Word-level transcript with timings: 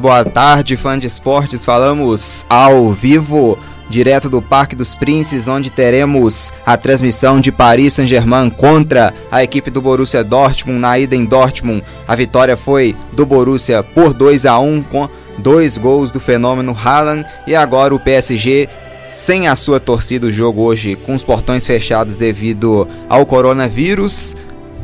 Boa 0.00 0.24
tarde, 0.24 0.78
fã 0.78 0.98
de 0.98 1.06
esportes. 1.06 1.62
Falamos 1.62 2.46
ao 2.48 2.90
vivo, 2.90 3.58
direto 3.90 4.30
do 4.30 4.40
Parque 4.40 4.74
dos 4.74 4.94
Príncipes, 4.94 5.46
onde 5.46 5.68
teremos 5.68 6.50
a 6.64 6.74
transmissão 6.78 7.38
de 7.38 7.52
Paris 7.52 7.92
Saint-Germain 7.92 8.48
contra 8.48 9.12
a 9.30 9.42
equipe 9.42 9.70
do 9.70 9.82
Borussia 9.82 10.24
Dortmund 10.24 10.80
na 10.80 10.98
ida 10.98 11.14
em 11.14 11.26
Dortmund. 11.26 11.84
A 12.08 12.16
vitória 12.16 12.56
foi 12.56 12.96
do 13.12 13.26
Borussia 13.26 13.82
por 13.82 14.14
2 14.14 14.46
a 14.46 14.58
1 14.58 14.84
com 14.84 15.06
dois 15.36 15.76
gols 15.76 16.10
do 16.10 16.18
fenômeno 16.18 16.74
Haaland 16.74 17.26
e 17.46 17.54
agora 17.54 17.94
o 17.94 18.00
PSG 18.00 18.70
sem 19.12 19.48
a 19.48 19.56
sua 19.56 19.78
torcida 19.78 20.28
o 20.28 20.32
jogo 20.32 20.62
hoje 20.62 20.96
com 20.96 21.14
os 21.14 21.24
portões 21.24 21.66
fechados 21.66 22.16
devido 22.16 22.88
ao 23.06 23.26
coronavírus 23.26 24.34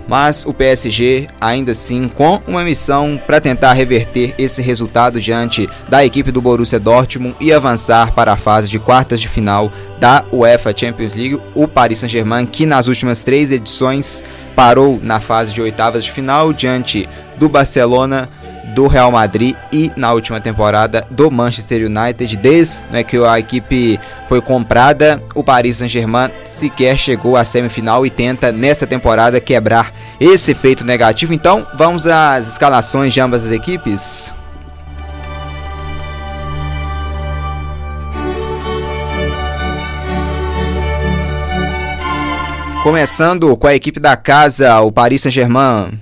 mas 0.07 0.45
o 0.47 0.55
PSG 0.55 1.27
ainda 1.41 1.73
assim 1.73 2.09
com 2.09 2.41
uma 2.47 2.63
missão 2.65 3.21
para 3.27 3.41
tentar 3.41 3.73
reverter 3.73 4.35
esse 4.39 4.63
resultado 4.63 5.21
diante 5.21 5.69
da 5.89 6.05
equipe 6.05 6.31
do 6.31 6.43
Borussia 6.43 6.79
Dortmund 6.79 7.37
e 7.41 7.53
avançar 7.53 8.13
para 8.13 8.33
a 8.33 8.37
fase 8.37 8.69
de 8.69 8.79
quartas 8.79 9.21
de 9.21 9.29
final 9.29 9.73
da 9.99 10.25
UEFA 10.33 10.75
Champions 10.77 11.15
League. 11.15 11.41
O 11.55 11.67
Paris 11.67 12.01
Saint-Germain, 12.01 12.47
que 12.47 12.67
nas 12.67 12.87
últimas 12.87 13.23
três 13.23 13.51
edições 13.51 14.23
parou 14.55 15.01
na 15.03 15.21
fase 15.21 15.53
de 15.53 15.61
oitavas 15.61 16.05
de 16.05 16.13
final 16.13 16.53
diante 16.53 17.09
do 17.37 17.49
Barcelona 17.49 18.29
do 18.75 18.87
Real 18.87 19.11
Madrid 19.11 19.55
e 19.73 19.93
na 19.97 20.13
última 20.13 20.41
temporada 20.41 21.07
do 21.11 21.31
Manchester 21.31 21.87
United. 21.87 22.37
Desde 22.37 22.85
né, 22.91 23.03
que 23.03 23.17
a 23.17 23.39
equipe 23.39 23.99
foi 24.29 24.41
comprada, 24.41 25.23
o 25.35 25.43
Paris 25.43 25.77
Saint-Germain 25.77 26.31
sequer 26.45 26.97
chegou 26.99 27.37
à 27.37 27.45
semifinal 27.45 28.05
e 28.05 28.11
tenta 28.11 28.51
nesta 28.53 28.87
temporada 28.87 29.41
quebrar 29.41 29.93
esse 30.21 30.53
efeito 30.53 30.85
negativo. 30.85 31.33
Então, 31.33 31.67
vamos 31.77 32.07
às 32.07 32.49
escalações 32.49 33.13
de 33.13 33.21
ambas 33.21 33.45
as 33.45 33.53
equipes. 33.53 34.33
Começando 42.87 43.57
com 43.57 43.67
a 43.67 43.75
equipe 43.75 43.99
da 43.99 44.17
casa, 44.17 44.81
o 44.81 44.93
Paris 44.93 45.23
Saint-Germain. 45.23 45.99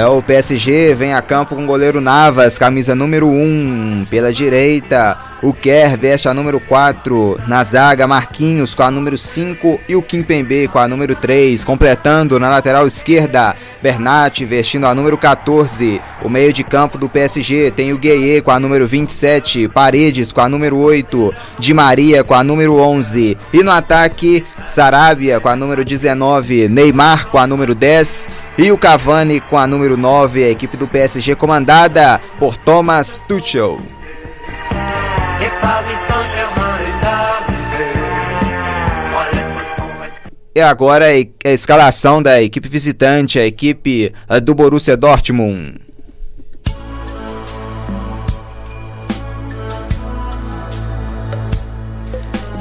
É, 0.00 0.06
o 0.06 0.22
PSG 0.22 0.94
vem 0.94 1.12
a 1.12 1.20
campo 1.20 1.54
com 1.54 1.62
o 1.62 1.66
goleiro 1.66 2.00
Navas, 2.00 2.56
camisa 2.56 2.94
número 2.94 3.28
1, 3.28 4.06
pela 4.08 4.32
direita. 4.32 5.18
O 5.42 5.54
Kerr 5.54 5.96
veste 5.96 6.28
a 6.28 6.34
número 6.34 6.60
4. 6.60 7.40
Na 7.48 7.64
zaga, 7.64 8.06
Marquinhos 8.06 8.74
com 8.74 8.82
a 8.82 8.90
número 8.90 9.16
5 9.16 9.80
e 9.88 9.96
o 9.96 10.02
Kimpembe 10.02 10.68
com 10.68 10.78
a 10.78 10.86
número 10.86 11.14
3. 11.14 11.64
Completando 11.64 12.38
na 12.38 12.50
lateral 12.50 12.86
esquerda, 12.86 13.56
Bernat 13.82 14.44
vestindo 14.44 14.86
a 14.86 14.94
número 14.94 15.16
14. 15.16 16.00
O 16.22 16.28
meio 16.28 16.52
de 16.52 16.62
campo 16.62 16.98
do 16.98 17.08
PSG 17.08 17.70
tem 17.70 17.90
o 17.92 17.98
Gueye 17.98 18.42
com 18.42 18.50
a 18.50 18.60
número 18.60 18.86
27. 18.86 19.68
Paredes 19.68 20.30
com 20.30 20.42
a 20.42 20.48
número 20.48 20.76
8. 20.76 21.34
Di 21.58 21.72
Maria 21.72 22.22
com 22.22 22.34
a 22.34 22.44
número 22.44 22.76
11. 22.76 23.38
E 23.52 23.62
no 23.62 23.70
ataque, 23.70 24.44
Sarabia 24.62 25.40
com 25.40 25.48
a 25.48 25.56
número 25.56 25.84
19. 25.86 26.68
Neymar 26.68 27.28
com 27.28 27.38
a 27.38 27.46
número 27.46 27.74
10. 27.74 28.28
E 28.58 28.70
o 28.70 28.76
Cavani 28.76 29.40
com 29.40 29.56
a 29.56 29.66
número 29.66 29.96
9. 29.96 30.44
A 30.44 30.50
equipe 30.50 30.76
do 30.76 30.86
PSG 30.86 31.34
comandada 31.34 32.20
por 32.38 32.58
Thomas 32.58 33.22
Tuchel. 33.26 33.99
E 40.52 40.60
agora 40.60 41.06
a 41.06 41.48
escalação 41.48 42.20
da 42.22 42.42
equipe 42.42 42.68
visitante, 42.68 43.38
a 43.38 43.46
equipe 43.46 44.12
eh, 44.28 44.40
do 44.40 44.54
Borussia 44.54 44.96
Dortmund. 44.96 45.80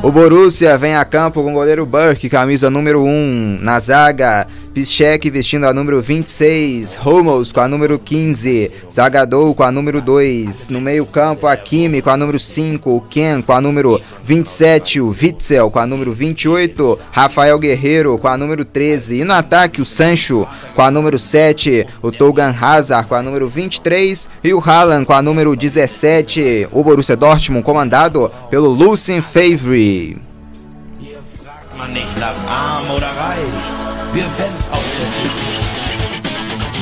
O 0.01 0.11
Borussia 0.11 0.77
vem 0.77 0.95
a 0.95 1.03
campo 1.03 1.43
com 1.43 1.51
o 1.51 1.53
goleiro 1.53 1.85
Burke, 1.85 2.29
camisa 2.29 2.69
número 2.69 3.03
1. 3.03 3.57
Na 3.59 3.81
zaga, 3.81 4.47
Piszczek 4.79 5.29
vestindo 5.29 5.65
a 5.65 5.73
número 5.73 6.01
26, 6.01 6.97
Hummels 7.05 7.51
com 7.51 7.59
a 7.59 7.67
número 7.67 7.99
15, 7.99 8.71
Zagadou 8.89 9.53
com 9.53 9.63
a 9.63 9.69
número 9.73 9.99
2, 9.99 10.69
no 10.69 10.79
meio 10.79 11.05
campo 11.05 11.47
Hakimi 11.47 12.01
com 12.01 12.09
a 12.09 12.15
número 12.15 12.39
5, 12.39 12.89
o 12.89 13.01
Ken 13.01 13.41
com 13.41 13.51
a 13.51 13.59
número 13.59 14.01
27, 14.23 15.01
o 15.01 15.09
Witzel 15.09 15.69
com 15.69 15.79
a 15.79 15.85
número 15.85 16.13
28, 16.13 16.97
Rafael 17.11 17.59
Guerreiro 17.59 18.17
com 18.17 18.29
a 18.29 18.37
número 18.37 18.63
13 18.63 19.19
e 19.19 19.25
no 19.25 19.33
ataque 19.33 19.81
o 19.81 19.85
Sancho 19.85 20.47
com 20.73 20.81
a 20.81 20.89
número 20.89 21.19
7, 21.19 21.85
o 22.01 22.09
Togan 22.09 22.55
Hazard 22.57 23.09
com 23.09 23.15
a 23.15 23.21
número 23.21 23.49
23 23.49 24.29
e 24.41 24.53
o 24.53 24.63
Haaland 24.65 25.05
com 25.05 25.11
a 25.11 25.21
número 25.21 25.57
17, 25.57 26.69
o 26.71 26.81
Borussia 26.81 27.17
Dortmund 27.17 27.65
comandado 27.65 28.31
pelo 28.49 28.69
Lucien 28.69 29.21
Favre. 29.21 30.15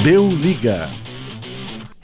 Deu 0.02 0.30
liga. 0.30 0.88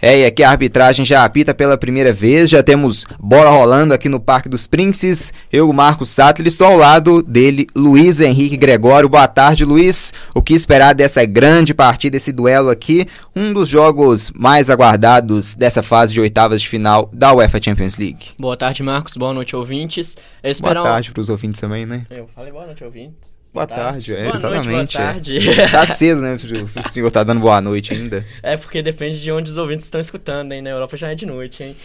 É, 0.02 0.20
e 0.20 0.26
aqui 0.26 0.44
a 0.44 0.50
arbitragem 0.50 1.06
já 1.06 1.24
apita 1.24 1.54
pela 1.54 1.78
primeira 1.78 2.12
vez, 2.12 2.50
já 2.50 2.62
temos 2.62 3.06
bola 3.18 3.50
rolando 3.50 3.94
aqui 3.94 4.10
no 4.10 4.20
Parque 4.20 4.50
dos 4.50 4.68
Príncipes. 4.68 5.32
Eu, 5.50 5.72
Marcos 5.72 6.10
Sattler, 6.10 6.46
estou 6.46 6.68
ao 6.68 6.76
lado 6.76 7.24
dele, 7.24 7.68
Luiz 7.74 8.20
Henrique 8.20 8.58
Gregório. 8.58 9.08
Boa 9.08 9.30
tarde, 9.30 9.64
Luiz. 9.64 10.12
O 10.36 10.42
que 10.42 10.54
esperar 10.54 10.94
dessa 10.94 11.24
grande 11.24 11.74
partida, 11.74 12.18
esse 12.18 12.34
duelo 12.34 12.70
aqui? 12.70 13.08
Um 13.34 13.54
dos 13.54 13.70
jogos 13.70 14.30
mais 14.36 14.70
aguardados 14.70 15.56
dessa 15.56 15.82
fase 15.82 16.12
de 16.12 16.20
oitavas 16.20 16.62
de 16.62 16.68
final 16.68 17.10
da 17.14 17.34
UEFA 17.34 17.62
Champions 17.64 17.96
League. 17.98 18.32
Boa 18.38 18.58
tarde, 18.58 18.84
Marcos. 18.84 19.16
Boa 19.16 19.34
noite, 19.34 19.56
ouvintes. 19.56 20.18
Boa 20.60 20.74
tarde 20.74 21.14
para 21.14 21.22
os 21.22 21.30
ouvintes 21.30 21.62
também, 21.62 21.86
né? 21.86 22.06
Eu 22.10 22.28
falei 22.36 22.52
boa 22.52 22.66
noite, 22.66 22.84
ouvintes. 22.84 23.34
Boa, 23.54 23.68
boa 23.68 23.68
tarde, 23.68 24.14
tarde. 24.14 24.14
É, 24.14 24.24
boa 24.24 24.36
exatamente. 24.36 24.68
Noite, 24.68 24.98
boa 24.98 25.08
tarde. 25.08 25.50
É. 25.62 25.68
Tá 25.70 25.86
cedo, 25.88 26.22
né? 26.22 26.36
O 26.36 26.90
senhor 26.90 27.12
tá 27.12 27.24
dando 27.24 27.40
boa 27.40 27.62
noite 27.62 27.94
ainda. 27.94 28.26
É, 28.42 28.58
porque 28.58 28.82
depende 28.82 29.22
de 29.22 29.32
onde 29.32 29.52
os 29.52 29.58
ouvintes 29.58 29.86
estão 29.86 30.02
escutando, 30.02 30.52
hein? 30.54 30.62
Na 30.62 30.72
Europa 30.72 30.98
já 30.98 31.12
é 31.12 31.16
de 31.16 31.26
noite, 31.26 31.64
hein? 31.64 31.76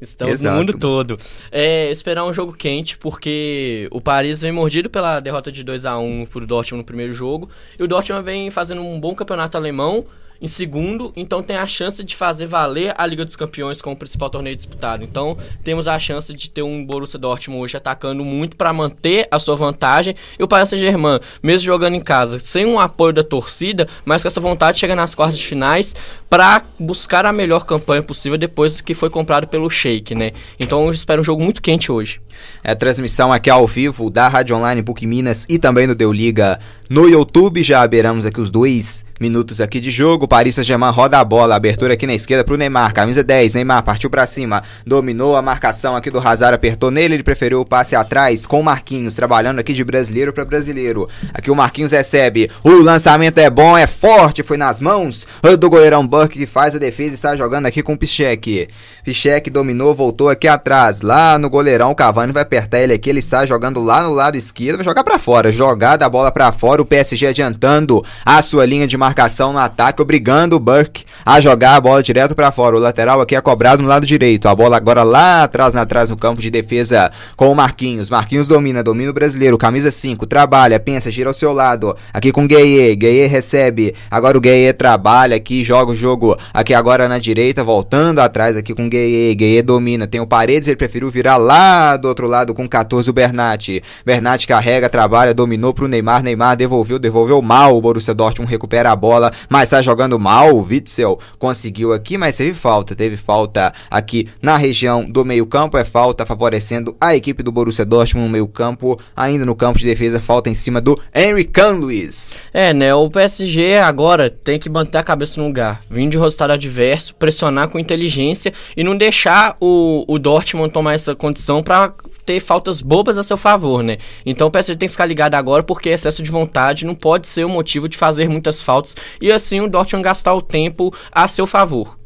Estamos 0.00 0.32
Exato. 0.32 0.54
no 0.54 0.60
mundo 0.60 0.78
todo. 0.78 1.18
É, 1.52 1.90
esperar 1.90 2.24
um 2.24 2.32
jogo 2.32 2.54
quente, 2.54 2.96
porque 2.96 3.86
o 3.90 4.00
Paris 4.00 4.40
vem 4.40 4.50
mordido 4.50 4.88
pela 4.88 5.20
derrota 5.20 5.52
de 5.52 5.62
2 5.62 5.84
a 5.84 5.98
1 5.98 6.26
pro 6.26 6.46
Dortmund 6.46 6.80
no 6.80 6.86
primeiro 6.86 7.12
jogo. 7.12 7.50
E 7.78 7.82
o 7.84 7.86
Dortmund 7.86 8.24
vem 8.24 8.50
fazendo 8.50 8.80
um 8.80 8.98
bom 8.98 9.14
campeonato 9.14 9.58
alemão 9.58 10.06
em 10.40 10.46
segundo, 10.46 11.12
então 11.14 11.42
tem 11.42 11.56
a 11.56 11.66
chance 11.66 12.02
de 12.02 12.16
fazer 12.16 12.46
valer 12.46 12.94
a 12.96 13.06
Liga 13.06 13.24
dos 13.24 13.36
Campeões 13.36 13.82
com 13.82 13.92
o 13.92 13.96
principal 13.96 14.30
torneio 14.30 14.56
disputado. 14.56 15.04
Então 15.04 15.36
temos 15.62 15.86
a 15.86 15.98
chance 15.98 16.32
de 16.32 16.48
ter 16.48 16.62
um 16.62 16.84
Borussia 16.84 17.18
Dortmund 17.18 17.62
hoje 17.62 17.76
atacando 17.76 18.24
muito 18.24 18.56
para 18.56 18.72
manter 18.72 19.28
a 19.30 19.38
sua 19.38 19.54
vantagem 19.56 20.14
e 20.38 20.42
o 20.42 20.48
Paris 20.48 20.70
Saint-Germain, 20.70 21.20
mesmo 21.42 21.66
jogando 21.66 21.94
em 21.94 22.00
casa, 22.00 22.38
sem 22.38 22.64
um 22.64 22.80
apoio 22.80 23.12
da 23.12 23.22
torcida, 23.22 23.86
mas 24.04 24.22
com 24.22 24.28
essa 24.28 24.40
vontade 24.40 24.78
chega 24.78 24.96
nas 24.96 25.14
quartas 25.14 25.38
de 25.38 25.46
finais 25.46 25.94
para 26.28 26.62
buscar 26.78 27.26
a 27.26 27.32
melhor 27.32 27.66
campanha 27.66 28.02
possível 28.02 28.38
depois 28.38 28.80
que 28.80 28.94
foi 28.94 29.10
comprado 29.10 29.46
pelo 29.46 29.68
Sheik, 29.68 30.14
né? 30.14 30.32
Então 30.58 30.86
eu 30.86 30.90
espero 30.90 31.20
um 31.20 31.24
jogo 31.24 31.42
muito 31.42 31.60
quente 31.60 31.92
hoje. 31.92 32.20
É 32.64 32.70
a 32.70 32.76
transmissão 32.76 33.32
aqui 33.32 33.50
ao 33.50 33.66
vivo 33.66 34.08
da 34.10 34.28
Rádio 34.28 34.56
Online 34.56 34.82
PUC 34.82 35.06
Minas 35.06 35.46
e 35.48 35.58
também 35.58 35.86
do 35.86 35.94
Deu 35.94 36.12
Liga 36.12 36.58
no 36.90 37.08
YouTube. 37.08 37.62
Já 37.62 37.82
aberamos 37.82 38.26
aqui 38.26 38.40
os 38.40 38.50
dois 38.50 39.04
minutos 39.20 39.60
aqui 39.60 39.78
de 39.78 39.90
jogo. 39.90 40.26
Paris 40.26 40.56
Saint-Germain 40.56 40.90
roda 40.90 41.20
a 41.20 41.24
bola, 41.24 41.54
abertura 41.54 41.92
aqui 41.92 42.06
na 42.06 42.14
esquerda 42.14 42.42
pro 42.42 42.56
Neymar, 42.56 42.92
camisa 42.92 43.22
10. 43.22 43.54
Neymar 43.54 43.84
partiu 43.84 44.10
para 44.10 44.26
cima, 44.26 44.62
dominou 44.84 45.36
a 45.36 45.42
marcação 45.42 45.94
aqui 45.94 46.10
do 46.10 46.18
Hazard, 46.18 46.56
apertou 46.56 46.90
nele, 46.90 47.14
ele 47.14 47.22
preferiu 47.22 47.60
o 47.60 47.64
passe 47.64 47.94
atrás 47.94 48.46
com 48.46 48.58
o 48.58 48.64
Marquinhos, 48.64 49.14
trabalhando 49.14 49.60
aqui 49.60 49.72
de 49.72 49.84
brasileiro 49.84 50.32
para 50.32 50.44
brasileiro. 50.44 51.08
Aqui 51.32 51.50
o 51.50 51.54
Marquinhos 51.54 51.92
recebe, 51.92 52.50
o 52.64 52.70
lançamento 52.82 53.38
é 53.38 53.48
bom, 53.48 53.78
é 53.78 53.86
forte, 53.86 54.42
foi 54.42 54.56
nas 54.56 54.80
mãos 54.80 55.28
do 55.58 55.70
goleirão 55.70 56.06
Burke 56.06 56.38
que 56.38 56.46
faz 56.46 56.74
a 56.74 56.78
defesa 56.78 57.12
e 57.12 57.14
está 57.14 57.36
jogando 57.36 57.66
aqui 57.66 57.82
com 57.82 57.92
o 57.92 57.98
Pichek. 57.98 58.68
Pichek 59.04 59.50
dominou, 59.50 59.94
voltou 59.94 60.28
aqui 60.28 60.48
atrás, 60.48 61.02
lá 61.02 61.38
no 61.38 61.50
goleirão, 61.50 61.90
o 61.90 61.94
Cavani 61.94 62.32
vai 62.32 62.42
apertar 62.42 62.80
ele 62.80 62.94
aqui, 62.94 63.10
ele 63.10 63.22
sai 63.22 63.46
jogando 63.46 63.80
lá 63.80 64.02
no 64.02 64.12
lado 64.12 64.36
esquerdo, 64.36 64.78
vai 64.78 64.84
jogar 64.84 65.04
para 65.04 65.18
fora, 65.18 65.52
jogada 65.52 66.06
a 66.06 66.08
bola 66.08 66.32
para 66.32 66.50
fora, 66.52 66.79
o 66.82 66.86
PSG 66.86 67.26
adiantando 67.26 68.02
a 68.24 68.40
sua 68.42 68.64
linha 68.64 68.86
de 68.86 68.96
marcação 68.96 69.52
no 69.52 69.58
ataque, 69.58 70.00
obrigando 70.00 70.56
o 70.56 70.60
Burke 70.60 71.04
a 71.24 71.40
jogar 71.40 71.76
a 71.76 71.80
bola 71.80 72.02
direto 72.02 72.34
para 72.34 72.50
fora. 72.50 72.76
O 72.76 72.78
lateral 72.78 73.20
aqui 73.20 73.36
é 73.36 73.40
cobrado 73.40 73.82
no 73.82 73.88
lado 73.88 74.06
direito. 74.06 74.48
A 74.48 74.54
bola 74.54 74.76
agora 74.76 75.02
lá 75.02 75.42
atrás, 75.42 75.74
na 75.74 75.82
atrás 75.82 76.08
no 76.08 76.16
campo 76.16 76.40
de 76.40 76.50
defesa 76.50 77.10
com 77.36 77.50
o 77.50 77.54
Marquinhos. 77.54 78.08
Marquinhos 78.08 78.46
domina, 78.46 78.82
domina 78.82 79.10
o 79.10 79.14
brasileiro, 79.14 79.58
camisa 79.58 79.90
5, 79.90 80.26
trabalha, 80.26 80.78
pensa, 80.78 81.10
gira 81.10 81.28
ao 81.28 81.34
seu 81.34 81.52
lado. 81.52 81.96
Aqui 82.12 82.30
com 82.30 82.44
o 82.44 82.46
Gueye, 82.46 82.94
Gueye 82.94 83.26
recebe. 83.26 83.94
Agora 84.10 84.38
o 84.38 84.40
Gueye 84.40 84.72
trabalha 84.72 85.36
aqui, 85.36 85.64
joga 85.64 85.92
o 85.92 85.96
jogo 85.96 86.36
aqui 86.54 86.72
agora 86.72 87.08
na 87.08 87.18
direita, 87.18 87.64
voltando 87.64 88.20
atrás 88.20 88.56
aqui 88.56 88.74
com 88.74 88.86
o 88.86 88.88
Gueye. 88.88 89.34
Gueye 89.34 89.62
domina, 89.62 90.06
tem 90.06 90.20
o 90.20 90.26
Paredes, 90.26 90.68
ele 90.68 90.76
preferiu 90.76 91.10
virar 91.10 91.36
lá 91.36 91.96
do 91.96 92.08
outro 92.08 92.26
lado 92.26 92.54
com 92.54 92.68
14 92.68 93.10
o 93.10 93.12
Bernat. 93.12 93.82
Bernat 94.04 94.46
carrega, 94.46 94.88
trabalha, 94.88 95.34
dominou 95.34 95.74
pro 95.74 95.88
Neymar, 95.88 96.22
Neymar 96.22 96.56
devolveu 96.56 96.69
devolveu, 96.70 96.98
devolveu 96.98 97.42
mal. 97.42 97.76
O 97.76 97.80
Borussia 97.80 98.14
Dortmund 98.14 98.50
recupera 98.50 98.92
a 98.92 98.96
bola, 98.96 99.32
mas 99.48 99.64
está 99.64 99.82
jogando 99.82 100.18
mal. 100.18 100.54
O 100.54 100.62
Witzel 100.62 101.18
conseguiu 101.38 101.92
aqui, 101.92 102.16
mas 102.16 102.36
teve 102.36 102.54
falta. 102.54 102.94
Teve 102.94 103.16
falta 103.16 103.72
aqui 103.90 104.28
na 104.40 104.56
região 104.56 105.04
do 105.04 105.24
meio-campo. 105.24 105.76
É 105.76 105.84
falta 105.84 106.24
favorecendo 106.24 106.96
a 107.00 107.16
equipe 107.16 107.42
do 107.42 107.50
Borussia 107.50 107.84
Dortmund 107.84 108.26
no 108.26 108.32
meio-campo. 108.32 108.98
Ainda 109.16 109.44
no 109.44 109.56
campo 109.56 109.78
de 109.78 109.84
defesa, 109.84 110.20
falta 110.20 110.48
em 110.48 110.54
cima 110.54 110.80
do 110.80 110.96
Henry 111.12 111.44
Kahn, 111.44 111.78
Luiz. 111.78 112.40
É, 112.52 112.72
né? 112.72 112.94
O 112.94 113.10
PSG 113.10 113.78
agora 113.78 114.30
tem 114.30 114.58
que 114.58 114.70
manter 114.70 114.98
a 114.98 115.02
cabeça 115.02 115.40
no 115.40 115.46
lugar. 115.48 115.80
Vindo 115.90 116.12
de 116.12 116.18
resultado 116.18 116.52
adverso, 116.52 117.14
pressionar 117.16 117.68
com 117.68 117.78
inteligência 117.78 118.52
e 118.76 118.84
não 118.84 118.96
deixar 118.96 119.56
o, 119.60 120.04
o 120.06 120.18
Dortmund 120.18 120.72
tomar 120.72 120.94
essa 120.94 121.14
condição 121.14 121.62
para 121.62 121.92
ter 122.30 122.38
faltas 122.38 122.80
bobas 122.80 123.18
a 123.18 123.24
seu 123.24 123.36
favor, 123.36 123.82
né? 123.82 123.98
Então 124.24 124.46
o 124.46 124.50
PSG 124.52 124.76
tem 124.76 124.88
que 124.88 124.92
ficar 124.92 125.06
ligado 125.06 125.34
agora 125.34 125.64
porque 125.64 125.88
excesso 125.88 126.22
de 126.22 126.30
vontade 126.30 126.86
não 126.86 126.94
pode 126.94 127.26
ser 127.26 127.44
o 127.44 127.48
motivo 127.48 127.88
de 127.88 127.98
fazer 127.98 128.28
muitas 128.28 128.62
faltas 128.62 128.94
e 129.20 129.32
assim 129.32 129.60
o 129.60 129.68
Dortmund 129.68 130.04
gastar 130.04 130.32
o 130.32 130.40
tempo 130.40 130.94
a 131.10 131.26
seu 131.26 131.44
favor. 131.44 131.98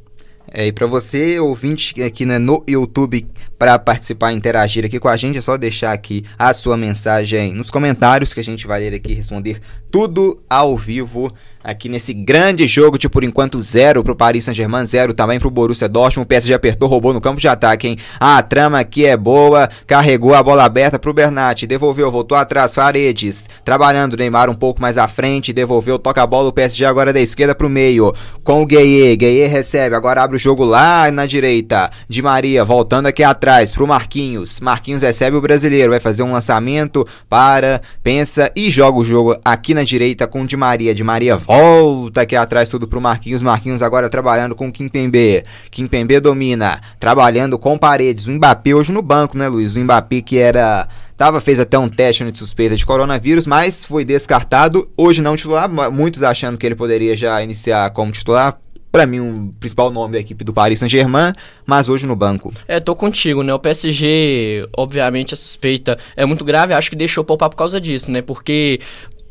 É, 0.50 0.66
e 0.66 0.72
para 0.72 0.86
você, 0.86 1.38
ouvinte 1.38 2.02
aqui 2.02 2.24
né, 2.24 2.38
no 2.38 2.64
YouTube, 2.66 3.26
para 3.58 3.78
participar 3.78 4.32
e 4.32 4.36
interagir 4.36 4.84
aqui 4.84 4.98
com 4.98 5.08
a 5.08 5.16
gente, 5.16 5.36
é 5.36 5.40
só 5.40 5.58
deixar 5.58 5.92
aqui 5.92 6.24
a 6.38 6.54
sua 6.54 6.76
mensagem 6.76 7.52
nos 7.52 7.70
comentários 7.70 8.32
que 8.32 8.40
a 8.40 8.44
gente 8.44 8.66
vai 8.66 8.80
ler 8.80 8.94
aqui 8.94 9.12
responder 9.12 9.60
tudo 9.90 10.42
ao 10.48 10.76
vivo 10.76 11.32
aqui 11.64 11.88
nesse 11.88 12.12
grande 12.12 12.68
jogo 12.68 12.98
de 12.98 13.08
por 13.08 13.24
enquanto 13.24 13.58
zero 13.58 14.04
pro 14.04 14.14
Paris 14.14 14.44
Saint-Germain, 14.44 14.84
zero 14.84 15.14
também 15.14 15.40
pro 15.40 15.50
Borussia 15.50 15.88
Dortmund. 15.88 16.26
O 16.26 16.28
PSG 16.28 16.52
apertou, 16.52 16.86
roubou 16.86 17.14
no 17.14 17.22
campo 17.22 17.40
de 17.40 17.48
ataque, 17.48 17.88
hein? 17.88 17.96
A 18.20 18.42
trama 18.42 18.78
aqui 18.78 19.06
é 19.06 19.16
boa, 19.16 19.70
carregou 19.86 20.34
a 20.34 20.42
bola 20.42 20.64
aberta 20.64 20.98
pro 20.98 21.14
Bernat, 21.14 21.66
devolveu, 21.66 22.10
voltou 22.10 22.36
atrás, 22.36 22.74
Paredes, 22.74 23.46
trabalhando 23.64 24.16
Neymar 24.16 24.50
um 24.50 24.54
pouco 24.54 24.82
mais 24.82 24.98
à 24.98 25.08
frente, 25.08 25.54
devolveu, 25.54 25.98
toca 25.98 26.22
a 26.22 26.26
bola, 26.26 26.50
o 26.50 26.52
PSG 26.52 26.84
agora 26.84 27.12
da 27.12 27.20
esquerda 27.20 27.54
pro 27.54 27.70
meio, 27.70 28.12
com 28.42 28.60
o 28.60 28.66
Gueye, 28.66 29.16
Gueye 29.16 29.46
recebe, 29.46 29.94
agora 29.94 30.22
abre 30.22 30.36
o 30.36 30.38
jogo 30.38 30.64
lá 30.64 31.10
na 31.10 31.24
direita, 31.24 31.90
de 32.06 32.20
Maria, 32.20 32.64
voltando 32.64 33.06
aqui 33.06 33.22
atrás 33.22 33.72
pro 33.72 33.86
Marquinhos, 33.86 34.60
Marquinhos 34.60 35.02
recebe 35.02 35.36
o 35.36 35.40
brasileiro, 35.40 35.92
vai 35.92 36.00
fazer 36.00 36.22
um 36.22 36.32
lançamento, 36.32 37.06
para, 37.28 37.80
pensa 38.02 38.52
e 38.54 38.68
joga 38.68 38.98
o 38.98 39.04
jogo 39.04 39.36
aqui 39.42 39.72
na 39.72 39.82
direita 39.82 40.26
com 40.26 40.42
o 40.42 40.46
Di 40.46 40.56
Maria, 40.56 40.94
Di 40.94 41.02
Maria 41.02 41.36
volta 41.36 41.53
volta 41.54 42.22
aqui 42.22 42.34
atrás 42.34 42.68
tudo 42.68 42.88
pro 42.88 43.00
Marquinhos. 43.00 43.42
Marquinhos 43.42 43.82
agora 43.82 44.08
trabalhando 44.08 44.56
com 44.56 44.68
o 44.68 44.72
Kimpembe. 44.72 45.44
Kimpembe 45.70 46.18
domina, 46.18 46.80
trabalhando 46.98 47.58
com 47.58 47.78
paredes. 47.78 48.26
O 48.26 48.32
Mbappé 48.32 48.74
hoje 48.74 48.92
no 48.92 49.00
banco, 49.00 49.38
né, 49.38 49.46
Luiz? 49.46 49.76
O 49.76 49.80
Mbappé 49.80 50.20
que 50.20 50.38
era 50.38 50.88
Tava, 51.16 51.40
fez 51.40 51.60
até 51.60 51.78
um 51.78 51.88
teste 51.88 52.24
de 52.24 52.36
suspeita 52.36 52.74
de 52.74 52.84
coronavírus, 52.84 53.46
mas 53.46 53.84
foi 53.84 54.04
descartado. 54.04 54.90
Hoje 54.96 55.22
não 55.22 55.36
titular, 55.36 55.70
muitos 55.92 56.24
achando 56.24 56.58
que 56.58 56.66
ele 56.66 56.74
poderia 56.74 57.16
já 57.16 57.40
iniciar 57.40 57.88
como 57.90 58.10
titular. 58.10 58.58
Para 58.90 59.06
mim, 59.06 59.20
um 59.20 59.52
principal 59.58 59.90
nome 59.90 60.12
da 60.12 60.20
equipe 60.20 60.44
do 60.44 60.52
Paris 60.52 60.78
Saint-Germain, 60.78 61.32
mas 61.66 61.88
hoje 61.88 62.06
no 62.06 62.14
banco. 62.14 62.52
É, 62.66 62.78
tô 62.78 62.94
contigo, 62.94 63.42
né? 63.42 63.52
O 63.52 63.58
PSG, 63.58 64.68
obviamente, 64.76 65.34
a 65.34 65.36
suspeita 65.36 65.98
é 66.16 66.24
muito 66.24 66.44
grave. 66.44 66.74
Acho 66.74 66.90
que 66.90 66.96
deixou 66.96 67.24
poupar 67.24 67.50
por 67.50 67.56
causa 67.56 67.80
disso, 67.80 68.10
né? 68.12 68.22
Porque 68.22 68.80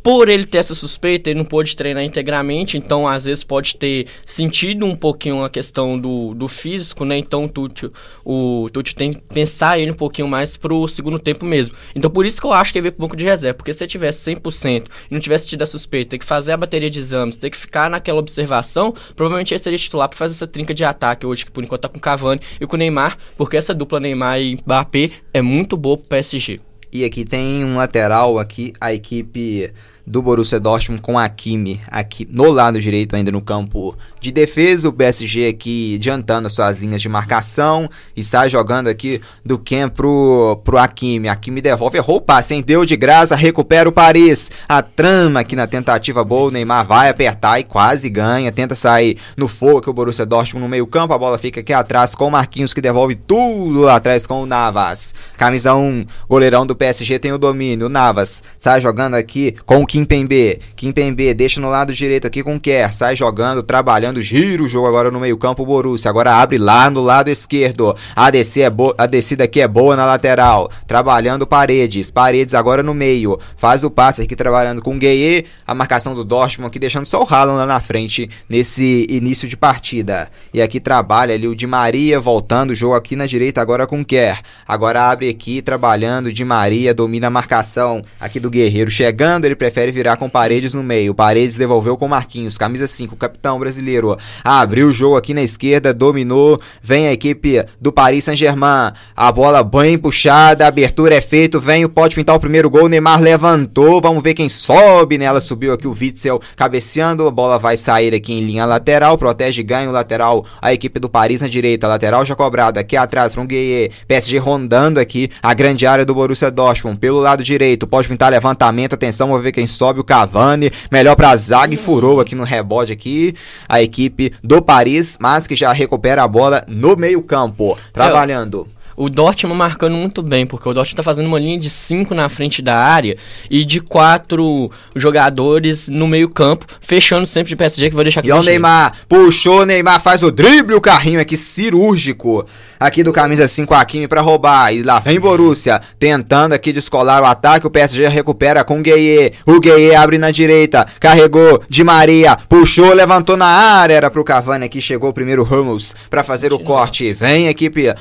por 0.04 0.28
ele 0.28 0.46
ter 0.46 0.58
essa 0.58 0.76
suspeita, 0.76 1.30
ele 1.30 1.40
não 1.40 1.46
pôde 1.46 1.76
treinar 1.78 2.04
integralmente, 2.04 2.78
então 2.78 3.08
às 3.08 3.24
vezes 3.24 3.42
pode 3.42 3.78
ter 3.78 4.06
sentido 4.26 4.86
um 4.86 4.98
pouquinho 4.98 5.44
a 5.44 5.50
questão 5.50 5.98
do, 5.98 6.34
do 6.34 6.50
físico, 6.50 7.06
né? 7.06 7.18
Então 7.18 7.46
o 7.46 7.50
Tucci, 7.50 7.90
o 8.26 8.70
Tucci 8.74 8.94
tem 8.94 9.14
que 9.14 9.22
pensar 9.34 9.80
ele 9.80 9.92
um 9.92 9.96
pouquinho 9.96 10.28
mais 10.28 10.58
pro 10.58 10.86
segundo 10.90 11.18
tempo 11.18 11.46
mesmo. 11.46 11.74
Então 11.96 12.12
por 12.12 12.26
isso 12.26 12.42
que 12.42 12.46
eu 12.46 12.52
acho 12.52 12.74
que 12.74 12.80
ele 12.80 12.84
veio 12.84 12.92
pro 12.92 13.04
banco 13.04 13.16
de 13.16 13.24
reserva, 13.24 13.56
porque 13.56 13.72
se 13.72 13.82
ele 13.82 13.90
tivesse 13.90 14.30
100% 14.30 14.88
e 15.10 15.14
não 15.14 15.22
tivesse 15.22 15.48
tido 15.48 15.62
a 15.62 15.66
suspeita, 15.66 16.12
ter 16.12 16.18
que 16.18 16.26
fazer 16.26 16.52
a 16.52 16.58
bateria 16.58 16.90
de 16.90 17.00
exames, 17.00 17.38
ter 17.38 17.50
que 17.50 17.58
ficar 17.58 17.90
naquela 17.90 18.20
observação, 18.20 18.94
provavelmente 19.16 19.54
ele 19.54 19.60
seria 19.60 19.80
titular 19.80 20.10
para 20.10 20.18
fazer 20.18 20.34
essa 20.34 20.46
trinca 20.46 20.74
de 20.74 20.84
ataque 20.84 21.26
hoje, 21.26 21.46
que 21.46 21.52
por 21.52 21.64
enquanto 21.64 21.82
tá 21.82 21.88
com 21.88 21.98
o 21.98 22.02
Cavani 22.02 22.42
e 22.60 22.68
com 22.68 22.76
o 22.76 22.80
Neymar, 22.80 23.18
porque 23.38 23.56
essa 23.56 23.74
dupla 23.74 24.02
Neymar 24.02 24.42
e 24.42 24.56
Mbappé 24.56 25.12
é 25.34 25.42
muito 25.42 25.78
boa 25.78 25.98
pro 25.98 26.08
PSG. 26.08 26.60
E 26.92 27.04
aqui 27.04 27.26
tem 27.26 27.66
um 27.66 27.76
lateral 27.76 28.38
aqui, 28.38 28.72
a 28.80 28.94
equipe 28.94 29.72
do 30.06 30.22
Borussia 30.22 30.60
Dortmund 30.60 31.02
com 31.02 31.18
a 31.18 31.28
Kimi 31.30 31.80
aqui 31.90 32.28
no 32.30 32.52
lado 32.52 32.80
direito, 32.80 33.16
ainda 33.16 33.32
no 33.32 33.42
campo 33.42 33.96
de 34.20 34.32
defesa. 34.32 34.90
O 34.90 34.94
PSG 34.94 35.48
aqui 35.48 35.96
adiantando 35.96 36.48
as 36.48 36.54
suas 36.54 36.80
linhas 36.80 37.02
de 37.02 37.10
marcação 37.10 37.90
e 38.16 38.24
sai 38.24 38.50
jogando 38.50 38.88
aqui 38.88 39.22
do 39.46 39.58
Ken 39.58 39.90
pro, 39.90 40.62
pro 40.64 40.78
Hakimi. 40.78 41.28
Hakimi 41.28 41.62
devolve, 41.62 41.98
errou 41.98 42.18
o 42.18 42.22
passe, 42.22 42.54
hein? 42.54 42.64
Deu 42.66 42.86
de 42.86 42.96
graça, 42.96 43.36
recupera 43.36 43.88
o 43.88 43.92
Paris. 43.92 44.52
A 44.68 44.82
trama 44.82 45.40
aqui 45.40 45.56
na 45.56 45.68
tentativa 45.68 46.24
boa, 46.24 46.50
o 46.50 46.52
Neymar 46.52 46.86
vai 46.86 47.10
apertar 47.10 47.60
e 47.60 47.64
quase 47.64 48.10
ganha. 48.10 48.52
Tenta 48.52 48.76
sair 48.76 49.18
no 49.38 49.48
fogo 49.48 49.84
o 49.90 49.94
Borussia 49.94 50.26
Dortmund 50.26 50.64
no 50.64 50.70
meio 50.70 50.88
campo. 50.88 51.14
A 51.14 51.18
bola 51.18 51.38
fica 51.38 51.60
aqui 51.60 51.74
atrás 51.74 52.16
com 52.16 52.28
o 52.28 52.32
Marquinhos 52.32 52.74
que 52.74 52.82
devolve 52.82 53.16
tudo 53.16 53.82
lá 53.82 53.96
atrás 53.96 54.28
com 54.28 54.42
o 54.42 54.46
Navas. 54.46 55.14
Camisa 55.38 55.74
1, 55.74 56.06
goleirão 56.30 56.66
do 56.66 56.76
PSG 56.76 57.20
tem 57.20 57.32
o 57.32 57.38
domínio. 57.38 57.88
O 57.88 57.90
Navas 57.90 58.44
sai 58.58 58.82
jogando 58.82 59.16
aqui 59.16 59.56
com 59.66 59.82
o 59.82 59.86
Kimpembe. 59.94 60.60
Kimpembe 60.76 61.36
deixa 61.36 61.62
no 61.62 61.70
lado 61.70 61.94
direito 61.94 62.26
aqui 62.26 62.42
com 62.42 62.60
Kerr. 62.60 62.92
Sai 62.92 63.16
jogando, 63.16 63.62
trabalhando, 63.62 64.24
gira 64.24 64.64
o 64.64 64.68
jogo 64.68 64.88
agora 64.88 65.12
no 65.12 65.20
meio-campo. 65.20 65.64
Borussia 65.64 66.10
agora 66.10 66.34
abre 66.34 66.58
lá 66.58 66.90
no 66.90 67.00
lado 67.00 67.30
esquerdo. 67.30 67.96
A, 68.16 68.30
é 68.30 68.72
a 68.98 69.06
descida 69.06 69.44
aqui 69.44 69.62
é 69.62 69.68
boa 69.68 69.96
na 69.96 70.08
lateral. 70.08 70.72
Trabalhando 70.88 71.46
Paredes. 71.46 72.10
Paredes 72.10 72.56
agora 72.56 72.82
no 72.82 72.92
meio. 72.92 73.40
Faz 73.56 73.84
o 73.84 73.92
passe 73.92 74.24
aqui 74.24 74.36
trabalhando 74.36 74.82
com 74.82 74.98
Gueye. 74.98 75.46
A 75.68 75.76
marcação 75.76 76.16
do 76.16 76.24
Dortmund 76.24 76.70
aqui 76.70 76.80
deixando 76.80 77.06
só 77.06 77.22
o 77.22 77.28
Haaland 77.32 77.60
lá 77.60 77.66
na 77.68 77.80
frente 77.80 78.28
nesse 78.50 79.06
início 79.08 79.48
de 79.48 79.56
partida. 79.56 80.32
E 80.52 80.60
aqui 80.60 80.80
trabalha 80.80 81.36
ali 81.36 81.48
o 81.48 81.56
Di 81.56 81.68
Maria 81.68 82.20
voltando 82.20 82.72
o 82.72 82.76
jogo 82.76 82.96
aqui 82.96 83.16
na 83.16 83.28
direita 83.28 83.62
agora 83.62 83.86
com 83.86 84.04
Kerr. 84.04 84.42
Agora 84.68 85.12
abre 85.12 85.30
aqui 85.30 85.62
trabalhando 85.62 86.34
Di 86.34 86.44
Maria, 86.44 86.96
domina 86.96 87.28
a 87.28 87.30
marcação 87.30 88.02
aqui 88.20 88.40
do 88.40 88.50
Guerreiro 88.50 88.90
chegando. 88.90 89.46
Ele 89.46 89.56
prefere 89.56 89.83
prefere 89.84 89.92
virar 89.92 90.18
com 90.18 90.30
Paredes 90.30 90.74
no 90.74 90.82
meio. 90.82 91.14
Paredes 91.14 91.58
devolveu 91.58 91.98
com 91.98 92.08
Marquinhos, 92.08 92.58
camisa 92.58 92.88
5, 92.88 93.16
capitão 93.16 93.60
brasileiro. 93.60 94.18
Abriu 94.44 94.88
o 94.88 94.92
jogo 94.92 95.18
aqui 95.18 95.34
na 95.34 95.42
esquerda, 95.42 95.94
dominou. 95.94 96.60
Vem 96.82 97.08
a 97.08 97.14
equipe 97.14 97.64
do 97.82 97.92
Paris 97.92 98.24
Saint-Germain. 98.24 98.94
A 99.16 99.32
bola 99.32 99.64
bem 99.64 99.98
puxada, 99.98 100.66
a 100.66 100.68
abertura 100.70 101.16
é 101.16 101.22
feita. 101.22 101.60
Vem 101.60 101.84
o 101.84 101.90
pode 101.90 102.16
pintar 102.16 102.36
o 102.36 102.40
primeiro 102.40 102.70
gol. 102.70 102.88
Neymar 102.88 103.22
levantou. 103.22 104.02
Vamos 104.02 104.24
ver 104.24 104.34
quem 104.34 104.48
sobe 104.48 105.18
nela. 105.18 105.42
Subiu 105.42 105.74
aqui 105.74 105.88
o 105.88 105.96
Witzel 106.00 106.40
cabeceando. 106.56 107.28
A 107.28 107.32
bola 107.32 107.60
vai 107.60 107.76
sair 107.76 108.14
aqui 108.14 108.34
em 108.34 108.42
linha 108.42 108.66
lateral. 108.66 109.18
Protege 109.18 109.64
ganha 109.64 109.90
o 109.90 109.94
lateral. 109.94 110.46
A 110.62 110.74
equipe 110.74 111.00
do 111.00 111.10
Paris 111.10 111.42
na 111.42 111.48
direita. 111.48 111.88
Lateral 111.88 112.26
já 112.26 112.36
cobrado. 112.36 112.80
Aqui 112.80 112.96
atrás 112.96 113.34
para 113.34 113.42
um 113.42 113.46
Gueye. 113.46 113.92
PSG 114.08 114.38
rondando 114.38 115.00
aqui 115.00 115.30
a 115.42 115.54
grande 115.54 115.86
área 115.86 116.06
do 116.06 116.14
Borussia 116.14 116.50
Dortmund. 116.50 116.98
Pelo 117.00 117.20
lado 117.20 117.44
direito. 117.44 117.86
Pode 117.86 118.08
pintar 118.08 118.32
levantamento. 118.32 118.94
Atenção, 118.94 119.28
vamos 119.28 119.44
ver 119.44 119.52
quem 119.52 119.68
sobe 119.74 120.00
o 120.00 120.04
Cavani, 120.04 120.72
melhor 120.92 121.16
pra 121.16 121.36
zaga 121.36 121.74
e 121.74 121.78
furou 121.78 122.20
aqui 122.20 122.36
no 122.36 122.44
rebote 122.44 122.92
aqui 122.92 123.36
a 123.68 123.82
equipe 123.82 124.32
do 124.44 124.62
Paris, 124.62 125.18
mas 125.20 125.48
que 125.48 125.56
já 125.56 125.72
recupera 125.72 126.24
a 126.24 126.28
bola 126.28 126.64
no 126.68 126.96
meio 126.96 127.22
campo, 127.22 127.78
trabalhando 127.92 128.68
o 128.96 129.10
Dortmund 129.10 129.58
marcando 129.58 129.96
muito 129.96 130.22
bem, 130.22 130.46
porque 130.46 130.68
o 130.68 130.74
Dortmund 130.74 130.98
tá 130.98 131.04
fazendo 131.04 131.28
uma 131.28 131.40
linha 131.40 131.60
de 131.60 131.70
5 131.70 132.14
na 132.14 132.30
frente 132.30 132.62
da 132.62 132.78
área 132.78 133.18
e 133.50 133.66
de 133.66 133.80
quatro 133.80 134.72
jogadores 134.96 135.88
no 135.90 136.08
meio 136.08 136.30
campo, 136.30 136.66
fechando 136.82 137.26
sempre 137.26 137.50
de 137.50 137.56
PSG, 137.56 137.90
que 137.90 137.96
vou 137.96 138.04
deixar. 138.04 138.26
E 138.26 138.32
o 138.32 138.44
Neymar, 138.44 138.94
puxou 139.08 139.62
o 139.62 139.66
Neymar, 139.66 140.02
faz 140.02 140.24
o 140.24 140.32
drible, 140.32 140.76
o 140.76 140.82
carrinho 140.82 141.20
aqui 141.20 141.36
cirúrgico, 141.36 142.46
aqui 142.80 143.04
do 143.04 143.14
camisa 143.14 143.48
5 143.48 143.74
Hakimi 143.74 144.08
para 144.08 144.22
roubar, 144.22 144.74
e 144.74 144.84
lá 144.84 145.00
vem 145.00 145.20
Borussia, 145.20 145.82
tentando 146.00 146.54
aqui 146.54 146.72
descolar 146.72 147.22
o 147.22 147.26
ataque, 147.26 147.68
o 147.68 147.70
PSG 147.72 148.08
recupera 148.08 148.64
com 148.64 148.80
o 148.80 148.82
Gueye, 148.82 149.34
o 149.46 149.60
Gueye 149.60 149.96
abre 149.96 150.18
na 150.18 150.32
direita, 150.32 150.86
carregou, 151.00 151.62
de 151.70 151.84
Maria, 151.84 152.38
puxou, 152.50 152.94
levantou 152.94 153.38
na 153.38 153.46
área, 153.46 153.94
era 153.94 154.12
pro 154.12 154.24
Cavani 154.24 154.66
aqui, 154.66 154.82
chegou 154.82 155.10
o 155.10 155.14
primeiro 155.14 155.44
Ramos 155.44 155.96
para 156.10 156.24
fazer 156.24 156.54
o 156.54 156.60
corte, 156.60 157.14
vem 157.14 157.48
a 157.48 157.52
equipe 157.52 157.94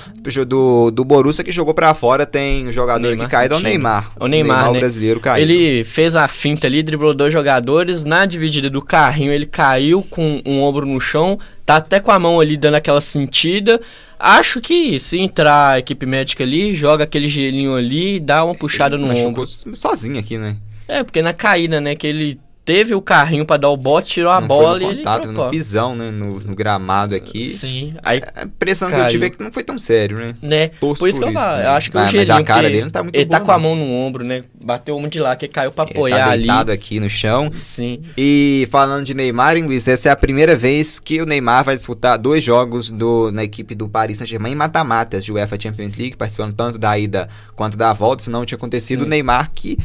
do 0.46 0.81
do, 0.90 1.04
Borussia 1.04 1.44
que 1.44 1.52
jogou 1.52 1.74
para 1.74 1.94
fora 1.94 2.26
tem 2.26 2.68
um 2.68 2.72
jogador 2.72 3.08
Neymar 3.08 3.26
que 3.26 3.30
cai, 3.30 3.48
é 3.48 3.54
o 3.54 3.60
Neymar. 3.60 4.12
O 4.18 4.26
Neymar, 4.26 4.56
Neymar 4.56 4.72
né? 4.72 4.78
o 4.78 4.80
brasileiro 4.80 5.20
caiu. 5.20 5.42
Ele 5.42 5.84
fez 5.84 6.16
a 6.16 6.26
finta 6.28 6.66
ali, 6.66 6.82
driblou 6.82 7.14
dois 7.14 7.32
jogadores, 7.32 8.04
na 8.04 8.26
dividida 8.26 8.68
do 8.68 8.82
carrinho 8.82 9.32
ele 9.32 9.46
caiu 9.46 10.02
com 10.02 10.42
um 10.44 10.60
ombro 10.60 10.86
no 10.86 11.00
chão, 11.00 11.38
tá 11.64 11.76
até 11.76 12.00
com 12.00 12.10
a 12.10 12.18
mão 12.18 12.40
ali 12.40 12.56
dando 12.56 12.74
aquela 12.74 13.00
sentida. 13.00 13.80
Acho 14.18 14.60
que 14.60 14.98
se 15.00 15.18
entrar 15.18 15.72
a 15.72 15.78
equipe 15.78 16.06
médica 16.06 16.44
ali, 16.44 16.74
joga 16.74 17.04
aquele 17.04 17.28
gelinho 17.28 17.74
ali, 17.74 18.20
dá 18.20 18.44
uma 18.44 18.54
puxada 18.54 18.96
ele 18.96 19.04
no 19.04 19.16
ombro. 19.16 19.46
sozinho 19.46 20.18
aqui, 20.18 20.38
né? 20.38 20.56
É, 20.86 21.02
porque 21.02 21.22
na 21.22 21.32
caída, 21.32 21.80
né, 21.80 21.94
que 21.94 22.06
ele 22.06 22.38
teve 22.64 22.94
o 22.94 23.02
carrinho 23.02 23.44
pra 23.44 23.56
dar 23.56 23.68
o 23.70 23.76
bote, 23.76 24.12
tirou 24.12 24.30
a 24.30 24.40
Não 24.40 24.46
bola 24.48 24.70
foi 24.70 24.80
no 24.80 24.86
e 24.86 24.88
ele 24.90 24.98
contato, 24.98 25.22
dropou. 25.24 25.44
no 25.46 25.50
pisão, 25.50 25.96
né? 25.96 26.10
No, 26.10 26.38
no 26.40 26.54
gramado 26.54 27.14
aqui. 27.14 27.56
Sim, 27.56 27.94
aí, 28.02 28.20
A 28.36 28.44
impressão 28.44 28.88
que 28.88 28.94
eu 28.94 28.98
Caiu. 28.98 29.10
tive 29.10 29.26
é 29.26 29.30
que 29.30 29.42
não 29.42 29.50
foi 29.52 29.64
tão 29.64 29.78
sério, 29.78 30.18
né? 30.18 30.34
né? 30.40 30.68
Torço 30.68 31.00
por 31.00 31.08
isso 31.08 31.18
que 31.18 31.24
eu 31.26 31.32
falo, 31.32 31.56
né? 31.56 31.66
acho 31.66 31.90
que 31.90 31.96
mas, 31.96 32.12
o 32.12 32.16
mas 32.16 32.26
Gelinho, 32.26 32.42
a 32.42 32.44
cara 32.46 32.68
dele 32.70 32.82
não 32.84 32.90
tá 32.90 33.02
muito 33.02 33.14
ele 33.16 33.26
tá 33.26 33.38
boa, 33.38 33.46
com 33.46 33.52
a 33.52 33.54
não. 33.56 33.62
mão 33.62 33.76
no 33.76 33.92
ombro, 33.92 34.24
né? 34.24 34.44
Bateu 34.64 34.96
um 34.96 35.08
de 35.08 35.18
lá, 35.18 35.34
que 35.34 35.48
caiu 35.48 35.72
pra 35.72 35.84
Ele 35.84 35.92
apoiar 35.98 36.24
tá 36.24 36.30
ali. 36.30 36.42
deitado 36.42 36.70
aqui 36.72 37.00
no 37.00 37.10
chão. 37.10 37.50
Sim. 37.56 38.00
E 38.16 38.68
falando 38.70 39.04
de 39.04 39.14
Neymar, 39.14 39.56
hein, 39.56 39.64
Luiz, 39.64 39.88
essa 39.88 40.08
é 40.08 40.12
a 40.12 40.16
primeira 40.16 40.54
vez 40.54 41.00
que 41.00 41.20
o 41.20 41.26
Neymar 41.26 41.64
vai 41.64 41.74
disputar 41.76 42.16
dois 42.16 42.44
jogos 42.44 42.90
do, 42.90 43.30
na 43.32 43.42
equipe 43.42 43.74
do 43.74 43.88
Paris 43.88 44.18
Saint-Germain 44.18 44.52
em 44.52 44.56
mata-matas 44.56 45.24
de 45.24 45.32
UEFA 45.32 45.58
Champions 45.60 45.96
League, 45.96 46.16
participando 46.16 46.54
tanto 46.54 46.78
da 46.78 46.96
ida 46.98 47.28
quanto 47.56 47.76
da 47.76 47.92
volta, 47.92 48.22
se 48.22 48.30
não 48.30 48.44
tinha 48.46 48.56
acontecido. 48.56 49.00
O 49.00 49.04
Sim. 49.04 49.10
Neymar 49.10 49.50
que, 49.54 49.76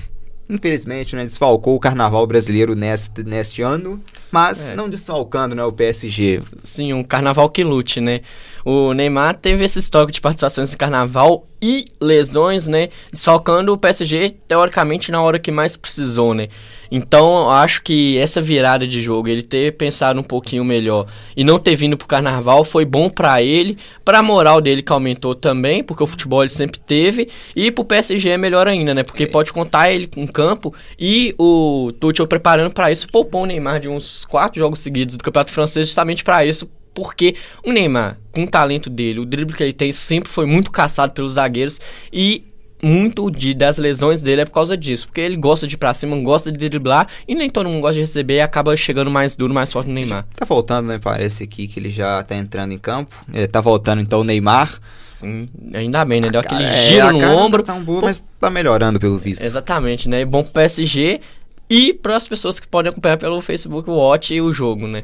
infelizmente, 0.50 1.16
né, 1.16 1.24
desfalcou 1.24 1.76
o 1.76 1.80
carnaval 1.80 2.26
brasileiro 2.26 2.76
neste, 2.76 3.24
neste 3.24 3.62
ano, 3.62 4.02
mas 4.32 4.70
É. 4.70 4.76
não 4.76 4.90
desfalcando 4.90 5.56
né, 5.56 5.64
o 5.64 5.72
PSG. 5.72 6.42
Sim, 6.64 6.94
um 6.94 7.04
carnaval 7.04 7.50
que 7.50 7.64
lute, 7.64 8.00
né? 8.00 8.22
O 8.66 8.94
Neymar 8.94 9.36
teve 9.36 9.64
esse 9.64 9.80
estoque 9.80 10.12
de 10.12 10.22
participações 10.22 10.74
em 10.74 10.78
carnaval 10.78 11.48
e 11.62 11.86
lesões, 12.00 12.68
né? 12.68 12.90
Desfalcando 13.12 13.74
o 13.74 13.78
PSG, 13.78 14.32
teoricamente, 14.48 15.12
na 15.12 15.22
hora 15.22 15.40
que 15.40 15.52
mais 15.52 15.76
precisou, 15.76 16.34
né? 16.34 16.48
Então, 16.90 17.42
eu 17.42 17.50
acho 17.50 17.82
que 17.82 18.18
essa 18.18 18.42
virada 18.42 18.88
de 18.88 19.02
jogo, 19.02 19.28
ele 19.28 19.42
ter 19.42 19.74
pensado 19.74 20.20
um 20.20 20.24
pouquinho 20.24 20.64
melhor 20.64 21.06
e 21.36 21.44
não 21.44 21.60
ter 21.60 21.76
vindo 21.76 21.98
pro 21.98 22.08
carnaval 22.08 22.64
foi 22.64 22.86
bom 22.86 23.10
pra 23.10 23.42
ele, 23.42 23.78
pra 24.06 24.24
moral 24.24 24.62
dele 24.62 24.82
que 24.82 24.92
aumentou 24.92 25.36
também, 25.36 25.84
porque 25.84 26.04
o 26.04 26.08
futebol 26.08 26.42
ele 26.42 26.50
sempre 26.50 26.80
teve, 26.80 27.28
e 27.56 27.72
pro 27.72 27.84
PSG 27.84 28.30
é 28.30 28.38
melhor 28.38 28.68
ainda, 28.68 28.94
né? 28.94 29.04
Porque 29.04 29.28
pode 29.28 29.52
contar 29.52 29.92
ele 29.92 30.10
em 30.16 30.26
campo 30.26 30.74
e 30.98 31.36
o 31.38 31.92
Tuchel 32.00 32.28
preparando 32.28 32.74
pra 32.74 32.92
isso, 32.92 33.08
poupou 33.10 33.44
o 33.44 33.46
Neymar 33.46 33.80
de 33.80 33.90
uns 33.90 34.24
quatro 34.26 34.60
jogos 34.60 34.80
seguidos 34.80 35.18
do 35.18 35.24
Campeonato 35.24 35.52
Francês 35.52 35.88
justamente 35.88 36.24
pra 36.24 36.46
isso, 36.46 36.70
porque 36.98 37.36
o 37.64 37.72
Neymar, 37.72 38.18
com 38.32 38.44
o 38.44 38.48
talento 38.48 38.90
dele, 38.90 39.20
o 39.20 39.26
drible 39.26 39.56
que 39.56 39.62
ele 39.62 39.72
tem, 39.72 39.92
sempre 39.92 40.28
foi 40.28 40.48
muito 40.48 40.72
caçado 40.72 41.14
pelos 41.14 41.34
zagueiros 41.34 41.80
e 42.12 42.44
muito 42.82 43.30
de, 43.30 43.54
das 43.54 43.78
lesões 43.78 44.24
dele 44.24 44.42
é 44.42 44.46
por 44.46 44.54
causa 44.54 44.76
disso. 44.76 45.06
Porque 45.06 45.22
ele 45.22 45.38
gosta 45.38 45.68
de 45.68 45.76
ir 45.76 45.78
pra 45.78 45.94
cima, 45.94 46.18
gosta 46.18 46.52
de 46.52 46.58
driblar 46.68 47.08
e 47.28 47.36
nem 47.36 47.52
todo 47.52 47.70
mundo 47.70 47.82
gosta 47.82 47.94
de 47.94 48.00
receber 48.00 48.38
e 48.38 48.42
acaba 48.42 48.76
chegando 48.76 49.12
mais 49.12 49.36
duro, 49.36 49.54
mais 49.54 49.72
forte 49.72 49.90
no 49.90 49.94
Neymar. 49.94 50.26
Tá 50.34 50.44
voltando, 50.44 50.88
né? 50.88 50.98
Parece 50.98 51.44
aqui 51.44 51.68
que 51.68 51.80
ele 51.80 51.92
já 51.92 52.24
tá 52.24 52.36
entrando 52.36 52.72
em 52.72 52.80
campo. 52.80 53.16
Ele 53.32 53.46
tá 53.46 53.62
voltando 53.62 54.02
então 54.02 54.22
o 54.22 54.24
Neymar. 54.24 54.82
Sim, 54.98 55.48
ainda 55.76 56.04
bem, 56.04 56.20
né? 56.20 56.32
Deu 56.32 56.42
aquele 56.42 56.64
Cara, 56.64 56.76
é, 56.76 56.82
giro 56.82 57.06
a 57.06 57.12
no 57.12 57.38
ombro. 57.38 57.62
Tá 57.62 57.74
tão 57.74 57.84
boa, 57.84 58.00
Pô. 58.00 58.06
mas 58.08 58.24
tá 58.40 58.50
melhorando 58.50 59.00
pelo 59.00 59.20
visto. 59.20 59.44
Exatamente, 59.44 60.10
né? 60.10 60.26
Bom 60.26 60.42
pro 60.42 60.54
PSG 60.54 61.22
e 61.70 61.94
para 61.94 62.16
as 62.16 62.28
pessoas 62.28 62.60
que 62.60 62.68
podem 62.68 62.90
acompanhar 62.90 63.18
pelo 63.18 63.40
Facebook 63.40 63.88
Watch 63.88 64.34
e 64.34 64.42
o 64.42 64.52
jogo, 64.52 64.88
né? 64.88 65.04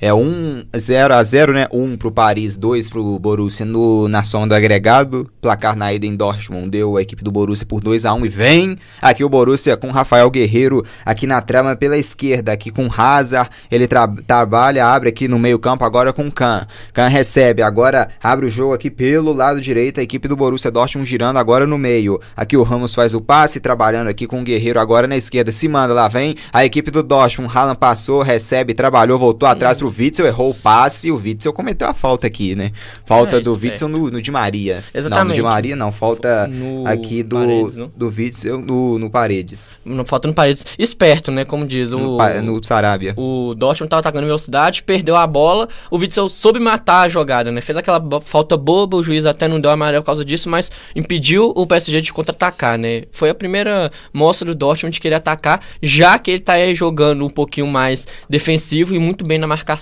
É 0.00 0.12
1 0.12 0.64
0 0.76 1.14
a 1.14 1.22
0, 1.22 1.52
né? 1.54 1.66
1 1.72 1.96
pro 1.96 2.12
Paris, 2.12 2.56
2 2.58 2.88
pro 2.88 3.18
Borussia 3.18 3.64
no, 3.64 4.08
na 4.08 4.22
soma 4.22 4.46
do 4.46 4.54
agregado. 4.54 5.30
Placar 5.40 5.76
na 5.76 5.92
ida 5.92 6.06
em 6.06 6.14
Dortmund 6.14 6.68
deu 6.68 6.96
a 6.96 7.02
equipe 7.02 7.22
do 7.24 7.32
Borussia 7.32 7.66
por 7.66 7.80
2 7.80 8.04
a 8.04 8.12
1 8.12 8.26
e 8.26 8.28
vem 8.28 8.76
aqui 9.00 9.24
o 9.24 9.28
Borussia 9.28 9.76
com 9.76 9.90
Rafael 9.90 10.30
Guerreiro 10.30 10.84
aqui 11.04 11.26
na 11.26 11.40
trama 11.40 11.74
pela 11.76 11.96
esquerda, 11.96 12.52
aqui 12.52 12.70
com 12.70 12.88
Hazard. 12.94 13.48
Ele 13.70 13.86
tra- 13.86 14.06
trabalha, 14.26 14.86
abre 14.86 15.08
aqui 15.08 15.28
no 15.28 15.38
meio-campo 15.38 15.84
agora 15.84 16.12
com 16.12 16.30
Kahn. 16.30 16.66
Kahn 16.92 17.08
recebe, 17.08 17.62
agora 17.62 18.08
abre 18.22 18.46
o 18.46 18.50
jogo 18.50 18.74
aqui 18.74 18.90
pelo 18.90 19.32
lado 19.32 19.60
direito, 19.60 20.00
a 20.00 20.02
equipe 20.02 20.28
do 20.28 20.36
Borussia 20.36 20.70
Dortmund 20.70 21.08
girando 21.08 21.38
agora 21.38 21.66
no 21.66 21.78
meio. 21.78 22.20
Aqui 22.36 22.56
o 22.56 22.62
Ramos 22.62 22.94
faz 22.94 23.14
o 23.14 23.20
passe, 23.20 23.60
trabalhando 23.60 24.08
aqui 24.08 24.26
com 24.26 24.40
o 24.40 24.44
Guerreiro 24.44 24.78
agora 24.80 25.06
na 25.06 25.16
esquerda. 25.16 25.50
Se 25.52 25.68
manda, 25.68 25.94
lá 25.94 26.08
vem 26.08 26.34
a 26.52 26.64
equipe 26.64 26.90
do 26.90 27.02
Dortmund. 27.02 27.50
Haaland 27.56 27.78
passou, 27.78 28.22
recebe, 28.22 28.74
trabalhou, 28.74 29.18
voltou 29.18 29.48
atrás 29.48 29.78
pro 29.78 29.85
Witzel, 29.88 30.26
errou 30.26 30.50
o 30.50 30.54
passe 30.54 31.08
e 31.08 31.12
o 31.12 31.16
Witzel 31.16 31.52
cometeu 31.52 31.88
a 31.88 31.94
falta 31.94 32.26
aqui, 32.26 32.54
né? 32.54 32.72
Falta 33.04 33.36
É, 33.36 33.40
do 33.40 33.52
isso, 33.56 33.60
Witzel 33.66 33.88
no, 33.88 34.10
no 34.10 34.22
Di 34.22 34.30
Maria. 34.30 34.76
Não, 34.76 34.82
no 34.82 34.98
Exatamente. 34.98 35.34
Di 35.36 35.42
Maria 35.42 35.76
não, 35.76 35.92
falta 35.92 36.46
No 36.46 36.86
aqui 36.86 37.22
do, 37.22 37.36
Paredes, 37.36 37.74
não? 37.76 37.92
do 37.96 38.08
Witzel 38.08 38.60
no, 38.60 38.98
no 38.98 39.10
Paredes. 39.10 39.76
Não 39.84 40.04
falta 40.04 40.28
no 40.28 40.34
Paredes. 40.34 40.64
Esperto, 40.78 41.30
né? 41.30 41.44
Como 41.44 41.66
diz 41.66 41.92
o. 41.92 41.98
No, 41.98 42.42
no 42.42 42.64
Sarabia. 42.64 43.14
O 43.16 43.54
Dortmund 43.56 43.88
tava 43.90 44.00
atacando 44.00 44.26
velocidade, 44.26 44.82
perdeu 44.82 45.16
a 45.16 45.26
bola. 45.26 45.68
O 45.90 45.96
Witzel 45.98 46.28
soube 46.28 46.58
matar 46.60 47.02
a 47.02 47.08
jogada, 47.08 47.50
né? 47.50 47.60
Fez 47.60 47.76
aquela 47.76 48.02
falta 48.20 48.56
boba, 48.56 48.96
o 48.96 49.02
juiz 49.02 49.26
até 49.26 49.48
não 49.48 49.60
deu 49.60 49.70
amarelo 49.70 50.02
por 50.02 50.06
causa 50.06 50.24
disso, 50.24 50.48
mas 50.48 50.70
impediu 50.94 51.52
o 51.54 51.66
PSG 51.66 52.00
de 52.00 52.12
contra-atacar, 52.12 52.78
né? 52.78 53.02
Foi 53.12 53.30
a 53.30 53.34
primeira 53.34 53.90
mostra 54.12 54.46
do 54.46 54.54
Dortmund 54.54 54.92
de 54.94 55.00
querer 55.00 55.16
atacar, 55.16 55.60
já 55.82 56.18
que 56.18 56.30
ele 56.30 56.40
tá 56.40 56.54
aí 56.54 56.74
jogando 56.74 57.24
um 57.24 57.30
pouquinho 57.30 57.66
mais 57.66 58.06
defensivo 58.28 58.94
e 58.94 58.98
muito 58.98 59.24
bem 59.24 59.38
na 59.38 59.46
marcação. 59.46 59.75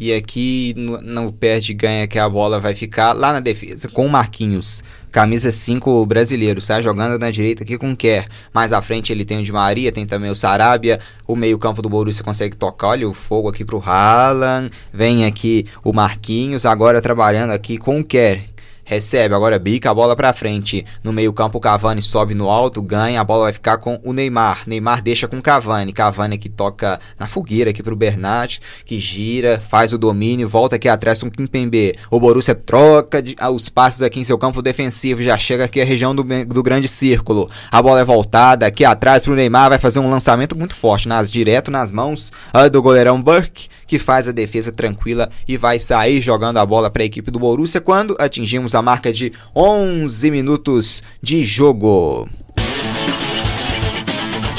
E 0.00 0.14
aqui 0.14 0.74
no, 0.76 0.98
no 1.00 1.32
perde 1.32 1.74
ganha 1.74 2.06
que 2.06 2.20
a 2.20 2.28
bola 2.28 2.60
vai 2.60 2.72
ficar 2.72 3.12
lá 3.12 3.32
na 3.32 3.40
defesa 3.40 3.88
com 3.88 4.06
o 4.06 4.08
Marquinhos. 4.08 4.84
Camisa 5.10 5.50
5 5.50 6.06
brasileiro, 6.06 6.60
sai 6.60 6.82
jogando 6.84 7.18
na 7.18 7.30
direita 7.30 7.64
aqui 7.64 7.76
com 7.76 7.90
o 7.90 7.96
Kerr. 7.96 8.28
Mais 8.54 8.72
à 8.72 8.80
frente 8.80 9.10
ele 9.10 9.24
tem 9.24 9.40
o 9.40 9.42
Di 9.42 9.50
Maria, 9.50 9.90
tem 9.90 10.06
também 10.06 10.30
o 10.30 10.36
Sarabia. 10.36 11.00
O 11.26 11.34
meio-campo 11.34 11.82
do 11.82 11.88
Borussia 11.88 12.22
consegue 12.22 12.54
tocar. 12.54 12.88
Olha 12.88 13.08
o 13.08 13.12
fogo 13.12 13.48
aqui 13.48 13.64
pro 13.64 13.82
Haaland. 13.84 14.70
Vem 14.92 15.24
aqui 15.24 15.66
o 15.82 15.92
Marquinhos, 15.92 16.64
agora 16.64 17.00
trabalhando 17.00 17.50
aqui 17.50 17.76
com 17.76 17.98
o 17.98 18.04
Kerr. 18.04 18.42
Recebe, 18.88 19.34
agora 19.34 19.58
bica 19.58 19.90
a 19.90 19.94
bola 19.94 20.16
pra 20.16 20.32
frente. 20.32 20.82
No 21.04 21.12
meio-campo, 21.12 21.60
Cavani 21.60 22.00
sobe 22.00 22.32
no 22.34 22.48
alto, 22.48 22.80
ganha. 22.80 23.20
A 23.20 23.24
bola 23.24 23.44
vai 23.44 23.52
ficar 23.52 23.76
com 23.76 24.00
o 24.02 24.14
Neymar. 24.14 24.62
Neymar 24.66 25.02
deixa 25.02 25.28
com 25.28 25.42
Cavani. 25.42 25.92
Cavani 25.92 26.38
que 26.38 26.48
toca 26.48 26.98
na 27.18 27.26
fogueira 27.26 27.68
aqui 27.68 27.82
pro 27.82 27.94
Bernat, 27.94 28.60
que 28.86 28.98
gira, 28.98 29.60
faz 29.68 29.92
o 29.92 29.98
domínio, 29.98 30.48
volta 30.48 30.76
aqui 30.76 30.88
atrás 30.88 31.20
com 31.20 31.28
o 31.28 31.30
Kimpembe. 31.30 31.96
O 32.10 32.18
Borussia 32.18 32.54
troca 32.54 33.20
de- 33.20 33.36
ah, 33.38 33.50
os 33.50 33.68
passes 33.68 34.00
aqui 34.00 34.20
em 34.20 34.24
seu 34.24 34.38
campo 34.38 34.62
defensivo, 34.62 35.22
já 35.22 35.36
chega 35.36 35.64
aqui 35.64 35.82
a 35.82 35.84
região 35.84 36.14
do, 36.14 36.24
do 36.46 36.62
grande 36.62 36.88
círculo. 36.88 37.50
A 37.70 37.82
bola 37.82 38.00
é 38.00 38.04
voltada 38.06 38.64
aqui 38.66 38.86
atrás 38.86 39.22
pro 39.22 39.34
Neymar, 39.34 39.68
vai 39.68 39.78
fazer 39.78 39.98
um 40.00 40.08
lançamento 40.08 40.56
muito 40.56 40.74
forte, 40.74 41.06
nas, 41.06 41.30
direto 41.30 41.70
nas 41.70 41.92
mãos 41.92 42.32
ah, 42.54 42.68
do 42.68 42.80
goleirão 42.80 43.20
Burke, 43.20 43.68
que 43.88 43.98
faz 43.98 44.28
a 44.28 44.32
defesa 44.32 44.70
tranquila 44.70 45.28
e 45.48 45.56
vai 45.56 45.80
sair 45.80 46.20
jogando 46.20 46.58
a 46.58 46.66
bola 46.66 46.90
para 46.90 47.02
a 47.02 47.06
equipe 47.06 47.32
do 47.32 47.40
Borussia 47.40 47.80
quando 47.80 48.14
atingimos 48.20 48.74
a 48.74 48.82
marca 48.82 49.12
de 49.12 49.32
11 49.56 50.30
minutos 50.30 51.02
de 51.20 51.44
jogo. 51.44 52.28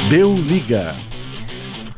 Deu 0.10 0.36
liga. 0.36 0.96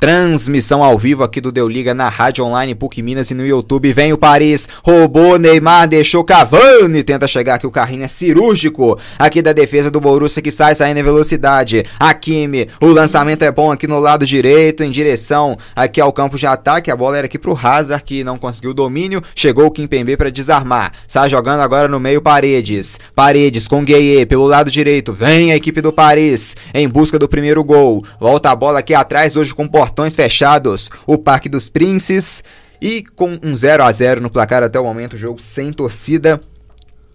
Transmissão 0.01 0.84
ao 0.84 0.98
vivo 0.98 1.24
aqui 1.24 1.39
do 1.39 1.51
Deu 1.51 1.70
Liga 1.70 1.93
na 1.93 2.10
Rádio 2.10 2.43
Online 2.43 2.74
PUC 2.74 3.03
Minas 3.03 3.29
e 3.29 3.36
no 3.36 3.46
YouTube. 3.46 3.93
Vem 3.93 4.12
o 4.12 4.17
Paris, 4.17 4.67
roubou 4.84 5.38
Neymar, 5.38 5.88
deixou 5.88 6.24
Cavani, 6.24 7.03
tenta 7.03 7.27
chegar 7.27 7.53
aqui, 7.53 7.67
o 7.67 7.72
carrinho 7.72 8.03
é 8.03 8.08
cirúrgico. 8.08 8.98
Aqui 9.20 9.43
da 9.43 9.53
defesa 9.53 9.91
do 9.91 10.01
Borussia 10.01 10.41
que 10.41 10.51
sai 10.51 10.74
saindo 10.74 11.00
em 11.00 11.03
velocidade. 11.03 11.86
Hakimi, 12.00 12.67
o 12.81 12.88
lançamento 12.88 13.43
é 13.43 13.51
bom 13.51 13.72
aqui 13.72 13.86
no 13.86 14.00
lado 14.00 14.25
direito, 14.25 14.84
em 14.84 14.89
direção 14.89 15.55
aqui 15.75 16.01
ao 16.01 16.12
campo 16.12 16.36
de 16.36 16.48
ataque. 16.48 16.89
A 16.89 16.96
bola 16.96 17.20
era 17.20 17.27
aqui 17.27 17.38
pro 17.38 17.55
Hazard 17.55 18.03
que 18.03 18.24
não 18.24 18.39
conseguiu 18.39 18.72
o 18.72 18.74
domínio. 18.74 19.22
Chegou 19.36 19.67
o 19.67 19.72
Kimpembe 19.72 20.17
para 20.17 20.31
desarmar. 20.31 20.93
Sai 21.08 21.29
jogando 21.29 21.60
agora 21.60 21.88
no 21.88 22.00
meio 22.00 22.24
Paredes. 22.24 23.00
Paredes 23.13 23.67
com 23.67 23.86
Gueye 23.86 24.25
pelo 24.25 24.48
lado 24.48 24.72
direito. 24.72 25.13
Vem 25.13 25.51
a 25.51 25.55
equipe 25.55 25.79
do 25.79 25.93
Paris 25.93 26.55
em 26.74 26.89
busca 26.89 27.20
do 27.20 27.29
primeiro 27.29 27.63
gol. 27.63 28.03
Volta 28.20 28.50
a 28.50 28.55
bola 28.55 28.79
aqui 28.79 28.96
atrás 28.96 29.36
hoje 29.36 29.53
com 29.53 29.67
portões 29.91 30.15
fechados. 30.15 30.89
O 31.05 31.17
Parque 31.17 31.50
dos 31.50 31.67
Princes 31.67 32.43
e 32.81 33.03
com 33.03 33.38
um 33.43 33.55
0 33.55 33.83
a 33.83 33.91
0 33.91 34.21
no 34.21 34.29
placar 34.29 34.63
até 34.63 34.79
o 34.79 34.83
momento, 34.83 35.13
o 35.13 35.17
jogo 35.17 35.41
sem 35.41 35.71
torcida. 35.71 36.41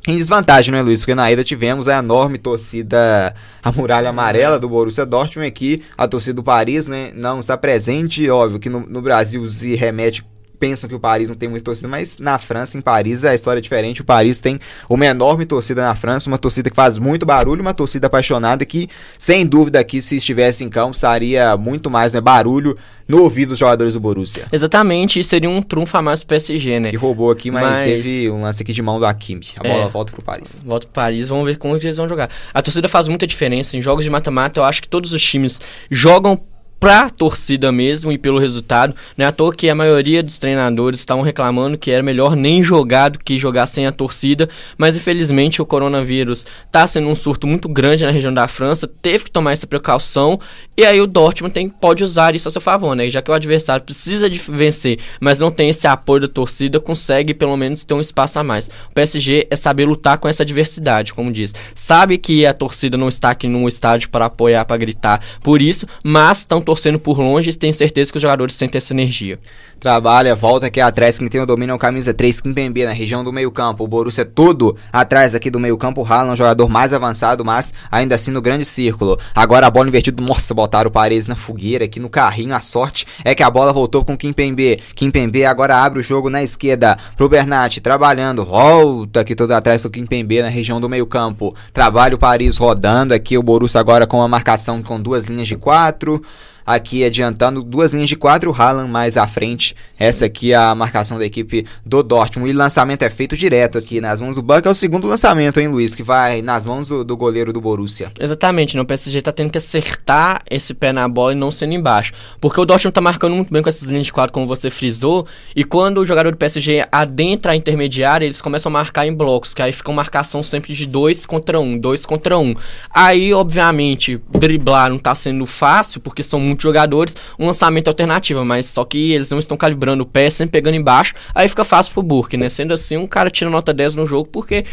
Em 0.07 0.17
desvantagem, 0.17 0.71
não 0.71 0.79
é, 0.79 0.83
Luiz? 0.83 1.01
Porque 1.01 1.17
na 1.17 1.33
ida 1.33 1.43
tivemos 1.43 1.89
a 1.89 1.99
enorme 1.99 2.39
torcida, 2.39 3.35
a 3.61 3.73
muralha 3.73 4.11
amarela 4.11 4.57
do 4.57 4.69
Borussia 4.69 5.05
Dortmund 5.05 5.49
aqui, 5.49 5.83
a 5.99 6.07
torcida 6.07 6.35
do 6.35 6.45
Paris, 6.45 6.87
né, 6.87 7.11
não 7.13 7.41
está 7.41 7.57
presente, 7.57 8.31
óbvio 8.31 8.61
que 8.61 8.69
no, 8.69 8.81
no 8.81 9.03
Brasil 9.03 9.49
se 9.49 9.75
remete 9.75 10.25
pensam 10.59 10.89
que 10.89 10.95
o 10.95 11.01
Paris 11.01 11.29
não 11.29 11.37
tem 11.37 11.49
muita 11.49 11.65
torcida, 11.65 11.89
mas 11.89 12.19
na 12.19 12.39
França, 12.39 12.77
em 12.77 12.81
Paris, 12.81 13.25
a 13.25 13.35
história 13.35 13.59
é 13.59 13.63
diferente. 13.63 14.01
O 14.01 14.05
Paris 14.05 14.41
tem 14.41 14.59
uma 14.89 15.07
enorme 15.07 15.45
torcida 15.47 15.83
na 15.83 15.95
França, 15.95 16.29
uma 16.29 16.39
torcida 16.39 16.71
que 16.71 16.77
faz 16.77 16.99
muito 16.99 17.25
barulho, 17.27 17.61
uma 17.63 17.75
torcida 17.75 18.07
apaixonada 18.07 18.65
que, 18.65 18.89
sem 19.19 19.47
dúvida, 19.47 19.79
aqui, 19.81 20.01
se 20.03 20.17
estivesse 20.17 20.65
em 20.65 20.69
campo, 20.69 20.95
estaria 20.95 21.57
muito 21.57 21.91
mais 21.91 22.15
né, 22.15 22.21
barulho 22.21 22.77
no 23.09 23.23
ouvido 23.23 23.51
dos 23.51 23.59
jogadores 23.59 23.95
do 23.95 24.01
Borussia. 24.01 24.47
Exatamente, 24.51 25.21
e 25.21 25.25
seria 25.25 25.49
um 25.49 25.63
trunfo 25.63 25.97
a 25.97 26.03
mais 26.03 26.21
pro 26.25 26.29
PSG, 26.31 26.81
né? 26.81 26.91
Que 26.91 26.97
roubou 26.97 27.31
aqui, 27.31 27.51
mas, 27.53 27.63
Mas- 27.63 27.79
teve 27.81 28.29
um 28.31 28.43
lance 28.43 28.63
aqui 28.63 28.73
de 28.73 28.83
mão 28.83 28.99
do 28.99 29.07
Hakimi. 29.07 29.47
A 29.59 29.63
bola 29.63 29.85
É. 29.85 29.89
volta 29.89 30.11
pro 30.13 30.23
Paris. 30.23 30.61
Volta 30.65 30.87
pro 30.87 30.95
Paris, 30.95 31.29
vamos 31.29 31.45
ver 31.47 31.57
como 31.57 31.79
que 31.79 31.87
eles 31.87 31.97
vão 31.97 32.09
jogar. 32.09 32.29
A 32.53 32.61
torcida 32.61 32.89
faz 32.89 33.07
muita 33.07 33.25
diferença. 33.27 33.77
Em 33.77 33.81
jogos 33.83 34.03
de 34.05 34.11
mata-mata, 34.11 34.59
eu 34.59 34.65
acho 34.65 34.83
que 34.83 34.89
todos 34.89 35.13
os 35.13 35.23
times 35.23 35.61
jogam 35.91 36.41
pra 36.79 37.09
torcida 37.09 37.73
mesmo 37.73 38.13
e 38.13 38.19
pelo 38.19 38.39
resultado. 38.39 38.95
Não 39.17 39.25
é 39.25 39.29
à 39.29 39.33
toa 39.33 39.55
que 39.55 39.69
a 39.69 39.75
maioria 39.75 40.23
dos 40.23 40.39
treinadores 40.39 41.01
estavam 41.01 41.23
reclamando 41.23 41.79
que 41.79 41.91
era 41.91 42.03
melhor 42.03 42.37
nem 42.37 42.63
jogar 42.63 43.09
do 43.11 43.19
que 43.19 43.39
jogar 43.39 43.67
sem 43.67 43.87
a 43.87 43.93
torcida, 43.93 44.49
mas 44.77 44.97
infelizmente 44.97 45.63
o 45.63 45.67
coronavírus 45.67 46.47
está 46.67 46.87
sendo 46.87 47.09
um 47.09 47.15
surto 47.15 47.47
muito 47.47 47.69
grande 47.69 48.05
na 48.05 48.11
região 48.11 48.33
da 48.33 48.47
França, 48.49 48.87
teve 48.87 49.25
que 49.25 49.31
tomar 49.31 49.53
essa 49.53 49.67
precaução 49.67 50.39
e 50.77 50.85
aí 50.85 51.01
o 51.01 51.07
Dortmund 51.07 51.55
tem, 51.55 51.69
pode 51.69 52.05
usar 52.05 52.35
isso 52.35 52.49
a 52.49 52.51
seu 52.51 52.61
favor, 52.61 52.95
né? 52.95 53.09
Já 53.09 53.23
que 53.23 53.31
o 53.31 53.35
adversário 53.35 53.85
precisa 53.85 54.29
de 54.29 54.39
vencer, 54.39 54.99
mas 55.21 55.39
não 55.39 55.51
tem 55.51 55.71
esse 55.71 55.87
apoio 55.87 56.21
da 56.23 56.29
torcida, 56.29 56.79
consegue 56.79 57.33
pelo 57.33 57.57
menos 57.57 57.85
ter 57.85 57.95
um 57.95 58.01
espaço 58.01 58.39
a 58.39 58.45
mais. 58.45 58.69
O 58.91 58.95
PSG 58.95 59.47
é 59.51 59.57
saber 59.57 59.87
lutar 59.87 60.19
com 60.19 60.29
essa 60.29 60.43
adversidade, 60.43 61.15
como 61.15 61.33
diz. 61.33 61.55
Sabe 61.75 62.19
que 62.19 62.45
a 62.45 62.53
torcida 62.53 62.97
não 62.97 63.09
está 63.09 63.31
aqui 63.31 63.49
no 63.49 63.67
estádio 63.67 64.11
para 64.11 64.27
apoiar, 64.27 64.65
para 64.65 64.77
gritar 64.77 65.23
por 65.43 65.63
isso, 65.63 65.87
mas 66.05 66.39
estão 66.39 66.61
torcendo 66.67 66.99
por 66.99 67.19
longe 67.19 67.49
e 67.51 67.55
tem 67.55 67.73
certeza 67.73 68.11
que 68.11 68.19
os 68.19 68.23
jogadores 68.23 68.57
sentem 68.57 68.77
essa 68.77 68.93
energia. 68.93 69.39
Trabalha, 69.79 70.35
volta 70.35 70.67
aqui 70.67 70.81
atrás, 70.81 71.19
quem 71.19 71.29
tem 71.29 71.41
o 71.41 71.47
domínio 71.47 71.73
é 71.73 71.77
o 71.77 71.79
camisa 71.79 72.13
3, 72.13 72.41
Kimpembe, 72.41 72.85
na 72.85 72.93
região 72.93 73.23
do 73.23 73.33
meio 73.33 73.53
campo. 73.53 73.85
O 73.85 73.89
Borussia 73.89 74.23
é 74.23 74.25
todo 74.25 74.77
atrás 74.93 75.35
aqui 75.35 75.49
do 75.49 75.61
meio 75.61 75.79
campo, 75.79 76.03
o 76.03 76.05
Haaland, 76.05 76.33
um 76.33 76.37
jogador 76.37 76.69
mais 76.69 76.93
avançado, 76.93 77.45
mas 77.45 77.73
ainda 77.91 78.17
assim 78.17 78.33
no 78.33 78.43
grande 78.43 78.65
círculo. 78.65 79.17
Agora 79.35 79.67
a 79.67 79.71
bola 79.71 79.89
invertida, 79.89 80.23
nossa, 80.23 80.53
botaram 80.53 80.89
o 80.89 80.93
Paredes 80.93 81.29
na 81.29 81.37
fogueira 81.37 81.85
aqui 81.85 82.01
no 82.01 82.11
carrinho, 82.11 82.55
a 82.55 82.61
sorte 82.61 83.07
é 83.25 83.35
que 83.35 83.43
a 83.43 83.51
bola 83.51 83.73
voltou 83.73 84.05
com 84.05 84.17
Kimpembe. 84.17 84.81
Kimpembe 84.95 85.45
agora 85.45 85.77
abre 85.77 86.01
o 86.01 86.03
jogo 86.03 86.29
na 86.29 86.43
esquerda 86.43 86.99
pro 87.17 87.29
Bernat, 87.29 87.81
trabalhando, 87.81 88.45
volta 88.45 89.21
aqui 89.21 89.37
todo 89.37 89.53
atrás 89.53 89.85
do 89.85 89.91
Kimpembe 89.91 90.43
na 90.43 90.49
região 90.49 90.81
do 90.81 90.89
meio 90.89 91.07
campo. 91.07 91.55
Trabalha 91.73 92.17
o 92.17 92.19
Paris 92.19 92.57
rodando 92.57 93.15
aqui, 93.15 93.39
o 93.39 93.43
Borussia 93.43 93.79
agora 93.79 94.07
com 94.07 94.17
uma 94.17 94.29
marcação 94.29 94.83
com 94.83 95.01
duas 95.01 95.27
linhas 95.27 95.47
de 95.47 95.57
quatro 95.57 96.23
aqui 96.67 97.05
adiantando 97.05 97.63
duas 97.63 97.95
linhas 97.95 98.09
de 98.09 98.17
quadro, 98.17 98.51
o 98.51 98.55
Haaland 98.55 98.91
mais 98.91 99.17
à 99.17 99.27
frente. 99.27 99.77
Essa 99.99 100.27
aqui 100.27 100.53
é 100.53 100.57
a 100.57 100.75
marcação 100.75 101.19
da 101.19 101.25
equipe 101.25 101.65
do 101.85 102.03
Dortmund. 102.03 102.51
E 102.51 102.55
o 102.55 102.59
lançamento 102.59 103.03
é 103.03 103.11
feito 103.11 103.37
direto 103.37 103.79
aqui 103.79 104.01
nas 104.01 104.21
mãos 104.21 104.35
do 104.35 104.43
Buck. 104.43 104.67
É 104.67 104.71
o 104.71 104.75
segundo 104.75 105.07
lançamento, 105.07 105.61
hein, 105.61 105.69
Luiz? 105.69 105.95
Que 105.95 106.03
vai 106.03 106.43
nas 106.43 106.65
mãos 106.65 106.89
do, 106.89 107.05
do 107.05 107.17
goleiro 107.17 107.53
do 107.53 107.61
Borussia. 107.61 108.11
Exatamente, 108.19 108.77
né? 108.77 108.83
O 108.83 108.85
PSG 108.85 109.23
tá 109.23 109.31
tendo 109.31 109.51
que 109.51 109.59
acertar 109.59 110.43
esse 110.51 110.75
pé 110.75 110.93
na 110.93 111.09
bola 111.09 111.33
e 111.33 111.37
não 111.37 111.53
sendo 111.53 111.75
embaixo. 111.75 112.13
Porque 112.41 112.61
o 112.61 112.65
Dortmund 112.65 112.93
tá 112.93 113.01
marcando 113.01 113.35
muito 113.35 113.53
bem 113.53 113.63
com 113.63 113.69
essas 113.69 113.89
linhas 113.89 114.07
de 114.07 114.13
quadro, 114.13 114.33
como 114.33 114.47
você 114.47 114.69
frisou. 114.69 115.27
E 115.55 115.63
quando 115.63 115.99
o 115.99 116.07
jogador 116.07 116.33
do 116.33 116.37
PSG 116.37 116.87
adentra 116.91 117.53
a 117.53 117.57
intermediária, 117.57 118.25
eles 118.25 118.43
começam 118.43 118.71
a 118.71 118.73
marcar 118.73 119.07
em 119.07 119.15
blocos. 119.15 119.55
Que 119.55 119.63
aí 119.63 119.73
fica 119.73 119.91
uma 119.91 119.97
marcação 119.97 120.43
sempre 120.43 120.75
de 120.75 120.87
dois 120.87 121.27
contra 121.27 121.61
um, 121.61 121.79
dois 121.79 122.05
contra 122.05 122.39
um. 122.39 122.55
Aí, 122.91 123.33
obviamente, 123.33 124.21
driblar 124.31 124.91
não 124.91 124.99
tá 124.99 125.15
sendo 125.15 125.47
fácil, 125.47 126.01
porque 126.01 126.23
são 126.23 126.41
muito 126.41 126.56
muitos 126.57 126.63
jogadores 126.63 127.15
um 127.39 127.47
lançamento 127.47 127.89
alternativo, 127.89 128.45
mas 128.45 128.67
só 128.67 128.85
que 128.85 129.13
eles 129.13 129.31
não 129.31 129.39
estão 129.39 129.57
calibrando 129.57 130.03
o 130.03 130.07
pé, 130.07 130.31
sempre 130.31 130.53
pegando 130.53 130.75
embaixo, 130.75 131.15
aí 131.35 131.49
fica 131.49 131.65
fácil 131.65 131.93
pro 131.93 132.03
Burke, 132.03 132.37
né? 132.37 132.49
Sendo 132.49 132.73
assim, 132.73 132.97
um 132.97 133.07
cara 133.07 133.31
tira 133.31 133.51
nota 133.51 133.73
10 133.73 133.95
no 133.95 134.07
jogo 134.07 134.29
porque 134.33 134.65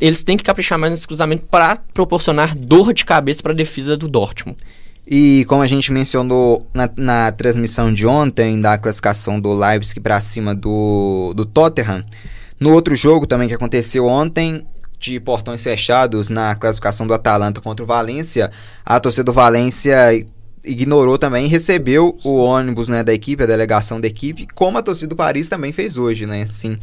eles 0.00 0.22
têm 0.24 0.36
que 0.36 0.44
caprichar 0.44 0.78
mais 0.78 0.92
nesse 0.92 1.06
cruzamento 1.06 1.44
para 1.50 1.76
proporcionar 1.92 2.56
dor 2.56 2.94
de 2.94 3.04
cabeça 3.04 3.42
para 3.42 3.52
a 3.52 3.54
defesa 3.54 3.96
do 3.96 4.08
Dortmund. 4.08 4.56
E 5.06 5.44
como 5.46 5.62
a 5.62 5.66
gente 5.66 5.90
mencionou 5.90 6.66
na, 6.72 6.88
na 6.96 7.32
transmissão 7.32 7.92
de 7.92 8.06
ontem, 8.06 8.60
da 8.60 8.78
classificação 8.78 9.40
do 9.40 9.52
Leipzig 9.52 10.00
para 10.00 10.20
cima 10.20 10.54
do, 10.54 11.32
do 11.34 11.44
Tottenham, 11.44 12.02
no 12.58 12.72
outro 12.72 12.94
jogo 12.94 13.26
também 13.26 13.48
que 13.48 13.54
aconteceu 13.54 14.06
ontem, 14.06 14.64
de 15.02 15.18
portões 15.18 15.60
fechados 15.60 16.28
na 16.28 16.54
classificação 16.54 17.04
do 17.06 17.12
Atalanta 17.12 17.60
contra 17.60 17.82
o 17.82 17.86
Valência, 17.86 18.52
a 18.84 19.00
torcida 19.00 19.24
do 19.24 19.32
Valência 19.32 20.24
ignorou 20.64 21.18
também 21.18 21.46
recebeu 21.46 22.18
o 22.24 22.36
ônibus 22.36 22.88
né, 22.88 23.02
da 23.02 23.12
equipe, 23.12 23.42
a 23.42 23.46
delegação 23.46 24.00
da 24.00 24.06
equipe, 24.06 24.46
como 24.54 24.78
a 24.78 24.82
torcida 24.82 25.08
do 25.08 25.16
Paris 25.16 25.48
também 25.48 25.72
fez 25.72 25.96
hoje, 25.96 26.26
né? 26.26 26.42
Assim, 26.42 26.78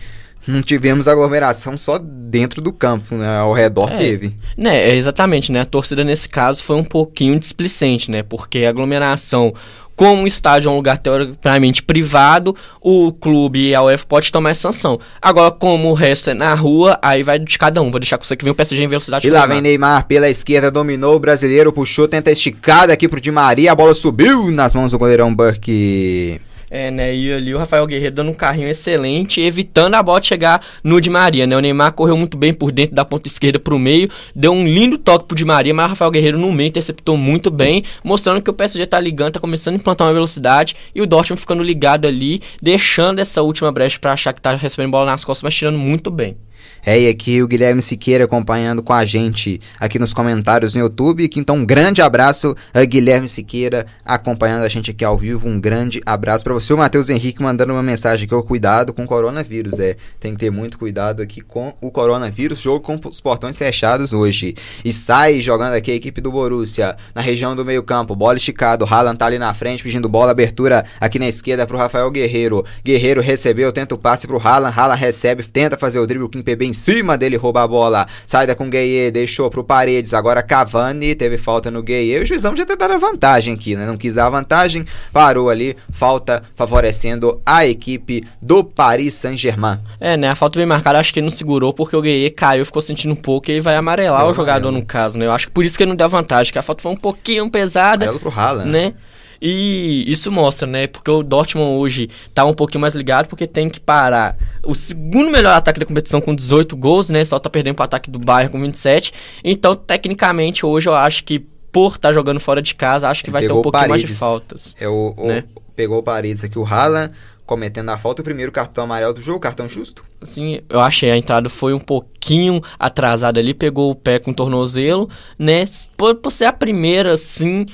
não 0.47 0.61
tivemos 0.61 1.07
aglomeração 1.07 1.77
só 1.77 1.97
dentro 1.97 2.61
do 2.61 2.71
campo, 2.71 3.15
né? 3.15 3.37
Ao 3.37 3.53
redor 3.53 3.91
é, 3.93 3.97
teve. 3.97 4.35
Né, 4.57 4.95
exatamente, 4.95 5.51
né? 5.51 5.61
A 5.61 5.65
torcida 5.65 6.03
nesse 6.03 6.27
caso 6.27 6.63
foi 6.63 6.75
um 6.75 6.83
pouquinho 6.83 7.37
displicente, 7.39 8.09
né? 8.09 8.23
Porque 8.23 8.59
a 8.59 8.69
aglomeração 8.69 9.53
como 9.99 10.23
o 10.23 10.27
estádio 10.27 10.69
é 10.69 10.71
um 10.71 10.77
lugar 10.77 10.97
teoricamente 10.97 11.83
privado, 11.83 12.55
o 12.79 13.11
clube 13.11 13.67
e 13.67 13.75
a 13.75 13.83
UEFA 13.83 14.05
pode 14.07 14.31
tomar 14.31 14.51
essa 14.51 14.71
sanção. 14.71 14.97
Agora, 15.21 15.51
como 15.51 15.89
o 15.89 15.93
resto 15.93 16.29
é 16.29 16.33
na 16.33 16.53
rua, 16.53 16.97
aí 17.01 17.21
vai 17.21 17.37
de 17.37 17.59
cada 17.59 17.81
um. 17.81 17.91
Vou 17.91 17.99
deixar 17.99 18.17
com 18.17 18.23
você 18.23 18.37
que 18.37 18.45
vem 18.45 18.53
o 18.53 18.55
PSG 18.55 18.81
em 18.81 18.87
velocidade. 18.87 19.27
E 19.27 19.29
lá 19.29 19.45
vem 19.45 19.59
Neymar 19.59 20.07
pela 20.07 20.29
esquerda, 20.29 20.71
dominou 20.71 21.17
o 21.17 21.19
brasileiro, 21.19 21.73
puxou, 21.73 22.07
tenta 22.07 22.31
esticada 22.31 22.93
aqui 22.93 23.09
pro 23.09 23.19
Di 23.19 23.29
Maria, 23.29 23.73
a 23.73 23.75
bola 23.75 23.93
subiu 23.93 24.49
nas 24.49 24.73
mãos 24.73 24.93
do 24.93 24.97
goleirão 24.97 25.35
Burke. 25.35 26.39
É, 26.71 26.91
né? 26.91 27.15
E 27.15 27.33
ali 27.33 27.53
o 27.53 27.57
Rafael 27.57 27.85
Guerreiro 27.87 28.13
dando 28.13 28.29
um 28.29 28.33
carrinho 28.33 28.67
excelente, 28.67 29.41
evitando 29.41 29.95
a 29.95 30.03
bola 30.03 30.21
chegar 30.21 30.63
no 30.83 31.01
Di 31.01 31.09
Maria, 31.09 31.47
né? 31.47 31.57
O 31.57 31.59
Neymar 31.59 31.93
correu 31.93 32.15
muito 32.15 32.37
bem 32.37 32.53
por 32.53 32.71
dentro 32.71 32.95
da 32.95 33.03
ponta 33.03 33.27
esquerda 33.27 33.59
pro 33.59 33.79
meio, 33.79 34.09
deu 34.35 34.51
um 34.51 34.67
lindo 34.67 34.97
toque 34.97 35.25
pro 35.25 35.35
Di 35.35 35.45
Maria, 35.45 35.73
mas 35.73 35.87
o 35.87 35.89
Rafael 35.89 36.11
Guerreiro 36.11 36.37
no 36.37 36.51
meio 36.51 36.67
interceptou 36.67 37.17
muito 37.17 37.49
bem, 37.49 37.83
mostrando 38.03 38.41
que 38.41 38.49
o 38.49 38.53
PSG 38.53 38.85
tá 38.85 38.99
ligando, 38.99 39.33
tá 39.33 39.39
começando 39.39 39.75
a 39.75 39.77
implantar 39.77 40.07
uma 40.07 40.13
velocidade 40.13 40.75
e 40.93 41.01
o 41.01 41.07
Dortmund 41.07 41.41
ficando 41.41 41.63
ligado 41.63 42.07
ali, 42.07 42.41
deixando 42.61 43.19
essa 43.19 43.41
última 43.41 43.71
brecha 43.71 43.97
para 43.99 44.13
achar 44.13 44.33
que 44.33 44.41
tá 44.41 44.55
recebendo 44.55 44.91
bola 44.91 45.07
nas 45.07 45.25
costas, 45.25 45.43
mas 45.43 45.55
tirando 45.55 45.79
muito 45.79 46.11
bem. 46.11 46.37
É, 46.85 46.99
e 46.99 47.07
aqui 47.09 47.41
o 47.41 47.47
Guilherme 47.47 47.81
Siqueira 47.81 48.23
acompanhando 48.23 48.81
com 48.81 48.93
a 48.93 49.05
gente 49.05 49.59
aqui 49.79 49.99
nos 49.99 50.13
comentários 50.13 50.73
no 50.73 50.81
YouTube. 50.81 51.29
Então, 51.35 51.57
um 51.57 51.65
grande 51.65 52.01
abraço 52.01 52.55
a 52.73 52.83
Guilherme 52.85 53.27
Siqueira 53.27 53.85
acompanhando 54.05 54.63
a 54.63 54.69
gente 54.69 54.91
aqui 54.91 55.03
ao 55.03 55.17
vivo. 55.17 55.47
Um 55.47 55.59
grande 55.59 56.01
abraço 56.05 56.43
para 56.43 56.53
você. 56.53 56.73
O 56.73 56.77
Matheus 56.77 57.09
Henrique 57.09 57.41
mandando 57.41 57.73
uma 57.73 57.83
mensagem 57.83 58.25
aqui: 58.25 58.33
o 58.33 58.43
cuidado 58.43 58.93
com 58.93 59.03
o 59.03 59.07
coronavírus. 59.07 59.79
É, 59.79 59.97
tem 60.19 60.33
que 60.33 60.39
ter 60.39 60.49
muito 60.49 60.77
cuidado 60.77 61.21
aqui 61.21 61.41
com 61.41 61.73
o 61.81 61.91
coronavírus. 61.91 62.59
Jogo 62.59 62.79
com 62.79 62.99
os 63.09 63.19
portões 63.19 63.57
fechados 63.57 64.13
hoje. 64.13 64.55
E 64.83 64.93
sai 64.93 65.41
jogando 65.41 65.73
aqui 65.73 65.91
a 65.91 65.95
equipe 65.95 66.21
do 66.21 66.31
Borussia 66.31 66.95
na 67.13 67.21
região 67.21 67.55
do 67.55 67.65
meio-campo. 67.65 68.15
Bola 68.15 68.37
esticado. 68.37 68.85
Haaland 68.85 69.17
tá 69.17 69.25
ali 69.25 69.37
na 69.37 69.53
frente 69.53 69.83
pedindo 69.83 70.07
bola. 70.07 70.31
Abertura 70.31 70.85
aqui 70.99 71.19
na 71.19 71.27
esquerda 71.27 71.67
pro 71.67 71.77
Rafael 71.77 72.09
Guerreiro. 72.09 72.65
Guerreiro 72.83 73.21
recebeu, 73.21 73.71
tenta 73.71 73.95
o 73.95 73.97
passe 73.97 74.25
pro 74.25 74.39
Haaland. 74.39 74.77
Haaland 74.77 74.99
recebe, 74.99 75.43
tenta 75.43 75.77
fazer 75.77 75.99
o 75.99 76.07
drible. 76.07 76.25
O 76.25 76.29
Kim 76.29 76.41
PB 76.41 76.68
em 76.69 76.73
cima 76.73 77.17
dele, 77.17 77.37
rouba 77.37 77.63
a 77.63 77.67
bola. 77.67 78.07
Saída 78.25 78.55
com 78.55 78.65
o 78.65 78.69
Gueye, 78.69 79.11
deixou 79.11 79.49
pro 79.49 79.63
Paredes. 79.63 80.13
Agora 80.13 80.43
Cavani, 80.43 81.15
teve 81.15 81.37
falta 81.37 81.71
no 81.71 81.81
Gueye. 81.81 82.19
O 82.19 82.25
juizão 82.25 82.55
já 82.55 82.65
ter 82.65 82.77
a 82.81 82.97
vantagem 82.97 83.53
aqui, 83.53 83.75
né? 83.75 83.85
Não 83.85 83.97
quis 83.97 84.13
dar 84.13 84.27
a 84.27 84.29
vantagem, 84.29 84.85
parou 85.11 85.49
ali. 85.49 85.75
Falta 85.91 86.43
favorecendo 86.55 87.41
a 87.45 87.65
equipe 87.65 88.23
do 88.41 88.63
Paris 88.63 89.13
Saint-Germain. 89.13 89.79
É, 89.99 90.15
né? 90.15 90.29
A 90.29 90.35
falta 90.35 90.59
bem 90.59 90.65
marcada, 90.65 90.99
acho 90.99 91.13
que 91.13 91.19
ele 91.19 91.25
não 91.25 91.31
segurou 91.31 91.73
porque 91.73 91.95
o 91.95 92.01
Gueye 92.01 92.29
caiu, 92.29 92.65
ficou 92.65 92.81
sentindo 92.81 93.13
um 93.13 93.17
pouco 93.17 93.49
e 93.49 93.53
ele 93.53 93.61
vai 93.61 93.75
amarelar 93.75 94.27
o 94.27 94.33
jogador 94.33 94.71
no 94.71 94.85
caso, 94.85 95.17
né? 95.17 95.25
Eu 95.25 95.31
acho 95.31 95.47
que 95.47 95.53
por 95.53 95.63
isso 95.63 95.77
que 95.77 95.83
ele 95.83 95.89
não 95.89 95.95
deu 95.95 96.09
vantagem, 96.09 96.51
que 96.51 96.59
a 96.59 96.61
falta 96.61 96.81
foi 96.81 96.91
um 96.91 96.97
pouquinho 96.97 97.49
pesada. 97.49 98.05
Amarelo 98.05 98.19
pro 98.19 98.29
Haaland. 98.29 98.69
Né? 98.69 98.93
E 99.41 100.03
isso 100.07 100.31
mostra, 100.31 100.67
né? 100.67 100.87
Porque 100.87 101.09
o 101.09 101.23
Dortmund 101.23 101.79
hoje 101.79 102.09
tá 102.33 102.45
um 102.45 102.53
pouquinho 102.53 102.81
mais 102.81 102.93
ligado 102.93 103.27
porque 103.27 103.47
tem 103.47 103.69
que 103.69 103.79
parar 103.79 104.37
o 104.63 104.75
segundo 104.75 105.31
melhor 105.31 105.55
ataque 105.55 105.79
da 105.79 105.85
competição 105.85 106.19
com 106.19 106.35
18 106.35 106.75
gols, 106.75 107.09
né? 107.09 107.23
Só 107.23 107.39
tá 107.39 107.49
perdendo 107.49 107.75
pro 107.75 107.85
ataque 107.85 108.09
do 108.09 108.19
Bayern 108.19 108.51
com 108.51 108.61
27. 108.61 109.13
Então, 109.43 109.75
tecnicamente, 109.75 110.65
hoje 110.65 110.89
eu 110.89 110.95
acho 110.95 111.23
que 111.23 111.39
por 111.71 111.95
estar 111.95 112.09
tá 112.09 112.13
jogando 112.13 112.39
fora 112.39 112.61
de 112.61 112.75
casa, 112.75 113.07
acho 113.07 113.23
que 113.23 113.31
vai 113.31 113.41
ter 113.41 113.53
um 113.53 113.61
pouquinho 113.61 113.87
Paredes. 113.87 114.03
mais 114.03 114.13
de 114.13 114.13
faltas. 114.15 114.75
É 114.79 114.87
o, 114.87 115.13
né? 115.17 115.43
o 115.55 115.61
pegou 115.75 115.99
o 115.99 116.03
Paredes 116.03 116.43
aqui, 116.43 116.59
o 116.59 116.65
Haaland 116.65 117.13
cometendo 117.49 117.89
a 117.89 117.97
falta, 117.97 118.21
o 118.21 118.23
primeiro 118.23 118.51
cartão 118.51 118.83
amarelo 118.83 119.11
do 119.11 119.23
jogo, 119.23 119.39
cartão 119.39 119.67
justo? 119.67 120.05
Sim, 120.21 120.61
eu 120.69 120.79
achei 120.79 121.09
a 121.09 121.17
entrada 121.17 121.49
foi 121.49 121.73
um 121.73 121.79
pouquinho 121.79 122.61
atrasada 122.77 123.39
ali, 123.39 123.55
pegou 123.55 123.89
o 123.89 123.95
pé 123.95 124.19
com 124.19 124.29
o 124.29 124.33
tornozelo, 124.35 125.09
né? 125.37 125.65
Por, 125.97 126.13
por 126.13 126.31
ser 126.31 126.45
a 126.45 126.53
primeira, 126.53 127.17
sim, 127.17 127.65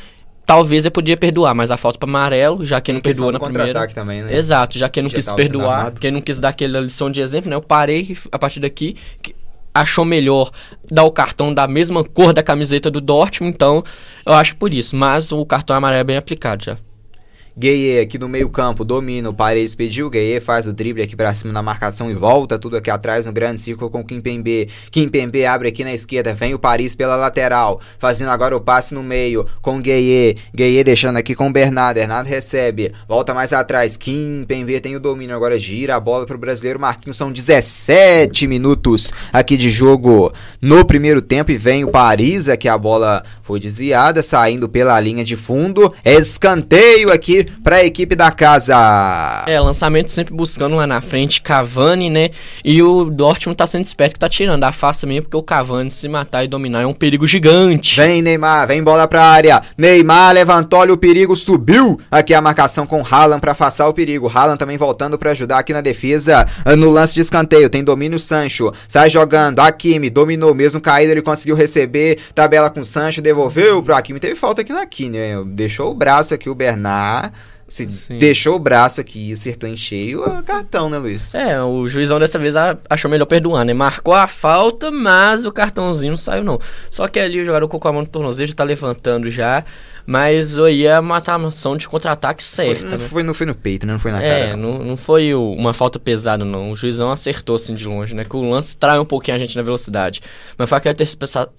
talvez 0.45 0.85
eu 0.85 0.91
podia 0.91 1.17
perdoar, 1.17 1.53
mas 1.55 1.71
a 1.71 1.77
falta 1.77 1.97
para 1.97 2.07
amarelo, 2.07 2.63
já 2.63 2.79
que 2.79 2.93
não 2.93 2.99
perdoou 2.99 3.31
na 3.31 3.39
primeira. 3.39 3.87
também, 3.87 4.21
né? 4.21 4.35
Exato, 4.35 4.77
já 4.77 4.87
que 4.87 5.01
não 5.01 5.09
já 5.09 5.15
quis 5.15 5.31
perdoar, 5.31 5.91
que 5.91 6.11
não 6.11 6.21
quis 6.21 6.39
dar 6.39 6.49
aquela 6.49 6.79
lição 6.79 7.09
de 7.09 7.21
exemplo, 7.21 7.49
né? 7.49 7.55
Eu 7.55 7.61
parei 7.61 8.17
a 8.31 8.37
partir 8.37 8.59
daqui, 8.59 8.95
achou 9.73 10.05
melhor 10.05 10.51
dar 10.89 11.03
o 11.03 11.11
cartão 11.11 11.53
da 11.53 11.67
mesma 11.67 12.03
cor 12.03 12.31
da 12.33 12.41
camiseta 12.41 12.89
do 12.89 13.01
Dortmund, 13.01 13.53
então 13.53 13.83
eu 14.25 14.33
acho 14.33 14.55
por 14.55 14.73
isso. 14.73 14.95
Mas 14.95 15.31
o 15.31 15.45
cartão 15.45 15.75
amarelo 15.75 16.01
é 16.01 16.03
bem 16.03 16.17
aplicado 16.17 16.63
já. 16.63 16.77
Gueye 17.57 18.01
aqui 18.01 18.19
no 18.19 18.27
meio 18.27 18.49
campo, 18.49 18.83
domina, 18.83 19.29
o 19.29 19.33
Paredes 19.33 19.73
pediu, 19.73 20.09
Gueye 20.09 20.41
faz 20.41 20.67
o 20.67 20.73
drible 20.73 21.01
aqui 21.01 21.15
pra 21.15 21.33
cima 21.33 21.53
na 21.53 21.61
marcação 21.61 22.11
e 22.11 22.13
volta 22.13 22.59
tudo 22.59 22.75
aqui 22.75 22.89
atrás 22.89 23.25
no 23.25 23.31
grande 23.31 23.61
círculo 23.61 23.89
com 23.89 24.03
Kimpembe. 24.03 24.67
Kimpembe 24.91 25.45
abre 25.45 25.69
aqui 25.69 25.85
na 25.85 25.93
esquerda, 25.93 26.33
vem 26.33 26.53
o 26.53 26.59
Paris 26.59 26.95
pela 26.95 27.15
lateral, 27.15 27.79
fazendo 27.97 28.27
agora 28.27 28.57
o 28.57 28.59
passe 28.59 28.93
no 28.93 29.01
meio 29.01 29.47
com 29.61 29.79
Gueye. 29.79 30.35
Gueye 30.53 30.83
deixando 30.83 31.15
aqui 31.15 31.33
com 31.33 31.47
o 31.47 31.51
Bernardo, 31.53 31.95
Bernardo 31.95 32.27
recebe, 32.27 32.91
volta 33.07 33.33
mais 33.33 33.53
atrás, 33.53 33.95
Kimpembe 33.95 34.77
tem 34.81 34.97
o 34.97 34.99
domínio, 34.99 35.33
agora 35.33 35.57
gira 35.57 35.95
a 35.95 35.99
bola 35.99 36.25
pro 36.25 36.37
brasileiro 36.37 36.77
Marquinhos, 36.77 37.15
são 37.15 37.31
17 37.31 38.47
minutos 38.47 39.13
aqui 39.31 39.55
de 39.55 39.69
jogo 39.69 40.29
no 40.61 40.83
primeiro 40.83 41.21
tempo 41.21 41.51
e 41.51 41.57
vem 41.57 41.85
o 41.85 41.89
Paris, 41.89 42.49
aqui 42.49 42.67
a 42.67 42.77
bola 42.77 43.23
foi 43.43 43.61
desviada, 43.61 44.21
saindo 44.21 44.67
pela 44.67 44.99
linha 44.99 45.23
de 45.23 45.37
fundo, 45.37 45.93
escanteio 46.03 47.13
aqui 47.13 47.44
para 47.63 47.77
a 47.77 47.85
equipe 47.85 48.15
da 48.15 48.31
casa. 48.31 49.43
É, 49.47 49.59
lançamento 49.59 50.11
sempre 50.11 50.33
buscando 50.33 50.75
lá 50.75 50.85
na 50.85 51.01
frente, 51.01 51.41
Cavani, 51.41 52.09
né? 52.09 52.29
E 52.63 52.81
o 52.81 53.05
Dortmund 53.05 53.57
tá 53.57 53.67
sendo 53.67 53.85
esperto 53.85 54.13
que 54.13 54.19
tá 54.19 54.29
tirando 54.29 54.63
a 54.63 54.71
face 54.71 55.05
mesmo, 55.05 55.23
porque 55.23 55.37
o 55.37 55.43
Cavani 55.43 55.89
se 55.91 56.07
matar 56.07 56.43
e 56.43 56.47
dominar 56.47 56.81
é 56.81 56.85
um 56.85 56.93
perigo 56.93 57.27
gigante. 57.27 57.95
Vem 57.95 58.21
Neymar, 58.21 58.67
vem 58.67 58.83
bola 58.83 59.07
pra 59.07 59.23
área. 59.23 59.61
Neymar 59.77 60.33
levantou, 60.33 60.79
olha 60.79 60.93
o 60.93 60.97
perigo, 60.97 61.35
subiu. 61.35 61.99
Aqui 62.09 62.33
a 62.33 62.41
marcação 62.41 62.85
com 62.85 63.03
Haaland 63.03 63.41
para 63.41 63.51
afastar 63.51 63.87
o 63.87 63.93
perigo. 63.93 64.31
Haaland 64.33 64.57
também 64.57 64.77
voltando 64.77 65.17
para 65.17 65.31
ajudar 65.31 65.59
aqui 65.59 65.73
na 65.73 65.81
defesa. 65.81 66.47
No 66.77 66.89
lance 66.89 67.13
de 67.13 67.21
escanteio, 67.21 67.69
tem 67.69 67.83
domínio 67.83 68.19
Sancho. 68.19 68.71
Sai 68.87 69.09
jogando, 69.09 69.59
Hakimi 69.59 70.09
dominou, 70.09 70.53
mesmo 70.53 70.81
caído 70.81 71.11
ele 71.11 71.21
conseguiu 71.21 71.55
receber. 71.55 72.19
Tabela 72.33 72.69
com 72.69 72.83
Sancho, 72.83 73.21
devolveu 73.21 73.81
pro 73.81 73.95
Hakimi. 73.95 74.19
Teve 74.19 74.35
falta 74.35 74.61
aqui 74.61 74.73
na 74.73 74.81
Hakimi, 74.81 75.17
né? 75.17 75.43
Deixou 75.45 75.91
o 75.91 75.93
braço 75.95 76.33
aqui 76.33 76.49
o 76.49 76.55
Bernard. 76.55 77.31
Se 77.67 77.89
Sim. 77.89 78.19
deixou 78.19 78.55
o 78.55 78.59
braço 78.59 79.01
aqui 79.01 79.29
e 79.29 79.33
acertou 79.33 79.67
em 79.67 79.75
cheio, 79.75 80.23
é 80.23 80.43
cartão, 80.43 80.87
né, 80.87 80.99
Luiz? 80.99 81.33
É, 81.33 81.59
o 81.61 81.87
juizão 81.87 82.19
dessa 82.19 82.37
vez 82.37 82.53
achou 82.87 83.09
melhor 83.09 83.25
perdoar, 83.25 83.65
né? 83.65 83.73
Marcou 83.73 84.13
a 84.13 84.27
falta, 84.27 84.91
mas 84.91 85.45
o 85.45 85.51
cartãozinho 85.51 86.11
não 86.11 86.17
saiu, 86.17 86.43
não. 86.43 86.59
Só 86.91 87.07
que 87.07 87.19
ali 87.19 87.41
o 87.41 87.45
jogador 87.45 87.67
colocou 87.67 87.89
a 87.89 87.93
mão 87.93 88.01
no 88.03 88.07
tornozelo, 88.07 88.47
já 88.47 88.53
tá 88.53 88.63
levantando 88.63 89.31
já. 89.31 89.65
Mas 90.05 90.59
aí 90.59 90.85
é 90.85 90.99
uma 90.99 91.15
matar 91.15 91.39
de 91.77 91.87
contra-ataque 91.87 92.43
certa. 92.43 92.81
Foi, 92.81 92.89
não, 92.89 92.97
né? 92.97 93.07
foi, 93.09 93.23
não 93.23 93.33
foi 93.33 93.45
no 93.47 93.55
peito, 93.55 93.87
né? 93.87 93.93
Não 93.93 93.99
foi 93.99 94.11
na 94.11 94.21
é, 94.21 94.29
cara. 94.29 94.51
É, 94.51 94.55
não, 94.55 94.79
não 94.79 94.97
foi 94.97 95.33
o, 95.33 95.53
uma 95.53 95.73
falta 95.73 95.97
pesada, 95.97 96.45
não. 96.45 96.71
O 96.71 96.75
juizão 96.75 97.09
acertou 97.09 97.55
assim 97.55 97.73
de 97.73 97.87
longe, 97.87 98.13
né? 98.13 98.23
Que 98.23 98.35
o 98.35 98.49
lance 98.49 98.77
trai 98.77 98.99
um 98.99 99.05
pouquinho 99.05 99.35
a 99.35 99.39
gente 99.39 99.55
na 99.55 99.63
velocidade. 99.63 100.21
Mas 100.57 100.69
foi 100.69 100.77
aquela 100.77 100.95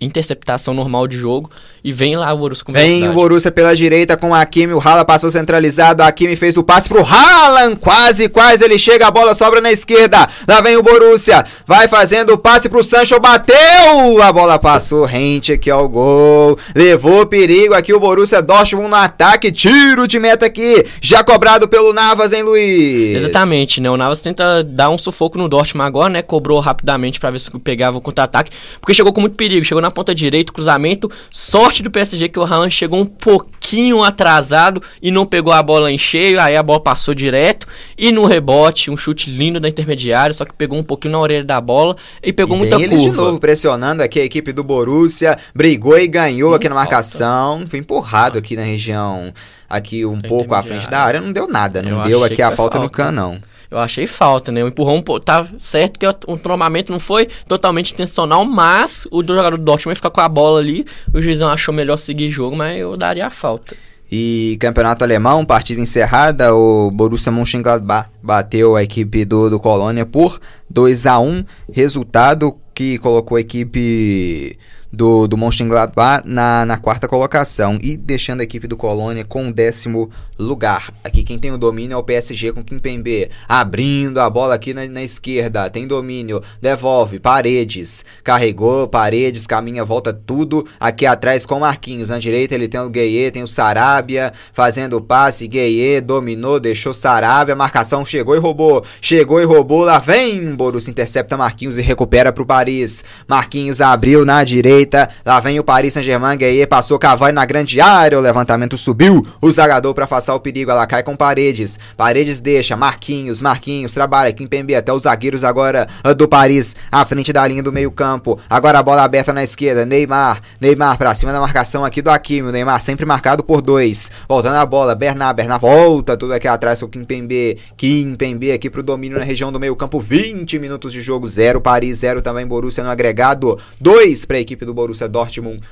interceptação 0.00 0.72
normal 0.74 1.08
de 1.08 1.16
jogo. 1.16 1.50
E 1.82 1.92
vem 1.92 2.16
lá 2.16 2.32
o 2.32 2.38
Borussia 2.38 2.64
com 2.64 2.72
velocidade. 2.72 3.00
Vem 3.00 3.10
o 3.10 3.14
Borussia 3.14 3.50
pela 3.50 3.74
direita 3.74 4.16
com 4.16 4.30
o 4.30 4.34
Hakimi. 4.34 4.72
O 4.72 4.80
Hala 4.80 5.04
passou 5.04 5.30
centralizado. 5.30 6.02
O 6.02 6.06
Hakimi 6.06 6.36
fez 6.36 6.56
o 6.56 6.62
passe 6.62 6.88
pro 6.88 7.04
Haaland. 7.04 7.76
Quase, 7.76 8.28
quase 8.28 8.64
ele 8.64 8.78
chega. 8.78 9.06
A 9.06 9.10
bola 9.10 9.34
sobra 9.34 9.60
na 9.60 9.72
esquerda. 9.72 10.28
Lá 10.46 10.60
vem 10.60 10.76
o 10.76 10.82
Borussia. 10.82 11.44
Vai 11.66 11.88
fazendo 11.88 12.32
o 12.34 12.38
passe 12.38 12.68
pro 12.68 12.84
Sancho. 12.84 13.18
Bateu! 13.18 14.22
A 14.22 14.32
bola 14.32 14.58
passou 14.58 15.04
rente 15.04 15.52
aqui 15.52 15.70
ao 15.70 15.88
gol. 15.88 16.58
Levou 16.74 17.26
perigo 17.26 17.74
aqui 17.74 17.92
o 17.92 18.00
Borussia 18.00 18.35
Dortmund 18.40 18.88
no 18.88 18.96
ataque, 18.96 19.50
tiro 19.50 20.06
de 20.06 20.18
meta 20.18 20.46
aqui, 20.46 20.84
já 21.00 21.22
cobrado 21.22 21.68
pelo 21.68 21.92
Navas, 21.92 22.32
hein, 22.32 22.42
Luiz? 22.42 23.16
Exatamente, 23.16 23.80
né? 23.80 23.90
O 23.90 23.96
Navas 23.96 24.22
tenta 24.22 24.62
dar 24.62 24.90
um 24.90 24.98
sufoco 24.98 25.38
no 25.38 25.48
Dortmund 25.48 25.86
agora, 25.86 26.08
né? 26.08 26.22
Cobrou 26.22 26.60
rapidamente 26.60 27.20
para 27.20 27.30
ver 27.30 27.38
se 27.38 27.50
pegava 27.58 27.98
o 27.98 28.00
contra-ataque, 28.00 28.50
porque 28.80 28.94
chegou 28.94 29.12
com 29.12 29.20
muito 29.20 29.36
perigo, 29.36 29.64
chegou 29.64 29.80
na 29.80 29.90
ponta 29.90 30.14
direita, 30.14 30.52
cruzamento, 30.52 31.10
sorte 31.30 31.82
do 31.82 31.90
PSG 31.90 32.28
que 32.28 32.38
o 32.38 32.44
Haaland 32.44 32.74
chegou 32.74 33.00
um 33.00 33.06
pouquinho 33.06 34.02
atrasado 34.02 34.82
e 35.00 35.10
não 35.10 35.26
pegou 35.26 35.52
a 35.52 35.62
bola 35.62 35.90
em 35.90 35.98
cheio, 35.98 36.40
aí 36.40 36.56
a 36.56 36.62
bola 36.62 36.80
passou 36.80 37.14
direto 37.14 37.66
e 37.96 38.10
no 38.12 38.24
rebote, 38.26 38.90
um 38.90 38.96
chute 38.96 39.30
lindo 39.30 39.60
da 39.60 39.68
intermediária, 39.68 40.32
só 40.32 40.44
que 40.44 40.52
pegou 40.52 40.78
um 40.78 40.82
pouquinho 40.82 41.12
na 41.12 41.20
orelha 41.20 41.44
da 41.44 41.60
bola 41.60 41.96
e 42.22 42.32
pegou 42.32 42.56
e 42.56 42.60
muita 42.60 42.76
ele 42.76 42.88
curva. 42.88 43.10
de 43.10 43.16
novo 43.16 43.40
pressionando 43.40 44.02
aqui 44.02 44.20
a 44.20 44.24
equipe 44.24 44.52
do 44.52 44.64
Borussia, 44.64 45.36
brigou 45.54 45.98
e 45.98 46.06
ganhou 46.06 46.54
aqui 46.54 46.68
na 46.68 46.74
marcação, 46.74 47.64
foi 47.68 47.78
empurrado 47.78 48.25
aqui 48.34 48.56
na 48.56 48.62
região, 48.62 49.32
aqui 49.68 50.04
um 50.04 50.20
pouco 50.20 50.54
à 50.54 50.62
frente 50.62 50.88
da 50.90 51.00
área, 51.00 51.20
não 51.20 51.32
deu 51.32 51.46
nada, 51.46 51.82
não 51.82 52.00
Eu 52.00 52.04
deu 52.04 52.24
aqui 52.24 52.42
a 52.42 52.50
falta, 52.50 52.56
falta 52.56 52.78
no 52.78 52.90
canão. 52.90 53.36
Eu 53.70 53.78
achei 53.78 54.06
falta, 54.06 54.52
né? 54.52 54.62
O 54.62 54.68
empurrão 54.68 55.02
tá 55.24 55.46
certo 55.58 55.98
que 55.98 56.06
o 56.06 56.38
trombamento 56.38 56.92
não 56.92 57.00
foi 57.00 57.26
totalmente 57.48 57.92
intencional, 57.92 58.44
mas 58.44 59.06
o 59.10 59.22
jogador 59.22 59.56
do 59.56 59.64
Dortmund 59.64 59.96
ficar 59.96 60.10
com 60.10 60.20
a 60.20 60.28
bola 60.28 60.60
ali. 60.60 60.86
O 61.12 61.20
juizão 61.20 61.48
achou 61.48 61.74
melhor 61.74 61.96
seguir 61.96 62.30
jogo, 62.30 62.54
mas 62.54 62.78
eu 62.78 62.96
daria 62.96 63.26
a 63.26 63.30
falta. 63.30 63.76
E 64.10 64.56
campeonato 64.60 65.02
alemão, 65.02 65.44
partida 65.44 65.80
encerrada, 65.80 66.54
o 66.54 66.92
Borussia 66.92 67.32
Mönchengladbach 67.32 68.08
bateu 68.22 68.76
a 68.76 68.82
equipe 68.82 69.24
do, 69.24 69.50
do 69.50 69.58
Colônia 69.58 70.06
por 70.06 70.40
2 70.70 71.06
a 71.06 71.18
1 71.18 71.44
resultado 71.72 72.56
que 72.72 72.98
colocou 72.98 73.36
a 73.36 73.40
equipe 73.40 74.56
do, 74.92 75.26
do 75.26 75.36
Mönchengladbach 75.36 76.22
na, 76.26 76.64
na 76.64 76.76
quarta 76.76 77.08
colocação. 77.08 77.78
E 77.82 77.96
deixando 77.96 78.40
a 78.40 78.44
equipe 78.44 78.66
do 78.66 78.76
Colônia 78.76 79.24
com 79.24 79.48
o 79.48 79.52
décimo 79.52 80.10
lugar. 80.38 80.92
Aqui 81.02 81.22
quem 81.22 81.38
tem 81.38 81.50
o 81.50 81.58
domínio 81.58 81.94
é 81.94 81.96
o 81.96 82.02
PSG 82.02 82.52
com 82.52 82.62
Kimpembe, 82.62 83.30
abrindo 83.48 84.20
a 84.20 84.28
bola 84.28 84.54
aqui 84.54 84.74
na, 84.74 84.86
na 84.86 85.02
esquerda, 85.02 85.70
tem 85.70 85.86
domínio, 85.86 86.42
devolve, 86.60 87.18
Paredes, 87.18 88.04
carregou, 88.22 88.86
Paredes, 88.86 89.46
caminha, 89.46 89.84
volta 89.84 90.12
tudo. 90.12 90.66
Aqui 90.78 91.06
atrás 91.06 91.46
com 91.46 91.60
Marquinhos, 91.60 92.08
na 92.08 92.18
direita 92.18 92.54
ele 92.54 92.68
tem 92.68 92.80
o 92.80 92.90
Gueye, 92.90 93.30
tem 93.30 93.42
o 93.42 93.48
Sarabia, 93.48 94.32
fazendo 94.52 94.96
o 94.96 95.00
passe, 95.00 95.48
Gueye 95.48 96.00
dominou, 96.00 96.60
deixou 96.60 96.92
Sarabia, 96.92 97.56
marcação 97.56 98.04
chegou 98.04 98.34
e 98.36 98.38
roubou, 98.38 98.84
chegou 99.00 99.40
e 99.40 99.44
roubou, 99.44 99.84
lá 99.84 99.98
vem, 99.98 100.54
Borussia 100.54 100.90
intercepta 100.90 101.36
Marquinhos 101.36 101.78
e 101.78 101.82
recupera 101.82 102.32
pro 102.32 102.46
Paris, 102.46 103.04
Marquinhos 103.26 103.80
abriu 103.80 104.24
na 104.24 104.44
direita, 104.44 104.75
lá 105.24 105.40
vem 105.40 105.58
o 105.58 105.64
Paris 105.64 105.94
Saint-Germain, 105.94 106.36
Gueye 106.36 106.66
passou 106.66 106.98
Cavani 106.98 107.32
na 107.32 107.44
grande 107.44 107.80
área, 107.80 108.18
o 108.18 108.20
levantamento 108.20 108.76
subiu, 108.76 109.22
o 109.40 109.50
zagador 109.50 109.94
para 109.94 110.04
afastar 110.04 110.34
o 110.34 110.40
perigo. 110.40 110.70
Ela 110.70 110.86
cai 110.86 111.02
com 111.02 111.16
Paredes. 111.16 111.78
Paredes 111.96 112.40
deixa. 112.40 112.76
Marquinhos, 112.76 113.40
Marquinhos 113.40 113.94
trabalha. 113.94 114.32
Kimpembe 114.32 114.74
até 114.74 114.92
os 114.92 115.04
zagueiros 115.04 115.42
agora 115.42 115.88
ah, 116.04 116.12
do 116.12 116.28
Paris 116.28 116.76
à 116.92 117.04
frente 117.04 117.32
da 117.32 117.46
linha 117.46 117.62
do 117.62 117.72
meio-campo. 117.72 118.38
Agora 118.48 118.78
a 118.78 118.82
bola 118.82 119.02
aberta 119.02 119.32
na 119.32 119.42
esquerda. 119.42 119.86
Neymar. 119.86 120.42
Neymar 120.60 120.98
pra 120.98 121.14
cima 121.14 121.32
da 121.32 121.40
marcação 121.40 121.84
aqui 121.84 122.02
do 122.02 122.10
Hakimi. 122.10 122.48
O 122.48 122.52
Neymar 122.52 122.80
sempre 122.80 123.06
marcado 123.06 123.42
por 123.42 123.62
dois. 123.62 124.10
Voltando 124.28 124.56
a 124.56 124.66
bola. 124.66 124.94
Bernard. 124.94 125.36
Bernard 125.36 125.62
volta 125.62 126.16
tudo 126.16 126.34
aqui 126.34 126.46
atrás 126.46 126.80
com 126.80 126.88
Kimpembe. 126.88 127.58
Kimpembe 127.76 128.52
aqui 128.52 128.68
pro 128.68 128.82
domínio 128.82 129.18
na 129.18 129.24
região 129.24 129.50
do 129.50 129.58
meio-campo. 129.58 129.98
20 129.98 130.58
minutos 130.58 130.92
de 130.92 131.00
jogo. 131.00 131.26
Zero 131.26 131.60
Paris, 131.60 131.98
zero 131.98 132.20
também 132.20 132.46
Borussia 132.46 132.84
no 132.84 132.90
agregado. 132.90 133.58
Dois 133.80 134.24
para 134.24 134.36
a 134.36 134.40
equipe 134.40 134.65
do 134.66 134.74
Borussia 134.74 135.08
Dortmund. 135.08 135.62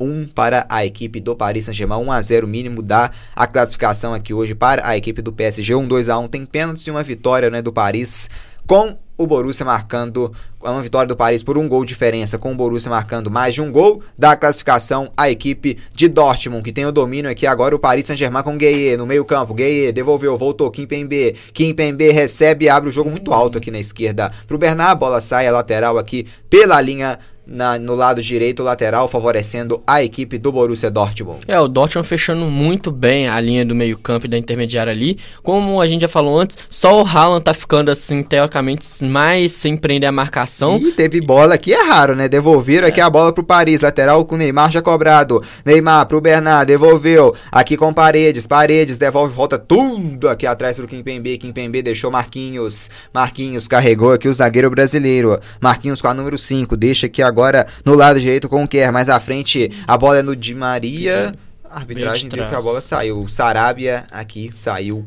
1 0.00 0.26
para 0.34 0.66
a 0.68 0.84
equipe 0.84 1.20
do 1.20 1.36
Paris 1.36 1.66
Saint-Germain, 1.66 2.02
1 2.02 2.10
a 2.10 2.20
0 2.20 2.48
mínimo 2.48 2.82
dá 2.82 3.12
a 3.36 3.46
classificação 3.46 4.12
aqui 4.12 4.34
hoje 4.34 4.52
para 4.52 4.84
a 4.84 4.96
equipe 4.96 5.22
do 5.22 5.32
PSG, 5.32 5.72
1 5.72 5.86
2 5.86 6.08
a 6.08 6.18
1 6.18 6.26
tem 6.26 6.44
pênaltis 6.44 6.84
e 6.84 6.90
uma 6.90 7.02
vitória 7.04 7.48
né, 7.48 7.62
do 7.62 7.72
Paris 7.72 8.28
com 8.66 8.96
o 9.16 9.26
Borussia 9.26 9.66
marcando 9.66 10.32
uma 10.60 10.82
vitória 10.82 11.08
do 11.08 11.16
Paris 11.16 11.42
por 11.42 11.58
um 11.58 11.66
gol 11.66 11.84
de 11.84 11.88
diferença, 11.88 12.38
com 12.38 12.52
o 12.52 12.54
Borussia 12.54 12.90
marcando 12.90 13.30
mais 13.30 13.54
de 13.54 13.60
um 13.60 13.72
gol, 13.72 14.02
da 14.16 14.36
classificação 14.36 15.10
a 15.16 15.28
equipe 15.28 15.78
de 15.92 16.06
Dortmund, 16.06 16.62
que 16.62 16.70
tem 16.70 16.86
o 16.86 16.92
domínio 16.92 17.30
aqui 17.30 17.46
agora 17.46 17.74
o 17.74 17.78
Paris 17.78 18.06
Saint-Germain 18.06 18.44
com 18.44 18.56
Gueye 18.56 18.96
no 18.96 19.06
meio 19.06 19.24
campo, 19.24 19.54
Gueye 19.54 19.90
devolveu, 19.90 20.38
voltou, 20.38 20.70
Kimpembe, 20.70 21.34
Kimpembe 21.52 22.12
recebe 22.12 22.68
abre 22.68 22.90
o 22.90 22.92
jogo 22.92 23.10
muito 23.10 23.32
alto 23.32 23.58
aqui 23.58 23.70
na 23.70 23.80
esquerda 23.80 24.30
pro 24.46 24.58
Bernard, 24.58 24.92
a 24.92 24.94
bola 24.94 25.20
sai 25.20 25.48
a 25.48 25.52
lateral 25.52 25.98
aqui 25.98 26.26
pela 26.48 26.80
linha 26.80 27.18
na, 27.48 27.78
no 27.78 27.94
lado 27.94 28.20
direito 28.20 28.62
lateral, 28.62 29.08
favorecendo 29.08 29.82
a 29.86 30.02
equipe 30.02 30.36
do 30.36 30.52
Borussia 30.52 30.90
Dortmund. 30.90 31.40
É, 31.48 31.58
o 31.58 31.66
Dortmund 31.66 32.06
fechando 32.06 32.44
muito 32.44 32.90
bem 32.90 33.26
a 33.26 33.40
linha 33.40 33.64
do 33.64 33.74
meio-campo 33.74 34.26
e 34.26 34.28
da 34.28 34.36
intermediária 34.36 34.92
ali. 34.92 35.18
Como 35.42 35.80
a 35.80 35.88
gente 35.88 36.02
já 36.02 36.08
falou 36.08 36.38
antes, 36.38 36.58
só 36.68 37.02
o 37.02 37.06
Haaland 37.06 37.42
tá 37.42 37.54
ficando 37.54 37.90
assim, 37.90 38.22
teoricamente, 38.22 38.86
mais 39.04 39.52
sem 39.52 39.76
prender 39.76 40.08
a 40.08 40.12
marcação. 40.12 40.76
E 40.76 40.92
teve 40.92 41.20
bola 41.20 41.54
aqui, 41.54 41.72
é 41.72 41.82
raro, 41.82 42.14
né? 42.14 42.28
Devolveram 42.28 42.86
é. 42.86 42.90
aqui 42.90 43.00
a 43.00 43.08
bola 43.08 43.32
pro 43.32 43.42
Paris, 43.42 43.80
lateral 43.80 44.24
com 44.24 44.34
o 44.34 44.38
Neymar 44.38 44.70
já 44.70 44.82
cobrado. 44.82 45.42
Neymar 45.64 46.06
pro 46.06 46.20
Bernard, 46.20 46.66
devolveu. 46.66 47.34
Aqui 47.50 47.76
com 47.76 47.92
Paredes, 47.94 48.46
Paredes 48.46 48.98
devolve, 48.98 49.32
volta 49.32 49.58
tudo 49.58 50.28
aqui 50.28 50.46
atrás 50.46 50.76
pro 50.76 50.86
Kimpembe. 50.86 51.38
Kimpembe 51.38 51.80
deixou 51.80 52.10
Marquinhos. 52.10 52.90
Marquinhos 53.12 53.66
carregou 53.66 54.12
aqui 54.12 54.28
o 54.28 54.34
zagueiro 54.34 54.70
brasileiro. 54.70 55.38
Marquinhos 55.60 56.02
com 56.02 56.08
a 56.08 56.14
número 56.14 56.36
5, 56.36 56.76
deixa 56.76 57.06
aqui 57.06 57.22
agora 57.22 57.37
agora 57.38 57.66
no 57.84 57.94
lado 57.94 58.18
direito 58.18 58.48
com 58.48 58.64
o 58.64 58.68
Kerr. 58.68 58.92
Mais 58.92 59.08
à 59.08 59.20
frente, 59.20 59.70
a 59.86 59.96
bola 59.96 60.18
é 60.18 60.22
no 60.22 60.34
Di 60.34 60.54
Maria. 60.54 61.34
A 61.70 61.76
arbitragem 61.76 62.28
viu 62.28 62.48
que 62.48 62.54
a 62.54 62.60
bola 62.60 62.80
saiu. 62.80 63.20
O 63.20 63.28
Sarabia 63.28 64.04
aqui 64.10 64.50
saiu 64.52 65.06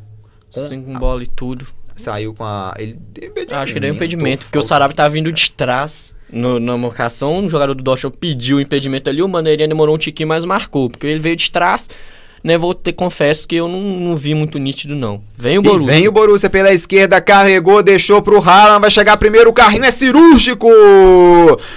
com. 0.53 0.67
Sim, 0.67 0.83
com 0.83 0.97
bola 0.97 1.23
e 1.23 1.27
tudo. 1.27 1.67
Saiu 1.95 2.33
com 2.33 2.45
a. 2.45 2.73
Ele 2.77 2.97
Acho 3.51 3.73
que 3.73 3.79
deu 3.79 3.93
impedimento, 3.93 4.45
porque 4.45 4.57
o 4.57 4.63
Sarabia 4.63 4.95
tava 4.95 5.09
vindo 5.09 5.31
de 5.31 5.51
trás. 5.51 6.17
No, 6.31 6.61
na 6.61 6.77
marcação, 6.77 7.45
o 7.45 7.49
jogador 7.49 7.73
do 7.73 7.83
Dortmund 7.83 8.15
pediu 8.17 8.55
o 8.55 8.61
impedimento 8.61 9.09
ali, 9.09 9.21
o 9.21 9.27
Bandeirinha 9.27 9.67
demorou 9.67 9.95
um 9.95 9.97
tiquinho, 9.97 10.29
mas 10.29 10.45
marcou, 10.45 10.89
porque 10.89 11.05
ele 11.05 11.19
veio 11.19 11.35
de 11.35 11.51
trás, 11.51 11.89
né, 12.43 12.57
vou 12.57 12.73
ter, 12.73 12.93
confesso 12.93 13.47
que 13.47 13.55
eu 13.55 13.67
não, 13.67 13.81
não 13.81 14.15
vi 14.15 14.33
muito 14.33 14.57
nítido, 14.57 14.95
não. 14.95 15.21
Vem 15.37 15.57
o 15.57 15.61
E 15.61 15.63
Borussia. 15.63 15.91
vem 15.93 16.07
o 16.07 16.11
Borussia 16.11 16.49
pela 16.49 16.73
esquerda, 16.73 17.21
carregou, 17.21 17.83
deixou 17.83 18.21
pro 18.21 18.41
Haaland, 18.41 18.81
vai 18.81 18.91
chegar 18.91 19.17
primeiro, 19.17 19.49
o 19.49 19.53
carrinho 19.53 19.85
é 19.85 19.91
cirúrgico! 19.91 20.67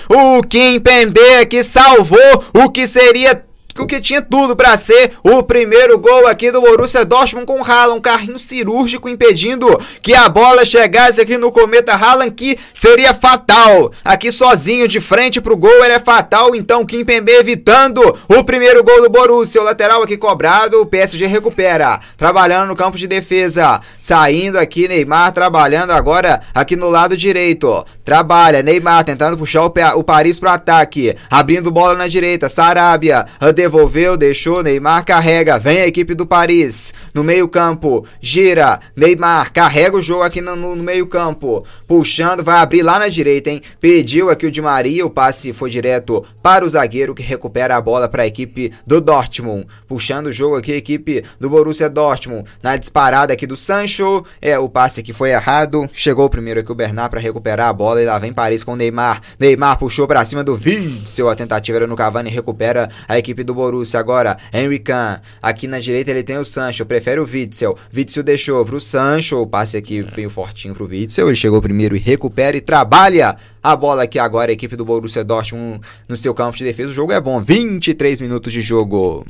O 0.09 0.42
Kim 0.48 0.81
Pembe 0.81 1.20
que 1.48 1.62
salvou 1.62 2.18
o 2.55 2.70
que 2.70 2.87
seria 2.87 3.44
que 3.83 4.01
tinha 4.01 4.23
tudo 4.23 4.55
pra 4.55 4.79
ser 4.79 5.13
o 5.23 5.43
primeiro 5.43 5.99
gol 5.99 6.29
aqui 6.29 6.53
do 6.53 6.61
Borussia 6.61 7.05
Dortmund 7.05 7.45
com 7.45 7.63
Haaland, 7.63 7.99
um 7.99 8.01
carrinho 8.01 8.39
cirúrgico 8.39 9.09
impedindo 9.09 9.67
que 10.01 10.15
a 10.15 10.29
bola 10.29 10.65
chegasse 10.65 11.21
aqui 11.21 11.37
no 11.37 11.51
Cometa 11.51 11.93
Haaland, 11.93 12.31
que 12.31 12.57
seria 12.73 13.13
fatal. 13.13 13.91
Aqui 14.05 14.31
sozinho 14.31 14.87
de 14.87 15.01
frente 15.01 15.41
pro 15.41 15.57
gol, 15.57 15.85
ele 15.85 15.95
é 15.95 15.99
fatal, 15.99 16.55
então 16.55 16.87
Kim 16.87 17.05
Pembe 17.05 17.33
evitando 17.33 18.01
o 18.29 18.45
primeiro 18.45 18.85
gol 18.85 19.03
do 19.03 19.11
Borussia. 19.11 19.61
O 19.61 19.65
lateral 19.65 20.03
aqui 20.03 20.17
cobrado, 20.17 20.81
o 20.81 20.87
PSG 20.87 21.27
recupera, 21.27 21.99
trabalhando 22.17 22.69
no 22.69 22.77
campo 22.77 22.97
de 22.97 23.09
defesa, 23.09 23.81
saindo 23.99 24.59
aqui 24.59 24.87
Neymar 24.87 25.33
trabalhando 25.33 25.91
agora 25.91 26.41
aqui 26.55 26.77
no 26.77 26.89
lado 26.89 27.17
direito. 27.17 27.85
Trabalha 28.05 28.63
Neymar 28.63 29.05
tentando 29.05 29.37
puxar 29.37 29.65
o, 29.65 29.73
o 29.97 30.05
Paris 30.05 30.39
pro 30.39 30.51
ataque, 30.51 31.17
abrindo 31.29 31.73
bola 31.73 31.95
na 31.95 32.07
direita, 32.07 32.49
Sarabia 32.49 33.27
devolveu, 33.64 34.14
deixou, 34.14 34.62
Neymar 34.62 35.07
carrega, 35.07 35.59
vem 35.59 35.79
a 35.79 35.87
equipe 35.87 36.14
do 36.14 36.27
Paris, 36.27 36.92
no 37.14 37.24
meio 37.24 37.48
campo, 37.48 38.05
gira, 38.20 38.79
Neymar 38.94 39.55
carrega 39.55 39.96
o 39.96 40.03
jogo 40.03 40.22
aqui 40.22 40.42
no, 40.42 40.55
no 40.55 40.83
meio 40.83 41.07
campo, 41.07 41.64
puxando, 41.88 42.44
vai 42.44 42.59
abrir 42.59 42.83
lá 42.83 42.98
na 42.98 43.09
direita, 43.09 43.48
hein, 43.48 43.62
pediu 43.81 44.29
aqui 44.29 44.44
o 44.44 44.50
Di 44.50 44.61
Maria, 44.61 45.07
o 45.07 45.09
passe 45.09 45.55
foi 45.55 45.70
direto 45.70 46.22
para 46.42 46.62
o 46.62 46.68
zagueiro 46.68 47.14
que 47.14 47.22
recupera 47.22 47.74
a 47.74 47.81
bola 47.81 48.07
para 48.07 48.24
a 48.24 48.27
equipe 48.27 48.70
do 48.87 49.00
Dortmund, 49.00 49.66
puxando 49.88 50.27
o 50.27 50.33
jogo 50.33 50.57
aqui 50.57 50.74
a 50.74 50.77
equipe 50.77 51.24
do 51.40 51.48
Borussia 51.48 51.88
Dortmund, 51.88 52.44
na 52.62 52.77
disparada 52.77 53.33
aqui 53.33 53.46
do 53.46 53.57
Sancho, 53.57 54.27
é, 54.42 54.59
o 54.59 54.68
passe 54.68 55.00
aqui 55.00 55.14
foi 55.14 55.31
errado, 55.31 55.88
chegou 55.94 56.29
primeiro 56.29 56.61
aqui 56.61 56.70
o 56.70 56.74
Bernard 56.74 57.09
para 57.09 57.20
recuperar 57.20 57.68
a 57.68 57.72
bola 57.72 58.03
e 58.03 58.05
lá 58.05 58.18
vem 58.18 58.31
Paris 58.31 58.62
com 58.62 58.74
o 58.74 58.77
Neymar, 58.77 59.22
Neymar 59.40 59.79
puxou 59.79 60.07
para 60.07 60.22
cima 60.27 60.44
do 60.44 60.53
Witzel, 60.53 61.31
a 61.31 61.35
tentativa 61.35 61.79
era 61.79 61.87
no 61.87 61.96
Cavani, 61.96 62.29
recupera 62.29 62.90
a 63.09 63.18
equipe 63.18 63.42
do 63.42 63.54
Borussia 63.55 63.99
agora, 63.99 64.37
Henry 64.53 64.79
Kahn, 64.79 65.19
aqui 65.40 65.67
na 65.67 65.81
direita 65.81 66.11
ele 66.11 66.23
tem 66.23 66.37
o 66.37 66.45
Sancho, 66.45 66.85
prefere 66.85 67.21
o 67.21 67.25
Witzel, 67.25 67.77
Witzel 67.95 68.23
deixou 68.23 68.64
pro 68.64 68.81
Sancho, 68.81 69.40
o 69.40 69.47
passe 69.47 69.77
aqui 69.77 70.03
veio 70.03 70.29
fortinho 70.29 70.75
pro 70.75 70.87
Witzel, 70.87 71.29
ele 71.29 71.37
chegou 71.37 71.62
primeiro 71.62 71.97
e 71.97 71.99
recupera 71.99 72.57
e 72.57 72.61
trabalha 72.61 73.37
a 73.62 73.77
bola 73.77 74.03
aqui 74.03 74.19
agora, 74.19 74.51
a 74.51 74.55
equipe 74.55 74.77
do 74.77 74.85
Borussia 74.85 75.25
Dortmund 75.25 75.81
no 76.09 76.17
seu 76.17 76.35
campo 76.35 76.59
de 76.59 76.64
defesa, 76.64 76.90
o 76.90 76.95
jogo 76.95 77.12
é 77.12 77.21
bom, 77.21 77.40
23 77.40 78.21
minutos 78.21 78.53
de 78.53 78.61
jogo. 78.61 79.25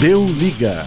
Deu 0.00 0.26
liga. 0.26 0.86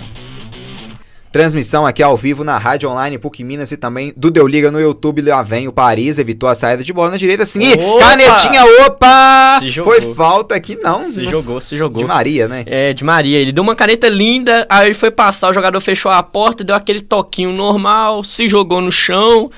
Transmissão 1.31 1.85
aqui 1.85 2.01
ao 2.01 2.17
vivo 2.17 2.43
na 2.43 2.57
Rádio 2.57 2.89
Online 2.89 3.19
PUC 3.19 3.43
Minas 3.43 3.71
e 3.71 3.77
também 3.77 4.11
do 4.17 4.31
Deu 4.31 4.47
Liga 4.47 4.71
no 4.71 4.79
YouTube. 4.81 5.21
Lá 5.21 5.43
vem 5.43 5.67
o 5.67 5.71
Paris, 5.71 6.17
evitou 6.17 6.49
a 6.49 6.55
saída 6.55 6.83
de 6.83 6.91
bola 6.91 7.11
na 7.11 7.17
direita. 7.17 7.45
Sim, 7.45 7.73
Opa! 7.73 7.99
canetinha, 8.03 8.63
opa! 8.87 9.59
Se 9.59 9.69
jogou. 9.69 9.93
Foi 9.93 10.13
falta 10.15 10.55
aqui, 10.55 10.75
não. 10.81 11.05
Se 11.05 11.21
não- 11.21 11.29
jogou, 11.31 11.61
se 11.61 11.77
jogou. 11.77 12.01
De 12.01 12.07
Maria, 12.07 12.47
né? 12.47 12.63
É, 12.65 12.93
de 12.93 13.03
Maria. 13.03 13.37
Ele 13.37 13.51
deu 13.51 13.63
uma 13.63 13.75
caneta 13.75 14.09
linda, 14.09 14.65
aí 14.69 14.87
ele 14.87 14.93
foi 14.95 15.11
passar, 15.11 15.51
o 15.51 15.53
jogador 15.53 15.79
fechou 15.79 16.11
a 16.11 16.23
porta, 16.23 16.63
deu 16.63 16.75
aquele 16.75 17.01
toquinho 17.01 17.51
normal, 17.51 18.23
se 18.23 18.49
jogou 18.49 18.81
no 18.81 18.91
chão. 18.91 19.51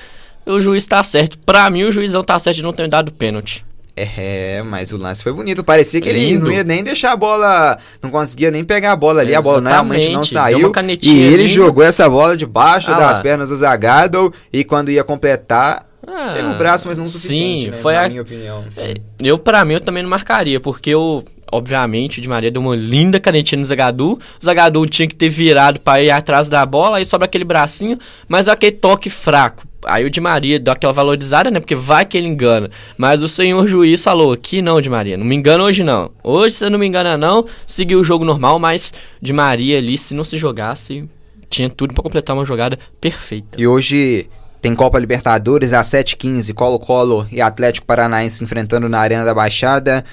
O 0.44 0.60
juiz 0.60 0.86
tá 0.86 1.02
certo. 1.02 1.38
Pra 1.38 1.70
mim, 1.70 1.84
o 1.84 1.92
juizão 1.92 2.22
tá 2.22 2.38
certo 2.38 2.56
de 2.56 2.62
não 2.62 2.72
ter 2.72 2.88
dado 2.88 3.10
pênalti. 3.12 3.64
É, 3.94 4.62
mas 4.64 4.90
o 4.90 4.96
lance 4.96 5.22
foi 5.22 5.32
bonito. 5.32 5.62
Parecia 5.62 6.00
que 6.00 6.08
ele 6.08 6.18
Lindo. 6.30 6.46
não 6.46 6.52
ia 6.52 6.64
nem 6.64 6.82
deixar 6.82 7.12
a 7.12 7.16
bola. 7.16 7.76
Não 8.02 8.10
conseguia 8.10 8.50
nem 8.50 8.64
pegar 8.64 8.92
a 8.92 8.96
bola 8.96 9.20
ali. 9.20 9.34
A 9.34 9.42
bola 9.42 9.68
realmente 9.68 10.10
não 10.10 10.22
Exatamente. 10.22 11.04
Saiu. 11.04 11.14
E 11.14 11.20
ele 11.20 11.36
linda. 11.42 11.48
jogou 11.48 11.84
essa 11.84 12.08
bola 12.08 12.36
debaixo 12.36 12.90
Ah 12.90 12.94
das 12.94 13.18
pernas 13.20 13.50
do 13.50 13.56
Zagadou. 13.56 14.32
E 14.52 14.64
quando 14.64 14.90
ia 14.90 15.04
completar, 15.04 15.86
Ah, 16.06 16.32
teve 16.34 16.48
o 16.48 16.54
braço, 16.58 16.88
mas 16.88 16.96
não 16.96 17.04
o 17.04 17.08
suficiente. 17.08 17.64
Sim, 17.66 17.70
né? 17.70 17.76
foi 17.76 17.96
a... 17.96 18.08
minha 18.08 18.22
opinião. 18.22 18.64
sim. 18.70 18.80
É, 18.80 18.94
eu, 19.20 19.36
pra 19.38 19.62
mim, 19.64 19.74
eu 19.74 19.80
também 19.80 20.02
não 20.02 20.10
marcaria, 20.10 20.58
porque 20.58 20.88
eu, 20.90 21.22
obviamente, 21.52 22.18
o 22.18 22.22
Di 22.22 22.28
Maria 22.28 22.50
deu 22.50 22.62
uma 22.62 22.74
linda 22.74 23.20
canetinha 23.20 23.58
no 23.58 23.64
Zagadu. 23.66 24.12
O 24.40 24.44
Zagadu 24.44 24.86
tinha 24.86 25.06
que 25.06 25.14
ter 25.14 25.28
virado 25.28 25.78
pra 25.80 26.02
ir 26.02 26.10
atrás 26.10 26.48
da 26.48 26.64
bola, 26.64 26.96
aí 26.96 27.04
sobra 27.04 27.26
aquele 27.26 27.44
bracinho, 27.44 27.98
mas 28.26 28.48
aquele 28.48 28.72
toque 28.72 29.10
fraco. 29.10 29.64
Aí 29.84 30.04
o 30.04 30.10
Di 30.10 30.20
Maria 30.20 30.58
deu 30.58 30.72
aquela 30.72 30.92
valorizada, 30.92 31.50
né? 31.50 31.60
Porque 31.60 31.74
vai 31.74 32.04
que 32.04 32.16
ele 32.16 32.28
engana. 32.28 32.70
Mas 32.96 33.22
o 33.22 33.28
senhor 33.28 33.66
juiz 33.66 34.02
falou: 34.02 34.32
aqui 34.32 34.62
não, 34.62 34.80
Di 34.80 34.88
Maria, 34.88 35.16
não 35.16 35.24
me 35.24 35.34
engana 35.34 35.64
hoje 35.64 35.82
não. 35.82 36.10
Hoje 36.22 36.56
você 36.56 36.70
não 36.70 36.78
me 36.78 36.86
engana, 36.86 37.16
não. 37.16 37.46
Seguiu 37.66 38.00
o 38.00 38.04
jogo 38.04 38.24
normal, 38.24 38.58
mas 38.58 38.92
Di 39.20 39.32
Maria 39.32 39.78
ali, 39.78 39.98
se 39.98 40.14
não 40.14 40.24
se 40.24 40.36
jogasse, 40.36 41.08
tinha 41.48 41.68
tudo 41.68 41.94
pra 41.94 42.02
completar 42.02 42.36
uma 42.36 42.44
jogada 42.44 42.78
perfeita. 43.00 43.60
E 43.60 43.66
hoje 43.66 44.28
tem 44.60 44.74
Copa 44.74 44.98
Libertadores 44.98 45.72
às 45.72 45.88
7h15, 45.88 46.54
Colo-Colo 46.54 47.26
e 47.32 47.40
Atlético 47.40 47.86
Paranaense 47.86 48.44
enfrentando 48.44 48.88
na 48.88 49.00
Arena 49.00 49.24
da 49.24 49.34
Baixada. 49.34 50.04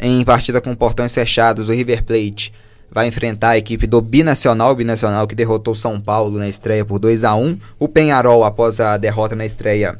Em 0.00 0.24
partida 0.24 0.60
com 0.60 0.74
portões 0.74 1.14
fechados, 1.14 1.68
o 1.68 1.72
River 1.72 2.02
Plate 2.02 2.52
vai 2.92 3.06
enfrentar 3.08 3.50
a 3.50 3.58
equipe 3.58 3.86
do 3.86 4.00
Binacional, 4.00 4.74
Binacional 4.74 5.26
que 5.26 5.34
derrotou 5.34 5.74
São 5.74 5.98
Paulo 6.00 6.38
na 6.38 6.48
estreia 6.48 6.84
por 6.84 6.98
2 6.98 7.24
a 7.24 7.34
1 7.34 7.58
O 7.78 7.88
Penharol, 7.88 8.44
após 8.44 8.78
a 8.78 8.96
derrota 8.96 9.34
na 9.34 9.46
estreia 9.46 9.98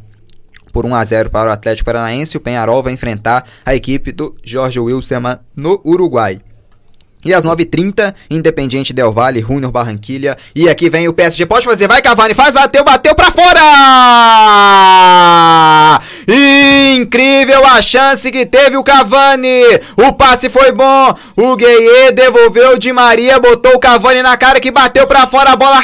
por 0.73 0.87
1 0.87 0.95
a 0.95 1.05
0 1.05 1.31
para 1.31 1.51
o 1.51 1.53
Atlético 1.53 1.87
Paranaense, 1.87 2.37
o 2.37 2.41
Penharol 2.41 2.83
vai 2.83 2.93
enfrentar 2.93 3.45
a 3.65 3.75
equipe 3.75 4.11
do 4.11 4.35
Jorge 4.43 4.81
Wilstermann 4.81 5.39
no 5.55 5.81
Uruguai. 5.85 6.41
E 7.25 7.33
às 7.33 7.45
9h30, 7.45 8.15
Independiente 8.29 8.93
Del 8.93 9.13
Valle, 9.13 9.41
Júnior 9.41 9.71
Barranquilha. 9.71 10.37
E 10.57 10.69
aqui 10.69 10.91
vem 10.91 11.07
o 11.07 11.13
PSG. 11.13 11.47
Pode 11.47 11.65
fazer, 11.65 11.87
vai 11.87 12.03
Cavani, 12.03 12.35
faz, 12.35 12.55
bateu, 12.55 12.83
bateu 12.83 13.15
pra 13.15 13.31
fora! 13.31 13.61
Incrível 16.29 17.65
a 17.67 17.83
chance 17.83 18.31
que 18.31 18.47
teve 18.47 18.77
o 18.77 18.85
Cavani. 18.85 19.63
O 19.97 20.13
passe 20.13 20.49
foi 20.49 20.73
bom. 20.73 21.15
O 21.37 21.57
Gueye 21.57 22.13
devolveu 22.13 22.79
de 22.79 22.93
Maria, 22.93 23.39
botou 23.39 23.75
o 23.75 23.81
Cavani 23.81 24.23
na 24.23 24.37
cara 24.37 24.61
que 24.61 24.71
bateu 24.71 25.07
pra 25.07 25.27
fora 25.27 25.53
a 25.53 25.57
bola 25.57 25.79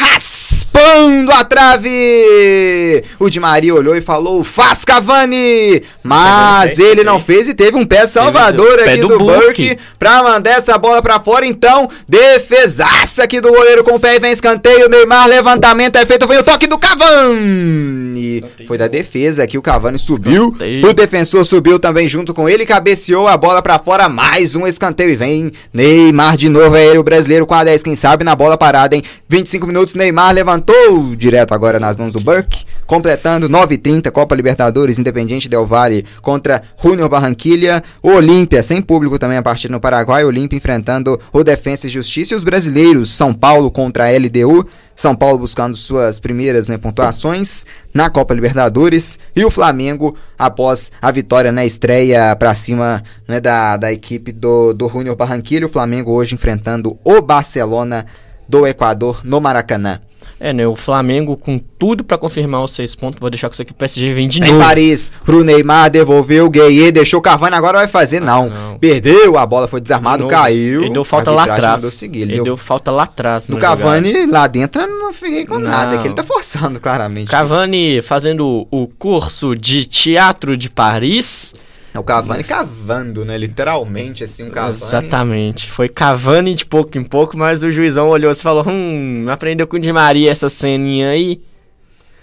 raspando 0.78 1.32
a 1.32 1.44
trave. 1.44 3.04
O 3.18 3.28
Di 3.28 3.40
Maria 3.40 3.74
olhou 3.74 3.96
e 3.96 4.00
falou: 4.00 4.44
"Faz 4.44 4.84
Cavani!" 4.84 5.82
Mas 6.02 6.78
ele 6.78 7.02
não 7.02 7.20
fez 7.20 7.48
e 7.48 7.54
teve 7.54 7.76
um 7.76 7.84
pé 7.84 8.06
salvador 8.06 8.80
aqui 8.80 9.00
do 9.00 9.08
do, 9.08 9.18
Burke. 9.18 9.76
Pra 9.98 10.22
mandar 10.22 10.52
essa 10.52 10.78
bola 10.78 11.02
pra 11.02 11.20
fora. 11.20 11.44
Então, 11.44 11.88
defesaça 12.08 13.24
aqui 13.24 13.40
do 13.40 13.50
goleiro 13.50 13.84
com 13.84 13.96
o 13.96 14.00
pé 14.00 14.16
e 14.16 14.20
vem 14.20 14.32
escanteio. 14.32 14.88
Neymar, 14.88 15.28
levantamento 15.28 15.96
é 15.96 16.06
feito. 16.06 16.26
Vem 16.26 16.38
o 16.38 16.42
toque 16.42 16.66
do 16.66 16.78
Cavani. 16.78 18.44
Foi 18.66 18.78
da 18.78 18.86
defesa 18.86 19.42
aqui. 19.42 19.58
O 19.58 19.62
Cavani 19.62 19.98
subiu. 19.98 20.46
Escanteio. 20.46 20.86
O 20.86 20.94
defensor 20.94 21.44
subiu 21.44 21.78
também 21.78 22.08
junto 22.08 22.32
com 22.32 22.48
ele. 22.48 22.64
Cabeceou 22.64 23.26
a 23.26 23.36
bola 23.36 23.60
pra 23.62 23.78
fora. 23.78 24.08
Mais 24.08 24.54
um 24.54 24.66
escanteio. 24.66 25.10
E 25.10 25.16
vem 25.16 25.52
Neymar 25.72 26.36
de 26.36 26.48
novo. 26.48 26.76
É 26.76 26.86
ele, 26.86 26.98
o 26.98 27.02
brasileiro 27.02 27.46
com 27.46 27.54
a 27.54 27.64
10. 27.64 27.82
Quem 27.82 27.94
sabe 27.94 28.24
na 28.24 28.34
bola 28.34 28.56
parada, 28.56 28.94
hein? 28.94 29.02
25 29.28 29.66
minutos. 29.66 29.94
Neymar 29.94 30.32
levantou 30.34 30.67
direto 31.16 31.52
agora 31.52 31.80
nas 31.80 31.96
mãos 31.96 32.12
do 32.12 32.20
Burke. 32.20 32.64
Completando 32.86 33.48
9h30. 33.48 34.10
Copa 34.10 34.34
Libertadores. 34.34 34.98
Independiente 34.98 35.48
Del 35.48 35.66
Valle 35.66 36.04
contra 36.22 36.62
Júnior 36.82 37.08
Barranquilha. 37.08 37.82
O 38.02 38.10
Olímpia, 38.10 38.62
sem 38.62 38.80
público 38.80 39.18
também 39.18 39.38
a 39.38 39.42
partir 39.42 39.70
no 39.70 39.80
Paraguai. 39.80 40.24
O 40.24 40.28
Olímpia 40.28 40.56
enfrentando 40.56 41.20
o 41.32 41.42
Defensa 41.42 41.86
e 41.86 41.90
Justiça. 41.90 42.32
E 42.32 42.36
os 42.36 42.42
brasileiros. 42.42 43.10
São 43.10 43.34
Paulo 43.34 43.70
contra 43.70 44.06
a 44.06 44.10
LDU. 44.10 44.66
São 44.94 45.14
Paulo 45.14 45.38
buscando 45.38 45.76
suas 45.76 46.18
primeiras 46.18 46.68
né, 46.68 46.76
pontuações 46.76 47.64
na 47.94 48.10
Copa 48.10 48.34
Libertadores 48.34 49.16
e 49.36 49.44
o 49.44 49.50
Flamengo 49.50 50.16
após 50.36 50.90
a 51.00 51.12
vitória 51.12 51.52
na 51.52 51.64
estreia 51.64 52.34
para 52.34 52.52
cima 52.56 53.02
né, 53.28 53.38
da, 53.38 53.76
da 53.76 53.92
equipe 53.92 54.32
do, 54.32 54.72
do 54.72 54.88
Júnior 54.88 55.14
Barranquilla. 55.14 55.66
O 55.66 55.70
Flamengo 55.70 56.12
hoje 56.12 56.34
enfrentando 56.34 56.98
o 57.04 57.22
Barcelona 57.22 58.06
do 58.48 58.66
Equador 58.66 59.20
no 59.24 59.40
Maracanã. 59.40 60.00
É, 60.40 60.52
né? 60.52 60.66
O 60.66 60.76
Flamengo 60.76 61.36
com 61.36 61.58
tudo 61.58 62.04
pra 62.04 62.16
confirmar 62.16 62.62
os 62.62 62.70
seis 62.72 62.94
pontos. 62.94 63.18
Vou 63.18 63.28
deixar 63.28 63.48
com 63.48 63.54
isso 63.54 63.62
aqui. 63.62 63.72
O 63.72 63.74
PSG 63.74 64.12
vem 64.12 64.28
de 64.28 64.38
Em 64.40 64.52
novo. 64.52 64.60
Paris, 64.62 65.10
pro 65.24 65.42
Neymar, 65.42 65.90
devolveu 65.90 66.46
o 66.46 66.50
Gueye, 66.50 66.92
deixou 66.92 67.18
o 67.18 67.22
Cavani, 67.22 67.56
agora 67.56 67.78
vai 67.78 67.88
fazer. 67.88 68.20
Não, 68.20 68.44
Ah, 68.54 68.70
não. 68.70 68.78
perdeu, 68.78 69.36
a 69.36 69.44
bola 69.44 69.66
foi 69.66 69.80
De 69.80 69.84
desarmado, 69.84 70.22
novo. 70.24 70.34
caiu. 70.34 70.82
Ele 70.82 70.90
deu 70.90 71.02
falta 71.04 71.32
lá 71.32 71.42
atrás. 71.42 71.80
seguir, 71.80 72.20
ele 72.22 72.30
Ele 72.30 72.34
deu- 72.36 72.44
deu 72.44 72.56
falta 72.56 72.90
lá 72.92 73.02
atrás. 73.02 73.48
No 73.48 73.56
jogada. 73.56 73.76
Cavani, 73.82 74.26
lá 74.26 74.46
dentro, 74.46 74.80
eu 74.82 74.86
não 74.88 75.12
fiquei 75.12 75.44
com 75.44 75.58
Não. 75.58 75.68
nada, 75.70 75.98
que 75.98 76.06
ele 76.06 76.14
tá 76.14 76.22
forçando 76.22 76.78
claramente. 76.78 77.28
Cavani 77.30 78.00
fazendo 78.02 78.66
o 78.70 78.86
curso 78.98 79.56
de 79.56 79.86
teatro 79.86 80.56
de 80.56 80.70
Paris. 80.70 81.52
É 81.98 82.00
o 82.00 82.04
Cavani 82.04 82.44
cavando, 82.44 83.24
né? 83.24 83.36
Literalmente, 83.36 84.22
assim, 84.22 84.44
um 84.44 84.50
Cavani. 84.50 84.74
Exatamente. 84.74 85.68
Foi 85.68 85.88
Cavani 85.88 86.54
de 86.54 86.64
pouco 86.64 86.96
em 86.96 87.02
pouco, 87.02 87.36
mas 87.36 87.64
o 87.64 87.72
juizão 87.72 88.08
olhou 88.08 88.30
e 88.30 88.34
falou: 88.36 88.64
Hum, 88.68 89.26
aprendeu 89.28 89.66
com 89.66 89.76
o 89.76 89.80
Di 89.80 89.92
Maria 89.92 90.30
essa 90.30 90.48
ceninha 90.48 91.10
aí. 91.10 91.42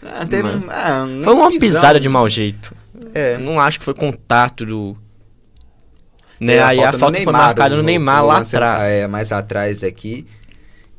Ah, 0.02 0.26
teve 0.26 0.48
ah, 0.70 1.06
Foi 1.24 1.34
uma 1.34 1.50
pisão. 1.50 1.60
pisada 1.60 2.00
de 2.00 2.08
mau 2.08 2.30
jeito. 2.30 2.74
É. 3.14 3.38
Não 3.38 3.60
acho 3.60 3.80
que 3.80 3.86
foi 3.86 3.94
contato 3.94 4.66
do. 4.66 4.98
Né? 6.40 6.64
Aí 6.64 6.82
a 6.82 6.94
falta 6.94 7.22
foi 7.22 7.34
marcada 7.34 7.76
no, 7.76 7.84
Neymar 7.84 8.26
lá 8.26 8.38
lance, 8.38 8.56
atrás. 8.56 8.84
É, 8.84 9.08
mais 9.08 9.32
atrás 9.32 9.84
aqui. 9.84 10.26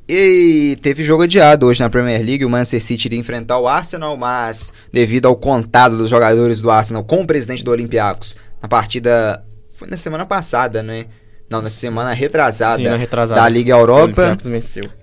E 0.09 0.77
teve 0.83 1.03
jogo 1.03 1.25
adiado 1.25 1.67
hoje 1.67 1.81
na 1.81 1.91
Premier 1.91 2.25
League. 2.25 2.45
O 2.45 2.51
Manchester 2.51 2.81
City 2.81 3.09
iria 3.09 3.19
enfrentar 3.19 3.59
o 3.59 3.67
Arsenal, 3.67 4.17
mas 4.17 4.73
devido 4.93 5.27
ao 5.27 5.35
contado 5.35 5.99
dos 5.99 6.09
jogadores 6.09 6.61
do 6.61 6.71
Arsenal 6.71 7.03
com 7.03 7.23
o 7.23 7.27
presidente 7.27 7.65
do 7.65 7.73
Olympiacos, 7.73 8.37
na 8.67 8.69
partida. 8.69 9.43
Foi 9.79 9.89
na 9.89 9.97
semana 9.97 10.27
passada, 10.27 10.83
né? 10.83 11.07
Não, 11.49 11.63
na 11.63 11.71
semana 11.71 12.13
retrasada, 12.13 12.83
Sim, 12.83 12.97
retrasada. 12.97 13.41
da 13.41 13.49
Liga 13.49 13.73
Europa. 13.73 14.37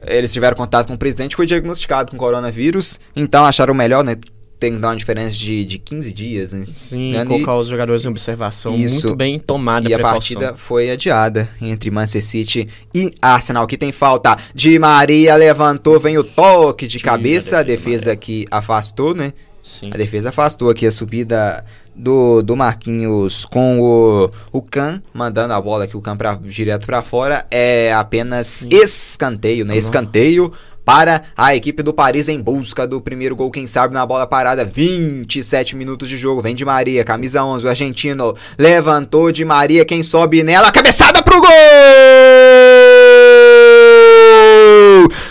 Eles 0.06 0.34
tiveram 0.34 0.58
contato 0.58 0.88
com 0.88 0.94
o 0.94 0.98
presidente, 0.98 1.38
foi 1.38 1.46
diagnosticado 1.46 2.12
com 2.12 2.18
coronavírus. 2.18 3.00
Então 3.16 3.46
acharam 3.46 3.74
melhor, 3.74 4.04
né? 4.04 4.18
Tem 4.60 4.76
que 4.76 4.80
dar 4.80 4.90
uma 4.90 4.96
diferença 4.96 5.32
de, 5.36 5.66
de 5.66 5.78
15 5.78 6.14
dias, 6.14 6.54
né? 6.54 6.66
Sim, 6.66 7.14
Né, 7.14 7.26
colocar 7.26 7.56
os 7.56 7.68
jogadores 7.68 8.06
em 8.06 8.10
observação. 8.10 8.76
Isso. 8.76 9.08
Muito 9.08 9.16
bem 9.16 9.40
tomada 9.40 9.88
E 9.90 9.94
a 9.94 9.98
precaução. 9.98 10.20
partida 10.40 10.54
foi 10.58 10.90
adiada 10.90 11.50
entre 11.62 11.90
Manchester 11.92 12.24
City 12.24 12.70
e 12.94 13.14
Arsenal. 13.22 13.66
Que 13.68 13.78
tem 13.78 13.92
falta 13.92 14.38
de 14.54 14.78
Maria, 14.80 15.36
levantou, 15.36 16.00
vem 16.00 16.18
o 16.18 16.24
toque 16.24 16.88
de 16.88 16.98
a 16.98 17.02
cabeça. 17.02 17.60
A 17.60 17.64
defesa 17.64 17.84
defesa 18.06 18.16
que 18.16 18.46
afastou, 18.52 19.14
né? 19.16 19.32
Sim. 19.64 19.90
A 19.94 19.98
defesa 19.98 20.30
afastou 20.30 20.70
aqui 20.70 20.86
a 20.86 20.92
subida 20.92 21.64
do, 21.96 22.42
do 22.42 22.56
Marquinhos 22.56 23.46
com 23.46 23.80
o, 23.80 24.30
o 24.52 24.62
Can, 24.62 25.02
mandando 25.14 25.54
a 25.54 25.62
bola 25.62 25.86
aqui, 25.86 25.96
o 25.96 26.02
Can 26.02 26.18
pra, 26.18 26.36
direto 26.36 26.86
pra 26.86 27.02
fora. 27.02 27.46
É 27.50 27.94
apenas 27.94 28.68
escanteio, 28.70 29.66
né? 29.66 29.74
Uhum. 29.74 29.80
Escanteio 29.80 30.52
para 30.84 31.22
a 31.38 31.56
equipe 31.56 31.82
do 31.82 31.94
Paris 31.94 32.28
em 32.28 32.42
busca 32.42 32.86
do 32.86 33.00
primeiro 33.00 33.38
gol, 33.38 33.50
quem 33.50 33.66
sabe 33.66 33.94
na 33.94 34.06
bola 34.06 34.28
parada. 34.28 34.66
27 34.66 35.78
minutos 35.78 36.10
de 36.10 36.18
jogo. 36.18 36.42
Vem 36.42 36.56
de 36.56 36.66
Maria, 36.66 37.06
camisa 37.06 37.44
11, 37.44 37.66
o 37.66 37.70
argentino 37.70 38.36
levantou 38.58 39.32
de 39.32 39.46
Maria, 39.46 39.86
quem 39.86 40.04
sobe 40.04 40.44
nela, 40.44 40.72
cabeçada 40.72 41.24
pro 41.24 41.40
gol! 41.40 41.50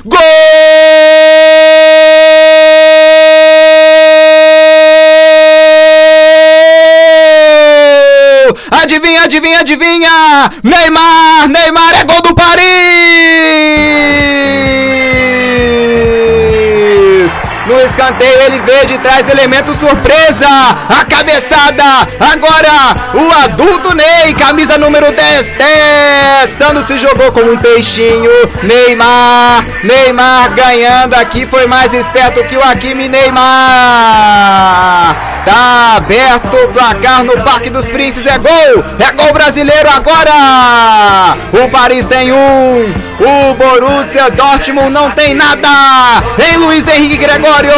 Gol! 0.06 0.31
Adivinha, 8.72 9.24
adivinha, 9.24 9.61
adivinha! 9.61 10.50
Neymar, 10.64 11.46
Neymar 11.48 11.94
é 12.00 12.04
gol 12.04 12.22
do 12.22 12.35
Paris! 12.35 12.62
No 17.66 17.78
escanteio 17.80 18.40
ele 18.46 18.61
veio 18.62 18.87
de 18.87 18.96
trás, 18.98 19.28
elemento 19.28 19.74
surpresa! 19.74 20.48
A 20.88 21.04
cabeçada! 21.04 21.85
Agora 22.18 22.96
o 23.14 23.30
adulto 23.44 23.94
Ney, 23.94 24.32
camisa 24.32 24.78
número 24.78 25.12
10, 25.12 25.52
testando 25.52 26.82
se 26.82 26.96
jogou 26.96 27.30
como 27.30 27.52
um 27.52 27.58
peixinho. 27.58 28.30
Neymar, 28.62 29.66
Neymar 29.85 30.54
ganhando 30.54 31.12
aqui, 31.14 31.46
foi 31.46 31.66
mais 31.66 31.92
esperto 31.92 32.42
que 32.44 32.56
o 32.56 32.64
Hakimi 32.64 33.06
Neymar! 33.06 33.42
Tá 35.44 35.96
aberto 35.96 36.57
o 36.57 36.68
placar 36.72 37.24
no 37.24 37.42
Parque 37.42 37.68
dos 37.68 37.87
Príncipes, 37.87 38.26
é 38.26 38.38
gol! 38.38 38.85
É 38.98 39.12
gol 39.12 39.33
brasileiro 39.33 39.88
agora! 39.90 41.37
O 41.52 41.68
Paris 41.68 42.07
tem 42.07 42.33
um, 42.33 42.94
o 43.20 43.55
Borussia 43.55 44.31
Dortmund 44.31 44.90
não 44.90 45.11
tem 45.11 45.35
nada! 45.35 45.68
Em 46.38 46.57
Luiz 46.59 46.87
Henrique 46.87 47.16
Gregório! 47.16 47.72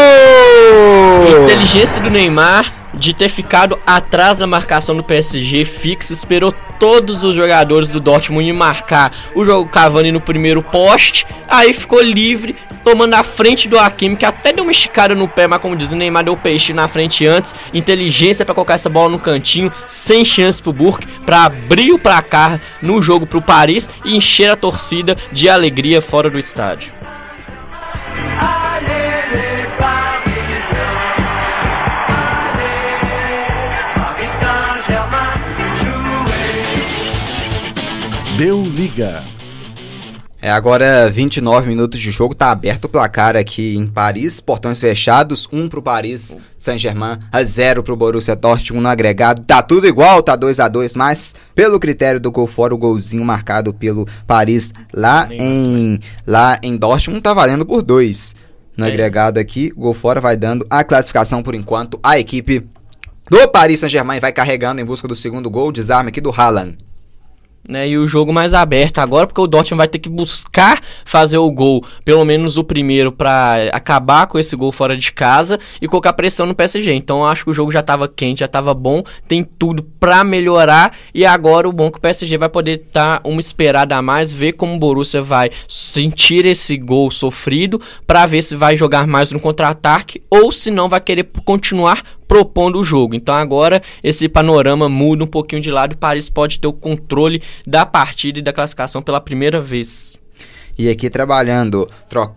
Inteligência 1.44 2.00
do 2.02 2.10
Neymar 2.10 2.83
de 2.96 3.14
ter 3.14 3.28
ficado 3.28 3.78
atrás 3.86 4.38
da 4.38 4.46
marcação 4.46 4.96
do 4.96 5.02
PSG 5.02 5.64
fixa, 5.64 6.12
esperou 6.12 6.54
todos 6.78 7.22
os 7.22 7.34
jogadores 7.34 7.88
do 7.88 8.00
Dortmund 8.00 8.52
marcar 8.52 9.12
o 9.34 9.44
jogo 9.44 9.68
Cavani 9.68 10.12
no 10.12 10.20
primeiro 10.20 10.62
poste, 10.62 11.26
aí 11.48 11.72
ficou 11.72 12.00
livre, 12.00 12.56
tomando 12.82 13.14
a 13.14 13.22
frente 13.22 13.68
do 13.68 13.78
Hakimi, 13.78 14.16
que 14.16 14.24
até 14.24 14.52
deu 14.52 14.64
uma 14.64 14.70
esticada 14.70 15.14
no 15.14 15.28
pé, 15.28 15.46
mas 15.46 15.60
como 15.60 15.76
diz 15.76 15.92
o 15.92 15.96
Neymar 15.96 16.24
deu 16.24 16.36
peixe 16.36 16.72
na 16.72 16.88
frente 16.88 17.26
antes, 17.26 17.54
inteligência 17.72 18.44
para 18.44 18.54
colocar 18.54 18.74
essa 18.74 18.88
bola 18.88 19.08
no 19.08 19.18
cantinho, 19.18 19.72
sem 19.88 20.24
chance 20.24 20.62
pro 20.62 20.72
Burke, 20.72 21.06
para 21.24 21.44
abrir 21.44 21.92
o 21.92 21.98
placar 21.98 22.60
no 22.80 23.00
jogo 23.00 23.26
pro 23.26 23.42
Paris 23.42 23.88
e 24.04 24.16
encher 24.16 24.50
a 24.50 24.56
torcida 24.56 25.16
de 25.32 25.48
alegria 25.48 26.00
fora 26.00 26.30
do 26.30 26.38
estádio. 26.38 26.93
Deu 38.36 38.62
liga. 38.62 39.22
É 40.42 40.50
agora 40.50 41.08
29 41.08 41.68
minutos 41.68 41.98
de 41.98 42.10
jogo, 42.10 42.34
tá 42.34 42.50
aberto 42.50 42.84
o 42.84 42.88
placar 42.88 43.34
aqui 43.34 43.76
em 43.76 43.86
Paris, 43.86 44.40
portões 44.40 44.78
fechados, 44.78 45.48
um 45.50 45.68
pro 45.68 45.80
Paris 45.80 46.36
Saint-Germain, 46.58 47.18
a 47.32 47.42
zero 47.44 47.82
pro 47.82 47.96
Borussia 47.96 48.36
Dortmund. 48.36 48.82
No 48.82 48.88
agregado, 48.88 49.42
tá 49.42 49.62
tudo 49.62 49.86
igual, 49.86 50.22
tá 50.22 50.36
2 50.36 50.60
a 50.60 50.68
2 50.68 50.96
mas 50.96 51.34
pelo 51.54 51.80
critério 51.80 52.20
do 52.20 52.30
gol 52.30 52.46
fora, 52.46 52.74
o 52.74 52.78
golzinho 52.78 53.24
marcado 53.24 53.72
pelo 53.72 54.06
Paris 54.26 54.70
lá 54.92 55.26
em 55.30 55.98
lá 56.26 56.58
em 56.62 56.76
Dortmund 56.76 57.22
tá 57.22 57.32
valendo 57.32 57.64
por 57.64 57.82
dois. 57.82 58.34
No 58.76 58.84
É. 58.84 58.88
agregado 58.88 59.38
aqui, 59.38 59.72
o 59.76 59.80
gol 59.80 59.94
fora 59.94 60.20
vai 60.20 60.36
dando 60.36 60.66
a 60.68 60.82
classificação 60.84 61.42
por 61.42 61.54
enquanto, 61.54 61.98
a 62.02 62.18
equipe 62.18 62.66
do 63.30 63.48
Paris 63.48 63.80
Saint-Germain 63.80 64.20
vai 64.20 64.32
carregando 64.32 64.82
em 64.82 64.84
busca 64.84 65.08
do 65.08 65.16
segundo 65.16 65.48
gol, 65.48 65.72
desarme 65.72 66.10
aqui 66.10 66.20
do 66.20 66.30
Haaland. 66.30 66.76
Né, 67.68 67.88
e 67.88 67.96
o 67.96 68.06
jogo 68.06 68.32
mais 68.32 68.52
aberto 68.52 68.98
agora, 68.98 69.26
porque 69.26 69.40
o 69.40 69.46
Dortmund 69.46 69.78
vai 69.78 69.88
ter 69.88 69.98
que 69.98 70.08
buscar 70.08 70.80
fazer 71.04 71.38
o 71.38 71.50
gol, 71.50 71.84
pelo 72.04 72.24
menos 72.24 72.56
o 72.56 72.64
primeiro, 72.64 73.10
pra 73.10 73.70
acabar 73.72 74.26
com 74.26 74.38
esse 74.38 74.54
gol 74.54 74.70
fora 74.70 74.96
de 74.96 75.12
casa 75.12 75.58
e 75.80 75.88
colocar 75.88 76.12
pressão 76.12 76.46
no 76.46 76.54
PSG. 76.54 76.92
Então 76.92 77.26
acho 77.26 77.44
que 77.44 77.50
o 77.50 77.54
jogo 77.54 77.72
já 77.72 77.82
tava 77.82 78.06
quente, 78.06 78.40
já 78.40 78.48
tava 78.48 78.74
bom, 78.74 79.02
tem 79.26 79.42
tudo 79.42 79.82
pra 79.82 80.22
melhorar 80.24 80.94
e 81.14 81.24
agora 81.24 81.68
o 81.68 81.72
bom 81.72 81.86
é 81.86 81.90
que 81.90 81.98
o 81.98 82.00
PSG 82.00 82.36
vai 82.36 82.48
poder 82.48 82.84
dar 82.92 83.20
uma 83.24 83.40
esperada 83.40 83.96
a 83.96 84.02
mais, 84.02 84.34
ver 84.34 84.52
como 84.52 84.74
o 84.74 84.78
Borussia 84.78 85.22
vai 85.22 85.50
sentir 85.68 86.44
esse 86.46 86.76
gol 86.76 87.10
sofrido, 87.10 87.80
pra 88.06 88.26
ver 88.26 88.42
se 88.42 88.54
vai 88.54 88.76
jogar 88.76 89.06
mais 89.06 89.32
no 89.32 89.40
contra-ataque 89.40 90.22
ou 90.30 90.52
se 90.52 90.70
não 90.70 90.88
vai 90.88 91.00
querer 91.00 91.28
continuar 91.44 92.02
propondo 92.26 92.78
o 92.78 92.84
jogo. 92.84 93.14
Então 93.14 93.34
agora 93.34 93.82
esse 94.02 94.28
panorama 94.28 94.88
muda 94.88 95.24
um 95.24 95.28
pouquinho 95.28 95.62
de 95.62 95.70
lado 95.70 95.92
e 95.92 95.94
o 95.94 95.98
Paris 95.98 96.28
pode 96.28 96.58
ter 96.58 96.66
o 96.66 96.72
controle 96.72 97.42
da 97.66 97.86
partida 97.86 98.38
e 98.38 98.42
da 98.42 98.52
classificação 98.52 99.02
pela 99.02 99.20
primeira 99.20 99.60
vez. 99.60 100.18
E 100.76 100.88
aqui 100.88 101.08
trabalhando, 101.08 101.88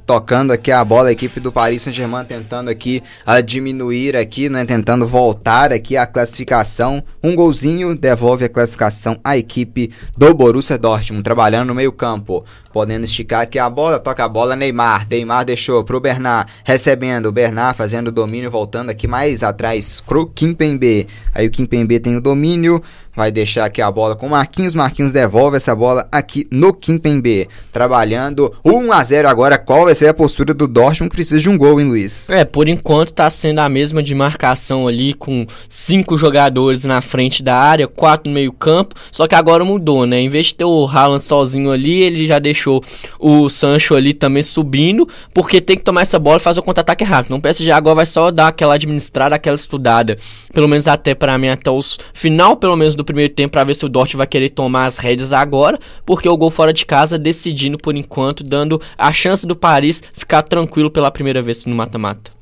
tocando 0.05 0.53
aqui 0.53 0.71
a 0.71 0.85
bola, 0.85 1.09
a 1.09 1.11
equipe 1.11 1.39
do 1.39 1.51
Paris 1.51 1.81
Saint-Germain 1.81 2.23
tentando 2.23 2.69
aqui 2.69 3.01
a 3.25 3.41
diminuir 3.41 4.15
aqui, 4.15 4.47
né, 4.47 4.63
tentando 4.63 5.07
voltar 5.07 5.73
aqui 5.73 5.97
a 5.97 6.05
classificação. 6.05 7.03
Um 7.23 7.35
golzinho 7.35 7.95
devolve 7.95 8.45
a 8.45 8.49
classificação 8.49 9.19
à 9.23 9.35
equipe 9.35 9.91
do 10.15 10.33
Borussia 10.35 10.77
Dortmund, 10.77 11.23
trabalhando 11.23 11.69
no 11.69 11.75
meio-campo, 11.75 12.45
podendo 12.71 13.05
esticar 13.05 13.41
aqui 13.41 13.57
a 13.57 13.67
bola, 13.67 13.97
toca 13.97 14.23
a 14.23 14.29
bola 14.29 14.55
Neymar, 14.55 15.07
Neymar 15.09 15.43
deixou 15.43 15.83
pro 15.83 15.99
Bernard, 15.99 16.51
recebendo 16.63 17.31
Bernard 17.31 17.75
fazendo 17.75 18.11
domínio, 18.11 18.51
voltando 18.51 18.91
aqui 18.91 19.07
mais 19.07 19.41
atrás 19.41 19.99
pro 20.05 20.27
Kimpembe. 20.27 21.07
Aí 21.33 21.47
o 21.47 21.51
Kimpembe 21.51 21.99
tem 21.99 22.15
o 22.15 22.21
domínio, 22.21 22.83
vai 23.17 23.31
deixar 23.31 23.65
aqui 23.65 23.81
a 23.81 23.91
bola 23.91 24.15
com 24.15 24.27
o 24.27 24.29
Marquinhos. 24.29 24.75
Marquinhos 24.75 25.11
devolve 25.11 25.57
essa 25.57 25.75
bola 25.75 26.07
aqui 26.11 26.47
no 26.51 26.71
Kimpembe. 26.71 27.49
Trabalhando 27.71 28.53
1 28.63 28.91
a 28.91 29.03
0 29.03 29.27
agora. 29.27 29.57
Qual 29.57 29.85
vai 29.85 29.95
ser 29.95 30.07
a 30.07 30.13
postura 30.13 30.53
do 30.53 30.67
Dortmund? 30.67 31.09
que 31.09 31.15
Precisa 31.17 31.41
de 31.41 31.49
um 31.49 31.57
gol, 31.57 31.81
hein, 31.81 31.87
Luiz? 31.87 32.29
É, 32.29 32.45
por 32.45 32.67
enquanto 32.67 33.11
tá 33.11 33.27
sendo 33.31 33.57
a 33.57 33.67
mesma 33.67 34.03
de 34.03 34.13
marcação 34.13 34.87
ali, 34.87 35.15
com 35.15 35.47
cinco 35.67 36.15
jogadores 36.15 36.83
na 36.83 37.01
frente 37.01 37.41
da 37.41 37.55
área, 37.55 37.87
quatro 37.87 38.29
no 38.29 38.35
meio 38.35 38.53
campo, 38.53 38.93
só 39.11 39.27
que 39.27 39.33
agora 39.33 39.65
mudou, 39.65 40.05
né? 40.05 40.19
Em 40.21 40.29
vez 40.29 40.47
de 40.47 40.55
ter 40.55 40.65
o 40.65 40.85
Haaland 40.85 41.23
sozinho 41.23 41.71
ali, 41.71 42.03
ele 42.03 42.27
já 42.27 42.37
deixou 42.37 42.83
o 43.19 43.49
Sancho 43.49 43.95
ali 43.95 44.13
também 44.13 44.43
subindo, 44.43 45.09
porque 45.33 45.59
tem 45.59 45.75
que 45.75 45.83
tomar 45.83 46.01
essa 46.01 46.19
bola 46.19 46.37
e 46.37 46.39
fazer 46.39 46.59
o 46.59 46.63
contra-ataque 46.63 47.03
rápido. 47.03 47.31
Não 47.31 47.39
o 47.39 47.41
PSG 47.41 47.71
agora 47.71 47.95
vai 47.95 48.05
só 48.05 48.29
dar 48.29 48.49
aquela 48.49 48.75
administrada, 48.75 49.33
aquela 49.33 49.55
estudada, 49.55 50.17
pelo 50.53 50.67
menos 50.67 50.87
até 50.87 51.15
para 51.15 51.35
mim, 51.39 51.47
até 51.47 51.71
o 51.71 51.79
final, 52.13 52.57
pelo 52.57 52.75
menos 52.75 52.95
do 52.95 53.06
primeiro 53.07 53.33
tempo, 53.33 53.53
pra 53.53 53.63
ver 53.63 53.73
se 53.73 53.83
o 53.83 53.89
Dortmund 53.89 54.17
vai 54.17 54.27
querer 54.27 54.49
tomar 54.49 54.85
as 54.85 54.97
rédeas 54.97 55.33
agora, 55.33 55.79
porque 56.05 56.29
o 56.29 56.37
gol 56.37 56.51
fora 56.51 56.71
de 56.71 56.85
casa 56.85 57.17
decidindo 57.17 57.79
por 57.79 57.95
enquanto, 57.95 58.43
dando 58.43 58.79
a 58.95 59.11
chance 59.11 59.47
do 59.47 59.55
Paris 59.55 60.03
ficar 60.13 60.43
tranquilo 60.43 60.91
pela 60.91 61.09
primeira 61.09 61.41
vez 61.41 61.65
no 61.65 61.75
mata-mata. 61.75 62.36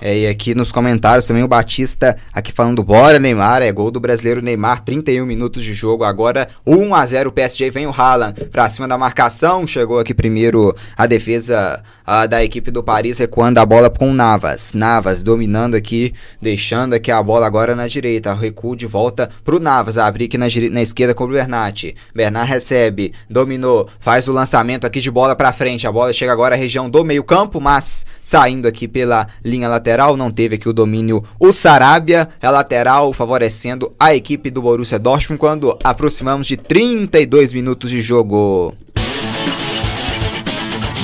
É, 0.00 0.16
e 0.16 0.26
aqui 0.26 0.54
nos 0.54 0.70
comentários 0.70 1.26
também 1.26 1.42
o 1.42 1.48
Batista 1.48 2.16
aqui 2.32 2.52
falando 2.52 2.82
bora 2.84 3.18
Neymar, 3.18 3.62
é 3.62 3.72
gol 3.72 3.90
do 3.90 3.98
brasileiro 3.98 4.40
Neymar, 4.40 4.84
31 4.84 5.26
minutos 5.26 5.64
de 5.64 5.74
jogo, 5.74 6.04
agora 6.04 6.48
1 6.64 6.94
a 6.94 7.04
0 7.04 7.30
o 7.30 7.32
PSG, 7.32 7.70
vem 7.70 7.86
o 7.86 7.90
Haaland 7.90 8.44
pra 8.46 8.70
cima 8.70 8.86
da 8.86 8.96
marcação, 8.96 9.66
chegou 9.66 9.98
aqui 9.98 10.14
primeiro 10.14 10.74
a 10.96 11.06
defesa 11.06 11.82
da 12.30 12.42
equipe 12.42 12.70
do 12.70 12.82
Paris 12.82 13.18
recuando 13.18 13.58
a 13.58 13.66
bola 13.66 13.90
com 13.90 14.12
Navas, 14.12 14.72
Navas 14.72 15.22
dominando 15.22 15.74
aqui, 15.74 16.14
deixando 16.40 16.94
aqui 16.94 17.10
a 17.10 17.22
bola 17.22 17.46
agora 17.46 17.74
na 17.74 17.86
direita, 17.86 18.32
recuo 18.32 18.74
de 18.74 18.86
volta 18.86 19.28
pro 19.44 19.60
Navas, 19.60 19.98
abrir 19.98 20.24
aqui 20.24 20.38
na, 20.38 20.46
na 20.70 20.80
esquerda 20.80 21.14
com 21.14 21.24
o 21.24 21.28
Bernat, 21.28 21.94
Bernat 22.14 22.48
recebe, 22.48 23.12
dominou, 23.28 23.88
faz 24.00 24.26
o 24.26 24.32
lançamento 24.32 24.86
aqui 24.86 25.00
de 25.00 25.10
bola 25.10 25.36
pra 25.36 25.52
frente, 25.52 25.86
a 25.86 25.92
bola 25.92 26.12
chega 26.12 26.32
agora 26.32 26.54
à 26.54 26.58
região 26.58 26.88
do 26.88 27.04
meio 27.04 27.22
campo, 27.22 27.60
mas 27.60 28.06
saindo 28.24 28.66
aqui 28.66 28.88
pela 28.88 29.26
linha 29.44 29.68
lateral, 29.68 29.87
não 30.16 30.30
teve 30.30 30.56
aqui 30.56 30.68
o 30.68 30.72
domínio 30.72 31.24
o 31.38 31.52
Sarabia, 31.52 32.28
é 32.40 32.50
lateral 32.50 33.12
favorecendo 33.12 33.92
a 33.98 34.14
equipe 34.14 34.50
do 34.50 34.62
Borussia 34.62 34.98
Dortmund 34.98 35.38
quando 35.38 35.78
aproximamos 35.82 36.46
de 36.46 36.56
32 36.56 37.52
minutos 37.52 37.90
de 37.90 38.02
jogo. 38.02 38.74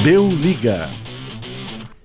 Deu 0.02 0.28
liga. 0.28 0.88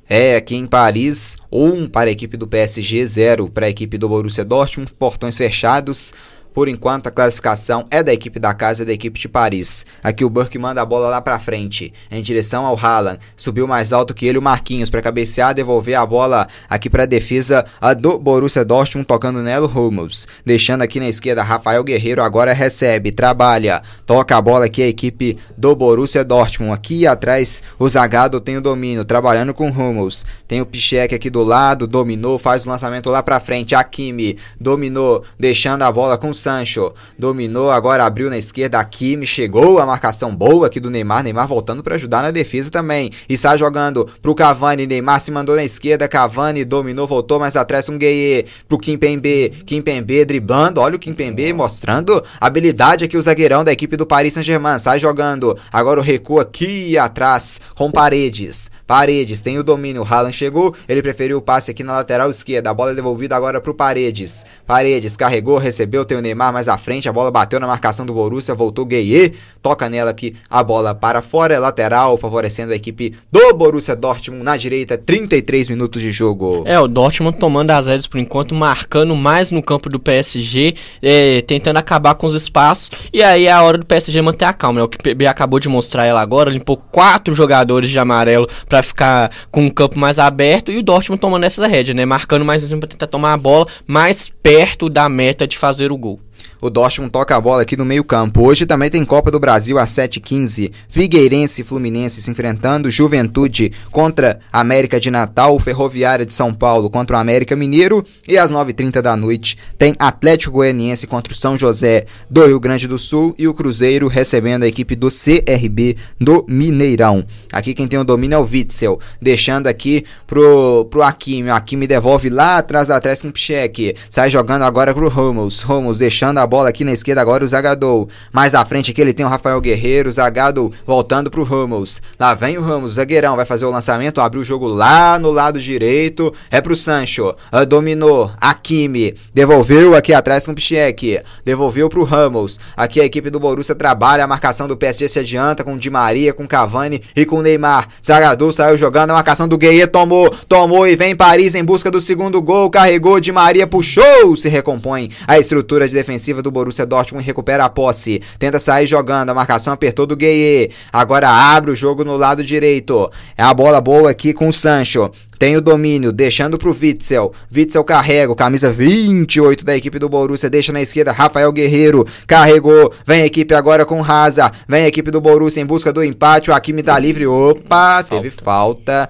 É, 0.07 0.37
aqui 0.37 0.55
em 0.55 0.65
Paris, 0.65 1.35
1 1.51 1.65
um 1.65 1.87
para 1.87 2.09
a 2.09 2.11
equipe 2.11 2.35
do 2.35 2.47
PSG, 2.47 3.05
0 3.05 3.49
para 3.49 3.67
a 3.67 3.69
equipe 3.69 3.97
do 3.97 4.09
Borussia 4.09 4.43
Dortmund, 4.43 4.91
portões 4.93 5.37
fechados. 5.37 6.13
Por 6.53 6.67
enquanto, 6.67 7.07
a 7.07 7.11
classificação 7.11 7.85
é 7.91 8.01
da 8.03 8.13
equipe 8.13 8.39
da 8.39 8.53
casa, 8.53 8.85
da 8.85 8.91
equipe 8.91 9.19
de 9.19 9.29
Paris. 9.29 9.85
Aqui 10.03 10.25
o 10.25 10.29
Burke 10.29 10.57
manda 10.57 10.81
a 10.81 10.85
bola 10.85 11.09
lá 11.09 11.21
para 11.21 11.39
frente, 11.39 11.93
em 12.11 12.21
direção 12.21 12.65
ao 12.65 12.77
Haaland. 12.77 13.19
Subiu 13.37 13.67
mais 13.67 13.93
alto 13.93 14.13
que 14.13 14.25
ele 14.25 14.37
o 14.37 14.41
Marquinhos 14.41 14.89
para 14.89 15.01
cabecear, 15.01 15.53
devolver 15.53 15.95
a 15.95 16.05
bola 16.05 16.47
aqui 16.69 16.89
para 16.89 17.03
a 17.03 17.05
defesa 17.05 17.65
do 17.99 18.17
Borussia 18.17 18.65
Dortmund, 18.65 19.07
tocando 19.07 19.41
Nelo 19.41 19.67
Hummels. 19.67 20.27
Deixando 20.45 20.81
aqui 20.81 20.99
na 20.99 21.07
esquerda, 21.07 21.43
Rafael 21.43 21.83
Guerreiro 21.83 22.21
agora 22.21 22.53
recebe, 22.53 23.11
trabalha, 23.11 23.81
toca 24.05 24.35
a 24.35 24.41
bola 24.41 24.65
aqui 24.65 24.81
a 24.81 24.87
equipe 24.87 25.37
do 25.57 25.75
Borussia 25.75 26.23
Dortmund. 26.23 26.73
Aqui 26.73 27.05
atrás, 27.05 27.61
o 27.77 27.87
Zagado 27.87 28.41
tem 28.41 28.57
o 28.57 28.61
domínio, 28.61 29.05
trabalhando 29.05 29.53
com 29.53 29.69
Hummels. 29.69 30.25
Tem 30.47 30.61
o 30.61 30.65
Pichek 30.65 31.13
aqui 31.13 31.29
do 31.29 31.43
lado, 31.43 31.85
dominou, 31.85 32.39
faz 32.39 32.65
o 32.65 32.69
lançamento 32.69 33.09
lá 33.09 33.21
para 33.21 33.39
frente. 33.39 33.75
Akimi 33.75 34.37
dominou, 34.59 35.23
deixando 35.39 35.83
a 35.83 35.91
bola 35.91 36.17
com 36.17 36.29
o 36.29 36.33
Sancho. 36.39 36.93
Dominou, 37.17 37.69
agora 37.69 38.05
abriu 38.05 38.29
na 38.29 38.37
esquerda. 38.37 38.83
Kimi 38.83 39.25
chegou 39.25 39.79
a 39.79 39.85
marcação 39.85 40.35
boa 40.35 40.67
aqui 40.67 40.79
do 40.79 40.89
Neymar. 40.89 41.23
Neymar 41.23 41.47
voltando 41.47 41.83
para 41.83 41.95
ajudar 41.95 42.23
na 42.23 42.31
defesa 42.31 42.71
também. 42.71 43.11
Está 43.27 43.55
jogando 43.55 44.09
pro 44.21 44.33
Cavani. 44.33 44.87
Neymar 44.87 45.21
se 45.21 45.31
mandou 45.31 45.55
na 45.55 45.63
esquerda. 45.63 46.07
Cavani 46.07 46.65
dominou, 46.65 47.07
voltou 47.07 47.39
mais 47.39 47.55
atrás 47.55 47.87
um 47.89 47.97
Gueye 47.97 48.45
pro 48.67 48.77
Kimpembe. 48.77 49.49
Kimpembe 49.65 50.25
driblando. 50.25 50.81
Olha 50.81 50.95
o 50.95 50.99
Kimpembe 50.99 51.51
mostrando 51.53 52.23
habilidade 52.39 53.05
aqui 53.05 53.17
o 53.17 53.21
zagueirão 53.21 53.63
da 53.63 53.71
equipe 53.71 53.95
do 53.95 54.05
Paris 54.05 54.33
Saint-Germain. 54.33 54.79
Sai 54.79 54.99
jogando. 54.99 55.57
Agora 55.71 55.99
o 55.99 56.03
recuo 56.03 56.39
aqui 56.39 56.97
atrás 56.97 57.59
com 57.75 57.91
Paredes. 57.91 58.71
Paredes 58.89 59.39
tem 59.39 59.59
o 59.59 59.63
domínio. 59.63 60.03
Haaland 60.03 60.35
chegou. 60.35 60.73
Ele 60.87 61.03
preferiu 61.03 61.37
o 61.37 61.41
passe 61.43 61.69
aqui 61.69 61.83
na 61.83 61.93
lateral 61.93 62.31
esquerda. 62.31 62.71
A 62.71 62.73
bola 62.73 62.89
é 62.89 62.95
devolvida 62.95 63.35
agora 63.35 63.61
pro 63.61 63.71
Paredes. 63.71 64.43
Paredes 64.65 65.15
carregou, 65.15 65.59
recebeu, 65.59 66.03
tem 66.03 66.17
o 66.17 66.21
Neymar 66.21 66.51
mais 66.51 66.67
à 66.67 66.75
frente, 66.75 67.07
a 67.07 67.13
bola 67.13 67.29
bateu 67.29 67.59
na 67.59 67.67
marcação 67.67 68.03
do 68.03 68.13
Borussia, 68.15 68.55
voltou 68.55 68.85
Gueye, 68.85 69.33
toca 69.61 69.87
nela 69.89 70.09
aqui, 70.09 70.35
a 70.49 70.63
bola 70.63 70.95
para 70.95 71.21
fora, 71.21 71.53
é 71.53 71.59
lateral, 71.59 72.17
favorecendo 72.17 72.73
a 72.73 72.75
equipe 72.75 73.13
do 73.31 73.53
Borussia 73.53 73.95
Dortmund 73.95 74.43
na 74.43 74.57
direita, 74.57 74.97
33 74.97 75.69
minutos 75.69 76.01
de 76.01 76.11
jogo. 76.11 76.63
É, 76.65 76.79
o 76.79 76.87
Dortmund 76.87 77.37
tomando 77.37 77.69
as 77.71 77.85
rédeas 77.85 78.07
por 78.07 78.19
enquanto, 78.19 78.55
marcando 78.55 79.15
mais 79.15 79.51
no 79.51 79.61
campo 79.61 79.87
do 79.87 79.99
PSG, 79.99 80.73
é, 81.01 81.41
tentando 81.41 81.77
acabar 81.77 82.15
com 82.15 82.25
os 82.25 82.33
espaços, 82.33 82.89
e 83.13 83.21
aí 83.21 83.45
é 83.45 83.51
a 83.51 83.61
hora 83.61 83.77
do 83.77 83.85
PSG 83.85 84.19
manter 84.21 84.45
a 84.45 84.53
calma, 84.53 84.79
né? 84.79 84.83
O 84.83 84.87
que 84.87 84.97
o 84.97 85.03
PB 85.03 85.27
acabou 85.27 85.59
de 85.59 85.69
mostrar 85.69 86.05
ela 86.05 86.21
agora, 86.21 86.49
limpou 86.49 86.77
quatro 86.77 87.35
jogadores 87.35 87.89
de 87.89 87.99
amarelo 87.99 88.47
para 88.67 88.78
ficar 88.83 89.31
com 89.51 89.67
o 89.67 89.73
campo 89.73 89.99
mais 89.99 90.19
aberto, 90.19 90.71
e 90.71 90.77
o 90.77 90.83
Dortmund 90.83 91.19
tomando 91.19 91.43
essa 91.43 91.67
rédea, 91.67 91.93
né? 91.93 92.05
Marcando 92.05 92.45
mais 92.45 92.63
assim 92.63 92.79
para 92.79 92.89
tentar 92.89 93.07
tomar 93.07 93.33
a 93.33 93.37
bola 93.37 93.67
mais 93.85 94.31
perto 94.41 94.89
da 94.89 95.07
meta 95.09 95.47
de 95.47 95.57
fazer 95.57 95.91
o 95.91 95.97
gol. 95.97 96.19
O 96.61 96.69
Dortmund 96.69 97.09
toca 97.09 97.33
a 97.33 97.39
bola 97.39 97.61
aqui 97.61 97.77
no 97.77 97.85
meio-campo. 97.85 98.45
Hoje 98.45 98.65
também 98.65 98.89
tem 98.89 99.05
Copa 99.05 99.31
do 99.31 99.39
Brasil 99.39 99.79
às 99.79 99.91
7h15. 99.91 100.73
Figueirense 100.89 101.61
e 101.61 101.63
Fluminense 101.63 102.21
se 102.21 102.29
enfrentando. 102.29 102.91
Juventude 102.91 103.71
contra 103.89 104.41
América 104.51 104.99
de 104.99 105.09
Natal. 105.09 105.57
Ferroviária 105.59 106.25
de 106.25 106.33
São 106.33 106.53
Paulo 106.53 106.89
contra 106.89 107.15
o 107.15 107.19
América 107.19 107.55
Mineiro. 107.55 108.05
E 108.27 108.37
às 108.37 108.51
9h30 108.51 109.01
da 109.01 109.15
noite 109.15 109.57
tem 109.77 109.95
Atlético 109.97 110.55
Goianiense 110.55 111.07
contra 111.07 111.31
o 111.31 111.35
São 111.35 111.57
José 111.57 112.05
do 112.29 112.45
Rio 112.45 112.59
Grande 112.59 112.89
do 112.89 112.99
Sul. 112.99 113.33
E 113.37 113.47
o 113.47 113.53
Cruzeiro 113.53 114.09
recebendo 114.09 114.63
a 114.63 114.67
equipe 114.67 114.97
do 114.97 115.07
CRB 115.07 115.95
do 116.19 116.45
Mineirão. 116.45 117.23
Aqui 117.53 117.73
quem 117.73 117.87
tem 117.87 117.99
o 117.99 118.03
domínio 118.03 118.35
é 118.35 118.39
o 118.39 118.43
Witzel. 118.43 118.99
Deixando 119.21 119.67
aqui 119.67 120.03
pro, 120.27 120.85
pro 120.91 121.03
Hakimi. 121.03 121.47
O 121.47 121.53
Hakimi 121.53 121.87
devolve 121.87 122.29
lá 122.29 122.57
atrás 122.57 122.87
da 122.87 122.99
trás 122.99 123.21
com 123.21 123.29
o 123.29 123.31
Pichek. 123.31 123.95
Sai 124.09 124.29
jogando 124.29 124.63
agora 124.63 124.93
pro 124.93 125.07
Ramos. 125.07 125.61
Ramos 125.61 125.99
deixando 125.99 126.39
a 126.39 126.48
bola 126.49 126.67
aqui 126.67 126.83
na 126.83 126.91
esquerda 126.91 127.21
agora 127.21 127.43
o 127.43 127.47
Zagadou. 127.47 128.09
Mais 128.33 128.53
à 128.53 128.65
frente 128.65 128.91
aqui 128.91 128.99
ele 128.99 129.13
tem 129.13 129.25
o 129.25 129.29
Rafael 129.29 129.61
Guerreiro, 129.61 130.11
Zagadou 130.11 130.73
voltando 130.85 131.31
pro 131.31 131.43
Ramos. 131.43 132.01
Lá 132.19 132.33
vem 132.33 132.57
o 132.57 132.61
Ramos, 132.61 132.91
o 132.91 132.93
zagueirão 132.95 133.35
vai 133.35 133.45
fazer 133.45 133.65
o 133.65 133.71
lançamento, 133.71 134.19
abre 134.19 134.39
o 134.39 134.43
jogo 134.43 134.67
lá 134.67 135.17
no 135.19 135.31
lado 135.31 135.59
direito, 135.59 136.33
é 136.49 136.59
pro 136.59 136.75
Sancho. 136.75 137.35
Uh, 137.53 137.65
dominou, 137.65 138.31
Akimi, 138.41 139.15
devolveu 139.33 139.95
aqui 139.95 140.13
atrás 140.13 140.45
com 140.45 140.51
o 140.51 140.55
Pichek, 140.55 141.21
devolveu 141.45 141.87
pro 141.87 142.03
Ramos. 142.03 142.59
Aqui 142.75 142.99
a 142.99 143.05
equipe 143.05 143.29
do 143.29 143.39
Borussia 143.39 143.75
trabalha, 143.75 144.23
a 144.23 144.27
marcação 144.27 144.67
do 144.67 144.75
PSG 144.75 145.07
se 145.07 145.19
adianta 145.19 145.63
com 145.63 145.75
o 145.75 145.77
Di 145.77 145.89
Maria, 145.89 146.33
com 146.33 146.43
o 146.43 146.47
Cavani 146.47 147.01
e 147.15 147.25
com 147.25 147.37
o 147.37 147.41
Neymar. 147.41 147.87
Zagadou 148.05 148.51
saiu 148.51 148.75
jogando, 148.75 149.11
a 149.11 149.13
marcação 149.13 149.47
do 149.47 149.57
Gueye 149.57 149.85
tomou, 149.87 150.29
tomou 150.47 150.87
e 150.87 150.95
vem 150.95 151.15
Paris 151.15 151.53
em 151.53 151.63
busca 151.63 151.91
do 151.91 152.01
segundo 152.01 152.41
gol, 152.41 152.69
carregou, 152.69 153.19
Di 153.19 153.31
Maria 153.31 153.67
puxou, 153.67 154.35
se 154.35 154.49
recompõe 154.49 155.11
a 155.27 155.37
estrutura 155.37 155.87
de 155.87 155.93
defensiva 155.93 156.38
do 156.41 156.51
Borussia 156.51 156.85
Dortmund 156.85 157.25
recupera 157.25 157.65
a 157.65 157.69
posse. 157.69 158.21
Tenta 158.37 158.59
sair 158.59 158.87
jogando, 158.87 159.29
a 159.29 159.33
marcação 159.33 159.73
apertou 159.73 160.05
do 160.05 160.15
Gueye. 160.15 160.71
Agora 160.91 161.29
abre 161.29 161.71
o 161.71 161.75
jogo 161.75 162.03
no 162.03 162.17
lado 162.17 162.43
direito. 162.43 163.11
É 163.37 163.43
a 163.43 163.53
bola 163.53 163.79
boa 163.79 164.09
aqui 164.11 164.33
com 164.33 164.47
o 164.47 164.53
Sancho. 164.53 165.09
Tem 165.37 165.55
o 165.55 165.61
domínio, 165.61 166.11
deixando 166.11 166.57
pro 166.57 166.75
Witzel. 166.77 167.31
Witzel 167.55 167.83
carrega, 167.85 168.35
camisa 168.35 168.73
28 168.73 169.63
da 169.63 169.75
equipe 169.75 169.97
do 169.97 170.09
Borussia, 170.09 170.49
deixa 170.49 170.73
na 170.73 170.81
esquerda 170.81 171.13
Rafael 171.13 171.49
Guerreiro. 171.53 172.05
Carregou, 172.27 172.93
vem 173.07 173.21
a 173.21 173.25
equipe 173.25 173.53
agora 173.53 173.85
com 173.85 174.01
Raza. 174.01 174.51
Vem 174.67 174.83
a 174.83 174.87
equipe 174.89 175.09
do 175.09 175.21
Borussia 175.21 175.61
em 175.61 175.65
busca 175.65 175.93
do 175.93 176.03
empate. 176.03 176.51
O 176.51 176.53
Hakimi 176.53 176.83
tá 176.83 176.99
livre. 176.99 177.25
Opa, 177.25 178.03
teve 178.03 178.29
falta 178.29 178.69
falta 178.69 179.09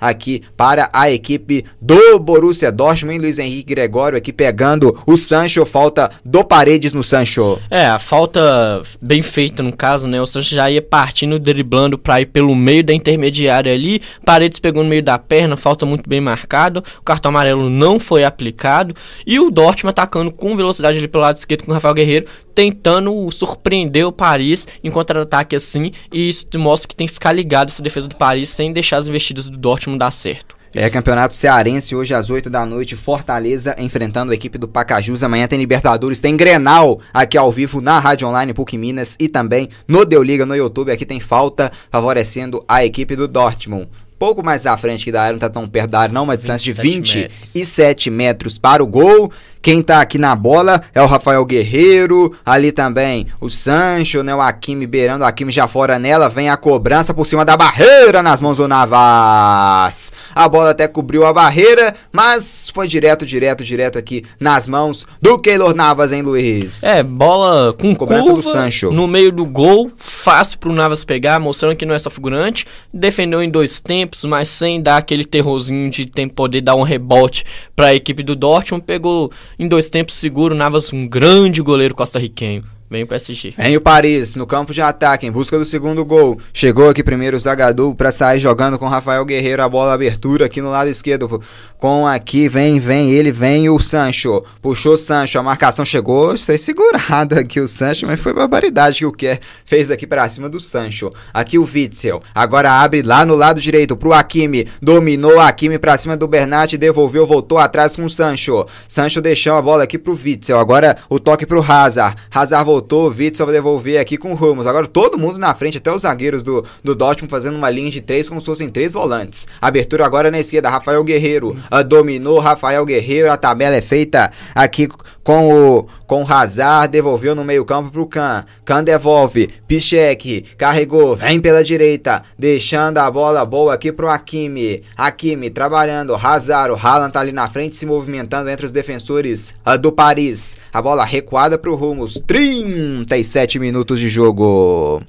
aqui 0.00 0.42
para 0.56 0.88
a 0.92 1.10
equipe 1.10 1.64
do 1.80 2.18
Borussia 2.18 2.72
Dortmund, 2.72 3.18
Luiz 3.18 3.38
Henrique 3.38 3.74
Gregório 3.74 4.18
aqui 4.18 4.32
pegando 4.32 4.98
o 5.06 5.16
Sancho, 5.16 5.64
falta 5.66 6.10
do 6.24 6.44
Paredes 6.44 6.92
no 6.92 7.02
Sancho. 7.02 7.60
É, 7.70 7.86
a 7.86 7.98
falta 7.98 8.82
bem 9.00 9.22
feita 9.22 9.62
no 9.62 9.72
caso, 9.72 10.08
né? 10.08 10.20
O 10.20 10.26
Sancho 10.26 10.54
já 10.54 10.70
ia 10.70 10.82
partindo, 10.82 11.38
driblando 11.38 11.98
para 11.98 12.20
ir 12.20 12.26
pelo 12.26 12.54
meio 12.54 12.82
da 12.82 12.92
intermediária 12.92 13.72
ali, 13.72 14.00
Paredes 14.24 14.58
pegou 14.58 14.82
no 14.82 14.88
meio 14.88 15.02
da 15.02 15.18
perna, 15.18 15.56
falta 15.56 15.84
muito 15.84 16.08
bem 16.08 16.20
marcado, 16.20 16.82
o 16.98 17.02
cartão 17.02 17.30
amarelo 17.30 17.68
não 17.68 18.00
foi 18.00 18.24
aplicado 18.24 18.94
e 19.26 19.38
o 19.38 19.50
Dortmund 19.50 19.90
atacando 19.90 20.30
com 20.30 20.56
velocidade 20.56 20.98
ali 20.98 21.08
pelo 21.08 21.24
lado 21.24 21.36
esquerdo 21.36 21.64
com 21.64 21.70
o 21.70 21.74
Rafael 21.74 21.94
Guerreiro, 21.94 22.26
tentando 22.54 23.30
surpreender 23.30 24.06
o 24.06 24.12
Paris 24.12 24.66
em 24.82 24.90
contra-ataque 24.90 25.56
assim, 25.56 25.92
e 26.12 26.28
isso 26.28 26.46
mostra 26.56 26.88
que 26.88 26.96
tem 26.96 27.06
que 27.06 27.12
ficar 27.12 27.32
ligado 27.32 27.68
essa 27.68 27.82
defesa 27.82 28.08
do 28.08 28.16
Paris 28.16 28.50
sem 28.50 28.72
deixar 28.72 28.98
as 28.98 29.08
investidas 29.10 29.48
do 29.48 29.58
Dortmund 29.58 29.98
dar 29.98 30.10
certo. 30.10 30.60
É 30.74 30.88
campeonato 30.88 31.34
cearense 31.34 31.96
hoje 31.96 32.14
às 32.14 32.30
8 32.30 32.48
da 32.48 32.64
noite, 32.64 32.94
Fortaleza 32.94 33.74
enfrentando 33.76 34.30
a 34.30 34.34
equipe 34.36 34.56
do 34.56 34.68
Pacajus. 34.68 35.24
Amanhã 35.24 35.48
tem 35.48 35.58
Libertadores, 35.58 36.20
tem 36.20 36.36
Grenal 36.36 37.00
aqui 37.12 37.36
ao 37.36 37.50
vivo 37.50 37.80
na 37.80 37.98
Rádio 37.98 38.28
Online 38.28 38.54
PUC 38.54 38.78
Minas 38.78 39.16
e 39.18 39.28
também 39.28 39.68
no 39.88 40.04
Deu 40.04 40.22
Liga 40.22 40.46
no 40.46 40.54
YouTube. 40.54 40.92
Aqui 40.92 41.04
tem 41.04 41.18
falta 41.18 41.72
favorecendo 41.90 42.64
a 42.68 42.84
equipe 42.84 43.16
do 43.16 43.26
Dortmund 43.26 43.88
pouco 44.20 44.44
mais 44.44 44.66
à 44.66 44.76
frente 44.76 45.02
que 45.02 45.10
da 45.10 45.22
área, 45.22 45.32
não 45.32 45.38
tá 45.38 45.48
tão 45.48 45.66
perto 45.66 45.92
da 45.92 46.00
área, 46.00 46.12
não, 46.12 46.24
uma 46.24 46.36
distância 46.36 46.70
de 46.70 46.78
27 46.78 48.10
metros. 48.10 48.16
metros 48.16 48.58
para 48.58 48.84
o 48.84 48.86
gol. 48.86 49.32
Quem 49.62 49.82
tá 49.82 50.00
aqui 50.00 50.16
na 50.16 50.34
bola 50.34 50.80
é 50.94 51.02
o 51.02 51.06
Rafael 51.06 51.44
Guerreiro, 51.44 52.34
ali 52.46 52.72
também 52.72 53.26
o 53.38 53.50
Sancho, 53.50 54.22
né? 54.22 54.34
O 54.34 54.40
Akimi 54.40 54.86
beirando, 54.86 55.22
o 55.22 55.26
Akimi 55.26 55.52
já 55.52 55.68
fora 55.68 55.98
nela, 55.98 56.30
vem 56.30 56.48
a 56.48 56.56
cobrança 56.56 57.12
por 57.12 57.26
cima 57.26 57.44
da 57.44 57.58
barreira 57.58 58.22
nas 58.22 58.40
mãos 58.40 58.56
do 58.56 58.66
Navas. 58.66 60.12
A 60.34 60.48
bola 60.48 60.70
até 60.70 60.88
cobriu 60.88 61.26
a 61.26 61.32
barreira, 61.32 61.94
mas 62.10 62.70
foi 62.72 62.88
direto, 62.88 63.26
direto, 63.26 63.62
direto 63.62 63.98
aqui 63.98 64.24
nas 64.38 64.66
mãos 64.66 65.06
do 65.20 65.38
Keylor 65.38 65.74
Navas, 65.74 66.10
hein, 66.10 66.22
Luiz? 66.22 66.82
É, 66.82 67.02
bola 67.02 67.74
com 67.74 67.94
cobrança 67.94 68.30
curva, 68.30 68.42
do 68.42 68.50
Sancho. 68.50 68.90
No 68.90 69.06
meio 69.06 69.30
do 69.30 69.44
gol, 69.44 69.90
fácil 69.98 70.58
pro 70.58 70.72
Navas 70.72 71.04
pegar, 71.04 71.38
mostrando 71.38 71.76
que 71.76 71.84
não 71.84 71.94
é 71.94 71.98
só 71.98 72.08
figurante, 72.08 72.66
defendeu 72.94 73.42
em 73.42 73.50
dois 73.50 73.78
tempos 73.78 74.09
tempos, 74.10 74.24
mas 74.24 74.48
sem 74.48 74.82
dar 74.82 74.96
aquele 74.96 75.24
terrorzinho 75.24 75.88
de 75.88 76.10
poder 76.34 76.60
dar 76.60 76.74
um 76.74 76.82
rebote 76.82 77.44
para 77.76 77.86
a 77.86 77.94
equipe 77.94 78.22
do 78.22 78.34
Dortmund. 78.34 78.84
Pegou 78.84 79.30
em 79.58 79.68
dois 79.68 79.88
tempos 79.88 80.16
seguro, 80.16 80.54
Navas, 80.54 80.92
um 80.92 81.06
grande 81.06 81.62
goleiro 81.62 81.94
costarriquenho. 81.94 82.62
Vem 82.90 83.04
o 83.04 83.06
PSG. 83.06 83.54
Vem 83.56 83.76
o 83.76 83.80
Paris, 83.80 84.34
no 84.34 84.44
campo 84.44 84.74
de 84.74 84.82
ataque, 84.82 85.24
em 85.24 85.30
busca 85.30 85.56
do 85.56 85.64
segundo 85.64 86.04
gol. 86.04 86.40
Chegou 86.52 86.88
aqui 86.88 87.04
primeiro 87.04 87.36
o 87.36 87.40
Zagadou 87.40 87.94
para 87.94 88.10
sair 88.10 88.40
jogando 88.40 88.80
com 88.80 88.88
Rafael 88.88 89.24
Guerreiro. 89.24 89.62
A 89.62 89.68
bola 89.68 89.92
abertura 89.92 90.46
aqui 90.46 90.60
no 90.60 90.70
lado 90.70 90.90
esquerdo. 90.90 91.40
Com 91.78 92.04
aqui, 92.04 92.48
vem, 92.48 92.80
vem, 92.80 93.12
ele 93.12 93.30
vem 93.30 93.70
o 93.70 93.78
Sancho. 93.78 94.42
Puxou 94.60 94.94
o 94.94 94.98
Sancho, 94.98 95.38
a 95.38 95.42
marcação 95.42 95.84
chegou. 95.84 96.36
Foi 96.36 96.58
segurado 96.58 97.38
aqui 97.38 97.60
o 97.60 97.68
Sancho, 97.68 98.08
mas 98.08 98.18
foi 98.18 98.34
barbaridade 98.34 98.98
que 98.98 99.06
o 99.06 99.12
Kerr 99.12 99.38
fez 99.64 99.88
aqui 99.88 100.04
para 100.04 100.28
cima 100.28 100.48
do 100.48 100.58
Sancho. 100.58 101.12
Aqui 101.32 101.58
o 101.58 101.68
Witzel. 101.72 102.20
Agora 102.34 102.72
abre 102.72 103.02
lá 103.02 103.24
no 103.24 103.36
lado 103.36 103.60
direito 103.60 103.96
pro 103.96 104.12
Hakimi. 104.12 104.66
Dominou 104.82 105.36
o 105.36 105.40
Hakimi 105.40 105.78
para 105.78 105.96
cima 105.96 106.16
do 106.16 106.26
Bernat. 106.26 106.76
Devolveu, 106.76 107.24
voltou 107.24 107.58
atrás 107.58 107.94
com 107.94 108.04
o 108.04 108.10
Sancho. 108.10 108.66
Sancho 108.88 109.20
deixou 109.20 109.54
a 109.54 109.62
bola 109.62 109.84
aqui 109.84 109.96
pro 109.96 110.18
Witzel. 110.20 110.58
Agora 110.58 110.96
o 111.08 111.20
toque 111.20 111.46
pro 111.46 111.62
Hazard. 111.62 112.16
Hazard 112.34 112.66
voltou 112.66 112.79
voltou, 112.80 113.08
o 113.08 113.14
Witzel 113.14 113.46
vai 113.46 113.54
devolver 113.54 114.00
aqui 114.00 114.16
com 114.16 114.32
o 114.32 114.34
Ramos. 114.34 114.66
Agora 114.66 114.86
todo 114.86 115.18
mundo 115.18 115.38
na 115.38 115.54
frente, 115.54 115.78
até 115.78 115.92
os 115.92 116.02
zagueiros 116.02 116.42
do, 116.42 116.64
do 116.82 116.94
Dortmund 116.94 117.30
fazendo 117.30 117.56
uma 117.56 117.70
linha 117.70 117.90
de 117.90 118.00
três 118.00 118.28
como 118.28 118.40
se 118.40 118.46
fossem 118.46 118.68
três 118.68 118.92
volantes. 118.92 119.46
Abertura 119.60 120.04
agora 120.04 120.30
na 120.30 120.40
esquerda, 120.40 120.70
Rafael 120.70 121.04
Guerreiro 121.04 121.56
uh, 121.70 121.84
dominou, 121.84 122.38
Rafael 122.38 122.84
Guerreiro, 122.84 123.30
a 123.30 123.36
tabela 123.36 123.76
é 123.76 123.82
feita 123.82 124.32
aqui 124.54 124.88
com 125.30 125.78
o 125.78 125.86
com 126.08 126.24
o 126.24 126.26
Hazard, 126.26 126.90
devolveu 126.90 127.36
no 127.36 127.44
meio 127.44 127.64
campo 127.64 127.92
pro 127.92 128.04
Kahn. 128.04 128.42
Kahn 128.64 128.82
devolve, 128.82 129.48
Piszek, 129.68 130.44
carregou, 130.58 131.14
vem 131.14 131.38
pela 131.38 131.62
direita, 131.62 132.24
deixando 132.36 132.98
a 132.98 133.08
bola 133.08 133.46
boa 133.46 133.74
aqui 133.74 133.92
pro 133.92 134.08
Hakimi. 134.08 134.82
Hakimi 134.96 135.48
trabalhando, 135.48 136.16
Hazard, 136.16 136.72
o 136.72 136.76
Haaland 136.76 137.12
tá 137.12 137.20
ali 137.20 137.30
na 137.30 137.48
frente 137.48 137.76
se 137.76 137.86
movimentando 137.86 138.50
entre 138.50 138.66
os 138.66 138.72
defensores 138.72 139.54
uh, 139.64 139.78
do 139.78 139.92
Paris. 139.92 140.56
A 140.72 140.82
bola 140.82 141.04
recuada 141.04 141.56
pro 141.56 141.76
Rumos, 141.76 142.20
37 142.26 143.60
minutos 143.60 144.00
de 144.00 144.08
jogo. 144.08 145.00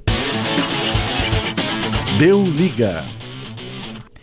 Deu 2.20 2.44
liga. 2.44 3.21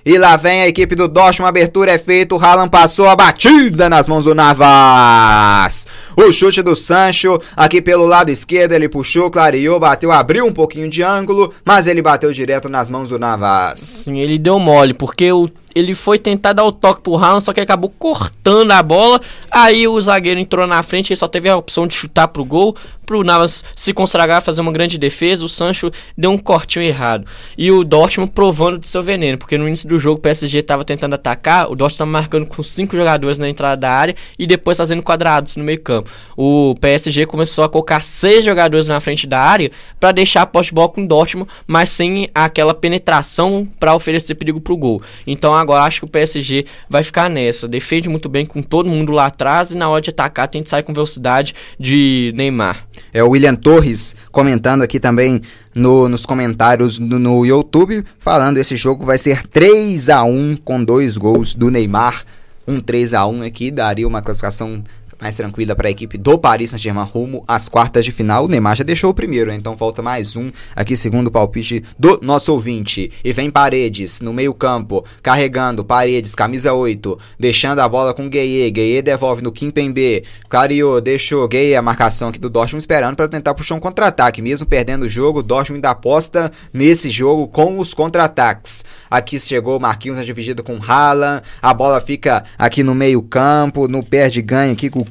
E 0.04 0.16
lá 0.16 0.36
vem 0.36 0.62
a 0.62 0.68
equipe 0.68 0.94
do 0.94 1.08
Dortmund, 1.08 1.46
a 1.46 1.48
abertura 1.48 1.92
é 1.92 1.98
feita, 1.98 2.34
o 2.34 2.38
Haaland 2.38 2.70
passou 2.70 3.08
a 3.08 3.16
batida 3.16 3.90
nas 3.90 4.08
mãos 4.08 4.24
do 4.24 4.34
Navas. 4.34 5.86
O 6.16 6.32
chute 6.32 6.62
do 6.62 6.74
Sancho, 6.74 7.40
aqui 7.56 7.82
pelo 7.82 8.06
lado 8.06 8.30
esquerdo, 8.30 8.72
ele 8.72 8.88
puxou, 8.88 9.30
clareou, 9.30 9.78
bateu, 9.78 10.10
abriu 10.10 10.46
um 10.46 10.52
pouquinho 10.52 10.88
de 10.88 11.02
ângulo, 11.02 11.52
mas 11.64 11.86
ele 11.86 12.00
bateu 12.00 12.32
direto 12.32 12.68
nas 12.68 12.88
mãos 12.88 13.10
do 13.10 13.18
Navas. 13.18 13.80
Sim, 13.80 14.18
ele 14.18 14.38
deu 14.38 14.58
mole, 14.58 14.94
porque 14.94 15.30
o 15.30 15.48
ele 15.74 15.94
foi 15.94 16.18
tentar 16.18 16.54
dar 16.54 16.64
o 16.64 16.72
toque 16.72 17.02
pro 17.02 17.16
Haaland, 17.16 17.44
só 17.44 17.52
que 17.52 17.60
acabou 17.60 17.92
cortando 17.98 18.72
a 18.72 18.82
bola. 18.82 19.20
Aí 19.48 19.86
o 19.86 20.00
zagueiro 20.00 20.40
entrou 20.40 20.66
na 20.66 20.82
frente, 20.82 21.12
ele 21.12 21.16
só 21.18 21.28
teve 21.28 21.48
a 21.48 21.56
opção 21.56 21.86
de 21.86 21.94
chutar 21.94 22.26
pro 22.26 22.44
gol, 22.44 22.74
pro 23.08 23.24
Navas 23.24 23.64
se 23.74 23.94
consagrar, 23.94 24.42
fazer 24.42 24.60
uma 24.60 24.70
grande 24.70 24.98
defesa. 24.98 25.42
O 25.42 25.48
Sancho 25.48 25.90
deu 26.16 26.30
um 26.30 26.36
cortinho 26.36 26.84
errado. 26.84 27.26
E 27.56 27.72
o 27.72 27.82
Dortmund 27.82 28.30
provando 28.32 28.78
de 28.78 28.86
seu 28.86 29.02
veneno, 29.02 29.38
porque 29.38 29.56
no 29.56 29.66
início 29.66 29.88
do 29.88 29.98
jogo 29.98 30.18
o 30.18 30.20
PSG 30.20 30.58
estava 30.58 30.84
tentando 30.84 31.14
atacar, 31.14 31.64
o 31.70 31.74
Dortmund 31.74 31.94
estava 31.94 32.10
marcando 32.10 32.46
com 32.46 32.62
cinco 32.62 32.94
jogadores 32.94 33.38
na 33.38 33.48
entrada 33.48 33.80
da 33.80 33.90
área 33.90 34.14
e 34.38 34.46
depois 34.46 34.76
fazendo 34.76 35.02
quadrados 35.02 35.56
no 35.56 35.64
meio 35.64 35.80
campo. 35.80 36.10
O 36.36 36.74
PSG 36.82 37.24
começou 37.24 37.64
a 37.64 37.68
colocar 37.68 38.02
seis 38.02 38.44
jogadores 38.44 38.88
na 38.88 39.00
frente 39.00 39.26
da 39.26 39.40
área 39.40 39.70
para 39.98 40.12
deixar 40.12 40.42
a 40.42 40.46
poste 40.46 40.74
bola 40.74 40.90
com 40.90 41.02
o 41.02 41.08
Dortmund, 41.08 41.50
mas 41.66 41.88
sem 41.88 42.28
aquela 42.34 42.74
penetração 42.74 43.66
para 43.80 43.94
oferecer 43.94 44.34
perigo 44.34 44.60
pro 44.60 44.76
gol. 44.76 45.00
Então 45.26 45.54
agora 45.54 45.82
acho 45.82 46.00
que 46.00 46.04
o 46.04 46.10
PSG 46.10 46.66
vai 46.90 47.02
ficar 47.02 47.30
nessa. 47.30 47.66
Defende 47.66 48.06
muito 48.10 48.28
bem 48.28 48.44
com 48.44 48.62
todo 48.62 48.90
mundo 48.90 49.12
lá 49.12 49.26
atrás 49.26 49.70
e 49.70 49.76
na 49.78 49.88
hora 49.88 50.02
de 50.02 50.10
atacar 50.10 50.46
tem 50.46 50.62
que 50.62 50.68
sair 50.68 50.82
com 50.82 50.92
velocidade 50.92 51.54
de 51.80 52.32
Neymar. 52.36 52.86
É 53.12 53.22
o 53.22 53.30
William 53.30 53.54
Torres 53.54 54.14
comentando 54.30 54.82
aqui 54.82 54.98
também 55.00 55.40
no, 55.74 56.08
nos 56.08 56.26
comentários 56.26 56.98
no, 56.98 57.18
no 57.18 57.46
YouTube, 57.46 58.04
falando 58.18 58.58
esse 58.58 58.76
jogo 58.76 59.04
vai 59.04 59.18
ser 59.18 59.46
3 59.46 60.08
a 60.08 60.24
1 60.24 60.58
com 60.64 60.82
dois 60.82 61.16
gols 61.16 61.54
do 61.54 61.70
Neymar. 61.70 62.24
Um 62.66 62.80
3 62.80 63.14
a 63.14 63.26
1 63.26 63.42
aqui 63.42 63.70
daria 63.70 64.06
uma 64.06 64.20
classificação 64.20 64.82
mais 65.20 65.36
tranquila 65.36 65.74
para 65.74 65.88
a 65.88 65.90
equipe 65.90 66.16
do 66.16 66.38
Paris 66.38 66.70
Saint-Germain 66.70 67.04
rumo 67.04 67.44
às 67.46 67.68
quartas 67.68 68.04
de 68.04 68.12
final. 68.12 68.44
O 68.44 68.48
Neymar 68.48 68.76
já 68.76 68.84
deixou 68.84 69.10
o 69.10 69.14
primeiro, 69.14 69.52
então 69.52 69.76
falta 69.76 70.02
mais 70.02 70.36
um 70.36 70.50
aqui, 70.76 70.96
segundo 70.96 71.28
o 71.28 71.30
palpite 71.30 71.82
do 71.98 72.20
nosso 72.22 72.52
ouvinte. 72.52 73.10
E 73.24 73.32
vem 73.32 73.50
Paredes 73.50 74.20
no 74.20 74.32
meio-campo, 74.32 75.04
carregando 75.22 75.84
Paredes, 75.84 76.34
camisa 76.34 76.72
8, 76.72 77.18
deixando 77.38 77.80
a 77.80 77.88
bola 77.88 78.14
com 78.14 78.28
Gueye. 78.28 78.70
Gueye 78.70 79.02
devolve 79.02 79.42
no 79.42 79.50
Kim 79.50 79.70
Pembe. 79.70 80.24
Clareou, 80.48 81.00
deixou 81.00 81.48
Gueye 81.48 81.74
a 81.74 81.82
marcação 81.82 82.28
aqui 82.28 82.38
do 82.38 82.50
Dortmund, 82.50 82.82
esperando 82.82 83.16
para 83.16 83.28
tentar 83.28 83.54
puxar 83.54 83.74
um 83.74 83.80
contra-ataque. 83.80 84.42
Mesmo 84.42 84.66
perdendo 84.66 85.04
o 85.04 85.08
jogo, 85.08 85.40
o 85.40 85.42
Dortmund 85.42 85.78
ainda 85.78 85.90
aposta 85.90 86.52
nesse 86.72 87.10
jogo 87.10 87.48
com 87.48 87.78
os 87.78 87.92
contra-ataques. 87.92 88.84
Aqui 89.10 89.38
chegou 89.38 89.80
Marquinhos 89.80 90.18
na 90.18 90.24
dividida 90.24 90.62
com 90.62 90.78
Haaland. 90.80 91.42
A 91.60 91.74
bola 91.74 92.00
fica 92.00 92.44
aqui 92.58 92.82
no 92.82 92.94
meio-campo, 92.94 93.88
no 93.88 94.02
perde 94.02 94.42
ganha 94.42 94.72
aqui 94.72 94.90
com 94.90 94.98
do 94.98 95.07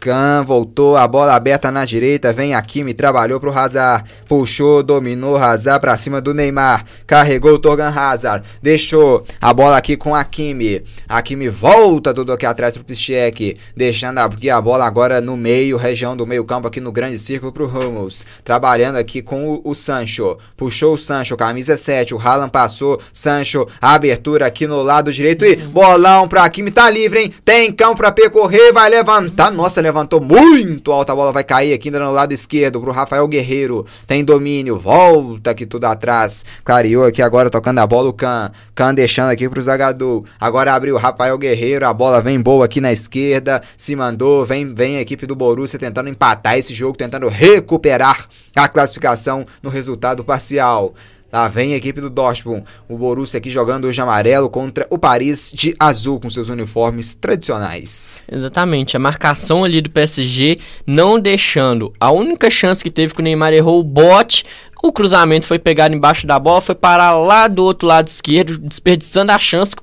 Can, 0.00 0.44
voltou, 0.44 0.96
a 0.96 1.06
bola 1.08 1.34
aberta 1.34 1.70
na 1.70 1.84
direita, 1.84 2.32
vem 2.32 2.54
aqui, 2.54 2.84
me 2.84 2.92
trabalhou 2.92 3.40
pro 3.40 3.56
Hazard, 3.56 4.04
puxou, 4.28 4.82
dominou 4.82 5.36
Hazard 5.36 5.80
pra 5.80 5.96
cima 5.96 6.20
do 6.20 6.34
Neymar, 6.34 6.84
carregou 7.06 7.52
o 7.52 7.58
Torgan 7.58 7.88
Hazard, 7.88 8.46
deixou 8.62 9.24
a 9.40 9.52
bola 9.52 9.76
aqui 9.76 9.96
com 9.96 10.14
Hakimi, 10.14 10.84
Hakimi 11.08 11.48
volta 11.48 12.12
tudo 12.12 12.32
aqui 12.32 12.46
atrás 12.46 12.74
pro 12.74 12.84
Piszczek, 12.84 13.56
deixando 13.76 14.18
aqui 14.18 14.50
a 14.50 14.60
bola 14.60 14.84
agora 14.84 15.20
no 15.20 15.36
meio, 15.36 15.76
região 15.76 16.16
do 16.16 16.26
meio 16.26 16.44
campo 16.44 16.68
aqui 16.68 16.80
no 16.80 16.92
grande 16.92 17.18
círculo 17.18 17.52
pro 17.52 17.66
Ramos, 17.66 18.26
trabalhando 18.42 18.96
aqui 18.96 19.22
com 19.22 19.48
o, 19.48 19.62
o 19.64 19.74
Sancho, 19.74 20.36
puxou 20.56 20.94
o 20.94 20.98
Sancho, 20.98 21.36
camisa 21.36 21.76
7, 21.76 22.14
o 22.14 22.18
Haaland 22.18 22.50
passou, 22.50 23.00
Sancho, 23.12 23.66
abertura 23.80 24.46
aqui 24.46 24.66
no 24.66 24.82
lado 24.82 25.12
direito 25.12 25.44
e 25.44 25.56
bolão 25.56 26.28
pra 26.28 26.44
Hakimi, 26.44 26.70
tá 26.70 26.90
livre, 26.90 27.20
hein, 27.20 27.34
tem 27.44 27.72
campo 27.72 27.96
pra 27.96 28.12
percorrer, 28.12 28.72
vai 28.72 28.90
levantar, 28.90 29.53
nossa, 29.54 29.80
levantou 29.80 30.20
muito 30.20 30.92
alto. 30.92 31.10
A 31.10 31.14
bola 31.14 31.32
vai 31.32 31.44
cair 31.44 31.72
aqui 31.72 31.88
ainda 31.88 32.00
no 32.00 32.12
lado 32.12 32.32
esquerdo 32.32 32.80
pro 32.80 32.92
Rafael 32.92 33.26
Guerreiro. 33.26 33.86
Tem 34.06 34.24
domínio. 34.24 34.78
Volta 34.78 35.50
aqui 35.50 35.64
tudo 35.64 35.84
atrás. 35.84 36.44
Clareou 36.64 37.06
aqui 37.06 37.22
agora 37.22 37.48
tocando 37.48 37.78
a 37.78 37.86
bola 37.86 38.10
o 38.10 38.12
Can. 38.12 38.50
Can 38.74 38.94
deixando 38.94 39.30
aqui 39.30 39.48
pro 39.48 39.62
Zagadou. 39.62 40.24
Agora 40.38 40.74
abriu 40.74 40.96
o 40.96 40.98
Rafael 40.98 41.38
Guerreiro. 41.38 41.86
A 41.86 41.94
bola 41.94 42.20
vem 42.20 42.40
boa 42.40 42.64
aqui 42.64 42.80
na 42.80 42.92
esquerda. 42.92 43.62
Se 43.76 43.94
mandou. 43.96 44.44
Vem, 44.44 44.74
vem 44.74 44.96
a 44.96 45.00
equipe 45.00 45.26
do 45.26 45.36
Borussia 45.36 45.78
tentando 45.78 46.08
empatar 46.08 46.58
esse 46.58 46.74
jogo. 46.74 46.98
Tentando 46.98 47.28
recuperar 47.28 48.28
a 48.54 48.68
classificação 48.68 49.46
no 49.62 49.70
resultado 49.70 50.24
parcial. 50.24 50.94
Lá 51.34 51.48
vem 51.48 51.74
a 51.74 51.76
equipe 51.76 52.00
do 52.00 52.08
Dortmund, 52.08 52.62
o 52.88 52.96
Borussia 52.96 53.38
aqui 53.38 53.50
jogando 53.50 53.86
hoje 53.86 54.00
amarelo 54.00 54.48
contra 54.48 54.86
o 54.88 54.96
Paris 54.96 55.50
de 55.52 55.74
azul 55.80 56.20
com 56.20 56.30
seus 56.30 56.48
uniformes 56.48 57.12
tradicionais. 57.16 58.06
Exatamente, 58.30 58.96
a 58.96 59.00
marcação 59.00 59.64
ali 59.64 59.80
do 59.80 59.90
PSG 59.90 60.60
não 60.86 61.18
deixando. 61.18 61.92
A 61.98 62.12
única 62.12 62.48
chance 62.48 62.84
que 62.84 62.88
teve 62.88 63.12
que 63.12 63.20
o 63.20 63.24
Neymar 63.24 63.52
errou 63.52 63.80
o 63.80 63.82
bote, 63.82 64.44
o 64.86 64.92
cruzamento 64.92 65.46
foi 65.46 65.58
pegado 65.58 65.94
embaixo 65.94 66.26
da 66.26 66.38
bola, 66.38 66.60
foi 66.60 66.74
parar 66.74 67.14
lá 67.14 67.48
do 67.48 67.64
outro 67.64 67.88
lado 67.88 68.06
esquerdo, 68.06 68.58
desperdiçando 68.58 69.32
a 69.32 69.38
chance 69.38 69.74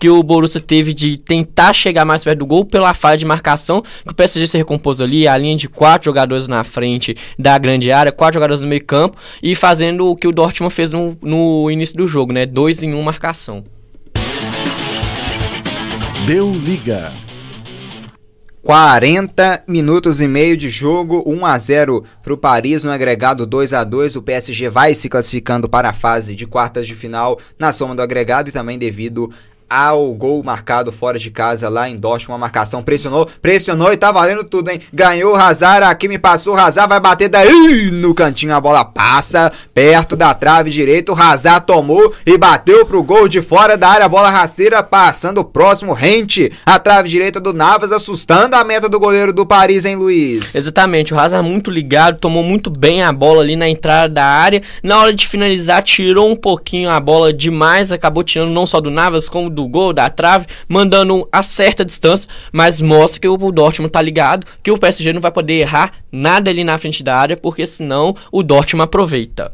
que 0.00 0.08
o 0.08 0.22
Borussia 0.22 0.60
teve 0.60 0.94
de 0.94 1.18
tentar 1.18 1.74
chegar 1.74 2.06
mais 2.06 2.24
perto 2.24 2.38
do 2.38 2.46
gol 2.46 2.64
pela 2.64 2.94
falha 2.94 3.18
de 3.18 3.26
marcação, 3.26 3.82
que 3.82 4.12
o 4.12 4.14
PSG 4.14 4.46
se 4.46 4.56
recompôs 4.56 5.02
ali, 5.02 5.28
a 5.28 5.36
linha 5.36 5.56
de 5.56 5.68
quatro 5.68 6.06
jogadores 6.06 6.48
na 6.48 6.64
frente 6.64 7.14
da 7.38 7.58
grande 7.58 7.92
área, 7.92 8.10
quatro 8.10 8.34
jogadores 8.34 8.62
no 8.62 8.68
meio 8.68 8.82
campo, 8.82 9.18
e 9.42 9.54
fazendo 9.54 10.06
o 10.06 10.16
que 10.16 10.26
o 10.26 10.32
Dortmund 10.32 10.72
fez 10.72 10.90
no, 10.90 11.18
no 11.20 11.70
início 11.70 11.94
do 11.94 12.08
jogo, 12.08 12.32
né? 12.32 12.46
Dois 12.46 12.82
em 12.82 12.94
um 12.94 13.02
marcação. 13.02 13.62
Deu 16.26 16.50
liga. 16.50 17.12
40 18.66 19.62
minutos 19.68 20.20
e 20.20 20.26
meio 20.26 20.56
de 20.56 20.68
jogo, 20.68 21.22
1 21.24 21.46
a 21.46 21.56
0 21.56 22.02
para 22.20 22.34
o 22.34 22.36
Paris 22.36 22.82
no 22.82 22.90
agregado 22.90 23.46
2 23.46 23.72
a 23.72 23.84
2. 23.84 24.16
O 24.16 24.22
PSG 24.22 24.68
vai 24.68 24.92
se 24.92 25.08
classificando 25.08 25.68
para 25.68 25.90
a 25.90 25.92
fase 25.92 26.34
de 26.34 26.48
quartas 26.48 26.84
de 26.84 26.92
final 26.92 27.38
na 27.56 27.72
soma 27.72 27.94
do 27.94 28.02
agregado 28.02 28.48
e 28.48 28.52
também 28.52 28.76
devido 28.76 29.30
ao 29.68 30.12
gol 30.14 30.42
marcado 30.42 30.92
fora 30.92 31.18
de 31.18 31.30
casa 31.30 31.68
lá 31.68 31.88
em 31.88 31.96
Dortmund, 31.96 32.32
uma 32.32 32.38
marcação, 32.38 32.82
pressionou, 32.82 33.28
pressionou 33.42 33.92
e 33.92 33.96
tá 33.96 34.12
valendo 34.12 34.44
tudo, 34.44 34.70
hein? 34.70 34.80
Ganhou 34.92 35.32
o 35.32 35.36
Hazard, 35.36 35.84
aqui 35.84 36.08
me 36.08 36.18
passou, 36.18 36.54
o 36.54 36.58
Hazard 36.58 36.88
vai 36.88 37.00
bater 37.00 37.28
daí 37.28 37.90
no 37.90 38.14
cantinho, 38.14 38.54
a 38.54 38.60
bola 38.60 38.84
passa 38.84 39.52
perto 39.74 40.14
da 40.14 40.32
trave 40.34 40.70
direita, 40.70 41.12
o 41.12 41.20
Hazard 41.20 41.66
tomou 41.66 42.14
e 42.24 42.38
bateu 42.38 42.86
pro 42.86 43.02
gol 43.02 43.28
de 43.28 43.42
fora 43.42 43.76
da 43.76 43.88
área, 43.88 44.08
bola 44.08 44.30
rasteira 44.30 44.82
passando 44.82 45.44
próximo, 45.44 45.92
rente, 45.92 46.52
a 46.64 46.78
trave 46.78 47.08
direita 47.08 47.40
do 47.40 47.52
Navas, 47.52 47.92
assustando 47.92 48.54
a 48.54 48.64
meta 48.64 48.88
do 48.88 49.00
goleiro 49.00 49.32
do 49.32 49.44
Paris, 49.44 49.84
hein, 49.84 49.96
Luiz? 49.96 50.54
Exatamente, 50.54 51.12
o 51.12 51.18
Hazard 51.18 51.46
muito 51.46 51.70
ligado, 51.70 52.18
tomou 52.18 52.42
muito 52.42 52.70
bem 52.70 53.02
a 53.02 53.12
bola 53.12 53.42
ali 53.42 53.56
na 53.56 53.68
entrada 53.68 54.08
da 54.08 54.24
área, 54.24 54.62
na 54.82 55.00
hora 55.00 55.12
de 55.12 55.26
finalizar 55.26 55.82
tirou 55.82 56.30
um 56.30 56.36
pouquinho 56.36 56.90
a 56.90 57.00
bola 57.00 57.32
demais, 57.32 57.90
acabou 57.90 58.22
tirando 58.22 58.50
não 58.50 58.66
só 58.66 58.80
do 58.80 58.90
Navas, 58.90 59.28
como 59.28 59.55
do 59.56 59.66
gol, 59.66 59.92
da 59.92 60.08
trave, 60.08 60.46
mandando 60.68 61.28
a 61.32 61.42
certa 61.42 61.84
distância, 61.84 62.28
mas 62.52 62.80
mostra 62.80 63.20
que 63.20 63.28
o 63.28 63.52
Dortmund 63.52 63.90
tá 63.90 64.00
ligado, 64.00 64.46
que 64.62 64.70
o 64.70 64.78
PSG 64.78 65.12
não 65.12 65.20
vai 65.20 65.32
poder 65.32 65.54
errar 65.54 65.92
nada 66.12 66.50
ali 66.50 66.62
na 66.62 66.78
frente 66.78 67.02
da 67.02 67.16
área, 67.16 67.36
porque 67.36 67.66
senão 67.66 68.14
o 68.30 68.42
Dortmund 68.42 68.84
aproveita. 68.84 69.52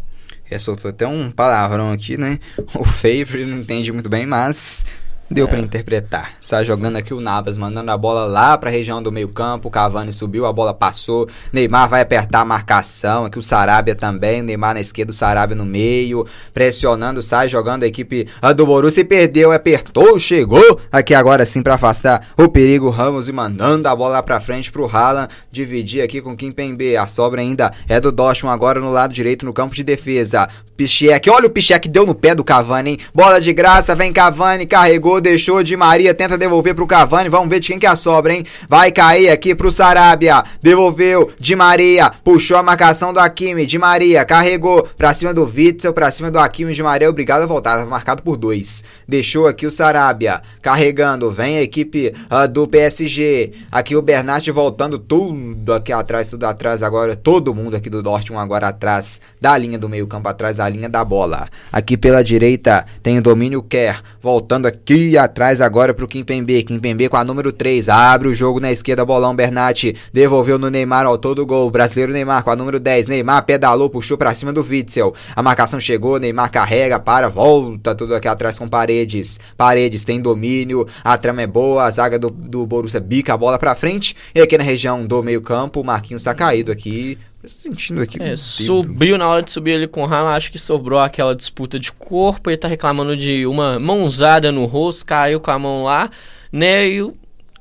É, 0.50 0.58
soltou 0.58 0.90
até 0.90 1.06
um 1.06 1.30
palavrão 1.30 1.90
aqui, 1.90 2.18
né? 2.18 2.38
O 2.78 2.84
Favre 2.84 3.46
não 3.46 3.58
entende 3.58 3.90
muito 3.90 4.10
bem, 4.10 4.26
mas 4.26 4.84
Deu 5.32 5.46
é. 5.46 5.48
para 5.48 5.60
interpretar. 5.60 6.32
Está 6.40 6.62
jogando 6.62 6.96
aqui 6.96 7.14
o 7.14 7.20
Navas, 7.20 7.56
mandando 7.56 7.90
a 7.90 7.96
bola 7.96 8.26
lá 8.26 8.58
para 8.58 8.68
a 8.68 8.72
região 8.72 9.02
do 9.02 9.10
meio-campo. 9.10 9.68
O 9.68 9.70
Cavani 9.70 10.12
subiu, 10.12 10.44
a 10.44 10.52
bola 10.52 10.74
passou. 10.74 11.28
Neymar 11.52 11.88
vai 11.88 12.02
apertar 12.02 12.40
a 12.40 12.44
marcação. 12.44 13.24
Aqui 13.24 13.38
o 13.38 13.42
Sarabia 13.42 13.94
também. 13.94 14.40
O 14.40 14.44
Neymar 14.44 14.74
na 14.74 14.80
esquerda, 14.80 15.10
o 15.10 15.14
Sarabia 15.14 15.56
no 15.56 15.64
meio. 15.64 16.26
Pressionando, 16.52 17.22
sai 17.22 17.48
jogando 17.48 17.84
a 17.84 17.86
equipe 17.86 18.28
do 18.54 18.66
Borussia. 18.66 19.00
E 19.00 19.04
perdeu, 19.04 19.52
apertou, 19.52 20.18
chegou. 20.18 20.80
Aqui 20.90 21.14
agora 21.14 21.46
sim 21.46 21.62
para 21.62 21.74
afastar 21.74 22.28
o 22.36 22.48
perigo. 22.48 22.90
Ramos 22.90 23.28
e 23.28 23.32
mandando 23.32 23.88
a 23.88 23.96
bola 23.96 24.14
lá 24.14 24.22
para 24.22 24.40
frente 24.40 24.70
pro 24.70 24.86
Haaland. 24.86 25.28
Dividir 25.50 26.02
aqui 26.02 26.20
com 26.20 26.36
Kim 26.36 26.52
Pembe. 26.52 26.96
A 26.96 27.06
sobra 27.06 27.40
ainda 27.40 27.72
é 27.88 27.98
do 27.98 28.12
Dortmund 28.12 28.54
agora 28.54 28.80
no 28.80 28.92
lado 28.92 29.14
direito 29.14 29.46
no 29.46 29.52
campo 29.52 29.74
de 29.74 29.82
defesa. 29.82 30.48
Pichek, 30.82 31.30
olha 31.30 31.46
o 31.46 31.50
Pichek 31.50 31.88
deu 31.88 32.04
no 32.04 32.12
pé 32.12 32.34
do 32.34 32.42
Cavani, 32.42 32.90
hein? 32.90 32.98
Bola 33.14 33.40
de 33.40 33.52
graça, 33.52 33.94
vem 33.94 34.12
Cavani, 34.12 34.66
carregou, 34.66 35.20
deixou 35.20 35.62
de 35.62 35.76
Maria, 35.76 36.12
tenta 36.12 36.36
devolver 36.36 36.74
pro 36.74 36.88
Cavani, 36.88 37.28
vamos 37.28 37.48
ver 37.48 37.60
de 37.60 37.68
quem 37.68 37.78
que 37.78 37.86
é 37.86 37.88
a 37.88 37.94
sobra, 37.94 38.34
hein? 38.34 38.44
Vai 38.68 38.90
cair 38.90 39.30
aqui 39.30 39.54
pro 39.54 39.70
Sarabia, 39.70 40.42
devolveu 40.60 41.30
de 41.38 41.54
Maria, 41.54 42.10
puxou 42.24 42.56
a 42.56 42.64
marcação 42.64 43.12
do 43.12 43.20
Hakimi, 43.20 43.64
de 43.64 43.78
Maria, 43.78 44.24
carregou 44.24 44.88
pra 44.98 45.14
cima 45.14 45.32
do 45.32 45.44
Witzel, 45.44 45.92
pra 45.92 46.10
cima 46.10 46.32
do 46.32 46.38
Hakimi, 46.40 46.74
de 46.74 46.82
Maria, 46.82 47.08
obrigado 47.08 47.42
a 47.42 47.46
voltar, 47.46 47.76
tava 47.76 47.88
marcado 47.88 48.24
por 48.24 48.36
dois. 48.36 48.82
Deixou 49.06 49.46
aqui 49.46 49.64
o 49.64 49.70
Sarabia, 49.70 50.42
carregando, 50.60 51.30
vem 51.30 51.58
a 51.58 51.62
equipe 51.62 52.12
uh, 52.28 52.48
do 52.48 52.66
PSG, 52.66 53.52
aqui 53.70 53.94
o 53.94 54.02
Bernat 54.02 54.50
voltando 54.50 54.98
tudo 54.98 55.72
aqui 55.72 55.92
atrás, 55.92 56.28
tudo 56.28 56.42
atrás 56.44 56.82
agora, 56.82 57.14
todo 57.14 57.54
mundo 57.54 57.76
aqui 57.76 57.88
do 57.88 58.02
Dortmund 58.02 58.42
agora 58.42 58.66
atrás 58.66 59.20
da 59.40 59.56
linha 59.56 59.78
do 59.78 59.88
meio 59.88 60.08
campo, 60.08 60.28
atrás 60.28 60.56
da 60.56 60.71
linha 60.72 60.88
da 60.88 61.04
bola. 61.04 61.46
Aqui 61.70 61.96
pela 61.96 62.24
direita 62.24 62.84
tem 63.02 63.18
o 63.18 63.22
domínio 63.22 63.62
Kerr, 63.62 64.02
voltando 64.20 64.66
aqui 64.66 65.16
atrás 65.16 65.60
agora 65.60 65.94
pro 65.94 66.08
Kimpembe. 66.08 66.62
Kimpembe 66.62 67.08
com 67.08 67.16
a 67.16 67.24
número 67.24 67.52
3, 67.52 67.88
abre 67.88 68.28
o 68.28 68.34
jogo 68.34 68.58
na 68.58 68.72
esquerda, 68.72 69.04
bolão 69.04 69.36
Bernat, 69.36 69.94
devolveu 70.12 70.58
no 70.58 70.70
Neymar, 70.70 71.06
ao 71.06 71.18
todo 71.18 71.46
gol. 71.46 71.70
Brasileiro 71.70 72.12
Neymar 72.12 72.42
com 72.42 72.50
a 72.50 72.56
número 72.56 72.80
10, 72.80 73.08
Neymar 73.08 73.44
pedalou, 73.44 73.90
puxou 73.90 74.16
para 74.18 74.34
cima 74.34 74.52
do 74.52 74.62
Witzel. 74.62 75.14
A 75.36 75.42
marcação 75.42 75.78
chegou, 75.78 76.18
Neymar 76.18 76.50
carrega, 76.50 76.98
para, 76.98 77.28
volta 77.28 77.94
tudo 77.94 78.14
aqui 78.14 78.28
atrás 78.28 78.58
com 78.58 78.68
Paredes. 78.68 79.38
Paredes 79.56 80.04
tem 80.04 80.20
domínio, 80.20 80.86
a 81.04 81.16
trama 81.16 81.42
é 81.42 81.46
boa, 81.46 81.84
a 81.84 81.90
zaga 81.90 82.18
do, 82.18 82.30
do 82.30 82.66
Borussia 82.66 83.00
bica 83.00 83.34
a 83.34 83.36
bola 83.36 83.58
para 83.58 83.74
frente. 83.74 84.16
E 84.34 84.40
aqui 84.40 84.56
na 84.56 84.64
região 84.64 85.06
do 85.06 85.22
meio-campo, 85.22 85.80
o 85.80 85.84
Marquinhos 85.84 86.24
tá 86.24 86.34
caído 86.34 86.72
aqui 86.72 87.18
sentindo 87.48 88.02
aqui. 88.02 88.22
É, 88.22 88.36
subiu 88.36 89.18
na 89.18 89.28
hora 89.28 89.42
de 89.42 89.50
subir 89.50 89.72
ele 89.72 89.88
com 89.88 90.02
o 90.02 90.06
Haaland, 90.06 90.36
acho 90.36 90.52
que 90.52 90.58
sobrou 90.58 91.00
aquela 91.00 91.34
disputa 91.34 91.78
de 91.78 91.92
corpo, 91.92 92.50
ele 92.50 92.56
tá 92.56 92.68
reclamando 92.68 93.16
de 93.16 93.46
uma 93.46 93.78
mãozada 93.78 94.52
no 94.52 94.64
rosto, 94.64 95.06
caiu 95.06 95.40
com 95.40 95.50
a 95.50 95.58
mão 95.58 95.84
lá, 95.84 96.10
né? 96.52 96.88
E 96.88 97.02
o 97.02 97.14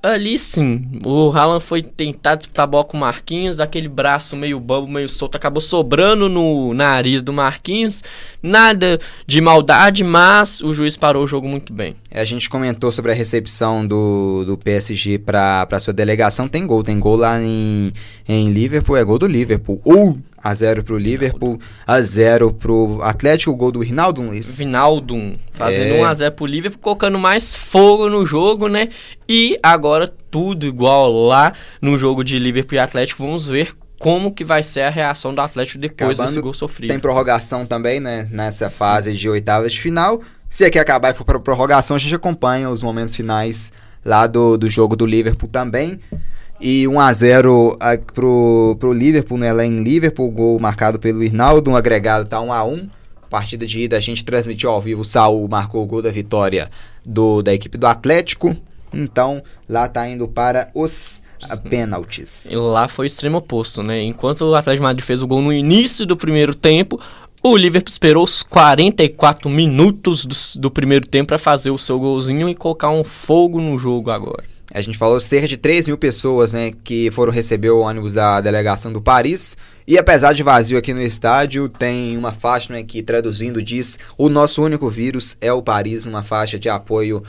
ali 0.03 0.37
sim, 0.39 0.99
o 1.05 1.29
Haaland 1.29 1.63
foi 1.63 1.83
tentar 1.83 2.35
disputar 2.35 2.63
a 2.63 2.67
bola 2.67 2.83
com 2.83 2.97
o 2.97 2.99
Marquinhos, 2.99 3.59
aquele 3.59 3.87
braço 3.87 4.35
meio 4.35 4.59
bobo, 4.59 4.87
meio 4.87 5.07
solto, 5.07 5.35
acabou 5.35 5.61
sobrando 5.61 6.27
no 6.27 6.73
nariz 6.73 7.21
do 7.21 7.31
Marquinhos. 7.31 8.03
Nada 8.41 8.99
de 9.27 9.39
maldade, 9.39 10.03
mas 10.03 10.61
o 10.61 10.73
juiz 10.73 10.97
parou 10.97 11.23
o 11.23 11.27
jogo 11.27 11.47
muito 11.47 11.71
bem. 11.71 11.95
É, 12.09 12.19
a 12.19 12.25
gente 12.25 12.49
comentou 12.49 12.91
sobre 12.91 13.11
a 13.11 13.15
recepção 13.15 13.85
do, 13.85 14.43
do 14.45 14.57
PSG 14.57 15.19
para 15.19 15.79
sua 15.79 15.93
delegação. 15.93 16.47
Tem 16.47 16.65
gol, 16.65 16.81
tem 16.81 16.99
gol 16.99 17.15
lá 17.15 17.39
em, 17.39 17.93
em 18.27 18.49
Liverpool, 18.51 18.97
é 18.97 19.03
gol 19.03 19.19
do 19.19 19.27
Liverpool. 19.27 19.79
1 19.85 20.30
a 20.43 20.53
0 20.53 20.83
pro 20.83 20.97
Liverpool, 20.97 21.59
a 21.85 22.01
0 22.01 22.53
pro 22.53 22.99
Atlético, 23.01 23.51
o 23.51 23.55
gol 23.55 23.71
do 23.71 23.79
Rinaldo 23.79 24.21
Luiz. 24.21 24.55
Vinaldo, 24.55 25.37
fazendo 25.51 25.95
é. 25.95 26.01
1 26.01 26.05
a 26.05 26.13
0 26.13 26.35
pro 26.35 26.45
Liverpool, 26.45 26.81
colocando 26.81 27.19
mais 27.19 27.55
fogo 27.55 28.09
no 28.09 28.25
jogo, 28.25 28.67
né? 28.67 28.89
E 29.27 29.57
agora 29.61 30.07
tudo 30.07 30.65
igual 30.65 31.11
lá 31.11 31.53
no 31.81 31.97
jogo 31.97 32.23
de 32.23 32.39
Liverpool 32.39 32.75
e 32.75 32.79
Atlético. 32.79 33.23
Vamos 33.23 33.47
ver 33.47 33.73
como 33.99 34.33
que 34.33 34.43
vai 34.43 34.63
ser 34.63 34.81
a 34.81 34.89
reação 34.89 35.33
do 35.33 35.41
Atlético 35.41 35.77
depois 35.77 36.17
Acabando, 36.17 36.27
desse 36.27 36.41
gol 36.41 36.53
sofrido. 36.53 36.89
Tem 36.89 36.99
prorrogação 36.99 37.65
também, 37.65 37.99
né? 37.99 38.27
Nessa 38.31 38.69
fase 38.69 39.13
de 39.13 39.29
oitavas 39.29 39.71
de 39.71 39.79
final. 39.79 40.21
Se 40.49 40.65
aqui 40.65 40.79
acabar 40.79 41.11
e 41.11 41.13
for 41.13 41.23
para 41.23 41.39
prorrogação, 41.39 41.95
a 41.95 41.99
gente 41.99 42.15
acompanha 42.15 42.69
os 42.69 42.81
momentos 42.81 43.15
finais 43.15 43.71
lá 44.03 44.25
do, 44.25 44.57
do 44.57 44.69
jogo 44.69 44.95
do 44.95 45.05
Liverpool 45.05 45.47
também. 45.47 45.99
E 46.61 46.87
1 46.87 46.99
a 46.99 47.11
0 47.11 47.77
pro, 48.13 48.77
pro 48.79 48.93
Liverpool, 48.93 49.37
né? 49.37 49.51
Lá 49.51 49.65
em 49.65 49.83
Liverpool, 49.83 50.29
gol 50.29 50.59
marcado 50.59 50.99
pelo 50.99 51.23
Irnaldo, 51.23 51.71
um 51.71 51.75
agregado 51.75 52.25
tá 52.25 52.39
1 52.39 52.53
a 52.53 52.63
1 52.63 52.89
Partida 53.31 53.65
de 53.65 53.79
ida 53.79 53.95
a 53.95 54.01
gente 54.01 54.25
transmitiu 54.25 54.69
ao 54.69 54.81
vivo, 54.81 55.03
o 55.03 55.05
Saul 55.05 55.47
marcou 55.47 55.81
o 55.81 55.85
gol 55.85 56.01
da 56.01 56.11
vitória 56.11 56.69
do, 57.05 57.41
da 57.41 57.53
equipe 57.53 57.77
do 57.77 57.87
Atlético. 57.87 58.53
Então, 58.93 59.41
lá 59.69 59.87
tá 59.87 60.05
indo 60.05 60.27
para 60.27 60.69
os 60.75 61.23
pênaltis. 61.69 62.49
Lá 62.51 62.89
foi 62.89 63.05
o 63.05 63.07
extremo 63.07 63.37
oposto, 63.37 63.81
né? 63.81 64.03
Enquanto 64.03 64.41
o 64.41 64.53
Atlético 64.53 64.83
Madrid 64.83 65.05
fez 65.05 65.23
o 65.23 65.27
gol 65.27 65.41
no 65.41 65.53
início 65.53 66.05
do 66.05 66.17
primeiro 66.17 66.53
tempo, 66.53 66.99
o 67.41 67.55
Liverpool 67.55 67.89
esperou 67.89 68.23
os 68.25 68.43
44 68.43 69.49
minutos 69.49 70.25
do, 70.25 70.35
do 70.59 70.69
primeiro 70.69 71.07
tempo 71.07 71.29
para 71.29 71.39
fazer 71.39 71.71
o 71.71 71.77
seu 71.77 71.97
golzinho 71.97 72.49
e 72.49 72.53
colocar 72.53 72.89
um 72.89 73.03
fogo 73.03 73.61
no 73.61 73.79
jogo 73.79 74.11
agora. 74.11 74.43
A 74.73 74.81
gente 74.81 74.97
falou 74.97 75.19
cerca 75.19 75.47
de 75.47 75.57
3 75.57 75.87
mil 75.87 75.97
pessoas 75.97 76.53
né, 76.53 76.71
que 76.83 77.11
foram 77.11 77.31
receber 77.31 77.69
o 77.71 77.79
ônibus 77.79 78.13
da 78.13 78.39
delegação 78.39 78.91
do 78.91 79.01
Paris. 79.01 79.57
E 79.85 79.97
apesar 79.97 80.33
de 80.33 80.43
vazio 80.43 80.77
aqui 80.77 80.93
no 80.93 81.01
estádio, 81.01 81.67
tem 81.67 82.17
uma 82.17 82.31
faixa 82.31 82.71
né, 82.71 82.81
que 82.81 83.03
traduzindo 83.03 83.61
diz: 83.61 83.99
O 84.17 84.29
nosso 84.29 84.63
único 84.63 84.89
vírus 84.89 85.35
é 85.41 85.51
o 85.51 85.61
Paris, 85.61 86.05
uma 86.05 86.23
faixa 86.23 86.57
de 86.57 86.69
apoio 86.69 87.21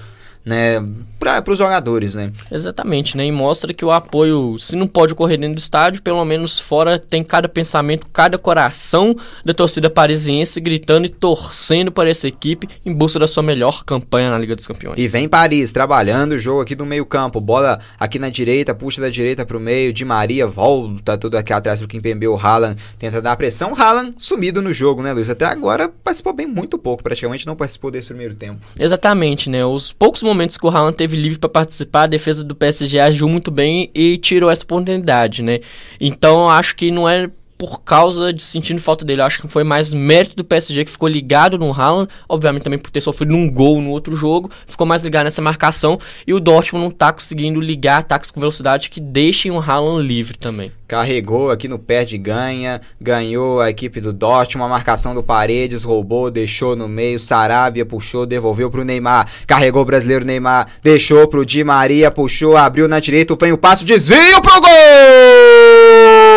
né, 0.45 0.83
para 1.19 1.43
os 1.53 1.59
jogadores, 1.59 2.15
né? 2.15 2.33
Exatamente, 2.51 3.17
né? 3.17 3.25
E 3.27 3.33
mostra 3.33 3.73
que 3.73 3.85
o 3.85 3.93
apoio, 3.93 4.59
se 4.59 4.75
não 4.75 4.87
pode 4.87 5.13
ocorrer 5.13 5.39
dentro 5.39 5.57
do 5.57 5.61
estádio, 5.61 6.03
pelo 6.03 6.25
menos 6.25 6.59
fora 6.59 6.99
tem 6.99 7.23
cada 7.23 7.49
pensamento, 7.49 8.07
cada 8.13 8.37
coração 8.37 9.15
da 9.45 9.55
torcida 9.55 9.89
parisiense 9.89 10.61
gritando 10.61 11.07
e 11.07 11.09
torcendo 11.09 11.93
para 11.93 12.11
essa 12.11 12.27
equipe 12.27 12.69
em 12.85 12.93
busca 12.93 13.21
da 13.21 13.27
sua 13.27 13.43
melhor 13.43 13.85
campanha 13.85 14.31
na 14.31 14.39
Liga 14.39 14.57
dos 14.57 14.67
Campeões. 14.67 14.99
E 14.99 15.07
vem 15.07 15.29
Paris 15.29 15.71
trabalhando 15.71 16.33
o 16.33 16.39
jogo 16.39 16.61
aqui 16.61 16.75
do 16.75 16.85
meio-campo, 16.85 17.41
bola 17.41 17.79
aqui 17.99 18.19
na 18.19 18.29
direita, 18.29 18.75
puxa 18.75 19.01
da 19.01 19.09
direita 19.09 19.47
para 19.47 19.57
o 19.57 19.61
meio, 19.61 19.93
de 19.93 20.05
Maria 20.05 20.47
volta 20.47 21.17
tudo 21.17 21.37
aqui 21.37 21.53
atrás 21.53 21.81
quem 21.87 22.01
pembeu 22.01 22.33
o 22.33 22.37
Haaland, 22.37 22.81
tenta 22.99 23.21
dar 23.21 23.37
pressão, 23.37 23.75
Haaland 23.77 24.15
sumido 24.17 24.63
no 24.63 24.73
jogo, 24.73 25.03
né, 25.03 25.13
Luiz? 25.13 25.29
Até 25.29 25.45
agora 25.45 25.89
participou 25.89 26.33
bem 26.33 26.47
muito 26.47 26.79
pouco, 26.79 27.03
praticamente 27.03 27.47
não 27.47 27.55
participou 27.55 27.91
desse 27.91 28.07
primeiro 28.07 28.35
tempo. 28.35 28.61
Exatamente, 28.79 29.51
né? 29.51 29.65
Os 29.65 29.93
poucos 29.93 30.23
momentos 30.23 30.32
que 30.59 30.67
o 30.67 30.71
Haaland 30.71 30.97
teve 30.97 31.17
livre 31.17 31.39
para 31.39 31.49
participar, 31.49 32.03
a 32.03 32.07
defesa 32.07 32.45
do 32.45 32.55
PSG 32.55 32.99
agiu 32.99 33.29
muito 33.29 33.51
bem 33.51 33.91
e 33.95 34.19
tirou 34.19 34.51
essa 34.51 34.65
oportunidade, 34.65 35.43
né? 35.43 35.61
Então, 36.01 36.49
acho 36.49 36.77
que 36.77 36.91
não 36.91 37.09
é 37.09 37.31
por 37.63 37.85
causa 37.85 38.33
de 38.33 38.43
sentindo 38.43 38.81
falta 38.81 39.05
dele. 39.05 39.21
Eu 39.21 39.25
acho 39.25 39.41
que 39.41 39.47
foi 39.47 39.63
mais 39.63 39.95
mérito 39.95 40.35
do 40.35 40.43
PSG 40.43 40.85
que 40.85 40.91
ficou 40.91 41.09
ligado 41.09 41.57
no 41.57 41.73
Haaland, 41.73 42.11
obviamente 42.29 42.65
também 42.65 42.77
por 42.77 42.91
ter 42.91 43.01
sofrido 43.01 43.37
um 43.37 43.49
gol 43.49 43.81
no 43.81 43.91
outro 43.91 44.17
jogo, 44.17 44.51
ficou 44.67 44.85
mais 44.85 45.05
ligado 45.05 45.27
nessa 45.27 45.41
marcação 45.41 45.97
e 46.27 46.35
o 46.35 46.41
Dortmund 46.41 46.87
não 46.87 46.91
tá 46.91 47.13
conseguindo 47.13 47.61
ligar 47.61 47.99
ataques 47.99 48.33
com 48.33 48.41
velocidade 48.41 48.91
que 48.91 49.01
deixem 49.01 49.53
o 49.53 49.61
Haaland 49.61 50.05
livre 50.05 50.37
também. 50.37 50.73
Carregou 50.89 51.53
aqui 51.53 51.69
no 51.69 51.79
pé 51.79 52.05
de 52.05 52.19
ganha, 52.19 52.81
ganhou 53.01 53.61
a 53.61 53.71
equipe 53.71 54.01
do 54.01 54.13
Dortmund, 54.13 54.67
a 54.67 54.69
marcação 54.69 55.15
do 55.15 55.23
Paredes, 55.23 55.85
roubou, 55.85 56.33
deixou 56.33 56.75
no 56.75 56.89
meio, 56.89 57.21
Sarabia 57.21 57.87
puxou, 57.87 58.27
devolveu 58.27 58.73
pro 58.73 58.85
Neymar, 58.85 59.29
carregou 59.47 59.83
o 59.83 59.87
brasileiro 59.87 60.25
Neymar, 60.25 60.67
deixou 60.83 61.29
pro 61.29 61.47
Di 61.47 61.63
Maria, 61.63 62.11
puxou, 62.11 62.57
abriu 62.57 62.89
na 62.89 62.99
direita, 62.99 63.37
vem 63.41 63.53
o 63.53 63.57
passo, 63.57 63.85
desvio 63.85 64.43
pro 64.43 64.61
gol! 64.61 66.32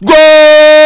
Gol! 0.00 0.77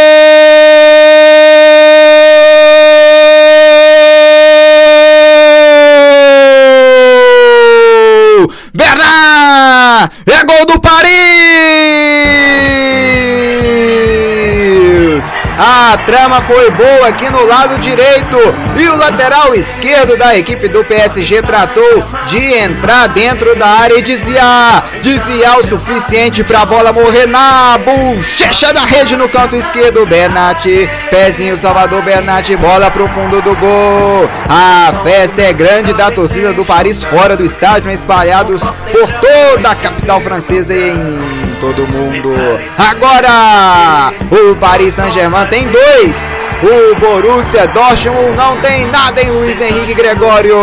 Trama 16.13 16.43
foi 16.43 16.71
boa 16.73 17.09
aqui 17.09 17.31
no 17.31 17.43
lado 17.47 17.79
direito. 17.79 18.37
E 18.79 18.87
o 18.87 18.97
lateral 18.97 19.55
esquerdo 19.55 20.15
da 20.15 20.37
equipe 20.37 20.69
do 20.69 20.85
PSG 20.85 21.41
tratou 21.41 22.05
de 22.27 22.53
entrar 22.53 23.09
dentro 23.09 23.57
da 23.59 23.67
área 23.67 23.99
e 23.99 24.03
desviar. 24.03 24.85
Desviar 25.01 25.59
o 25.61 25.67
suficiente 25.67 26.45
para 26.45 26.61
a 26.61 26.67
bola 26.67 26.93
morrer 26.93 27.27
na 27.27 27.79
bochecha 27.79 28.75
da 28.75 28.85
rede 28.85 29.17
no 29.17 29.27
canto 29.27 29.57
esquerdo. 29.57 30.05
Bernat, 30.05 30.67
pezinho 31.09 31.57
Salvador 31.57 32.03
Bernat, 32.03 32.55
bola 32.57 32.91
pro 32.91 33.09
fundo 33.09 33.41
do 33.41 33.57
gol. 33.57 34.29
A 34.51 35.03
festa 35.03 35.41
é 35.41 35.53
grande 35.55 35.95
da 35.95 36.11
torcida 36.11 36.53
do 36.53 36.65
Paris 36.67 37.03
fora 37.03 37.39
do 37.39 37.45
estádio, 37.47 37.91
espalhados 37.91 38.61
por 38.61 39.13
toda 39.13 39.71
a 39.71 39.77
capital 39.77 40.21
francesa 40.21 40.75
e 40.75 40.91
em 40.91 41.42
todo 41.63 41.87
mundo. 41.87 42.35
Agora, 42.77 44.13
o 44.33 44.57
Paris 44.57 44.97
Saint-Germain 44.97 45.47
tem 45.47 45.69
dois. 45.69 46.37
O 46.61 46.95
Borussia 46.99 47.69
Dortmund 47.69 48.37
não 48.37 48.61
tem 48.61 48.87
nada 48.87 49.23
em 49.23 49.31
Luiz 49.31 49.61
Henrique 49.61 49.95
Gregório. 49.95 50.57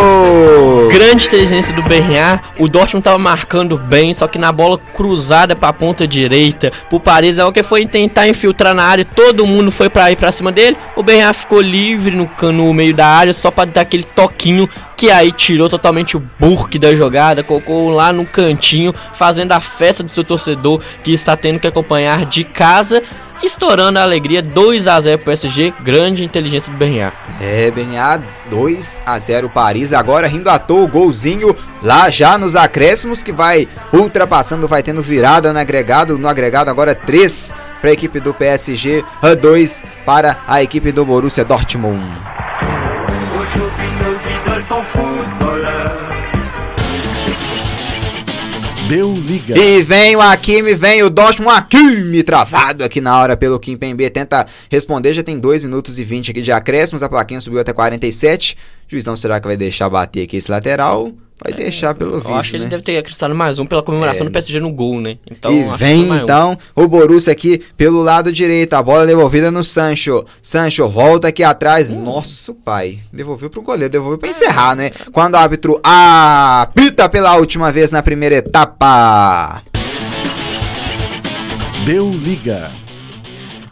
Grande 0.91 1.27
inteligência 1.27 1.73
do 1.73 1.81
Bernard. 1.81 2.41
O 2.57 2.67
Dortmund 2.67 2.99
estava 2.99 3.17
marcando 3.17 3.77
bem, 3.77 4.13
só 4.13 4.27
que 4.27 4.37
na 4.37 4.51
bola 4.51 4.77
cruzada 4.93 5.55
para 5.55 5.69
a 5.69 5.73
ponta 5.73 6.05
direita, 6.05 6.71
o 6.91 6.99
Paris 6.99 7.37
é 7.37 7.45
o 7.45 7.51
que 7.51 7.63
foi 7.63 7.85
tentar 7.85 8.27
infiltrar 8.27 8.73
na 8.73 8.83
área, 8.83 9.05
todo 9.05 9.47
mundo 9.47 9.71
foi 9.71 9.89
para 9.89 10.11
ir 10.11 10.17
para 10.17 10.33
cima 10.33 10.51
dele. 10.51 10.77
O 10.97 11.03
Bernard 11.03 11.37
ficou 11.37 11.61
livre 11.61 12.13
no, 12.15 12.29
no 12.51 12.73
meio 12.73 12.93
da 12.93 13.07
área 13.07 13.33
só 13.33 13.49
para 13.49 13.69
dar 13.69 13.81
aquele 13.81 14.03
toquinho 14.03 14.69
que 14.99 15.09
aí 15.09 15.31
tirou 15.31 15.69
totalmente 15.69 16.17
o 16.17 16.23
burque 16.37 16.77
da 16.77 16.93
jogada, 16.93 17.41
colocou 17.41 17.89
lá 17.89 18.11
no 18.11 18.25
cantinho, 18.25 18.93
fazendo 19.13 19.53
a 19.53 19.61
festa 19.61 20.03
do 20.03 20.11
seu 20.11 20.25
torcedor 20.25 20.81
que 21.01 21.13
está 21.13 21.37
tendo 21.37 21.57
que 21.57 21.67
acompanhar 21.67 22.25
de 22.25 22.43
casa 22.43 23.01
estourando 23.41 23.97
a 23.97 24.01
alegria 24.01 24.41
2 24.41 24.85
a 24.85 24.99
0 24.99 25.19
pro 25.19 25.27
PSG, 25.27 25.73
grande 25.79 26.25
inteligência 26.25 26.69
do 26.69 26.77
Bernard. 26.77 27.15
É, 27.39 27.71
Bernard 27.71 28.25
2 28.51 29.01
a 29.05 29.17
0 29.17 29.49
Paris, 29.49 29.93
agora 29.93 30.27
rindo 30.27 30.49
à 30.49 30.59
toa 30.59 30.83
o 30.83 30.87
golzinho 30.89 31.55
lá 31.81 32.09
já 32.09 32.37
nos 32.37 32.53
acréscimos 32.57 33.23
que 33.23 33.31
vai 33.31 33.69
ultrapassando, 33.93 34.67
vai 34.67 34.83
tendo 34.83 35.01
virada 35.01 35.53
no 35.53 35.59
agregado, 35.59 36.17
no 36.17 36.27
agregado 36.27 36.69
agora 36.69 36.93
3 36.93 37.53
para 37.79 37.91
a 37.91 37.93
equipe 37.93 38.19
do 38.19 38.33
PSG, 38.33 39.05
2 39.41 39.81
para 40.05 40.39
a 40.45 40.61
equipe 40.61 40.91
do 40.91 41.05
Borussia 41.05 41.45
Dortmund. 41.45 42.03
Deu 48.89 49.13
liga. 49.13 49.57
E 49.57 49.81
vem 49.83 50.15
o 50.15 50.21
Hakimi, 50.21 50.73
vem 50.73 51.01
o 51.03 51.09
Dortmund, 51.09 51.55
Hakimi 51.55 52.23
travado 52.23 52.83
aqui 52.83 52.99
na 52.99 53.17
hora 53.17 53.37
pelo 53.37 53.59
Kim 53.59 53.77
Pembe. 53.77 54.09
Tenta 54.09 54.47
responder, 54.69 55.13
já 55.13 55.23
tem 55.23 55.39
2 55.39 55.63
minutos 55.63 55.97
e 55.97 56.03
20 56.03 56.31
aqui 56.31 56.41
de 56.41 56.51
acréscimos, 56.51 57.01
a 57.03 57.07
plaquinha 57.07 57.39
subiu 57.39 57.59
até 57.59 57.71
47. 57.71 58.57
Juizão, 58.87 59.15
será 59.15 59.39
que 59.39 59.47
vai 59.47 59.55
deixar 59.55 59.89
bater 59.89 60.23
aqui 60.23 60.37
esse 60.37 60.51
lateral? 60.51 61.13
Vai 61.41 61.53
é, 61.53 61.55
deixar 61.55 61.95
pelo 61.95 62.15
visto, 62.15 62.27
Eu 62.27 62.35
acho 62.35 62.51
que 62.51 62.57
né? 62.57 62.63
ele 62.65 62.69
deve 62.69 62.83
ter 62.83 62.97
acrescentado 62.97 63.33
mais 63.33 63.59
um 63.59 63.65
pela 63.65 63.81
comemoração 63.81 64.25
é. 64.25 64.29
do 64.29 64.33
PSG 64.33 64.59
no 64.59 64.73
gol, 64.73 64.99
né? 64.99 65.17
Então, 65.31 65.51
e 65.51 65.77
vem 65.77 66.09
então 66.09 66.57
um. 66.75 66.83
o 66.83 66.87
Borussia 66.87 67.31
aqui 67.31 67.61
pelo 67.77 68.03
lado 68.03 68.29
direito, 68.29 68.73
a 68.73 68.83
bola 68.83 69.07
devolvida 69.07 69.49
no 69.49 69.63
Sancho. 69.63 70.25
Sancho 70.41 70.89
volta 70.89 71.29
aqui 71.29 71.41
atrás. 71.41 71.89
Hum. 71.89 72.03
Nosso 72.03 72.53
pai, 72.53 72.99
devolveu 73.13 73.49
pro 73.49 73.61
goleiro, 73.61 73.89
devolveu 73.89 74.17
para 74.17 74.29
encerrar, 74.29 74.75
né? 74.75 74.91
Quando 75.13 75.35
o 75.35 75.37
árbitro 75.37 75.79
apita 75.81 77.07
pela 77.07 77.37
última 77.37 77.71
vez 77.71 77.89
na 77.89 78.03
primeira 78.03 78.35
etapa. 78.35 79.63
Deu 81.85 82.11
liga. 82.11 82.69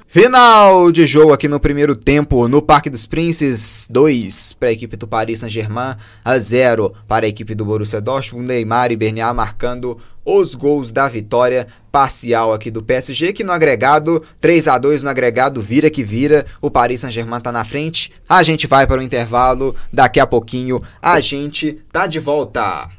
Final 0.10 0.90
de 0.90 1.06
jogo 1.06 1.34
aqui 1.34 1.50
no 1.50 1.60
primeiro 1.60 1.94
tempo 1.94 2.48
no 2.48 2.62
Parque 2.62 2.90
dos 2.90 3.06
Princes, 3.06 3.86
2 3.92 4.54
para 4.54 4.70
a 4.70 4.72
equipe 4.72 4.96
do 4.96 5.06
Paris 5.06 5.40
Saint-Germain, 5.40 5.98
a 6.24 6.40
0 6.40 6.94
para 7.06 7.26
a 7.26 7.30
equipe 7.30 7.54
do 7.54 7.66
Borussia 7.66 8.00
Dortmund, 8.00 8.48
Neymar 8.48 8.90
e 8.90 8.96
Bernard 8.96 9.36
marcando 9.36 9.98
os 10.24 10.56
gols 10.56 10.94
da 10.94 11.10
vitória 11.10 11.68
parcial 11.92 12.54
aqui 12.54 12.72
do 12.72 12.82
PSG, 12.82 13.34
que 13.34 13.44
no 13.44 13.52
agregado 13.52 14.24
3 14.40 14.70
a 14.70 14.78
2 14.78 15.04
no 15.04 15.10
agregado 15.10 15.62
vira 15.62 15.90
que 15.90 16.06
vira, 16.06 16.46
o 16.62 16.72
Paris 16.72 17.02
Saint-Germain 17.02 17.42
tá 17.42 17.52
na 17.52 17.66
frente. 17.66 18.10
A 18.30 18.42
gente 18.44 18.66
vai 18.66 18.88
para 18.88 19.02
o 19.02 19.04
intervalo, 19.04 19.76
daqui 19.92 20.22
a 20.22 20.26
pouquinho 20.26 20.82
a 21.02 21.20
gente 21.20 21.80
tá 21.92 22.08
de 22.08 22.20
volta. 22.20 22.97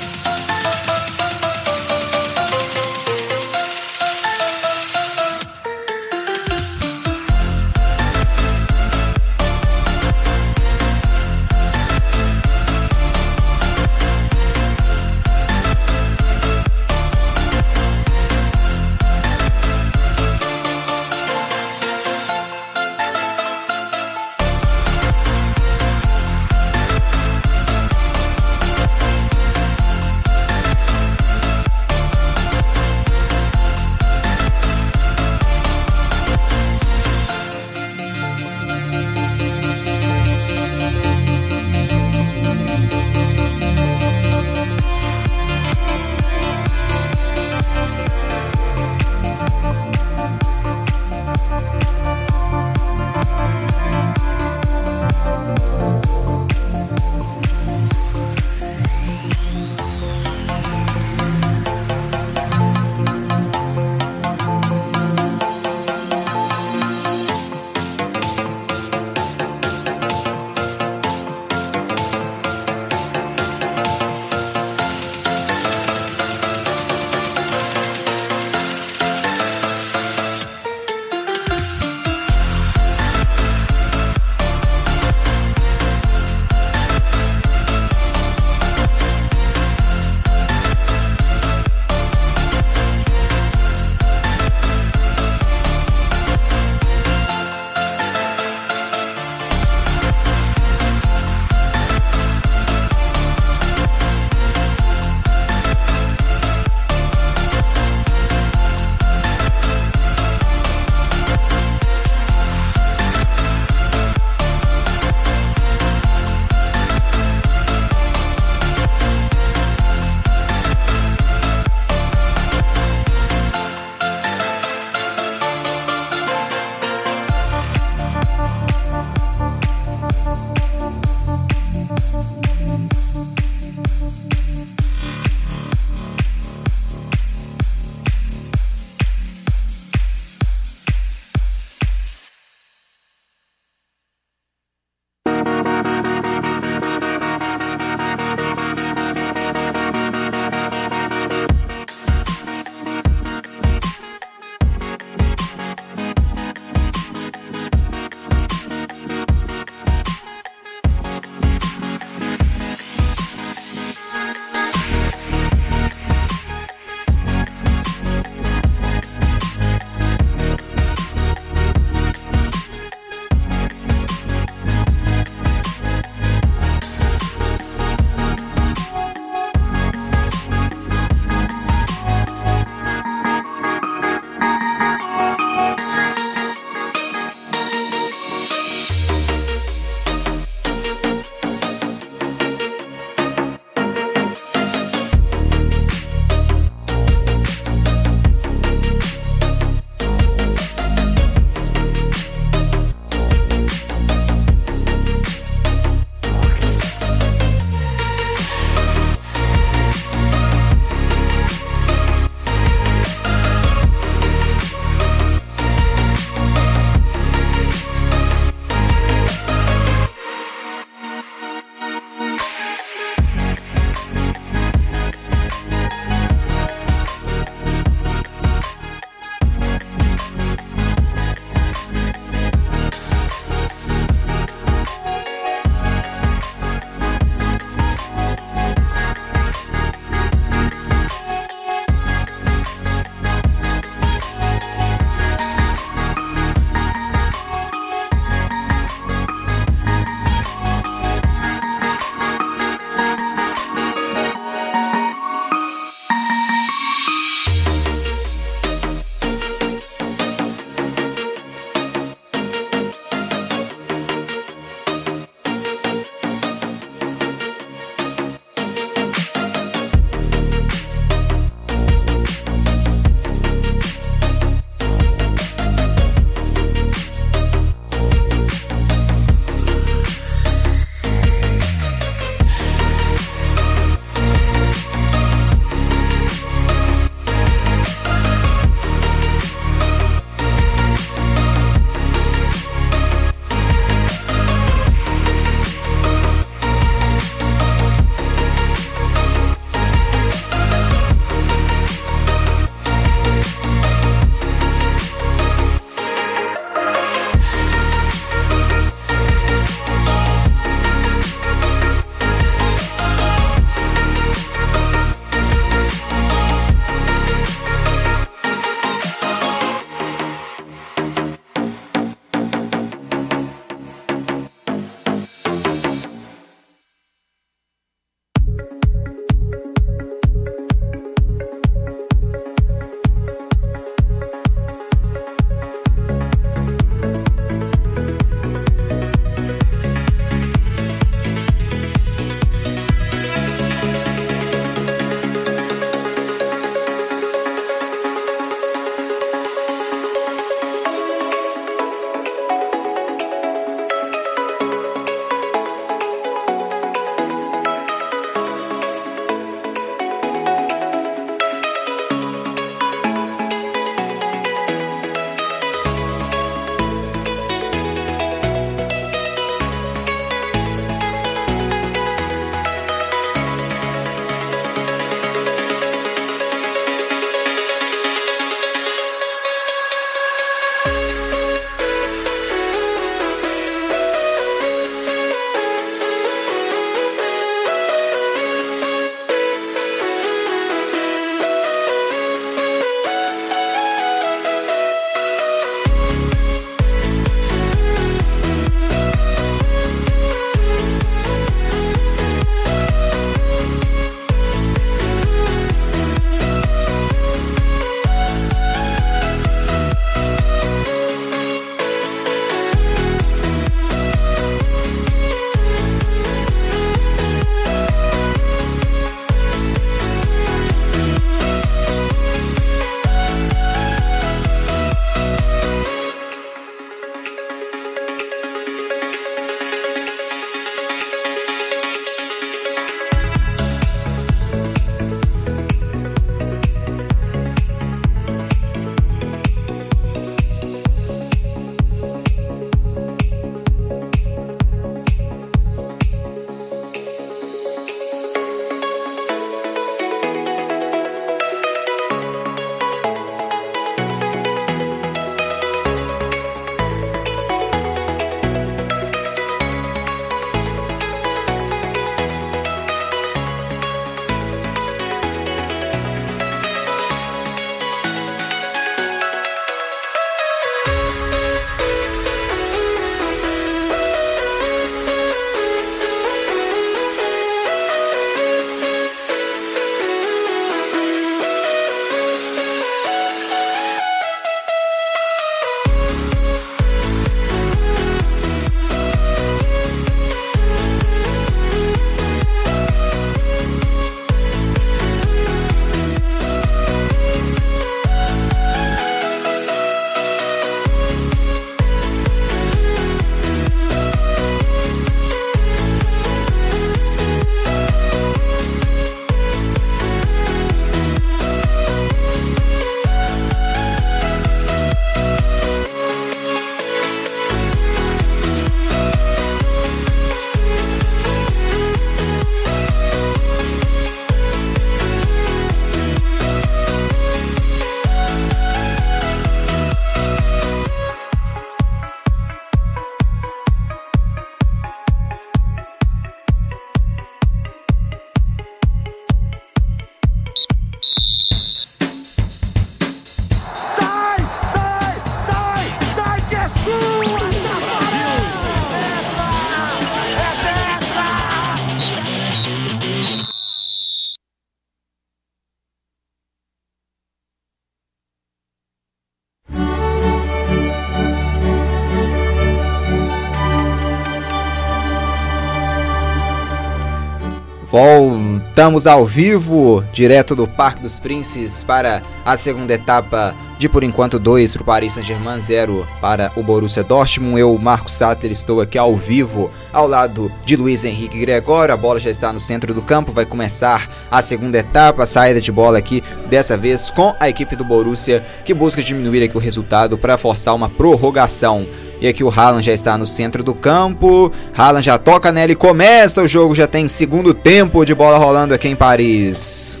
Voltamos 567.98 569.06
ao 569.06 569.24
vivo, 569.24 570.04
direto 570.12 570.54
do 570.54 570.68
Parque 570.68 571.00
dos 571.00 571.18
Príncipes, 571.18 571.82
para 571.82 572.22
a 572.44 572.54
segunda 572.54 572.92
etapa 572.92 573.54
de 573.78 573.88
por 573.88 574.02
enquanto 574.02 574.38
2 574.38 574.72
para 574.72 574.82
o 574.82 574.84
Paris 574.84 575.12
Saint-Germain, 575.14 575.60
0 575.60 576.06
para 576.20 576.52
o 576.56 576.62
Borussia 576.62 577.02
Dortmund. 577.02 577.60
Eu, 577.60 577.76
Marcos 577.78 578.14
Satter, 578.14 578.50
estou 578.50 578.80
aqui 578.80 578.96
ao 578.98 579.16
vivo 579.16 579.70
ao 579.92 580.06
lado 580.06 580.50
de 580.64 580.76
Luiz 580.76 581.04
Henrique 581.04 581.38
Gregório. 581.38 581.92
A 581.92 581.96
bola 581.96 582.18
já 582.18 582.30
está 582.30 582.52
no 582.52 582.60
centro 582.60 582.94
do 582.94 583.02
campo, 583.02 583.32
vai 583.32 583.44
começar 583.44 584.08
a 584.30 584.40
segunda 584.42 584.78
etapa, 584.78 585.22
a 585.22 585.26
saída 585.26 585.60
de 585.60 585.70
bola 585.70 585.98
aqui, 585.98 586.22
dessa 586.48 586.76
vez 586.76 587.10
com 587.10 587.34
a 587.38 587.48
equipe 587.48 587.76
do 587.76 587.84
Borussia, 587.84 588.44
que 588.64 588.74
busca 588.74 589.02
diminuir 589.02 589.42
aqui 589.42 589.56
o 589.56 589.60
resultado 589.60 590.16
para 590.16 590.38
forçar 590.38 590.74
uma 590.74 590.88
prorrogação. 590.88 591.86
E 592.20 592.26
aqui 592.26 592.42
o 592.42 592.50
Haaland 592.50 592.84
já 592.84 592.94
está 592.94 593.18
no 593.18 593.26
centro 593.26 593.62
do 593.62 593.74
campo. 593.74 594.50
Haaland 594.74 595.04
já 595.04 595.18
toca 595.18 595.52
nela 595.52 595.72
e 595.72 595.76
começa 595.76 596.42
o 596.42 596.48
jogo. 596.48 596.74
Já 596.74 596.86
tem 596.86 597.06
segundo 597.08 597.52
tempo 597.52 598.04
de 598.04 598.14
bola 598.14 598.38
rolando 598.38 598.72
aqui 598.72 598.88
em 598.88 598.96
Paris. 598.96 600.00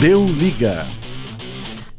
Deu 0.00 0.24
liga. 0.24 0.86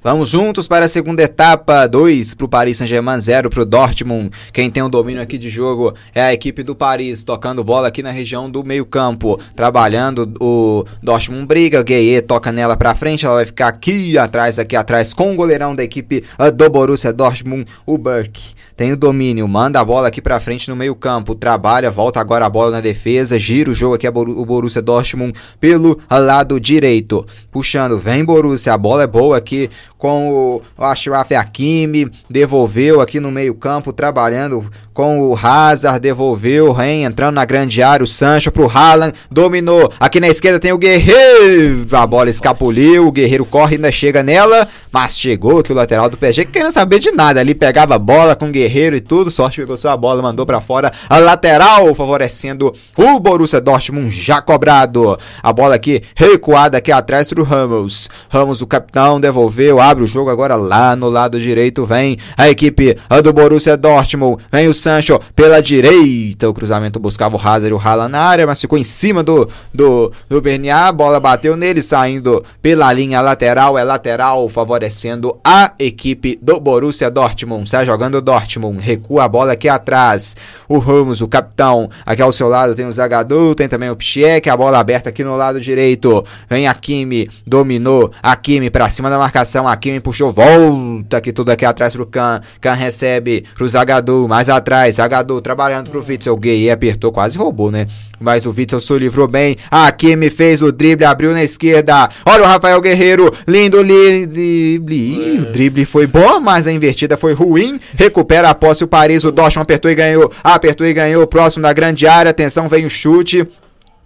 Vamos 0.04 0.30
juntos 0.30 0.68
para 0.68 0.86
a 0.86 0.90
segunda 0.90 1.22
etapa, 1.22 1.86
2 1.86 2.34
para 2.34 2.46
o 2.46 2.50
Paris 2.50 2.80
Saint-Germain, 2.80 3.20
0 3.20 3.52
para 3.52 3.62
o 3.62 3.66
Dortmund. 3.66 4.32
Quem 4.52 4.72
tem 4.72 4.82
o 4.82 4.90
domínio 4.90 5.22
aqui 5.22 5.38
de 5.38 5.52
jogo 5.52 5.94
é 6.16 6.24
a 6.24 6.34
equipe 6.34 6.64
do 6.64 6.76
Paris, 6.76 7.24
tocando 7.24 7.64
bola 7.64 7.90
aqui 7.90 8.02
na 8.02 8.10
região 8.10 8.50
do 8.50 8.64
meio 8.64 8.88
campo, 8.88 9.40
trabalhando 9.56 10.34
o 10.42 10.84
Dortmund 11.04 11.46
briga, 11.46 11.84
Gueye 11.84 12.24
toca 12.24 12.52
nela 12.52 12.76
para 12.76 12.96
frente, 12.96 13.24
ela 13.24 13.36
vai 13.36 13.46
ficar 13.46 13.68
aqui 13.68 14.18
atrás, 14.18 14.58
aqui 14.58 14.76
atrás 14.76 15.14
com 15.14 15.32
o 15.32 15.36
goleirão 15.36 15.76
da 15.76 15.84
equipe 15.84 16.24
do 16.56 16.70
Borussia 16.72 17.14
Dortmund, 17.14 17.68
o 17.86 18.00
Burke 18.00 18.56
tem 18.82 18.92
o 18.92 18.98
domínio, 18.98 19.48
manda 19.48 19.80
a 19.80 19.86
bola 19.86 20.08
aqui 20.08 20.20
para 20.20 20.40
frente 20.40 20.68
no 20.68 20.76
meio 20.76 20.96
campo, 20.96 21.36
trabalha, 21.36 21.92
volta 21.92 22.20
agora 22.20 22.48
a 22.48 22.50
bola 22.50 22.72
na 22.72 22.82
defesa, 22.82 23.40
gira 23.40 23.70
o 23.70 23.76
jogo 23.76 23.94
aqui 23.94 24.08
o 24.08 24.44
Borussia 24.44 24.82
Dortmund 24.82 25.38
pelo 25.60 26.00
lado 26.10 26.60
direito, 26.60 27.24
puxando, 27.52 28.00
vem 28.00 28.26
Borussia, 28.26 28.74
a 28.74 28.78
bola 28.80 29.04
é 29.04 29.08
boa 29.08 29.38
aqui 29.38 29.70
com 30.02 30.32
o 30.32 30.84
Ashraf 30.84 31.32
Hakimi, 31.32 32.12
devolveu 32.28 33.02
aqui 33.02 33.20
no 33.20 33.30
meio 33.30 33.54
campo, 33.54 33.94
trabalhando 33.94 34.68
com 34.96 35.22
o 35.22 35.38
Hazard, 35.38 36.00
devolveu, 36.00 36.72
Ren 36.72 37.04
entrando 37.04 37.36
na 37.36 37.46
grande 37.46 37.82
área, 37.84 38.04
o 38.04 38.08
Sancho 38.08 38.52
pro 38.52 38.68
Haaland, 38.68 39.14
dominou, 39.30 39.92
aqui 40.00 40.20
na 40.20 40.28
esquerda 40.28 40.60
tem 40.60 40.74
o 40.74 40.78
Guerreiro, 40.78 41.88
a 41.92 42.06
bola 42.06 42.32
escapuliu, 42.32 43.08
o 43.08 43.12
Guerreiro 43.12 43.46
corre, 43.46 43.76
ainda 43.76 43.92
chega 43.92 44.24
nela, 44.24 44.68
mas 44.92 45.18
chegou 45.18 45.60
aqui 45.60 45.72
o 45.72 45.76
lateral 45.76 46.10
do 46.10 46.18
PSG, 46.18 46.46
querendo 46.46 46.74
saber 46.74 47.00
de 47.00 47.12
nada, 47.12 47.40
ali 47.40 47.54
pegava 47.54 47.96
a 47.96 48.00
bola 48.00 48.36
com 48.36 48.48
o 48.48 48.52
Guerreiro 48.52 48.96
e 48.96 49.02
tudo, 49.02 49.30
sorte 49.30 49.62
pegou 49.62 49.78
sua 49.78 49.96
bola, 49.96 50.22
mandou 50.22 50.48
para 50.48 50.60
fora, 50.60 50.92
a 51.08 51.20
lateral, 51.20 51.94
favorecendo 51.94 52.74
o 52.98 53.20
Borussia 53.20 53.62
Dortmund 53.62 54.10
já 54.10 54.42
cobrado, 54.42 55.18
a 55.44 55.54
bola 55.54 55.76
aqui 55.76 56.02
recuada 56.16 56.80
aqui 56.80 56.92
atrás 56.92 57.30
pro 57.30 57.44
Ramos, 57.44 58.10
Ramos 58.30 58.62
o 58.62 58.68
capitão, 58.68 59.20
devolveu, 59.20 59.80
abre 59.92 60.04
o 60.06 60.08
jogo 60.08 60.30
agora 60.30 60.56
lá 60.56 60.96
no 60.96 61.10
lado 61.10 61.40
direito, 61.40 61.86
vem 61.86 62.18
a 62.38 62.50
equipe 62.50 62.98
do 63.22 63.34
Borussia 63.34 63.76
Dortmund, 63.76 64.42
vem 64.50 64.70
o 64.70 64.74
Sancho 64.74 65.20
pela 65.36 65.62
direita, 65.62 66.50
o 66.50 66.54
cruzamento 66.54 66.98
buscava 66.98 67.36
o 67.36 67.40
Hazard 67.40 67.72
e 67.72 67.74
o 67.74 67.78
Haaland 67.78 68.12
na 68.12 68.22
área, 68.22 68.48
mas 68.48 68.62
ficou 68.62 68.80
em 68.80 68.84
cima 68.84 69.22
do, 69.22 69.50
do, 69.74 70.12
do 70.30 70.42
Bernier, 70.42 70.76
a 70.76 70.92
bola 70.94 71.20
bateu 71.20 71.58
nele, 71.58 71.82
saindo 71.82 72.44
pela 72.62 72.92
linha 72.94 73.20
lateral, 73.20 73.78
é 73.78 73.84
lateral, 73.84 74.48
favorecendo 74.48 75.38
a 75.44 75.74
equipe 75.78 76.40
do 76.42 76.58
Borussia 76.60 77.12
Dortmund, 77.12 77.70
sai 77.70 77.86
jogando 77.86 78.16
o 78.16 78.22
Dortmund, 78.22 78.80
recua 78.82 79.26
a 79.26 79.28
bola 79.28 79.54
aqui 79.54 79.68
atrás, 79.68 80.38
o 80.70 80.78
Ramos, 80.78 81.20
o 81.20 81.28
capitão, 81.28 81.90
aqui 82.06 82.22
ao 82.22 82.32
seu 82.32 82.48
lado 82.48 82.76
tem 82.76 82.86
o 82.86 82.94
Zagadou, 82.94 83.54
tem 83.54 83.68
também 83.68 83.90
o 83.90 83.96
Pichiek, 83.96 84.50
a 84.50 84.56
bola 84.56 84.80
aberta 84.80 85.10
aqui 85.10 85.22
no 85.22 85.36
lado 85.36 85.60
direito, 85.60 86.26
vem 86.50 86.66
a 86.66 86.74
Kimi, 86.74 87.30
dominou, 87.46 88.10
a 88.24 88.38
Kimi 88.38 88.70
pra 88.70 88.90
cima 88.90 89.10
da 89.10 89.18
marcação, 89.18 89.68
a 89.68 89.76
Kimi 89.82 90.00
puxou, 90.00 90.32
volta 90.32 91.18
aqui 91.18 91.34
tudo 91.34 91.50
aqui 91.50 91.66
atrás 91.66 91.94
pro 91.94 92.06
Khan, 92.06 92.42
Khan 92.62 92.74
recebe 92.74 93.44
pro 93.56 93.68
Zagadou, 93.68 94.28
mais 94.28 94.48
atrás, 94.48 94.96
Zagadou 94.96 95.42
trabalhando 95.42 95.90
pro 95.90 96.06
Witzel, 96.08 96.38
Gay 96.38 96.70
apertou, 96.70 97.12
quase 97.12 97.38
roubou, 97.38 97.72
né? 97.72 97.88
Mas 98.20 98.46
o 98.46 98.54
Witzel 98.56 98.80
se 98.80 98.98
livrou 99.00 99.28
bem, 99.28 99.58
a 99.72 99.92
Kimi 99.92 100.30
fez 100.30 100.62
o 100.62 100.72
drible, 100.72 101.06
abriu 101.06 101.34
na 101.34 101.44
esquerda, 101.44 102.10
olha 102.24 102.44
o 102.44 102.46
Rafael 102.46 102.80
Guerreiro, 102.80 103.34
lindo 103.48 103.84
drible, 103.84 105.40
o 105.40 105.52
drible 105.52 105.86
foi 105.86 106.06
bom, 106.06 106.40
mas 106.40 106.68
a 106.68 106.72
invertida 106.72 107.18
foi 107.18 107.34
ruim, 107.34 107.80
recupera 107.96 108.50
a 108.50 108.56
posse 108.56 108.84
o 108.84 108.88
Paris, 108.88 109.24
o 109.24 109.32
Dortmund 109.32 109.64
apertou 109.64 109.90
e 109.90 109.96
ganhou, 109.96 110.32
apertou 110.44 110.86
e 110.86 110.94
ganhou, 110.94 111.26
próximo 111.26 111.64
da 111.64 111.74
grande 111.74 112.06
área, 112.06 112.30
atenção, 112.30 112.70
vem 112.70 112.86
o 112.86 112.90
chute, 112.90 113.48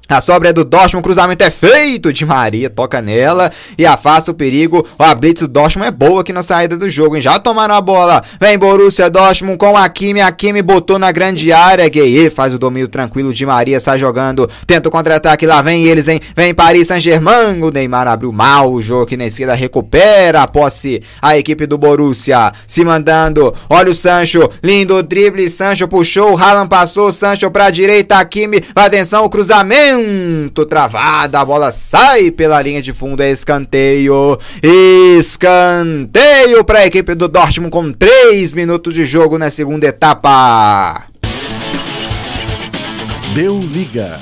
a 0.08 0.22
sobra 0.22 0.50
é 0.50 0.54
do 0.54 0.64
Dortmund, 0.64 1.00
o 1.00 1.02
cruzamento 1.02 1.44
é 1.44 1.50
feito 1.50 2.14
de 2.14 2.26
Maria, 2.26 2.70
toca 2.70 3.02
nela 3.02 3.52
e 3.76 3.86
afasta 3.88 4.30
o 4.30 4.36
perigo. 4.36 4.88
A 5.00 5.16
blitz 5.16 5.42
do 5.42 5.48
Dortmund 5.48 5.88
é 5.88 5.92
boa 5.92 6.22
aqui 6.22 6.32
na 6.32 6.44
saída 6.44 6.78
do 6.78 6.88
jogo, 6.88 7.16
hein? 7.16 7.22
Já 7.22 7.40
tomaram 7.40 7.74
a 7.74 7.82
bola. 7.82 8.24
Vem 8.40 8.56
Borussia 8.56 9.10
Dortmund 9.10 9.58
com 9.58 9.76
a 9.76 9.90
Kimi, 9.90 10.22
a 10.22 10.32
Kimi 10.32 10.62
botou 10.62 11.00
na 11.00 11.12
grande 11.12 11.52
área. 11.52 11.90
Gueye 11.90 12.30
faz 12.30 12.54
o 12.54 12.60
domínio 12.60 12.88
tranquilo 12.88 13.34
de 13.34 13.46
Maria, 13.48 13.80
sai 13.80 13.98
jogando. 13.98 14.48
Tenta 14.68 14.90
o 14.90 14.92
contra-ataque, 14.92 15.48
lá 15.48 15.62
vem 15.64 15.86
eles, 15.86 16.08
hein? 16.08 16.20
Vem 16.36 16.54
Paris 16.54 16.88
Saint-Germain. 16.88 17.60
O 17.64 17.72
Neymar 17.72 18.08
abriu 18.08 18.32
mal 18.32 18.72
o 18.72 18.82
jogo 18.84 19.04
aqui 19.04 19.18
na 19.18 19.26
esquerda, 19.26 19.56
recupera 19.56 20.44
a 20.44 20.48
posse. 20.48 21.02
A 21.20 21.36
equipe 21.36 21.66
do 21.66 21.80
Borussia 21.80 22.52
se 22.68 22.86
mandando. 22.86 23.56
Olha 23.68 23.90
o 23.90 23.96
Sancho, 23.96 24.52
lindo 24.64 25.02
drible. 25.02 25.50
Sancho 25.50 25.88
puxou, 25.88 26.34
o 26.34 26.38
Haaland 26.38 26.70
passou, 26.70 27.12
Sancho 27.12 27.50
pra 27.50 27.72
direita, 27.72 28.20
a 28.20 28.26
Kimi. 28.26 28.64
Atenção, 28.76 29.26
o 29.26 29.30
cruzamento 29.30 29.95
cruzamento 29.96 30.66
travada, 30.66 31.40
a 31.40 31.46
bola 31.46 31.72
sai 31.72 32.32
pela 32.32 32.62
linha 32.62 32.82
de 32.82 32.92
fundo, 32.94 33.22
é 33.22 33.32
escanteio. 33.32 34.38
Escanteio 35.18 36.64
para 36.64 36.80
a 36.80 36.86
equipe 36.86 37.16
do 37.16 37.28
Dortmund 37.28 37.72
com 37.72 37.92
3 37.92 38.52
minutos 38.52 38.94
de 38.94 39.06
jogo 39.06 39.38
na 39.38 39.50
segunda 39.50 39.88
etapa. 39.88 41.08
Deu 43.34 43.60
liga. 43.60 44.20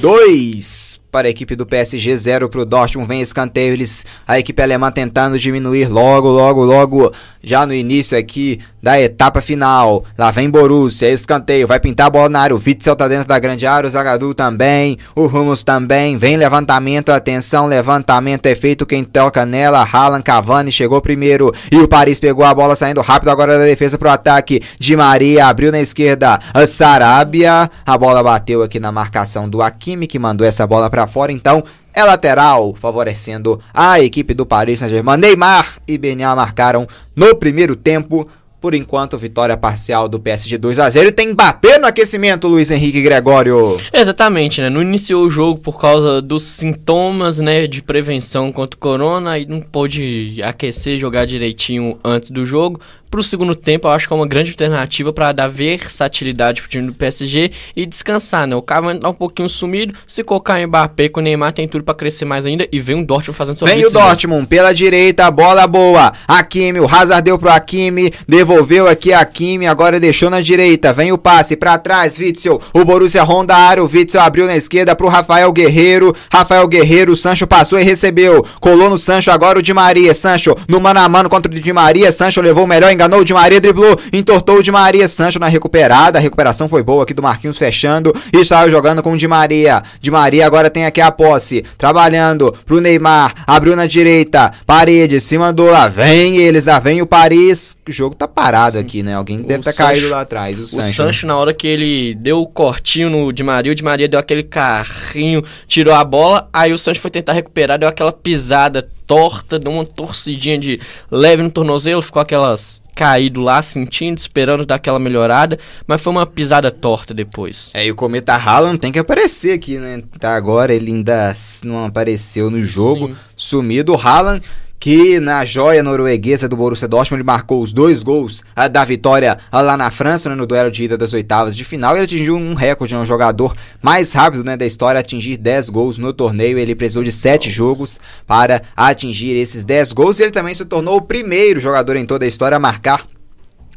2 0.00 1.01
para 1.12 1.28
a 1.28 1.30
equipe 1.30 1.54
do 1.54 1.66
PSG, 1.66 2.16
0 2.16 2.48
para 2.48 2.62
o 2.62 2.64
Dortmund, 2.64 3.06
vem 3.06 3.20
escanteio, 3.20 3.74
eles, 3.74 4.02
a 4.26 4.38
equipe 4.38 4.62
alemã 4.62 4.90
tentando 4.90 5.38
diminuir 5.38 5.86
logo, 5.86 6.28
logo, 6.28 6.64
logo, 6.64 7.12
já 7.42 7.66
no 7.66 7.74
início 7.74 8.16
aqui 8.16 8.58
da 8.82 8.98
etapa 8.98 9.42
final, 9.42 10.04
lá 10.16 10.30
vem 10.30 10.48
Borussia, 10.48 11.10
escanteio, 11.10 11.66
vai 11.66 11.78
pintar 11.78 12.06
a 12.06 12.10
bola 12.10 12.30
na 12.30 12.40
área, 12.40 12.56
o 12.56 12.62
Witzel 12.66 12.96
tá 12.96 13.06
dentro 13.08 13.28
da 13.28 13.38
grande 13.38 13.66
área, 13.66 13.86
o 13.86 13.90
Zagadou 13.90 14.32
também, 14.32 14.96
o 15.14 15.26
Rumos 15.26 15.62
também, 15.62 16.16
vem 16.16 16.38
levantamento, 16.38 17.10
atenção, 17.10 17.66
levantamento 17.66 18.46
é 18.46 18.54
feito, 18.54 18.86
quem 18.86 19.04
toca 19.04 19.44
nela, 19.44 19.86
Haaland, 19.86 20.24
Cavani 20.24 20.72
chegou 20.72 21.00
primeiro, 21.02 21.52
e 21.70 21.76
o 21.76 21.86
Paris 21.86 22.18
pegou 22.18 22.44
a 22.44 22.54
bola 22.54 22.74
saindo 22.74 23.02
rápido 23.02 23.30
agora 23.30 23.58
da 23.58 23.64
defesa 23.64 23.98
pro 23.98 24.08
ataque, 24.08 24.62
de 24.80 24.96
Maria, 24.96 25.46
abriu 25.46 25.70
na 25.70 25.80
esquerda, 25.80 26.40
a 26.54 26.66
Sarabia, 26.66 27.70
a 27.84 27.98
bola 27.98 28.22
bateu 28.22 28.62
aqui 28.62 28.80
na 28.80 28.90
marcação 28.90 29.46
do 29.46 29.60
Hakimi, 29.60 30.06
que 30.06 30.18
mandou 30.18 30.46
essa 30.46 30.66
bola 30.66 30.88
para 30.88 31.01
fora, 31.06 31.32
então 31.32 31.62
é 31.94 32.02
lateral, 32.02 32.74
favorecendo 32.74 33.60
a 33.72 34.00
equipe 34.00 34.34
do 34.34 34.46
Paris 34.46 34.78
Saint-Germain. 34.78 35.18
Neymar 35.18 35.76
e 35.86 35.98
Benyar 35.98 36.34
marcaram 36.34 36.86
no 37.14 37.34
primeiro 37.36 37.76
tempo. 37.76 38.26
Por 38.60 38.74
enquanto, 38.74 39.18
vitória 39.18 39.56
parcial 39.56 40.08
do 40.08 40.20
PSG 40.20 40.56
2 40.56 40.78
a 40.78 40.88
0 40.88 41.08
e 41.08 41.12
tem 41.12 41.32
Mbappé 41.32 41.78
no 41.78 41.86
aquecimento, 41.86 42.46
Luiz 42.46 42.70
Henrique 42.70 43.02
Gregório. 43.02 43.76
Exatamente, 43.92 44.60
né? 44.60 44.70
Não 44.70 44.80
iniciou 44.80 45.26
o 45.26 45.30
jogo 45.30 45.58
por 45.60 45.80
causa 45.80 46.22
dos 46.22 46.44
sintomas, 46.44 47.40
né, 47.40 47.66
de 47.66 47.82
prevenção 47.82 48.52
contra 48.52 48.76
o 48.76 48.80
corona 48.80 49.36
e 49.36 49.46
não 49.46 49.60
pôde 49.60 50.38
aquecer, 50.44 50.96
jogar 50.96 51.24
direitinho 51.24 51.98
antes 52.04 52.30
do 52.30 52.46
jogo 52.46 52.80
para 53.12 53.20
o 53.20 53.22
segundo 53.22 53.54
tempo, 53.54 53.86
eu 53.86 53.92
acho 53.92 54.08
que 54.08 54.14
é 54.14 54.16
uma 54.16 54.26
grande 54.26 54.52
alternativa 54.52 55.12
para 55.12 55.32
dar 55.32 55.46
versatilidade 55.46 56.62
para 56.62 56.66
o 56.66 56.70
time 56.70 56.86
do 56.86 56.94
PSG 56.94 57.50
e 57.76 57.84
descansar, 57.84 58.46
né? 58.46 58.56
O 58.56 58.62
Cavani 58.62 58.98
tá 58.98 59.10
um 59.10 59.12
pouquinho 59.12 59.50
sumido, 59.50 59.92
se 60.06 60.24
colocar 60.24 60.58
o 60.58 60.66
Mbappé 60.66 61.10
com 61.10 61.20
o 61.20 61.22
Neymar 61.22 61.52
tem 61.52 61.68
tudo 61.68 61.84
para 61.84 61.92
crescer 61.94 62.24
mais 62.24 62.46
ainda 62.46 62.66
e 62.72 62.80
vem 62.80 63.02
o 63.02 63.06
Dortmund 63.06 63.36
fazendo 63.36 63.58
seu 63.58 63.66
Vem 63.66 63.84
o 63.84 63.90
Dortmund 63.90 64.46
pela 64.46 64.72
direita, 64.72 65.30
bola 65.30 65.66
boa. 65.66 66.10
Hakimi, 66.26 66.80
o 66.80 66.88
Hazard 66.88 67.22
deu 67.22 67.38
pro 67.38 67.50
Hakimi, 67.50 68.10
devolveu 68.26 68.88
aqui 68.88 69.12
a 69.12 69.20
Hakimi, 69.20 69.66
agora 69.66 70.00
deixou 70.00 70.30
na 70.30 70.40
direita. 70.40 70.90
Vem 70.94 71.12
o 71.12 71.18
passe 71.18 71.54
para 71.54 71.76
trás, 71.76 72.18
Witzel. 72.18 72.62
O 72.72 72.82
Borussia 72.82 73.22
ronda 73.22 73.54
a 73.54 73.58
área, 73.58 73.84
o 73.84 73.90
Witzel 73.92 74.22
abriu 74.22 74.46
na 74.46 74.56
esquerda 74.56 74.96
pro 74.96 75.08
Rafael 75.08 75.52
Guerreiro. 75.52 76.14
Rafael 76.32 76.66
Guerreiro, 76.66 77.12
o 77.12 77.16
Sancho 77.16 77.46
passou 77.46 77.78
e 77.78 77.82
recebeu. 77.82 78.42
Colou 78.58 78.88
no 78.88 78.96
Sancho 78.96 79.30
agora 79.30 79.58
o 79.58 79.62
Di 79.62 79.74
Maria. 79.74 80.14
Sancho 80.14 80.54
no 80.66 80.80
mano 80.80 81.00
a 81.00 81.08
mano 81.10 81.28
contra 81.28 81.52
o 81.52 81.54
Di 81.54 81.72
Maria. 81.74 82.10
Sancho 82.10 82.40
levou 82.40 82.64
o 82.64 82.66
melhor 82.66 82.90
enganou 83.02 83.20
o 83.20 83.24
Di 83.24 83.34
Maria, 83.34 83.60
driblou, 83.60 83.98
entortou 84.12 84.58
o 84.58 84.62
Di 84.62 84.70
Maria, 84.70 85.08
Sancho 85.08 85.38
na 85.38 85.48
recuperada, 85.48 86.18
a 86.18 86.22
recuperação 86.22 86.68
foi 86.68 86.82
boa 86.82 87.02
aqui 87.02 87.12
do 87.12 87.22
Marquinhos 87.22 87.58
fechando 87.58 88.14
e 88.32 88.38
estava 88.38 88.70
jogando 88.70 89.02
com 89.02 89.12
o 89.12 89.16
Di 89.16 89.26
Maria. 89.26 89.82
Di 90.00 90.10
Maria 90.10 90.46
agora 90.46 90.70
tem 90.70 90.86
aqui 90.86 91.00
a 91.00 91.10
posse, 91.10 91.64
trabalhando 91.76 92.54
pro 92.64 92.80
Neymar, 92.80 93.32
abriu 93.46 93.74
na 93.74 93.86
direita, 93.86 94.52
parede, 94.64 95.20
se 95.20 95.36
mandou 95.36 95.70
lá, 95.70 95.88
vem 95.88 96.36
eles, 96.36 96.64
lá 96.64 96.78
vem 96.78 97.02
o 97.02 97.06
Paris. 97.06 97.76
O 97.86 97.90
jogo 97.90 98.14
tá 98.14 98.28
parado 98.28 98.76
Sim. 98.76 98.80
aqui, 98.80 99.02
né? 99.02 99.14
Alguém 99.14 99.40
o 99.40 99.42
deve 99.42 99.64
ter 99.64 99.72
Sancho, 99.72 99.88
caído 99.88 100.08
lá 100.10 100.20
atrás. 100.20 100.58
O, 100.58 100.62
o 100.62 100.66
Sancho. 100.66 100.94
Sancho, 100.94 101.26
na 101.26 101.36
hora 101.36 101.52
que 101.52 101.66
ele 101.66 102.14
deu 102.14 102.40
o 102.40 102.46
cortinho 102.46 103.10
no 103.10 103.32
Di 103.32 103.42
Maria, 103.42 103.72
o 103.72 103.74
Di 103.74 103.82
Maria 103.82 104.08
deu 104.08 104.20
aquele 104.20 104.44
carrinho, 104.44 105.42
tirou 105.66 105.92
a 105.92 106.04
bola, 106.04 106.48
aí 106.52 106.72
o 106.72 106.78
Sancho 106.78 107.00
foi 107.00 107.10
tentar 107.10 107.32
recuperar, 107.32 107.78
deu 107.78 107.88
aquela 107.88 108.12
pisada 108.12 108.88
torta, 109.06 109.58
deu 109.58 109.72
uma 109.72 109.84
torcidinha 109.84 110.58
de 110.58 110.80
leve 111.10 111.42
no 111.42 111.50
tornozelo, 111.50 112.02
ficou 112.02 112.20
aquelas 112.20 112.82
caído 112.94 113.40
lá, 113.40 113.62
sentindo, 113.62 114.18
esperando 114.18 114.66
dar 114.66 114.76
aquela 114.76 114.98
melhorada, 114.98 115.58
mas 115.86 116.00
foi 116.00 116.12
uma 116.12 116.26
pisada 116.26 116.70
torta 116.70 117.14
depois. 117.14 117.70
É, 117.74 117.86
e 117.86 117.90
o 117.90 117.94
Cometa 117.94 118.34
Haaland 118.34 118.78
tem 118.78 118.92
que 118.92 118.98
aparecer 118.98 119.52
aqui, 119.52 119.78
né? 119.78 120.02
Tá 120.18 120.34
agora, 120.34 120.74
ele 120.74 120.90
ainda 120.90 121.34
não 121.64 121.84
apareceu 121.84 122.50
no 122.50 122.64
jogo, 122.64 123.08
Sim. 123.08 123.16
sumido. 123.36 123.92
O 123.94 123.96
Haaland 123.96 124.42
que 124.82 125.20
na 125.20 125.44
joia 125.44 125.80
norueguesa 125.80 126.48
do 126.48 126.56
Borussia 126.56 126.88
Dortmund 126.88 127.20
ele 127.20 127.24
marcou 127.24 127.62
os 127.62 127.72
dois 127.72 128.02
gols 128.02 128.42
a, 128.56 128.66
da 128.66 128.84
vitória 128.84 129.38
a, 129.48 129.60
lá 129.60 129.76
na 129.76 129.92
França, 129.92 130.28
né, 130.28 130.34
no 130.34 130.44
duelo 130.44 130.72
de 130.72 130.82
ida 130.82 130.98
das 130.98 131.12
oitavas 131.12 131.54
de 131.54 131.62
final. 131.62 131.94
Ele 131.94 132.02
atingiu 132.02 132.34
um 132.34 132.52
recorde, 132.52 132.92
né, 132.92 133.00
um 133.00 133.04
jogador 133.04 133.54
mais 133.80 134.12
rápido 134.12 134.42
né, 134.42 134.56
da 134.56 134.66
história 134.66 134.98
a 134.98 135.00
atingir 135.00 135.36
10 135.36 135.70
gols 135.70 135.98
no 135.98 136.12
torneio. 136.12 136.58
Ele 136.58 136.74
precisou 136.74 137.04
de 137.04 137.12
7 137.12 137.48
jogos 137.48 138.00
para 138.26 138.60
atingir 138.76 139.36
esses 139.36 139.64
10 139.64 139.92
gols. 139.92 140.18
E 140.18 140.24
ele 140.24 140.32
também 140.32 140.52
se 140.52 140.64
tornou 140.64 140.96
o 140.96 141.02
primeiro 141.02 141.60
jogador 141.60 141.94
em 141.94 142.04
toda 142.04 142.24
a 142.24 142.28
história 142.28 142.56
a 142.56 142.58
marcar 142.58 143.06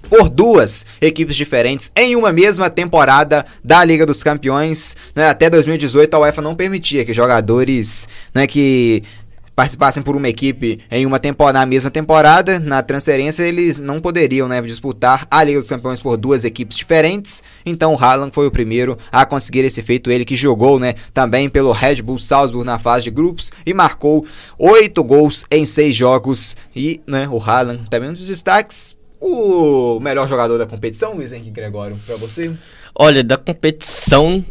por 0.10 0.30
duas 0.30 0.86
equipes 1.02 1.36
diferentes 1.36 1.92
em 1.96 2.16
uma 2.16 2.32
mesma 2.32 2.70
temporada 2.70 3.46
da 3.64 3.84
Liga 3.84 4.06
dos 4.08 4.24
Campeões. 4.24 4.96
Né? 5.16 5.30
Até 5.30 5.50
2018 5.52 6.14
a 6.16 6.20
UEFA 6.20 6.42
não 6.42 6.56
permitia 6.56 7.06
que 7.06 7.14
jogadores 7.14 8.08
né, 8.34 8.48
que 8.48 9.04
participassem 9.56 10.04
por 10.04 10.16
uma 10.16 10.28
equipe 10.28 10.80
em 10.92 11.06
uma 11.06 11.20
temporada, 11.20 11.60
na 11.60 11.66
mesma 11.66 11.90
temporada, 11.90 12.60
na 12.60 12.84
transferência 12.84 13.44
eles 13.44 13.80
não 13.80 14.02
poderiam 14.02 14.48
né, 14.48 14.62
disputar 14.62 15.26
a 15.32 15.44
Liga 15.44 15.60
dos 15.60 15.70
Campeões 15.70 16.02
por 16.02 16.18
duas 16.18 16.44
equipes 16.44 16.78
diferentes. 16.78 17.42
Então 17.66 17.94
o 17.94 17.98
Haaland 17.98 18.34
foi 18.34 18.46
o 18.48 18.52
primeiro 18.52 18.98
a 19.12 19.26
conseguir 19.26 19.64
esse 19.64 19.82
feito, 19.82 20.12
ele 20.12 20.26
que 20.26 20.36
jogou 20.36 20.80
né, 20.80 20.96
também 21.14 21.50
pelo 21.50 21.72
Red 21.72 22.02
Bull 22.02 22.20
Salzburg 22.20 22.66
na 22.66 22.78
fase 22.78 23.06
de 23.06 23.12
grupos 23.12 23.52
e 23.66 23.74
marcou 23.74 24.26
oito 24.60 25.04
gols 25.04 25.46
em 25.50 25.66
seis 25.66 25.96
jogos. 25.96 26.58
E 26.76 27.02
né, 27.08 27.28
o 27.30 27.42
Haaland 27.42 27.90
também 27.90 28.10
um 28.10 28.14
dos 28.14 28.28
destaques. 28.28 28.98
O 29.20 30.00
melhor 30.02 30.28
jogador 30.28 30.58
da 30.58 30.68
competição, 30.68 31.16
Luiz 31.16 31.32
Henrique 31.32 31.52
Gregório, 31.52 31.98
para 32.06 32.16
você? 32.16 32.52
Olha, 32.94 33.24
da 33.24 33.38
competição 33.38 34.46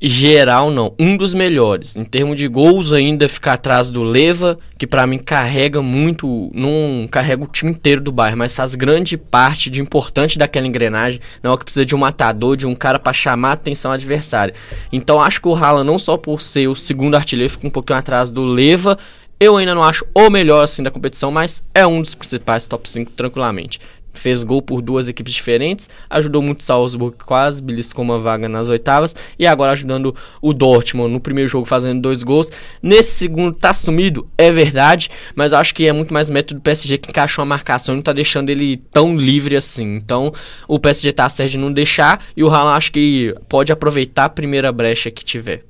geral 0.00 0.70
não, 0.70 0.94
um 0.98 1.16
dos 1.16 1.34
melhores. 1.34 1.96
Em 1.96 2.04
termos 2.04 2.36
de 2.36 2.46
gols 2.48 2.92
ainda 2.92 3.28
ficar 3.28 3.54
atrás 3.54 3.90
do 3.90 4.02
Leva, 4.02 4.58
que 4.78 4.86
para 4.86 5.06
mim 5.06 5.18
carrega 5.18 5.80
muito, 5.80 6.50
não 6.54 7.08
carrega 7.10 7.44
o 7.44 7.46
time 7.46 7.70
inteiro 7.70 8.00
do 8.00 8.12
Bayern, 8.12 8.38
mas 8.38 8.54
faz 8.54 8.74
grande 8.74 9.16
parte 9.16 9.70
de 9.70 9.80
importante 9.80 10.38
daquela 10.38 10.66
engrenagem, 10.66 11.20
não 11.42 11.52
é 11.52 11.56
que 11.56 11.64
precisa 11.64 11.84
de 11.84 11.94
um 11.94 11.98
matador, 11.98 12.56
de 12.56 12.66
um 12.66 12.74
cara 12.74 12.98
para 12.98 13.12
chamar 13.12 13.50
a 13.50 13.54
atenção 13.54 13.90
adversária. 13.90 14.54
Então 14.92 15.20
acho 15.20 15.40
que 15.40 15.48
o 15.48 15.54
Haaland 15.54 15.86
não 15.86 15.98
só 15.98 16.16
por 16.16 16.42
ser 16.42 16.68
o 16.68 16.74
segundo 16.74 17.14
artilheiro 17.14 17.50
fica 17.50 17.66
um 17.66 17.70
pouquinho 17.70 17.98
atrás 17.98 18.30
do 18.30 18.44
Leva, 18.44 18.98
eu 19.38 19.56
ainda 19.56 19.74
não 19.74 19.82
acho 19.82 20.06
o 20.14 20.30
melhor 20.30 20.64
assim 20.64 20.82
da 20.82 20.90
competição, 20.90 21.30
mas 21.30 21.62
é 21.74 21.86
um 21.86 22.00
dos 22.00 22.14
principais 22.14 22.66
top 22.66 22.88
5 22.88 23.12
tranquilamente 23.12 23.78
fez 24.18 24.42
gol 24.42 24.62
por 24.62 24.80
duas 24.82 25.08
equipes 25.08 25.32
diferentes, 25.32 25.88
ajudou 26.08 26.42
muito 26.42 26.60
o 26.60 26.64
Salzburg, 26.64 27.16
quase 27.24 27.62
beliscou 27.62 28.04
uma 28.04 28.18
vaga 28.18 28.48
nas 28.48 28.68
oitavas, 28.68 29.14
e 29.38 29.46
agora 29.46 29.72
ajudando 29.72 30.14
o 30.40 30.52
Dortmund 30.52 31.12
no 31.12 31.20
primeiro 31.20 31.48
jogo 31.48 31.66
fazendo 31.66 32.00
dois 32.00 32.22
gols. 32.22 32.50
Nesse 32.82 33.12
segundo 33.12 33.54
tá 33.54 33.72
sumido, 33.72 34.28
é 34.36 34.50
verdade, 34.50 35.10
mas 35.34 35.52
acho 35.52 35.74
que 35.74 35.86
é 35.86 35.92
muito 35.92 36.12
mais 36.12 36.30
método 36.30 36.60
do 36.60 36.62
PSG 36.62 36.98
que 36.98 37.10
encaixou 37.10 37.42
a 37.42 37.46
marcação 37.46 37.94
e 37.94 37.96
não 37.96 38.02
tá 38.02 38.12
deixando 38.12 38.50
ele 38.50 38.76
tão 38.76 39.16
livre 39.16 39.56
assim. 39.56 39.96
Então 39.96 40.32
o 40.68 40.78
PSG 40.78 41.12
tá 41.12 41.28
certo 41.28 41.52
de 41.52 41.58
não 41.58 41.72
deixar, 41.72 42.24
e 42.36 42.42
o 42.42 42.48
Haaland 42.48 42.76
acho 42.76 42.92
que 42.92 43.34
pode 43.48 43.72
aproveitar 43.72 44.24
a 44.24 44.28
primeira 44.28 44.72
brecha 44.72 45.10
que 45.10 45.24
tiver. 45.24 45.64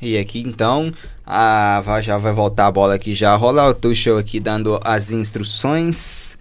E 0.00 0.18
aqui 0.18 0.40
então, 0.40 0.92
a, 1.26 1.82
já 2.02 2.18
vai 2.18 2.32
voltar 2.32 2.66
a 2.66 2.70
bola 2.70 2.94
aqui, 2.94 3.14
já 3.14 3.34
rola 3.34 3.66
o 3.68 3.74
Tuchel 3.74 4.18
aqui 4.18 4.38
dando 4.38 4.78
as 4.84 5.10
instruções. 5.10 6.36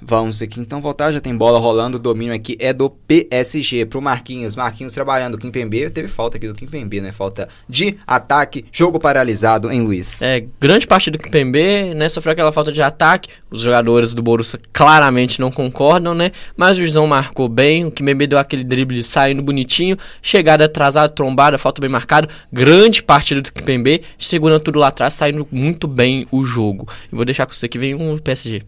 Vamos 0.00 0.40
aqui 0.40 0.60
então 0.60 0.80
voltar, 0.80 1.12
já 1.12 1.20
tem 1.20 1.36
bola 1.36 1.58
rolando, 1.58 1.96
o 1.96 2.00
domínio 2.00 2.32
aqui 2.32 2.56
é 2.60 2.72
do 2.72 2.88
PSG 2.88 3.84
pro 3.84 4.00
Marquinhos. 4.00 4.54
Marquinhos 4.54 4.94
trabalhando, 4.94 5.34
o 5.34 5.38
Kimpembe, 5.38 5.90
teve 5.90 6.08
falta 6.08 6.36
aqui 6.36 6.46
do 6.46 6.54
Kimpembe, 6.54 7.00
né? 7.00 7.10
Falta 7.10 7.48
de 7.68 7.98
ataque, 8.06 8.64
jogo 8.70 9.00
paralisado 9.00 9.70
em 9.72 9.80
Luiz. 9.80 10.22
É, 10.22 10.44
grande 10.60 10.86
parte 10.86 11.10
do 11.10 11.18
Kimpembe, 11.18 11.94
né, 11.94 12.08
sofreu 12.08 12.32
aquela 12.32 12.52
falta 12.52 12.70
de 12.70 12.80
ataque. 12.80 13.30
Os 13.50 13.60
jogadores 13.60 14.14
do 14.14 14.22
Borussia 14.22 14.60
claramente 14.72 15.40
não 15.40 15.50
concordam, 15.50 16.14
né? 16.14 16.30
Mas 16.56 16.76
o 16.76 16.80
Juizão 16.80 17.06
marcou 17.06 17.48
bem, 17.48 17.84
o 17.84 17.90
Kimpembe 17.90 18.26
deu 18.26 18.38
aquele 18.38 18.62
drible 18.62 19.02
saindo 19.02 19.42
bonitinho, 19.42 19.96
chegada 20.22 20.64
atrasada, 20.64 21.08
trombada, 21.08 21.58
falta 21.58 21.80
bem 21.80 21.90
marcado. 21.90 22.28
Grande 22.52 23.02
partida 23.02 23.42
do 23.42 23.52
Kimpembe, 23.52 24.02
segurando 24.16 24.60
tudo 24.60 24.78
lá 24.78 24.88
atrás, 24.88 25.14
saindo 25.14 25.46
muito 25.50 25.88
bem 25.88 26.26
o 26.30 26.44
jogo. 26.44 26.88
E 27.12 27.16
vou 27.16 27.24
deixar 27.24 27.46
com 27.46 27.52
você 27.52 27.68
que 27.68 27.78
vem 27.78 27.94
um 27.94 28.16
PSG. 28.18 28.62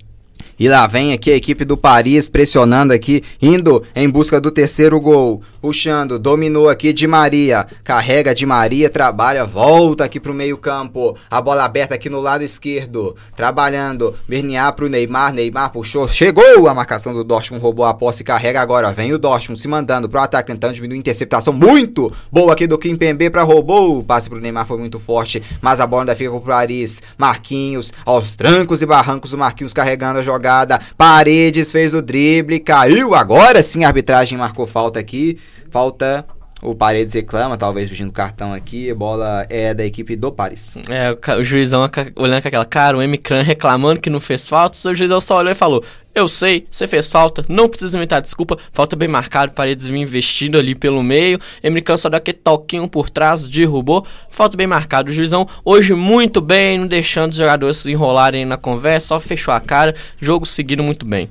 E 0.60 0.68
lá 0.68 0.86
vem 0.86 1.14
aqui 1.14 1.30
a 1.30 1.36
equipe 1.36 1.64
do 1.64 1.74
Paris 1.74 2.28
pressionando 2.28 2.92
aqui, 2.92 3.22
indo 3.40 3.82
em 3.96 4.06
busca 4.10 4.38
do 4.38 4.50
terceiro 4.50 5.00
gol. 5.00 5.42
Puxando, 5.60 6.18
dominou 6.18 6.70
aqui 6.70 6.90
de 6.90 7.06
Maria. 7.06 7.66
Carrega 7.84 8.34
de 8.34 8.46
Maria, 8.46 8.88
trabalha, 8.88 9.44
volta 9.44 10.04
aqui 10.04 10.18
pro 10.18 10.32
meio-campo. 10.32 11.14
A 11.30 11.42
bola 11.42 11.64
aberta 11.64 11.94
aqui 11.94 12.08
no 12.08 12.18
lado 12.18 12.42
esquerdo. 12.42 13.14
Trabalhando. 13.36 14.14
Berniar 14.26 14.72
pro 14.72 14.88
Neymar. 14.88 15.34
Neymar 15.34 15.70
puxou. 15.70 16.08
Chegou 16.08 16.66
a 16.66 16.72
marcação 16.72 17.12
do 17.12 17.22
Dortmund, 17.22 17.62
roubou 17.62 17.84
a 17.84 17.92
posse. 17.92 18.24
Carrega 18.24 18.58
agora. 18.58 18.90
Vem 18.90 19.12
o 19.12 19.18
Dortmund 19.18 19.60
se 19.60 19.68
mandando 19.68 20.08
pro 20.08 20.20
ataque, 20.20 20.50
tentando 20.50 20.72
diminuir 20.72 20.96
a 20.96 21.00
interceptação. 21.00 21.52
Muito 21.52 22.10
boa 22.32 22.54
aqui 22.54 22.66
do 22.66 22.78
Kim 22.78 22.96
Pembe 22.96 23.28
pra 23.28 23.42
roubou. 23.42 23.98
O 23.98 24.02
passe 24.02 24.30
pro 24.30 24.40
Neymar 24.40 24.66
foi 24.66 24.78
muito 24.78 24.98
forte. 24.98 25.42
Mas 25.60 25.78
a 25.78 25.86
bola 25.86 26.04
ainda 26.04 26.16
fica 26.16 26.30
pro 26.30 26.40
Paris. 26.40 27.02
Marquinhos, 27.18 27.92
aos 28.06 28.34
trancos 28.34 28.80
e 28.80 28.86
barrancos. 28.86 29.34
O 29.34 29.38
Marquinhos 29.38 29.74
carregando 29.74 30.20
a 30.20 30.22
jogada. 30.22 30.80
Paredes 30.96 31.70
fez 31.70 31.92
o 31.92 32.00
drible. 32.00 32.60
Caiu. 32.60 33.14
Agora 33.14 33.62
sim 33.62 33.84
a 33.84 33.88
arbitragem 33.88 34.38
marcou 34.38 34.66
falta 34.66 34.98
aqui. 34.98 35.38
Falta 35.70 36.27
o 36.62 36.74
Paredes 36.74 37.14
reclama, 37.14 37.56
talvez 37.56 37.89
pedindo 37.89 38.12
cartão 38.12 38.52
aqui. 38.52 38.90
A 38.90 38.94
bola 38.94 39.47
é 39.48 39.72
da 39.72 39.85
equipe 39.85 40.14
do 40.14 40.31
Paris. 40.31 40.74
É, 40.89 41.16
o, 41.35 41.43
juizão 41.43 41.89
olhando 42.16 42.43
com 42.43 42.48
aquela 42.48 42.66
cara, 42.66 42.98
o 42.98 43.02
Emicran 43.02 43.43
reclamando 43.43 44.01
que 44.01 44.10
não 44.10 44.20
fez 44.20 44.47
falta. 44.47 44.77
O 44.90 44.94
juizão 44.94 45.20
só 45.22 45.39
olhou 45.39 45.51
e 45.51 45.55
falou: 45.55 45.82
Eu 46.14 46.28
sei, 46.28 46.66
você 46.70 46.86
fez 46.86 47.09
falta, 47.09 47.43
não 47.48 47.66
precisa 47.66 47.97
inventar 47.97 48.20
desculpa. 48.20 48.59
Falta 48.72 48.94
bem 48.94 49.09
marcado, 49.09 49.52
Paredes 49.52 49.86
vinha 49.86 50.02
investindo 50.02 50.59
ali 50.59 50.74
pelo 50.74 51.02
meio. 51.02 51.40
Emicran 51.62 51.97
só 51.97 52.10
deu 52.10 52.18
aquele 52.18 52.36
toquinho 52.36 52.86
por 52.86 53.09
trás, 53.09 53.48
derrubou. 53.48 54.06
Falta 54.28 54.55
bem 54.55 54.66
marcado. 54.66 55.10
O 55.10 55.14
juizão 55.14 55.48
hoje 55.64 55.94
muito 55.94 56.43
bem, 56.43 56.78
não 56.78 56.86
deixando 56.86 57.31
os 57.31 57.39
jogadores 57.39 57.78
se 57.78 57.90
enrolarem 57.90 58.44
na 58.44 58.59
conversa, 58.59 59.09
só 59.09 59.20
fechou 59.20 59.55
a 59.55 59.60
cara. 59.60 59.94
Jogo 60.20 60.44
seguido 60.44 60.82
muito 60.82 61.06
bem. 61.06 61.31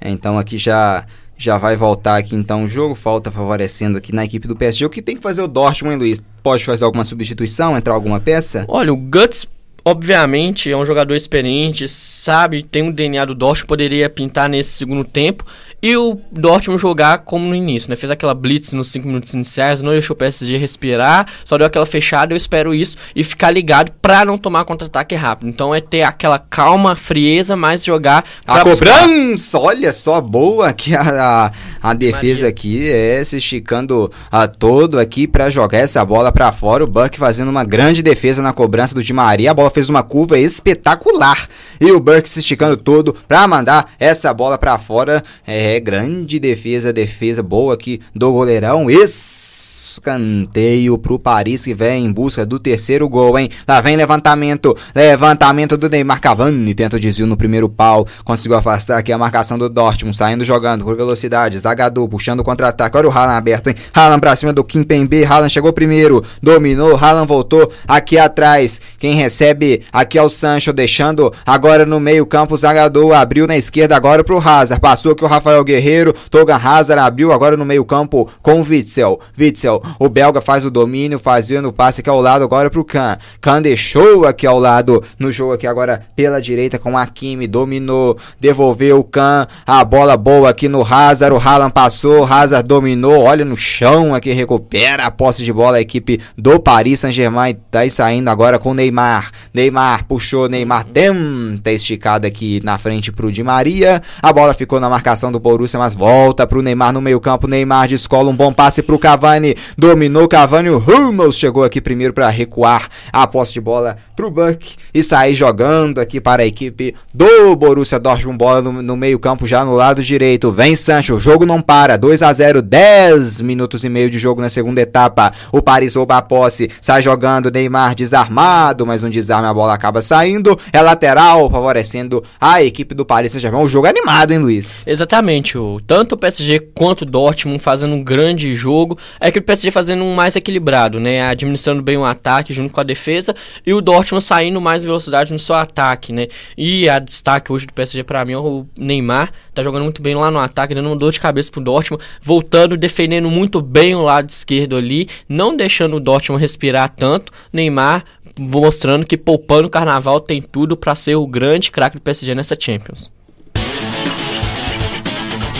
É, 0.00 0.08
então 0.08 0.38
aqui 0.38 0.56
já 0.58 1.04
já 1.40 1.56
vai 1.56 1.74
voltar 1.74 2.18
aqui 2.18 2.36
então 2.36 2.64
o 2.64 2.68
jogo, 2.68 2.94
falta 2.94 3.30
favorecendo 3.32 3.96
aqui 3.96 4.14
na 4.14 4.24
equipe 4.24 4.46
do 4.46 4.54
PSG. 4.54 4.84
O 4.84 4.90
que 4.90 5.00
tem 5.00 5.16
que 5.16 5.22
fazer 5.22 5.40
o 5.40 5.48
Dortmund, 5.48 5.96
Luiz? 5.96 6.20
Pode 6.42 6.62
fazer 6.66 6.84
alguma 6.84 7.04
substituição, 7.04 7.76
entrar 7.76 7.94
alguma 7.94 8.20
peça? 8.20 8.66
Olha, 8.68 8.92
o 8.92 8.96
Guts 8.96 9.48
obviamente 9.82 10.70
é 10.70 10.76
um 10.76 10.84
jogador 10.84 11.14
experiente, 11.14 11.88
sabe, 11.88 12.62
tem 12.62 12.82
um 12.82 12.92
DNA 12.92 13.24
do 13.24 13.34
Dortmund, 13.34 13.66
poderia 13.66 14.10
pintar 14.10 14.50
nesse 14.50 14.72
segundo 14.72 15.02
tempo 15.02 15.46
e 15.82 15.96
o 15.96 16.18
Dortmund 16.30 16.80
jogar 16.80 17.18
como 17.18 17.46
no 17.46 17.54
início, 17.54 17.88
né? 17.88 17.96
Fez 17.96 18.10
aquela 18.10 18.34
blitz 18.34 18.72
nos 18.72 18.88
5 18.88 19.06
minutos 19.06 19.32
iniciais, 19.32 19.82
não 19.82 19.92
deixou 19.92 20.14
o 20.14 20.16
PSG 20.16 20.56
respirar, 20.56 21.26
só 21.44 21.56
deu 21.56 21.66
aquela 21.66 21.86
fechada. 21.86 22.32
Eu 22.32 22.36
espero 22.36 22.74
isso 22.74 22.96
e 23.14 23.24
ficar 23.24 23.50
ligado 23.50 23.92
pra 24.00 24.24
não 24.24 24.36
tomar 24.36 24.64
contra-ataque 24.64 25.14
rápido. 25.14 25.48
Então 25.48 25.74
é 25.74 25.80
ter 25.80 26.02
aquela 26.02 26.38
calma, 26.38 26.96
frieza, 26.96 27.56
mas 27.56 27.84
jogar. 27.84 28.24
A 28.46 28.60
cobrança! 28.60 29.58
Olha 29.58 29.92
só, 29.92 30.20
boa 30.20 30.68
aqui 30.68 30.94
a, 30.94 31.00
a, 31.02 31.90
a 31.90 31.94
defesa 31.94 32.42
Maria. 32.42 32.48
aqui, 32.48 32.90
é 32.90 33.24
se 33.24 33.38
esticando 33.38 34.10
a 34.30 34.46
todo 34.46 34.98
aqui 34.98 35.26
pra 35.26 35.50
jogar 35.50 35.78
essa 35.78 36.04
bola 36.04 36.30
pra 36.30 36.52
fora. 36.52 36.84
O 36.84 36.86
Buck 36.86 37.18
fazendo 37.18 37.48
uma 37.48 37.64
grande 37.64 38.02
defesa 38.02 38.42
na 38.42 38.52
cobrança 38.52 38.94
do 38.94 39.02
Di 39.02 39.12
Maria. 39.12 39.50
A 39.50 39.54
bola 39.54 39.70
fez 39.70 39.88
uma 39.88 40.02
curva 40.02 40.38
espetacular. 40.38 41.48
E 41.80 41.90
o 41.92 42.00
Burke 42.00 42.28
se 42.28 42.40
esticando 42.40 42.76
todo 42.76 43.14
pra 43.26 43.48
mandar 43.48 43.92
essa 43.98 44.34
bola 44.34 44.58
pra 44.58 44.78
fora. 44.78 45.22
É, 45.46 45.69
grande 45.78 46.38
defesa, 46.40 46.92
defesa 46.92 47.42
boa 47.42 47.74
aqui 47.74 48.00
do 48.14 48.32
goleirão. 48.32 48.90
Isso! 48.90 49.59
Escanteio 49.90 50.96
pro 50.96 51.18
Paris 51.18 51.64
que 51.64 51.74
vem 51.74 52.04
em 52.04 52.12
busca 52.12 52.46
do 52.46 52.58
terceiro 52.58 53.08
gol, 53.08 53.38
hein? 53.38 53.48
Lá 53.66 53.80
vem 53.80 53.96
levantamento, 53.96 54.76
levantamento 54.94 55.76
do 55.76 55.88
Neymar 55.88 56.20
Cavani, 56.20 56.74
tenta 56.74 56.96
o 56.96 57.00
desvio 57.00 57.26
no 57.26 57.36
primeiro 57.36 57.68
pau, 57.68 58.06
conseguiu 58.24 58.56
afastar 58.56 58.98
aqui 58.98 59.12
a 59.12 59.18
marcação 59.18 59.58
do 59.58 59.68
Dortmund, 59.68 60.16
saindo 60.16 60.44
jogando 60.44 60.84
por 60.84 60.96
velocidade, 60.96 61.58
Zagadou 61.58 62.08
puxando 62.08 62.40
o 62.40 62.44
contra-ataque, 62.44 62.96
olha 62.96 63.08
o 63.08 63.12
Haaland 63.12 63.38
aberto, 63.38 63.68
hein? 63.68 63.74
Haaland 63.92 64.20
pra 64.20 64.36
cima 64.36 64.52
do 64.52 64.62
Kim 64.62 64.82
Pembe, 64.82 65.24
Haaland 65.24 65.52
chegou 65.52 65.72
primeiro, 65.72 66.22
dominou, 66.42 66.96
Haaland 66.96 67.26
voltou 67.26 67.70
aqui 67.86 68.18
atrás, 68.18 68.80
quem 68.98 69.14
recebe 69.14 69.82
aqui 69.92 70.18
é 70.18 70.22
o 70.22 70.28
Sancho, 70.28 70.72
deixando 70.72 71.32
agora 71.44 71.84
no 71.84 71.98
meio 71.98 72.24
campo, 72.26 72.56
Zagadou 72.56 73.12
abriu 73.12 73.46
na 73.46 73.56
esquerda 73.56 73.96
agora 73.96 74.22
pro 74.22 74.38
Hazard, 74.38 74.80
passou 74.80 75.12
aqui 75.12 75.24
o 75.24 75.28
Rafael 75.28 75.64
Guerreiro, 75.64 76.14
Togan 76.30 76.60
Hazard 76.62 77.00
abriu 77.00 77.32
agora 77.32 77.56
no 77.56 77.64
meio 77.64 77.84
campo 77.84 78.28
com 78.42 78.60
o 78.60 78.64
Witzel, 78.64 79.20
Witzel, 79.38 79.79
o 79.98 80.08
belga 80.08 80.40
faz 80.40 80.64
o 80.64 80.70
domínio, 80.70 81.18
fazendo 81.18 81.68
o 81.68 81.72
passe 81.72 82.00
aqui 82.00 82.10
ao 82.10 82.20
lado 82.20 82.44
agora 82.44 82.70
pro 82.70 82.84
Kahn, 82.84 83.16
Kahn 83.40 83.62
deixou 83.62 84.26
aqui 84.26 84.46
ao 84.46 84.58
lado 84.58 85.02
no 85.18 85.32
jogo 85.32 85.52
aqui 85.52 85.66
agora 85.66 86.02
pela 86.14 86.40
direita 86.40 86.78
com 86.78 86.96
Hakimi, 86.96 87.46
dominou, 87.46 88.16
devolveu 88.38 88.98
o 88.98 89.04
Kahn, 89.04 89.46
a 89.66 89.84
bola 89.84 90.16
boa 90.16 90.50
aqui 90.50 90.68
no 90.68 90.82
Hazard, 90.82 91.34
o 91.34 91.38
Haaland 91.38 91.72
passou, 91.72 92.24
Hazard 92.24 92.66
dominou, 92.66 93.22
olha 93.24 93.44
no 93.44 93.56
chão 93.56 94.14
aqui, 94.14 94.32
recupera 94.32 95.04
a 95.04 95.10
posse 95.10 95.44
de 95.44 95.52
bola 95.52 95.78
a 95.78 95.80
equipe 95.80 96.20
do 96.36 96.58
Paris 96.60 97.00
Saint-Germain, 97.00 97.54
tá 97.70 97.88
saindo 97.90 98.28
agora 98.28 98.58
com 98.58 98.74
Neymar, 98.74 99.30
Neymar 99.52 100.04
puxou, 100.06 100.48
Neymar 100.48 100.84
tenta 100.84 101.70
esticada 101.70 102.26
aqui 102.26 102.60
na 102.62 102.78
frente 102.78 103.12
pro 103.12 103.32
Di 103.32 103.42
Maria, 103.42 104.00
a 104.22 104.32
bola 104.32 104.54
ficou 104.54 104.80
na 104.80 104.88
marcação 104.88 105.32
do 105.32 105.40
Borussia, 105.40 105.78
mas 105.78 105.94
volta 105.94 106.46
pro 106.46 106.62
Neymar 106.62 106.92
no 106.92 107.00
meio 107.00 107.20
campo, 107.20 107.46
Neymar 107.46 107.88
descola 107.88 108.30
um 108.30 108.36
bom 108.36 108.52
passe 108.52 108.82
pro 108.82 108.98
Cavani, 108.98 109.54
dominou 109.76 110.28
Cavani, 110.28 110.70
o 110.70 110.78
Hummels 110.78 111.36
chegou 111.36 111.64
aqui 111.64 111.80
primeiro 111.80 112.12
para 112.12 112.28
recuar 112.28 112.88
a 113.12 113.26
posse 113.26 113.52
de 113.52 113.60
bola 113.60 113.96
pro 114.16 114.30
Buck 114.30 114.76
e 114.92 115.02
sair 115.02 115.34
jogando 115.34 116.00
aqui 116.00 116.20
para 116.20 116.42
a 116.42 116.46
equipe 116.46 116.94
do 117.12 117.56
Borussia 117.56 117.98
Dortmund, 117.98 118.38
bola 118.38 118.62
no, 118.62 118.82
no 118.82 118.96
meio 118.96 119.18
campo 119.18 119.46
já 119.46 119.64
no 119.64 119.74
lado 119.74 120.02
direito, 120.02 120.52
vem 120.52 120.76
Sancho, 120.76 121.14
o 121.14 121.20
jogo 121.20 121.46
não 121.46 121.60
para, 121.60 121.96
2 121.96 122.22
a 122.22 122.32
0 122.32 122.62
10 122.62 123.40
minutos 123.40 123.84
e 123.84 123.88
meio 123.88 124.10
de 124.10 124.18
jogo 124.18 124.40
na 124.40 124.48
segunda 124.48 124.80
etapa, 124.80 125.32
o 125.52 125.62
Paris 125.62 125.94
rouba 125.94 126.16
a 126.16 126.22
posse, 126.22 126.70
sai 126.80 127.02
jogando, 127.02 127.50
Neymar 127.50 127.94
desarmado, 127.94 128.86
mas 128.86 129.02
um 129.02 129.10
desarme 129.10 129.48
a 129.48 129.54
bola 129.54 129.74
acaba 129.74 130.02
saindo, 130.02 130.58
é 130.72 130.80
lateral, 130.80 131.50
favorecendo 131.50 132.22
a 132.40 132.62
equipe 132.62 132.94
do 132.94 133.04
Paris 133.04 133.32
Saint-Germain, 133.32 133.62
um 133.62 133.68
jogo 133.68 133.86
animado, 133.86 134.32
hein 134.32 134.38
Luiz? 134.38 134.82
Exatamente, 134.86 135.56
o, 135.56 135.80
tanto 135.86 136.14
o 136.14 136.18
PSG 136.18 136.60
quanto 136.74 137.02
o 137.02 137.06
Dortmund 137.06 137.58
fazendo 137.58 137.94
um 137.94 138.02
grande 138.02 138.54
jogo, 138.54 138.98
é 139.20 139.30
que 139.30 139.38
o 139.38 139.42
PSG 139.60 139.70
fazendo 139.70 140.02
um 140.02 140.14
mais 140.14 140.34
equilibrado, 140.34 140.98
né, 140.98 141.22
administrando 141.22 141.82
bem 141.82 141.96
o 141.96 142.04
ataque 142.04 142.54
junto 142.54 142.72
com 142.72 142.80
a 142.80 142.84
defesa, 142.84 143.34
e 143.64 143.72
o 143.72 143.80
Dortmund 143.80 144.24
saindo 144.24 144.60
mais 144.60 144.82
velocidade 144.82 145.32
no 145.32 145.38
seu 145.38 145.54
ataque, 145.54 146.12
né, 146.12 146.28
e 146.56 146.88
a 146.88 146.98
destaque 146.98 147.52
hoje 147.52 147.66
do 147.66 147.72
PSG 147.72 148.02
para 148.02 148.24
mim 148.24 148.32
é 148.32 148.38
o 148.38 148.66
Neymar, 148.78 149.32
tá 149.54 149.62
jogando 149.62 149.84
muito 149.84 150.02
bem 150.02 150.14
lá 150.14 150.30
no 150.30 150.38
ataque, 150.38 150.74
dando 150.74 150.96
dor 150.96 151.12
de 151.12 151.20
cabeça 151.20 151.50
pro 151.50 151.60
Dortmund, 151.60 152.02
voltando, 152.22 152.76
defendendo 152.76 153.30
muito 153.30 153.60
bem 153.60 153.94
o 153.94 154.02
lado 154.02 154.28
esquerdo 154.28 154.76
ali, 154.76 155.08
não 155.28 155.56
deixando 155.56 155.96
o 155.96 156.00
Dortmund 156.00 156.40
respirar 156.40 156.88
tanto, 156.88 157.32
Neymar 157.52 158.04
mostrando 158.38 159.04
que 159.04 159.18
poupando 159.18 159.66
o 159.66 159.70
Carnaval 159.70 160.18
tem 160.20 160.40
tudo 160.40 160.76
para 160.76 160.94
ser 160.94 161.14
o 161.16 161.26
grande 161.26 161.70
craque 161.70 161.96
do 161.96 162.00
PSG 162.00 162.34
nessa 162.34 162.56
Champions. 162.58 163.12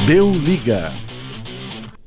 Deu 0.07 0.33
liga. 0.33 0.91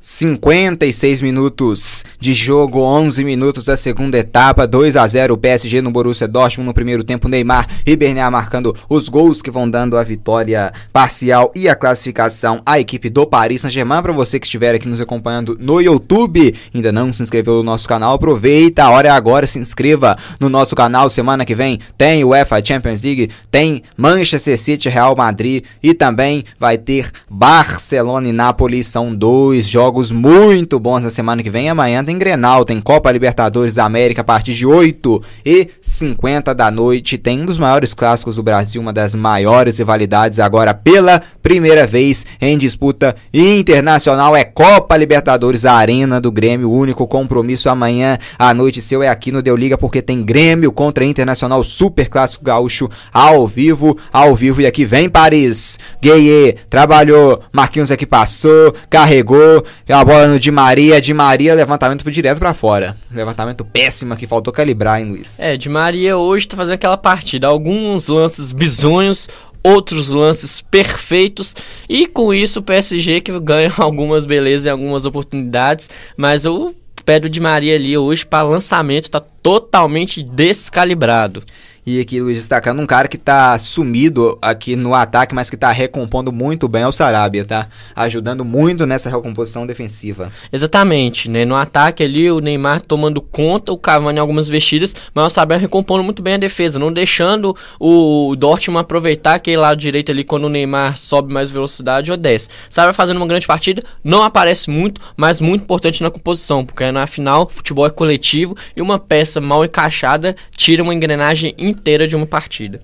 56 0.06 1.22
minutos 1.22 2.04
de 2.20 2.34
jogo, 2.34 2.82
11 2.82 3.24
minutos 3.24 3.68
da 3.68 3.78
segunda 3.78 4.18
etapa, 4.18 4.68
2 4.68 4.98
a 4.98 5.08
0 5.08 5.34
o 5.34 5.38
PSG 5.38 5.82
no 5.82 5.92
Borussia 5.92 6.28
Dortmund 6.28 6.68
no 6.68 6.74
primeiro 6.74 7.06
tempo, 7.06 7.30
Neymar 7.30 7.66
e 7.86 7.96
Bernard 7.96 8.30
marcando 8.30 8.76
os 8.90 9.08
gols 9.08 9.42
que 9.42 9.50
vão 9.50 9.70
dando 9.70 9.98
a 9.98 10.04
vitória 10.04 10.74
parcial 10.92 11.54
e 11.56 11.70
a 11.70 11.76
classificação 11.76 12.62
à 12.66 12.82
equipe 12.82 13.10
do 13.10 13.26
Paris 13.26 13.62
Saint-Germain. 13.62 14.02
Para 14.02 14.12
você 14.12 14.42
que 14.42 14.46
estiver 14.46 14.76
aqui 14.76 14.90
nos 14.90 15.00
acompanhando 15.00 15.58
no 15.58 15.80
YouTube, 15.80 16.54
ainda 16.76 16.92
não 16.92 17.14
se 17.14 17.24
inscreveu 17.24 17.54
no 17.56 17.64
nosso 17.64 17.88
canal, 17.88 18.16
aproveita, 18.16 18.84
a 18.84 18.90
hora 18.90 19.08
é 19.08 19.12
agora, 19.12 19.48
se 19.48 19.58
inscreva 19.58 20.18
no 20.38 20.50
nosso 20.50 20.76
canal. 20.76 21.10
Semana 21.10 21.46
que 21.46 21.56
vem 21.56 21.80
tem 21.98 22.26
UEFA 22.26 22.62
Champions 22.62 23.02
League, 23.02 23.30
tem 23.50 23.82
Manchester 23.96 24.60
City, 24.60 24.90
Real 24.90 25.16
Madrid 25.16 25.64
e 25.82 25.94
também 25.94 26.44
vai 26.60 26.78
ter 26.78 27.10
Barcelona 27.30 28.28
e 28.28 28.34
Nápoles, 28.34 28.88
são 28.88 29.16
dois 29.16 29.66
jogos 29.66 29.93
jogos 29.94 30.12
muito 30.12 30.80
bons 30.80 31.04
na 31.04 31.12
semana 31.12 31.44
que 31.44 31.52
vem. 31.52 31.70
Amanhã 31.70 32.04
tem 32.04 32.18
Grenal, 32.18 32.66
tem 32.66 32.82
Copa 32.82 33.12
Libertadores 33.12 33.76
da 33.76 33.86
América 33.86 34.22
a 34.22 34.24
partir 34.24 34.56
de 34.56 34.66
8 34.66 35.22
e 35.46 35.70
50 35.82 36.56
da 36.56 36.72
noite. 36.72 37.16
Tem 37.16 37.42
um 37.42 37.46
dos 37.46 37.60
maiores 37.60 37.94
clássicos 37.94 38.38
do 38.38 38.44
Brasil, 38.44 38.82
uma 38.82 38.92
das 38.92 39.14
maiores 39.14 39.78
rivalidades 39.78 40.40
agora 40.40 40.74
pela 40.74 41.22
primeira 41.44 41.86
vez 41.86 42.26
em 42.42 42.58
disputa 42.58 43.16
internacional. 43.32 44.36
É 44.36 44.44
Copa 44.44 44.98
Libertadores, 44.98 45.64
a 45.64 45.74
Arena 45.74 46.20
do 46.20 46.32
Grêmio. 46.32 46.72
O 46.72 46.76
único 46.76 47.06
compromisso 47.06 47.70
amanhã 47.70 48.18
à 48.40 48.52
noite 48.52 48.82
seu 48.82 49.04
é 49.04 49.10
aqui 49.10 49.32
no 49.32 49.44
Deu 49.44 49.56
Liga, 49.56 49.78
porque 49.78 50.02
tem 50.02 50.24
Grêmio 50.24 50.72
contra 50.72 51.06
Internacional 51.06 51.64
Super 51.64 52.10
Clássico 52.10 52.44
Gaúcho 52.44 52.90
ao 53.14 53.48
vivo, 53.48 53.96
ao 54.12 54.36
vivo. 54.36 54.62
E 54.62 54.66
aqui 54.66 54.86
vem 54.86 55.08
Paris. 55.08 55.78
Gueye 56.02 56.56
trabalhou, 56.68 57.44
Marquinhos 57.52 57.92
aqui 57.92 58.08
passou, 58.08 58.74
carregou, 58.90 59.64
a 59.92 60.04
bola 60.06 60.28
no 60.28 60.40
Di 60.40 60.50
Maria, 60.52 61.02
Di 61.02 61.14
Maria, 61.14 61.54
levantamento 61.54 62.10
direto 62.10 62.40
para 62.40 62.54
fora. 62.54 62.96
Levantamento 63.12 63.66
péssimo 63.66 64.16
que 64.16 64.26
faltou 64.26 64.54
calibrar, 64.54 65.02
hein, 65.02 65.10
Luiz? 65.10 65.40
É, 65.40 65.58
Di 65.58 65.68
Maria 65.68 66.16
hoje 66.16 66.48
tá 66.48 66.56
fazendo 66.56 66.76
aquela 66.76 66.96
partida. 66.96 67.48
Alguns 67.48 68.08
lances 68.08 68.54
bizonhos, 68.54 69.28
outros 69.64 70.10
lances 70.10 70.62
perfeitos 70.62 71.56
e 71.90 72.06
com 72.08 72.34
isso 72.34 72.60
o 72.60 72.64
PSG 72.64 73.22
que 73.22 73.38
ganha 73.40 73.74
algumas 73.78 74.26
belezas 74.26 74.66
e 74.66 74.70
algumas 74.70 75.06
oportunidades, 75.06 75.90
mas 76.16 76.46
o 76.46 76.74
pé 77.06 77.20
do 77.20 77.30
Di 77.30 77.40
Maria 77.40 77.76
ali 77.76 77.98
hoje 77.98 78.26
para 78.26 78.48
lançamento 78.48 79.10
tá 79.10 79.20
totalmente 79.20 80.24
descalibrado. 80.24 81.44
E 81.86 82.00
aqui, 82.00 82.22
Luiz, 82.22 82.38
destacando 82.38 82.82
um 82.82 82.86
cara 82.86 83.10
que 83.10 83.18
tá 83.18 83.60
sumido 83.60 84.38
aqui 84.42 84.74
no 84.74 84.94
ataque, 84.94 85.36
mas 85.36 85.50
que 85.50 85.58
tá 85.58 85.70
recompondo 85.70 86.32
muito 86.32 86.66
bem 86.70 86.84
é 86.84 86.88
o 86.88 86.94
Sarabia, 86.94 87.44
tá? 87.44 87.68
Ajudando 87.94 88.46
muito 88.46 88.86
nessa 88.86 89.10
recomposição 89.10 89.68
defensiva. 89.68 90.32
Exatamente, 90.52 91.30
né? 91.30 91.44
No 91.44 91.56
ataque 91.56 92.02
ali, 92.02 92.32
o 92.32 92.40
Neymar 92.40 92.80
tomando 92.80 93.20
conta, 93.20 93.74
o 93.74 93.78
Cavani 93.78 94.18
algumas 94.18 94.48
vestidas, 94.48 94.96
mas 95.14 95.26
o 95.26 95.30
Sarabia 95.30 95.58
recompondo 95.58 96.06
muito 96.06 96.22
bem 96.22 96.36
a 96.36 96.38
defesa, 96.38 96.80
não 96.80 96.92
deixando 96.92 97.54
o 97.78 98.34
Dortmund 98.38 98.80
aproveitar 98.80 99.34
aquele 99.34 99.58
lado 99.58 99.78
direito 99.78 100.10
ali 100.10 100.24
quando 100.24 100.46
o 100.46 100.50
Neymar 100.50 100.98
sobe 100.98 101.34
mais 101.34 101.50
velocidade 101.50 102.12
ou 102.12 102.16
desce. 102.16 102.48
Sarabia 102.70 102.94
fazendo 102.94 103.18
uma 103.18 103.28
grande 103.28 103.46
partida, 103.46 103.84
não 104.02 104.24
aparece 104.24 104.70
muito, 104.70 105.02
mas 105.18 105.42
muito 105.42 105.64
importante 105.66 106.02
na 106.02 106.10
composição, 106.10 106.66
porque 106.66 106.90
na 106.94 107.06
final, 107.08 107.50
futebol 107.50 107.86
é 107.86 107.90
coletivo 107.90 108.56
e 108.74 108.82
uma 108.82 108.98
peça 108.98 109.42
mal 109.42 109.66
encaixada 109.66 110.34
tira 110.56 110.82
uma 110.82 110.94
engrenagem 110.94 111.54
inteira 111.74 112.08
de 112.08 112.16
uma 112.16 112.26
partida. 112.26 112.82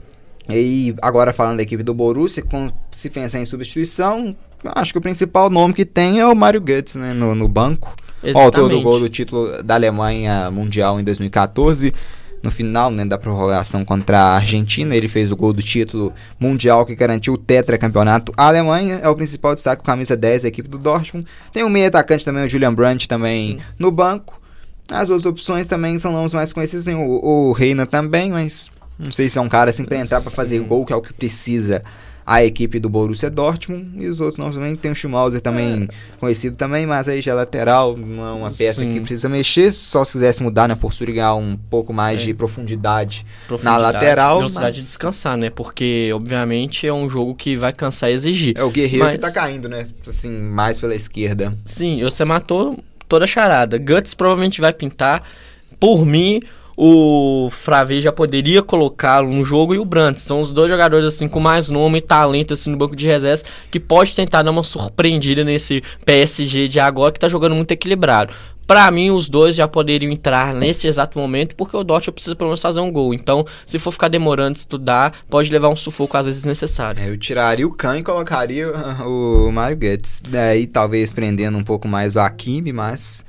E 0.49 0.95
agora 1.01 1.31
falando 1.31 1.57
da 1.57 1.63
equipe 1.63 1.83
do 1.83 1.93
Borussia, 1.93 2.43
com, 2.43 2.71
se 2.91 3.09
pensar 3.09 3.39
em 3.39 3.45
substituição, 3.45 4.35
acho 4.65 4.91
que 4.91 4.97
o 4.97 5.01
principal 5.01 5.49
nome 5.49 5.73
que 5.73 5.85
tem 5.85 6.19
é 6.19 6.25
o 6.25 6.35
Mario 6.35 6.61
Götze, 6.61 6.97
né, 6.97 7.13
no, 7.13 7.35
no 7.35 7.47
banco. 7.47 7.95
Autor 8.33 8.69
do 8.69 8.81
gol 8.81 8.99
do 8.99 9.07
título 9.07 9.63
da 9.63 9.75
Alemanha 9.75 10.51
Mundial 10.51 10.99
em 10.99 11.03
2014. 11.03 11.93
No 12.41 12.49
final 12.49 12.89
né, 12.89 13.05
da 13.05 13.17
prorrogação 13.17 13.83
contra 13.83 14.17
a 14.17 14.35
Argentina, 14.35 14.95
ele 14.95 15.09
fez 15.09 15.31
o 15.31 15.35
gol 15.35 15.51
do 15.51 15.61
título 15.61 16.13
mundial 16.39 16.85
que 16.85 16.95
garantiu 16.95 17.33
o 17.33 17.37
tetracampeonato. 17.37 18.33
A 18.35 18.47
Alemanha 18.47 18.99
é 19.03 19.09
o 19.09 19.15
principal 19.15 19.55
destaque, 19.55 19.81
com 19.81 19.85
camisa 19.85 20.15
10 20.15 20.43
da 20.43 20.47
equipe 20.47 20.69
do 20.69 20.77
Dortmund. 20.77 21.27
Tem 21.51 21.63
um 21.65 21.69
meio 21.69 21.87
atacante 21.87 22.23
também, 22.23 22.45
o 22.45 22.49
Julian 22.49 22.73
Brandt, 22.73 23.09
também 23.09 23.51
Sim. 23.51 23.59
no 23.77 23.91
banco. 23.91 24.39
As 24.89 25.09
outras 25.09 25.25
opções 25.25 25.67
também 25.67 25.99
são 25.99 26.13
nomes 26.13 26.33
mais 26.33 26.51
conhecidos, 26.51 26.85
tem 26.85 26.95
o, 26.95 27.19
o 27.23 27.51
Reina 27.51 27.85
também, 27.85 28.31
mas 28.31 28.71
não 28.99 29.11
sei 29.11 29.29
se 29.29 29.37
é 29.37 29.41
um 29.41 29.49
cara 29.49 29.71
assim 29.71 29.85
pra 29.85 29.97
entrar 29.97 30.21
para 30.21 30.29
fazer 30.29 30.59
gol, 30.59 30.85
que 30.85 30.91
é 30.91 30.95
o 30.95 31.01
que 31.01 31.13
precisa 31.13 31.81
a 32.29 32.43
equipe 32.43 32.79
do 32.79 32.87
Borussia 32.87 33.27
Dortmund. 33.27 33.89
E 33.97 34.07
os 34.07 34.19
outros 34.19 34.53
também. 34.53 34.75
Tem 34.75 34.91
o 34.91 34.95
Schmauser 34.95 35.41
também, 35.41 35.89
é. 35.89 36.17
conhecido 36.19 36.55
também, 36.55 36.85
mas 36.85 37.07
aí 37.07 37.21
já 37.21 37.31
é 37.31 37.33
lateral, 37.33 37.97
não 37.97 38.23
é 38.23 38.31
uma 38.31 38.51
peça 38.51 38.81
Sim. 38.81 38.93
que 38.93 38.99
precisa 38.99 39.27
mexer. 39.27 39.73
Só 39.73 40.03
se 40.03 40.11
quisesse 40.11 40.43
mudar 40.43 40.67
na 40.67 40.75
postura 40.75 41.09
e 41.09 41.13
ganhar 41.15 41.33
um 41.33 41.57
pouco 41.57 41.91
mais 41.91 42.21
é. 42.21 42.25
de 42.25 42.33
profundidade, 42.35 43.25
profundidade, 43.47 43.63
na 43.63 43.91
lateral. 43.91 44.37
Velocidade 44.37 44.67
mas... 44.67 44.75
de 44.75 44.81
descansar, 44.83 45.35
né? 45.37 45.49
Porque, 45.49 46.11
obviamente, 46.13 46.85
é 46.85 46.93
um 46.93 47.09
jogo 47.09 47.33
que 47.33 47.55
vai 47.55 47.73
cansar 47.73 48.11
e 48.11 48.13
exigir. 48.13 48.53
É 48.55 48.63
o 48.63 48.69
Guerreiro 48.69 49.05
mas... 49.05 49.15
que 49.15 49.21
tá 49.21 49.31
caindo, 49.31 49.67
né? 49.67 49.87
Assim, 50.07 50.29
mais 50.29 50.77
pela 50.77 50.93
esquerda. 50.93 51.57
Sim, 51.65 52.03
você 52.03 52.23
matou 52.23 52.77
toda 53.07 53.25
a 53.25 53.27
charada. 53.27 53.79
Guts 53.79 54.13
provavelmente 54.13 54.61
vai 54.61 54.71
pintar. 54.71 55.23
Por 55.79 56.05
mim, 56.05 56.41
o 56.81 57.49
Fravi 57.51 57.99
já 57.99 58.09
poderia 58.09 58.63
colocá-lo 58.63 59.29
no 59.29 59.43
jogo 59.43 59.75
e 59.75 59.79
o 59.79 59.83
Brandt. 59.83 60.21
São 60.21 60.39
os 60.39 60.49
dois 60.49 60.71
jogadores 60.71 61.03
assim 61.03 61.27
com 61.27 61.37
mais 61.37 61.69
nome 61.69 61.97
e 61.97 62.01
talento 62.01 62.53
assim 62.53 62.71
no 62.71 62.77
banco 62.77 62.95
de 62.95 63.05
reservas 63.05 63.43
que 63.69 63.81
pode 63.81 64.15
tentar 64.15 64.43
dar 64.43 64.51
uma 64.51 64.63
surpreendida 64.63 65.43
nesse 65.43 65.83
PSG 66.05 66.69
de 66.69 66.79
agora 66.79 67.11
que 67.11 67.19
tá 67.19 67.27
jogando 67.27 67.53
muito 67.53 67.73
equilibrado. 67.73 68.33
Para 68.65 68.89
mim, 68.91 69.11
os 69.11 69.27
dois 69.27 69.57
já 69.57 69.67
poderiam 69.67 70.09
entrar 70.09 70.53
nesse 70.53 70.87
exato 70.87 71.19
momento, 71.19 71.53
porque 71.53 71.75
o 71.75 71.83
Dortmund 71.83 72.13
precisa 72.13 72.33
pelo 72.33 72.51
menos 72.51 72.61
fazer 72.61 72.79
um 72.79 72.91
gol. 72.91 73.13
Então, 73.13 73.45
se 73.65 73.77
for 73.77 73.91
ficar 73.91 74.07
demorando 74.07 74.53
de 74.53 74.59
estudar, 74.59 75.13
pode 75.29 75.51
levar 75.51 75.67
um 75.67 75.75
sufoco 75.75 76.15
às 76.15 76.27
vezes 76.27 76.45
necessário. 76.45 77.01
É, 77.01 77.09
eu 77.09 77.17
tiraria 77.17 77.67
o 77.67 77.73
Khan 77.73 77.97
e 77.97 78.03
colocaria 78.03 78.71
o 79.05 79.51
Mario 79.51 79.75
Götze. 79.75 80.23
Daí 80.29 80.65
talvez 80.65 81.11
prendendo 81.11 81.57
um 81.57 81.63
pouco 81.63 81.89
mais 81.89 82.15
o 82.15 82.21
Akimi, 82.21 82.71
mas 82.71 83.25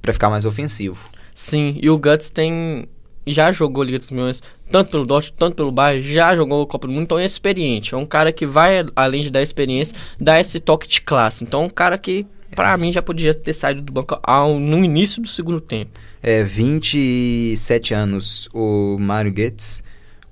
para 0.00 0.12
ficar 0.14 0.30
mais 0.30 0.46
ofensivo. 0.46 1.10
Sim, 1.34 1.78
e 1.82 1.90
o 1.90 1.98
Guts 1.98 2.30
tem 2.30 2.86
já 3.26 3.50
jogou 3.52 3.82
Liga 3.82 3.98
dos 3.98 4.10
Milhões, 4.10 4.42
tanto 4.70 4.90
pelo 4.90 5.06
Dortmund, 5.06 5.38
tanto 5.38 5.56
pelo 5.56 5.72
Bayern, 5.72 6.02
já 6.02 6.34
jogou 6.34 6.62
o 6.62 6.66
Copa 6.66 6.86
do 6.86 6.92
Mundo, 6.92 7.04
então 7.04 7.18
é 7.18 7.24
experiente. 7.24 7.94
É 7.94 7.96
um 7.96 8.06
cara 8.06 8.32
que 8.32 8.46
vai, 8.46 8.84
além 8.94 9.22
de 9.22 9.30
dar 9.30 9.42
experiência, 9.42 9.94
dar 10.20 10.40
esse 10.40 10.60
toque 10.60 10.86
de 10.86 11.00
classe. 11.00 11.44
Então 11.44 11.62
é 11.62 11.66
um 11.66 11.70
cara 11.70 11.96
que 11.98 12.26
Pra 12.54 12.76
mim 12.76 12.92
já 12.92 13.02
podia 13.02 13.34
ter 13.34 13.52
saído 13.52 13.82
do 13.82 13.92
banco 13.92 14.18
ao, 14.22 14.60
no 14.60 14.84
início 14.84 15.20
do 15.20 15.26
segundo 15.26 15.60
tempo. 15.60 15.98
É, 16.22 16.42
27 16.42 17.92
anos 17.92 18.48
o 18.54 18.96
Mário 18.98 19.32
Goetz 19.32 19.82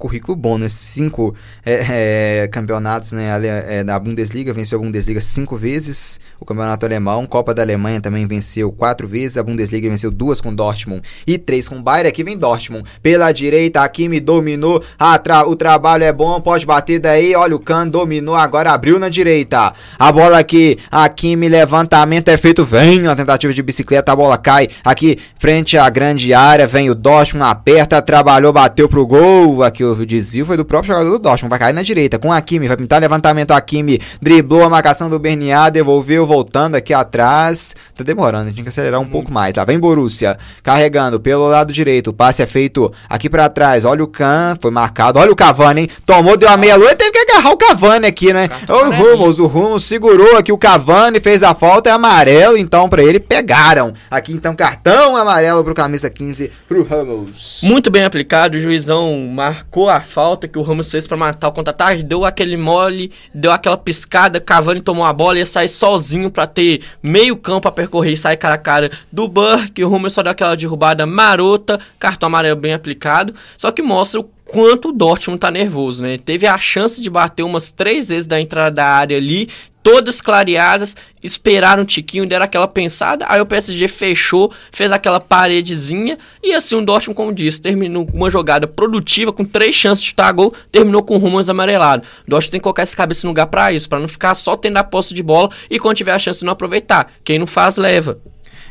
currículo 0.03 0.35
bom, 0.35 0.59
né? 0.59 0.69
Cinco 0.69 1.33
é, 1.65 2.43
é, 2.43 2.49
campeonatos 2.49 3.13
né, 3.13 3.29
é, 3.69 3.85
da 3.85 3.97
Bundesliga, 4.01 4.53
venceu 4.53 4.81
a 4.81 4.83
Bundesliga 4.83 5.21
cinco 5.21 5.57
vezes, 5.57 6.19
o 6.41 6.45
campeonato 6.45 6.85
alemão, 6.85 7.25
Copa 7.25 7.55
da 7.55 7.63
Alemanha 7.63 8.01
também 8.01 8.27
venceu 8.27 8.73
quatro 8.73 9.07
vezes, 9.07 9.37
a 9.37 9.45
Bundesliga 9.45 9.89
venceu 9.89 10.11
duas 10.11 10.41
com 10.41 10.53
Dortmund 10.53 11.03
e 11.25 11.39
três 11.39 11.69
com 11.69 11.81
Bayern. 11.81 12.09
Aqui 12.09 12.25
vem 12.25 12.37
Dortmund. 12.37 12.85
Pela 13.01 13.31
direita, 13.31 13.83
aqui 13.83 14.09
me 14.09 14.19
dominou, 14.19 14.83
ah, 14.99 15.17
tra 15.19 15.47
o 15.47 15.55
trabalho 15.55 16.03
é 16.03 16.13
bom, 16.13 16.41
pode 16.41 16.67
bater 16.67 16.99
daí, 16.99 17.37
olha 17.37 17.55
o 17.55 17.61
Kahn 17.61 17.87
dominou, 17.87 18.35
agora 18.35 18.73
abriu 18.73 18.99
na 18.99 19.09
direita, 19.09 19.73
a 19.97 20.11
bola 20.11 20.39
aqui, 20.39 20.79
aqui 20.91 21.37
me 21.37 21.49
levantamento 21.49 22.29
é 22.29 22.37
feito, 22.37 22.65
vem 22.65 23.07
a 23.07 23.15
tentativa 23.15 23.55
de 23.55 23.63
bicicleta, 23.63 24.11
a 24.11 24.17
bola 24.17 24.37
cai 24.37 24.69
aqui 24.85 25.17
frente 25.39 25.79
à 25.79 25.89
grande 25.89 26.35
área, 26.35 26.67
vem 26.67 26.91
o 26.91 26.95
Dortmund, 26.95 27.49
aperta, 27.49 28.03
trabalhou, 28.03 28.53
bateu 28.53 28.89
pro 28.89 29.07
gol, 29.07 29.63
aqui 29.63 29.85
o 29.85 29.92
o 30.01 30.07
desvio 30.07 30.47
foi 30.47 30.57
do 30.57 30.65
próprio 30.65 30.95
jogador 30.95 31.11
do 31.11 31.19
Dortmund. 31.19 31.51
Vai 31.51 31.59
cair 31.59 31.73
na 31.73 31.83
direita 31.83 32.19
com 32.19 32.33
a 32.33 32.41
Kimi. 32.41 32.69
Vai 32.69 32.77
pintar 32.77 33.01
levantamento 33.01 33.51
a 33.51 33.61
Kimi. 33.61 34.01
Driblou 34.21 34.63
a 34.63 34.69
marcação 34.69 35.11
do 35.11 35.19
Bernier. 35.19 35.71
Devolveu 35.71 36.27
voltando 36.27 36.77
aqui 36.77 36.95
atrás. 36.95 37.75
Tá 37.97 38.05
demorando. 38.05 38.53
Tinha 38.53 38.63
que 38.63 38.69
acelerar 38.69 39.01
um 39.01 39.05
hum. 39.05 39.11
pouco 39.11 39.33
mais. 39.33 39.53
Tá, 39.53 39.65
vem 39.65 39.79
Borussia. 39.79 40.39
Carregando 40.63 41.21
pelo 41.21 41.49
lado 41.49 41.73
direito. 41.73 42.09
O 42.09 42.13
passe 42.13 42.43
é 42.43 42.47
feito 42.47 42.93
aqui 43.09 43.29
para 43.29 43.49
trás. 43.49 43.85
Olha 43.85 44.05
o 44.05 44.07
Kahn. 44.07 44.55
Foi 44.61 44.71
marcado. 44.71 45.19
Olha 45.19 45.33
o 45.33 45.37
Cavani, 45.37 45.83
hein? 45.83 45.89
Tomou, 46.07 46.37
deu 46.37 46.49
a 46.49 46.57
meia 46.57 46.77
lua 46.77 46.93
e 46.93 46.97
teve 46.97 47.11
que 47.11 47.19
agarrar 47.19 47.51
o 47.51 47.57
Cavani 47.57 48.07
aqui, 48.07 48.33
né? 48.33 48.49
Olha 48.69 48.89
o 48.89 48.93
Rumos. 48.93 49.39
O 49.39 49.47
Rumos 49.47 49.85
segurou 49.85 50.37
aqui 50.37 50.53
o 50.53 50.59
Cavani. 50.59 51.21
Fez 51.21 51.43
a 51.43 51.55
falta. 51.55 51.91
É 51.91 51.93
amarelo. 51.93 52.57
Então, 52.57 52.89
para 52.89 53.03
ele, 53.03 53.19
pegaram. 53.19 53.93
Aqui, 54.11 54.33
então, 54.33 54.55
cartão 54.55 55.17
amarelo 55.17 55.65
pro 55.65 55.75
camisa 55.75 56.09
15 56.11 56.51
pro 56.69 56.85
Ramos. 56.85 57.61
Muito 57.63 57.91
bem 57.91 58.05
aplicado. 58.05 58.57
O 58.57 58.61
juizão 58.61 59.27
marcou 59.73 59.89
a 59.89 60.03
falta 60.03 60.47
que 60.47 60.59
o 60.59 60.63
Ramos 60.63 60.91
fez 60.91 61.07
para 61.07 61.17
matar 61.17 61.49
o 61.49 61.53
contra-ataque, 61.53 62.03
deu 62.03 62.27
aquele 62.27 62.59
mole, 62.59 63.11
deu 63.35 63.51
aquela 63.51 63.77
piscada, 63.77 64.39
Cavani 64.39 64.83
tomou 64.83 65.03
a 65.03 65.13
bola 65.15 65.37
e 65.37 65.39
ia 65.39 65.47
sair 65.47 65.69
sozinho 65.69 66.31
para 66.31 66.47
ter 66.47 66.83
meio 67.03 67.35
campo 67.39 67.67
a 67.67 67.73
percorrer 67.73 68.13
e 68.13 68.17
sair 68.17 68.37
cara 68.37 68.57
a 68.57 68.59
cara 68.59 68.91
do 69.11 69.27
Burke, 69.27 69.83
o 69.83 69.89
Ramos 69.89 70.13
só 70.13 70.23
deu 70.23 70.33
aquela 70.33 70.55
derrubada 70.55 71.07
marota, 71.07 71.81
cartão 71.99 72.27
amarelo 72.27 72.61
bem 72.61 72.75
aplicado, 72.75 73.35
só 73.57 73.73
que 73.73 73.81
mostra 73.81 74.21
o 74.21 74.29
quanto 74.53 74.91
o 74.91 74.93
Dortmund 74.93 75.41
tá 75.41 75.51
nervoso, 75.51 76.03
né? 76.03 76.19
Teve 76.19 76.47
a 76.47 76.59
chance 76.59 77.01
de 77.01 77.09
bater 77.09 77.43
umas 77.43 77.73
três 77.73 78.09
vezes 78.09 78.27
da 78.27 78.39
entrada 78.39 78.71
da 78.71 78.87
área 78.87 79.17
ali, 79.17 79.49
todas 79.83 80.21
clareadas, 80.21 80.95
esperaram 81.23 81.83
um 81.83 81.87
tiquinho, 81.87 82.27
deram 82.27 82.45
aquela 82.45 82.69
pensada, 82.69 83.25
aí 83.29 83.41
o 83.41 83.47
PSG 83.47 83.89
fechou, 83.89 84.53
fez 84.71 84.93
aquela 84.93 85.19
paredezinha, 85.19 86.19
e 86.43 86.53
assim 86.53 86.77
o 86.77 86.85
Dortmund, 86.85 87.17
como 87.17 87.33
disse, 87.33 87.63
terminou 87.63 88.07
uma 88.13 88.31
jogada 88.31 88.67
produtiva, 88.69 89.33
com 89.33 89.43
três 89.43 89.75
chances 89.75 90.05
de 90.05 90.11
chutar 90.11 90.31
gol, 90.33 90.55
terminou 90.71 91.03
com 91.03 91.17
rumos 91.17 91.49
amarelado. 91.49 92.05
O 92.27 92.31
Dortmund 92.31 92.51
tem 92.51 92.61
que 92.61 92.65
colocar 92.65 92.83
essa 92.83 92.97
cabeça 92.97 93.27
no 93.27 93.31
lugar 93.31 93.47
para 93.47 93.73
isso, 93.73 93.89
para 93.89 93.99
não 93.99 94.09
ficar 94.09 94.35
só 94.35 94.55
tendo 94.55 94.77
a 94.77 94.85
posse 94.85 95.15
de 95.15 95.23
bola, 95.23 95.49
e 95.71 95.79
quando 95.79 95.97
tiver 95.97 96.13
a 96.13 96.19
chance 96.19 96.45
não 96.45 96.53
aproveitar. 96.53 97.11
Quem 97.25 97.39
não 97.39 97.47
faz, 97.47 97.77
leva. 97.77 98.19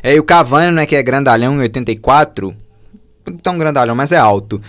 É, 0.00 0.14
e 0.14 0.20
o 0.20 0.24
Cavani, 0.24 0.72
né, 0.72 0.86
que 0.86 0.94
é 0.94 1.02
grandalhão 1.02 1.54
em 1.56 1.58
84, 1.58 2.54
tão 3.42 3.58
grandalhão, 3.58 3.96
mas 3.96 4.12
é 4.12 4.16
alto. 4.16 4.62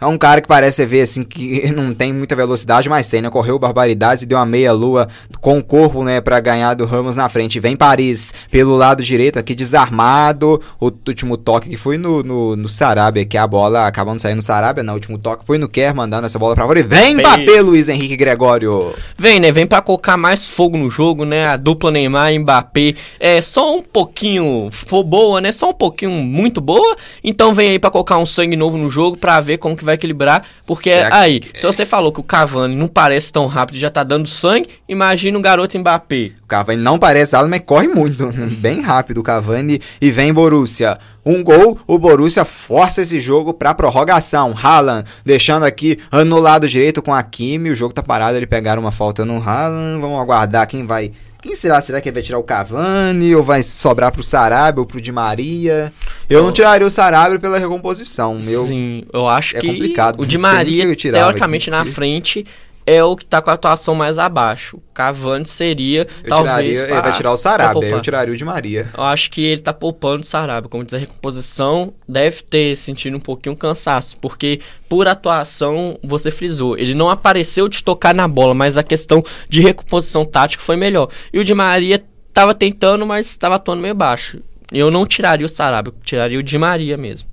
É 0.00 0.06
um 0.06 0.16
cara 0.16 0.40
que 0.40 0.48
parece 0.48 0.84
ver 0.86 1.02
assim 1.02 1.22
que 1.22 1.70
não 1.76 1.92
tem 1.92 2.12
muita 2.12 2.34
velocidade, 2.34 2.88
mas 2.88 3.08
tem, 3.08 3.20
né? 3.20 3.28
Correu 3.28 3.58
barbaridades 3.58 4.22
e 4.22 4.26
deu 4.26 4.38
uma 4.38 4.46
meia 4.46 4.72
lua 4.72 5.08
com 5.40 5.58
o 5.58 5.64
corpo, 5.64 6.02
né, 6.02 6.20
para 6.20 6.40
ganhar 6.40 6.74
do 6.74 6.86
Ramos 6.86 7.16
na 7.16 7.28
frente. 7.28 7.60
Vem 7.60 7.76
Paris 7.76 8.32
pelo 8.50 8.76
lado 8.76 9.02
direito 9.02 9.38
aqui 9.38 9.54
desarmado. 9.54 10.60
O 10.80 10.90
último 11.06 11.36
toque 11.36 11.68
que 11.68 11.76
foi 11.76 11.98
no, 11.98 12.22
no, 12.22 12.56
no 12.56 12.68
Sarabia, 12.68 13.24
que 13.24 13.36
a 13.36 13.46
bola 13.46 13.86
acabando 13.86 14.20
saindo 14.20 14.36
no 14.36 14.42
Sarabia, 14.42 14.82
no 14.82 14.92
último 14.92 15.18
toque 15.18 15.44
foi 15.44 15.58
no 15.58 15.68
Kerr 15.68 15.94
mandando 15.94 16.26
essa 16.26 16.38
bola 16.38 16.54
para 16.54 16.66
fora. 16.66 16.80
E 16.80 16.82
vem 16.82 17.16
Mbappé, 17.16 17.60
Luiz 17.60 17.88
Henrique 17.88 18.16
Gregório. 18.16 18.94
Vem, 19.18 19.38
né? 19.38 19.52
Vem 19.52 19.66
para 19.66 19.82
colocar 19.82 20.16
mais 20.16 20.48
fogo 20.48 20.78
no 20.78 20.88
jogo, 20.88 21.24
né? 21.24 21.46
A 21.46 21.56
dupla 21.56 21.90
Neymar 21.90 22.32
e 22.32 22.38
Mbappé 22.38 22.94
é 23.18 23.40
só 23.40 23.76
um 23.76 23.82
pouquinho 23.82 24.70
boa, 25.04 25.40
né? 25.40 25.52
Só 25.52 25.70
um 25.70 25.74
pouquinho 25.74 26.10
muito 26.10 26.60
boa. 26.60 26.96
Então 27.22 27.54
vem 27.54 27.70
aí 27.70 27.78
para 27.78 27.90
colocar 27.90 28.18
um 28.18 28.26
sangue 28.26 28.56
novo 28.56 28.76
no 28.76 28.88
jogo 28.88 29.16
para 29.16 29.40
ver 29.40 29.58
como 29.58 29.76
que 29.76 29.84
vai 29.84 29.89
equilibrar, 29.94 30.42
porque 30.66 30.90
aí, 30.90 31.40
que... 31.40 31.58
se 31.58 31.66
você 31.66 31.84
falou 31.84 32.12
que 32.12 32.20
o 32.20 32.24
Cavani 32.24 32.74
não 32.74 32.88
parece 32.88 33.32
tão 33.32 33.46
rápido 33.46 33.76
e 33.76 33.80
já 33.80 33.90
tá 33.90 34.02
dando 34.02 34.28
sangue, 34.28 34.68
imagina 34.88 35.38
o 35.38 35.42
garoto 35.42 35.78
Mbappé. 35.78 36.32
O 36.42 36.46
Cavani 36.46 36.82
não 36.82 36.98
parece 36.98 37.34
alto, 37.36 37.48
mas 37.48 37.62
corre 37.64 37.88
muito, 37.88 38.26
bem 38.58 38.80
rápido 38.80 39.18
o 39.18 39.22
Cavani 39.22 39.80
e 40.00 40.10
vem 40.10 40.32
Borussia. 40.32 40.98
Um 41.24 41.44
gol, 41.44 41.78
o 41.86 41.98
Borussia 41.98 42.44
força 42.44 43.02
esse 43.02 43.20
jogo 43.20 43.52
para 43.52 43.74
prorrogação. 43.74 44.54
Haaland 44.56 45.04
deixando 45.24 45.64
aqui 45.64 45.98
no 46.26 46.38
lado 46.38 46.66
direito 46.66 47.02
com 47.02 47.12
a 47.12 47.22
Kimi, 47.22 47.70
o 47.70 47.76
jogo 47.76 47.92
tá 47.92 48.02
parado, 48.02 48.36
ele 48.36 48.46
pegaram 48.46 48.80
uma 48.80 48.92
falta 48.92 49.24
no 49.24 49.36
Haaland. 49.36 50.00
Vamos 50.00 50.18
aguardar 50.18 50.66
quem 50.66 50.86
vai 50.86 51.12
quem 51.42 51.54
será? 51.54 51.80
Será 51.80 52.00
que 52.00 52.08
ele 52.08 52.14
vai 52.14 52.22
tirar 52.22 52.38
o 52.38 52.42
Cavani 52.42 53.34
ou 53.34 53.42
vai 53.42 53.62
sobrar 53.62 54.12
pro 54.12 54.22
Sarabia 54.22 54.80
ou 54.80 54.86
pro 54.86 55.00
Di 55.00 55.10
Maria? 55.10 55.92
Eu, 56.28 56.42
não 56.42 56.52
tiraria 56.52 56.86
o 56.86 56.90
Sarabia 56.90 57.38
pela 57.38 57.58
recomposição. 57.58 58.38
Meu, 58.42 58.66
Sim, 58.66 59.04
eu 59.12 59.26
acho 59.26 59.56
é 59.56 59.60
que 59.60 59.66
complicado. 59.66 60.20
o 60.20 60.26
Di 60.26 60.38
Maria, 60.38 60.94
teoricamente, 60.96 61.70
aqui. 61.70 61.78
na 61.78 61.84
frente 61.84 62.46
é 62.86 63.02
o 63.04 63.14
que 63.14 63.24
tá 63.24 63.40
com 63.40 63.50
a 63.50 63.54
atuação 63.54 63.94
mais 63.94 64.18
abaixo. 64.18 64.78
Cavani 64.92 65.46
seria, 65.46 66.06
eu 66.24 66.28
talvez... 66.28 66.78
Tiraria, 66.78 66.94
ele 66.94 67.02
vai 67.02 67.12
tirar 67.12 67.32
o 67.32 67.36
Sarabia, 67.36 67.88
eu 67.88 68.00
tiraria 68.00 68.34
o 68.34 68.36
de 68.36 68.44
Maria. 68.44 68.90
Eu 68.96 69.02
acho 69.04 69.30
que 69.30 69.42
ele 69.42 69.60
tá 69.60 69.72
poupando 69.72 70.22
o 70.22 70.26
Sarabia. 70.26 70.68
Como 70.68 70.84
diz 70.84 70.94
a 70.94 70.98
recomposição, 70.98 71.92
deve 72.08 72.42
ter 72.42 72.76
sentido 72.76 73.16
um 73.16 73.20
pouquinho 73.20 73.56
cansaço, 73.56 74.16
porque 74.18 74.60
por 74.88 75.06
atuação, 75.06 75.98
você 76.02 76.30
frisou, 76.30 76.76
ele 76.76 76.94
não 76.94 77.08
apareceu 77.08 77.68
de 77.68 77.82
tocar 77.82 78.14
na 78.14 78.26
bola, 78.26 78.54
mas 78.54 78.76
a 78.76 78.82
questão 78.82 79.22
de 79.48 79.60
recomposição 79.60 80.24
tática 80.24 80.62
foi 80.62 80.76
melhor. 80.76 81.08
E 81.32 81.38
o 81.38 81.44
de 81.44 81.54
Maria 81.54 82.02
tava 82.32 82.54
tentando, 82.54 83.06
mas 83.06 83.26
estava 83.26 83.56
atuando 83.56 83.82
meio 83.82 83.94
baixo. 83.94 84.40
Eu 84.72 84.90
não 84.90 85.06
tiraria 85.06 85.46
o 85.46 85.48
Sarabia, 85.48 85.92
eu 85.92 86.04
tiraria 86.04 86.38
o 86.38 86.42
de 86.42 86.58
Maria 86.58 86.96
mesmo. 86.96 87.29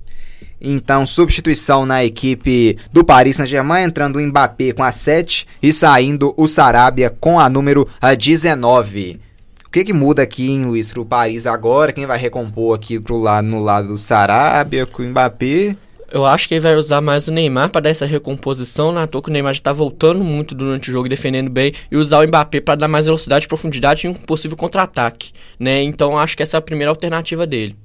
Então, 0.60 1.06
substituição 1.06 1.86
na 1.86 2.04
equipe 2.04 2.76
do 2.92 3.04
Paris 3.04 3.36
Saint-Germain, 3.36 3.84
entrando 3.84 4.16
o 4.16 4.20
Mbappé 4.20 4.72
com 4.72 4.82
a 4.82 4.90
7 4.90 5.46
e 5.62 5.72
saindo 5.72 6.34
o 6.36 6.48
Sarabia 6.48 7.10
com 7.10 7.38
a 7.38 7.48
número 7.48 7.88
19. 8.16 9.20
O 9.64 9.70
que, 9.70 9.84
que 9.84 9.92
muda 9.92 10.22
aqui, 10.22 10.50
hein, 10.50 10.64
Luiz, 10.64 10.88
para 10.88 11.00
o 11.00 11.04
Paris 11.04 11.46
agora? 11.46 11.92
Quem 11.92 12.06
vai 12.06 12.18
recompor 12.18 12.74
aqui 12.74 12.98
pro 12.98 13.18
lado, 13.18 13.46
no 13.46 13.60
lado 13.60 13.88
do 13.88 13.98
Sarabia 13.98 14.86
com 14.86 15.02
o 15.02 15.06
Mbappé? 15.06 15.76
Eu 16.10 16.24
acho 16.24 16.48
que 16.48 16.54
ele 16.54 16.62
vai 16.62 16.74
usar 16.74 17.02
mais 17.02 17.28
o 17.28 17.30
Neymar 17.30 17.68
para 17.68 17.82
dar 17.82 17.90
essa 17.90 18.06
recomposição. 18.06 18.92
Na 18.92 19.06
toa 19.06 19.22
que 19.22 19.28
o 19.28 19.32
Neymar 19.32 19.52
já 19.52 19.60
tá 19.60 19.72
voltando 19.74 20.24
muito 20.24 20.54
durante 20.54 20.88
o 20.88 20.92
jogo, 20.92 21.06
defendendo 21.06 21.50
bem, 21.50 21.74
e 21.90 21.96
usar 21.98 22.24
o 22.24 22.26
Mbappé 22.26 22.62
para 22.62 22.76
dar 22.76 22.88
mais 22.88 23.04
velocidade 23.04 23.44
e 23.44 23.48
profundidade 23.48 24.06
em 24.06 24.10
um 24.10 24.14
possível 24.14 24.56
contra-ataque, 24.56 25.32
né? 25.60 25.82
Então 25.82 26.18
acho 26.18 26.34
que 26.34 26.42
essa 26.42 26.56
é 26.56 26.58
a 26.58 26.62
primeira 26.62 26.90
alternativa 26.90 27.46
dele. 27.46 27.76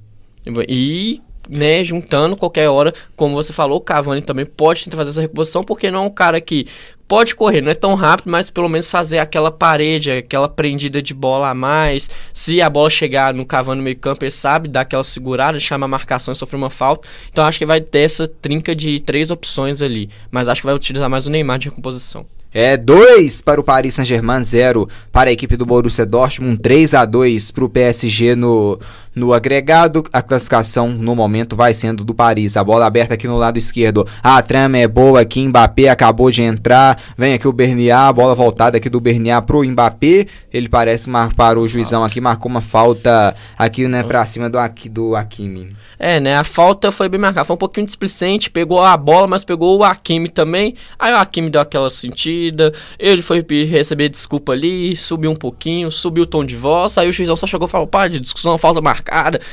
E 0.66 1.20
né, 1.48 1.84
juntando 1.84 2.36
qualquer 2.36 2.68
hora, 2.68 2.92
como 3.16 3.34
você 3.34 3.52
falou, 3.52 3.78
o 3.78 3.80
Cavani 3.80 4.22
também 4.22 4.46
pode 4.46 4.84
tentar 4.84 4.96
fazer 4.96 5.10
essa 5.10 5.20
reposição, 5.20 5.62
porque 5.62 5.90
não 5.90 6.04
é 6.04 6.06
um 6.06 6.10
cara 6.10 6.40
que 6.40 6.66
pode 7.06 7.34
correr, 7.34 7.60
não 7.60 7.70
é 7.70 7.74
tão 7.74 7.94
rápido, 7.94 8.30
mas 8.30 8.50
pelo 8.50 8.68
menos 8.68 8.90
fazer 8.90 9.18
aquela 9.18 9.50
parede, 9.50 10.10
aquela 10.10 10.48
prendida 10.48 11.02
de 11.02 11.12
bola 11.12 11.50
a 11.50 11.54
mais. 11.54 12.08
Se 12.32 12.60
a 12.60 12.70
bola 12.70 12.90
chegar 12.90 13.34
no 13.34 13.44
Cavani 13.44 13.78
no 13.78 13.84
meio 13.84 13.96
campo, 13.96 14.24
ele 14.24 14.30
sabe 14.30 14.68
dar 14.68 14.82
aquela 14.82 15.04
segurada, 15.04 15.60
chama 15.60 15.84
a 15.86 15.88
marcação 15.88 16.32
e 16.32 16.36
sofrer 16.36 16.56
uma 16.56 16.70
falta. 16.70 17.06
Então 17.30 17.44
acho 17.44 17.58
que 17.58 17.66
vai 17.66 17.80
ter 17.80 18.00
essa 18.00 18.26
trinca 18.26 18.74
de 18.74 19.00
três 19.00 19.30
opções 19.30 19.82
ali, 19.82 20.08
mas 20.30 20.48
acho 20.48 20.62
que 20.62 20.66
vai 20.66 20.74
utilizar 20.74 21.08
mais 21.10 21.26
o 21.26 21.30
Neymar 21.30 21.58
de 21.58 21.68
recomposição. 21.68 22.26
É 22.56 22.76
2 22.76 23.40
para 23.40 23.60
o 23.60 23.64
Paris 23.64 23.96
Saint-Germain, 23.96 24.40
0 24.40 24.88
para 25.10 25.28
a 25.28 25.32
equipe 25.32 25.56
do 25.56 25.66
Borussia 25.66 26.06
Dortmund, 26.06 26.62
3 26.62 26.94
a 26.94 27.04
2 27.04 27.50
para 27.50 27.64
o 27.64 27.68
PSG 27.68 28.36
no, 28.36 28.78
no 29.14 29.32
agregado. 29.32 30.04
A 30.12 30.20
classificação 30.20 30.88
no 30.88 31.14
momento 31.14 31.54
vai 31.54 31.72
sendo 31.72 32.04
do 32.04 32.14
Paris. 32.14 32.56
A 32.56 32.64
bola 32.64 32.86
aberta 32.86 33.14
aqui 33.14 33.28
no 33.28 33.36
lado 33.36 33.58
esquerdo. 33.58 34.06
A 34.22 34.42
trama 34.42 34.78
é 34.78 34.88
boa 34.88 35.20
aqui. 35.20 35.46
Mbappé 35.46 35.88
acabou 35.88 36.30
de 36.30 36.42
entrar. 36.42 37.00
Vem 37.16 37.34
aqui 37.34 37.46
o 37.46 37.52
Bernier. 37.52 37.96
A 37.96 38.12
bola 38.12 38.34
voltada 38.34 38.76
aqui 38.76 38.88
do 38.88 39.00
Bernier 39.00 39.40
pro 39.42 39.64
Mbappé. 39.64 40.26
Ele 40.52 40.68
parece 40.68 41.08
para 41.36 41.60
o 41.60 41.68
juizão 41.68 42.04
aqui. 42.04 42.20
Marcou 42.20 42.50
uma 42.50 42.60
falta 42.60 43.36
aqui, 43.56 43.86
né, 43.86 44.02
pra 44.02 44.26
cima 44.26 44.50
do, 44.50 44.58
do 44.90 45.14
Hakimi. 45.14 45.76
É, 45.98 46.18
né? 46.18 46.36
A 46.36 46.44
falta 46.44 46.90
foi 46.90 47.08
bem 47.08 47.20
marcada. 47.20 47.44
Foi 47.44 47.54
um 47.54 47.58
pouquinho 47.58 47.86
displicente. 47.86 48.50
Pegou 48.50 48.82
a 48.82 48.96
bola, 48.96 49.26
mas 49.26 49.44
pegou 49.44 49.78
o 49.78 49.84
Hakimi 49.84 50.28
também. 50.28 50.74
Aí 50.98 51.12
o 51.12 51.16
Hakimi 51.16 51.50
deu 51.50 51.60
aquela 51.60 51.88
sentida. 51.88 52.72
Ele 52.98 53.22
foi 53.22 53.44
receber 53.64 54.08
desculpa 54.08 54.52
ali. 54.52 54.96
Subiu 54.96 55.30
um 55.30 55.36
pouquinho. 55.36 55.90
Subiu 55.90 56.24
o 56.24 56.26
tom 56.26 56.44
de 56.44 56.56
voz. 56.56 56.98
Aí 56.98 57.08
o 57.08 57.12
juizão 57.12 57.36
só 57.36 57.46
chegou 57.46 57.68
e 57.68 57.70
falou: 57.70 57.86
pá, 57.86 58.08
de 58.08 58.18
discussão, 58.18 58.58
falta 58.58 58.80
marcada. 58.80 59.03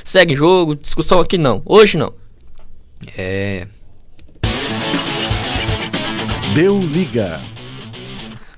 Segue 0.03 0.35
jogo. 0.35 0.75
Discussão 0.75 1.19
aqui 1.19 1.37
não. 1.37 1.61
Hoje 1.65 1.97
não. 1.97 2.13
É. 3.17 3.67
Deu 6.53 6.79
liga. 6.79 7.39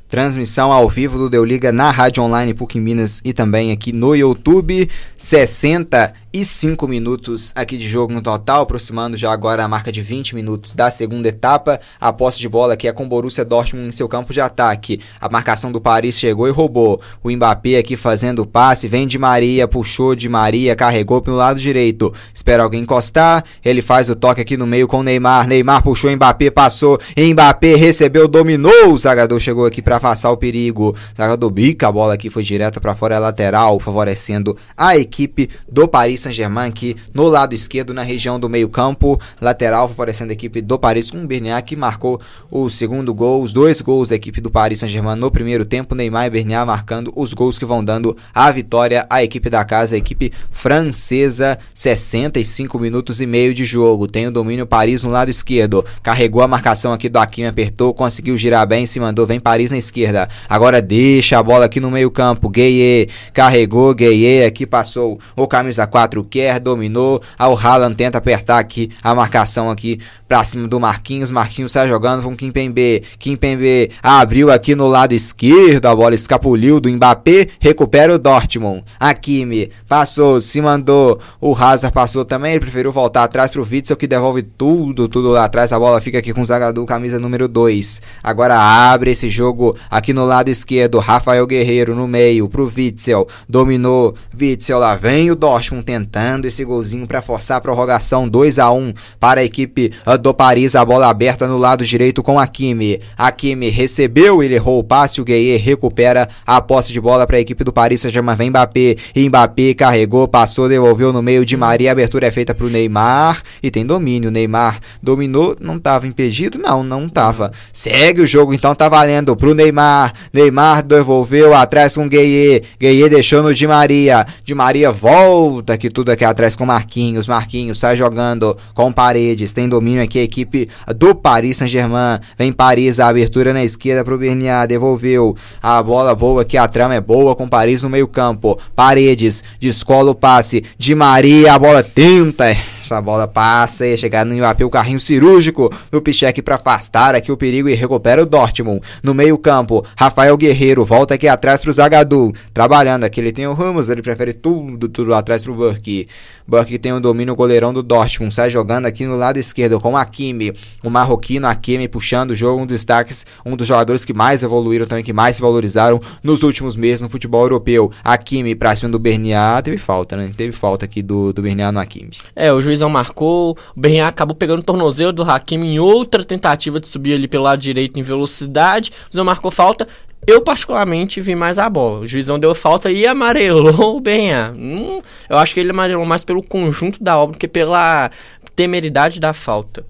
Transmissão 0.07 0.71
ao 0.71 0.87
vivo 0.87 1.17
do 1.17 1.29
Deu 1.29 1.43
Liga 1.43 1.71
na 1.71 1.89
Rádio 1.89 2.21
Online 2.21 2.53
PUC 2.53 2.79
Minas 2.79 3.19
e 3.25 3.33
também 3.33 3.71
aqui 3.71 3.91
no 3.91 4.15
YouTube. 4.15 4.87
60 5.17 6.13
e 6.33 6.43
5 6.43 6.87
minutos 6.87 7.51
aqui 7.53 7.77
de 7.77 7.87
jogo 7.87 8.11
no 8.11 8.19
total, 8.19 8.63
aproximando 8.63 9.15
já 9.15 9.31
agora 9.31 9.63
a 9.63 9.67
marca 9.67 9.91
de 9.91 10.01
20 10.01 10.33
minutos 10.33 10.73
da 10.73 10.89
segunda 10.89 11.29
etapa. 11.29 11.79
A 12.01 12.11
posse 12.11 12.39
de 12.39 12.49
bola 12.49 12.73
aqui 12.73 12.87
é 12.87 12.91
com 12.91 13.07
Borussia 13.07 13.45
Dortmund 13.45 13.87
em 13.87 13.91
seu 13.91 14.09
campo 14.09 14.33
de 14.33 14.41
ataque. 14.41 14.99
A 15.21 15.29
marcação 15.29 15.71
do 15.71 15.79
Paris 15.79 16.17
chegou 16.17 16.47
e 16.47 16.51
roubou. 16.51 16.99
O 17.21 17.29
Mbappé 17.29 17.77
aqui 17.77 17.95
fazendo 17.95 18.39
o 18.39 18.47
passe, 18.47 18.87
vem 18.87 19.05
de 19.05 19.19
Maria, 19.19 19.67
puxou 19.67 20.15
de 20.15 20.27
Maria, 20.27 20.75
carregou 20.75 21.21
pelo 21.21 21.37
lado 21.37 21.59
direito. 21.59 22.11
Espera 22.33 22.63
alguém 22.63 22.81
encostar, 22.81 23.43
ele 23.63 23.83
faz 23.83 24.09
o 24.09 24.15
toque 24.15 24.41
aqui 24.41 24.57
no 24.57 24.65
meio 24.65 24.87
com 24.87 25.03
Neymar. 25.03 25.47
Neymar 25.47 25.83
puxou, 25.83 26.09
Mbappé 26.09 26.49
passou, 26.49 26.99
Mbappé 27.15 27.75
recebeu, 27.75 28.27
dominou. 28.27 28.91
O 28.91 28.97
zagador 28.97 29.39
chegou 29.39 29.67
aqui 29.67 29.83
para 29.83 29.97
afastar 29.97 30.31
o 30.31 30.37
perigo. 30.37 30.95
O 31.13 31.15
zagador 31.15 31.51
bica 31.51 31.87
a 31.87 31.91
bola 31.91 32.15
aqui, 32.15 32.31
foi 32.31 32.41
direto 32.41 32.81
para 32.81 32.95
fora 32.95 33.19
lateral, 33.19 33.79
favorecendo 33.79 34.57
a 34.75 34.97
equipe 34.97 35.47
do 35.71 35.87
Paris 35.87 36.22
Saint-Germain 36.23 36.67
aqui 36.67 36.95
no 37.13 37.27
lado 37.27 37.53
esquerdo, 37.53 37.93
na 37.93 38.01
região 38.01 38.39
do 38.39 38.49
meio-campo, 38.49 39.19
lateral, 39.39 39.87
favorecendo 39.87 40.31
a 40.31 40.33
equipe 40.33 40.61
do 40.61 40.79
Paris 40.79 41.11
com 41.11 41.23
o 41.23 41.27
Bernier, 41.27 41.63
que 41.63 41.75
marcou 41.75 42.19
o 42.49 42.69
segundo 42.69 43.13
gol, 43.13 43.41
os 43.41 43.53
dois 43.53 43.81
gols 43.81 44.09
da 44.09 44.15
equipe 44.15 44.41
do 44.41 44.51
Paris 44.51 44.79
Saint-Germain 44.79 45.15
no 45.15 45.31
primeiro 45.31 45.65
tempo. 45.65 45.95
Neymar 45.95 46.25
e 46.25 46.29
Bernier 46.29 46.65
marcando 46.65 47.11
os 47.15 47.33
gols 47.33 47.59
que 47.59 47.65
vão 47.65 47.83
dando 47.83 48.15
a 48.33 48.51
vitória 48.51 49.05
à 49.09 49.23
equipe 49.23 49.49
da 49.49 49.63
casa, 49.63 49.95
a 49.95 49.97
equipe 49.97 50.31
francesa, 50.51 51.57
65 51.73 52.77
minutos 52.79 53.21
e 53.21 53.25
meio 53.25 53.53
de 53.53 53.65
jogo. 53.65 54.07
Tem 54.07 54.27
o 54.27 54.31
domínio 54.31 54.65
Paris 54.65 55.03
no 55.03 55.09
lado 55.09 55.29
esquerdo, 55.29 55.85
carregou 56.01 56.41
a 56.41 56.47
marcação 56.47 56.93
aqui 56.93 57.09
do 57.09 57.17
Hakimi, 57.17 57.47
apertou, 57.47 57.93
conseguiu 57.93 58.37
girar 58.37 58.67
bem, 58.67 58.85
se 58.85 58.99
mandou, 58.99 59.25
vem 59.25 59.39
Paris 59.39 59.71
na 59.71 59.77
esquerda. 59.77 60.27
Agora 60.47 60.81
deixa 60.81 61.39
a 61.39 61.43
bola 61.43 61.65
aqui 61.65 61.79
no 61.79 61.91
meio-campo. 61.91 62.49
Gueye 62.49 63.09
carregou, 63.33 63.93
Gueye 63.93 64.45
aqui 64.45 64.65
passou 64.65 65.19
o 65.35 65.47
camisa 65.47 65.87
4 65.87 66.12
4 66.13 66.23
quer, 66.25 66.59
dominou. 66.59 67.21
Ao 67.37 67.57
Haaland 67.57 67.95
tenta 67.95 68.17
apertar 68.17 68.59
aqui 68.59 68.91
a 69.01 69.15
marcação 69.15 69.69
aqui 69.69 69.99
pra 70.33 70.43
cima 70.43 70.67
do 70.67 70.79
Marquinhos. 70.79 71.29
Marquinhos 71.29 71.71
sai 71.71 71.87
jogando 71.87 72.23
com 72.23 72.35
Kimpembe. 72.35 73.03
Kimpembe 73.19 73.91
abriu 74.01 74.51
aqui 74.51 74.73
no 74.73 74.87
lado 74.87 75.13
esquerdo. 75.13 75.85
A 75.85 75.95
bola 75.95 76.15
escapuliu 76.15 76.79
do 76.79 76.89
Mbappé. 76.89 77.49
Recupera 77.59 78.15
o 78.15 78.17
Dortmund. 78.17 78.83
Hakimi 78.99 79.69
passou, 79.87 80.41
se 80.41 80.59
mandou. 80.59 81.19
O 81.39 81.53
Hazard 81.53 81.93
passou 81.93 82.25
também. 82.25 82.53
Ele 82.53 82.61
preferiu 82.61 82.91
voltar 82.91 83.25
atrás 83.25 83.51
pro 83.51 83.61
Witzel 83.61 83.95
que 83.95 84.07
devolve 84.07 84.41
tudo, 84.41 85.07
tudo 85.07 85.29
lá 85.29 85.45
atrás. 85.45 85.71
A 85.71 85.77
bola 85.77 86.01
fica 86.01 86.17
aqui 86.17 86.33
com 86.33 86.41
o 86.41 86.45
Zagadou, 86.45 86.83
camisa 86.87 87.19
número 87.19 87.47
2. 87.47 88.01
Agora 88.23 88.57
abre 88.57 89.11
esse 89.11 89.29
jogo 89.29 89.77
aqui 89.87 90.13
no 90.13 90.25
lado 90.25 90.49
esquerdo. 90.49 90.97
Rafael 90.97 91.45
Guerreiro 91.45 91.93
no 91.93 92.07
meio 92.07 92.49
pro 92.49 92.73
Witzel. 92.75 93.27
Dominou. 93.47 94.15
Witzel 94.35 94.79
lá 94.79 94.95
vem 94.95 95.29
o 95.29 95.35
Dortmund 95.35 95.85
tentando 95.85 96.45
esse 96.45 96.65
golzinho 96.65 97.05
para 97.05 97.21
forçar 97.21 97.57
a 97.57 97.61
prorrogação 97.61 98.27
2 98.27 98.57
a 98.57 98.71
1 98.71 98.95
para 99.19 99.41
a 99.41 99.43
equipe 99.43 99.93
ah, 100.03 100.22
do 100.23 100.33
Paris. 100.33 100.75
A 100.75 100.83
bola 100.83 101.07
aberta 101.09 101.47
no 101.47 101.57
lado 101.57 101.85
direito 101.85 102.23
com 102.23 102.39
Hakimi. 102.39 102.99
Hakimi 103.17 103.69
recebeu, 103.69 104.41
ele 104.41 104.55
errou 104.55 104.79
o 104.79 104.83
passe. 104.83 105.21
O 105.21 105.25
Gueye 105.25 105.57
recupera 105.57 106.27
a 106.45 106.61
posse 106.61 106.91
de 106.91 106.99
bola 106.99 107.27
para 107.27 107.37
a 107.37 107.39
equipe 107.39 107.63
do 107.63 107.71
Paris 107.71 108.01
Saint-Germain. 108.01 108.49
Mbappé. 108.49 108.95
Mbappé 109.15 109.73
carregou, 109.73 110.27
passou, 110.27 110.67
devolveu 110.67 111.13
no 111.13 111.21
meio 111.21 111.45
de 111.45 111.55
Maria. 111.55 111.91
A 111.91 111.93
abertura 111.93 112.25
é 112.27 112.31
feita 112.31 112.55
para 112.55 112.65
o 112.65 112.69
Neymar 112.69 113.43
e 113.61 113.69
tem 113.69 113.85
domínio. 113.85 114.31
Neymar 114.31 114.79
dominou, 115.01 115.55
não 115.59 115.77
estava 115.77 116.07
impedido? 116.07 116.57
Não, 116.57 116.83
não 116.83 117.05
estava. 117.05 117.51
Segue 117.71 118.21
o 118.21 118.27
jogo, 118.27 118.53
então 118.53 118.73
tá 118.73 118.87
valendo 118.87 119.35
pro 119.35 119.53
Neymar. 119.53 120.13
Neymar 120.31 120.81
devolveu 120.81 121.53
atrás 121.53 121.95
com 121.95 122.05
o 122.05 122.09
Gueye. 122.09 122.63
Gueye 122.79 123.09
deixou 123.09 123.43
no 123.43 123.53
de 123.53 123.67
Maria. 123.67 124.25
De 124.43 124.55
Maria 124.55 124.91
volta 124.91 125.77
que 125.77 125.89
tudo 125.89 126.11
aqui 126.11 126.23
atrás 126.23 126.55
com 126.55 126.65
Marquinhos. 126.65 127.27
Marquinhos 127.27 127.79
sai 127.79 127.95
jogando 127.95 128.57
com 128.73 128.91
Paredes. 128.91 129.53
Tem 129.53 129.67
domínio 129.67 130.01
aqui 130.01 130.12
a 130.19 130.23
equipe 130.23 130.69
do 130.95 131.13
Paris 131.15 131.57
Saint-Germain. 131.57 132.19
Vem 132.37 132.51
Paris, 132.51 132.99
a 132.99 133.07
abertura 133.07 133.53
na 133.53 133.63
esquerda 133.63 134.03
pro 134.03 134.17
Bernier. 134.17 134.67
Devolveu. 134.67 135.35
A 135.61 135.81
bola 135.81 136.15
boa 136.15 136.41
aqui, 136.41 136.57
a 136.57 136.67
trama 136.67 136.95
é 136.95 137.01
boa 137.01 137.35
com 137.35 137.47
Paris 137.47 137.83
no 137.83 137.89
meio-campo. 137.89 138.59
Paredes 138.75 139.43
descola 139.59 140.11
o 140.11 140.15
passe 140.15 140.63
de 140.77 140.95
Maria. 140.95 141.53
A 141.53 141.59
bola 141.59 141.83
tenta 141.83 142.55
a 142.91 143.01
bola 143.01 143.27
passa 143.27 143.85
e 143.85 143.97
chegar 143.97 144.25
no 144.25 144.35
Mbappé, 144.35 144.65
o 144.65 144.69
carrinho 144.69 144.99
cirúrgico 144.99 145.71
no 145.91 146.01
Pichek 146.01 146.41
para 146.41 146.55
afastar 146.55 147.15
aqui 147.15 147.31
o 147.31 147.37
perigo 147.37 147.69
e 147.69 147.73
recupera 147.73 148.21
o 148.21 148.25
Dortmund. 148.25 148.81
No 149.01 149.13
meio-campo, 149.13 149.85
Rafael 149.95 150.35
Guerreiro 150.37 150.85
volta 150.85 151.15
aqui 151.15 151.27
atrás 151.27 151.61
pro 151.61 151.71
Zagadou. 151.71 152.33
Trabalhando 152.53 153.03
aqui, 153.03 153.19
ele 153.19 153.31
tem 153.31 153.47
o 153.47 153.53
Ramos, 153.53 153.89
ele 153.89 154.01
prefere 154.01 154.33
tudo, 154.33 154.87
tudo 154.89 155.13
atrás 155.13 155.43
pro 155.43 155.53
Burke. 155.53 156.07
Burke 156.47 156.77
tem 156.77 156.91
o 156.91 156.99
domínio 156.99 157.35
goleirão 157.35 157.73
do 157.73 157.81
Dortmund, 157.81 158.33
sai 158.33 158.49
jogando 158.49 158.85
aqui 158.85 159.05
no 159.05 159.15
lado 159.15 159.37
esquerdo 159.37 159.79
com 159.79 159.95
Hakimi. 159.95 160.53
O 160.83 160.89
marroquino 160.89 161.47
Hakimi 161.47 161.87
puxando 161.87 162.31
o 162.31 162.35
jogo, 162.35 162.61
um 162.61 162.65
dos 162.65 162.83
destaques, 162.83 163.25
um 163.45 163.55
dos 163.55 163.65
jogadores 163.65 164.03
que 164.03 164.13
mais 164.13 164.43
evoluíram 164.43 164.85
também, 164.85 165.03
que 165.03 165.13
mais 165.13 165.37
se 165.37 165.41
valorizaram 165.41 166.01
nos 166.21 166.43
últimos 166.43 166.75
meses 166.75 167.01
no 167.01 167.09
futebol 167.09 167.43
europeu. 167.43 167.91
Hakimi 168.03 168.55
pra 168.55 168.75
cima 168.75 168.91
do 168.91 168.99
Bernier, 168.99 169.61
teve 169.63 169.77
falta, 169.77 170.17
né? 170.17 170.31
Teve 170.35 170.51
falta 170.51 170.85
aqui 170.85 171.01
do, 171.01 171.31
do 171.31 171.41
Bernier 171.41 171.71
no 171.71 171.79
Hakimi. 171.79 172.11
É, 172.35 172.51
o 172.51 172.61
juiz 172.61 172.72
marcou. 172.89 173.57
O 173.75 173.79
Berrian 173.79 174.07
acabou 174.07 174.35
pegando 174.35 174.59
o 174.59 174.63
tornozelo 174.63 175.13
do 175.13 175.23
Hakimi 175.23 175.75
em 175.75 175.79
outra 175.79 176.23
tentativa 176.23 176.79
de 176.79 176.87
subir 176.87 177.13
ali 177.13 177.27
pelo 177.27 177.43
lado 177.43 177.59
direito 177.59 177.99
em 177.99 178.03
velocidade. 178.03 178.91
O 179.11 179.15
Zé 179.15 179.23
marcou 179.23 179.51
falta. 179.51 179.87
Eu, 180.25 180.41
particularmente, 180.41 181.19
vi 181.19 181.35
mais 181.35 181.59
a 181.59 181.69
bola. 181.69 181.99
O 181.99 182.07
juizão 182.07 182.39
deu 182.39 182.55
falta 182.55 182.89
e 182.89 183.05
amarelou 183.05 183.97
o 183.97 183.99
Benha. 183.99 184.53
Hum, 184.55 185.01
eu 185.29 185.37
acho 185.37 185.53
que 185.53 185.59
ele 185.59 185.71
amarelou 185.71 186.05
mais 186.05 186.23
pelo 186.23 186.41
conjunto 186.41 187.03
da 187.03 187.17
obra 187.17 187.37
que 187.37 187.47
pela 187.47 188.09
temeridade 188.55 189.19
da 189.19 189.33
falta. 189.33 189.85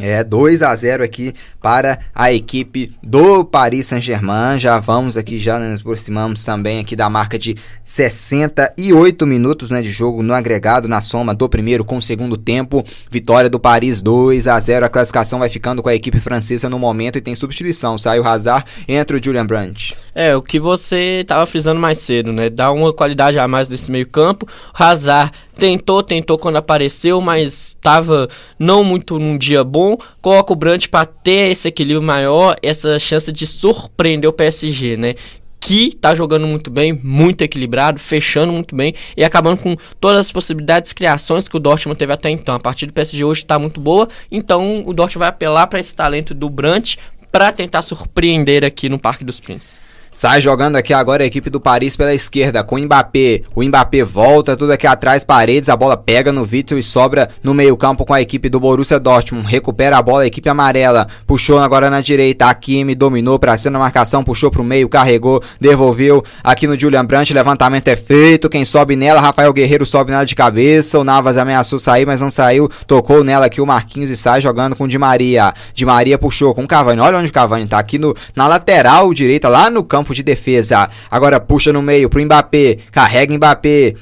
É 0.00 0.24
2 0.24 0.62
a 0.62 0.74
0 0.74 1.04
aqui 1.04 1.34
para 1.60 1.98
a 2.14 2.32
equipe 2.32 2.92
do 3.02 3.44
Paris 3.44 3.88
Saint-Germain. 3.88 4.58
Já 4.58 4.78
vamos 4.80 5.16
aqui, 5.16 5.38
já 5.38 5.58
nos 5.58 5.80
aproximamos 5.80 6.44
também 6.44 6.80
aqui 6.80 6.96
da 6.96 7.10
marca 7.10 7.38
de 7.38 7.56
68 7.84 9.26
minutos 9.26 9.70
né, 9.70 9.82
de 9.82 9.90
jogo 9.90 10.22
no 10.22 10.32
agregado, 10.32 10.88
na 10.88 11.00
soma 11.00 11.34
do 11.34 11.48
primeiro 11.48 11.84
com 11.84 11.96
o 11.96 12.02
segundo 12.02 12.36
tempo. 12.36 12.84
Vitória 13.10 13.50
do 13.50 13.60
Paris 13.60 14.00
2 14.00 14.46
a 14.46 14.58
0 14.58 14.86
A 14.86 14.88
classificação 14.88 15.38
vai 15.38 15.50
ficando 15.50 15.82
com 15.82 15.88
a 15.88 15.94
equipe 15.94 16.20
francesa 16.20 16.68
no 16.68 16.78
momento 16.78 17.18
e 17.18 17.20
tem 17.20 17.34
substituição. 17.34 17.98
Sai 17.98 18.18
o 18.18 18.26
Hazard, 18.26 18.64
entra 18.88 19.16
o 19.16 19.22
Julian 19.22 19.46
Brandt. 19.46 19.94
É, 20.14 20.36
o 20.36 20.42
que 20.42 20.58
você 20.58 21.20
estava 21.22 21.46
frisando 21.46 21.80
mais 21.80 21.98
cedo, 21.98 22.32
né? 22.32 22.50
Dá 22.50 22.70
uma 22.70 22.92
qualidade 22.92 23.38
a 23.38 23.48
mais 23.48 23.68
nesse 23.68 23.90
meio 23.90 24.06
campo. 24.06 24.46
Hazard 24.74 25.32
tentou, 25.56 26.02
tentou 26.02 26.38
quando 26.38 26.56
apareceu, 26.56 27.20
mas 27.20 27.68
estava 27.68 28.28
não 28.58 28.82
muito 28.82 29.18
num 29.18 29.36
dia 29.36 29.62
bom. 29.62 29.96
Coloca 30.20 30.52
o 30.52 30.56
Brandt 30.56 30.88
para 30.88 31.06
ter 31.06 31.50
esse 31.50 31.68
equilíbrio 31.68 32.02
maior, 32.02 32.56
essa 32.62 32.98
chance 32.98 33.30
de 33.32 33.46
surpreender 33.46 34.28
o 34.28 34.32
PSG, 34.32 34.96
né? 34.96 35.14
que 35.62 35.94
tá 35.94 36.12
jogando 36.12 36.44
muito 36.44 36.72
bem, 36.72 36.92
muito 36.92 37.42
equilibrado, 37.42 38.00
fechando 38.00 38.52
muito 38.52 38.74
bem 38.74 38.94
e 39.16 39.22
acabando 39.22 39.60
com 39.60 39.76
todas 40.00 40.18
as 40.18 40.32
possibilidades, 40.32 40.92
criações 40.92 41.46
que 41.46 41.56
o 41.56 41.60
Dortmund 41.60 41.96
teve 41.96 42.12
até 42.12 42.28
então. 42.28 42.56
A 42.56 42.58
partir 42.58 42.84
do 42.86 42.92
PSG 42.92 43.22
hoje 43.22 43.42
está 43.42 43.60
muito 43.60 43.80
boa, 43.80 44.08
então 44.28 44.82
o 44.84 44.92
Dortmund 44.92 45.20
vai 45.20 45.28
apelar 45.28 45.68
para 45.68 45.78
esse 45.78 45.94
talento 45.94 46.34
do 46.34 46.50
Brandt 46.50 46.98
para 47.30 47.52
tentar 47.52 47.82
surpreender 47.82 48.64
aqui 48.64 48.88
no 48.88 48.98
Parque 48.98 49.24
dos 49.24 49.38
Príncipes. 49.38 49.81
Sai 50.14 50.42
jogando 50.42 50.76
aqui 50.76 50.92
agora 50.92 51.22
a 51.22 51.26
equipe 51.26 51.48
do 51.48 51.58
Paris 51.58 51.96
pela 51.96 52.12
esquerda 52.12 52.62
com 52.62 52.76
o 52.76 52.78
Mbappé. 52.78 53.40
O 53.54 53.62
Mbappé 53.64 54.04
volta 54.04 54.54
tudo 54.54 54.70
aqui 54.70 54.86
atrás, 54.86 55.24
paredes, 55.24 55.70
a 55.70 55.76
bola 55.76 55.96
pega 55.96 56.30
no 56.30 56.42
Witzel 56.42 56.78
e 56.78 56.82
sobra 56.82 57.30
no 57.42 57.54
meio-campo 57.54 58.04
com 58.04 58.12
a 58.12 58.20
equipe 58.20 58.50
do 58.50 58.60
Borussia 58.60 59.00
Dortmund. 59.00 59.48
Recupera 59.48 59.96
a 59.96 60.02
bola 60.02 60.24
a 60.24 60.26
equipe 60.26 60.50
amarela. 60.50 61.08
Puxou 61.26 61.58
agora 61.58 61.88
na 61.88 62.02
direita. 62.02 62.44
Hakimi 62.44 62.94
dominou 62.94 63.38
para 63.38 63.56
cima 63.56 63.72
na 63.72 63.78
marcação, 63.78 64.22
puxou 64.22 64.50
pro 64.50 64.62
meio, 64.62 64.86
carregou, 64.86 65.42
devolveu 65.58 66.22
aqui 66.44 66.66
no 66.66 66.78
Julian 66.78 67.06
Brandt. 67.06 67.32
Levantamento 67.32 67.88
é 67.88 67.96
feito. 67.96 68.50
Quem 68.50 68.66
sobe 68.66 68.94
nela, 68.96 69.18
Rafael 69.18 69.50
Guerreiro 69.50 69.86
sobe 69.86 70.10
nela 70.10 70.26
de 70.26 70.34
cabeça. 70.34 70.98
O 70.98 71.04
Navas 71.04 71.38
ameaçou 71.38 71.78
sair, 71.78 72.04
mas 72.04 72.20
não 72.20 72.30
saiu. 72.30 72.68
Tocou 72.86 73.24
nela 73.24 73.46
aqui 73.46 73.62
o 73.62 73.66
Marquinhos 73.66 74.10
e 74.10 74.16
sai 74.18 74.42
jogando 74.42 74.76
com 74.76 74.84
o 74.84 74.88
Di 74.88 74.98
Maria. 74.98 75.54
Di 75.72 75.86
Maria 75.86 76.18
puxou 76.18 76.54
com 76.54 76.64
o 76.64 76.68
Cavani. 76.68 77.00
Olha 77.00 77.16
onde 77.16 77.30
o 77.30 77.32
Cavani 77.32 77.66
tá 77.66 77.78
aqui 77.78 77.98
no, 77.98 78.14
na 78.36 78.46
lateral 78.46 79.14
direita, 79.14 79.48
lá 79.48 79.70
no 79.70 79.82
campo 79.82 80.01
de 80.10 80.22
defesa. 80.22 80.88
Agora 81.10 81.38
puxa 81.40 81.72
no 81.72 81.82
meio 81.82 82.08
pro 82.08 82.22
Mbappé. 82.24 82.78
Carrega 82.90 83.34
Mbappé. 83.36 83.94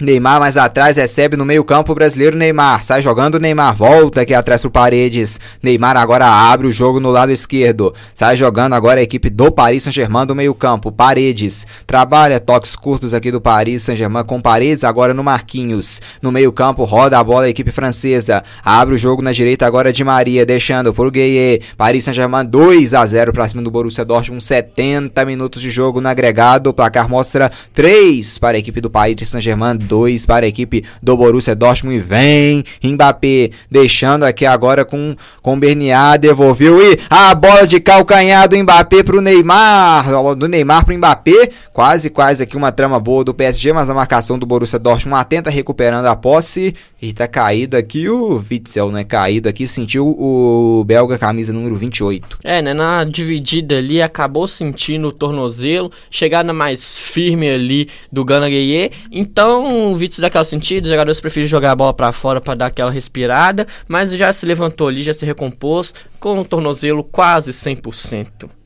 Neymar 0.00 0.40
mais 0.40 0.56
atrás 0.56 0.96
recebe 0.96 1.36
no 1.36 1.44
meio-campo 1.44 1.92
o 1.92 1.94
brasileiro 1.94 2.34
Neymar. 2.34 2.82
Sai 2.82 3.02
jogando 3.02 3.38
Neymar. 3.38 3.76
Volta 3.76 4.22
aqui 4.22 4.32
atrás 4.32 4.62
pro 4.62 4.70
Paredes. 4.70 5.38
Neymar 5.62 5.94
agora 5.94 6.26
abre 6.26 6.66
o 6.66 6.72
jogo 6.72 6.98
no 6.98 7.10
lado 7.10 7.30
esquerdo. 7.32 7.94
Sai 8.14 8.34
jogando 8.34 8.72
agora 8.72 9.00
a 9.00 9.02
equipe 9.02 9.28
do 9.28 9.52
Paris 9.52 9.84
Saint-Germain 9.84 10.24
do 10.24 10.34
meio-campo. 10.34 10.90
Paredes. 10.90 11.66
Trabalha 11.86 12.40
toques 12.40 12.74
curtos 12.74 13.12
aqui 13.12 13.30
do 13.30 13.42
Paris 13.42 13.82
Saint-Germain 13.82 14.24
com 14.24 14.40
Paredes 14.40 14.84
agora 14.84 15.12
no 15.12 15.22
Marquinhos. 15.22 16.00
No 16.22 16.32
meio-campo 16.32 16.84
roda 16.84 17.18
a 17.18 17.22
bola 17.22 17.44
a 17.44 17.50
equipe 17.50 17.70
francesa. 17.70 18.42
Abre 18.64 18.94
o 18.94 18.98
jogo 18.98 19.20
na 19.20 19.32
direita 19.32 19.66
agora 19.66 19.92
de 19.92 20.02
Maria. 20.02 20.46
Deixando 20.46 20.94
por 20.94 21.10
Gueye. 21.10 21.60
Paris 21.76 22.04
Saint-Germain 22.04 22.46
2 22.46 22.94
a 22.94 23.04
0 23.04 23.34
para 23.34 23.46
cima 23.46 23.60
do 23.60 23.70
Borussia 23.70 24.06
Dortmund. 24.06 24.42
70 24.42 25.26
minutos 25.26 25.60
de 25.60 25.68
jogo 25.68 26.00
no 26.00 26.08
agregado. 26.08 26.70
O 26.70 26.72
placar 26.72 27.06
mostra 27.06 27.52
3 27.74 28.38
para 28.38 28.56
a 28.56 28.60
equipe 28.60 28.80
do 28.80 28.88
Paris 28.88 29.28
Saint-Germain. 29.28 29.89
2 29.90 30.24
para 30.24 30.46
a 30.46 30.48
equipe 30.48 30.84
do 31.02 31.16
Borussia 31.16 31.56
Dortmund. 31.56 31.96
E 31.96 32.00
vem 32.00 32.64
Mbappé, 32.82 33.50
deixando 33.68 34.22
aqui 34.24 34.46
agora 34.46 34.84
com 34.84 35.16
com 35.42 35.58
Bernier, 35.58 36.18
devolveu 36.18 36.80
e 36.80 36.98
a 37.10 37.34
bola 37.34 37.66
de 37.66 37.80
calcanhar 37.80 38.48
do 38.48 38.56
Mbappé 38.56 39.02
pro 39.02 39.20
Neymar, 39.20 40.36
do 40.36 40.46
Neymar 40.46 40.84
pro 40.84 40.96
Mbappé, 40.96 41.50
quase 41.72 42.08
quase 42.08 42.44
aqui 42.44 42.56
uma 42.56 42.70
trama 42.70 43.00
boa 43.00 43.24
do 43.24 43.34
PSG, 43.34 43.72
mas 43.72 43.90
a 43.90 43.94
marcação 43.94 44.38
do 44.38 44.46
Borussia 44.46 44.78
Dortmund 44.78 45.20
atenta 45.20 45.50
recuperando 45.50 46.06
a 46.06 46.14
posse 46.14 46.74
e 47.00 47.12
tá 47.12 47.26
caído 47.26 47.76
aqui 47.76 48.08
o 48.08 48.44
Witzel, 48.50 48.90
né? 48.90 49.04
Caído 49.04 49.48
aqui, 49.48 49.66
sentiu 49.66 50.06
o 50.06 50.84
belga 50.84 51.18
camisa 51.18 51.52
número 51.52 51.76
28. 51.76 52.38
É, 52.44 52.60
né? 52.60 52.74
Na 52.74 53.04
dividida 53.04 53.78
ali, 53.78 54.02
acabou 54.02 54.46
sentindo 54.46 55.08
o 55.08 55.12
tornozelo, 55.12 55.90
chegada 56.10 56.52
mais 56.52 56.96
firme 56.96 57.48
ali 57.48 57.88
do 58.12 58.24
Gana 58.24 58.48
Gueye. 58.48 58.90
Então, 59.10 59.92
o 59.92 59.94
Witzel 59.94 60.20
dá 60.20 60.26
aquela 60.26 60.44
sentido, 60.44 60.84
os 60.84 60.90
jogadores 60.90 61.20
preferem 61.20 61.48
jogar 61.48 61.72
a 61.72 61.76
bola 61.76 61.94
para 61.94 62.12
fora 62.12 62.40
para 62.40 62.54
dar 62.54 62.66
aquela 62.66 62.90
respirada, 62.90 63.66
mas 63.88 64.12
já 64.12 64.32
se 64.32 64.44
levantou 64.44 64.88
ali, 64.88 65.02
já 65.02 65.14
se 65.14 65.24
recompôs, 65.24 65.94
com 66.18 66.38
o 66.38 66.44
tornozelo 66.44 67.02
quase 67.02 67.50
100%. 67.50 68.59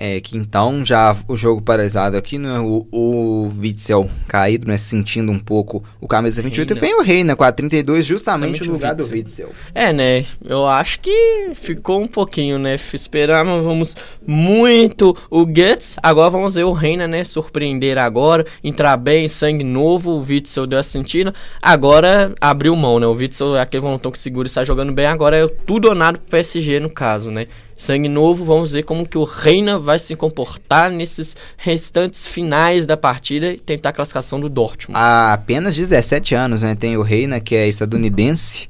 É, 0.00 0.20
que 0.20 0.36
então 0.38 0.84
já 0.84 1.16
o 1.26 1.36
jogo 1.36 1.60
paralisado 1.60 2.16
aqui, 2.16 2.38
né? 2.38 2.60
O, 2.60 2.86
o 2.92 3.52
Witzel 3.58 4.08
caído, 4.28 4.68
né? 4.68 4.76
Sentindo 4.78 5.32
um 5.32 5.40
pouco 5.40 5.82
o 6.00 6.06
camisa 6.06 6.40
28. 6.40 6.68
Reina. 6.74 6.78
E 6.78 6.88
vem 6.88 7.00
o 7.00 7.02
Reina 7.02 7.34
com 7.34 7.42
a 7.42 7.50
32, 7.50 8.06
justamente 8.06 8.64
no 8.64 8.74
lugar 8.74 8.92
Witzel. 8.92 9.08
do 9.08 9.12
Witzel. 9.12 9.50
É, 9.74 9.92
né? 9.92 10.24
Eu 10.44 10.68
acho 10.68 11.00
que 11.00 11.50
ficou 11.54 12.00
um 12.00 12.06
pouquinho, 12.06 12.60
né? 12.60 12.76
Esperávamos 12.94 13.96
muito 14.24 15.16
o 15.28 15.44
Guts. 15.44 15.96
Agora 16.00 16.30
vamos 16.30 16.54
ver 16.54 16.64
o 16.64 16.72
Reina, 16.72 17.08
né? 17.08 17.24
Surpreender 17.24 17.98
agora, 17.98 18.46
entrar 18.62 18.96
bem, 18.96 19.26
sangue 19.26 19.64
novo. 19.64 20.12
O 20.12 20.24
Witzel 20.24 20.68
deu 20.68 20.78
a 20.78 20.82
sentida. 20.84 21.34
Agora 21.60 22.32
abriu 22.40 22.76
mão, 22.76 23.00
né? 23.00 23.06
O 23.08 23.14
Witzel 23.14 23.56
é 23.56 23.62
aquele 23.62 23.80
volantão 23.80 24.12
que 24.12 24.18
segura 24.20 24.46
e 24.46 24.48
está 24.48 24.62
jogando 24.62 24.92
bem. 24.92 25.06
Agora 25.06 25.36
é 25.36 25.48
tudo 25.66 25.88
ou 25.88 25.94
nada 25.96 26.18
pro 26.18 26.30
PSG, 26.30 26.78
no 26.78 26.88
caso, 26.88 27.32
né? 27.32 27.46
Sangue 27.78 28.08
novo, 28.08 28.44
vamos 28.44 28.72
ver 28.72 28.82
como 28.82 29.08
que 29.08 29.16
o 29.16 29.22
Reina 29.22 29.78
vai 29.78 30.00
se 30.00 30.16
comportar 30.16 30.90
nesses 30.90 31.36
restantes 31.56 32.26
finais 32.26 32.84
da 32.84 32.96
partida 32.96 33.52
e 33.52 33.56
tentar 33.56 33.90
a 33.90 33.92
classificação 33.92 34.40
do 34.40 34.48
Dortmund. 34.48 34.98
Há 34.98 35.32
apenas 35.32 35.76
17 35.76 36.34
anos, 36.34 36.62
né? 36.62 36.74
Tem 36.74 36.96
o 36.96 37.02
Reina, 37.02 37.38
que 37.38 37.54
é 37.54 37.68
estadunidense. 37.68 38.68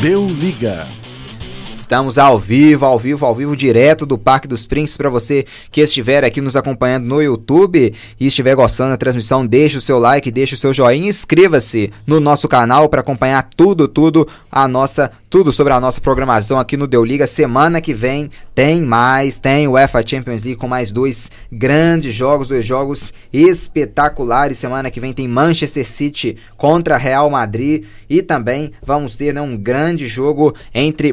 Deu 0.00 0.26
liga. 0.26 0.86
Estamos 1.76 2.16
ao 2.16 2.38
vivo, 2.38 2.86
ao 2.86 2.98
vivo, 2.98 3.26
ao 3.26 3.34
vivo, 3.34 3.54
direto 3.54 4.06
do 4.06 4.16
Parque 4.16 4.48
dos 4.48 4.64
Príncipes. 4.64 4.96
Para 4.96 5.10
você 5.10 5.44
que 5.70 5.82
estiver 5.82 6.24
aqui 6.24 6.40
nos 6.40 6.56
acompanhando 6.56 7.04
no 7.04 7.20
YouTube 7.20 7.92
e 8.18 8.26
estiver 8.26 8.56
gostando 8.56 8.92
da 8.92 8.96
transmissão, 8.96 9.46
deixe 9.46 9.76
o 9.76 9.80
seu 9.80 9.98
like, 9.98 10.30
deixe 10.30 10.54
o 10.54 10.56
seu 10.56 10.72
joinha, 10.72 11.10
inscreva-se 11.10 11.92
no 12.06 12.18
nosso 12.18 12.48
canal 12.48 12.88
para 12.88 13.02
acompanhar 13.02 13.46
tudo, 13.54 13.86
tudo 13.86 14.26
a 14.50 14.66
nossa 14.66 15.12
tudo 15.28 15.52
sobre 15.52 15.72
a 15.74 15.80
nossa 15.80 16.00
programação 16.00 16.58
aqui 16.58 16.78
no 16.78 16.86
Deu 16.86 17.04
Liga. 17.04 17.26
Semana 17.26 17.80
que 17.80 17.92
vem 17.92 18.30
tem 18.54 18.80
mais, 18.80 19.36
tem 19.36 19.68
o 19.68 19.72
UEFA 19.72 20.06
Champions 20.06 20.44
League 20.44 20.58
com 20.58 20.66
mais 20.66 20.90
dois 20.90 21.30
grandes 21.52 22.14
jogos, 22.14 22.48
dois 22.48 22.64
jogos 22.64 23.12
espetaculares. 23.30 24.56
Semana 24.56 24.90
que 24.90 24.98
vem 24.98 25.12
tem 25.12 25.28
Manchester 25.28 25.86
City 25.86 26.38
contra 26.56 26.96
Real 26.96 27.28
Madrid 27.28 27.84
e 28.08 28.22
também 28.22 28.72
vamos 28.82 29.16
ter 29.16 29.34
né, 29.34 29.42
um 29.42 29.58
grande 29.58 30.08
jogo 30.08 30.54
entre 30.72 31.12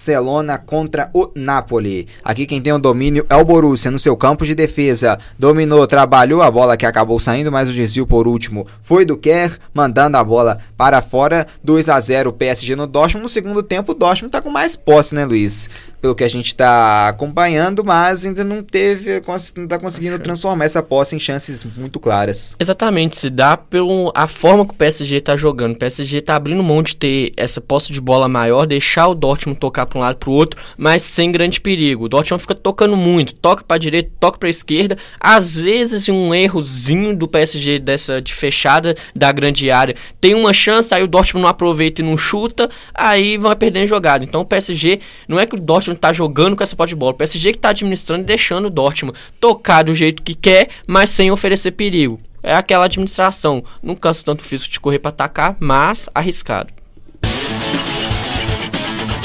Barcelona 0.00 0.56
contra 0.56 1.10
o 1.12 1.30
Napoli. 1.34 2.08
Aqui 2.24 2.46
quem 2.46 2.62
tem 2.62 2.72
o 2.72 2.78
domínio 2.78 3.26
é 3.28 3.36
o 3.36 3.44
Borussia 3.44 3.90
no 3.90 3.98
seu 3.98 4.16
campo 4.16 4.46
de 4.46 4.54
defesa. 4.54 5.18
Dominou, 5.38 5.86
trabalhou 5.86 6.40
a 6.40 6.50
bola 6.50 6.74
que 6.74 6.86
acabou 6.86 7.20
saindo, 7.20 7.52
mas 7.52 7.68
o 7.68 7.72
desvio 7.72 8.06
por 8.06 8.26
último 8.26 8.66
foi 8.82 9.04
do 9.04 9.14
Kerr, 9.14 9.58
mandando 9.74 10.16
a 10.16 10.24
bola 10.24 10.58
para 10.74 11.02
fora. 11.02 11.46
2 11.62 11.90
a 11.90 12.00
0 12.00 12.32
PSG 12.32 12.74
no 12.74 12.86
Dortmund. 12.86 13.22
No 13.22 13.28
segundo 13.28 13.62
tempo, 13.62 13.92
o 13.92 13.94
Dortmund 13.94 14.32
tá 14.32 14.40
com 14.40 14.48
mais 14.48 14.74
posse, 14.74 15.14
né, 15.14 15.26
Luiz? 15.26 15.68
Pelo 16.00 16.14
que 16.14 16.24
a 16.24 16.28
gente 16.28 16.54
tá 16.54 17.08
acompanhando, 17.08 17.84
mas 17.84 18.24
ainda 18.24 18.42
não 18.42 18.62
teve, 18.62 19.22
não 19.56 19.66
tá 19.66 19.78
conseguindo 19.78 20.18
transformar 20.18 20.64
essa 20.64 20.82
posse 20.82 21.14
em 21.14 21.18
chances 21.18 21.64
muito 21.76 22.00
claras. 22.00 22.56
Exatamente, 22.58 23.16
se 23.16 23.28
dá 23.28 23.56
pela 23.56 24.26
forma 24.26 24.64
que 24.66 24.72
o 24.72 24.76
PSG 24.76 25.20
tá 25.20 25.36
jogando. 25.36 25.74
O 25.74 25.78
PSG 25.78 26.20
tá 26.20 26.36
abrindo 26.36 26.62
mão 26.62 26.82
de 26.82 26.96
ter 26.96 27.32
essa 27.36 27.60
posse 27.60 27.92
de 27.92 28.00
bola 28.00 28.28
maior, 28.28 28.66
deixar 28.66 29.08
o 29.08 29.14
Dortmund 29.14 29.58
tocar 29.58 29.86
para 29.86 29.98
um 29.98 30.02
lado 30.02 30.16
para 30.16 30.30
o 30.30 30.32
outro, 30.32 30.60
mas 30.78 31.02
sem 31.02 31.30
grande 31.30 31.60
perigo. 31.60 32.04
O 32.04 32.08
Dortmund 32.08 32.40
fica 32.40 32.54
tocando 32.54 32.96
muito, 32.96 33.34
toca 33.34 33.62
para 33.62 33.76
direita, 33.76 34.10
toca 34.18 34.38
para 34.38 34.48
esquerda. 34.48 34.96
Às 35.20 35.60
vezes 35.60 36.08
um 36.08 36.34
errozinho 36.34 37.14
do 37.14 37.28
PSG 37.28 37.78
dessa 37.78 38.22
de 38.22 38.32
fechada 38.32 38.96
da 39.14 39.30
grande 39.32 39.70
área 39.70 39.94
tem 40.20 40.34
uma 40.34 40.52
chance, 40.52 40.94
aí 40.94 41.02
o 41.02 41.08
Dortmund 41.08 41.42
não 41.42 41.50
aproveita 41.50 42.00
e 42.00 42.04
não 42.04 42.16
chuta, 42.16 42.70
aí 42.94 43.36
vai 43.36 43.54
perdendo 43.54 43.86
jogada. 43.86 44.24
Então 44.24 44.40
o 44.40 44.46
PSG 44.46 45.00
não 45.28 45.38
é 45.38 45.44
que 45.44 45.54
o 45.54 45.60
Dortmund 45.60 45.89
tá 45.96 46.12
jogando 46.12 46.56
com 46.56 46.62
essa 46.62 46.76
posse 46.76 46.90
de 46.90 46.96
bola, 46.96 47.12
o 47.12 47.16
PSG 47.16 47.52
que 47.52 47.58
tá 47.58 47.70
administrando 47.70 48.22
e 48.22 48.26
deixando 48.26 48.66
o 48.66 48.70
Dortmund 48.70 49.18
tocar 49.38 49.82
do 49.82 49.94
jeito 49.94 50.22
que 50.22 50.34
quer, 50.34 50.68
mas 50.86 51.10
sem 51.10 51.30
oferecer 51.30 51.72
perigo. 51.72 52.18
É 52.42 52.54
aquela 52.54 52.86
administração. 52.86 53.62
Não 53.82 53.94
cansa 53.94 54.24
tanto 54.24 54.42
físico 54.42 54.72
de 54.72 54.80
correr 54.80 54.98
para 54.98 55.10
atacar, 55.10 55.56
mas 55.60 56.08
arriscado. 56.14 56.72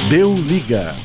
Deu 0.09 0.35
liga. 0.35 0.95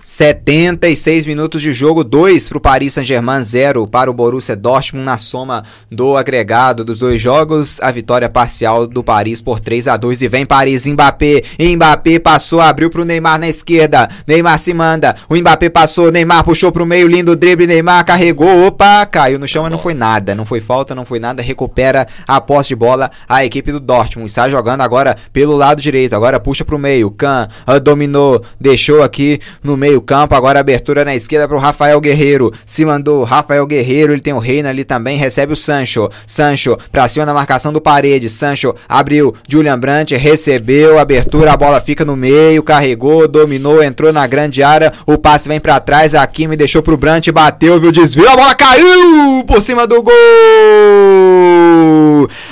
76 0.00 1.26
minutos 1.26 1.60
de 1.60 1.72
jogo, 1.72 2.04
2 2.04 2.48
para 2.48 2.58
o 2.58 2.60
Paris 2.60 2.94
Saint-Germain, 2.94 3.42
0 3.42 3.86
para 3.88 4.08
o 4.08 4.14
Borussia 4.14 4.54
Dortmund 4.54 5.04
na 5.04 5.18
soma 5.18 5.64
do 5.90 6.16
agregado 6.16 6.84
dos 6.84 7.00
dois 7.00 7.20
jogos. 7.20 7.80
A 7.80 7.90
vitória 7.90 8.28
parcial 8.28 8.86
do 8.86 9.02
Paris 9.02 9.42
por 9.42 9.58
3 9.58 9.88
a 9.88 9.96
2 9.96 10.22
e 10.22 10.28
vem 10.28 10.46
Paris, 10.46 10.86
Mbappé. 10.86 11.42
Mbappé 11.58 12.20
passou, 12.20 12.60
abriu 12.60 12.90
para 12.90 13.02
o 13.02 13.04
Neymar 13.04 13.40
na 13.40 13.48
esquerda. 13.48 14.08
Neymar 14.24 14.58
se 14.60 14.72
manda. 14.72 15.16
O 15.28 15.34
Mbappé 15.34 15.68
passou, 15.68 16.12
Neymar 16.12 16.44
puxou 16.44 16.70
para 16.70 16.82
o 16.82 16.86
meio, 16.86 17.08
lindo 17.08 17.34
drible. 17.34 17.66
Neymar 17.66 18.04
carregou, 18.04 18.66
opa, 18.66 19.04
caiu 19.04 19.38
no 19.38 19.48
chão, 19.48 19.64
mas 19.64 19.72
não 19.72 19.80
foi 19.80 19.94
nada. 19.94 20.32
Não 20.32 20.44
foi 20.44 20.60
falta, 20.60 20.94
não 20.94 21.04
foi 21.04 21.18
nada. 21.18 21.42
Recupera 21.42 22.06
a 22.26 22.40
posse 22.40 22.68
de 22.68 22.76
bola 22.76 23.10
a 23.28 23.44
equipe 23.44 23.72
do 23.72 23.80
Dortmund. 23.80 24.30
Está 24.30 24.48
jogando 24.48 24.82
agora 24.82 25.16
pelo 25.32 25.56
lado 25.56 25.82
direito. 25.82 26.14
Agora 26.14 26.38
puxa 26.38 26.64
para 26.64 26.76
o 26.76 26.78
meio. 26.78 27.10
Kahn 27.10 27.48
dominou, 27.82 28.44
deixou 28.60 29.02
aqui 29.02 29.40
no 29.62 29.76
meio 29.76 29.87
meio 29.88 30.02
campo, 30.02 30.34
agora 30.34 30.60
abertura 30.60 31.02
na 31.02 31.16
esquerda 31.16 31.48
para 31.48 31.56
o 31.56 31.60
Rafael 31.60 31.98
Guerreiro, 31.98 32.52
se 32.66 32.84
mandou 32.84 33.24
Rafael 33.24 33.66
Guerreiro, 33.66 34.12
ele 34.12 34.20
tem 34.20 34.34
o 34.34 34.38
Reina 34.38 34.68
ali 34.68 34.84
também, 34.84 35.16
recebe 35.16 35.54
o 35.54 35.56
Sancho, 35.56 36.10
Sancho 36.26 36.76
para 36.92 37.08
cima 37.08 37.24
da 37.24 37.32
marcação 37.32 37.72
do 37.72 37.80
Parede, 37.80 38.28
Sancho 38.28 38.74
abriu, 38.86 39.34
Julian 39.48 39.78
Brandt 39.78 40.14
recebeu, 40.14 40.98
abertura, 40.98 41.52
a 41.52 41.56
bola 41.56 41.80
fica 41.80 42.04
no 42.04 42.14
meio, 42.16 42.62
carregou, 42.62 43.26
dominou, 43.26 43.82
entrou 43.82 44.12
na 44.12 44.26
grande 44.26 44.62
área, 44.62 44.92
o 45.06 45.16
passe 45.16 45.48
vem 45.48 45.58
para 45.58 45.80
trás, 45.80 46.14
aqui 46.14 46.46
me 46.46 46.56
deixou 46.56 46.82
pro 46.82 46.98
Brandt, 46.98 47.32
bateu, 47.32 47.80
viu, 47.80 47.90
desvio, 47.90 48.28
a 48.28 48.36
bola 48.36 48.54
caiu 48.54 49.42
por 49.46 49.62
cima 49.62 49.86
do 49.86 50.02
gol! 50.02 51.47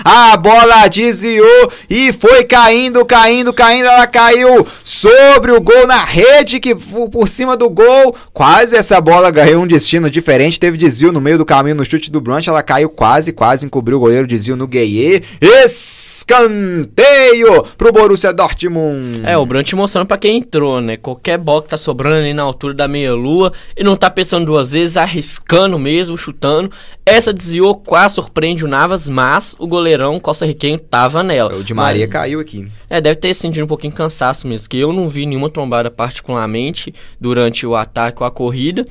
A 0.08 0.36
bola 0.36 0.86
desviou 0.86 1.68
e 1.90 2.12
foi 2.12 2.44
caindo, 2.44 3.04
caindo, 3.04 3.52
caindo, 3.52 3.86
ela 3.86 4.06
caiu 4.06 4.64
sobre 4.84 5.50
o 5.50 5.60
gol 5.60 5.84
na 5.84 6.04
rede 6.04 6.60
que 6.60 6.76
por 6.76 7.28
cima 7.28 7.56
do 7.56 7.68
gol. 7.68 8.14
Quase 8.32 8.76
essa 8.76 9.00
bola 9.00 9.32
ganhou 9.32 9.64
um 9.64 9.66
destino 9.66 10.08
diferente. 10.08 10.60
Teve 10.60 10.78
desvio 10.78 11.10
no 11.10 11.20
meio 11.20 11.38
do 11.38 11.44
caminho 11.44 11.74
no 11.74 11.84
chute 11.84 12.08
do 12.08 12.20
Brunch. 12.20 12.48
Ela 12.48 12.62
caiu 12.62 12.88
quase, 12.88 13.32
quase 13.32 13.66
encobriu 13.66 13.96
o 13.96 14.00
goleiro. 14.00 14.28
Desvio 14.28 14.54
no 14.54 14.68
Gueye. 14.68 15.24
Escanteio 15.64 17.64
pro 17.76 17.90
Borussia 17.90 18.32
Dortmund. 18.32 19.22
É, 19.24 19.36
o 19.36 19.44
Brunch 19.44 19.74
mostrando 19.74 20.06
para 20.06 20.18
quem 20.18 20.36
entrou, 20.36 20.80
né? 20.80 20.96
Qualquer 20.96 21.36
bola 21.36 21.62
que 21.62 21.70
tá 21.70 21.76
sobrando 21.76 22.18
ali 22.18 22.32
na 22.32 22.44
altura 22.44 22.74
da 22.74 22.86
meia-lua. 22.86 23.52
E 23.76 23.82
não 23.82 23.96
tá 23.96 24.08
pensando 24.08 24.46
duas 24.46 24.70
vezes, 24.70 24.96
arriscando 24.96 25.80
mesmo, 25.80 26.16
chutando. 26.16 26.70
Essa 27.04 27.32
desviou, 27.32 27.74
quase 27.74 28.14
surpreende 28.14 28.64
o 28.64 28.68
Navas, 28.68 29.08
mas 29.08 29.56
o 29.58 29.66
goleirão 29.96 30.20
Costa-Riquenho 30.20 30.78
tava 30.78 31.22
nela. 31.22 31.56
O 31.56 31.64
de 31.64 31.72
Maria 31.72 32.06
mas, 32.06 32.12
caiu 32.12 32.38
aqui. 32.38 32.68
É, 32.88 33.00
deve 33.00 33.16
ter 33.16 33.34
sentido 33.34 33.64
um 33.64 33.68
pouquinho 33.68 33.92
cansaço 33.92 34.46
mesmo, 34.46 34.68
que 34.68 34.76
eu 34.76 34.92
não 34.92 35.08
vi 35.08 35.26
nenhuma 35.26 35.50
trombada 35.50 35.90
particularmente 35.90 36.94
durante 37.20 37.66
o 37.66 37.74
ataque 37.74 38.22
ou 38.22 38.26
a 38.26 38.30
corrida. 38.30 38.84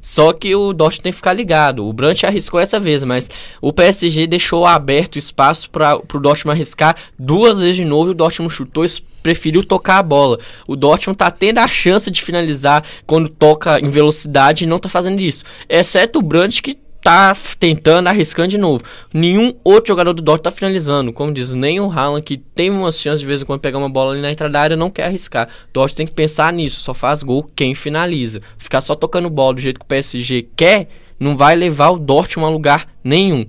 Só 0.00 0.34
que 0.34 0.54
o 0.54 0.74
Dortmund 0.74 1.02
tem 1.02 1.12
que 1.12 1.16
ficar 1.16 1.32
ligado. 1.32 1.86
O 1.86 1.92
Brandt 1.92 2.26
arriscou 2.26 2.60
essa 2.60 2.78
vez, 2.78 3.02
mas 3.02 3.30
o 3.60 3.72
PSG 3.72 4.26
deixou 4.26 4.66
aberto 4.66 5.18
espaço 5.18 5.70
para 5.70 5.96
o 5.96 6.20
Dortmund 6.20 6.54
arriscar 6.54 6.94
duas 7.18 7.60
vezes 7.60 7.76
de 7.76 7.86
novo. 7.86 8.10
E 8.10 8.12
o 8.12 8.14
Dortmund 8.14 8.52
chutou, 8.52 8.84
preferiu 9.22 9.64
tocar 9.64 9.98
a 9.98 10.02
bola. 10.02 10.38
O 10.66 10.76
Dortmund 10.76 11.16
tá 11.16 11.30
tendo 11.30 11.56
a 11.56 11.66
chance 11.66 12.10
de 12.10 12.22
finalizar 12.22 12.84
quando 13.06 13.30
toca 13.30 13.80
em 13.80 13.88
velocidade 13.88 14.64
e 14.64 14.66
não 14.66 14.78
tá 14.78 14.90
fazendo 14.90 15.22
isso. 15.22 15.42
Exceto 15.70 16.18
o 16.18 16.22
Brandt 16.22 16.62
que 16.62 16.76
tá 17.04 17.36
tentando, 17.60 18.08
arriscando 18.08 18.48
de 18.48 18.56
novo. 18.56 18.82
Nenhum 19.12 19.54
outro 19.62 19.88
jogador 19.88 20.14
do 20.14 20.22
Dortmund 20.22 20.42
tá 20.42 20.50
finalizando. 20.50 21.12
Como 21.12 21.34
diz, 21.34 21.52
nem 21.52 21.78
o 21.78 21.90
Haaland, 21.90 22.24
que 22.24 22.38
tem 22.38 22.70
umas 22.70 22.98
chances 22.98 23.20
de 23.20 23.26
vez 23.26 23.42
em 23.42 23.44
quando 23.44 23.60
pegar 23.60 23.76
uma 23.76 23.90
bola 23.90 24.12
ali 24.12 24.22
na 24.22 24.30
entrada 24.30 24.54
da 24.54 24.60
área, 24.60 24.76
não 24.76 24.88
quer 24.88 25.04
arriscar. 25.04 25.46
Dortmund 25.70 25.96
tem 25.96 26.06
que 26.06 26.12
pensar 26.12 26.50
nisso. 26.50 26.80
Só 26.80 26.94
faz 26.94 27.22
gol 27.22 27.48
quem 27.54 27.74
finaliza. 27.74 28.40
Ficar 28.56 28.80
só 28.80 28.94
tocando 28.94 29.28
bola 29.28 29.52
do 29.52 29.60
jeito 29.60 29.78
que 29.78 29.84
o 29.84 29.88
PSG 29.88 30.48
quer, 30.56 30.88
não 31.20 31.36
vai 31.36 31.54
levar 31.54 31.90
o 31.90 31.98
Dortmund 31.98 32.50
a 32.50 32.54
lugar 32.54 32.88
nenhum. 33.04 33.44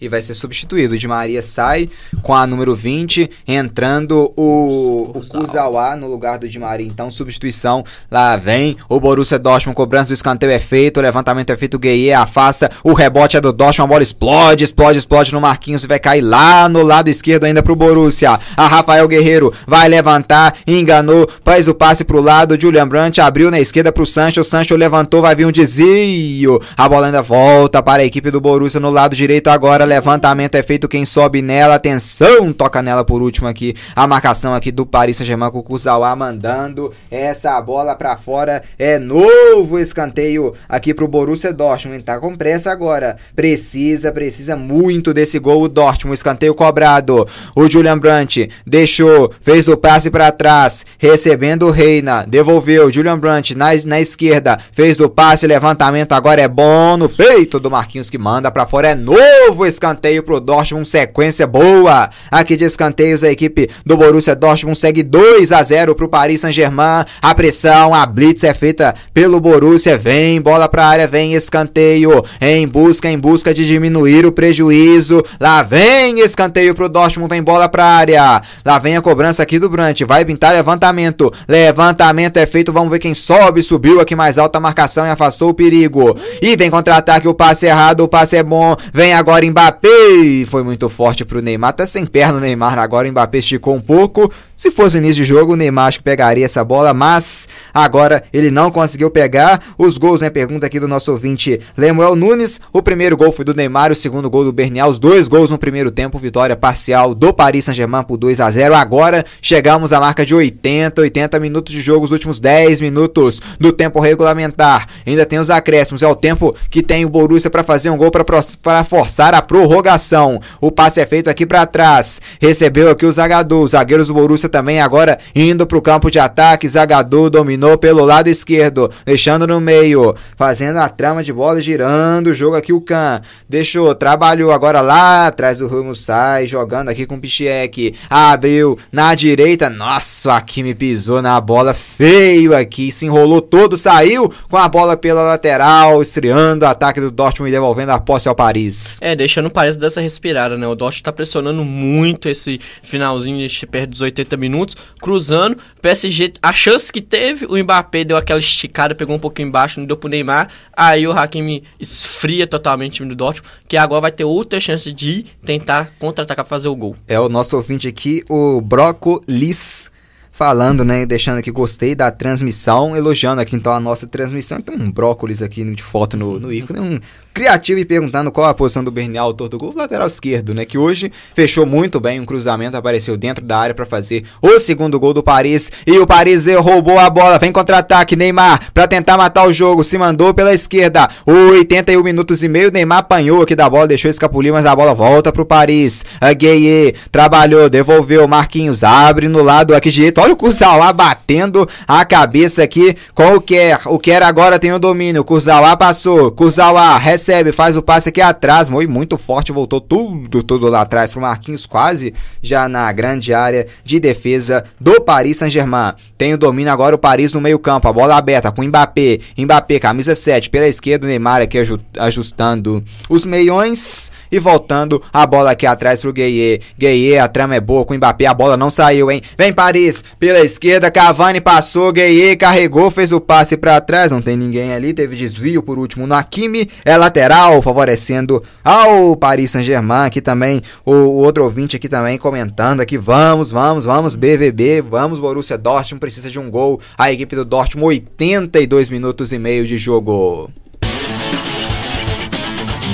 E 0.00 0.08
vai 0.08 0.22
ser 0.22 0.34
substituído. 0.34 0.94
O 0.94 0.98
Di 0.98 1.08
Maria 1.08 1.42
sai 1.42 1.88
com 2.22 2.34
a 2.34 2.46
número 2.46 2.74
20, 2.74 3.30
entrando 3.46 4.32
o, 4.36 5.12
o 5.14 5.20
Kuzawa 5.20 5.96
no 5.96 6.08
lugar 6.08 6.38
do 6.38 6.48
Di 6.48 6.58
Maria. 6.58 6.86
Então, 6.86 7.10
substituição. 7.10 7.84
Lá 8.10 8.36
vem 8.36 8.76
o 8.88 9.00
Borussia 9.00 9.38
Dortmund, 9.38 9.76
cobrança 9.76 10.08
do 10.08 10.14
escanteio 10.14 10.52
é 10.52 10.58
feito, 10.58 10.98
o 10.98 11.02
levantamento 11.02 11.50
é 11.50 11.56
feito, 11.56 11.74
o 11.74 11.78
Gueye 11.78 12.12
afasta, 12.12 12.70
o 12.84 12.92
rebote 12.92 13.36
é 13.36 13.40
do 13.40 13.52
Dortmund, 13.52 13.88
a 13.88 13.92
bola 13.92 14.02
explode, 14.02 14.64
explode, 14.64 14.98
explode 14.98 15.32
no 15.32 15.40
Marquinhos 15.40 15.84
e 15.84 15.86
vai 15.86 15.98
cair 15.98 16.20
lá 16.20 16.68
no 16.68 16.82
lado 16.82 17.08
esquerdo 17.08 17.44
ainda 17.44 17.62
pro 17.62 17.76
Borussia. 17.76 18.38
A 18.56 18.66
Rafael 18.66 19.08
Guerreiro 19.08 19.52
vai 19.66 19.88
levantar, 19.88 20.56
enganou, 20.66 21.28
faz 21.44 21.68
o 21.68 21.74
passe 21.74 22.04
pro 22.04 22.20
lado, 22.20 22.60
Julian 22.60 22.88
Brandt 22.88 23.20
abriu 23.20 23.50
na 23.50 23.60
esquerda 23.60 23.92
pro 23.92 24.06
Sancho, 24.06 24.40
o 24.40 24.44
Sancho 24.44 24.76
levantou, 24.76 25.22
vai 25.22 25.34
vir 25.34 25.46
um 25.46 25.52
desvio. 25.52 26.60
A 26.76 26.88
bola 26.88 27.06
ainda 27.06 27.22
volta 27.22 27.82
para 27.82 28.02
a 28.02 28.06
equipe 28.06 28.30
do 28.30 28.40
Borussia 28.40 28.80
no 28.80 28.90
lado 28.90 29.16
direito 29.16 29.48
agora, 29.48 29.85
levantamento 29.86 30.54
é 30.56 30.62
feito, 30.62 30.88
quem 30.88 31.04
sobe 31.04 31.40
nela, 31.40 31.76
atenção, 31.76 32.52
toca 32.52 32.82
nela 32.82 33.04
por 33.04 33.22
último 33.22 33.48
aqui, 33.48 33.74
a 33.94 34.06
marcação 34.06 34.52
aqui 34.52 34.70
do 34.70 34.84
Paris 34.84 35.16
Saint-Germain 35.16 35.50
com 35.50 35.58
o 35.58 35.62
Kuzawa 35.62 36.14
mandando. 36.14 36.92
Essa 37.10 37.60
bola 37.62 37.94
para 37.94 38.16
fora, 38.16 38.62
é 38.78 38.98
novo 38.98 39.78
escanteio 39.78 40.54
aqui 40.68 40.92
pro 40.92 41.08
Borussia 41.08 41.52
Dortmund, 41.52 42.02
tá 42.02 42.20
com 42.20 42.36
pressa 42.36 42.70
agora, 42.70 43.16
precisa, 43.34 44.12
precisa 44.12 44.56
muito 44.56 45.14
desse 45.14 45.38
gol. 45.38 45.62
O 45.62 45.68
Dortmund, 45.68 46.14
escanteio 46.14 46.54
cobrado, 46.54 47.26
o 47.54 47.70
Julian 47.70 47.98
Brandt 47.98 48.50
deixou, 48.66 49.32
fez 49.40 49.68
o 49.68 49.76
passe 49.76 50.10
para 50.10 50.30
trás, 50.32 50.84
recebendo 50.98 51.66
o 51.66 51.70
Reina, 51.70 52.26
devolveu, 52.26 52.92
Julian 52.92 53.18
Brandt 53.18 53.54
na, 53.54 53.68
na 53.86 54.00
esquerda, 54.00 54.58
fez 54.72 55.00
o 55.00 55.08
passe, 55.08 55.46
levantamento 55.46 56.12
agora 56.12 56.42
é 56.42 56.48
bom 56.48 56.96
no 56.96 57.08
peito 57.08 57.58
do 57.58 57.70
Marquinhos 57.70 58.10
que 58.10 58.18
manda 58.18 58.50
para 58.50 58.66
fora, 58.66 58.90
é 58.90 58.94
novo 58.94 59.64
escanteio 59.64 59.75
pro 60.24 60.40
Dortmund, 60.40 60.88
sequência 60.88 61.46
boa, 61.46 62.08
aqui 62.30 62.56
de 62.56 62.64
escanteios 62.64 63.22
a 63.22 63.30
equipe 63.30 63.68
do 63.84 63.96
Borussia 63.96 64.34
Dortmund 64.34 64.78
segue 64.78 65.02
2 65.02 65.52
a 65.52 65.62
0 65.62 65.94
pro 65.94 66.08
Paris 66.08 66.40
Saint-Germain, 66.40 67.04
a 67.22 67.34
pressão, 67.34 67.94
a 67.94 68.04
blitz 68.06 68.44
é 68.44 68.54
feita 68.54 68.94
pelo 69.14 69.40
Borussia, 69.40 69.96
vem 69.96 70.40
bola 70.40 70.68
pra 70.68 70.86
área, 70.86 71.06
vem 71.06 71.34
escanteio, 71.34 72.24
em 72.40 72.66
busca, 72.66 73.10
em 73.10 73.18
busca 73.18 73.54
de 73.54 73.66
diminuir 73.66 74.26
o 74.26 74.32
prejuízo, 74.32 75.22
lá 75.40 75.62
vem 75.62 76.20
escanteio 76.20 76.74
pro 76.74 76.88
Dortmund, 76.88 77.30
vem 77.30 77.42
bola 77.42 77.68
pra 77.68 77.84
área, 77.84 78.42
lá 78.64 78.78
vem 78.78 78.96
a 78.96 79.02
cobrança 79.02 79.42
aqui 79.42 79.58
do 79.58 79.68
Brant, 79.68 80.00
vai 80.02 80.24
pintar 80.24 80.52
levantamento, 80.52 81.32
levantamento 81.48 82.36
é 82.36 82.46
feito, 82.46 82.72
vamos 82.72 82.90
ver 82.90 82.98
quem 82.98 83.14
sobe, 83.14 83.62
subiu 83.62 84.00
aqui 84.00 84.14
mais 84.14 84.38
alta 84.38 84.60
marcação 84.60 85.06
e 85.06 85.10
afastou 85.10 85.50
o 85.50 85.54
perigo, 85.54 86.16
e 86.42 86.56
vem 86.56 86.70
contra-ataque, 86.70 87.28
o 87.28 87.34
passe 87.34 87.66
errado, 87.66 88.00
o 88.00 88.08
passe 88.08 88.36
é 88.36 88.42
bom, 88.42 88.76
vem 88.92 89.12
agora 89.14 89.44
Mbappé, 89.66 90.46
foi 90.46 90.62
muito 90.62 90.88
forte 90.88 91.24
pro 91.24 91.42
Neymar, 91.42 91.72
tá 91.72 91.84
sem 91.88 92.06
perna 92.06 92.38
o 92.38 92.40
Neymar, 92.40 92.78
agora 92.78 93.08
o 93.08 93.10
Mbappé 93.10 93.38
esticou 93.38 93.74
um 93.74 93.80
pouco, 93.80 94.32
se 94.56 94.70
fosse 94.70 94.96
o 94.96 94.98
início 94.98 95.22
de 95.22 95.28
jogo, 95.28 95.52
o 95.52 95.56
Neymar 95.56 95.88
acho 95.88 95.98
que 95.98 96.04
pegaria 96.04 96.44
essa 96.44 96.64
bola, 96.64 96.94
mas 96.94 97.46
agora 97.74 98.24
ele 98.32 98.50
não 98.50 98.70
conseguiu 98.70 99.10
pegar. 99.10 99.62
Os 99.76 99.98
gols, 99.98 100.22
né? 100.22 100.30
Pergunta 100.30 100.64
aqui 100.64 100.80
do 100.80 100.88
nosso 100.88 101.12
ouvinte 101.12 101.60
Lemuel 101.76 102.16
Nunes. 102.16 102.58
O 102.72 102.80
primeiro 102.80 103.18
gol 103.18 103.30
foi 103.32 103.44
do 103.44 103.52
Neymar, 103.52 103.92
o 103.92 103.94
segundo 103.94 104.30
gol 104.30 104.44
do 104.44 104.52
Bernial. 104.54 104.88
Os 104.88 104.98
dois 104.98 105.28
gols 105.28 105.50
no 105.50 105.58
primeiro 105.58 105.90
tempo, 105.90 106.18
vitória 106.18 106.56
parcial 106.56 107.14
do 107.14 107.34
Paris 107.34 107.66
Saint-Germain 107.66 108.02
por 108.02 108.16
2 108.16 108.40
a 108.40 108.50
0 108.50 108.74
Agora 108.74 109.24
chegamos 109.42 109.92
à 109.92 110.00
marca 110.00 110.24
de 110.24 110.34
80, 110.34 111.02
80 111.02 111.38
minutos 111.38 111.74
de 111.74 111.82
jogo, 111.82 112.06
os 112.06 112.10
últimos 112.10 112.40
10 112.40 112.80
minutos 112.80 113.42
do 113.60 113.74
tempo 113.74 114.00
regulamentar. 114.00 114.86
Ainda 115.06 115.26
tem 115.26 115.38
os 115.38 115.50
acréscimos, 115.50 116.02
é 116.02 116.08
o 116.08 116.16
tempo 116.16 116.56
que 116.70 116.82
tem 116.82 117.04
o 117.04 117.10
Borussia 117.10 117.50
para 117.50 117.62
fazer 117.62 117.90
um 117.90 117.96
gol 117.98 118.10
para 118.10 118.84
forçar 118.84 119.34
a 119.34 119.42
prorrogação. 119.42 120.40
O 120.62 120.72
passe 120.72 120.98
é 120.98 121.04
feito 121.04 121.28
aqui 121.28 121.44
para 121.44 121.66
trás. 121.66 122.22
Recebeu 122.40 122.90
aqui 122.90 123.04
o 123.04 123.10
os 123.10 123.70
zagueiros 123.72 124.08
do 124.08 124.14
Borussia 124.14 124.45
também 124.48 124.80
agora 124.80 125.18
indo 125.34 125.66
para 125.66 125.78
o 125.78 125.82
campo 125.82 126.10
de 126.10 126.18
ataque. 126.18 126.68
Zagadou 126.68 127.30
dominou 127.30 127.78
pelo 127.78 128.04
lado 128.04 128.28
esquerdo, 128.28 128.90
deixando 129.04 129.46
no 129.46 129.60
meio, 129.60 130.14
fazendo 130.36 130.78
a 130.78 130.88
trama 130.88 131.22
de 131.22 131.32
bola, 131.32 131.60
girando 131.60 132.28
o 132.28 132.34
jogo 132.34 132.56
aqui. 132.56 132.72
O 132.72 132.80
Can 132.80 133.20
deixou, 133.48 133.94
trabalhou 133.94 134.52
agora 134.52 134.80
lá 134.80 135.26
atrás. 135.26 135.60
O 135.60 135.66
Rumo 135.66 135.94
sai 135.94 136.46
jogando 136.46 136.88
aqui 136.88 137.06
com 137.06 137.16
o 137.16 137.20
Pichiek. 137.20 137.94
Abriu 138.08 138.78
na 138.90 139.14
direita. 139.14 139.70
Nossa, 139.70 140.34
aqui 140.34 140.62
me 140.62 140.74
pisou 140.74 141.22
na 141.22 141.40
bola 141.40 141.74
feio 141.74 142.54
aqui. 142.54 142.90
Se 142.90 143.06
enrolou 143.06 143.40
todo, 143.40 143.76
saiu 143.76 144.32
com 144.50 144.56
a 144.56 144.68
bola 144.68 144.96
pela 144.96 145.22
lateral, 145.22 146.02
estreando 146.02 146.64
o 146.64 146.68
ataque 146.68 147.00
do 147.00 147.10
Dortmund 147.10 147.50
e 147.50 147.52
devolvendo 147.52 147.92
a 147.92 147.98
posse 147.98 148.28
ao 148.28 148.34
Paris. 148.34 148.98
É, 149.00 149.14
deixando 149.14 149.46
o 149.46 149.50
Paris 149.50 149.76
dessa 149.76 150.00
respirada, 150.00 150.56
né? 150.56 150.66
O 150.66 150.74
Dortmund 150.74 151.02
tá 151.02 151.12
pressionando 151.12 151.64
muito 151.64 152.28
esse 152.28 152.60
finalzinho, 152.82 153.46
perto 153.70 153.90
dos 153.90 154.00
80 154.00 154.35
minutos, 154.36 154.76
cruzando. 155.00 155.58
PSG, 155.80 156.32
a 156.42 156.52
chance 156.52 156.92
que 156.92 157.00
teve, 157.00 157.46
o 157.46 157.56
Mbappé 157.56 158.04
deu 158.04 158.16
aquela 158.16 158.38
esticada, 158.38 158.94
pegou 158.94 159.16
um 159.16 159.18
pouquinho 159.18 159.48
embaixo, 159.48 159.80
não 159.80 159.86
deu 159.86 159.96
pro 159.96 160.08
Neymar. 160.08 160.48
Aí 160.76 161.06
o 161.06 161.12
Hakimi 161.12 161.64
esfria 161.78 162.46
totalmente 162.46 162.92
o 162.92 162.96
time 162.96 163.08
do 163.08 163.14
Dortmund, 163.14 163.48
que 163.68 163.76
agora 163.76 164.02
vai 164.02 164.12
ter 164.12 164.24
outra 164.24 164.58
chance 164.60 164.90
de 164.92 165.26
tentar 165.44 165.92
contra-atacar 165.98 166.44
pra 166.44 166.56
fazer 166.56 166.68
o 166.68 166.76
gol. 166.76 166.96
É 167.06 167.18
o 167.18 167.28
nosso 167.28 167.56
ouvinte 167.56 167.88
aqui, 167.88 168.22
o 168.28 168.60
Broco 168.60 169.20
Liss 169.28 169.90
falando, 170.36 170.84
né, 170.84 171.06
deixando 171.06 171.38
aqui 171.38 171.50
gostei 171.50 171.94
da 171.94 172.10
transmissão, 172.10 172.94
elogiando 172.94 173.40
aqui 173.40 173.56
então 173.56 173.72
a 173.72 173.80
nossa 173.80 174.06
transmissão. 174.06 174.60
Tem 174.60 174.76
um 174.76 174.90
brócolis 174.90 175.40
aqui 175.40 175.64
de 175.64 175.82
foto 175.82 176.14
no, 176.14 176.38
no 176.38 176.52
ícone, 176.52 176.78
um 176.78 177.00
criativo 177.32 177.78
e 177.78 177.84
perguntando 177.84 178.32
qual 178.32 178.46
a 178.46 178.54
posição 178.54 178.82
do 178.82 178.90
Bernial, 178.90 179.26
autor 179.26 179.50
do 179.50 179.58
gol, 179.58 179.74
lateral 179.76 180.06
esquerdo, 180.06 180.54
né, 180.54 180.64
que 180.64 180.78
hoje 180.78 181.12
fechou 181.34 181.66
muito 181.66 182.00
bem, 182.00 182.18
um 182.18 182.24
cruzamento 182.24 182.78
apareceu 182.78 183.14
dentro 183.14 183.44
da 183.44 183.58
área 183.58 183.74
para 183.74 183.84
fazer 183.84 184.24
o 184.40 184.58
segundo 184.58 184.98
gol 184.98 185.12
do 185.12 185.22
Paris, 185.22 185.70
e 185.86 185.98
o 185.98 186.06
Paris 186.06 186.46
roubou 186.46 186.98
a 186.98 187.10
bola, 187.10 187.38
vem 187.38 187.52
contra-ataque, 187.52 188.16
Neymar, 188.16 188.72
para 188.72 188.88
tentar 188.88 189.18
matar 189.18 189.46
o 189.46 189.52
jogo, 189.52 189.84
se 189.84 189.98
mandou 189.98 190.32
pela 190.32 190.54
esquerda, 190.54 191.10
81 191.26 192.02
minutos 192.02 192.42
e 192.42 192.48
meio, 192.48 192.72
Neymar 192.72 193.00
apanhou 193.00 193.42
aqui 193.42 193.54
da 193.54 193.68
bola, 193.68 193.86
deixou 193.86 194.10
escapulir, 194.10 194.50
mas 194.50 194.64
a 194.64 194.74
bola 194.74 194.94
volta 194.94 195.30
pro 195.30 195.44
Paris, 195.44 196.06
a 196.18 196.32
Gueye 196.32 196.94
trabalhou, 197.12 197.68
devolveu, 197.68 198.26
Marquinhos 198.26 198.82
abre 198.82 199.28
no 199.28 199.42
lado 199.42 199.74
aqui 199.74 199.90
direito, 199.90 200.22
olha 200.26 200.34
o 200.34 200.36
Kurzawa 200.36 200.92
batendo 200.92 201.68
a 201.86 202.04
cabeça 202.04 202.62
aqui 202.64 202.96
com 203.14 203.34
o 203.34 203.40
Kerr. 203.40 203.86
O 203.86 203.98
Kerr 203.98 204.24
agora 204.24 204.58
tem 204.58 204.72
o 204.72 204.78
domínio. 204.78 205.24
Kurzawa 205.24 205.76
passou. 205.76 206.32
Kurzawa 206.32 206.96
recebe, 206.98 207.52
faz 207.52 207.76
o 207.76 207.82
passe 207.82 208.08
aqui 208.08 208.20
atrás. 208.20 208.68
Foi 208.68 208.86
muito 208.88 209.16
forte, 209.16 209.52
voltou 209.52 209.80
tudo, 209.80 210.42
tudo 210.42 210.68
lá 210.68 210.80
atrás 210.80 211.12
pro 211.12 211.20
Marquinhos, 211.20 211.64
quase 211.64 212.12
já 212.42 212.68
na 212.68 212.90
grande 212.92 213.32
área 213.32 213.66
de 213.84 214.00
defesa 214.00 214.64
do 214.80 215.00
Paris 215.00 215.38
Saint-Germain. 215.38 215.94
Tem 216.18 216.34
o 216.34 216.38
domínio 216.38 216.72
agora 216.72 216.94
o 216.94 216.98
Paris 216.98 217.32
no 217.32 217.40
meio-campo. 217.40 217.86
A 217.86 217.92
bola 217.92 218.16
aberta 218.16 218.50
com 218.50 218.64
Mbappé. 218.64 219.20
Mbappé, 219.38 219.78
camisa 219.78 220.14
7 220.14 220.50
pela 220.50 220.66
esquerda. 220.66 221.06
O 221.06 221.08
Neymar 221.08 221.40
aqui 221.40 221.58
ajustando 221.98 222.82
os 223.08 223.24
meiões 223.24 224.10
e 224.30 224.38
voltando 224.40 225.00
a 225.12 225.24
bola 225.24 225.52
aqui 225.52 225.66
atrás 225.66 226.00
pro 226.00 226.12
Gueye. 226.12 226.60
Gueye, 226.76 227.18
a 227.18 227.28
trama 227.28 227.54
é 227.54 227.60
boa 227.60 227.84
com 227.84 227.94
o 227.94 227.96
Mbappé. 227.96 228.26
A 228.26 228.34
bola 228.34 228.56
não 228.56 228.70
saiu, 228.70 229.08
hein? 229.10 229.22
Vem 229.38 229.52
Paris 229.52 230.02
pela 230.18 230.40
esquerda, 230.40 230.90
Cavani 230.90 231.40
passou, 231.40 231.92
Gueye 231.92 232.36
carregou, 232.36 232.90
fez 232.90 233.12
o 233.12 233.20
passe 233.20 233.56
para 233.56 233.80
trás, 233.80 234.12
não 234.12 234.22
tem 234.22 234.36
ninguém 234.36 234.72
ali, 234.72 234.94
teve 234.94 235.16
desvio 235.16 235.62
por 235.62 235.78
último 235.78 236.06
no 236.06 236.14
Hakimi, 236.14 236.68
é 236.84 236.96
lateral, 236.96 237.60
favorecendo 237.60 238.42
ao 238.64 239.16
Paris 239.16 239.50
Saint-Germain, 239.50 240.06
aqui 240.06 240.20
também 240.20 240.62
o, 240.84 240.92
o, 240.92 241.16
outro 241.18 241.44
ouvinte 241.44 241.76
aqui 241.76 241.88
também 241.88 242.18
comentando 242.18 242.80
aqui, 242.80 242.96
vamos, 242.96 243.50
vamos, 243.50 243.84
vamos 243.84 244.14
BVB, 244.14 244.82
vamos 244.82 245.18
Borussia 245.18 245.58
Dortmund, 245.58 246.00
precisa 246.00 246.30
de 246.30 246.38
um 246.38 246.50
gol, 246.50 246.80
a 246.96 247.12
equipe 247.12 247.36
do 247.36 247.44
Dortmund 247.44 247.86
82 247.86 248.88
minutos 248.88 249.32
e 249.32 249.38
meio 249.38 249.66
de 249.66 249.76
jogo. 249.78 250.50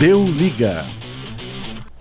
Deu 0.00 0.24
liga. 0.24 0.84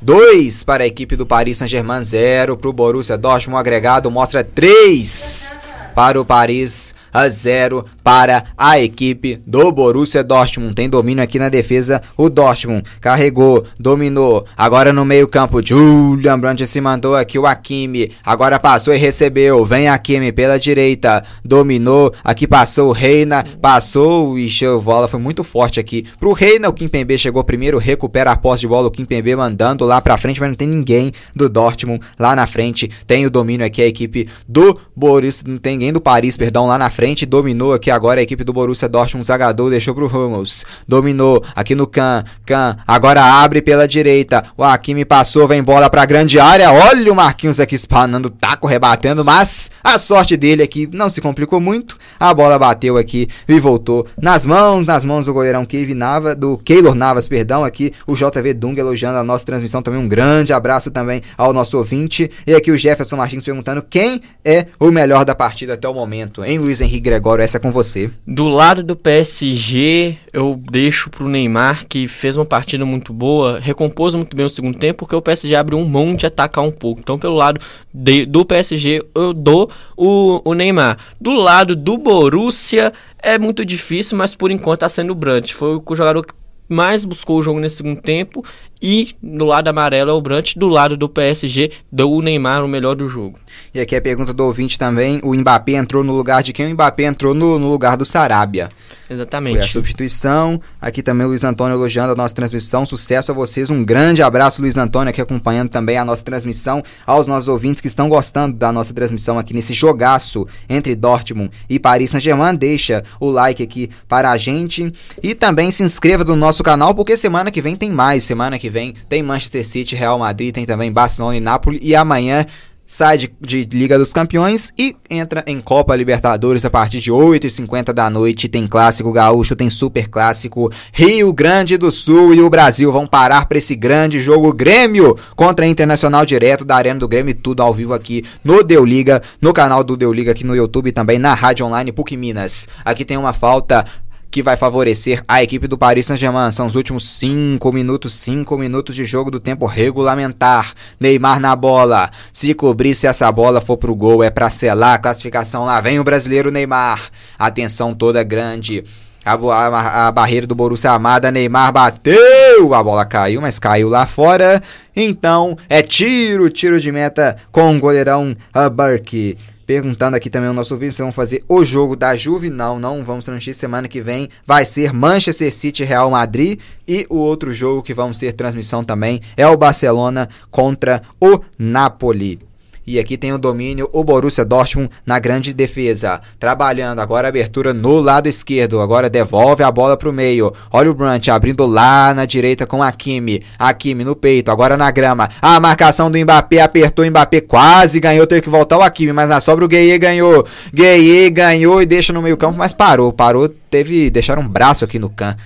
2 0.02 0.64
para 0.64 0.84
a 0.84 0.88
equipe 0.88 1.16
do 1.16 1.28
Paris 1.28 1.60
Saint-Germain, 1.60 2.04
0 2.04 2.58
para 2.58 2.70
o 2.70 2.74
Borussia 2.74 3.18
Dortmund. 3.18 3.56
O 3.56 3.60
agregado 3.60 4.10
mostra 4.10 4.44
3 4.44 5.60
para 5.94 6.20
o 6.20 6.26
Paris 6.26 6.96
a 7.14 7.28
0 7.30 7.86
para 8.04 8.44
a 8.58 8.80
equipe 8.80 9.42
do 9.46 9.72
Borussia 9.72 10.24
Dortmund. 10.24 10.76
Tem 10.76 10.90
domínio 10.90 11.24
aqui 11.24 11.38
na 11.38 11.50
defesa 11.50 12.02
o 12.18 12.30
Dortmund. 12.30 12.84
Carregou, 13.00 13.66
dominou. 13.80 14.46
Agora 14.58 14.94
no 14.94 15.06
meio-campo, 15.06 15.66
Julian 15.66 16.40
Brandt 16.40 16.66
se 16.66 16.82
mandou 16.82 17.16
aqui 17.16 17.38
o 17.38 17.46
Hakimi. 17.46 18.12
Agora 18.24 18.60
passou 18.60 18.94
e 18.94 18.98
recebeu. 18.98 19.66
Vem 19.66 19.88
Hakimi 19.88 20.32
pela 20.32 20.60
direita. 20.60 21.24
Dominou. 21.44 22.14
Aqui 22.24 22.48
passou 22.48 22.90
o 22.90 22.94
Reina. 22.94 23.44
Passou 23.62 24.38
e 24.38 24.50
a 24.66 24.78
bola 24.80 25.08
foi 25.08 25.20
muito 25.20 25.44
forte 25.44 25.80
aqui 25.80 26.06
pro 26.20 26.34
Reina. 26.34 26.70
O 26.70 26.74
Kimpembe 26.74 27.18
chegou 27.18 27.44
primeiro, 27.44 27.78
recupera 27.78 28.32
a 28.32 28.38
posse 28.38 28.62
de 28.62 28.68
bola. 28.68 28.88
O 28.88 28.92
Kimpembe 28.92 29.36
mandando 29.36 29.86
lá 29.86 30.02
pra 30.02 30.18
frente, 30.18 30.40
mas 30.40 30.50
não 30.50 30.56
tem 30.56 30.68
ninguém 30.68 31.12
do 31.36 31.50
Dortmund 31.50 32.02
lá 32.18 32.36
na 32.36 32.48
frente. 32.48 32.90
Tem 33.06 33.26
o 33.26 33.30
domínio 33.30 33.66
aqui 33.66 33.82
a 33.82 33.88
equipe 33.88 34.28
do 34.48 34.80
Borussia, 34.96 35.44
não 35.48 35.58
tem 35.58 35.74
ninguém 35.74 35.94
do 35.94 36.02
Paris, 36.02 36.38
perdão, 36.38 36.68
lá 36.68 36.78
na 36.78 36.90
frente. 36.90 37.01
Dominou 37.28 37.74
aqui 37.74 37.90
agora 37.90 38.20
a 38.20 38.24
equipe 38.24 38.44
do 38.44 38.54
Borussia 38.54 38.88
Dortmund, 38.88 39.26
Zagadou 39.26 39.72
deixou 39.72 39.96
pro 39.96 40.06
Hummels, 40.06 40.64
dominou 40.88 41.44
aqui 41.56 41.74
no 41.74 41.88
Kahn, 41.88 42.24
Kahn, 42.46 42.76
agora 42.86 43.24
abre 43.24 43.60
pela 43.60 43.88
direita, 43.88 44.44
o 44.56 44.64
Hakimi 44.64 45.04
passou, 45.04 45.48
vem 45.48 45.64
bola 45.64 45.90
pra 45.90 46.06
grande 46.06 46.40
área, 46.40 46.72
olha 46.72 47.12
o 47.12 47.16
Marquinhos 47.16 47.60
aqui 47.60 47.74
espanando, 47.74 48.30
taco 48.30 48.68
rebatendo, 48.68 49.26
mas 49.26 49.72
a 49.84 49.98
sorte 49.98 50.38
dele 50.38 50.62
aqui 50.62 50.88
não 50.94 51.10
se 51.10 51.20
complicou 51.20 51.60
muito, 51.60 51.98
a 52.20 52.32
bola 52.36 52.60
bateu 52.60 52.98
aqui 52.98 53.28
e 53.50 53.60
voltou 53.60 54.06
nas 54.22 54.46
mãos, 54.46 54.86
nas 54.86 55.04
mãos 55.04 55.26
do 55.26 55.34
goleirão 55.34 55.66
Kevin 55.66 55.96
Nava, 55.96 56.36
do 56.36 56.56
Keylor 56.60 56.94
Navas, 56.94 57.28
perdão, 57.28 57.64
aqui 57.64 57.92
o 58.06 58.14
JV 58.14 58.54
Dung 58.54 58.78
elogiando 58.78 59.18
a 59.18 59.24
nossa 59.24 59.44
transmissão 59.44 59.82
também, 59.82 60.00
um 60.00 60.08
grande 60.08 60.54
abraço 60.54 60.92
também 60.92 61.24
ao 61.36 61.52
nosso 61.52 61.80
ouvinte, 61.80 62.30
e 62.46 62.54
aqui 62.54 62.70
o 62.70 62.78
Jefferson 62.78 63.16
Martins 63.16 63.44
perguntando 63.44 63.82
quem 63.82 64.22
é 64.46 64.68
o 64.80 64.92
melhor 64.92 65.26
da 65.26 65.34
partida 65.34 65.74
até 65.74 65.90
o 65.90 65.96
momento, 65.96 66.46
hein 66.46 66.60
Luiz 66.60 66.80
Henrique 66.80 66.91
Gregório, 67.00 67.44
essa 67.44 67.58
é 67.58 67.60
com 67.60 67.72
você. 67.72 68.10
Do 68.26 68.48
lado 68.48 68.84
do 68.84 68.96
PSG, 68.96 70.18
eu 70.34 70.60
deixo 70.70 71.10
pro 71.10 71.28
Neymar, 71.28 71.86
que 71.88 72.08
fez 72.08 72.36
uma 72.36 72.46
partida 72.46 72.86
muito 72.86 73.14
boa, 73.14 73.60
recompôs 73.60 74.16
muito 74.16 74.36
bem 74.36 74.46
o 74.46 74.50
segundo 74.50 74.78
tempo, 74.78 75.00
porque 75.00 75.16
o 75.16 75.22
PSG 75.22 75.56
abriu 75.56 75.78
um 75.78 75.88
mão 75.88 76.16
de 76.16 76.26
atacar 76.26 76.64
um 76.64 76.72
pouco. 76.72 77.02
Então, 77.02 77.18
pelo 77.18 77.36
lado 77.36 77.60
de, 77.94 78.26
do 78.26 78.46
PSG, 78.46 79.04
eu 79.16 79.34
dou 79.34 79.72
o, 79.96 80.42
o 80.44 80.54
Neymar. 80.54 80.98
Do 81.20 81.32
lado 81.32 81.76
do 81.76 81.98
Borussia, 81.98 82.94
é 83.22 83.38
muito 83.38 83.64
difícil, 83.64 84.18
mas 84.18 84.36
por 84.36 84.52
enquanto 84.52 84.80
tá 84.80 84.90
sendo 84.90 85.12
o 85.12 85.16
Brandt. 85.16 85.54
Foi 85.54 85.76
o 85.76 85.96
jogador 85.96 86.26
que 86.26 86.34
mais 86.68 87.04
buscou 87.06 87.38
o 87.38 87.44
jogo 87.44 87.60
nesse 87.60 87.78
segundo 87.78 88.02
tempo 88.02 88.44
e 88.82 89.16
do 89.22 89.46
lado 89.46 89.68
amarelo 89.68 90.10
é 90.10 90.14
o 90.14 90.22
Brandt, 90.22 90.58
do 90.58 90.68
lado 90.68 90.98
do 90.98 91.08
PSG 91.08 91.72
deu 91.92 92.12
o 92.12 92.22
Neymar 92.22 92.64
o 92.64 92.68
melhor 92.68 92.96
do 92.96 93.08
jogo. 93.08 93.40
E 93.74 93.80
aqui 93.80 93.96
a 93.96 94.02
pergunta 94.02 94.34
do 94.34 94.46
ouvinte 94.46 94.78
também, 94.78 95.20
o 95.24 95.34
Mbappé 95.34 95.74
entrou 95.74 96.04
no 96.04 96.14
lugar 96.14 96.42
de 96.42 96.54
quem? 96.54 96.68
O 96.68 96.74
Mbappé 96.74 97.04
entrou 97.04 97.34
no, 97.34 97.60
no 97.60 97.70
lugar 97.70 97.96
do 97.96 98.06
Sarabia. 98.06 98.70
Exatamente. 99.12 99.58
Foi 99.58 99.66
a 99.66 99.68
substituição. 99.68 100.62
Aqui 100.80 101.04
também 101.04 101.26
o 101.26 101.30
Luiz 101.30 101.44
Antônio 101.44 101.76
elogiando 101.76 102.14
a 102.14 102.16
nossa 102.16 102.34
transmissão. 102.34 102.86
Sucesso 102.86 103.32
a 103.32 103.36
vocês. 103.36 103.70
Um 103.70 103.84
grande 103.84 104.24
abraço, 104.24 104.62
Luiz 104.62 104.78
Antônio, 104.78 105.10
aqui 105.10 105.20
acompanhando 105.20 105.70
também 105.70 105.98
a 105.98 106.06
nossa 106.06 106.24
transmissão. 106.24 106.82
Aos 107.06 107.28
nossos 107.28 107.50
ouvintes 107.50 107.82
que 107.82 107.90
estão 107.90 108.08
gostando 108.08 108.56
da 108.56 108.72
nossa 108.72 108.94
transmissão 108.94 109.38
aqui 109.38 109.54
nesse 109.54 109.74
jogaço 109.74 110.48
entre 110.70 110.96
Dortmund 110.96 111.52
e 111.70 111.78
Paris 111.78 112.12
Saint-Germain. 112.12 112.56
Deixa 112.56 113.04
o 113.20 113.30
like 113.30 113.62
aqui 113.62 113.90
para 114.08 114.32
a 114.32 114.38
gente. 114.38 114.92
E 115.22 115.36
também 115.36 115.72
se 115.72 115.84
inscreva 115.84 116.24
no 116.24 116.38
nosso 116.38 116.64
canal, 116.64 116.96
porque 116.96 117.18
semana 117.18 117.52
que 117.52 117.62
vem 117.62 117.76
tem 117.76 117.92
mais. 117.92 118.24
Semana 118.24 118.58
que 118.58 118.70
vem 118.72 118.96
tem 119.08 119.22
Manchester 119.22 119.66
City, 119.66 119.96
Real 119.96 120.18
Madrid, 120.18 120.54
tem 120.54 120.66
também 120.66 120.92
Barcelona 120.92 121.38
e 121.38 121.40
Nápoles. 121.40 121.80
E 121.84 121.96
amanhã 121.96 122.46
sai 122.92 123.18
de, 123.18 123.34
de, 123.40 123.64
Liga 123.72 123.98
dos 123.98 124.12
Campeões 124.12 124.70
e 124.78 124.94
entra 125.10 125.46
em 125.48 125.62
Copa 125.62 125.96
Libertadores 125.96 126.66
a 126.66 126.70
partir 126.70 127.00
de 127.00 127.10
8h50 127.10 127.94
da 127.94 128.10
noite. 128.10 128.50
Tem 128.50 128.68
Clássico 128.68 129.14
Gaúcho, 129.14 129.56
tem 129.56 129.70
Super 129.70 130.10
Clássico. 130.10 130.70
Rio 130.92 131.32
Grande 131.32 131.78
do 131.78 131.90
Sul 131.90 132.34
e 132.34 132.42
o 132.42 132.50
Brasil 132.50 132.92
vão 132.92 133.08
parar 133.08 133.46
para 133.46 133.58
esse 133.58 133.78
grande 133.78 134.20
jogo 134.20 134.52
Grêmio 134.52 135.18
contra 135.38 135.64
a 135.66 135.70
Internacional 135.70 136.26
direto 136.26 136.66
da 136.66 136.76
Arena 136.76 137.00
do 137.00 137.08
Grêmio. 137.08 137.34
Tudo 137.34 137.64
ao 137.64 137.74
vivo 137.74 137.94
aqui 137.94 138.26
no 138.44 138.62
Deu 138.62 138.84
Liga, 138.84 139.22
no 139.40 139.54
canal 139.54 139.86
do 139.86 139.96
Deu 139.96 140.12
Liga 140.12 140.32
aqui 140.32 140.44
no 140.44 140.54
YouTube 140.54 140.90
e 140.90 140.92
também 140.92 141.18
na 141.18 141.34
Rádio 141.34 141.66
Online 141.66 141.94
PUC 141.94 142.18
Minas. 142.18 142.68
Aqui 142.84 143.06
tem 143.06 143.16
uma 143.16 143.32
falta 143.32 143.86
que 144.32 144.42
vai 144.42 144.56
favorecer 144.56 145.22
a 145.28 145.44
equipe 145.44 145.68
do 145.68 145.78
Paris 145.78 146.06
Saint-Germain. 146.06 146.52
São 146.52 146.66
os 146.66 146.76
últimos 146.76 147.08
5 147.10 147.72
minutos, 147.74 148.14
5 148.14 148.58
minutos 148.58 148.96
de 148.96 149.04
jogo 149.04 149.30
do 149.30 149.40
tempo 149.40 149.66
regulamentar. 149.66 150.74
Neymar 151.00 151.40
na 151.40 151.56
bola. 151.56 152.10
Se 152.32 152.54
cobrir, 152.54 152.96
se 152.96 153.06
essa 153.06 153.30
bola 153.32 153.60
for 153.60 153.78
pro 153.78 153.94
gol, 153.94 154.24
é 154.24 154.30
para 154.30 154.50
selar 154.50 154.96
a 154.96 155.00
classificação. 155.00 155.66
Lá 155.66 155.82
vem 155.82 156.00
o 156.00 156.04
brasileiro 156.04 156.50
Neymar. 156.50 157.10
Atenção 157.38 157.94
toda 157.94 158.24
grande. 158.24 158.86
A, 159.24 159.34
a, 159.34 160.08
a, 160.08 160.12
barreira 160.12 160.48
do 160.48 160.56
Borussia 160.56 160.92
Amada, 160.92 161.32
Neymar 161.32 161.72
bateu, 161.72 162.74
a 162.74 162.82
bola 162.82 163.06
caiu, 163.06 163.40
mas 163.40 163.60
caiu 163.60 163.88
lá 163.88 164.08
fora. 164.08 164.62
Então 164.96 165.56
é 165.70 165.84
tiro, 165.84 166.50
tiro 166.50 166.80
de 166.80 166.92
meta 166.92 167.38
com 167.52 167.76
o 167.76 167.80
goleirão 167.80 168.36
Burke. 168.74 169.38
Perguntando 169.72 170.18
aqui 170.18 170.30
também 170.30 170.50
o 170.50 170.54
nosso 170.54 170.74
ouvinte 170.74 170.96
se 170.96 171.02
vão 171.02 171.14
fazer 171.14 171.46
o 171.48 171.64
jogo 171.64 171.96
da 171.96 172.14
Juve. 172.18 172.50
Não, 172.50 172.78
não 172.78 173.06
vamos 173.06 173.24
transmitir 173.24 173.54
semana 173.54 173.88
que 173.88 174.02
vem. 174.02 174.28
Vai 174.46 174.66
ser 174.66 174.92
Manchester 174.92 175.50
City 175.54 175.86
Real 175.86 176.12
Madrid. 176.12 176.60
E 176.86 177.08
o 177.10 177.16
outro 177.16 177.54
jogo 177.54 177.82
que 177.82 177.94
vamos 177.94 178.20
ter 178.20 178.34
transmissão 178.34 178.84
também 178.84 179.22
é 179.38 179.48
o 179.48 179.56
Barcelona 179.56 180.28
contra 180.50 181.02
o 181.22 181.40
Napoli. 181.58 182.51
E 182.86 182.98
aqui 182.98 183.16
tem 183.16 183.32
o 183.32 183.38
domínio, 183.38 183.88
o 183.94 184.04
Borussia 184.04 184.44
Dortmund 184.44 184.90
na 185.06 185.20
grande 185.20 185.54
defesa. 185.54 186.20
Trabalhando 186.40 187.00
agora 187.00 187.28
abertura 187.28 187.74
no 187.74 188.00
lado 188.00 188.28
esquerdo. 188.28 188.82
Agora 188.82 189.10
devolve 189.10 189.64
a 189.64 189.72
bola 189.72 189.96
para 189.96 190.10
o 190.10 190.14
meio. 190.14 190.52
Olha 190.72 190.90
o 190.90 190.94
Brant 190.94 191.28
abrindo 191.28 191.66
lá 191.66 192.14
na 192.14 192.26
direita 192.26 192.66
com 192.66 192.82
Hakimi. 192.82 193.44
Hakimi 193.58 194.04
no 194.04 194.16
peito, 194.16 194.50
agora 194.50 194.76
na 194.76 194.90
grama. 194.90 195.30
A 195.42 195.60
marcação 195.60 196.10
do 196.10 196.18
Mbappé 196.18 196.62
apertou. 196.62 197.06
Mbappé 197.06 197.42
quase 197.42 198.00
ganhou. 198.00 198.26
Teve 198.26 198.42
que 198.42 198.50
voltar 198.50 198.80
o 198.80 198.82
Hakimi, 198.82 199.14
mas 199.14 199.30
na 199.30 199.40
sobra 199.40 199.64
o 199.64 199.68
Gueye 199.68 199.98
ganhou. 200.00 200.46
Gueye 200.74 201.30
ganhou 201.30 201.82
e 201.82 201.86
deixa 201.86 202.12
no 202.12 202.22
meio 202.22 202.38
campo, 202.38 202.58
mas 202.58 202.74
parou. 202.74 203.14
Parou, 203.14 203.48
teve. 203.48 204.10
Deixaram 204.10 204.42
um 204.42 204.48
braço 204.48 204.84
aqui 204.84 204.98
no 204.98 205.10
can. 205.10 205.38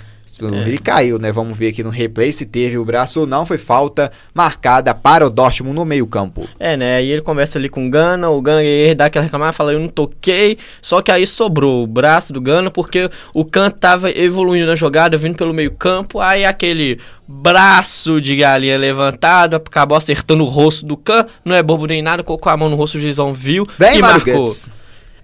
É. 0.41 0.67
Ele 0.67 0.77
caiu, 0.77 1.17
né? 1.17 1.31
Vamos 1.31 1.57
ver 1.57 1.69
aqui 1.69 1.83
no 1.83 1.89
replay 1.89 2.31
se 2.31 2.45
teve 2.45 2.77
o 2.77 2.85
braço 2.85 3.21
ou 3.21 3.27
não. 3.27 3.45
Foi 3.45 3.57
falta 3.57 4.11
marcada 4.33 4.93
para 4.93 5.25
o 5.25 5.29
Dortmund 5.29 5.75
no 5.75 5.85
meio-campo. 5.85 6.47
É, 6.59 6.75
né? 6.75 6.97
Aí 6.97 7.09
ele 7.09 7.21
conversa 7.21 7.57
ali 7.57 7.69
com 7.69 7.87
o 7.87 7.89
Gana, 7.89 8.29
o 8.29 8.41
Gana 8.41 8.61
dá 8.95 9.05
aquela 9.05 9.23
reclamada, 9.23 9.53
fala: 9.53 9.73
Eu 9.73 9.79
não 9.79 9.87
toquei. 9.87 10.57
Só 10.81 11.01
que 11.01 11.11
aí 11.11 11.25
sobrou 11.25 11.83
o 11.83 11.87
braço 11.87 12.33
do 12.33 12.41
Gana 12.41 12.69
porque 12.69 13.09
o 13.33 13.45
Kant 13.45 13.75
tava 13.79 14.09
evoluindo 14.09 14.67
na 14.67 14.75
jogada, 14.75 15.17
vindo 15.17 15.37
pelo 15.37 15.53
meio-campo. 15.53 16.19
Aí 16.19 16.45
aquele 16.45 16.99
braço 17.27 18.21
de 18.21 18.35
galinha 18.35 18.77
levantado, 18.77 19.55
acabou 19.55 19.97
acertando 19.97 20.43
o 20.43 20.47
rosto 20.47 20.85
do 20.85 20.97
Kant. 20.97 21.29
Não 21.43 21.55
é 21.55 21.63
bobo 21.63 21.85
nem 21.85 22.01
nada, 22.01 22.23
colocou 22.23 22.51
a 22.51 22.57
mão 22.57 22.69
no 22.69 22.75
rosto, 22.75 22.97
o 22.97 23.01
juizão 23.01 23.33
viu 23.33 23.65
Bem, 23.77 23.97
e 23.97 24.01
marcou. 24.01 24.45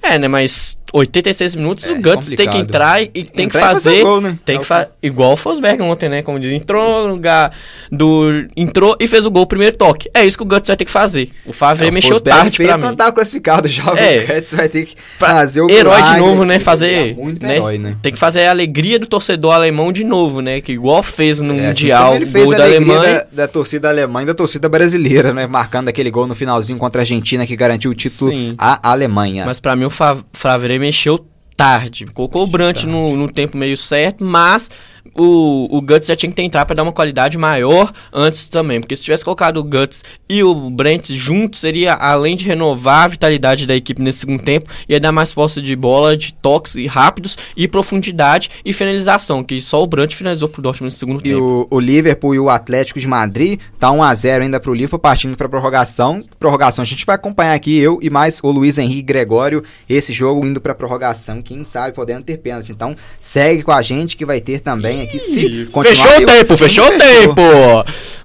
É, 0.01 0.17
né? 0.17 0.27
Mas 0.27 0.77
86 0.93 1.55
minutos, 1.55 1.89
é, 1.89 1.93
o 1.93 2.01
Guts 2.01 2.30
tem 2.30 2.49
que 2.49 2.57
entrar 2.57 3.01
e 3.01 3.07
tem 3.07 3.45
entrar 3.45 3.61
que 3.61 3.68
fazer. 3.68 3.89
fazer 3.89 4.03
gol, 4.03 4.22
né? 4.22 4.38
Tem 4.43 4.55
é 4.57 4.59
que 4.59 4.65
fa 4.65 4.89
igual 5.01 5.34
o 5.34 5.38
Fosberg 5.38 5.81
ontem, 5.81 6.09
né? 6.09 6.22
Como 6.22 6.39
diz, 6.39 6.51
entrou 6.51 7.07
no 7.07 7.13
lugar 7.13 7.51
do. 7.89 8.45
Entrou 8.55 8.97
e 8.99 9.07
fez 9.07 9.26
o 9.26 9.31
gol 9.31 9.45
primeiro 9.45 9.77
toque. 9.77 10.09
É 10.13 10.26
isso 10.26 10.38
que 10.38 10.43
o 10.43 10.45
Guts 10.45 10.68
vai 10.68 10.76
ter 10.76 10.85
que 10.85 10.91
fazer. 10.91 11.30
O 11.45 11.53
Favre 11.53 11.88
é, 11.88 11.91
mexeu 11.91 12.11
Fosberg 12.11 12.41
tarde 12.41 12.57
fez 12.57 12.68
pra 12.68 12.77
mim. 12.77 12.84
quando 12.84 12.97
tava 12.97 13.11
classificado 13.13 13.68
já. 13.69 13.84
É, 13.95 14.19
o 14.19 14.35
Guts 14.35 14.53
vai 14.53 14.68
ter 14.68 14.85
que 14.85 14.95
fazer 15.18 15.61
o 15.61 15.69
Herói 15.69 16.01
de 16.01 16.18
novo, 16.18 16.43
né? 16.43 16.59
Fazer. 16.59 17.15
Né? 17.15 17.55
Herói, 17.55 17.77
né? 17.77 17.95
Tem 18.01 18.11
que 18.11 18.19
fazer 18.19 18.45
a 18.45 18.49
alegria 18.49 18.99
do 18.99 19.07
torcedor 19.07 19.53
alemão 19.53 19.91
de 19.93 20.03
novo, 20.03 20.41
né? 20.41 20.59
Que 20.59 20.73
igual 20.73 21.01
fez 21.03 21.39
no 21.39 21.53
é, 21.53 21.57
assim 21.57 21.68
Mundial. 21.68 22.07
Assim 22.07 22.15
ele 22.15 22.26
fez 22.26 22.45
gol 22.45 22.53
a 22.53 22.57
da 22.57 22.63
Alemanha. 22.65 23.01
Da, 23.01 23.26
da, 23.34 23.47
torcida 23.47 23.89
alemã 23.89 24.23
e 24.23 24.26
da 24.26 24.34
torcida 24.34 24.68
brasileira, 24.68 25.34
né? 25.34 25.47
Marcando 25.47 25.88
aquele 25.88 26.11
gol 26.11 26.27
no 26.27 26.35
finalzinho 26.35 26.77
contra 26.77 27.01
a 27.01 27.03
Argentina 27.03 27.47
que 27.47 27.55
garantiu 27.55 27.91
o 27.91 27.95
título 27.95 28.31
Sim. 28.31 28.55
à 28.57 28.91
Alemanha. 28.91 29.45
Mas 29.45 29.59
para 29.59 29.76
mim 29.76 29.85
o 29.85 29.89
Favre 29.89 30.81
mexeu 30.82 31.26
tarde. 31.56 32.06
Colocou 32.08 32.44
o 32.44 32.48
Brant 32.48 32.84
no, 32.84 33.16
no 33.16 33.32
tempo 33.32 33.56
meio 33.56 33.78
certo, 33.78 34.24
mas 34.26 34.70
o, 35.18 35.68
o 35.78 35.82
Guts 35.82 36.07
já 36.07 36.15
tinha 36.15 36.30
que 36.30 36.36
tentar 36.36 36.65
para 36.65 36.76
dar 36.76 36.84
uma 36.84 36.91
qualidade 36.91 37.38
maior 37.38 37.91
antes 38.14 38.49
também. 38.49 38.80
Porque 38.80 38.95
se 38.95 39.03
tivesse 39.03 39.23
colocado 39.23 39.57
o 39.57 39.64
Guts 39.64 40.03
e 40.30 40.44
o 40.44 40.69
Brent 40.69 41.11
juntos, 41.11 41.60
seria 41.60 41.94
além 41.94 42.36
de 42.36 42.45
renovar 42.45 43.06
a 43.06 43.07
vitalidade 43.07 43.65
da 43.65 43.76
equipe 43.76 44.02
nesse 44.02 44.19
segundo 44.19 44.44
tempo, 44.44 44.69
ia 44.88 44.99
dar 44.99 45.11
mais 45.11 45.34
posse 45.34 45.61
de 45.61 45.76
bola, 45.76 46.15
de 46.15 46.34
toques 46.34 46.76
e 46.76 46.88
rápidos 46.88 47.38
e 47.56 47.68
profundidade 47.68 48.49
e 48.64 48.73
finalização, 48.73 49.44
que 49.44 49.61
só 49.61 49.82
o 49.82 49.88
Brant 49.88 50.14
finalizou 50.14 50.48
pro 50.48 50.61
Dortmund 50.61 50.94
no 50.94 50.98
segundo 50.98 51.19
e 51.19 51.23
tempo. 51.23 51.38
E 51.38 51.41
o, 51.41 51.68
o, 51.69 51.80
Liverpool 51.80 52.36
e 52.36 52.40
o 52.40 52.49
Atlético 52.49 52.99
de 52.99 53.07
Madrid 53.07 53.60
tá 53.80 53.91
1 53.91 54.03
a 54.03 54.15
0 54.15 54.44
ainda 54.44 54.60
pro 54.60 54.73
Liverpool, 54.73 54.99
partindo 54.99 55.36
para 55.36 55.49
prorrogação. 55.49 56.22
Prorrogação, 56.40 56.84
a 56.84 56.86
gente 56.86 57.06
vai 57.06 57.15
acompanhar 57.15 57.53
aqui 57.53 57.78
eu 57.78 57.99
e 58.02 58.10
mais 58.10 58.40
o 58.41 58.52
Luiz 58.52 58.78
Henrique 58.78 59.03
Gregório, 59.03 59.64
esse 59.90 60.14
jogo 60.14 60.45
indo 60.45 60.61
para 60.61 60.76
prorrogação, 60.76 61.41
quem 61.41 61.65
sabe 61.65 61.94
podendo 61.94 62.23
ter 62.23 62.38
pênalti. 62.38 62.72
Então, 62.72 62.95
segue 63.19 63.64
com 63.64 63.72
a 63.72 63.82
gente 63.82 64.15
que 64.15 64.26
vai 64.26 64.40
ter 64.40 64.60
também 64.60 64.90
aqui. 64.99 65.19
Se 65.19 65.65
fechou 65.65 66.18
o 66.18 66.26
tempo, 66.26 66.57
fechou 66.57 66.85
o 66.88 66.91
tempo. 66.91 67.41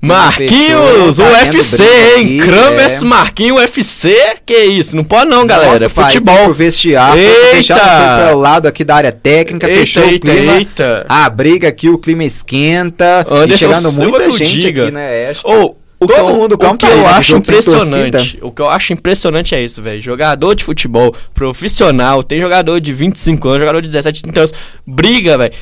Marquinhos, 0.02 1.18
UFC, 1.18 1.84
hein? 2.16 2.38
Kramer, 2.38 2.90
é. 2.90 3.04
Marquinhos, 3.04 3.60
UFC. 3.60 4.14
Que 4.44 4.58
isso? 4.58 4.96
Não 4.96 5.04
pode 5.04 5.30
não, 5.30 5.46
galera. 5.46 5.72
Nossa, 5.72 5.88
Futebol. 5.88 6.44
Pro 6.44 6.54
vestiário. 6.54 7.22
Eita. 7.22 7.74
Para 7.74 8.36
o 8.36 8.38
lado 8.38 8.66
aqui 8.66 8.84
da 8.84 8.96
área 8.96 9.12
técnica. 9.12 9.68
Eita, 9.68 9.80
fechou 9.80 10.04
eita, 10.04 10.30
o 10.30 10.34
clima. 10.34 10.56
Eita. 10.56 11.06
A 11.08 11.28
briga 11.30 11.68
aqui, 11.68 11.88
o 11.88 11.98
clima 11.98 12.24
esquenta. 12.24 13.24
Anderson 13.28 13.54
e 13.54 13.58
chegando 13.58 13.92
muita 13.92 14.30
gente 14.30 14.58
diga. 14.58 14.82
aqui, 14.84 14.92
né? 14.92 15.30
Acho 15.30 15.40
oh, 15.44 15.76
o 15.98 16.06
Todo 16.06 16.26
que 16.26 16.32
mundo 16.34 16.52
o 16.52 16.76
que 16.76 16.86
eu 16.86 17.06
acho 17.06 17.36
impressionante, 17.36 18.38
o 18.42 18.52
que 18.52 18.60
eu 18.60 18.68
acho 18.68 18.92
impressionante 18.92 19.54
é 19.54 19.62
isso, 19.62 19.80
velho. 19.80 20.00
Jogador 20.00 20.54
de 20.54 20.62
futebol 20.62 21.14
profissional, 21.32 22.22
tem 22.22 22.38
jogador 22.38 22.78
de 22.80 22.92
25 22.92 23.48
anos, 23.48 23.60
jogador 23.60 23.80
de 23.80 23.88
17, 23.88 24.22
30 24.22 24.40
anos, 24.40 24.54
briga, 24.86 25.38
velho. 25.38 25.54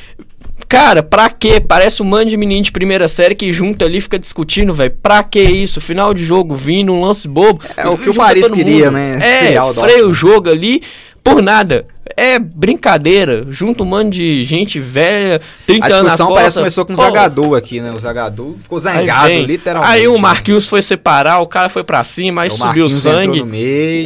Cara, 0.67 1.03
pra 1.03 1.29
quê? 1.29 1.59
Parece 1.59 2.01
um 2.01 2.05
mano 2.05 2.29
de 2.29 2.37
menino 2.37 2.61
de 2.63 2.71
primeira 2.71 3.07
série 3.07 3.35
que 3.35 3.51
junta 3.51 3.85
ali 3.85 4.01
fica 4.01 4.17
discutindo, 4.17 4.73
velho. 4.73 4.95
Pra 5.01 5.23
que 5.23 5.41
isso? 5.41 5.79
Final 5.79 6.13
de 6.13 6.23
jogo 6.23 6.55
vindo, 6.55 6.91
um 6.91 7.03
lance 7.03 7.27
bobo. 7.27 7.61
É 7.77 7.87
o 7.87 7.97
que 7.97 8.09
o 8.09 8.13
Paris 8.13 8.49
queria, 8.49 8.85
mundo. 8.85 8.95
né? 8.95 9.19
É, 9.55 9.73
freia 9.73 10.07
o 10.07 10.13
jogo 10.13 10.49
ali 10.49 10.81
por 11.23 11.41
nada. 11.41 11.85
É 12.15 12.37
brincadeira. 12.39 13.45
Junta 13.49 13.83
um 13.83 13.85
monte 13.85 14.11
de 14.11 14.43
gente 14.43 14.79
velha, 14.79 15.41
30 15.65 15.85
A 15.85 15.87
anos 15.87 16.03
nas 16.03 16.11
discussão 16.11 16.35
parece 16.35 16.53
que 16.53 16.59
começou 16.59 16.85
com 16.85 16.93
o 16.93 16.95
Pô, 16.95 17.01
Zagadou 17.01 17.55
aqui, 17.55 17.81
né? 17.81 17.91
O 17.91 17.99
Zagadou 17.99 18.57
ficou 18.59 18.77
aí 18.77 18.83
zangado, 18.83 19.27
vem. 19.27 19.43
literalmente. 19.43 19.93
Aí 19.93 20.07
o 20.07 20.17
Marquinhos 20.17 20.69
foi 20.69 20.81
separar, 20.81 21.39
o 21.39 21.47
cara 21.47 21.67
foi 21.67 21.83
pra 21.83 22.03
cima, 22.03 22.43
aí 22.43 22.47
O 22.49 22.51
subiu 22.51 22.85
o 22.85 22.89
sangue. 22.89 23.43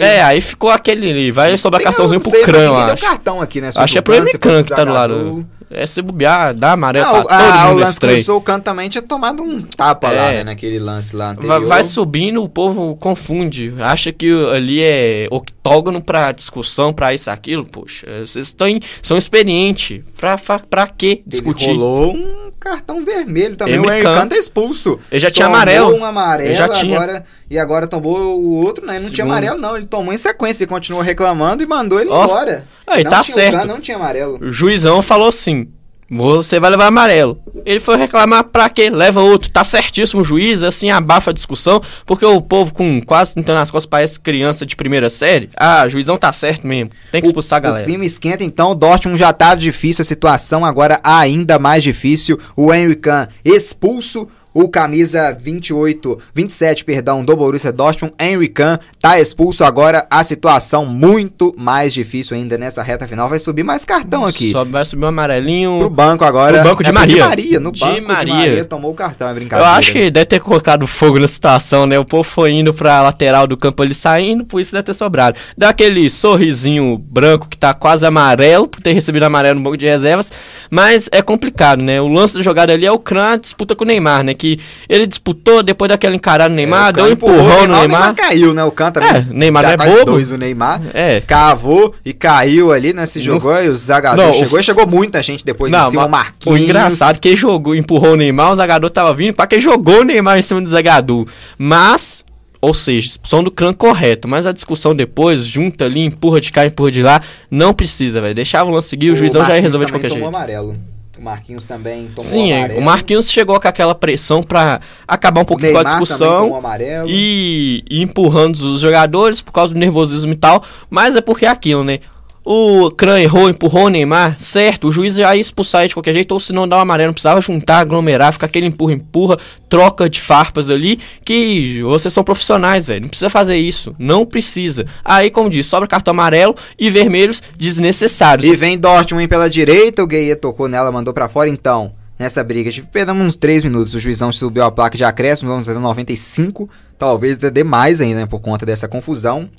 É, 0.01 0.23
aí 0.23 0.39
ficou 0.39 0.69
aquele. 0.69 1.31
Vai 1.31 1.57
sobrar 1.57 1.83
cartãozinho 1.83 2.21
pro 2.21 2.31
crânio, 2.31 2.73
quem 2.75 2.85
deu 2.85 2.93
acho. 2.93 3.03
cartão 3.03 3.41
aqui, 3.41 3.59
né? 3.61 3.69
Acho 3.75 3.93
que 3.93 3.99
é 3.99 4.01
pro 4.01 4.15
foi 4.15 4.63
que 4.63 4.69
tá 4.69 4.83
do 4.85 4.93
lado. 4.93 5.45
É 5.71 5.85
se 5.85 6.01
bobear, 6.01 6.53
dá 6.55 6.71
amarelo 6.71 7.05
Não, 7.05 7.13
pra 7.13 7.21
todo 7.23 7.31
ah, 7.31 7.65
o 7.65 7.69
mundo 7.69 7.79
lance 7.81 7.99
trem. 7.99 8.11
começou, 8.15 8.37
o 8.37 8.41
também 8.63 8.89
tinha 8.89 9.01
tomado 9.03 9.43
um 9.43 9.61
tapa 9.61 10.09
lá, 10.09 10.31
É. 10.31 10.37
né? 10.37 10.43
Naquele 10.45 10.79
lance 10.79 11.15
lá 11.15 11.31
anterior. 11.31 11.59
Vai, 11.67 11.83
subindo, 11.83 12.43
o 12.43 12.49
povo 12.49 12.95
confunde. 12.95 13.73
Acha 13.79 14.11
que 14.11 14.31
ali 14.51 14.81
é 14.81 15.27
octógono 15.29 16.01
pra 16.01 16.31
discussão, 16.31 16.91
pra 16.91 17.13
isso, 17.13 17.29
aquilo. 17.29 17.65
Poxa, 17.65 18.07
vocês 18.25 18.47
estão 18.47 18.67
são 19.01 19.17
experientes. 19.17 20.01
Pra, 20.17 20.37
pra, 20.37 20.59
pra 20.59 20.87
que 20.87 21.05
Ele 21.05 21.23
discutir? 21.27 21.67
rolou 21.67 22.13
um 22.15 22.48
cartão 22.59 23.03
vermelho 23.05 23.55
também. 23.55 23.75
Emicano. 23.75 24.25
O 24.25 24.29
tá 24.29 24.37
expulso. 24.37 24.99
Ele 25.11 25.19
já 25.19 25.31
tinha 25.31 25.45
Tomou 25.45 25.55
amarelo. 25.57 25.95
um 25.95 26.03
amarelo, 26.05 26.49
Ele 26.49 26.55
já 26.55 26.67
tinha. 26.69 26.97
agora 26.97 27.25
e 27.49 27.57
agora 27.57 27.87
tomou 27.87 28.39
o 28.39 28.55
outro, 28.63 28.85
né? 28.85 28.95
Ele 28.95 29.05
não 29.05 29.11
tinha 29.11 29.25
Segundo. 29.25 29.31
amarelo 29.31 29.57
não, 29.59 29.77
ele 29.77 29.85
tomou 29.85 30.13
em 30.13 30.17
sequência, 30.17 30.63
ele 30.63 30.69
continuou 30.69 31.01
reclamando 31.01 31.63
e 31.63 31.65
mandou 31.65 31.99
ele 31.99 32.09
Ó. 32.09 32.23
embora. 32.25 32.65
Aí, 32.85 33.03
não 33.03 33.11
tá 33.11 33.21
tinha, 33.21 33.33
certo. 33.33 33.67
Não 33.67 33.79
tinha 33.79 33.97
amarelo. 33.97 34.37
O 34.41 34.51
juizão 34.51 35.01
falou 35.01 35.29
assim: 35.29 35.67
você 36.09 36.59
vai 36.59 36.69
levar 36.71 36.87
amarelo. 36.87 37.39
Ele 37.65 37.79
foi 37.79 37.97
reclamar 37.97 38.45
pra 38.45 38.69
quê? 38.69 38.89
Leva 38.89 39.21
outro. 39.21 39.49
Tá 39.49 39.63
certíssimo 39.63 40.21
o 40.21 40.23
juiz, 40.23 40.63
assim 40.63 40.89
abafa 40.89 41.31
a 41.31 41.33
discussão, 41.33 41.81
porque 42.05 42.25
o 42.25 42.41
povo 42.41 42.73
com 42.73 43.01
quase 43.01 43.33
30 43.33 43.53
nas 43.53 43.69
costas 43.71 43.89
parece 43.89 44.19
criança 44.19 44.65
de 44.65 44.75
primeira 44.75 45.09
série. 45.09 45.49
Ah, 45.55 45.87
juizão 45.87 46.17
tá 46.17 46.31
certo 46.33 46.65
mesmo. 46.65 46.91
Tem 47.11 47.21
que 47.21 47.27
expulsar 47.27 47.57
a 47.57 47.59
O 47.59 47.63
galera. 47.63 47.85
clima 47.85 48.05
esquenta, 48.05 48.43
então 48.43 48.71
o 48.71 48.75
Dortmund 48.75 49.19
já 49.19 49.31
tá 49.33 49.53
difícil 49.55 50.01
a 50.01 50.05
situação, 50.05 50.63
agora 50.65 50.99
ainda 51.03 51.59
mais 51.59 51.83
difícil. 51.83 52.39
O 52.55 52.73
Henry 52.73 52.95
Kahn 52.95 53.27
expulso. 53.43 54.27
O 54.53 54.67
camisa 54.67 55.31
28, 55.39 56.17
27, 56.33 56.83
perdão, 56.83 57.23
do 57.23 57.35
Borussia 57.35 57.71
Dortmund, 57.71 58.13
Henry 58.19 58.47
Kahn, 58.47 58.77
tá 58.99 59.19
expulso 59.19 59.63
agora. 59.63 60.07
A 60.09 60.23
situação 60.23 60.85
muito 60.85 61.53
mais 61.57 61.93
difícil 61.93 62.35
ainda 62.35 62.57
nessa 62.57 62.81
reta 62.81 63.07
final. 63.07 63.29
Vai 63.29 63.39
subir 63.39 63.63
mais 63.63 63.85
cartão 63.85 64.25
aqui. 64.25 64.51
Só 64.51 64.63
vai 64.65 64.83
subir 64.83 65.05
um 65.05 65.09
amarelinho. 65.09 65.77
Pro 65.79 65.89
banco 65.89 66.25
agora. 66.25 66.59
Pro 66.61 66.69
banco 66.69 66.83
de 66.83 66.89
É, 66.89 66.91
Maria. 66.91 67.27
Maria, 67.27 67.59
no 67.59 67.71
De 67.71 67.79
banco 67.79 68.07
Maria. 68.07 68.33
de 68.33 68.39
Maria 68.39 68.65
tomou 68.65 68.91
o 68.91 68.95
cartão, 68.95 69.27
é 69.27 69.31
Eu 69.31 69.35
brincadeira. 69.35 69.71
acho 69.73 69.91
que 69.91 70.09
deve 70.09 70.25
ter 70.25 70.39
colocado 70.39 70.87
fogo 70.87 71.19
na 71.19 71.27
situação, 71.27 71.85
né? 71.85 71.99
O 71.99 72.05
povo 72.05 72.23
foi 72.23 72.51
indo 72.51 72.73
pra 72.73 73.01
lateral 73.03 73.45
do 73.45 73.55
campo 73.55 73.83
ali 73.83 73.93
saindo, 73.93 74.43
por 74.45 74.59
isso 74.59 74.71
deve 74.71 74.83
ter 74.83 74.93
sobrado. 74.95 75.37
Dá 75.57 75.69
aquele 75.69 76.09
sorrisinho 76.09 76.97
branco 76.97 77.47
que 77.47 77.57
tá 77.57 77.73
quase 77.73 78.05
amarelo, 78.05 78.67
por 78.67 78.81
ter 78.81 78.93
recebido 78.93 79.23
amarelo 79.23 79.59
no 79.59 79.63
banco 79.63 79.77
de 79.77 79.85
reservas. 79.85 80.31
Mas 80.71 81.07
é 81.11 81.21
complicado, 81.21 81.81
né? 81.81 82.01
O 82.01 82.07
lance 82.07 82.35
da 82.35 82.41
jogada 82.41 82.73
ali 82.73 82.85
é 82.85 82.91
o 82.91 82.97
Kran 82.99 83.37
disputa 83.37 83.75
com 83.75 83.83
o 83.83 83.87
Neymar, 83.87 84.23
né? 84.23 84.33
Que 84.39 84.59
ele 84.87 85.05
disputou 85.05 85.61
depois 85.61 85.89
daquela 85.89 86.15
encarada 86.15 86.49
no 86.49 86.55
Neymar, 86.55 86.87
É, 86.87 86.89
o 86.89 86.93
deu 86.93 87.05
um 87.05 87.09
empurrou 87.09 87.35
empurrão 87.35 87.63
o 87.63 87.67
no 87.67 87.73
Neymar, 87.75 87.79
Neymar. 87.79 87.99
O 87.99 88.13
Neymar 88.13 88.15
caiu, 88.15 88.53
né? 88.53 88.63
O 88.63 88.71
também. 88.71 89.09
É, 89.09 89.27
Neymar 89.31 89.65
é 89.65 89.77
bobo. 89.77 90.05
dois 90.05 90.31
o 90.31 90.37
Neymar. 90.37 90.81
É. 90.93 91.21
Cavou 91.21 91.93
e 92.05 92.13
caiu 92.13 92.71
ali, 92.71 92.93
né? 92.93 93.05
Se 93.05 93.19
jogou 93.19 93.53
e 93.61 93.67
o 93.67 93.75
Zagadou 93.75 94.25
Não, 94.25 94.33
chegou 94.33 94.57
o- 94.57 94.61
e 94.61 94.63
chegou 94.63 94.87
muita 94.87 95.21
gente 95.21 95.43
depois 95.45 95.71
Não, 95.71 95.87
em 95.87 95.91
cima, 95.91 96.05
o 96.05 96.09
Marquinhos. 96.09 96.59
O 96.59 96.63
engraçado 96.63 97.19
que 97.19 97.35
jogou, 97.35 97.75
empurrou 97.75 98.13
o 98.13 98.15
Neymar, 98.15 98.51
o 98.51 98.55
Zagadou 98.55 98.89
tava 98.89 99.13
vindo, 99.13 99.33
pra 99.35 99.45
que 99.45 99.59
jogou 99.59 99.99
o 99.99 100.03
Neymar 100.03 100.39
em 100.39 100.41
cima 100.41 100.61
do 100.61 100.69
Zagadou. 100.69 101.27
Mas, 101.57 102.23
ou 102.61 102.73
seja, 102.73 103.07
expulsão 103.09 103.43
do 103.43 103.51
Cran 103.51 103.73
correto, 103.73 104.27
mas 104.27 104.47
a 104.47 104.51
discussão 104.51 104.95
depois, 104.95 105.45
junta 105.45 105.85
ali, 105.85 105.99
empurra 105.99 106.39
de 106.39 106.51
cá, 106.51 106.65
empurra 106.65 106.91
de 106.91 107.01
lá, 107.03 107.21
não 107.51 107.73
precisa, 107.73 108.21
velho. 108.21 108.33
Deixava 108.33 108.69
o 108.69 108.73
lance 108.73 108.87
seguir, 108.89 109.11
o, 109.11 109.15
juizão 109.15 109.45
já 109.45 109.55
resolver 109.55 109.85
de 109.85 109.91
qualquer 109.91 110.11
jeito. 110.11 110.25
amarelo. 110.25 110.77
O 111.19 111.21
Marquinhos 111.21 111.65
também 111.65 112.07
tomou 112.15 112.21
Sim, 112.31 112.53
é, 112.53 112.59
amarelo. 112.59 112.79
o 112.79 112.83
Marquinhos 112.83 113.29
chegou 113.29 113.59
com 113.59 113.67
aquela 113.67 113.93
pressão 113.93 114.41
pra 114.41 114.79
acabar 115.05 115.41
um 115.41 115.45
pouquinho 115.45 115.73
com 115.73 115.79
a 115.79 115.83
discussão. 115.83 116.61
e, 117.09 117.83
e 117.89 118.01
empurrando 118.01 118.55
os 118.55 118.79
jogadores 118.79 119.41
por 119.41 119.51
causa 119.51 119.73
do 119.73 119.79
nervosismo 119.79 120.31
e 120.31 120.37
tal, 120.37 120.63
mas 120.89 121.17
é 121.17 121.21
porque 121.21 121.45
é 121.45 121.49
aquilo, 121.49 121.83
né? 121.83 121.99
O 122.43 122.89
Kran 122.91 123.19
errou, 123.19 123.49
empurrou 123.49 123.85
o 123.85 123.89
Neymar, 123.89 124.39
certo, 124.39 124.87
o 124.87 124.91
juiz 124.91 125.15
já 125.15 125.35
ia 125.35 125.41
expulsar 125.41 125.81
ele 125.81 125.89
de 125.89 125.93
qualquer 125.93 126.13
jeito, 126.13 126.31
ou 126.31 126.39
se 126.39 126.53
não 126.53 126.67
dar 126.67 126.77
o 126.77 126.79
amarelo, 126.79 127.07
não 127.09 127.13
precisava 127.13 127.41
juntar, 127.41 127.79
aglomerar, 127.79 128.33
ficar 128.33 128.47
aquele 128.47 128.65
empurra-empurra, 128.65 129.37
troca 129.67 130.09
de 130.09 130.19
farpas 130.19 130.69
ali, 130.69 130.99
que 131.23 131.81
vocês 131.83 132.13
são 132.13 132.23
profissionais, 132.23 132.87
velho, 132.87 133.01
não 133.01 133.09
precisa 133.09 133.29
fazer 133.29 133.57
isso, 133.57 133.95
não 133.99 134.25
precisa. 134.25 134.85
Aí, 135.03 135.29
como 135.29 135.49
disse, 135.49 135.69
sobra 135.69 135.87
cartão 135.87 136.11
amarelo 136.11 136.55
e 136.77 136.89
vermelhos 136.89 137.41
desnecessários. 137.57 138.49
E 138.49 138.55
vem 138.55 138.77
Dortmund 138.77 139.27
pela 139.27 139.49
direita, 139.49 140.01
o 140.01 140.07
Gueye 140.07 140.35
tocou 140.35 140.67
nela, 140.67 140.91
mandou 140.91 141.13
pra 141.13 141.29
fora, 141.29 141.49
então. 141.49 141.93
Nessa 142.17 142.43
briga, 142.43 142.69
perdemos 142.91 143.25
uns 143.25 143.37
3 143.37 143.63
minutos. 143.63 143.95
O 143.95 143.99
juizão 143.99 144.29
subiu 144.29 144.63
a 144.65 144.69
placa 144.71 144.97
de 144.97 145.05
acréscimo, 145.05 145.49
vamos 145.49 145.69
até 145.69 145.79
95. 145.79 146.69
Talvez 146.97 147.37
dê 147.37 147.63
mais 147.63 148.01
ainda, 148.01 148.19
né, 148.19 148.25
por 148.25 148.41
conta 148.41 148.65
dessa 148.65 148.89
confusão. 148.89 149.49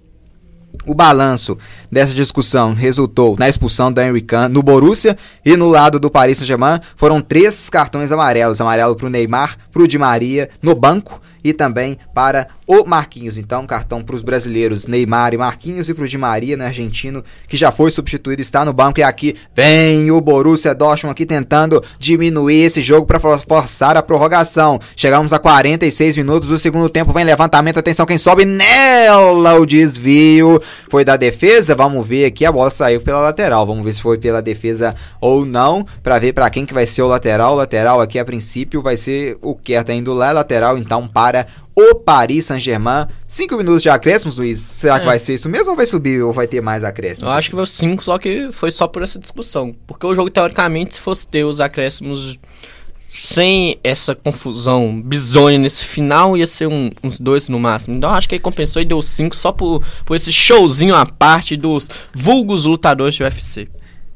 O 0.87 0.95
balanço 0.95 1.59
dessa 1.91 2.15
discussão 2.15 2.73
resultou 2.73 3.37
na 3.39 3.49
expulsão 3.49 3.93
do 3.93 4.01
Henry 4.01 4.23
Kahn 4.23 4.49
no 4.49 4.63
Borussia 4.63 5.17
e 5.45 5.57
no 5.57 5.69
lado 5.69 6.01
do 6.01 6.11
Paris 6.11 6.39
Saint-Germain 6.39 6.81
foram 6.97 7.21
três 7.21 7.69
cartões 7.69 8.11
amarelos, 8.11 8.61
amarelo 8.61 8.97
para 8.97 9.07
o 9.07 9.11
Neymar, 9.11 9.57
para 9.71 9.83
o 9.83 9.89
Di 9.89 9.99
Maria 9.99 10.49
no 10.63 10.75
banco 10.75 11.21
e 11.43 11.53
também 11.53 11.99
para 12.15 12.49
o 12.67 12.85
Marquinhos. 12.85 13.39
Então, 13.39 13.67
cartão 13.67 14.03
para 14.03 14.15
os 14.15 14.23
brasileiros 14.23 14.87
Neymar 14.87 15.35
e 15.35 15.39
Marquinhos 15.39 15.89
e 15.89 15.95
para 15.95 16.05
o 16.05 16.09
Di 16.09 16.19
Maria, 16.19 16.57
no 16.57 16.65
argentino, 16.65 17.25
que 17.49 17.57
já 17.57 17.73
foi 17.73 17.91
substituído, 17.91 18.43
está 18.43 18.65
no 18.65 18.73
banco 18.73 19.01
e 19.01 19.03
aqui 19.03 19.35
vem 19.55 20.11
o 20.11 20.21
Borussia 20.21 20.75
Dortmund 20.75 21.13
aqui 21.13 21.27
tentando 21.27 21.83
diminuir 21.99 22.65
esse 22.65 22.81
jogo 22.81 23.07
para 23.07 23.19
forçar 23.39 23.97
a 23.97 24.03
prorrogação. 24.03 24.81
Chegamos 24.97 25.33
a 25.33 25.39
46 25.39 26.17
minutos 26.17 26.49
do 26.49 26.59
segundo 26.59 26.89
tempo, 26.89 27.13
vem 27.13 27.25
levantamento, 27.25 27.79
atenção 27.79 28.07
quem 28.07 28.19
sobe 28.19 28.45
nela 28.45 29.55
o 29.59 29.67
desvio 29.67 30.61
foi 30.89 31.05
da 31.05 31.17
defesa. 31.17 31.75
Vamos 31.75 32.07
ver 32.07 32.25
aqui, 32.25 32.45
a 32.45 32.53
bola 32.53 32.71
saiu 32.71 33.01
pela 33.01 33.21
lateral. 33.21 33.67
Vamos 33.67 33.85
ver 33.85 33.93
se 33.93 34.03
foi 34.03 34.19
pela 34.19 34.43
defesa 34.43 34.95
ou 35.21 35.45
não, 35.45 35.87
para 36.03 36.19
ver 36.19 36.33
para 36.33 36.51
quem 36.51 36.67
que 36.67 36.75
vai 36.75 36.87
ser 36.87 37.03
o 37.03 37.09
lateral. 37.09 37.55
O 37.55 37.57
lateral 37.57 38.01
aqui 38.01 38.19
a 38.19 38.25
princípio 38.25 38.83
vai 38.83 38.97
ser 38.97 39.39
o 39.41 39.55
Kerta 39.55 39.93
indo 39.93 40.13
lá, 40.13 40.33
lateral 40.33 40.77
então 40.79 41.07
para 41.07 41.30
o 41.77 41.95
Paris 41.95 42.47
Saint-Germain. 42.47 43.07
Cinco 43.27 43.57
minutos 43.57 43.83
de 43.83 43.89
acréscimos, 43.91 44.37
Luiz. 44.37 44.59
Será 44.59 44.99
que 44.99 45.05
É. 45.05 45.07
vai 45.07 45.19
ser 45.19 45.35
isso 45.35 45.49
mesmo 45.49 45.71
ou 45.71 45.77
vai 45.77 45.87
subir 45.87 46.23
ou 46.23 46.33
vai 46.33 46.47
ter 46.47 46.61
mais 46.61 46.85
acréscimos? 46.85 47.31
Eu 47.31 47.37
acho 47.37 47.51
que 47.51 47.57
foi 47.57 47.67
5, 47.67 48.05
só 48.05 48.19
que 48.19 48.51
foi 48.53 48.71
só 48.71 48.87
por 48.87 49.03
essa 49.03 49.19
discussão. 49.19 49.75
Porque 49.87 50.07
o 50.07 50.15
jogo, 50.15 50.31
teoricamente, 50.31 50.95
se 50.97 51.01
fosse 51.01 51.27
ter 51.27 51.45
os 51.45 51.61
acréscimos 51.61 52.39
sem 53.09 53.77
essa 53.83 54.15
confusão 54.15 55.03
bizonha 55.03 55.59
nesse 55.59 55.85
final, 55.85 56.37
ia 56.37 56.47
ser 56.47 56.69
um- 56.69 56.91
uns 57.03 57.19
dois 57.19 57.49
no 57.49 57.59
máximo. 57.59 57.97
Então 57.97 58.09
eu 58.11 58.15
acho 58.17 58.29
que 58.29 58.37
ele 58.37 58.43
compensou 58.43 58.81
e 58.81 58.85
deu 58.85 59.03
5 59.03 59.35
só 59.35 59.51
por, 59.51 59.83
por 60.05 60.15
esse 60.15 60.33
showzinho 60.33 60.95
à 60.95 61.05
parte 61.05 61.57
dos 61.57 61.89
vulgos 62.15 62.65
lutadores 62.65 63.15
de 63.17 63.23
UFC. 63.25 63.69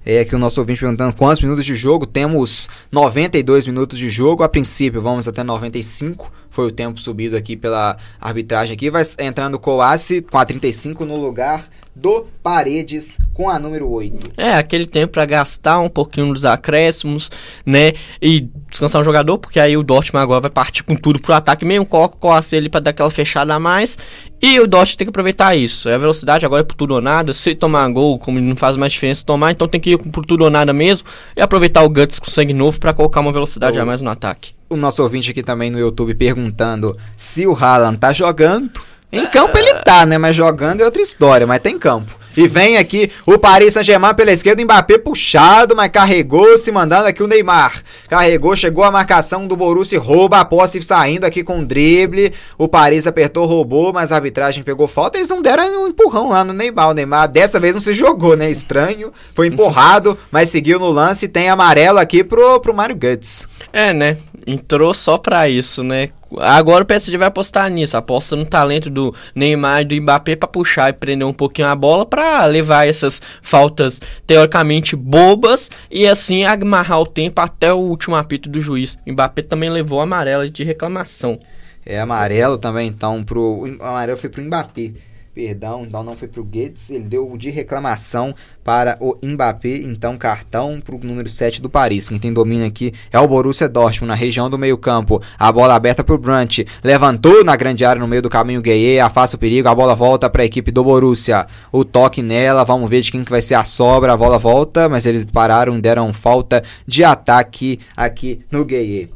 É 0.06 0.20
aqui 0.20 0.34
o 0.34 0.38
nosso 0.38 0.60
ouvinte 0.60 0.80
perguntando 0.80 1.16
quantos 1.16 1.42
minutos 1.42 1.64
de 1.64 1.74
jogo. 1.74 2.04
Temos 2.04 2.68
92 2.92 3.66
minutos 3.66 3.98
de 3.98 4.10
jogo. 4.10 4.42
A 4.42 4.48
princípio, 4.48 5.00
vamos 5.00 5.26
até 5.26 5.42
95. 5.42 6.30
Foi 6.50 6.66
o 6.66 6.70
tempo 6.70 7.00
subido 7.00 7.36
aqui 7.36 7.56
pela 7.56 7.96
arbitragem 8.20 8.74
aqui. 8.74 8.90
Vai 8.90 9.02
entrando 9.18 9.54
o 9.54 9.58
Coace 9.58 10.20
com 10.20 10.36
a 10.36 10.44
35 10.44 11.06
no 11.06 11.16
lugar 11.16 11.64
do 11.94 12.26
Paredes 12.42 13.18
com 13.32 13.48
a 13.48 13.58
número 13.58 13.88
8. 13.90 14.32
É, 14.36 14.54
aquele 14.54 14.86
tempo 14.86 15.12
pra 15.12 15.24
gastar 15.24 15.78
um 15.80 15.88
pouquinho 15.88 16.32
dos 16.32 16.44
acréscimos, 16.44 17.30
né? 17.64 17.92
E 18.20 18.48
descansar 18.70 19.00
o 19.00 19.04
jogador, 19.04 19.38
porque 19.38 19.60
aí 19.60 19.76
o 19.76 19.82
Dortmund 19.82 20.22
agora 20.22 20.40
vai 20.40 20.50
partir 20.50 20.82
com 20.82 20.96
tudo 20.96 21.20
pro 21.20 21.32
ataque 21.34 21.64
mesmo, 21.64 21.86
coloca 21.86 22.16
o 22.16 22.18
Coace 22.18 22.56
ali 22.56 22.68
pra 22.68 22.80
dar 22.80 22.90
aquela 22.90 23.10
fechada 23.10 23.54
a 23.54 23.58
mais. 23.58 23.96
E 24.42 24.58
o 24.60 24.66
Dortmund 24.66 24.98
tem 24.98 25.06
que 25.06 25.10
aproveitar 25.10 25.54
isso. 25.56 25.88
É 25.88 25.94
a 25.94 25.98
velocidade 25.98 26.44
agora 26.44 26.60
é 26.60 26.64
por 26.64 26.74
tudo 26.74 26.94
ou 26.94 27.00
nada. 27.00 27.32
Se 27.32 27.54
tomar 27.54 27.88
gol, 27.90 28.18
como 28.18 28.40
não 28.40 28.56
faz 28.56 28.76
mais 28.76 28.92
diferença 28.92 29.24
tomar, 29.24 29.52
então 29.52 29.66
tem 29.68 29.80
que 29.80 29.92
ir 29.92 29.98
por 29.98 30.26
tudo 30.26 30.44
ou 30.44 30.50
nada 30.50 30.72
mesmo. 30.72 31.08
E 31.36 31.40
aproveitar 31.40 31.82
o 31.82 31.88
Guts 31.88 32.18
com 32.18 32.30
sangue 32.30 32.52
novo 32.52 32.78
pra 32.80 32.92
colocar 32.92 33.20
uma 33.20 33.32
velocidade 33.32 33.78
Oh. 33.78 33.82
a 33.82 33.84
mais 33.84 34.00
no 34.02 34.10
ataque. 34.10 34.52
O 34.68 34.76
nosso 34.76 35.02
ouvinte 35.02 35.30
aqui 35.30 35.42
também 35.42 35.70
no 35.70 35.78
YouTube 35.78 36.14
perguntando 36.14 36.96
se 37.16 37.46
o 37.46 37.54
Haaland 37.54 37.98
tá 37.98 38.12
jogando. 38.12 38.70
Em 39.14 39.26
campo 39.26 39.56
ele 39.56 39.74
tá, 39.74 40.04
né? 40.04 40.18
Mas 40.18 40.34
jogando 40.34 40.80
é 40.80 40.84
outra 40.84 41.00
história, 41.00 41.46
mas 41.46 41.60
tem 41.60 41.78
campo. 41.78 42.24
E 42.36 42.48
vem 42.48 42.78
aqui 42.78 43.12
o 43.24 43.38
Paris 43.38 43.74
Saint-Germain 43.74 44.12
pela 44.12 44.32
esquerda, 44.32 44.60
o 44.60 44.64
Mbappé 44.64 44.98
puxado, 44.98 45.76
mas 45.76 45.88
carregou, 45.88 46.58
se 46.58 46.72
mandando 46.72 47.06
aqui 47.06 47.22
o 47.22 47.28
Neymar. 47.28 47.80
Carregou, 48.08 48.56
chegou 48.56 48.82
a 48.82 48.90
marcação 48.90 49.46
do 49.46 49.56
Borussia, 49.56 50.00
rouba 50.00 50.40
a 50.40 50.44
posse 50.44 50.82
saindo 50.82 51.24
aqui 51.24 51.44
com 51.44 51.62
drible. 51.62 52.32
O 52.58 52.66
Paris 52.66 53.06
apertou, 53.06 53.46
roubou, 53.46 53.92
mas 53.92 54.10
a 54.10 54.16
arbitragem 54.16 54.64
pegou 54.64 54.88
falta. 54.88 55.16
Eles 55.16 55.28
não 55.28 55.40
deram 55.40 55.84
um 55.84 55.86
empurrão 55.86 56.30
lá 56.30 56.44
no 56.44 56.52
Neymar. 56.52 56.90
O 56.90 56.94
Neymar 56.94 57.28
dessa 57.28 57.60
vez 57.60 57.74
não 57.74 57.80
se 57.80 57.92
jogou, 57.92 58.36
né? 58.36 58.50
Estranho. 58.50 59.12
Foi 59.32 59.46
empurrado, 59.46 60.18
mas 60.32 60.48
seguiu 60.48 60.80
no 60.80 60.90
lance. 60.90 61.28
Tem 61.28 61.48
amarelo 61.48 62.00
aqui 62.00 62.24
pro, 62.24 62.58
pro 62.58 62.74
Mario 62.74 62.96
Guts. 62.96 63.48
É, 63.72 63.92
né? 63.92 64.18
Entrou 64.44 64.92
só 64.92 65.16
pra 65.16 65.48
isso, 65.48 65.84
né? 65.84 66.10
Agora 66.40 66.84
o 66.84 66.86
PSG 66.86 67.16
vai 67.16 67.28
apostar 67.28 67.70
nisso, 67.70 67.96
aposta 67.96 68.36
no 68.36 68.46
talento 68.46 68.90
do 68.90 69.14
Neymar 69.34 69.82
e 69.82 69.84
do 69.84 70.02
Mbappé 70.02 70.36
para 70.36 70.48
puxar 70.48 70.90
e 70.90 70.92
prender 70.92 71.26
um 71.26 71.32
pouquinho 71.32 71.68
a 71.68 71.74
bola 71.74 72.04
para 72.04 72.44
levar 72.46 72.86
essas 72.86 73.20
faltas 73.42 74.00
teoricamente 74.26 74.96
bobas 74.96 75.70
e 75.90 76.06
assim 76.06 76.44
amarrar 76.44 77.00
o 77.00 77.06
tempo 77.06 77.40
até 77.40 77.72
o 77.72 77.78
último 77.78 78.16
apito 78.16 78.48
do 78.48 78.60
juiz. 78.60 78.96
O 79.06 79.12
Mbappé 79.12 79.42
também 79.42 79.70
levou 79.70 80.00
amarela 80.00 80.48
de 80.48 80.64
reclamação. 80.64 81.38
É 81.86 82.00
amarelo 82.00 82.56
também, 82.56 82.88
então 82.88 83.22
pro 83.22 83.62
o 83.62 83.84
amarelo 83.84 84.18
foi 84.18 84.30
pro 84.30 84.42
Mbappé 84.42 84.92
perdão, 85.34 85.84
então 85.84 86.04
não 86.04 86.16
foi 86.16 86.28
para 86.28 86.40
o 86.40 86.44
Guedes, 86.44 86.90
ele 86.90 87.04
deu 87.04 87.36
de 87.36 87.50
reclamação 87.50 88.34
para 88.62 88.96
o 89.00 89.18
Mbappé, 89.22 89.78
então 89.78 90.16
cartão 90.16 90.80
para 90.80 90.94
o 90.94 90.98
número 91.02 91.28
7 91.28 91.60
do 91.60 91.68
Paris. 91.68 92.08
Quem 92.08 92.18
tem 92.18 92.32
domínio 92.32 92.66
aqui 92.66 92.92
é 93.12 93.18
o 93.18 93.26
Borussia 93.26 93.68
Dortmund, 93.68 94.08
na 94.08 94.14
região 94.14 94.48
do 94.48 94.56
meio 94.56 94.78
campo, 94.78 95.20
a 95.36 95.50
bola 95.50 95.74
aberta 95.74 96.04
para 96.04 96.14
o 96.14 96.18
Brant, 96.18 96.60
levantou 96.84 97.44
na 97.44 97.56
grande 97.56 97.84
área 97.84 98.00
no 98.00 98.06
meio 98.06 98.22
do 98.22 98.30
caminho 98.30 98.62
Gueye, 98.62 99.00
afasta 99.00 99.36
o 99.36 99.38
perigo, 99.38 99.68
a 99.68 99.74
bola 99.74 99.96
volta 99.96 100.30
para 100.30 100.42
a 100.42 100.46
equipe 100.46 100.70
do 100.70 100.84
Borussia, 100.84 101.46
o 101.72 101.84
toque 101.84 102.22
nela, 102.22 102.62
vamos 102.64 102.88
ver 102.88 103.00
de 103.00 103.10
quem 103.10 103.24
que 103.24 103.30
vai 103.30 103.42
ser 103.42 103.54
a 103.54 103.64
sobra, 103.64 104.12
a 104.12 104.16
bola 104.16 104.38
volta, 104.38 104.88
mas 104.88 105.04
eles 105.04 105.26
pararam, 105.26 105.80
deram 105.80 106.12
falta 106.12 106.62
de 106.86 107.02
ataque 107.02 107.80
aqui 107.96 108.40
no 108.50 108.64
Gueye. 108.64 109.10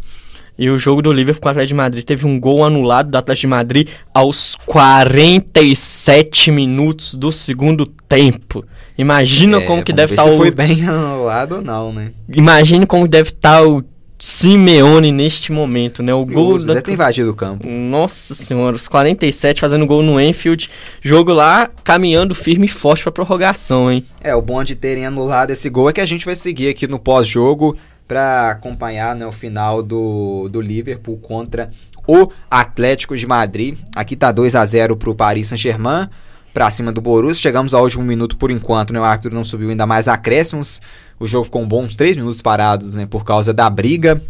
E 0.58 0.68
o 0.68 0.78
jogo 0.78 1.00
do 1.00 1.12
Liverpool 1.12 1.40
com 1.40 1.48
o 1.48 1.50
Atlético 1.50 1.68
de 1.68 1.74
Madrid 1.76 2.04
teve 2.04 2.26
um 2.26 2.40
gol 2.40 2.64
anulado 2.64 3.10
do 3.10 3.16
Atlético 3.16 3.42
de 3.42 3.46
Madrid 3.46 3.88
aos 4.12 4.56
47 4.66 6.50
minutos 6.50 7.14
do 7.14 7.30
segundo 7.30 7.86
tempo. 7.86 8.64
Imagina 8.98 9.58
é, 9.58 9.60
como 9.60 9.84
que 9.84 9.92
deve 9.92 10.14
estar 10.14 10.24
tá 10.24 10.30
o. 10.30 10.36
foi 10.36 10.50
bem 10.50 10.82
anulado 10.88 11.56
ou 11.56 11.62
não, 11.62 11.92
né? 11.92 12.10
Imagine 12.28 12.84
como 12.86 13.06
deve 13.06 13.28
estar 13.28 13.60
tá 13.60 13.68
o 13.68 13.84
Simeone 14.18 15.12
neste 15.12 15.52
momento, 15.52 16.02
né? 16.02 16.12
O 16.12 16.26
gol. 16.26 16.58
Da... 16.58 16.82
ter 16.82 16.90
invadido 16.90 17.30
o 17.30 17.36
campo. 17.36 17.64
Nossa 17.64 18.34
senhora, 18.34 18.74
os 18.74 18.88
47 18.88 19.60
fazendo 19.60 19.86
gol 19.86 20.02
no 20.02 20.20
Enfield. 20.20 20.68
Jogo 21.00 21.32
lá 21.32 21.70
caminhando 21.84 22.34
firme 22.34 22.66
e 22.66 22.68
forte 22.68 23.04
pra 23.04 23.12
prorrogação, 23.12 23.92
hein? 23.92 24.04
É, 24.20 24.34
o 24.34 24.42
bom 24.42 24.64
de 24.64 24.74
terem 24.74 25.06
anulado 25.06 25.52
esse 25.52 25.70
gol 25.70 25.88
é 25.88 25.92
que 25.92 26.00
a 26.00 26.06
gente 26.06 26.26
vai 26.26 26.34
seguir 26.34 26.68
aqui 26.68 26.88
no 26.88 26.98
pós-jogo 26.98 27.76
para 28.08 28.50
acompanhar 28.50 29.14
né, 29.14 29.26
o 29.26 29.32
final 29.32 29.82
do, 29.82 30.48
do 30.48 30.60
Liverpool 30.60 31.18
contra 31.18 31.70
o 32.08 32.32
Atlético 32.50 33.14
de 33.14 33.26
Madrid. 33.26 33.78
Aqui 33.94 34.16
tá 34.16 34.32
2 34.32 34.54
a 34.54 34.64
0 34.64 34.96
para 34.96 35.10
o 35.10 35.14
Paris 35.14 35.48
Saint-Germain, 35.48 36.08
para 36.54 36.70
cima 36.70 36.90
do 36.90 37.02
Borussia. 37.02 37.42
Chegamos 37.42 37.74
ao 37.74 37.84
último 37.84 38.02
minuto 38.02 38.38
por 38.38 38.50
enquanto, 38.50 38.94
né? 38.94 39.00
O 39.00 39.04
árbitro 39.04 39.34
não 39.34 39.44
subiu 39.44 39.68
ainda 39.68 39.86
mais 39.86 40.08
acréscimos. 40.08 40.80
O 41.20 41.26
jogo 41.26 41.44
ficou 41.44 41.64
bons 41.66 41.96
3 41.96 42.16
minutos 42.16 42.40
parados, 42.40 42.94
né, 42.94 43.04
por 43.04 43.24
causa 43.24 43.52
da 43.52 43.68
briga 43.68 44.22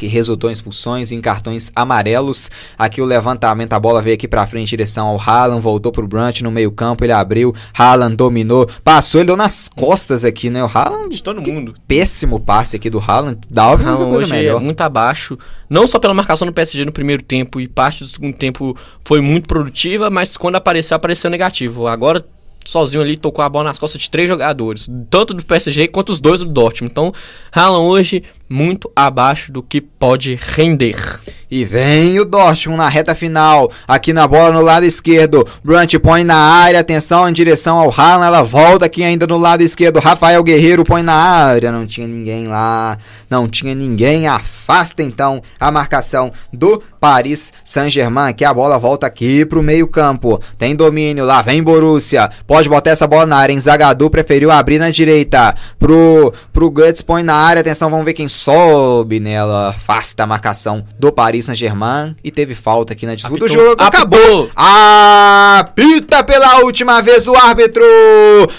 que 0.00 0.06
resultou 0.06 0.48
em 0.48 0.52
expulsões 0.54 1.10
e 1.10 1.14
em 1.14 1.20
cartões 1.20 1.70
amarelos. 1.76 2.50
Aqui 2.78 3.02
o 3.02 3.04
levantamento, 3.04 3.74
a 3.74 3.78
bola 3.78 4.00
veio 4.00 4.14
aqui 4.14 4.26
para 4.26 4.46
frente 4.46 4.62
em 4.62 4.70
direção 4.70 5.06
ao 5.06 5.20
Haaland, 5.20 5.60
voltou 5.60 5.92
pro 5.92 6.08
Brant 6.08 6.40
no 6.40 6.50
meio-campo, 6.50 7.04
ele 7.04 7.12
abriu, 7.12 7.54
Haaland 7.76 8.16
dominou, 8.16 8.68
passou, 8.82 9.20
ele 9.20 9.26
deu 9.26 9.36
nas 9.36 9.68
costas 9.68 10.24
aqui, 10.24 10.48
né? 10.48 10.64
O 10.64 10.66
Haaland 10.66 11.14
de 11.14 11.22
todo 11.22 11.40
mundo. 11.42 11.74
Péssimo 11.86 12.40
passe 12.40 12.76
aqui 12.76 12.88
do 12.88 12.98
Haaland. 12.98 13.38
Dá 13.50 13.68
uma 13.70 13.76
coisa 13.76 14.04
hoje 14.04 14.32
é 14.32 14.36
melhor. 14.36 14.60
É 14.60 14.64
muito 14.64 14.80
abaixo, 14.80 15.38
não 15.68 15.86
só 15.86 15.98
pela 15.98 16.14
marcação 16.14 16.46
do 16.46 16.52
PSG 16.52 16.84
no 16.84 16.92
primeiro 16.92 17.22
tempo 17.22 17.60
e 17.60 17.68
parte 17.68 18.02
do 18.02 18.08
segundo 18.08 18.34
tempo 18.34 18.74
foi 19.04 19.20
muito 19.20 19.46
produtiva, 19.46 20.08
mas 20.08 20.36
quando 20.36 20.56
apareceu 20.56 20.96
apareceu 20.96 21.30
negativo. 21.30 21.86
Agora 21.86 22.24
sozinho 22.64 23.02
ali, 23.02 23.16
tocou 23.16 23.44
a 23.44 23.48
bola 23.48 23.64
nas 23.64 23.78
costas 23.78 24.02
de 24.02 24.10
três 24.10 24.28
jogadores, 24.28 24.88
tanto 25.08 25.34
do 25.34 25.44
PSG 25.44 25.88
quanto 25.88 26.10
os 26.10 26.20
dois 26.20 26.40
do 26.40 26.46
Dortmund. 26.46 26.92
Então, 26.92 27.12
Haaland 27.52 27.86
hoje 27.86 28.22
muito 28.50 28.90
abaixo 28.96 29.52
do 29.52 29.62
que 29.62 29.80
pode 29.80 30.34
render. 30.34 31.20
E 31.50 31.64
vem 31.64 32.18
o 32.20 32.24
Dortmund 32.24 32.78
na 32.78 32.88
reta 32.88 33.12
final, 33.12 33.72
aqui 33.86 34.12
na 34.12 34.26
bola 34.28 34.52
no 34.52 34.60
lado 34.60 34.86
esquerdo. 34.86 35.44
Brant 35.64 35.92
põe 35.96 36.22
na 36.22 36.36
área, 36.36 36.78
atenção 36.78 37.28
em 37.28 37.32
direção 37.32 37.76
ao 37.76 37.90
Haaland, 37.90 38.26
ela 38.26 38.42
volta 38.42 38.86
aqui 38.86 39.02
ainda 39.02 39.26
no 39.26 39.36
lado 39.36 39.62
esquerdo. 39.62 39.98
Rafael 39.98 40.44
Guerreiro 40.44 40.84
põe 40.84 41.02
na 41.02 41.12
área, 41.12 41.72
não 41.72 41.86
tinha 41.86 42.06
ninguém 42.06 42.46
lá, 42.46 42.98
não 43.28 43.48
tinha 43.48 43.74
ninguém. 43.74 44.28
Afasta 44.28 45.02
então 45.02 45.42
a 45.58 45.72
marcação 45.72 46.32
do 46.52 46.80
Paris 47.00 47.52
Saint-Germain, 47.64 48.32
que 48.32 48.44
a 48.44 48.54
bola 48.54 48.78
volta 48.78 49.08
aqui 49.08 49.44
pro 49.44 49.60
meio-campo. 49.60 50.40
Tem 50.56 50.76
domínio, 50.76 51.24
lá 51.24 51.42
vem 51.42 51.60
Borussia. 51.60 52.30
Pode 52.46 52.68
botar 52.68 52.90
essa 52.90 53.08
bola 53.08 53.26
na 53.26 53.36
área. 53.36 53.58
Zagadu 53.58 54.08
preferiu 54.08 54.52
abrir 54.52 54.78
na 54.78 54.90
direita 54.90 55.52
pro 55.80 56.32
pro 56.52 56.70
Guts 56.70 57.02
põe 57.02 57.24
na 57.24 57.34
área. 57.34 57.58
Atenção, 57.58 57.90
vamos 57.90 58.04
ver 58.04 58.12
quem 58.12 58.28
sobe 58.40 59.20
nela, 59.20 59.68
afasta 59.68 60.22
a 60.22 60.26
marcação 60.26 60.84
do 60.98 61.12
Paris 61.12 61.44
Saint-Germain 61.44 62.16
e 62.24 62.30
teve 62.30 62.54
falta 62.54 62.94
aqui 62.94 63.04
na 63.04 63.14
disputa 63.14 63.38
do 63.38 63.48
jogo. 63.48 63.76
Acabou! 63.78 64.50
Apita 64.56 66.24
pela 66.24 66.60
última 66.60 67.02
vez 67.02 67.28
o 67.28 67.36
árbitro! 67.36 67.84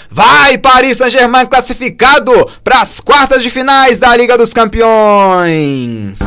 Vai 0.08 0.56
Paris 0.58 0.98
Saint-Germain 0.98 1.46
classificado 1.46 2.32
para 2.62 2.80
as 2.80 3.00
quartas 3.00 3.42
de 3.42 3.50
finais 3.50 3.98
da 3.98 4.16
Liga 4.16 4.38
dos 4.38 4.52
Campeões! 4.52 6.18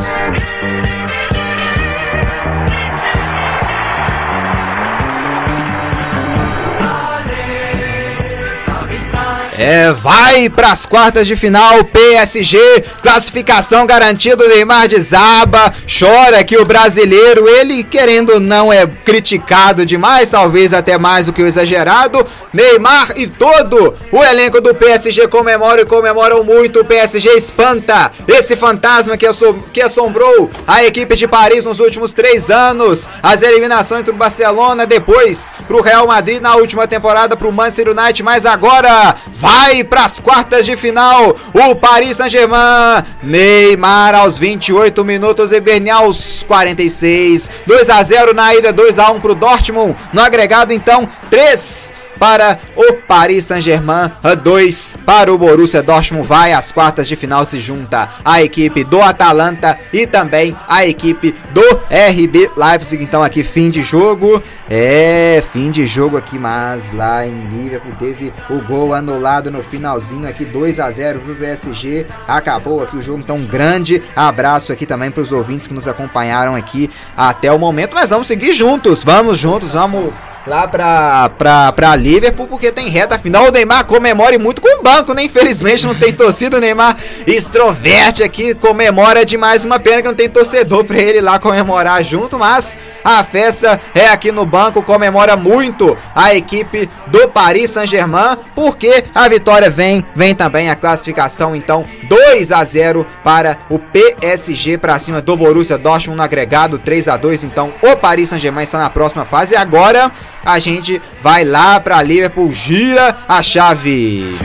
É, 9.58 9.90
vai 9.90 10.50
para 10.50 10.70
as 10.70 10.84
quartas 10.84 11.26
de 11.26 11.34
final, 11.34 11.82
PSG, 11.84 12.58
classificação 13.02 13.86
garantida, 13.86 14.46
Neymar 14.46 14.86
desaba, 14.86 15.72
chora 15.86 16.44
que 16.44 16.58
o 16.58 16.64
brasileiro, 16.64 17.48
ele 17.48 17.82
querendo 17.82 18.38
não 18.38 18.70
é 18.70 18.86
criticado 18.86 19.86
demais, 19.86 20.28
talvez 20.28 20.74
até 20.74 20.98
mais 20.98 21.24
do 21.24 21.32
que 21.32 21.42
o 21.42 21.46
exagerado, 21.46 22.26
Neymar 22.52 23.14
e 23.16 23.26
todo 23.26 23.94
o 24.12 24.22
elenco 24.22 24.60
do 24.60 24.74
PSG 24.74 25.26
comemora 25.28 25.80
e 25.80 25.86
comemoram 25.86 26.44
muito, 26.44 26.80
o 26.80 26.84
PSG 26.84 27.30
espanta 27.30 28.12
esse 28.28 28.56
fantasma 28.56 29.16
que, 29.16 29.26
assom 29.26 29.54
que 29.72 29.80
assombrou 29.80 30.50
a 30.66 30.84
equipe 30.84 31.16
de 31.16 31.26
Paris 31.26 31.64
nos 31.64 31.80
últimos 31.80 32.12
três 32.12 32.50
anos, 32.50 33.08
as 33.22 33.40
eliminações 33.40 34.04
do 34.04 34.12
Barcelona, 34.12 34.84
depois 34.84 35.50
pro 35.66 35.80
Real 35.80 36.06
Madrid 36.06 36.42
na 36.42 36.56
última 36.56 36.86
temporada, 36.86 37.38
pro 37.38 37.50
Manchester 37.50 37.88
United, 37.88 38.22
mas 38.22 38.44
agora 38.44 39.14
vai 39.28 39.45
para 39.88 40.04
as 40.04 40.18
quartas 40.18 40.66
de 40.66 40.76
final. 40.76 41.36
O 41.54 41.74
Paris 41.74 42.16
Saint-Germain, 42.16 43.02
Neymar 43.22 44.14
aos 44.14 44.38
28 44.38 45.04
minutos 45.04 45.52
e 45.52 45.60
Bernier 45.60 45.96
aos 45.96 46.42
46. 46.42 47.50
2 47.66 47.90
a 47.90 48.02
0 48.02 48.34
na 48.34 48.54
ida, 48.54 48.72
2 48.72 48.98
a 48.98 49.10
1 49.10 49.20
para 49.20 49.32
o 49.32 49.34
Dortmund. 49.34 49.96
No 50.12 50.20
agregado 50.20 50.72
então 50.72 51.08
3 51.30 51.94
para 52.18 52.58
o 52.74 52.94
Paris 52.94 53.44
Saint-Germain, 53.44 54.10
2 54.42 54.98
para 55.04 55.32
o 55.32 55.38
Borussia 55.38 55.82
Dortmund. 55.82 56.26
Vai 56.26 56.52
às 56.52 56.72
quartas 56.72 57.06
de 57.08 57.16
final, 57.16 57.46
se 57.46 57.60
junta 57.60 58.08
a 58.24 58.42
equipe 58.42 58.84
do 58.84 59.00
Atalanta 59.00 59.78
e 59.92 60.06
também 60.06 60.56
a 60.68 60.86
equipe 60.86 61.34
do 61.52 61.62
RB 61.90 62.50
Leipzig. 62.56 63.02
Então, 63.02 63.22
aqui, 63.22 63.44
fim 63.44 63.70
de 63.70 63.82
jogo. 63.82 64.42
É, 64.68 65.44
fim 65.52 65.70
de 65.70 65.86
jogo 65.86 66.16
aqui, 66.16 66.38
mas 66.38 66.90
lá 66.92 67.24
em 67.24 67.46
Liverpool 67.48 67.92
teve 67.98 68.32
o 68.50 68.60
gol 68.60 68.92
anulado 68.92 69.50
no 69.50 69.62
finalzinho 69.62 70.28
aqui, 70.28 70.44
2 70.44 70.80
a 70.80 70.90
0 70.90 71.20
pro 71.20 71.34
PSG. 71.36 72.06
Acabou 72.26 72.82
aqui 72.82 72.96
o 72.96 73.02
jogo, 73.02 73.20
então 73.20 73.36
um 73.36 73.46
grande 73.46 74.02
abraço 74.14 74.72
aqui 74.72 74.84
também 74.84 75.10
para 75.10 75.22
os 75.22 75.30
ouvintes 75.30 75.68
que 75.68 75.74
nos 75.74 75.86
acompanharam 75.86 76.54
aqui 76.54 76.90
até 77.16 77.52
o 77.52 77.58
momento. 77.58 77.94
Mas 77.94 78.10
vamos 78.10 78.26
seguir 78.26 78.52
juntos, 78.52 79.04
vamos 79.04 79.38
juntos, 79.38 79.72
vamos 79.72 80.24
lá 80.46 80.66
para 80.66 81.28
pra 81.76 81.94
Liverpool, 82.06 82.46
porque 82.46 82.70
tem 82.70 82.88
reta 82.88 83.18
final. 83.18 83.48
O 83.48 83.50
Neymar 83.50 83.84
comemore 83.84 84.38
muito 84.38 84.62
com 84.62 84.78
o 84.78 84.82
banco, 84.82 85.12
né? 85.12 85.24
Infelizmente 85.24 85.84
não 85.84 85.94
tem 85.94 86.12
torcida. 86.12 86.56
O 86.56 86.60
Neymar 86.60 86.96
extroverte 87.26 88.22
aqui, 88.22 88.54
comemora 88.54 89.24
demais. 89.24 89.64
Uma 89.64 89.80
pena 89.80 90.02
que 90.02 90.06
não 90.06 90.14
tem 90.14 90.28
torcedor 90.28 90.84
para 90.84 90.98
ele 90.98 91.20
lá 91.20 91.40
comemorar 91.40 92.04
junto, 92.04 92.38
mas 92.38 92.78
a 93.02 93.24
festa 93.24 93.80
é 93.92 94.06
aqui 94.06 94.30
no 94.30 94.46
banco. 94.46 94.84
Comemora 94.84 95.36
muito 95.36 95.98
a 96.14 96.32
equipe 96.32 96.88
do 97.08 97.28
Paris 97.28 97.72
Saint-Germain, 97.72 98.36
porque 98.54 99.02
a 99.12 99.28
vitória 99.28 99.68
vem, 99.68 100.04
vem 100.14 100.32
também 100.32 100.70
a 100.70 100.76
classificação. 100.76 101.56
Então, 101.56 101.84
2 102.08 102.52
a 102.52 102.64
0 102.64 103.04
para 103.24 103.58
o 103.68 103.80
PSG 103.80 104.78
para 104.78 104.96
cima 105.00 105.20
do 105.20 105.36
Borussia 105.36 105.76
Dortmund 105.76 106.16
no 106.16 106.22
agregado 106.22 106.78
3 106.78 107.08
a 107.08 107.16
2. 107.16 107.42
Então, 107.42 107.74
o 107.82 107.96
Paris 107.96 108.28
Saint-Germain 108.28 108.62
está 108.62 108.78
na 108.78 108.90
próxima 108.90 109.24
fase. 109.24 109.54
E 109.54 109.56
agora 109.56 110.12
a 110.44 110.60
gente 110.60 111.02
vai 111.20 111.44
lá 111.44 111.80
para 111.80 111.95
Liverpool, 112.02 112.50
gira 112.52 113.16
a 113.28 113.42
chave. 113.42 114.36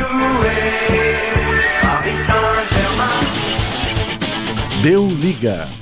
Deu 4.82 5.08
liga. 5.08 5.81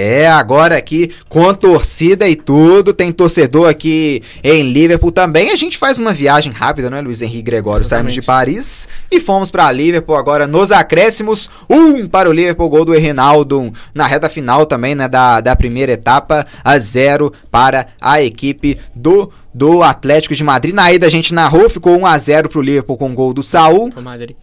É, 0.00 0.28
agora 0.28 0.76
aqui 0.76 1.10
com 1.28 1.52
torcida 1.52 2.28
e 2.28 2.36
tudo, 2.36 2.92
tem 2.92 3.10
torcedor 3.10 3.68
aqui 3.68 4.22
em 4.44 4.70
Liverpool 4.70 5.10
também. 5.10 5.50
A 5.50 5.56
gente 5.56 5.76
faz 5.76 5.98
uma 5.98 6.14
viagem 6.14 6.52
rápida, 6.52 6.88
não 6.88 6.98
é, 6.98 7.00
Luiz 7.00 7.20
Henrique 7.20 7.42
Gregório? 7.42 7.84
Saímos 7.84 8.14
de 8.14 8.22
Paris 8.22 8.86
e 9.10 9.18
fomos 9.18 9.50
para 9.50 9.72
Liverpool 9.72 10.14
agora 10.14 10.46
nos 10.46 10.70
acréscimos. 10.70 11.50
Um 11.68 12.06
para 12.06 12.30
o 12.30 12.32
Liverpool, 12.32 12.70
gol 12.70 12.84
do 12.84 12.92
Reinaldo 12.92 13.72
na 13.92 14.06
reta 14.06 14.28
final 14.28 14.64
também, 14.66 14.94
né, 14.94 15.08
da, 15.08 15.40
da 15.40 15.56
primeira 15.56 15.90
etapa, 15.90 16.46
a 16.62 16.78
zero 16.78 17.32
para 17.50 17.88
a 18.00 18.22
equipe 18.22 18.78
do 18.94 19.32
do 19.52 19.82
Atlético 19.82 20.36
de 20.36 20.44
Madrid. 20.44 20.72
Na 20.72 20.92
ida 20.92 21.06
a 21.06 21.10
gente 21.10 21.34
narrou, 21.34 21.68
ficou 21.68 21.98
1 21.98 22.06
a 22.06 22.16
0 22.16 22.48
pro 22.48 22.60
Liverpool 22.60 22.96
com 22.96 23.12
gol 23.12 23.34
do 23.34 23.42
Saul. 23.42 23.90
Madrid. 24.00 24.36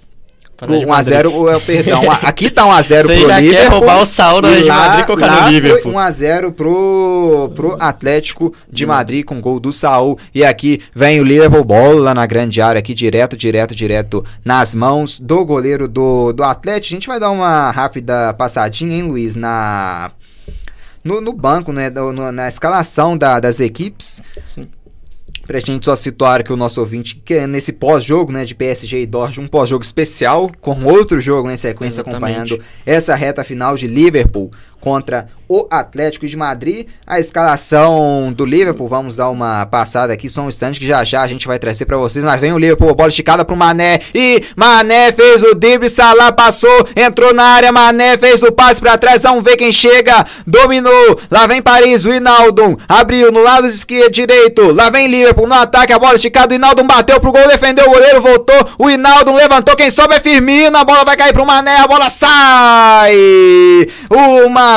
Pro 0.58 0.74
1x0, 0.74 1.62
perdão, 1.66 2.10
aqui 2.10 2.50
tá 2.50 2.64
1x0 2.64 3.04
pro 3.06 3.14
Liverpool. 3.14 3.50
quer 3.50 3.68
roubar 3.68 4.02
o 4.02 4.06
saldo 4.06 4.48
de 4.56 4.64
Madrid 4.64 5.04
e 5.04 5.06
colocar 5.06 5.42
no 5.42 5.50
Liverpool. 5.50 5.92
1x0 5.92 6.52
pro, 6.54 7.52
pro 7.54 7.78
Atlético 7.78 8.54
de 8.72 8.86
Madrid 8.86 9.26
com 9.26 9.42
gol 9.42 9.60
do 9.60 9.74
Saul. 9.74 10.18
E 10.34 10.46
aqui 10.46 10.82
vem 10.96 11.20
o 11.20 11.26
Liverpool, 11.26 11.64
bola 11.64 12.14
na 12.14 12.26
grande 12.26 12.62
área 12.62 12.80
aqui, 12.80 12.94
direto, 12.94 13.36
direto, 13.36 13.76
direto 13.76 14.26
nas 14.46 14.74
mãos 14.74 15.20
do 15.20 15.44
goleiro 15.44 15.90
do, 15.90 16.32
do 16.32 16.44
Atlético. 16.44 16.94
A 16.94 16.96
gente 16.96 17.08
vai 17.08 17.20
dar 17.20 17.32
uma 17.32 17.70
rápida 17.72 18.34
passadinha, 18.34 18.96
hein, 18.96 19.04
Luiz, 19.04 19.36
na... 19.36 20.12
No, 21.04 21.20
no 21.22 21.34
banco, 21.34 21.72
né, 21.72 21.90
no, 21.90 22.32
na 22.32 22.48
escalação 22.48 23.18
da, 23.18 23.40
das 23.40 23.60
equipes. 23.60 24.24
Sim. 24.46 24.68
Pra 25.46 25.60
gente 25.60 25.86
só 25.86 25.96
situar 25.96 26.44
que 26.44 26.52
o 26.52 26.58
nosso 26.58 26.80
ouvinte 26.80 27.22
querendo 27.24 27.52
nesse 27.52 27.72
pós-jogo, 27.72 28.32
né, 28.32 28.46
de 28.46 28.56
PSG 28.56 29.02
e 29.02 29.06
Dortmund, 29.06 29.48
um 29.48 29.48
pós-jogo 29.48 29.84
especial, 29.84 30.52
com 30.60 30.84
outro 30.86 31.22
jogo 31.22 31.50
em 31.50 31.58
sequência 31.58 32.02
Exatamente. 32.02 32.24
acompanhando 32.24 32.64
essa 32.86 33.16
reta 33.16 33.44
final 33.44 33.78
de 33.78 33.88
Liverpool 33.88 34.52
contra 34.86 35.28
o 35.48 35.68
Atlético 35.72 36.28
de 36.28 36.38
Madrid. 36.38 36.88
A 37.08 37.20
escalação 37.20 38.32
do 38.32 38.46
Liverpool, 38.46 38.88
vamos 38.88 39.16
dar 39.16 39.30
uma 39.30 39.66
passada 39.66 40.14
aqui, 40.14 40.30
só 40.30 40.44
um 40.44 40.48
instante 40.48 40.80
que 40.80 40.86
já 40.86 41.04
já 41.04 41.24
a 41.24 41.28
gente 41.28 41.48
vai 41.48 41.58
trazer 41.58 41.86
para 41.86 41.98
vocês. 41.98 42.24
Mas 42.24 42.40
vem 42.40 42.54
o 42.54 42.58
Liverpool, 42.60 42.94
bola 42.94 43.10
esticada 43.10 43.44
pro 43.44 43.56
Mané 43.56 44.00
e 44.14 44.44
Mané 44.56 45.12
fez 45.12 45.42
o 45.42 45.56
drible, 45.56 45.90
Salah 45.90 46.32
passou, 46.32 46.88
entrou 46.96 47.34
na 47.34 47.44
área, 47.44 47.72
Mané 47.72 48.16
fez 48.18 48.44
o 48.44 48.52
passe 48.52 48.80
para 48.80 48.98
trás, 48.98 49.24
vamos 49.24 49.44
ver 49.44 49.58
quem 49.58 49.72
chega, 49.72 50.24
dominou, 50.46 51.20
lá 51.32 51.48
vem 51.48 51.62
Paris, 51.62 52.06
o 52.06 52.14
Inaldo 52.14 52.78
abriu 52.88 53.32
no 53.32 53.42
lado 53.42 53.68
esquerdo, 53.68 54.12
direito, 54.12 54.72
lá 54.72 54.92
vem 54.92 55.08
Liverpool 55.08 55.48
no 55.48 55.56
ataque, 55.56 55.94
a 55.94 56.00
bola 56.00 56.16
esticada, 56.16 56.54
o 56.54 56.56
Inaldo 56.56 56.84
bateu 56.84 57.20
pro 57.20 57.32
gol, 57.32 57.48
defendeu 57.48 57.88
o 57.88 57.90
goleiro, 57.92 58.22
voltou, 58.22 58.70
o 58.78 58.90
Inaldo 58.90 59.34
levantou, 59.34 59.76
quem 59.76 59.90
sobe 59.90 60.16
é 60.16 60.20
Firmino, 60.20 60.78
a 60.78 60.84
bola 60.84 61.04
vai 61.06 61.18
cair 61.18 61.34
pro 61.34 61.46
Mané, 61.46 61.78
a 61.78 61.88
bola 61.88 62.10
sai! 62.10 63.16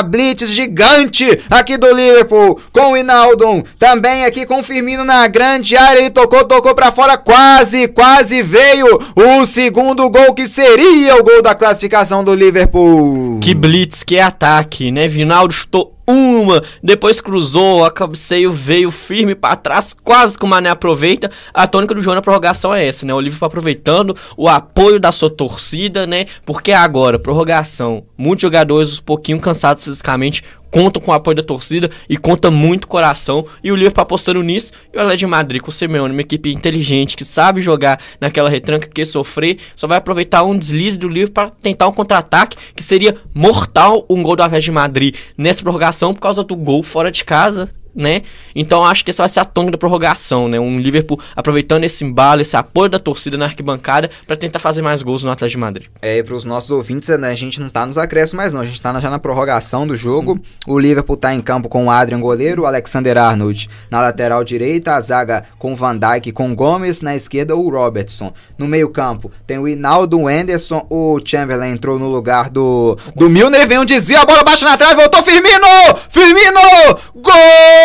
Blitz 0.01 0.49
gigante 0.49 1.25
aqui 1.49 1.77
do 1.77 1.93
Liverpool 1.93 2.59
com 2.71 2.93
o 2.93 2.97
Inaldo. 2.97 3.63
Também 3.77 4.25
aqui 4.25 4.45
com 4.45 4.59
o 4.59 4.63
Firmino 4.63 5.03
na 5.03 5.27
grande 5.27 5.75
área. 5.75 5.99
Ele 5.99 6.09
tocou, 6.09 6.43
tocou 6.45 6.73
para 6.73 6.91
fora. 6.91 7.17
Quase, 7.17 7.87
quase 7.87 8.41
veio 8.41 8.87
o 9.15 9.45
segundo 9.45 10.09
gol 10.09 10.33
que 10.33 10.47
seria 10.47 11.15
o 11.15 11.23
gol 11.23 11.41
da 11.41 11.55
classificação 11.55 12.23
do 12.23 12.33
Liverpool. 12.33 13.39
Que 13.39 13.53
blitz, 13.53 14.03
que 14.03 14.19
ataque, 14.19 14.91
né? 14.91 15.07
Vinaldo 15.07 15.53
chutou 15.53 15.98
uma, 16.09 16.63
depois 16.81 17.21
cruzou, 17.21 17.85
a 17.85 17.91
cabeceio 17.91 18.51
veio 18.51 18.89
firme 18.89 19.35
para 19.35 19.55
trás, 19.55 19.95
quase 20.03 20.35
que 20.35 20.43
o 20.43 20.47
Mané 20.47 20.69
aproveita. 20.69 21.29
A 21.53 21.67
tônica 21.67 21.93
do 21.93 22.01
jogo 22.01 22.15
na 22.15 22.21
prorrogação 22.21 22.73
é 22.73 22.87
essa, 22.87 23.05
né? 23.05 23.13
O 23.13 23.21
Liverpool 23.21 23.45
aproveitando 23.45 24.17
o 24.35 24.49
apoio 24.49 24.99
da 24.99 25.11
sua 25.11 25.29
torcida, 25.29 26.07
né? 26.07 26.25
Porque 26.45 26.71
agora, 26.71 27.19
prorrogação, 27.19 28.03
muitos 28.17 28.41
jogadores 28.41 28.97
um 28.97 29.03
pouquinho 29.03 29.39
cansados 29.39 29.83
fisicamente, 29.83 30.43
contam 30.71 31.01
com 31.01 31.11
o 31.11 31.13
apoio 31.13 31.35
da 31.35 31.43
torcida 31.43 31.89
e 32.07 32.17
conta 32.17 32.51
muito 32.51 32.87
coração. 32.87 33.45
E 33.63 33.71
o 33.71 33.75
Liverpool 33.75 34.01
apostando 34.01 34.41
nisso. 34.43 34.71
E 34.93 34.97
o 34.97 35.01
Atlético 35.01 35.19
de 35.19 35.27
Madrid 35.27 35.61
com 35.61 35.69
o 35.69 35.73
Simeone, 35.73 36.13
uma 36.13 36.21
equipe 36.21 36.51
inteligente 36.51 37.17
que 37.17 37.25
sabe 37.25 37.61
jogar 37.61 37.99
naquela 38.19 38.49
retranca 38.49 38.87
que 38.87 39.05
sofrer, 39.05 39.57
só 39.75 39.87
vai 39.87 39.97
aproveitar 39.97 40.43
um 40.43 40.57
deslize 40.57 40.97
do 40.97 41.07
Liverpool 41.07 41.33
para 41.33 41.49
tentar 41.49 41.87
um 41.87 41.91
contra-ataque 41.91 42.57
que 42.75 42.83
seria 42.83 43.17
mortal 43.33 44.05
um 44.09 44.21
gol 44.23 44.35
do 44.35 44.43
Atlético 44.43 44.65
de 44.65 44.71
Madrid 44.71 45.15
nessa 45.37 45.61
prorrogação 45.61 46.13
por 46.13 46.21
causa 46.21 46.43
do 46.43 46.55
gol 46.55 46.83
fora 46.83 47.11
de 47.11 47.23
casa 47.23 47.69
né? 47.95 48.21
Então 48.55 48.83
acho 48.83 49.03
que 49.03 49.11
essa 49.11 49.23
vai 49.23 49.29
ser 49.29 49.39
a 49.39 49.45
tônica 49.45 49.71
da 49.71 49.77
prorrogação, 49.77 50.47
né? 50.47 50.59
Um 50.59 50.79
Liverpool 50.79 51.19
aproveitando 51.35 51.83
esse 51.83 52.03
embalo, 52.03 52.41
esse 52.41 52.55
apoio 52.55 52.89
da 52.89 52.99
torcida 52.99 53.37
na 53.37 53.45
arquibancada 53.45 54.09
para 54.25 54.35
tentar 54.35 54.59
fazer 54.59 54.81
mais 54.81 55.01
gols 55.01 55.23
no 55.23 55.31
Atlético 55.31 55.57
de 55.57 55.57
Madrid. 55.57 55.87
É, 56.01 56.17
e 56.17 56.23
para 56.23 56.35
os 56.35 56.43
nossos 56.43 56.69
ouvintes, 56.71 57.09
né, 57.17 57.31
a 57.31 57.35
gente 57.35 57.59
não 57.59 57.69
tá 57.69 57.85
nos 57.85 57.97
acréscimos 57.97 58.33
mais 58.33 58.53
não, 58.53 58.61
a 58.61 58.65
gente 58.65 58.81
tá 58.81 58.97
já 58.99 59.09
na 59.09 59.19
prorrogação 59.19 59.87
do 59.87 59.95
jogo. 59.95 60.33
Sim. 60.33 60.41
O 60.67 60.79
Liverpool 60.79 61.17
tá 61.17 61.33
em 61.33 61.41
campo 61.41 61.69
com 61.69 61.85
o 61.85 61.91
Adrian 61.91 62.19
goleiro, 62.19 62.63
o 62.63 62.65
Alexander 62.65 63.17
Arnold 63.17 63.69
na 63.89 64.01
lateral 64.01 64.43
direita, 64.43 64.93
a 64.93 65.01
zaga 65.01 65.43
com 65.57 65.75
Van 65.75 65.97
Dijk 65.97 66.31
com 66.31 66.55
Gomes, 66.55 67.01
na 67.01 67.15
esquerda 67.15 67.55
o 67.55 67.69
Robertson. 67.69 68.33
No 68.57 68.67
meio-campo 68.67 69.31
tem 69.47 69.57
o 69.57 69.67
Hinaldo, 69.67 70.19
o 70.19 70.27
Anderson, 70.27 70.85
o 70.89 71.19
Chamberlain 71.23 71.71
entrou 71.71 71.97
no 71.97 72.07
lugar 72.07 72.49
do 72.49 72.97
do 73.15 73.29
Milner, 73.29 73.67
vem 73.67 73.79
um 73.79 73.85
desvio, 73.85 74.19
a 74.19 74.25
bola 74.25 74.43
bate 74.43 74.63
na 74.63 74.77
trave, 74.77 74.95
voltou 74.95 75.23
Firmino! 75.23 75.67
Firmino! 76.09 76.59
Gol! 77.15 77.78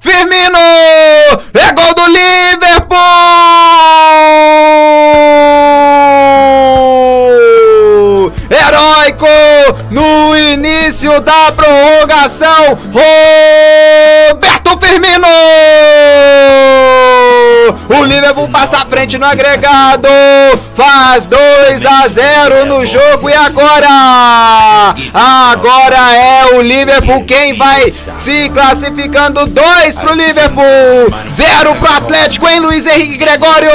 Firmino! 0.00 0.58
É 1.54 1.72
gol 1.72 1.94
do 1.94 2.06
Liverpool! 2.06 2.96
Heróico 8.50 9.26
no 9.90 10.36
início 10.36 11.20
da 11.20 11.52
prorrogação! 11.52 12.78
Roberto 12.92 14.78
Firmino! 14.78 15.35
Liverpool 18.06 18.48
passa 18.48 18.78
à 18.78 18.86
frente 18.86 19.18
no 19.18 19.26
agregado. 19.26 20.08
Faz 20.74 21.26
2 21.26 21.86
a 21.86 22.08
0 22.08 22.66
no 22.66 22.86
jogo 22.86 23.28
e 23.28 23.34
agora? 23.34 24.94
Agora 25.12 25.96
é 26.14 26.56
o 26.56 26.62
Liverpool 26.62 27.24
quem 27.24 27.54
vai 27.54 27.92
se 28.18 28.48
classificando. 28.50 29.46
2 29.46 29.96
pro 29.96 30.14
Liverpool, 30.14 30.64
0 31.28 31.74
pro 31.76 31.92
Atlético, 31.92 32.48
hein, 32.48 32.60
Luiz 32.60 32.86
Henrique 32.86 33.16
Gregório? 33.16 33.70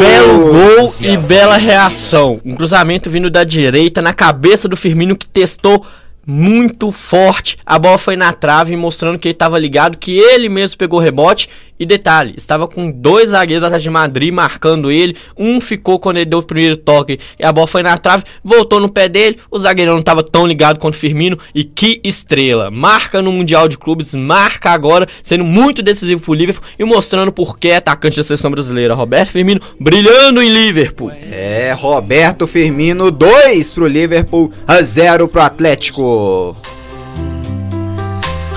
Belo 0.00 0.52
gol 0.52 0.94
e 1.00 1.16
bela 1.16 1.56
reação. 1.56 2.40
Um 2.44 2.54
cruzamento 2.54 3.08
vindo 3.08 3.30
da 3.30 3.44
direita 3.44 4.02
na 4.02 4.12
cabeça 4.12 4.68
do 4.68 4.76
Firmino 4.76 5.16
que 5.16 5.26
testou 5.26 5.86
muito 6.26 6.90
forte. 6.90 7.56
A 7.64 7.78
bola 7.78 7.98
foi 7.98 8.16
na 8.16 8.32
trave, 8.32 8.76
mostrando 8.76 9.18
que 9.18 9.28
ele 9.28 9.34
estava 9.34 9.58
ligado, 9.58 9.98
que 9.98 10.16
ele 10.16 10.48
mesmo 10.48 10.78
pegou 10.78 10.98
o 10.98 11.02
rebote 11.02 11.48
e 11.78 11.84
detalhe, 11.84 12.34
estava 12.36 12.68
com 12.68 12.90
dois 12.90 13.30
zagueiros 13.30 13.64
atrás 13.64 13.82
de 13.82 13.90
Madrid 13.90 14.32
marcando 14.32 14.90
ele. 14.90 15.16
Um 15.36 15.60
ficou 15.60 15.98
quando 15.98 16.18
ele 16.18 16.26
deu 16.26 16.38
o 16.38 16.42
primeiro 16.42 16.76
toque 16.76 17.18
e 17.38 17.44
a 17.44 17.52
bola 17.52 17.66
foi 17.66 17.82
na 17.82 17.98
trave, 17.98 18.24
voltou 18.42 18.78
no 18.80 18.88
pé 18.88 19.08
dele. 19.08 19.38
O 19.50 19.58
zagueiro 19.58 19.92
não 19.92 20.00
estava 20.00 20.22
tão 20.22 20.46
ligado 20.46 20.78
quanto 20.78 20.94
o 20.94 20.96
Firmino. 20.96 21.38
E 21.54 21.64
que 21.64 22.00
estrela! 22.04 22.70
Marca 22.70 23.20
no 23.20 23.32
Mundial 23.32 23.68
de 23.68 23.76
Clubes, 23.76 24.14
marca 24.14 24.70
agora, 24.70 25.08
sendo 25.22 25.44
muito 25.44 25.82
decisivo 25.82 26.22
pro 26.22 26.34
Liverpool 26.34 26.64
e 26.78 26.84
mostrando 26.84 27.32
por 27.32 27.58
que 27.58 27.68
é 27.68 27.76
atacante 27.76 28.16
da 28.16 28.22
seleção 28.22 28.50
brasileira. 28.50 28.94
Roberto 28.94 29.30
Firmino 29.30 29.60
brilhando 29.80 30.40
em 30.40 30.48
Liverpool. 30.48 31.10
É, 31.10 31.74
Roberto 31.76 32.46
Firmino 32.46 33.10
2 33.10 33.72
pro 33.72 33.86
Liverpool, 33.86 34.52
a 34.66 34.80
0 34.82 35.28
pro 35.28 35.42
Atlético. 35.42 36.56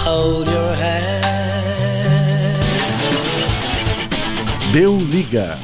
Hold 0.04 0.48
your 0.48 0.72
hand. 0.72 1.07
Deu 4.78 4.96
liga. 4.96 5.58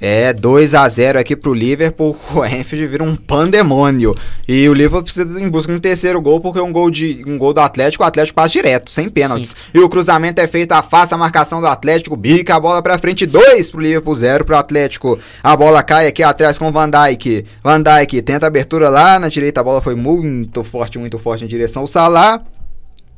É, 0.00 0.32
2 0.32 0.74
a 0.74 0.88
0 0.88 1.16
aqui 1.16 1.36
pro 1.36 1.54
Liverpool, 1.54 2.18
o 2.34 2.42
Anfield 2.42 2.88
vira 2.88 3.04
um 3.04 3.14
pandemônio. 3.14 4.16
E 4.48 4.68
o 4.68 4.74
Liverpool 4.74 5.04
precisa 5.04 5.40
em 5.40 5.48
busca 5.48 5.70
de 5.70 5.78
um 5.78 5.80
terceiro 5.80 6.20
gol, 6.20 6.40
porque 6.40 6.58
um 6.58 6.72
gol, 6.72 6.90
de, 6.90 7.22
um 7.24 7.38
gol 7.38 7.54
do 7.54 7.60
Atlético, 7.60 8.02
o 8.02 8.06
Atlético 8.06 8.34
passa 8.34 8.48
direto, 8.48 8.90
sem 8.90 9.08
pênaltis. 9.08 9.50
Sim. 9.50 9.56
E 9.74 9.78
o 9.78 9.88
cruzamento 9.88 10.40
é 10.40 10.48
feito, 10.48 10.72
afasta 10.72 11.14
a 11.14 11.18
marcação 11.18 11.60
do 11.60 11.68
Atlético, 11.68 12.16
bica 12.16 12.56
a 12.56 12.58
bola 12.58 12.82
pra 12.82 12.98
frente, 12.98 13.26
2 13.26 13.70
pro 13.70 13.80
Liverpool, 13.80 14.16
0 14.16 14.44
pro 14.44 14.56
Atlético. 14.56 15.16
A 15.40 15.56
bola 15.56 15.80
cai 15.84 16.08
aqui 16.08 16.24
atrás 16.24 16.58
com 16.58 16.66
o 16.66 16.72
Van 16.72 16.90
Dijk. 16.90 17.46
Van 17.62 17.80
Dijk 17.80 18.22
tenta 18.22 18.46
a 18.46 18.48
abertura 18.48 18.88
lá 18.88 19.20
na 19.20 19.28
direita, 19.28 19.60
a 19.60 19.64
bola 19.64 19.80
foi 19.80 19.94
muito 19.94 20.64
forte, 20.64 20.98
muito 20.98 21.16
forte 21.16 21.44
em 21.44 21.46
direção 21.46 21.82
ao 21.82 21.86
Salah. 21.86 22.42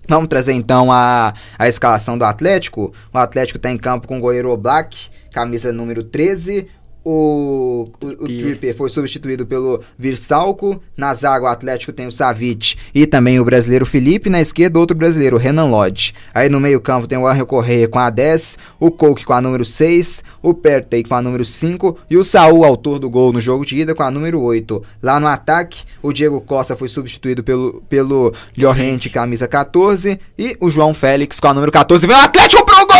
Vamos 0.09 0.28
trazer 0.28 0.53
então 0.53 0.93
a, 0.93 1.35
a 1.59 1.69
escalação 1.69 2.16
do 2.16 2.24
Atlético. 2.24 2.93
O 3.12 3.19
Atlético 3.19 3.57
está 3.57 3.70
em 3.70 3.77
campo 3.78 4.07
com 4.07 4.19
o 4.19 4.20
goleiro 4.20 4.51
Oblak, 4.51 5.09
camisa 5.33 5.73
número 5.73 6.05
13. 6.05 6.69
O, 7.09 7.85
o, 8.03 8.07
o 8.09 8.27
Trippier 8.27 8.77
foi 8.77 8.91
substituído 8.91 9.47
pelo 9.47 9.81
Virsalco. 9.97 10.83
Na 10.97 11.15
zaga, 11.15 11.45
o 11.45 11.49
Atlético 11.49 11.93
tem 11.93 12.09
o 12.09 12.11
Savic 12.11 12.74
e 12.93 13.07
também 13.07 13.39
o 13.39 13.45
brasileiro 13.45 13.87
Felipe. 13.87 14.28
Na 14.28 14.41
esquerda, 14.41 14.81
outro 14.81 14.97
brasileiro, 14.97 15.37
Renan 15.37 15.66
Lodge. 15.66 16.12
Aí 16.35 16.49
no 16.49 16.59
meio-campo 16.59 17.07
tem 17.07 17.16
o 17.16 17.24
Angel 17.24 17.47
Correia 17.47 17.87
com 17.87 18.01
a 18.01 18.11
10, 18.11 18.59
o 18.81 18.91
Coke 18.91 19.24
com 19.24 19.33
a 19.33 19.41
número 19.41 19.65
6, 19.65 20.24
o 20.43 20.53
Pertei 20.53 21.05
com 21.05 21.15
a 21.15 21.23
número 21.23 21.45
5 21.45 21.97
e 22.11 22.16
o 22.16 22.24
Saul, 22.24 22.65
autor 22.65 22.99
do 22.99 23.09
gol 23.09 23.33
no 23.33 23.41
jogo 23.41 23.65
de 23.65 23.77
ida, 23.77 23.95
com 23.95 24.03
a 24.03 24.11
número 24.11 24.41
8. 24.41 24.83
Lá 25.01 25.20
no 25.20 25.28
ataque, 25.28 25.85
o 26.03 26.12
Diego 26.12 26.41
Costa 26.41 26.74
foi 26.77 26.89
substituído 26.89 27.45
pelo, 27.45 27.85
pelo 27.89 28.33
Llorente, 28.59 29.09
camisa 29.09 29.47
14, 29.47 30.19
e 30.37 30.57
o 30.59 30.69
João 30.69 30.93
Félix 30.93 31.39
com 31.39 31.47
a 31.47 31.55
número 31.55 31.70
14. 31.70 32.05
Vem 32.05 32.16
o 32.16 32.20
Atlético 32.20 32.66
pro 32.66 32.85
gol! 32.85 32.97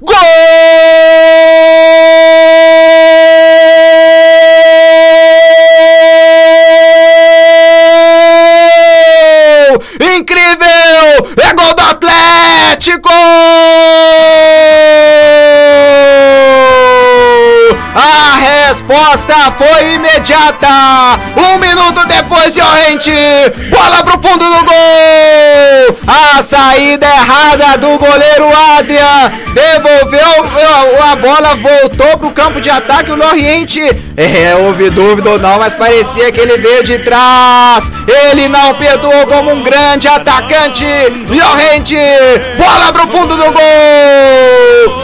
Gol! 0.00 0.16
Incrível! 10.00 10.66
É 11.42 11.54
gol 11.54 11.74
do 11.74 11.82
Atlético! 11.82 13.08
A 17.94 18.66
resposta 18.68 19.52
foi 19.58 19.94
imediata! 19.94 21.31
Um 21.42 21.58
minuto 21.58 22.06
depois, 22.06 22.54
Llorente! 22.54 23.10
Bola 23.68 24.04
pro 24.04 24.12
fundo 24.12 24.44
do 24.44 24.64
gol! 24.64 25.98
A 26.06 26.42
saída 26.42 27.06
errada 27.06 27.78
do 27.78 27.98
goleiro 27.98 28.48
Adrian 28.78 29.32
devolveu 29.52 31.02
a 31.02 31.16
bola, 31.16 31.56
voltou 31.56 32.18
pro 32.18 32.30
campo 32.30 32.60
de 32.60 32.70
ataque. 32.70 33.10
O 33.10 33.16
Loriente, 33.16 33.80
é, 34.16 34.54
houve 34.56 34.90
dúvida 34.90 35.30
ou 35.30 35.38
não, 35.38 35.58
mas 35.58 35.74
parecia 35.74 36.30
que 36.32 36.40
ele 36.40 36.56
veio 36.58 36.82
de 36.84 36.98
trás. 36.98 37.90
Ele 38.06 38.48
não 38.48 38.74
perdoou 38.74 39.26
como 39.26 39.52
um 39.52 39.62
grande 39.62 40.08
atacante. 40.08 40.84
Loriente, 41.28 41.96
bola 42.56 42.92
pro 42.92 43.06
fundo 43.08 43.36
do 43.36 43.52
gol. 43.52 43.62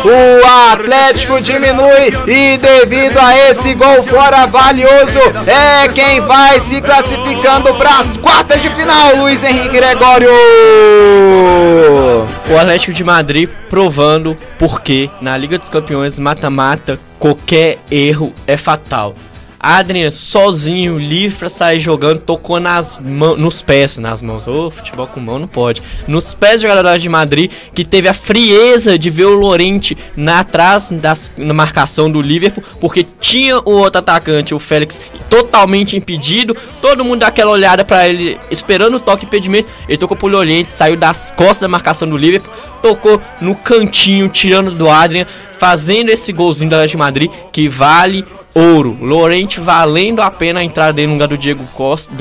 O 0.05 0.73
Atlético 0.73 1.40
diminui 1.40 2.16
e 2.27 2.56
devido 2.56 3.19
a 3.19 3.36
esse 3.51 3.74
gol 3.74 4.02
fora 4.05 4.47
valioso, 4.47 5.20
é 5.47 5.89
quem 5.89 6.20
vai 6.29 6.61
se 6.61 6.79
classificando 6.83 7.75
para 7.77 8.01
as 8.01 8.19
quartas 8.19 8.61
de 8.61 8.69
final, 8.69 9.17
Luiz 9.17 9.43
Henrique 9.43 9.71
Gregório. 9.71 10.29
O 12.51 12.59
Atlético 12.59 12.93
de 12.93 13.03
Madrid 13.03 13.49
provando 13.71 14.37
porque 14.59 15.09
na 15.23 15.35
Liga 15.39 15.59
dos 15.59 15.71
Campeões 15.71 16.19
mata-mata 16.19 17.01
qualquer 17.19 17.79
erro 17.91 18.35
é 18.47 18.59
fatal. 18.59 19.15
Adrian 19.61 20.11
sozinho, 20.11 20.99
livre 20.99 21.39
para 21.39 21.49
sair 21.49 21.81
jogando, 21.81 22.21
tocou 22.21 22.61
nas 22.61 22.99
nos 22.99 23.61
pés, 23.61 23.99
nas 23.99 24.23
mãos. 24.23 24.47
Ô, 24.47 24.67
oh, 24.67 24.71
futebol 24.71 25.07
com 25.07 25.21
mão 25.21 25.39
não 25.39 25.49
pode. 25.49 25.83
Nos 26.07 26.35
pés 26.35 26.61
do 26.61 26.69
jogador 26.69 26.99
de 26.99 27.09
Madrid, 27.09 27.51
que 27.75 27.85
teve 27.85 28.09
a 28.09 28.15
frieza 28.15 28.99
de 28.99 29.11
ver 29.11 29.25
o 29.25 29.35
Lorente 29.35 29.97
na 30.17 30.41
atrás 30.41 30.89
das, 30.91 31.33
na 31.37 31.53
marcação 31.53 32.11
do 32.11 32.23
Liverpool, 32.23 32.63
porque 32.81 33.07
tinha 33.21 33.59
o 33.59 33.73
outro 33.73 33.99
atacante, 33.99 34.55
o 34.55 34.59
Félix, 34.59 35.01
totalmente 35.29 35.97
impedido. 35.97 36.57
Todo 36.81 37.05
mundo 37.05 37.21
dá 37.21 37.27
aquela 37.29 37.51
olhada 37.51 37.85
para 37.85 38.09
ele, 38.09 38.39
esperando 38.51 38.97
o 38.97 39.01
toque 39.01 39.27
impedimento. 39.27 39.69
Ele 39.89 39.99
tocou 39.99 40.17
pro 40.17 40.29
Lorente, 40.29 40.73
saiu 40.73 40.97
das 40.97 41.33
costas 41.37 41.61
da 41.61 41.69
marcação 41.69 42.09
do 42.09 42.17
Liverpool, 42.17 42.53
tocou 42.81 43.21
no 43.41 43.55
cantinho, 43.55 44.29
tirando 44.29 44.71
do 44.71 44.89
Adrian, 44.89 45.27
fazendo 45.59 46.11
esse 46.11 46.33
golzinho 46.33 46.71
da 46.71 46.87
de 46.87 46.97
Madrid 46.97 47.31
que 47.53 47.69
vale 47.69 48.25
ouro. 48.59 48.97
Lorente 49.01 49.61
valendo 49.61 50.21
a 50.21 50.31
pena 50.31 50.65
entrar 50.65 50.93
dentro 50.93 51.11
no 51.11 51.15
lugar 51.15 51.29
do 51.29 51.39
Diego 51.39 51.65
Costa 51.75 52.13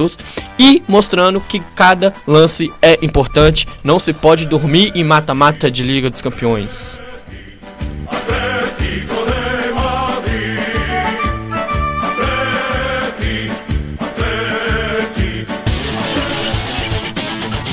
e 0.59 0.83
mostrando 0.87 1.41
que 1.41 1.59
cada 1.75 2.13
lance 2.27 2.71
é 2.81 2.97
importante. 3.01 3.67
Não 3.83 3.99
se 3.99 4.13
pode 4.13 4.45
dormir 4.45 4.91
em 4.95 5.03
mata-mata 5.03 5.71
de 5.71 5.83
Liga 5.83 6.09
dos 6.09 6.21
Campeões. 6.21 7.01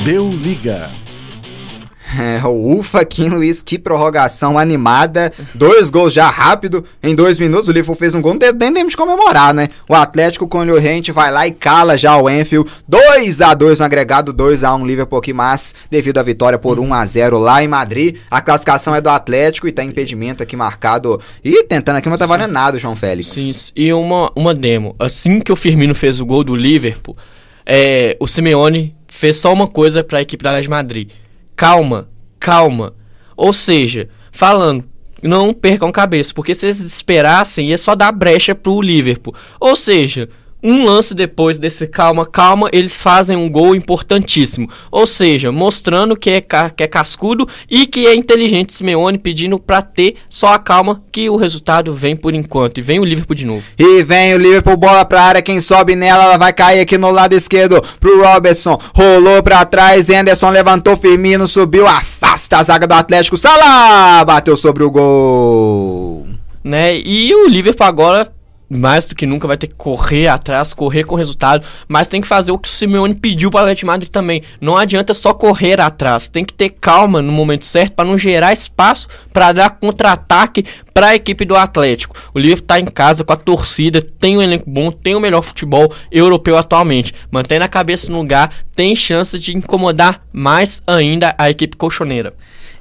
Deu 0.05 0.29
liga. 0.29 0.91
É, 2.25 2.41
ufa, 2.47 3.05
Kim 3.05 3.29
Luiz, 3.29 3.63
que 3.63 3.79
prorrogação 3.79 4.59
animada. 4.59 5.33
Dois 5.55 5.91
gols 5.91 6.13
já 6.13 6.29
rápido, 6.29 6.85
em 7.03 7.15
dois 7.15 7.39
minutos. 7.39 7.69
O 7.69 7.73
Liverpool 7.73 7.97
fez 7.97 8.15
um 8.15 8.23
gol, 8.23 8.35
nem 8.35 8.73
temos 8.73 8.93
de 8.93 8.97
comemorar, 8.97 9.53
né? 9.53 9.67
O 9.89 9.95
Atlético 9.95 10.47
com 10.47 10.59
o 10.59 10.65
Llorente 10.65 11.11
vai 11.11 11.31
lá 11.31 11.47
e 11.47 11.51
cala 11.51 11.97
já 11.97 12.17
o 12.17 12.31
Enfield. 12.31 12.71
2 12.87 13.41
a 13.41 13.53
2 13.53 13.81
no 13.81 13.85
agregado, 13.85 14.33
2 14.33 14.65
a 14.65 14.75
1 14.75 14.87
Liverpool 14.87 15.19
aqui, 15.19 15.33
mas 15.33 15.75
devido 15.91 16.19
à 16.19 16.23
vitória 16.23 16.59
por 16.59 16.79
1 16.79 16.95
a 16.95 17.05
0 17.05 17.39
lá 17.39 17.63
em 17.63 17.69
Madrid, 17.69 18.17
a 18.31 18.41
classificação 18.41 18.95
é 18.95 19.01
do 19.01 19.11
Atlético 19.11 19.67
e 19.67 19.73
tá 19.73 19.83
impedimento 19.83 20.43
aqui 20.43 20.57
marcado. 20.57 21.21
E 21.45 21.65
tentando 21.65 21.97
aqui, 21.97 22.09
mas 22.09 22.19
tá 22.19 22.27
valendo 22.27 22.53
nada, 22.53 22.79
João 22.79 22.97
Félix. 22.97 23.29
Sim, 23.29 23.53
e 23.75 23.93
uma, 23.93 24.31
uma 24.37 24.55
demo. 24.55 24.95
Assim 24.99 25.41
que 25.41 25.53
o 25.53 25.57
Firmino 25.57 25.95
fez 25.95 26.21
o 26.21 26.27
gol 26.27 26.45
do 26.45 26.55
Liverpool, 26.55 27.17
é, 27.67 28.17
o 28.21 28.27
Simeone 28.27 28.95
fez 29.09 29.37
só 29.37 29.53
uma 29.53 29.67
coisa 29.67 30.03
para 30.03 30.19
a 30.19 30.23
equipe 30.23 30.43
da 30.43 30.61
de 30.61 30.69
Madrid 30.69 31.11
calma, 31.57 32.09
calma. 32.39 32.95
Ou 33.37 33.53
seja, 33.53 34.09
falando, 34.31 34.85
não 35.23 35.53
percam 35.53 35.91
cabeça, 35.91 36.33
porque 36.35 36.55
se 36.55 36.67
eles 36.67 36.81
esperassem 36.81 37.71
ia 37.71 37.79
só 37.79 37.95
dar 37.95 38.13
brecha 38.13 38.55
pro 38.55 38.81
Liverpool. 38.81 39.35
Ou 39.59 39.75
seja, 39.75 40.29
um 40.65 40.87
lance 40.87 41.15
depois 41.15 41.59
desse 41.59 41.87
calma, 41.87 42.25
calma, 42.25 42.71
eles 42.73 43.03
fazem 43.03 43.37
um 43.37 43.51
gol 43.51 43.75
importantíssimo. 43.75 44.71
Ou 44.91 45.07
seja, 45.07 45.53
mostrando 45.53 46.17
que 46.17 46.31
é, 46.31 46.41
que 46.41 46.83
é 46.83 46.89
cascudo 46.89 47.47
e 47.71 47.87
que 47.87 48.07
é 48.07 48.15
inteligente 48.15 48.73
Simeone 48.73 49.19
pedindo 49.19 49.59
para 49.59 49.83
ter 49.83 50.15
só 50.27 50.55
a 50.55 50.59
calma 50.59 51.03
que 51.13 51.29
o 51.29 51.37
resultado 51.37 51.93
vem 51.93 52.17
por 52.17 52.33
enquanto. 52.33 52.79
E 52.79 52.83
vem 52.83 52.99
o 52.99 53.05
Liverpool 53.05 53.37
de 53.37 53.45
novo. 53.45 53.63
E 53.79 54.03
vem 54.03 54.35
o 54.35 54.39
Liverpool, 54.39 54.79
bola 54.79 55.05
pra 55.05 55.23
área, 55.23 55.43
quem 55.43 55.61
sobe 55.61 55.95
nela, 55.95 56.25
ela 56.25 56.39
vai 56.39 56.55
cair 56.55 56.81
aqui 56.81 56.97
no 56.97 57.11
lado 57.11 57.35
esquerdo 57.35 57.83
pro 58.01 58.25
Robertson. 58.25 58.81
Rolou 58.95 59.43
para 59.43 59.67
trás, 59.67 60.09
Anderson 60.09 60.49
levantou, 60.49 60.97
Firmino 60.97 61.47
subiu, 61.47 61.87
afasta 61.87 62.57
a 62.57 62.63
zaga 62.63 62.87
do 62.87 62.95
Atlético. 62.95 63.37
Salah 63.37 64.25
bateu 64.25 64.57
sobre 64.57 64.83
o 64.83 64.91
gol. 64.91 66.27
Né? 66.63 66.97
E 66.97 67.35
o 67.35 67.49
Liverpool 67.49 67.87
agora 67.87 68.33
mais 68.69 69.07
do 69.07 69.15
que 69.15 69.27
nunca 69.27 69.47
vai 69.47 69.57
ter 69.57 69.67
que 69.67 69.75
correr 69.75 70.29
atrás, 70.29 70.73
correr 70.73 71.05
com 71.05 71.15
resultado, 71.15 71.67
mas 71.87 72.09
tem 72.09 72.21
que 72.21 72.27
fazer 72.27 72.53
o 72.53 72.59
que 72.59 72.69
o 72.69 72.71
Simeone 72.71 73.15
pediu 73.15 73.51
para 73.51 73.59
o 73.59 73.63
Atlético 73.63 73.87
Madrid 73.87 74.11
também. 74.11 74.43
Não 74.61 74.77
adianta 74.77 75.15
só 75.15 75.33
correr 75.35 75.81
atrás, 75.81 76.29
tem 76.29 76.45
que 76.45 76.55
ter 76.55 76.71
calma 76.71 77.21
no 77.21 77.33
momento 77.33 77.67
certo 77.67 77.93
para 77.95 78.05
não 78.05 78.19
gerar 78.19 78.53
espaço 78.53 79.09
para 79.33 79.53
dar 79.53 79.71
contra-ataque 79.71 80.65
para 80.93 81.09
a 81.09 81.15
equipe 81.15 81.45
do 81.45 81.57
Atlético. 81.57 82.17
O 82.33 82.39
Liverpool 82.39 82.65
está 82.65 82.79
em 82.79 82.85
casa 82.85 83.25
com 83.25 83.33
a 83.33 83.37
torcida, 83.37 84.01
tem 84.01 84.37
um 84.37 84.43
elenco 84.43 84.71
bom, 84.71 84.91
tem 84.91 85.15
o 85.15 85.21
melhor 85.21 85.43
futebol 85.43 85.93
europeu 86.11 86.57
atualmente. 86.57 87.13
Mantém 87.31 87.59
a 87.59 87.69
cabeça 87.69 88.11
no 88.11 88.19
lugar, 88.19 88.51
tem 88.75 88.95
chance 88.95 89.39
de 89.39 89.57
incomodar 89.57 90.23
mais 90.33 90.83
ainda 90.87 91.35
a 91.37 91.51
equipe 91.51 91.77
colchoneira. 91.77 92.33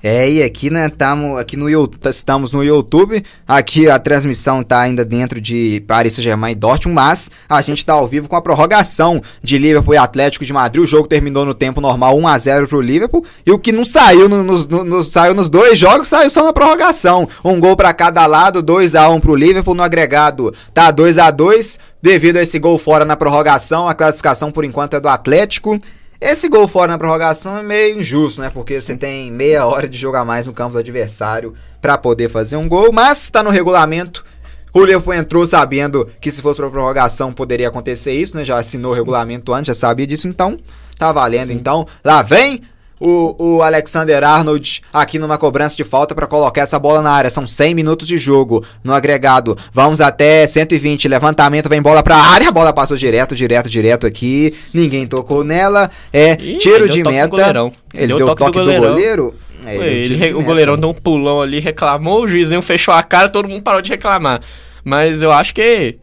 É, 0.05 0.29
e 0.29 0.43
aqui, 0.43 0.69
né, 0.69 0.89
tamo, 0.89 1.37
aqui 1.37 1.55
no 1.55 1.69
estamos 2.09 2.51
no 2.51 2.61
YouTube, 2.61 3.23
aqui 3.47 3.89
a 3.89 3.97
transmissão 3.97 4.61
tá 4.61 4.81
ainda 4.81 5.05
dentro 5.05 5.39
de 5.39 5.81
Paris 5.87 6.11
Saint-Germain 6.11 6.51
e 6.51 6.55
Dortmund, 6.55 6.93
mas 6.93 7.31
a 7.47 7.61
gente 7.61 7.85
tá 7.85 7.93
ao 7.93 8.05
vivo 8.05 8.27
com 8.27 8.35
a 8.35 8.41
prorrogação 8.41 9.23
de 9.41 9.57
Liverpool 9.57 9.93
e 9.93 9.97
Atlético 9.97 10.43
de 10.43 10.51
Madrid, 10.51 10.83
o 10.83 10.85
jogo 10.85 11.07
terminou 11.07 11.45
no 11.45 11.53
tempo 11.53 11.79
normal 11.79 12.17
1 12.17 12.27
a 12.27 12.37
0 12.37 12.67
pro 12.67 12.81
Liverpool, 12.81 13.23
e 13.45 13.51
o 13.53 13.57
que 13.57 13.71
não 13.71 13.85
saiu 13.85 14.27
no, 14.27 14.43
no, 14.43 14.83
no, 14.83 15.03
saiu 15.03 15.33
nos 15.33 15.49
dois 15.49 15.79
jogos, 15.79 16.09
saiu 16.09 16.29
só 16.29 16.43
na 16.43 16.51
prorrogação, 16.51 17.25
um 17.41 17.57
gol 17.57 17.77
para 17.77 17.93
cada 17.93 18.25
lado, 18.25 18.61
2 18.61 18.95
a 18.95 19.07
1 19.07 19.21
pro 19.21 19.35
Liverpool, 19.35 19.73
no 19.73 19.83
agregado 19.83 20.53
tá 20.73 20.91
2 20.91 21.17
a 21.17 21.31
2 21.31 21.79
devido 22.01 22.35
a 22.35 22.41
esse 22.41 22.59
gol 22.59 22.77
fora 22.77 23.05
na 23.05 23.15
prorrogação, 23.15 23.87
a 23.87 23.93
classificação 23.93 24.51
por 24.51 24.65
enquanto 24.65 24.97
é 24.97 24.99
do 24.99 25.07
Atlético, 25.07 25.79
esse 26.23 26.47
gol 26.47 26.67
fora 26.67 26.93
na 26.93 26.97
prorrogação 26.97 27.57
é 27.57 27.63
meio 27.63 27.99
injusto, 27.99 28.39
né? 28.39 28.49
Porque 28.49 28.79
você 28.79 28.95
tem 28.95 29.31
meia 29.31 29.65
hora 29.65 29.87
de 29.89 29.97
jogar 29.97 30.23
mais 30.23 30.47
no 30.47 30.53
campo 30.53 30.73
do 30.73 30.79
adversário 30.79 31.53
para 31.81 31.97
poder 31.97 32.29
fazer 32.29 32.55
um 32.55 32.67
gol, 32.67 32.91
mas 32.93 33.23
está 33.23 33.43
no 33.43 33.49
regulamento. 33.49 34.25
O 34.73 34.83
Liverpool 34.83 35.13
entrou 35.13 35.45
sabendo 35.45 36.09
que 36.19 36.31
se 36.31 36.41
fosse 36.41 36.57
para 36.57 36.69
prorrogação 36.69 37.31
poderia 37.31 37.67
acontecer 37.67 38.13
isso, 38.13 38.35
né? 38.35 38.45
Já 38.45 38.57
assinou 38.57 38.91
o 38.91 38.95
regulamento 38.95 39.53
antes, 39.53 39.67
já 39.67 39.73
sabia 39.73 40.07
disso, 40.07 40.27
então 40.27 40.57
tá 40.97 41.11
valendo. 41.11 41.49
Sim. 41.49 41.55
Então, 41.55 41.85
lá 42.03 42.21
vem 42.21 42.63
o, 42.99 43.35
o 43.37 43.61
Alexander 43.61 44.23
Arnold 44.23 44.81
aqui 44.93 45.19
numa 45.19 45.37
cobrança 45.37 45.75
de 45.75 45.83
falta 45.83 46.15
para 46.15 46.27
colocar 46.27 46.61
essa 46.61 46.79
bola 46.79 47.01
na 47.01 47.11
área. 47.11 47.29
São 47.29 47.45
100 47.45 47.75
minutos 47.75 48.07
de 48.07 48.17
jogo 48.17 48.65
no 48.83 48.93
agregado. 48.93 49.57
Vamos 49.73 49.99
até 50.01 50.45
120. 50.47 51.07
Levantamento, 51.07 51.69
vem 51.69 51.81
bola 51.81 52.03
pra 52.03 52.15
área. 52.15 52.49
A 52.49 52.51
bola 52.51 52.73
passou 52.73 52.95
direto, 52.95 53.35
direto, 53.35 53.69
direto 53.69 54.07
aqui. 54.07 54.53
Ninguém 54.73 55.05
tocou 55.05 55.43
nela. 55.43 55.89
É 56.11 56.33
Ih, 56.33 56.57
tiro 56.57 56.87
de 56.87 57.03
meta. 57.03 57.71
Ele 57.93 58.07
deu, 58.07 58.17
deu 58.17 58.27
toque, 58.27 58.43
toque 58.43 58.59
do, 58.59 58.73
goleiro. 58.79 59.35
É, 59.65 59.75
ele, 59.75 60.25
ele, 60.25 60.33
o 60.33 60.43
goleirão 60.43 60.77
deu 60.77 60.89
um 60.89 60.93
pulão 60.93 61.41
ali, 61.41 61.59
reclamou, 61.59 62.23
o 62.23 62.27
juizinho 62.27 62.61
fechou 62.61 62.93
a 62.93 63.01
cara, 63.01 63.29
todo 63.29 63.47
mundo 63.47 63.63
parou 63.63 63.81
de 63.81 63.91
reclamar. 63.91 64.41
Mas 64.83 65.21
eu 65.21 65.31
acho 65.31 65.53
que 65.53 65.97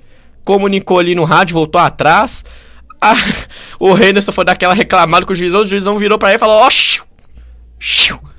comunicou 0.45 0.99
ali 0.99 1.15
no 1.15 1.25
rádio, 1.25 1.55
voltou 1.55 1.81
atrás. 1.81 2.45
Ah, 3.01 3.17
o 3.79 3.97
Henderson 3.97 4.33
foi 4.33 4.45
daquela 4.45 4.75
reclamada 4.75 5.25
com 5.25 5.33
o 5.33 5.37
juizão, 5.37 5.63
o 5.63 5.67
juizão 5.67 5.99
virou 5.99 6.19
pra 6.19 6.29
ele 6.29 6.37
e 6.37 6.39
falou: 6.39 6.57
Ó, 6.57 6.69
oh, 6.69 8.31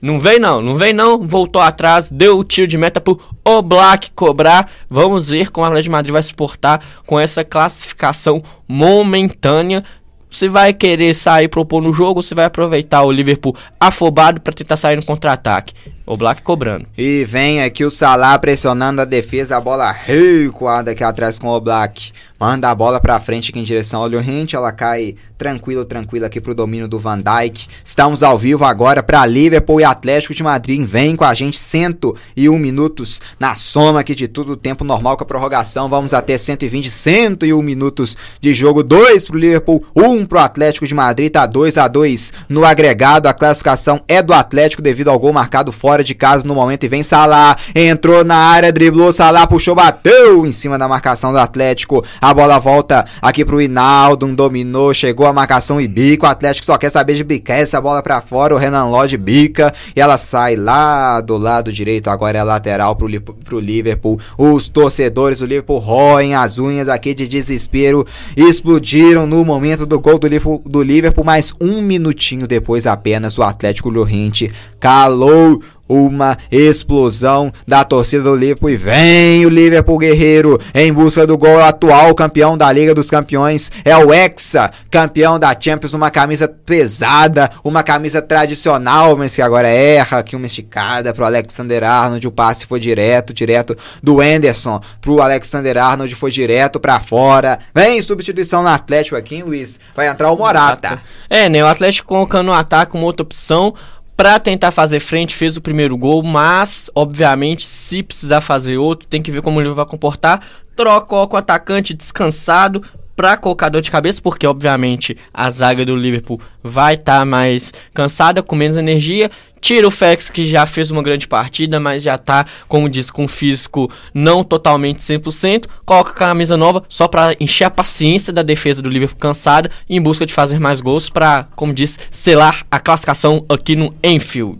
não 0.00 0.18
vem 0.18 0.38
não, 0.38 0.62
não 0.62 0.74
vem 0.74 0.94
não, 0.94 1.18
voltou 1.18 1.60
atrás, 1.60 2.10
deu 2.10 2.38
o 2.38 2.44
tiro 2.44 2.66
de 2.66 2.78
meta 2.78 3.02
pro 3.02 3.20
Oblak 3.44 4.10
cobrar. 4.12 4.70
Vamos 4.88 5.28
ver 5.28 5.50
como 5.50 5.66
a 5.66 5.68
Atlético 5.68 5.84
de 5.84 5.90
Madrid 5.90 6.12
vai 6.12 6.22
se 6.22 6.32
portar 6.32 6.80
com 7.06 7.20
essa 7.20 7.44
classificação 7.44 8.42
momentânea. 8.66 9.84
Se 10.30 10.48
vai 10.48 10.72
querer 10.72 11.12
sair 11.12 11.48
propor 11.48 11.82
no 11.82 11.92
jogo, 11.92 12.22
se 12.22 12.34
vai 12.34 12.46
aproveitar 12.46 13.02
o 13.02 13.12
Liverpool 13.12 13.54
afobado 13.78 14.40
para 14.40 14.54
tentar 14.54 14.76
sair 14.76 14.96
no 14.96 15.04
contra-ataque. 15.04 15.74
O 16.10 16.16
Black 16.16 16.42
cobrando. 16.42 16.88
E 16.98 17.24
vem 17.24 17.62
aqui 17.62 17.84
o 17.84 17.90
Salah 17.90 18.36
pressionando 18.36 19.00
a 19.00 19.04
defesa, 19.04 19.56
a 19.56 19.60
bola 19.60 19.92
recuada 19.92 20.90
aqui 20.90 21.04
atrás 21.04 21.38
com 21.38 21.46
o 21.46 21.60
Black. 21.60 22.10
Manda 22.36 22.68
a 22.68 22.74
bola 22.74 22.98
pra 22.98 23.20
frente 23.20 23.50
aqui 23.50 23.60
em 23.60 23.62
direção 23.62 24.00
ao 24.00 24.08
Llorente, 24.08 24.56
ela 24.56 24.72
cai 24.72 25.14
tranquilo, 25.40 25.86
tranquilo 25.86 26.26
aqui 26.26 26.38
pro 26.38 26.54
domínio 26.54 26.86
do 26.86 26.98
Van 26.98 27.18
Dijk. 27.18 27.66
Estamos 27.82 28.22
ao 28.22 28.36
vivo 28.36 28.64
agora 28.64 29.02
para 29.02 29.24
Liverpool 29.24 29.80
e 29.80 29.84
Atlético 29.84 30.34
de 30.34 30.42
Madrid. 30.42 30.84
Vem 30.86 31.16
com 31.16 31.24
a 31.24 31.32
gente 31.32 31.58
101 31.58 32.58
minutos 32.58 33.22
na 33.38 33.54
soma 33.54 34.00
aqui 34.00 34.14
de 34.14 34.28
tudo, 34.28 34.56
tempo 34.56 34.84
normal 34.84 35.16
com 35.16 35.22
a 35.22 35.26
prorrogação. 35.26 35.88
Vamos 35.88 36.12
até 36.12 36.36
120, 36.36 36.90
101 36.90 37.62
minutos 37.62 38.16
de 38.38 38.52
jogo. 38.52 38.82
2 38.82 39.24
pro 39.24 39.38
Liverpool, 39.38 39.82
1 39.96 40.02
um 40.02 40.26
pro 40.26 40.40
Atlético 40.40 40.86
de 40.86 40.94
Madrid, 40.94 41.30
tá 41.30 41.46
2 41.46 41.78
a 41.78 41.88
2 41.88 42.32
no 42.48 42.64
agregado. 42.64 43.26
A 43.26 43.32
classificação 43.32 44.02
é 44.08 44.22
do 44.22 44.34
Atlético 44.34 44.82
devido 44.82 45.08
ao 45.08 45.18
gol 45.18 45.32
marcado 45.32 45.72
fora 45.72 45.99
de 46.02 46.14
casa 46.14 46.46
no 46.46 46.54
momento 46.54 46.84
e 46.84 46.88
vem 46.88 47.02
Salah, 47.02 47.56
entrou 47.74 48.24
na 48.24 48.36
área, 48.36 48.72
driblou 48.72 49.12
Salah, 49.12 49.46
puxou, 49.46 49.74
bateu 49.74 50.46
em 50.46 50.52
cima 50.52 50.78
da 50.78 50.88
marcação 50.88 51.32
do 51.32 51.38
Atlético. 51.38 52.04
A 52.20 52.32
bola 52.32 52.58
volta 52.58 53.04
aqui 53.20 53.44
pro 53.44 53.60
Hinaldo, 53.60 54.26
dominou, 54.34 54.92
chegou 54.94 55.26
a 55.26 55.32
marcação 55.32 55.80
e 55.80 55.88
bica. 55.88 56.26
O 56.26 56.30
Atlético 56.30 56.66
só 56.66 56.76
quer 56.76 56.90
saber 56.90 57.14
de 57.14 57.24
bicar 57.24 57.58
essa 57.58 57.80
bola 57.80 58.02
para 58.02 58.20
fora. 58.20 58.54
O 58.54 58.58
Renan 58.58 58.86
Lodge 58.86 59.16
bica 59.16 59.72
e 59.94 60.00
ela 60.00 60.16
sai 60.16 60.56
lá 60.56 61.20
do 61.20 61.36
lado 61.36 61.72
direito. 61.72 62.08
Agora 62.08 62.38
é 62.38 62.42
lateral 62.42 62.96
pro, 62.96 63.08
pro 63.44 63.58
Liverpool. 63.58 64.18
Os 64.38 64.68
torcedores 64.68 65.40
do 65.40 65.46
Liverpool 65.46 65.78
roem 65.78 66.34
as 66.34 66.58
unhas 66.58 66.88
aqui 66.88 67.14
de 67.14 67.26
desespero. 67.26 68.06
Explodiram 68.36 69.26
no 69.26 69.44
momento 69.44 69.86
do 69.86 69.98
gol 69.98 70.18
do 70.18 70.26
Liverpool, 70.26 70.62
do 70.64 70.82
Liverpool 70.82 71.24
mas 71.24 71.52
um 71.60 71.82
minutinho 71.82 72.46
depois 72.46 72.86
apenas 72.86 73.38
o 73.38 73.42
Atlético 73.42 73.90
Lorrente 73.90 74.50
calou 74.78 75.62
uma 75.90 76.38
explosão 76.52 77.52
da 77.66 77.82
torcida 77.82 78.22
do 78.22 78.36
Liverpool 78.36 78.70
e 78.70 78.76
vem 78.76 79.44
o 79.44 79.48
Liverpool 79.48 79.98
guerreiro 79.98 80.60
em 80.72 80.92
busca 80.92 81.26
do 81.26 81.36
gol 81.36 81.60
atual 81.60 82.14
campeão 82.14 82.56
da 82.56 82.70
Liga 82.70 82.94
dos 82.94 83.10
Campeões 83.10 83.72
é 83.84 83.96
o 83.96 84.14
Hexa, 84.14 84.70
campeão 84.88 85.36
da 85.36 85.54
Champions, 85.58 85.92
uma 85.92 86.10
camisa 86.10 86.46
pesada, 86.48 87.50
uma 87.64 87.82
camisa 87.82 88.22
tradicional, 88.22 89.16
mas 89.16 89.34
que 89.34 89.42
agora 89.42 89.66
erra 89.66 90.18
aqui 90.18 90.36
uma 90.36 90.46
esticada 90.46 91.12
pro 91.12 91.24
Alexander 91.24 91.82
Arnold, 91.82 92.24
o 92.24 92.30
passe 92.30 92.66
foi 92.66 92.78
direto, 92.78 93.34
direto 93.34 93.76
do 94.00 94.20
Anderson 94.20 94.80
pro 95.00 95.20
Alexander 95.20 95.76
Arnold, 95.76 96.14
foi 96.14 96.30
direto 96.30 96.78
para 96.78 97.00
fora. 97.00 97.58
Vem 97.74 98.00
substituição 98.00 98.62
no 98.62 98.68
Atlético 98.68 99.16
aqui, 99.16 99.34
hein, 99.34 99.42
Luiz? 99.42 99.80
Vai 99.96 100.06
entrar 100.06 100.30
o 100.30 100.36
Morata. 100.36 101.02
É, 101.28 101.48
né, 101.48 101.64
o 101.64 101.66
Atlético 101.66 102.06
colocando 102.06 102.46
no 102.46 102.52
ataque 102.52 102.94
uma 102.96 103.04
outra 103.04 103.22
opção 103.22 103.74
para 104.20 104.38
tentar 104.38 104.70
fazer 104.70 105.00
frente, 105.00 105.34
fez 105.34 105.56
o 105.56 105.62
primeiro 105.62 105.96
gol, 105.96 106.22
mas, 106.22 106.90
obviamente, 106.94 107.64
se 107.64 108.02
precisar 108.02 108.42
fazer 108.42 108.76
outro, 108.76 109.08
tem 109.08 109.22
que 109.22 109.30
ver 109.30 109.40
como 109.40 109.58
ele 109.62 109.70
vai 109.70 109.86
comportar. 109.86 110.46
Troca 110.76 111.26
com 111.26 111.34
o 111.34 111.38
atacante 111.38 111.94
descansado 111.94 112.82
para 113.20 113.36
colocar 113.36 113.68
dor 113.68 113.82
de 113.82 113.90
cabeça, 113.90 114.18
porque, 114.22 114.46
obviamente, 114.46 115.14
a 115.34 115.50
zaga 115.50 115.84
do 115.84 115.94
Liverpool 115.94 116.40
vai 116.62 116.94
estar 116.94 117.18
tá 117.18 117.24
mais 117.26 117.70
cansada, 117.92 118.42
com 118.42 118.56
menos 118.56 118.78
energia. 118.78 119.30
Tira 119.60 119.86
o 119.86 119.90
Fex, 119.90 120.30
que 120.30 120.46
já 120.46 120.64
fez 120.64 120.90
uma 120.90 121.02
grande 121.02 121.28
partida, 121.28 121.78
mas 121.78 122.02
já 122.02 122.16
tá, 122.16 122.46
como 122.66 122.88
diz, 122.88 123.10
com 123.10 123.28
físico 123.28 123.92
não 124.14 124.42
totalmente 124.42 125.00
100%. 125.00 125.66
Coloca 125.84 126.12
a 126.12 126.14
camisa 126.14 126.56
nova 126.56 126.82
só 126.88 127.06
para 127.06 127.36
encher 127.38 127.64
a 127.64 127.70
paciência 127.70 128.32
da 128.32 128.40
defesa 128.40 128.80
do 128.80 128.88
Liverpool 128.88 129.18
cansada 129.18 129.70
em 129.86 130.00
busca 130.00 130.24
de 130.24 130.32
fazer 130.32 130.58
mais 130.58 130.80
gols 130.80 131.10
para, 131.10 131.46
como 131.54 131.74
diz, 131.74 131.98
selar 132.10 132.64
a 132.70 132.80
classificação 132.80 133.44
aqui 133.50 133.76
no 133.76 133.94
Enfield. 134.02 134.58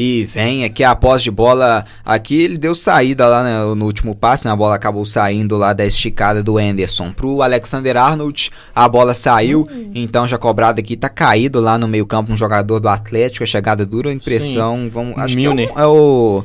E 0.00 0.24
vem 0.32 0.62
aqui 0.62 0.84
a 0.84 0.94
posse 0.94 1.24
de 1.24 1.30
bola. 1.32 1.84
Aqui 2.04 2.40
ele 2.40 2.56
deu 2.56 2.72
saída 2.72 3.26
lá 3.26 3.42
né, 3.42 3.74
no 3.74 3.84
último 3.84 4.14
passe, 4.14 4.44
né, 4.44 4.52
a 4.52 4.54
bola 4.54 4.76
acabou 4.76 5.04
saindo 5.04 5.56
lá 5.56 5.72
da 5.72 5.84
esticada 5.84 6.40
do 6.40 6.56
Anderson 6.56 7.10
pro 7.10 7.42
Alexander 7.42 7.96
Arnold. 7.96 8.52
A 8.72 8.88
bola 8.88 9.12
saiu, 9.12 9.66
uhum. 9.68 9.90
então 9.92 10.28
já 10.28 10.38
cobrado 10.38 10.78
aqui, 10.78 10.96
tá 10.96 11.08
caído 11.08 11.58
lá 11.58 11.76
no 11.76 11.88
meio-campo 11.88 12.32
um 12.32 12.36
jogador 12.36 12.78
do 12.78 12.88
Atlético. 12.88 13.42
A 13.42 13.46
chegada 13.48 13.84
dura, 13.84 14.10
a 14.10 14.12
impressão. 14.12 14.76
Sim. 14.76 14.88
Vamos, 14.88 15.18
acho 15.18 15.34
Milner. 15.34 15.66
que 15.66 15.80
é 15.80 15.82
o, 15.82 15.82
é 15.82 15.86
o 15.88 16.44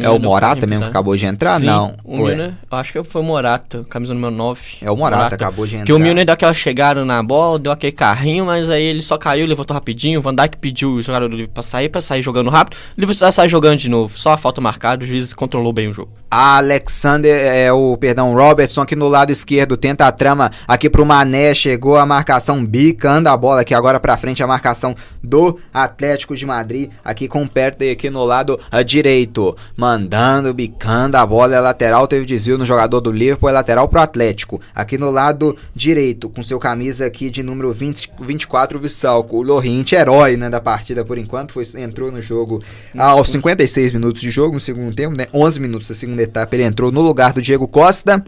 é 0.00 0.08
o 0.08 0.18
Morata 0.18 0.66
mesmo 0.66 0.84
que 0.84 0.90
acabou 0.90 1.16
de 1.16 1.26
entrar? 1.26 1.60
Sim, 1.60 1.66
não. 1.66 1.94
O 2.04 2.18
Milner, 2.18 2.54
acho 2.70 2.92
que 2.92 3.02
foi 3.02 3.20
o 3.20 3.24
Morata, 3.24 3.84
camisa 3.88 4.14
número 4.14 4.34
9. 4.34 4.60
É 4.80 4.90
o 4.90 4.96
Morata, 4.96 5.16
Morata. 5.16 5.34
acabou 5.34 5.66
de 5.66 5.74
entrar. 5.76 5.86
Que 5.86 5.92
o 5.92 5.98
Milner 5.98 6.24
deu 6.24 6.32
aquela 6.32 6.54
chegada 6.54 7.04
na 7.04 7.22
bola, 7.22 7.58
deu 7.58 7.72
aquele 7.72 7.92
carrinho, 7.92 8.46
mas 8.46 8.70
aí 8.70 8.82
ele 8.82 9.02
só 9.02 9.18
caiu, 9.18 9.46
levantou 9.46 9.74
rapidinho. 9.74 10.20
O 10.20 10.22
Van 10.22 10.34
Dijk 10.34 10.56
pediu 10.58 10.92
o 10.92 11.02
jogador 11.02 11.28
do 11.28 11.36
livro 11.36 11.52
pra 11.52 11.62
sair, 11.62 11.88
pra 11.88 12.00
sair 12.00 12.22
jogando 12.22 12.50
rápido. 12.50 12.76
O 12.96 13.00
livro 13.00 13.14
vai 13.14 13.32
sair 13.32 13.48
jogando 13.48 13.78
de 13.78 13.88
novo. 13.88 14.18
Só 14.18 14.32
a 14.32 14.36
falta 14.36 14.60
marcada, 14.60 15.04
o 15.04 15.06
juiz 15.06 15.34
controlou 15.34 15.72
bem 15.72 15.88
o 15.88 15.92
jogo. 15.92 16.21
Alexander, 16.34 17.30
é 17.30 17.70
o, 17.70 17.94
perdão, 17.94 18.32
Robertson 18.32 18.80
aqui 18.80 18.96
no 18.96 19.06
lado 19.06 19.30
esquerdo, 19.30 19.76
tenta 19.76 20.06
a 20.06 20.12
trama 20.12 20.50
aqui 20.66 20.88
pro 20.88 21.04
Mané, 21.04 21.54
chegou 21.54 21.98
a 21.98 22.06
marcação 22.06 22.64
bicando 22.64 23.28
a 23.28 23.36
bola 23.36 23.60
aqui 23.60 23.74
agora 23.74 24.00
pra 24.00 24.16
frente, 24.16 24.42
a 24.42 24.46
marcação 24.46 24.96
do 25.22 25.58
Atlético 25.74 26.34
de 26.34 26.46
Madrid, 26.46 26.90
aqui 27.04 27.28
com 27.28 27.42
o 27.42 27.48
Perto 27.48 27.84
aqui 27.84 28.08
no 28.08 28.24
lado 28.24 28.58
uh, 28.72 28.82
direito, 28.82 29.54
mandando, 29.76 30.54
bicando 30.54 31.18
a 31.18 31.26
bola, 31.26 31.54
é 31.54 31.60
lateral, 31.60 32.08
teve 32.08 32.24
desvio 32.24 32.56
no 32.56 32.64
jogador 32.64 33.02
do 33.02 33.12
Liverpool, 33.12 33.50
é 33.50 33.52
lateral 33.52 33.86
pro 33.86 34.00
Atlético, 34.00 34.58
aqui 34.74 34.96
no 34.96 35.10
lado 35.10 35.54
direito, 35.74 36.30
com 36.30 36.42
seu 36.42 36.58
camisa 36.58 37.04
aqui 37.04 37.28
de 37.28 37.42
número 37.42 37.74
20, 37.74 38.10
24, 38.22 38.78
o 38.78 38.80
Vissalco, 38.80 39.36
o 39.36 39.42
Lorrinte, 39.42 39.94
herói, 39.94 40.38
né, 40.38 40.48
da 40.48 40.62
partida 40.62 41.04
por 41.04 41.18
enquanto, 41.18 41.52
foi, 41.52 41.66
entrou 41.76 42.10
no 42.10 42.22
jogo 42.22 42.58
aos 42.96 43.28
56 43.28 43.92
minutos 43.92 44.22
de 44.22 44.30
jogo, 44.30 44.54
no 44.54 44.60
segundo 44.60 44.94
tempo, 44.96 45.14
né, 45.14 45.26
11 45.34 45.60
minutos 45.60 45.88
da 45.88 45.94
segunda 45.94 46.21
etapa 46.22 46.54
ele 46.54 46.64
entrou 46.64 46.90
no 46.90 47.02
lugar 47.02 47.32
do 47.32 47.42
Diego 47.42 47.68
Costa 47.68 48.24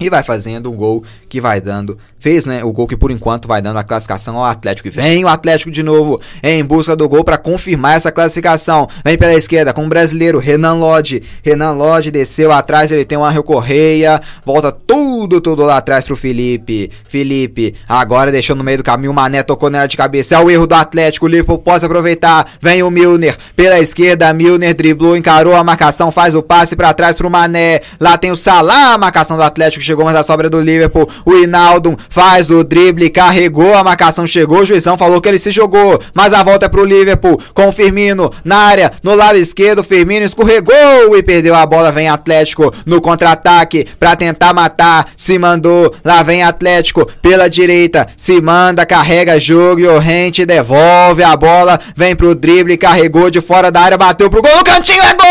e 0.00 0.08
vai 0.08 0.22
fazendo 0.22 0.70
um 0.70 0.76
gol 0.76 1.02
que 1.28 1.40
vai 1.40 1.60
dando 1.60 1.98
fez 2.18 2.46
né, 2.46 2.64
o 2.64 2.72
gol 2.72 2.86
que 2.86 2.96
por 2.96 3.10
enquanto 3.10 3.48
vai 3.48 3.62
dando 3.62 3.78
a 3.78 3.84
classificação 3.84 4.36
ao 4.36 4.44
Atlético. 4.44 4.88
E 4.88 4.90
vem 4.90 5.24
o 5.24 5.28
Atlético 5.28 5.70
de 5.70 5.82
novo 5.82 6.20
em 6.42 6.64
busca 6.64 6.96
do 6.96 7.08
gol 7.08 7.24
para 7.24 7.38
confirmar 7.38 7.96
essa 7.96 8.10
classificação. 8.10 8.88
Vem 9.04 9.16
pela 9.16 9.34
esquerda 9.34 9.72
com 9.72 9.86
o 9.86 9.88
brasileiro 9.88 10.38
Renan 10.38 10.74
Lodge. 10.74 11.22
Renan 11.42 11.72
Lodge 11.72 12.10
desceu 12.10 12.52
atrás, 12.52 12.90
ele 12.90 13.04
tem 13.04 13.18
o 13.18 13.24
Ángel 13.24 13.42
Correia. 13.42 14.20
Volta 14.44 14.72
tudo, 14.72 15.40
tudo 15.40 15.64
lá 15.64 15.78
atrás 15.78 16.04
pro 16.04 16.16
Felipe. 16.16 16.90
Felipe 17.08 17.74
agora 17.88 18.32
deixou 18.32 18.56
no 18.56 18.64
meio 18.64 18.78
do 18.78 18.84
caminho. 18.84 19.12
O 19.12 19.14
Mané 19.14 19.42
tocou 19.42 19.70
nela 19.70 19.86
de 19.86 19.96
cabeça. 19.96 20.34
É 20.34 20.38
o 20.38 20.50
erro 20.50 20.66
do 20.66 20.74
Atlético. 20.74 21.26
O 21.26 21.28
Liverpool 21.28 21.58
pode 21.58 21.84
aproveitar. 21.84 22.46
Vem 22.60 22.82
o 22.82 22.90
Milner 22.90 23.36
pela 23.54 23.78
esquerda. 23.78 24.32
Milner 24.32 24.74
driblou, 24.74 25.16
encarou 25.16 25.54
a 25.54 25.64
marcação, 25.64 26.12
faz 26.12 26.34
o 26.34 26.42
passe 26.42 26.76
para 26.76 26.92
trás 26.94 27.16
pro 27.16 27.30
Mané. 27.30 27.80
Lá 28.00 28.16
tem 28.16 28.30
o 28.30 28.36
Salah, 28.36 28.94
a 28.94 28.98
marcação 28.98 29.36
do 29.36 29.42
Atlético 29.42 29.84
chegou, 29.84 30.04
mas 30.04 30.16
a 30.16 30.22
sobra 30.22 30.48
do 30.48 30.60
Liverpool. 30.60 31.08
O 31.24 31.34
Inaldo 31.34 31.96
faz 32.08 32.50
o 32.50 32.64
drible, 32.64 33.10
carregou, 33.10 33.74
a 33.74 33.84
marcação 33.84 34.26
chegou, 34.26 34.60
o 34.60 34.66
juizão 34.66 34.98
falou 34.98 35.20
que 35.20 35.28
ele 35.28 35.38
se 35.38 35.50
jogou, 35.50 36.00
mas 36.14 36.32
a 36.32 36.42
volta 36.42 36.66
é 36.66 36.68
pro 36.68 36.84
Liverpool, 36.84 37.40
com 37.54 37.68
o 37.68 37.72
Firmino 37.72 38.30
na 38.44 38.56
área, 38.56 38.92
no 39.02 39.14
lado 39.14 39.38
esquerdo, 39.38 39.84
Firmino 39.84 40.24
escorregou 40.24 41.16
e 41.16 41.22
perdeu 41.22 41.54
a 41.54 41.64
bola, 41.66 41.92
vem 41.92 42.08
Atlético 42.08 42.72
no 42.84 43.00
contra-ataque 43.00 43.86
para 43.98 44.16
tentar 44.16 44.52
matar, 44.52 45.08
se 45.16 45.38
mandou, 45.38 45.94
lá 46.04 46.22
vem 46.22 46.42
Atlético 46.42 47.06
pela 47.20 47.48
direita, 47.48 48.06
se 48.16 48.40
manda, 48.40 48.86
carrega 48.86 49.38
jogo 49.38 49.80
e 49.80 49.86
o 49.86 49.98
Rente 49.98 50.46
devolve 50.46 51.22
a 51.22 51.36
bola, 51.36 51.78
vem 51.96 52.16
pro 52.16 52.34
drible, 52.34 52.76
carregou 52.76 53.30
de 53.30 53.40
fora 53.40 53.70
da 53.70 53.80
área, 53.80 53.98
bateu 53.98 54.28
pro 54.30 54.42
gol, 54.42 54.56
no 54.56 54.64
cantinho 54.64 55.02
é 55.02 55.14
gol! 55.14 55.28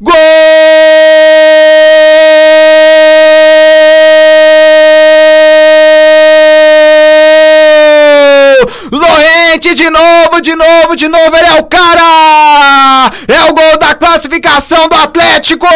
Gol! 0.00 0.14
De 9.84 9.90
novo, 9.90 10.40
de 10.40 10.56
novo, 10.56 10.96
de 10.96 11.08
novo, 11.08 11.36
ele 11.36 11.46
é 11.46 11.60
o 11.60 11.64
cara! 11.66 13.10
É 13.28 13.50
o 13.50 13.54
gol 13.54 13.78
da 13.78 13.93
classificação 14.14 14.88
do 14.88 14.94
Atlético! 14.94 15.66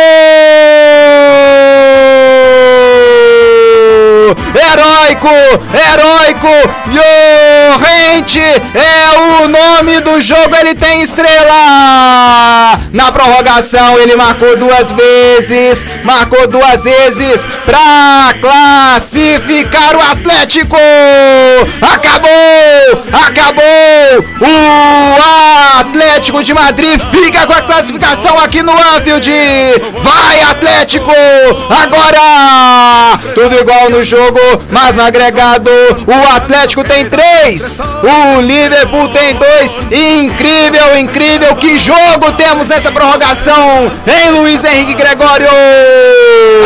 Heróico, 4.54 5.28
heróico, 5.74 6.48
Llorente 6.86 8.40
é 8.40 9.18
o 9.18 9.48
nome 9.48 10.00
do 10.02 10.20
jogo, 10.20 10.54
ele 10.54 10.74
tem 10.74 11.02
estrela! 11.02 12.78
Na 12.92 13.10
prorrogação 13.10 13.98
ele 13.98 14.14
marcou 14.14 14.56
duas 14.56 14.92
vezes, 14.92 15.84
marcou 16.04 16.46
duas 16.46 16.84
vezes 16.84 17.40
pra 17.64 18.34
classificar 18.40 19.96
o 19.96 20.12
Atlético! 20.12 20.76
Acabou! 21.80 23.04
Acabou! 23.12 23.68
O 24.40 25.80
Atlético 25.80 26.44
de 26.44 26.52
Madrid 26.52 27.00
fica 27.10 27.46
com 27.46 27.52
a 27.52 27.62
classificação 27.62 28.27
aqui 28.36 28.62
no 28.62 28.72
Anfield! 28.72 29.30
Vai 30.02 30.42
Atlético! 30.42 31.12
Agora! 31.70 33.18
Tudo 33.34 33.56
igual 33.56 33.90
no 33.90 34.02
jogo, 34.02 34.40
mas 34.70 34.96
no 34.96 35.02
agregado 35.02 35.70
o 36.06 36.36
Atlético 36.36 36.82
tem 36.84 37.08
três, 37.08 37.80
o 37.80 38.40
Liverpool 38.40 39.08
tem 39.08 39.34
dois. 39.36 39.78
Incrível, 39.92 40.98
incrível! 40.98 41.54
Que 41.56 41.78
jogo 41.78 42.32
temos 42.36 42.68
nessa 42.68 42.90
prorrogação, 42.90 43.90
hein, 44.06 44.30
Luiz 44.32 44.64
Henrique 44.64 44.94
Gregório? 44.94 45.48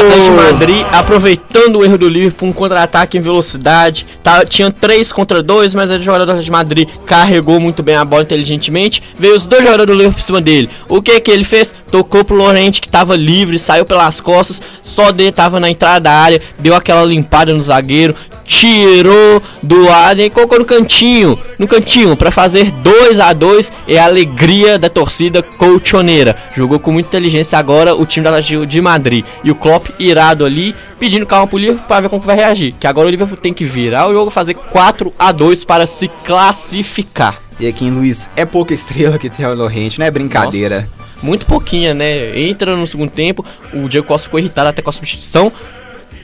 Atlético 0.00 0.36
Madrid 0.36 0.86
aproveitando 0.92 1.76
o 1.76 1.84
erro 1.84 1.98
do 1.98 2.08
Liverpool, 2.08 2.48
um 2.48 2.52
contra-ataque 2.52 3.18
em 3.18 3.20
velocidade. 3.20 4.06
Tá, 4.22 4.44
tinha 4.44 4.70
3 4.70 5.12
contra 5.12 5.42
2, 5.42 5.74
mas 5.74 5.90
o 5.90 6.02
jogador 6.02 6.38
de 6.38 6.50
Madrid 6.50 6.88
carregou 7.06 7.60
muito 7.60 7.82
bem 7.82 7.96
a 7.96 8.04
bola 8.04 8.22
inteligentemente. 8.22 9.02
Veio 9.18 9.34
os 9.34 9.46
dois 9.46 9.62
jogadores 9.62 9.86
do 9.86 9.92
Liverpool 9.92 10.16
por 10.16 10.22
cima 10.22 10.40
dele. 10.40 10.70
O 10.88 11.02
que 11.02 11.20
que 11.20 11.30
ele 11.30 11.44
fez? 11.52 11.74
Tocou 11.90 12.24
pro 12.24 12.34
Lorente 12.34 12.80
que 12.80 12.88
tava 12.88 13.14
livre, 13.14 13.58
saiu 13.58 13.84
pelas 13.84 14.22
costas, 14.22 14.62
só 14.80 15.12
dele 15.12 15.30
tava 15.30 15.60
na 15.60 15.68
entrada 15.68 16.00
da 16.00 16.12
área, 16.12 16.40
deu 16.58 16.74
aquela 16.74 17.04
limpada 17.04 17.52
no 17.52 17.62
zagueiro, 17.62 18.16
tirou 18.46 19.42
do 19.62 19.90
Adem 19.90 20.26
e 20.26 20.30
colocou 20.30 20.58
no 20.58 20.64
cantinho, 20.64 21.38
no 21.58 21.68
cantinho 21.68 22.16
para 22.16 22.30
fazer 22.30 22.70
2 22.70 23.20
a 23.20 23.34
2 23.34 23.70
é 23.86 23.98
a 23.98 24.06
alegria 24.06 24.78
da 24.78 24.88
torcida 24.88 25.42
colchoneira. 25.42 26.36
Jogou 26.56 26.78
com 26.78 26.90
muita 26.90 27.08
inteligência 27.08 27.58
agora 27.58 27.94
o 27.94 28.06
time 28.06 28.24
do 28.24 28.28
Atlético 28.30 28.66
de 28.66 28.80
Madrid 28.80 29.24
e 29.44 29.50
o 29.50 29.54
Klopp 29.54 29.88
irado 29.98 30.46
ali 30.46 30.74
pedindo 30.98 31.26
calma 31.26 31.46
pro 31.46 31.58
Liverpool 31.58 31.86
para 31.86 32.00
ver 32.00 32.08
como 32.08 32.22
vai 32.22 32.36
reagir. 32.36 32.74
Que 32.80 32.86
agora 32.86 33.08
o 33.08 33.10
Liverpool 33.10 33.36
tem 33.36 33.52
que 33.52 33.64
virar 33.64 34.08
o 34.08 34.12
jogo 34.14 34.30
fazer 34.30 34.54
4 34.54 35.12
a 35.18 35.30
2 35.32 35.64
para 35.64 35.86
se 35.86 36.08
classificar. 36.24 37.40
E 37.60 37.66
aqui 37.66 37.84
em 37.84 37.90
Luiz 37.90 38.28
é 38.34 38.44
pouca 38.44 38.72
estrela 38.72 39.18
que 39.18 39.28
tem 39.28 39.44
o 39.44 39.54
Lorente, 39.54 39.98
não 39.98 40.06
é 40.06 40.10
brincadeira. 40.10 40.80
Nossa, 40.80 41.01
muito 41.22 41.46
pouquinha, 41.46 41.94
né? 41.94 42.38
Entra 42.38 42.76
no 42.76 42.86
segundo 42.86 43.10
tempo, 43.10 43.44
o 43.72 43.88
Diego 43.88 44.06
Costa 44.06 44.26
ficou 44.26 44.40
irritado 44.40 44.68
até 44.68 44.82
com 44.82 44.90
a 44.90 44.92
substituição 44.92 45.52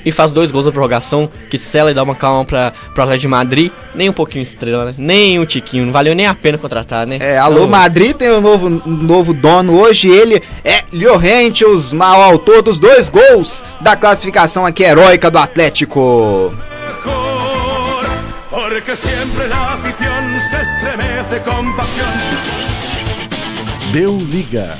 e 0.04 0.12
faz 0.12 0.32
dois 0.32 0.50
gols 0.50 0.66
na 0.66 0.72
prorrogação, 0.72 1.28
que 1.50 1.58
sela 1.58 1.90
e 1.90 1.94
dá 1.94 2.02
uma 2.02 2.14
calma 2.14 2.44
para 2.44 2.72
o 2.96 3.00
Atlético 3.00 3.18
de 3.20 3.28
Madrid. 3.28 3.72
Nem 3.94 4.08
um 4.08 4.12
pouquinho 4.12 4.42
estrela, 4.42 4.86
né? 4.86 4.94
Nem 4.96 5.38
um 5.38 5.44
tiquinho. 5.44 5.86
Não 5.86 5.92
valeu 5.92 6.14
nem 6.14 6.26
a 6.26 6.34
pena 6.34 6.56
contratar, 6.56 7.06
né? 7.06 7.18
É, 7.20 7.38
alô, 7.38 7.58
então... 7.58 7.68
Madrid 7.68 8.14
tem 8.14 8.30
um 8.30 8.40
novo, 8.40 8.66
um 8.68 8.96
novo 8.96 9.34
dono 9.34 9.78
hoje. 9.78 10.08
Ele 10.08 10.42
é 10.64 10.84
Llorente, 10.92 11.64
os 11.64 11.92
mal 11.92 12.22
autor 12.22 12.62
dos 12.62 12.78
dois 12.78 13.08
gols 13.08 13.64
da 13.80 13.96
classificação 13.96 14.64
aqui 14.64 14.82
heróica 14.82 15.30
do 15.30 15.38
Atlético. 15.38 16.54
Deu 23.92 24.18
liga. 24.18 24.76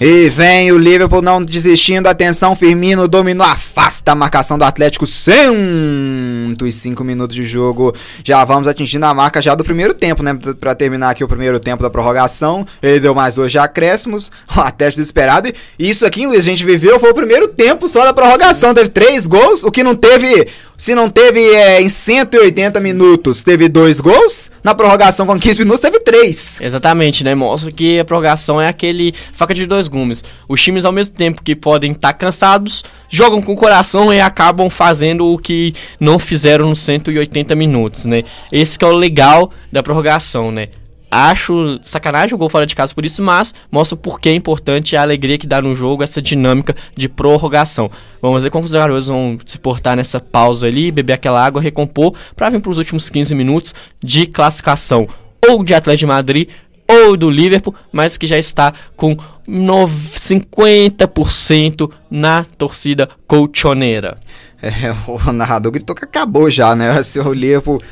E 0.00 0.28
vem 0.30 0.70
o 0.70 0.78
Liverpool 0.78 1.20
não 1.20 1.44
desistindo. 1.44 2.06
Atenção, 2.08 2.54
Firmino 2.54 3.08
dominou, 3.08 3.46
afasta 3.46 4.12
a 4.12 4.14
marcação 4.14 4.56
do 4.56 4.64
Atlético. 4.64 5.06
105 5.06 7.04
minutos 7.04 7.34
de 7.34 7.44
jogo. 7.44 7.94
Já 8.24 8.44
vamos 8.44 8.68
atingindo 8.68 9.06
a 9.06 9.14
marca 9.14 9.42
já 9.42 9.54
do 9.56 9.64
primeiro 9.64 9.94
tempo, 9.94 10.22
né? 10.22 10.38
Pra 10.60 10.74
terminar 10.76 11.10
aqui 11.10 11.24
o 11.24 11.28
primeiro 11.28 11.58
tempo 11.58 11.82
da 11.82 11.90
prorrogação. 11.90 12.64
Ele 12.80 13.00
deu 13.00 13.14
mais 13.14 13.34
dois 13.34 13.54
acréscimos. 13.56 14.30
O 14.56 14.60
Atlético 14.60 15.00
desesperado. 15.00 15.48
E 15.78 15.90
isso 15.90 16.06
aqui, 16.06 16.26
Luiz, 16.26 16.44
a 16.44 16.46
gente 16.46 16.64
viveu 16.64 17.00
foi 17.00 17.10
o 17.10 17.14
primeiro 17.14 17.48
tempo 17.48 17.88
só 17.88 18.04
da 18.04 18.12
prorrogação. 18.12 18.74
Teve 18.74 18.90
três 18.90 19.26
gols, 19.26 19.64
o 19.64 19.70
que 19.70 19.82
não 19.82 19.94
teve 19.94 20.46
se 20.82 20.96
não 20.96 21.08
teve 21.08 21.38
é, 21.54 21.80
em 21.80 21.88
180 21.88 22.80
minutos, 22.80 23.44
teve 23.44 23.68
dois 23.68 24.00
gols. 24.00 24.50
Na 24.64 24.74
prorrogação 24.74 25.24
com 25.24 25.38
15 25.38 25.60
minutos, 25.60 25.80
teve 25.80 26.00
três. 26.00 26.60
Exatamente, 26.60 27.22
né? 27.22 27.36
Mostra 27.36 27.70
que 27.70 28.00
a 28.00 28.04
prorrogação 28.04 28.60
é 28.60 28.68
aquele 28.68 29.14
faca 29.32 29.54
de 29.54 29.64
dois 29.64 29.86
gumes. 29.86 30.24
Os 30.48 30.60
times, 30.60 30.84
ao 30.84 30.90
mesmo 30.90 31.14
tempo 31.14 31.40
que 31.40 31.54
podem 31.54 31.92
estar 31.92 32.08
tá 32.08 32.12
cansados, 32.12 32.82
jogam 33.08 33.40
com 33.40 33.52
o 33.52 33.56
coração 33.56 34.12
e 34.12 34.20
acabam 34.20 34.68
fazendo 34.68 35.24
o 35.24 35.38
que 35.38 35.72
não 36.00 36.18
fizeram 36.18 36.70
nos 36.70 36.80
180 36.80 37.54
minutos, 37.54 38.04
né? 38.04 38.24
Esse 38.50 38.76
que 38.76 38.84
é 38.84 38.88
o 38.88 38.92
legal 38.92 39.52
da 39.70 39.84
prorrogação, 39.84 40.50
né? 40.50 40.66
Acho 41.14 41.78
sacanagem 41.82 42.34
o 42.34 42.38
gol 42.38 42.48
fora 42.48 42.64
de 42.64 42.74
casa 42.74 42.94
por 42.94 43.04
isso, 43.04 43.22
mas 43.22 43.54
mostra 43.70 43.94
por 43.94 44.18
que 44.18 44.30
é 44.30 44.34
importante 44.34 44.96
a 44.96 45.02
alegria 45.02 45.36
que 45.36 45.46
dá 45.46 45.60
no 45.60 45.74
jogo 45.74 46.02
essa 46.02 46.22
dinâmica 46.22 46.74
de 46.96 47.06
prorrogação. 47.06 47.90
Vamos 48.22 48.42
ver 48.42 48.48
como 48.48 48.64
os 48.64 48.72
garotos 48.72 49.08
vão 49.08 49.38
se 49.44 49.58
portar 49.58 49.94
nessa 49.94 50.18
pausa 50.18 50.66
ali, 50.66 50.90
beber 50.90 51.12
aquela 51.12 51.44
água, 51.44 51.60
recompor, 51.60 52.14
para 52.34 52.48
vir 52.48 52.62
para 52.62 52.70
os 52.70 52.78
últimos 52.78 53.10
15 53.10 53.34
minutos 53.34 53.74
de 54.02 54.26
classificação 54.26 55.06
ou 55.46 55.62
de 55.62 55.74
Atlético 55.74 56.06
de 56.06 56.06
Madrid 56.06 56.48
ou 56.88 57.14
do 57.14 57.30
Liverpool, 57.30 57.74
mas 57.92 58.16
que 58.16 58.26
já 58.26 58.38
está 58.38 58.72
com 58.96 59.14
50% 59.48 61.90
na 62.10 62.44
torcida 62.44 63.08
colchoneira. 63.26 64.18
É, 64.62 64.94
o 65.10 65.32
narrador 65.32 65.72
gritou 65.72 65.96
que 65.96 66.04
acabou 66.04 66.48
já, 66.48 66.76
né? 66.76 67.02
Se 67.02 67.18
o 67.18 67.32
Liverpool 67.32 67.82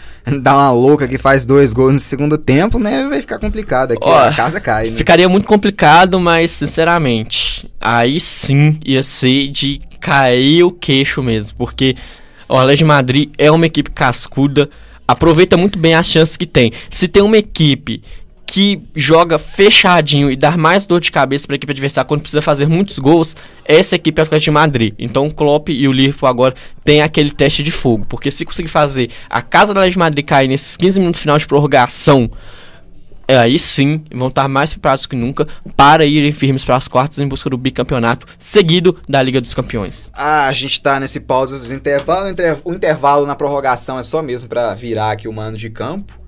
dá 0.40 0.55
uma 0.55 0.70
louca 0.70 1.09
que 1.09 1.18
faz 1.18 1.44
dois 1.44 1.72
gols 1.72 1.94
no 1.94 1.98
segundo 1.98 2.39
tempo, 2.39 2.78
né? 2.78 3.06
Vai 3.09 3.20
ficar 3.20 3.39
complicado 3.39 3.93
aqui, 3.93 4.02
Ó, 4.02 4.28
a 4.28 4.32
casa 4.32 4.60
cai. 4.60 4.90
Né? 4.90 4.97
Ficaria 4.97 5.28
muito 5.28 5.47
complicado, 5.47 6.20
mas 6.20 6.51
sinceramente, 6.51 7.68
aí 7.81 8.20
sim 8.20 8.78
ia 8.85 9.02
ser 9.02 9.48
de 9.48 9.81
cair 10.01 10.62
o 10.62 10.70
queixo 10.70 11.23
mesmo, 11.23 11.57
porque 11.58 11.97
o 12.49 12.57
Atlético 12.57 12.78
de 12.78 12.84
Madrid 12.84 13.31
é 13.36 13.50
uma 13.50 13.66
equipe 13.66 13.91
cascuda, 13.91 14.68
aproveita 15.07 15.57
muito 15.57 15.78
bem 15.78 15.94
as 15.94 16.07
chances 16.07 16.36
que 16.36 16.47
tem. 16.47 16.73
Se 16.91 17.08
tem 17.08 17.23
uma 17.23 17.39
equipe 17.39 18.02
que 18.51 18.83
joga 18.97 19.39
fechadinho 19.39 20.29
e 20.29 20.35
dá 20.35 20.57
mais 20.57 20.85
dor 20.85 21.01
de 21.01 21.12
cabeça 21.12 21.47
para 21.47 21.55
a 21.55 21.59
equipe 21.59 21.70
adversária 21.70 22.05
quando 22.05 22.23
precisa 22.23 22.43
fazer 22.43 22.67
muitos 22.67 22.99
gols, 22.99 23.37
essa 23.65 23.95
equipe 23.95 24.20
é 24.20 24.25
o 24.25 24.27
Atlético 24.27 24.47
de 24.47 24.51
Madrid. 24.51 24.95
Então 24.99 25.29
o 25.29 25.33
Klopp 25.33 25.69
e 25.69 25.87
o 25.87 25.93
Liverpool 25.93 26.29
agora 26.29 26.53
tem 26.83 27.01
aquele 27.01 27.31
teste 27.31 27.62
de 27.62 27.70
fogo, 27.70 28.05
porque 28.09 28.29
se 28.29 28.45
conseguir 28.45 28.67
fazer 28.67 29.09
a 29.31 29.41
casa 29.41 29.73
do 29.73 29.79
Atlético 29.79 29.93
de 29.93 29.99
Madrid 30.01 30.27
cair 30.27 30.49
nesses 30.49 30.77
15 30.77 30.99
minutos 30.99 31.20
final 31.20 31.39
de 31.39 31.47
prorrogação, 31.47 32.29
é, 33.29 33.39
aí 33.39 33.57
sim 33.57 34.03
vão 34.12 34.27
estar 34.27 34.49
mais 34.49 34.73
preparados 34.73 35.07
que 35.07 35.15
nunca 35.15 35.47
para 35.77 36.05
irem 36.05 36.33
firmes 36.33 36.65
para 36.65 36.75
as 36.75 36.89
quartas 36.89 37.20
em 37.20 37.29
busca 37.29 37.49
do 37.49 37.57
bicampeonato 37.57 38.27
seguido 38.37 38.99
da 39.09 39.23
Liga 39.23 39.41
dos 39.41 39.55
Campeões. 39.55 40.11
Ah, 40.12 40.49
a 40.49 40.53
gente 40.53 40.73
está 40.73 40.99
nesse 40.99 41.20
pausa 41.20 41.57
do 41.69 41.73
intervalo, 41.73 42.35
o 42.65 42.73
intervalo 42.73 43.27
na 43.27 43.37
prorrogação 43.37 43.97
é 43.97 44.03
só 44.03 44.20
mesmo 44.20 44.49
para 44.49 44.75
virar 44.75 45.12
aqui 45.12 45.29
o 45.29 45.33
mano 45.33 45.57
de 45.57 45.70
campo 45.70 46.19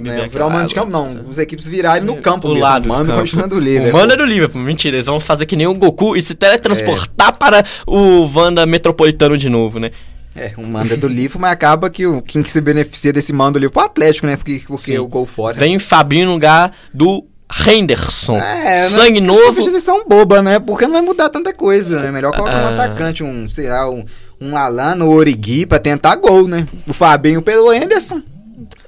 né, 0.00 0.28
virar 0.28 0.46
o 0.46 0.50
mano 0.50 0.68
de 0.68 0.74
campo, 0.74 0.90
não. 0.90 1.24
Os 1.28 1.38
equipes 1.38 1.66
virarem 1.66 2.02
no 2.02 2.16
campo 2.16 2.48
o 2.48 2.50
mesmo. 2.52 2.64
Lado 2.64 2.84
o 2.84 2.88
mano 2.88 3.14
continua 3.14 3.46
do 3.46 3.58
Liverpool. 3.58 3.90
O 3.90 3.92
mano 3.92 4.12
é 4.12 4.16
do 4.16 4.24
Liverpool. 4.24 4.60
Mentira, 4.60 4.96
eles 4.96 5.06
vão 5.06 5.20
fazer 5.20 5.46
que 5.46 5.56
nem 5.56 5.66
o 5.66 5.74
Goku 5.74 6.16
e 6.16 6.22
se 6.22 6.34
teletransportar 6.34 7.28
é. 7.28 7.32
para 7.32 7.64
o 7.86 8.28
Wanda 8.34 8.66
Metropolitano 8.66 9.38
de 9.38 9.48
novo, 9.48 9.78
né? 9.78 9.90
É, 10.36 10.52
um 10.58 10.64
manda 10.64 10.94
é 10.94 10.96
do 10.96 11.06
Liverpool, 11.06 11.40
mas 11.40 11.52
acaba 11.52 11.88
que 11.88 12.04
o, 12.06 12.20
quem 12.20 12.42
que 12.42 12.50
se 12.50 12.60
beneficia 12.60 13.12
desse 13.12 13.32
mando 13.32 13.52
do 13.52 13.58
Liverpool 13.60 13.82
é 13.82 13.84
o 13.84 13.88
Atlético, 13.88 14.26
né? 14.26 14.36
Porque, 14.36 14.64
porque 14.66 14.98
o 14.98 15.06
gol 15.06 15.26
fora. 15.26 15.56
Vem 15.56 15.78
Fabinho 15.78 16.26
no 16.26 16.32
lugar 16.32 16.72
do 16.92 17.24
Henderson. 17.66 18.36
É, 18.36 18.80
Sangue 18.80 19.20
não, 19.20 19.34
novo. 19.34 19.46
Substituição 19.46 20.04
boba, 20.08 20.42
né? 20.42 20.58
Porque 20.58 20.86
não 20.86 20.94
vai 20.94 21.02
mudar 21.02 21.28
tanta 21.28 21.52
coisa, 21.52 22.02
né? 22.02 22.10
Melhor 22.10 22.32
colocar 22.32 22.64
um 22.64 22.66
ah. 22.66 22.70
atacante, 22.70 23.22
um, 23.22 23.48
sei 23.48 23.68
lá, 23.68 23.88
um, 23.88 24.04
um 24.40 24.56
Alano 24.56 25.06
ou 25.06 25.14
Origui 25.14 25.66
pra 25.66 25.78
tentar 25.78 26.16
gol, 26.16 26.48
né? 26.48 26.66
O 26.88 26.92
Fabinho 26.92 27.40
pelo 27.40 27.72
Henderson. 27.72 28.20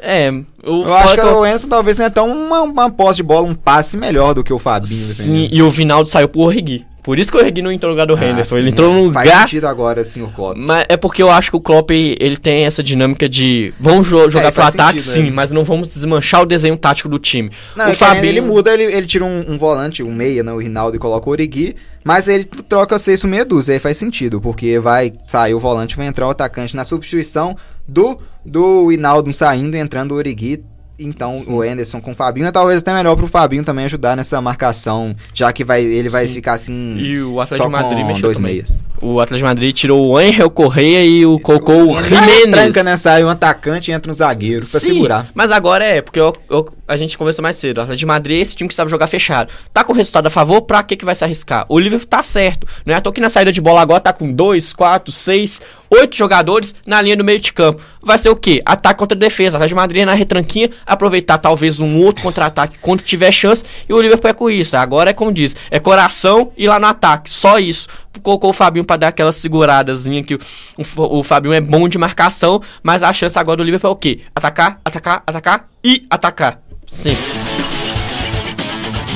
É, 0.00 0.32
eu 0.62 0.94
acho 0.94 1.14
que, 1.14 1.20
o 1.20 1.46
Enzo 1.46 1.68
talvez 1.68 1.96
tenha 1.96 2.08
até 2.08 2.20
uma, 2.20 2.62
uma 2.62 2.90
posse 2.90 3.16
de 3.16 3.22
bola, 3.22 3.46
um 3.46 3.54
passe 3.54 3.96
melhor 3.96 4.34
do 4.34 4.44
que 4.44 4.52
o 4.52 4.58
Fabinho. 4.58 4.94
Sim, 4.94 5.48
e 5.50 5.62
o 5.62 5.70
Vinaldo 5.70 6.08
saiu 6.08 6.28
pro 6.28 6.42
Orrigui. 6.42 6.84
Por 7.06 7.20
isso 7.20 7.30
que 7.30 7.38
o 7.38 7.40
Orrigui 7.40 7.62
não 7.62 7.70
entrou 7.70 7.90
no 7.90 7.94
lugar 7.94 8.04
do 8.04 8.20
ah, 8.20 8.28
Henderson. 8.28 8.56
Sim, 8.56 8.62
ele 8.62 8.70
entrou 8.70 8.92
no 8.92 9.04
lugar. 9.04 9.24
Faz 9.24 9.40
sentido 9.42 9.66
agora, 9.66 10.02
o 10.02 10.32
Klopp. 10.32 10.56
Mas 10.58 10.86
é 10.88 10.96
porque 10.96 11.22
eu 11.22 11.30
acho 11.30 11.52
que 11.52 11.56
o 11.56 11.60
Klopp 11.60 11.92
ele 11.92 12.36
tem 12.36 12.64
essa 12.64 12.82
dinâmica 12.82 13.28
de 13.28 13.72
vamos 13.78 14.08
jo 14.08 14.28
jogar 14.28 14.48
é, 14.48 14.50
pro 14.50 14.64
ataque, 14.64 14.98
sentido, 14.98 15.14
sim, 15.14 15.30
né? 15.30 15.30
mas 15.30 15.52
não 15.52 15.62
vamos 15.62 15.94
desmanchar 15.94 16.42
o 16.42 16.44
desenho 16.44 16.76
tático 16.76 17.08
do 17.08 17.20
time. 17.20 17.52
Não, 17.76 17.90
o 17.90 17.94
Fabinho... 17.94 18.24
ele 18.24 18.40
muda, 18.40 18.74
ele, 18.74 18.92
ele 18.92 19.06
tira 19.06 19.24
um, 19.24 19.52
um, 19.52 19.56
volante, 19.56 20.02
um 20.02 20.12
meia, 20.12 20.42
né, 20.42 20.50
o 20.50 20.58
Rinaldo, 20.58 20.96
e 20.96 20.98
coloca 20.98 21.28
o 21.28 21.30
Origi. 21.30 21.76
Mas 22.02 22.26
ele 22.26 22.44
troca 22.44 22.98
seis 22.98 23.20
por 23.20 23.28
meia 23.28 23.44
dúzia, 23.44 23.74
aí 23.74 23.80
faz 23.80 23.98
sentido, 23.98 24.40
porque 24.40 24.80
vai 24.80 25.12
sair 25.28 25.54
o 25.54 25.60
volante, 25.60 25.96
vai 25.96 26.06
entrar 26.06 26.26
o 26.26 26.30
atacante 26.30 26.74
na 26.74 26.84
substituição 26.84 27.56
do, 27.86 28.18
do 28.44 28.90
Hinaldo 28.90 29.32
saindo 29.32 29.76
e 29.76 29.80
entrando 29.80 30.12
o 30.12 30.14
Origi 30.16 30.62
Então 30.98 31.40
Sim. 31.40 31.52
o 31.52 31.62
Anderson 31.62 32.00
com 32.00 32.12
o 32.12 32.14
Fabinho 32.14 32.46
é 32.46 32.50
talvez 32.52 32.80
até 32.80 32.92
melhor 32.92 33.16
pro 33.16 33.26
Fabinho 33.26 33.62
também 33.62 33.84
ajudar 33.84 34.16
nessa 34.16 34.40
marcação, 34.40 35.14
já 35.34 35.52
que 35.52 35.62
vai, 35.64 35.82
ele 35.84 36.08
vai 36.08 36.26
Sim. 36.26 36.34
ficar 36.34 36.54
assim. 36.54 36.96
E 36.96 37.20
o 37.20 37.40
Atlético 37.40 37.68
de 37.68 37.72
Madrid 37.72 38.06
com 38.06 38.20
dois 38.20 38.36
também. 38.38 38.52
meias. 38.54 38.84
O 39.00 39.20
Atlético 39.20 39.46
de 39.46 39.54
Madrid 39.54 39.74
tirou 39.76 40.06
o 40.06 40.16
Angel 40.16 40.48
Correia 40.50 41.04
e 41.04 41.26
o 41.26 41.38
colocou 41.38 41.90
o 41.90 42.02
Jimenez. 42.02 42.50
tranca, 42.50 42.82
né? 42.82 42.96
Sai 42.96 43.22
um 43.24 43.28
atacante 43.28 43.90
e 43.90 43.94
entra 43.94 44.10
um 44.10 44.14
zagueiro 44.14 44.66
pra 44.66 44.80
Sim, 44.80 44.86
segurar. 44.86 45.28
Mas 45.34 45.50
agora 45.50 45.84
é, 45.84 46.00
porque 46.00 46.18
eu, 46.18 46.34
eu, 46.48 46.66
a 46.86 46.96
gente 46.96 47.16
conversou 47.16 47.42
mais 47.42 47.56
cedo. 47.56 47.78
O 47.78 47.80
Atlético 47.82 48.00
de 48.00 48.06
Madrid 48.06 48.38
é 48.38 48.40
esse 48.40 48.56
time 48.56 48.68
que 48.68 48.74
sabe 48.74 48.90
jogar 48.90 49.06
fechado. 49.06 49.52
Tá 49.72 49.82
com 49.82 49.92
o 49.92 49.96
resultado 49.96 50.26
a 50.26 50.30
favor, 50.30 50.62
pra 50.62 50.82
que, 50.82 50.96
que 50.96 51.04
vai 51.04 51.14
se 51.14 51.24
arriscar? 51.24 51.66
O 51.68 51.78
Liverpool 51.78 52.06
tá 52.06 52.22
certo. 52.22 52.66
Não 52.84 52.94
é 52.94 52.96
à 52.96 53.00
toa 53.00 53.12
que 53.12 53.20
na 53.20 53.30
saída 53.30 53.52
de 53.52 53.60
bola 53.60 53.80
agora 53.80 54.00
tá 54.00 54.12
com 54.12 54.32
dois, 54.32 54.72
quatro, 54.72 55.12
seis, 55.12 55.60
oito 55.90 56.16
jogadores 56.16 56.74
na 56.86 57.00
linha 57.00 57.16
do 57.16 57.24
meio 57.24 57.38
de 57.38 57.52
campo. 57.52 57.80
Vai 58.02 58.18
ser 58.18 58.28
o 58.28 58.36
quê? 58.36 58.62
Ataque 58.64 58.98
contra 58.98 59.18
defesa. 59.18 59.62
A 59.62 59.66
de 59.66 59.74
Madrid 59.74 60.04
na 60.04 60.14
retranquinha, 60.14 60.70
aproveitar 60.84 61.38
talvez 61.38 61.80
um 61.80 61.98
outro 62.04 62.22
contra-ataque 62.22 62.78
quando 62.80 63.02
tiver 63.02 63.32
chance. 63.32 63.64
E 63.88 63.92
o 63.92 64.00
Liverpool 64.00 64.30
é 64.30 64.32
com 64.32 64.48
isso. 64.48 64.76
Agora 64.76 65.10
é 65.10 65.12
como 65.12 65.32
diz: 65.32 65.56
é 65.70 65.80
coração 65.80 66.52
e 66.56 66.68
lá 66.68 66.78
no 66.78 66.86
ataque. 66.86 67.28
Só 67.28 67.58
isso. 67.58 67.88
Colocou 68.20 68.50
o 68.50 68.52
Fabinho 68.52 68.84
para 68.84 68.96
dar 68.96 69.08
aquela 69.08 69.32
seguradazinha 69.32 70.22
que 70.22 70.34
o, 70.34 70.38
o, 70.78 71.18
o 71.18 71.22
Fabinho 71.22 71.54
é 71.54 71.60
bom 71.60 71.88
de 71.88 71.98
marcação, 71.98 72.60
mas 72.82 73.02
a 73.02 73.12
chance 73.12 73.38
agora 73.38 73.58
do 73.58 73.64
Liverpool 73.64 73.90
é 73.90 73.92
o 73.92 73.96
quê? 73.96 74.20
Atacar, 74.34 74.80
atacar, 74.84 75.22
atacar 75.26 75.68
e 75.84 76.06
atacar. 76.10 76.60
Sim. 76.86 77.16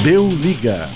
Deu 0.02 0.28
liga. 0.28 0.88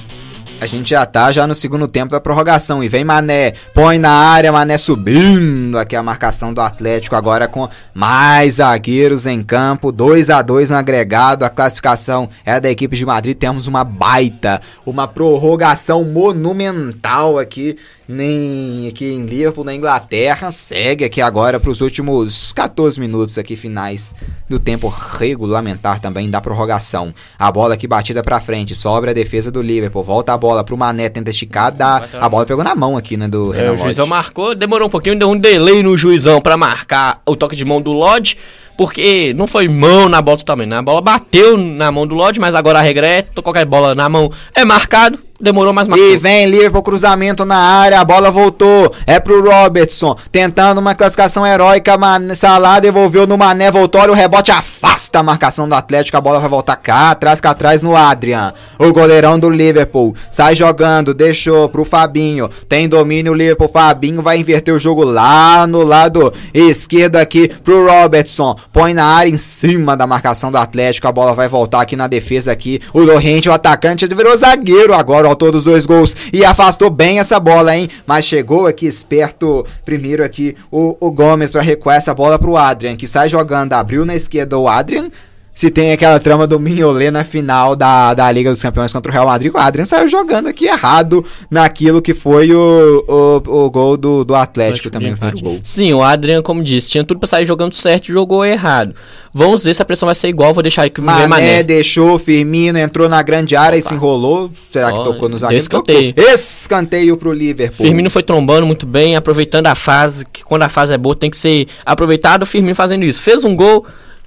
A 0.64 0.66
gente 0.66 0.88
já 0.88 1.04
tá 1.04 1.30
já 1.30 1.46
no 1.46 1.54
segundo 1.54 1.86
tempo 1.86 2.12
da 2.12 2.20
prorrogação. 2.22 2.82
E 2.82 2.88
vem 2.88 3.04
Mané, 3.04 3.52
põe 3.74 3.98
na 3.98 4.08
área, 4.08 4.50
Mané 4.50 4.78
subindo. 4.78 5.76
Aqui 5.76 5.94
a 5.94 6.02
marcação 6.02 6.54
do 6.54 6.60
Atlético 6.62 7.14
agora 7.14 7.46
com 7.46 7.68
mais 7.92 8.54
zagueiros 8.54 9.26
em 9.26 9.42
campo, 9.42 9.92
2 9.92 10.30
a 10.30 10.40
2 10.40 10.70
no 10.70 10.76
agregado, 10.76 11.44
a 11.44 11.50
classificação 11.50 12.30
é 12.46 12.58
da 12.58 12.70
equipe 12.70 12.96
de 12.96 13.04
Madrid, 13.04 13.36
temos 13.36 13.66
uma 13.66 13.84
baita, 13.84 14.58
uma 14.86 15.06
prorrogação 15.06 16.02
monumental 16.02 17.38
aqui 17.38 17.76
nem 18.08 18.89
aqui 18.89 19.12
em 19.12 19.24
Liverpool, 19.24 19.65
na 19.65 19.74
Inglaterra. 19.74 20.52
Segue 20.52 21.05
aqui 21.05 21.20
agora 21.20 21.58
para 21.58 21.70
os 21.70 21.81
últimos 21.81 22.52
14 22.52 23.00
minutos 23.00 23.39
aqui 23.39 23.57
finais 23.57 24.15
do 24.49 24.58
tempo 24.58 24.89
regulamentar 24.89 26.00
também 26.00 26.28
da 26.28 26.41
prorrogação. 26.41 27.15
A 27.39 27.50
bola 27.50 27.74
aqui 27.74 27.86
batida 27.86 28.23
para 28.23 28.41
frente, 28.41 28.74
sobra 28.74 29.10
a 29.10 29.15
defesa 29.15 29.50
do 29.50 29.62
Liverpool, 29.62 30.05
volta 30.05 30.33
a 30.33 30.39
bola 30.39 30.62
para 30.62 30.74
o 30.74 30.78
Mané, 30.78 31.08
tenta 31.08 31.31
esticar, 31.31 31.73
dá, 31.73 32.07
a 32.20 32.28
bola 32.28 32.44
pegou 32.44 32.62
na 32.62 32.74
mão 32.74 32.97
aqui, 32.97 33.16
né, 33.16 33.26
do 33.26 33.55
é, 33.55 33.70
O 33.70 33.76
juizão 33.76 34.07
marcou, 34.07 34.55
demorou 34.55 34.89
um 34.89 34.91
pouquinho, 34.91 35.18
deu 35.18 35.31
um 35.31 35.39
delay 35.39 35.83
no 35.83 35.97
juizão 35.97 36.41
para 36.41 36.57
marcar 36.57 37.20
o 37.26 37.34
toque 37.34 37.57
de 37.57 37.65
mão 37.65 37.81
do 37.81 37.92
Lodge 37.92 38.36
porque 38.76 39.33
não 39.34 39.47
foi 39.47 39.68
mão 39.68 40.08
na 40.08 40.20
bola 40.20 40.39
também, 40.39 40.66
né? 40.66 40.78
A 40.78 40.83
bola 40.83 41.00
bateu 41.00 41.57
na 41.57 41.92
mão 41.92 42.07
do 42.07 42.15
Lodge, 42.15 42.41
mas 42.41 42.55
agora 42.55 42.81
a 42.81 42.83
regra 42.83 43.07
é 43.07 43.23
qualquer 43.23 43.65
bola 43.65 43.94
na 43.94 44.08
mão 44.08 44.33
é 44.55 44.65
marcado, 44.65 45.18
demorou 45.44 45.73
mais 45.73 45.86
marcou. 45.86 46.05
E 46.05 46.16
vem 46.16 46.47
Liverpool 46.47 46.82
cruzamento 46.82 47.44
na 47.44 47.56
área, 47.56 48.00
a 48.00 48.05
bola 48.05 48.31
voltou, 48.31 48.92
é 49.06 49.20
pro 49.20 49.44
Robertson, 49.48 50.16
tentando 50.32 50.78
uma 50.78 50.94
classificação 50.94 51.47
heróica, 51.47 51.97
Man 51.97 52.34
Salah 52.34 52.81
devolveu 52.81 53.26
no 53.26 53.39
Mané, 53.39 53.70
voltou, 53.70 54.00
o 54.08 54.12
rebote, 54.12 54.50
afasta 54.50 55.20
a 55.20 55.23
marcação 55.23 55.68
do 55.68 55.74
Atlético, 55.74 56.16
a 56.16 56.20
bola 56.20 56.40
vai 56.40 56.48
voltar 56.48 56.76
cá 56.76 57.10
atrás, 57.10 57.40
cá 57.40 57.50
atrás 57.50 57.82
no 57.82 57.94
Adrian, 57.94 58.52
o 58.78 58.92
goleirão 58.92 59.39
do 59.39 59.50
Liverpool, 59.50 60.14
sai 60.32 60.56
jogando, 60.56 61.14
deixou 61.14 61.68
pro 61.68 61.84
Fabinho, 61.84 62.50
tem 62.68 62.89
domínio 62.89 63.32
o 63.32 63.36
Liverpool, 63.36 63.70
Fabinho 63.73 64.23
vai 64.23 64.39
inverter 64.39 64.74
o 64.74 64.78
jogo 64.78 65.05
lá 65.05 65.66
no 65.66 65.82
lado 65.82 66.32
esquerdo 66.52 67.16
aqui 67.16 67.48
pro 67.62 67.86
Robertson, 67.86 68.56
põe 68.73 68.94
na 68.94 69.05
área 69.05 69.31
em 69.31 69.36
cima 69.36 69.97
da 69.97 70.06
marcação 70.06 70.50
do 70.50 70.58
Atlético, 70.58 71.06
a 71.06 71.12
bola 71.12 71.34
vai 71.34 71.48
voltar 71.48 71.82
aqui 71.82 71.97
na 71.97 72.06
defesa 72.06 72.50
aqui, 72.50 72.81
o 72.92 73.00
Lorente, 73.00 73.48
o 73.48 73.52
atacante, 73.52 74.06
virou 74.06 74.36
zagueiro 74.36 74.94
agora, 74.94 75.28
autor 75.34 75.52
dos 75.52 75.64
dois 75.64 75.84
gols. 75.84 76.16
E 76.32 76.44
afastou 76.44 76.88
bem 76.88 77.18
essa 77.18 77.38
bola, 77.38 77.76
hein? 77.76 77.88
Mas 78.06 78.24
chegou 78.24 78.66
aqui 78.66 78.86
esperto 78.86 79.66
primeiro 79.84 80.24
aqui 80.24 80.56
o, 80.70 80.96
o 81.00 81.10
Gomes 81.10 81.50
para 81.50 81.62
recuar 81.62 81.96
essa 81.96 82.14
bola 82.14 82.38
pro 82.38 82.56
Adrian, 82.56 82.96
que 82.96 83.06
sai 83.06 83.28
jogando, 83.28 83.72
abriu 83.72 84.04
na 84.04 84.14
esquerda 84.14 84.58
o 84.58 84.68
Adrian, 84.68 85.10
se 85.55 85.70
tem 85.70 85.92
aquela 85.92 86.18
trama 86.18 86.47
do 86.47 86.58
Mignolet 86.58 87.12
na 87.12 87.23
final 87.23 87.76
da, 87.76 88.12
da 88.12 88.31
Liga 88.33 88.50
dos 88.50 88.60
Campeões 88.60 88.92
contra 88.92 89.10
o 89.10 89.12
Real 89.12 89.26
Madrid, 89.26 89.55
o 89.55 89.58
Adrian 89.58 89.84
saiu 89.84 90.08
jogando 90.08 90.49
aqui 90.49 90.66
errado 90.66 91.24
naquilo 91.49 92.02
que 92.02 92.12
foi 92.12 92.52
o, 92.52 93.05
o, 93.07 93.65
o 93.65 93.70
gol 93.70 93.97
do, 93.97 94.24
do 94.24 94.34
Atlético 94.34 94.91
também. 94.91 95.15
Foi 95.15 95.28
o 95.28 95.41
gol. 95.41 95.60
Sim, 95.62 95.92
o 95.92 96.02
Adrian, 96.02 96.42
como 96.42 96.62
disse, 96.62 96.91
tinha 96.91 97.05
tudo 97.05 97.20
pra 97.20 97.28
sair 97.28 97.47
jogando 97.47 97.74
certo 97.74 98.08
e 98.08 98.12
jogou 98.12 98.44
errado. 98.44 98.97
Vamos 99.33 99.62
ver 99.62 99.74
se 99.74 99.81
a 99.81 99.84
pressão 99.84 100.07
vai 100.07 100.15
ser 100.15 100.28
igual, 100.28 100.52
vou 100.52 100.62
deixar 100.62 100.83
aí 100.83 100.91
que 100.91 101.00
o 101.00 101.05
Mané, 101.05 101.28
Mané 101.28 101.62
deixou, 101.62 102.18
Firmino 102.18 102.78
entrou 102.78 103.08
na 103.08 103.23
grande 103.23 103.55
área 103.55 103.78
Opa. 103.78 103.86
e 103.86 103.89
se 103.89 103.94
enrolou. 103.94 104.50
Será 104.73 104.91
que 104.91 104.99
oh, 104.99 105.05
tocou 105.05 105.28
nos 105.28 105.41
zagueiro? 105.41 105.62
Escanteio. 105.62 106.15
Escanteio 106.16 107.16
pro 107.16 107.33
Liverpool. 107.33 107.86
Firmino 107.86 108.10
foi 108.10 108.24
trombando 108.24 108.66
muito 108.66 108.86
bem, 108.86 109.15
aproveitando 109.15 109.68
a 109.68 109.74
fase, 109.76 110.24
que 110.33 110.44
quando 110.44 110.62
a 110.62 110.68
fase 110.68 110.92
é 110.92 110.99
boa 110.99 111.15
tem 111.15 111.31
que 111.31 111.36
ser 111.36 111.68
aproveitado. 111.86 112.44
Firmino 112.44 112.74
fazendo 112.74 113.05
isso. 113.05 113.23
Fez 113.23 113.44
um 113.44 113.55
gol 113.55 113.86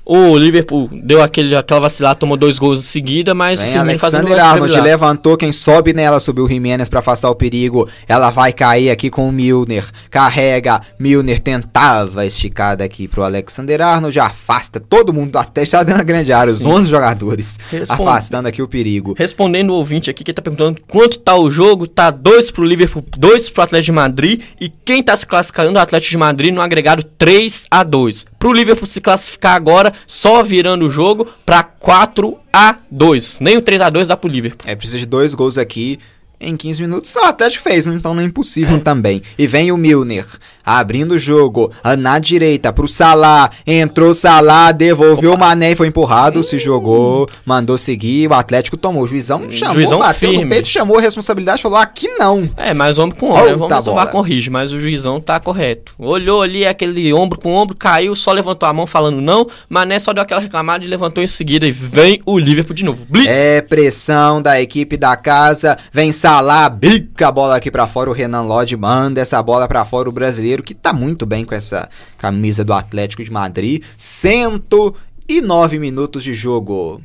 o 0.10 0.38
Liverpool 0.38 0.90
deu 1.04 1.22
aquele, 1.22 1.54
aquela 1.54 1.82
vacilada, 1.82 2.18
tomou 2.18 2.38
dois 2.38 2.58
gols 2.58 2.80
em 2.80 2.84
seguida, 2.84 3.34
mas 3.34 3.60
Vem, 3.60 3.68
o 3.68 3.72
Firmino 3.74 4.00
Alexander 4.02 4.46
Arnold 4.46 4.80
levantou, 4.80 5.36
quem 5.36 5.52
sobe 5.52 5.92
nela, 5.94 6.18
subiu 6.22 6.46
o 6.46 6.50
Jimenez 6.50 6.88
para 6.88 7.00
afastar 7.00 7.30
o 7.30 7.36
perigo. 7.36 7.90
Ela 8.08 8.30
vai 8.30 8.54
cair 8.54 8.90
aqui 8.90 9.10
com 9.10 9.28
o 9.28 9.32
Milner. 9.34 9.84
Carrega, 10.10 10.80
Milner 10.98 11.42
tentava 11.42 12.26
esticar 12.26 12.78
daqui 12.78 13.06
pro 13.06 13.22
Alexander 13.22 13.82
Arnold, 13.82 14.18
afasta 14.18 14.80
todo 14.80 15.14
mundo 15.14 15.36
até 15.38 15.64
está 15.64 15.84
dentro 15.84 15.98
da 15.98 16.04
grande 16.06 16.32
área, 16.32 16.54
Sim. 16.54 16.60
os 16.60 16.66
11 16.66 16.90
jogadores, 16.90 17.60
Responde... 17.70 18.02
afastando 18.02 18.48
aqui 18.48 18.62
o 18.62 18.68
perigo. 18.68 19.14
Respondendo 19.18 19.72
o 19.72 19.74
ouvinte 19.74 20.10
aqui 20.10 20.24
que 20.24 20.32
tá 20.32 20.42
perguntando 20.42 20.80
quanto 20.88 21.20
tá 21.20 21.36
o 21.36 21.52
jogo, 21.52 21.86
tá 21.86 22.12
dois 22.12 22.50
pro 22.50 22.64
Liverpool, 22.64 23.04
dois 23.18 23.50
pro 23.50 23.64
Atlético 23.64 23.88
de 23.88 23.92
Madrid 23.92 24.42
e 24.62 24.70
quem 24.70 25.04
tá 25.04 25.18
se 25.18 25.28
classificando 25.28 25.74
o 25.78 25.82
Atlético 25.82 26.12
de 26.12 26.18
Madrid 26.18 26.54
no 26.54 26.62
agregado 26.62 27.04
3 27.04 27.66
a 27.70 27.84
2. 27.84 28.26
Pro 28.40 28.54
Liverpool 28.54 28.88
se 28.88 29.02
classificar 29.02 29.56
agora, 29.56 29.92
só 30.06 30.44
virando 30.44 30.86
o 30.86 30.90
jogo 30.90 31.28
para 31.46 31.64
4 31.64 32.38
a 32.52 32.78
2. 32.90 33.40
Nem 33.40 33.58
o 33.58 33.62
3 33.62 33.82
a 33.82 33.90
2 33.90 34.08
dá 34.08 34.18
pro 34.18 34.30
Liverpool. 34.30 34.70
É, 34.70 34.76
precisa 34.76 35.00
de 35.00 35.06
dois 35.06 35.34
gols 35.34 35.58
aqui 35.58 36.00
em 36.40 36.56
15 36.56 36.82
minutos. 36.82 37.16
O 37.16 37.26
Atlético 37.26 37.64
fez, 37.64 37.88
então 37.88 38.14
não 38.14 38.22
é 38.22 38.26
impossível 38.26 38.80
também. 38.80 39.22
E 39.38 39.48
vem 39.48 39.72
o 39.72 39.78
Milner 39.78 40.26
abrindo 40.68 41.14
o 41.14 41.20
jogo 41.20 41.72
na 41.98 42.20
direita 42.20 42.74
pro 42.74 42.90
Salah. 42.90 43.50
Entrou 43.66 44.14
Salah, 44.14 44.74
devolveu 44.74 45.34
o 45.34 45.40
Mané 45.40 45.72
e 45.72 45.76
foi 45.76 45.88
empurrado. 45.88 46.44
Se 46.44 46.60
jogou, 46.60 47.30
mandou 47.46 47.78
seguir. 47.78 48.30
O 48.30 48.34
Atlético 48.34 48.76
tomou. 48.76 49.04
O 49.04 49.08
juizão 49.08 49.50
chamou, 49.50 49.76
juizão 49.76 50.00
bateu 50.00 50.30
firme. 50.30 50.44
no 50.44 50.50
peito, 50.50 50.68
chamou 50.68 50.98
a 50.98 51.02
responsabilidade 51.02 51.62
falou: 51.62 51.78
aqui 51.78 52.10
não. 52.20 52.50
É, 52.58 52.74
mas 52.74 52.98
homem 52.98 53.16
com 53.16 53.32
ombro, 53.32 53.46
né? 53.46 53.56
Vamos 53.56 53.84
salvar 53.84 54.12
corrige, 54.12 54.50
mas 54.50 54.74
o 54.74 54.80
juizão 54.80 55.22
tá 55.22 55.40
correto. 55.40 55.94
Olhou 55.98 56.42
ali 56.42 56.66
aquele 56.66 57.14
ombro 57.14 57.40
com 57.40 57.54
ombro, 57.54 57.76
caiu, 57.76 58.14
só 58.16 58.34
levantou 58.34 58.68
a 58.68 58.74
mão 58.74 58.86
falando 58.86 59.22
não. 59.22 59.48
Mané 59.70 60.00
só 60.00 60.12
deu 60.12 60.24
aquela 60.24 60.42
reclamada 60.42 60.84
e 60.84 60.88
levantou 60.88 61.24
em 61.24 61.28
seguida. 61.28 61.66
E 61.66 61.72
vem 61.72 62.22
o 62.26 62.38
Liverpool 62.38 62.76
de 62.76 62.84
novo. 62.84 63.06
Blitz. 63.10 63.30
É 63.30 63.62
pressão 63.62 64.42
da 64.42 64.60
equipe 64.60 64.98
da 64.98 65.16
casa. 65.16 65.78
Vem 65.94 66.12
Salah, 66.12 66.27
bica 66.70 67.30
a 67.30 67.32
bola 67.32 67.56
aqui 67.56 67.72
para 67.72 67.88
fora. 67.88 68.10
O 68.10 68.14
Renan 68.14 68.42
Lodge 68.42 68.76
manda 68.76 69.22
essa 69.22 69.42
bola 69.42 69.66
para 69.66 69.86
fora. 69.86 70.10
O 70.10 70.12
brasileiro 70.12 70.62
que 70.62 70.74
tá 70.74 70.92
muito 70.92 71.26
bem 71.26 71.46
com 71.46 71.56
essa 71.56 71.90
camisa 72.18 72.66
do 72.66 72.74
Atlético 72.74 73.24
de 73.24 73.32
Madrid. 73.32 73.82
109 73.98 75.80
minutos 75.80 76.26
de 76.26 76.36
jogo. 76.36 77.02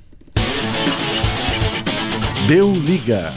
Deu 2.49 2.73
liga. 2.73 3.33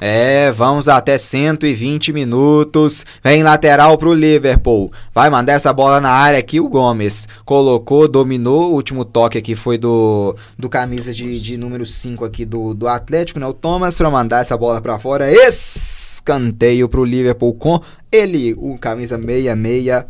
É, 0.00 0.52
vamos 0.52 0.88
até 0.88 1.16
120 1.16 2.12
minutos. 2.12 3.04
Vem 3.24 3.42
lateral 3.42 3.96
pro 3.96 4.12
Liverpool. 4.12 4.92
Vai 5.14 5.30
mandar 5.30 5.54
essa 5.54 5.72
bola 5.72 6.00
na 6.00 6.10
área 6.10 6.38
aqui. 6.38 6.60
O 6.60 6.68
Gomes 6.68 7.26
colocou, 7.44 8.06
dominou. 8.06 8.70
O 8.70 8.74
último 8.74 9.04
toque 9.04 9.38
aqui 9.38 9.56
foi 9.56 9.78
do, 9.78 10.36
do 10.58 10.68
camisa 10.68 11.14
de, 11.14 11.40
de 11.40 11.56
número 11.56 11.86
5 11.86 12.24
aqui 12.24 12.44
do, 12.44 12.74
do 12.74 12.88
Atlético, 12.88 13.40
né? 13.40 13.46
O 13.46 13.54
Thomas 13.54 13.96
para 13.96 14.10
mandar 14.10 14.42
essa 14.42 14.56
bola 14.56 14.80
para 14.80 14.98
fora. 14.98 15.30
Escanteio 15.30 16.88
pro 16.88 17.04
Liverpool 17.04 17.54
com 17.54 17.80
ele, 18.12 18.54
o 18.58 18.76
camisa 18.78 19.16
66 19.16 20.04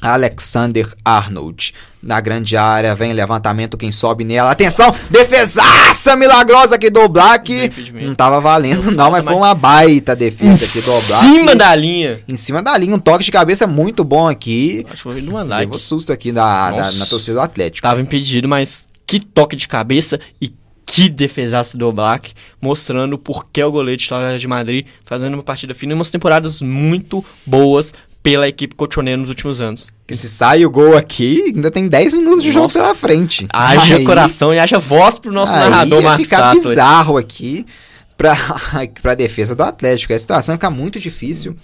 Alexander 0.00 0.86
Arnold. 1.04 1.72
Na 2.00 2.20
grande 2.20 2.56
área, 2.56 2.94
vem 2.94 3.12
levantamento, 3.12 3.76
quem 3.76 3.90
sobe 3.90 4.22
nela. 4.24 4.52
Atenção, 4.52 4.94
defesaça 5.10 6.14
milagrosa 6.14 6.76
aqui 6.76 6.90
do 6.90 7.08
Black. 7.08 7.72
Não 7.92 8.14
tava 8.14 8.40
valendo, 8.40 8.90
não, 8.92 9.10
mas 9.10 9.24
foi 9.24 9.34
uma 9.34 9.54
baita 9.54 10.14
defesa 10.14 10.64
aqui 10.64 10.80
do 10.80 11.06
Black. 11.08 11.26
Em 11.26 11.32
cima 11.34 11.56
da 11.56 11.74
linha. 11.74 12.20
Em 12.28 12.36
cima 12.36 12.62
da 12.62 12.76
linha, 12.78 12.94
um 12.94 13.00
toque 13.00 13.24
de 13.24 13.32
cabeça 13.32 13.66
muito 13.66 14.04
bom 14.04 14.28
aqui. 14.28 14.84
Acho 14.86 14.96
que 14.96 15.02
foi 15.02 15.20
Dijk. 15.20 15.78
susto 15.80 16.12
aqui 16.12 16.30
da, 16.30 16.70
da, 16.70 16.92
na 16.92 17.06
torcida 17.06 17.34
do 17.34 17.40
Atlético. 17.40 17.82
Tava 17.82 18.00
impedido, 18.00 18.48
mas 18.48 18.86
que 19.06 19.18
toque 19.18 19.56
de 19.56 19.66
cabeça 19.66 20.20
e 20.40 20.52
que 20.90 21.08
defesaço 21.10 21.76
do 21.76 21.92
Black, 21.92 22.32
mostrando 22.60 23.18
por 23.18 23.46
que 23.52 23.62
o 23.62 23.70
goleiro 23.70 24.00
de 24.00 24.06
Atlético 24.06 24.38
de 24.38 24.46
Madrid 24.46 24.86
fazendo 25.04 25.34
uma 25.34 25.42
partida 25.42 25.74
fina 25.74 25.92
e 25.92 25.94
umas 25.94 26.10
temporadas 26.10 26.62
muito 26.62 27.22
boas 27.44 27.92
pela 28.30 28.48
equipe 28.48 28.74
cochoneira 28.74 29.20
nos 29.20 29.28
últimos 29.28 29.60
anos. 29.60 29.90
Que 30.06 30.16
se 30.16 30.28
sai 30.28 30.64
o 30.64 30.70
gol 30.70 30.96
aqui, 30.96 31.52
ainda 31.54 31.70
tem 31.70 31.88
10 31.88 32.14
minutos 32.14 32.42
de 32.42 32.50
jogo 32.52 32.72
pela 32.72 32.94
frente. 32.94 33.46
Haja 33.52 33.96
Aí- 33.96 34.04
coração 34.04 34.52
e 34.54 34.58
haja 34.58 34.78
voz 34.78 35.18
pro 35.18 35.32
nosso 35.32 35.52
aí 35.52 35.70
narrador, 35.70 36.02
Marcos 36.02 36.24
ficar 36.26 36.54
Sato. 36.54 36.68
bizarro 36.68 37.16
aqui 37.16 37.66
pra, 38.16 38.36
pra 39.02 39.14
defesa 39.14 39.54
do 39.54 39.62
Atlético. 39.62 40.12
A 40.12 40.18
situação 40.18 40.54
fica 40.54 40.70
muito 40.70 40.98
difícil. 40.98 41.56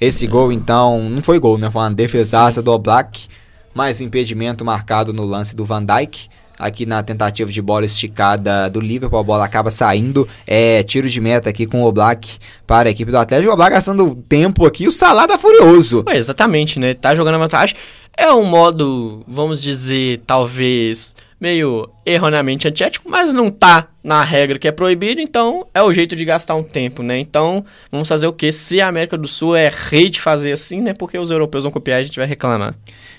Esse 0.00 0.26
gol, 0.26 0.50
então, 0.52 1.08
não 1.08 1.22
foi 1.22 1.38
gol, 1.38 1.56
né? 1.58 1.70
Foi 1.70 1.82
uma 1.82 1.90
defesaça 1.92 2.60
do 2.60 2.72
Oblak. 2.72 3.28
Mais 3.74 4.00
impedimento 4.00 4.64
marcado 4.64 5.12
no 5.12 5.24
lance 5.24 5.54
do 5.56 5.64
Van 5.64 5.82
Dijk. 5.84 6.28
Aqui 6.62 6.86
na 6.86 7.02
tentativa 7.02 7.50
de 7.50 7.60
bola 7.60 7.84
esticada 7.84 8.70
do 8.70 8.80
Liverpool, 8.80 9.18
a 9.18 9.22
bola 9.24 9.44
acaba 9.44 9.68
saindo. 9.68 10.28
É 10.46 10.82
tiro 10.84 11.08
de 11.08 11.20
meta 11.20 11.50
aqui 11.50 11.66
com 11.66 11.82
o 11.82 11.86
Oblak 11.86 12.38
para 12.66 12.88
a 12.88 12.92
equipe 12.92 13.10
do 13.10 13.18
Atlético. 13.18 13.50
O 13.50 13.52
Oblak 13.52 13.72
gastando 13.72 14.14
tempo 14.28 14.64
aqui. 14.64 14.86
O 14.86 14.92
Salah 14.92 15.26
tá 15.26 15.36
furioso. 15.36 16.04
É, 16.08 16.16
exatamente, 16.16 16.78
né? 16.78 16.94
Tá 16.94 17.14
jogando 17.16 17.34
a 17.34 17.38
vantagem. 17.38 17.74
É 18.16 18.32
um 18.32 18.44
modo, 18.44 19.24
vamos 19.26 19.60
dizer, 19.60 20.22
talvez 20.26 21.16
meio 21.42 21.90
erroneamente 22.06 22.68
antiético, 22.68 23.10
mas 23.10 23.32
não 23.32 23.50
tá 23.50 23.88
na 24.04 24.22
regra 24.22 24.60
que 24.60 24.68
é 24.68 24.70
proibido, 24.70 25.20
então 25.20 25.66
é 25.74 25.82
o 25.82 25.92
jeito 25.92 26.14
de 26.14 26.24
gastar 26.24 26.54
um 26.54 26.62
tempo, 26.62 27.02
né? 27.02 27.18
Então, 27.18 27.64
vamos 27.90 28.06
fazer 28.06 28.28
o 28.28 28.32
quê? 28.32 28.52
Se 28.52 28.80
a 28.80 28.86
América 28.86 29.18
do 29.18 29.26
Sul 29.26 29.56
é 29.56 29.68
rei 29.68 30.08
de 30.08 30.20
fazer 30.20 30.52
assim, 30.52 30.80
né? 30.80 30.94
Porque 30.94 31.18
os 31.18 31.32
europeus 31.32 31.64
vão 31.64 31.72
copiar 31.72 31.98
e 31.98 32.02
a 32.02 32.04
gente 32.04 32.16
vai 32.16 32.28
reclamar. 32.28 32.76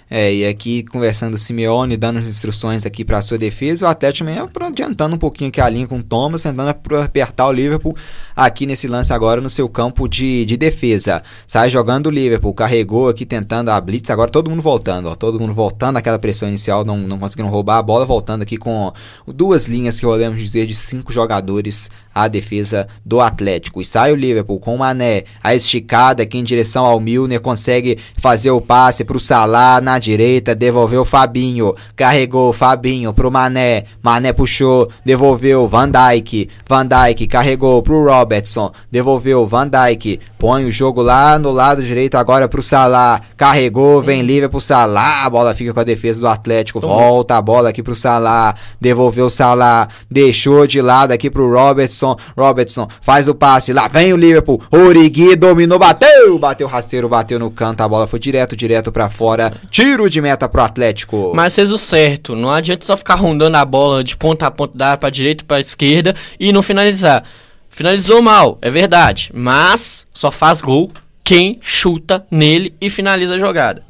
É, 0.09 0.33
e 0.33 0.45
aqui 0.45 0.83
conversando 0.83 1.33
o 1.33 1.37
Simeone, 1.37 1.97
dando 1.97 2.19
as 2.19 2.27
instruções 2.27 2.85
aqui 2.85 3.03
para 3.03 3.21
sua 3.21 3.37
defesa, 3.37 3.85
o 3.85 3.89
Atlético 3.89 4.27
também 4.27 4.41
é 4.41 4.67
adiantando 4.67 5.15
um 5.15 5.19
pouquinho 5.19 5.49
aqui 5.49 5.59
a 5.59 5.67
linha 5.67 5.87
com 5.87 5.97
o 5.97 6.03
Thomas, 6.03 6.43
tentando 6.43 6.69
ap- 6.69 6.93
apertar 7.03 7.47
o 7.47 7.51
Liverpool 7.51 7.95
aqui 8.35 8.65
nesse 8.65 8.87
lance 8.87 9.11
agora 9.11 9.41
no 9.41 9.49
seu 9.49 9.67
campo 9.67 10.07
de, 10.07 10.45
de 10.45 10.55
defesa. 10.55 11.23
Sai 11.47 11.69
jogando 11.69 12.07
o 12.07 12.09
Liverpool, 12.11 12.53
carregou 12.53 13.09
aqui 13.09 13.25
tentando 13.25 13.69
a 13.69 13.81
blitz, 13.81 14.09
agora 14.11 14.29
todo 14.29 14.49
mundo 14.49 14.61
voltando, 14.61 15.09
ó, 15.09 15.15
todo 15.15 15.39
mundo 15.39 15.53
voltando 15.53 15.97
aquela 15.97 16.19
pressão 16.19 16.47
inicial, 16.47 16.85
não, 16.85 16.97
não 16.97 17.17
conseguindo 17.17 17.49
roubar 17.49 17.77
a 17.77 17.81
bola, 17.83 18.05
voltando 18.05 18.43
aqui 18.43 18.57
com 18.57 18.91
duas 19.25 19.67
linhas 19.67 19.99
que 19.99 20.05
podemos 20.05 20.39
dizer 20.39 20.67
de 20.67 20.75
cinco 20.75 21.11
jogadores 21.11 21.89
à 22.13 22.27
defesa 22.27 22.87
do 23.03 23.19
Atlético. 23.19 23.81
E 23.81 23.85
sai 23.85 24.11
o 24.11 24.15
Liverpool 24.15 24.59
com 24.59 24.75
o 24.75 24.79
Mané, 24.79 25.23
a 25.41 25.55
esticada 25.55 26.21
aqui 26.21 26.37
em 26.37 26.43
direção 26.43 26.85
ao 26.85 26.99
Milner, 26.99 27.41
consegue 27.41 27.97
fazer 28.17 28.51
o 28.51 28.61
passe 28.61 29.03
pro 29.03 29.19
Salah 29.19 29.81
na 29.81 29.92
direita, 29.99 30.55
devolveu 30.55 31.01
o 31.01 31.05
Fabinho, 31.05 31.75
carregou 31.95 32.49
o 32.49 32.53
Fabinho 32.53 33.13
pro 33.13 33.31
Mané, 33.31 33.85
Mané 34.01 34.33
puxou, 34.33 34.89
devolveu 35.05 35.67
Van 35.67 35.89
Dijk, 35.89 36.49
Van 36.67 36.85
Dijk 36.85 37.27
carregou 37.27 37.81
pro 37.81 38.05
Robertson, 38.05 38.71
devolveu 38.91 39.45
Van 39.47 39.67
Dijk, 39.67 40.19
põe 40.37 40.65
o 40.65 40.71
jogo 40.71 41.01
lá 41.01 41.39
no 41.39 41.51
lado 41.51 41.81
direito 41.81 42.15
agora 42.15 42.49
pro 42.49 42.61
Salah, 42.61 43.21
carregou, 43.37 44.01
vem 44.01 44.21
livre 44.21 44.49
pro 44.49 44.59
Salah, 44.59 45.25
a 45.25 45.29
bola 45.29 45.55
fica 45.55 45.73
com 45.73 45.79
a 45.79 45.85
defesa 45.85 46.19
do 46.19 46.27
Atlético, 46.27 46.79
volta 46.79 47.37
a 47.37 47.41
bola 47.41 47.69
aqui 47.69 47.81
pro 47.81 47.95
Salah, 47.95 48.53
devolveu 48.79 49.27
o 49.27 49.29
Salah, 49.29 49.87
deixou 50.11 50.67
de 50.67 50.81
lado 50.81 51.11
aqui 51.11 51.29
pro 51.29 51.49
Robertson, 51.49 52.17
Robertson 52.37 52.87
faz 53.01 53.27
o 53.27 53.35
passe, 53.35 53.71
lá 53.71 53.87
vem 53.87 54.11
o 54.11 54.17
Liverpool, 54.17 54.61
Origi 54.69 55.35
dominou, 55.35 55.79
bateu, 55.79 56.37
bateu 56.37 56.67
rasteiro, 56.67 57.07
bateu 57.07 57.39
no 57.39 57.49
canto, 57.49 57.81
a 57.81 57.87
bola 57.87 58.07
foi 58.07 58.19
direto, 58.19 58.55
direto 58.55 58.91
pra 58.91 59.09
fora, 59.09 59.53
tiro 59.83 60.09
de 60.09 60.21
meta 60.21 60.47
pro 60.47 60.61
Atlético. 60.61 61.33
Mas 61.35 61.55
fez 61.55 61.69
o 61.69 61.77
certo. 61.77 62.33
Não 62.35 62.49
adianta 62.49 62.85
só 62.85 62.95
ficar 62.95 63.15
rondando 63.15 63.57
a 63.57 63.65
bola 63.65 64.01
de 64.01 64.15
ponta 64.15 64.47
a 64.47 64.51
ponta 64.51 64.77
da 64.77 64.87
área 64.87 64.97
pra 64.97 65.09
direita 65.09 65.43
e 65.43 65.45
pra 65.45 65.59
esquerda 65.59 66.15
e 66.39 66.53
não 66.53 66.63
finalizar. 66.63 67.25
Finalizou 67.69 68.21
mal, 68.21 68.57
é 68.61 68.69
verdade. 68.69 69.29
Mas 69.33 70.07
só 70.13 70.31
faz 70.31 70.61
gol 70.61 70.89
quem 71.21 71.59
chuta 71.61 72.25
nele 72.31 72.73
e 72.79 72.89
finaliza 72.89 73.35
a 73.35 73.39
jogada. 73.39 73.83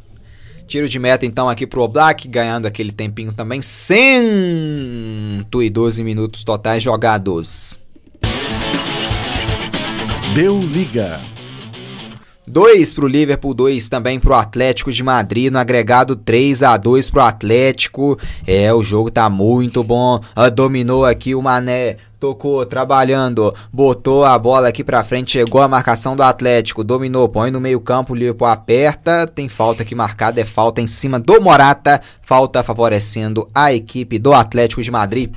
Tiro 0.68 0.90
de 0.90 0.98
meta 0.98 1.28
então 1.28 1.48
aqui 1.48 1.68
pro 1.68 1.84
Oblak, 1.84 2.28
ganhando 2.28 2.66
aquele 2.66 2.92
tempinho 2.92 3.32
também, 3.32 3.62
112 3.62 6.04
minutos 6.04 6.44
totais 6.44 6.82
jogados. 6.82 7.78
Deu 10.34 10.60
liga. 10.60 11.22
2 12.46 12.94
pro 12.94 13.08
Liverpool, 13.08 13.54
2 13.54 13.88
também 13.88 14.20
pro 14.20 14.34
Atlético 14.34 14.92
de 14.92 15.02
Madrid, 15.02 15.52
no 15.52 15.60
agregado 15.60 16.16
3 16.16 16.62
a 16.64 16.76
2 16.76 17.10
pro 17.10 17.22
Atlético. 17.22 18.18
É, 18.46 18.74
o 18.74 18.84
jogo 18.84 19.10
tá 19.10 19.30
muito 19.30 19.84
bom. 19.84 20.20
Ah, 20.36 20.50
dominou 20.50 21.06
aqui 21.06 21.34
o 21.34 21.42
Mané, 21.42 21.98
tocou, 22.20 22.66
trabalhando, 22.66 23.54
botou 23.72 24.26
a 24.26 24.38
bola 24.38 24.68
aqui 24.68 24.84
pra 24.84 25.04
frente, 25.04 25.34
chegou 25.34 25.62
a 25.62 25.68
marcação 25.68 26.16
do 26.16 26.24
Atlético, 26.24 26.84
dominou, 26.84 27.30
põe 27.30 27.50
no 27.50 27.62
meio-campo, 27.62 28.14
o 28.14 28.16
Liverpool 28.16 28.48
aperta, 28.48 29.26
tem 29.26 29.48
falta 29.48 29.84
aqui 29.84 29.96
marcada, 29.96 30.42
é 30.42 30.46
falta 30.46 30.82
em 30.82 30.88
cima 30.88 31.20
do 31.20 31.42
Morata, 31.42 32.02
falta 32.22 32.64
favorecendo 32.64 33.48
a 33.56 33.74
equipe 33.74 34.20
do 34.20 34.34
Atlético 34.34 34.84
de 34.84 34.92
Madrid. 34.92 35.34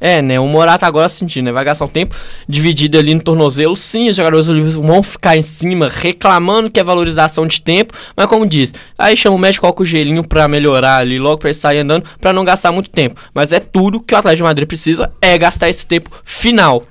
É, 0.00 0.20
né? 0.22 0.38
O 0.40 0.46
Morata 0.46 0.86
agora 0.86 1.08
sentindo, 1.08 1.46
né? 1.46 1.52
Vai 1.52 1.64
gastar 1.64 1.84
um 1.84 1.88
tempo 1.88 2.14
dividido 2.48 2.98
ali 2.98 3.14
no 3.14 3.22
tornozelo. 3.22 3.76
Sim, 3.76 4.08
os 4.08 4.16
jogadores 4.16 4.46
vão 4.46 5.02
ficar 5.02 5.36
em 5.36 5.42
cima 5.42 5.88
reclamando 5.88 6.70
que 6.70 6.80
é 6.80 6.84
valorização 6.84 7.46
de 7.46 7.60
tempo. 7.60 7.94
Mas 8.16 8.26
como 8.26 8.46
diz, 8.46 8.74
aí 8.98 9.16
chama 9.16 9.36
o 9.36 9.38
médico, 9.38 9.62
coloca 9.62 9.82
o 9.82 9.86
gelinho 9.86 10.26
pra 10.26 10.48
melhorar 10.48 10.98
ali, 10.98 11.18
logo 11.18 11.38
pra 11.38 11.50
ele 11.50 11.54
sair 11.54 11.78
andando, 11.78 12.04
pra 12.20 12.32
não 12.32 12.44
gastar 12.44 12.72
muito 12.72 12.90
tempo. 12.90 13.20
Mas 13.32 13.52
é 13.52 13.60
tudo 13.60 14.00
que 14.00 14.14
o 14.14 14.16
Atlético 14.16 14.38
de 14.38 14.42
Madrid 14.42 14.68
precisa, 14.68 15.12
é 15.20 15.36
gastar 15.38 15.68
esse 15.68 15.86
tempo 15.86 16.10
final. 16.24 16.82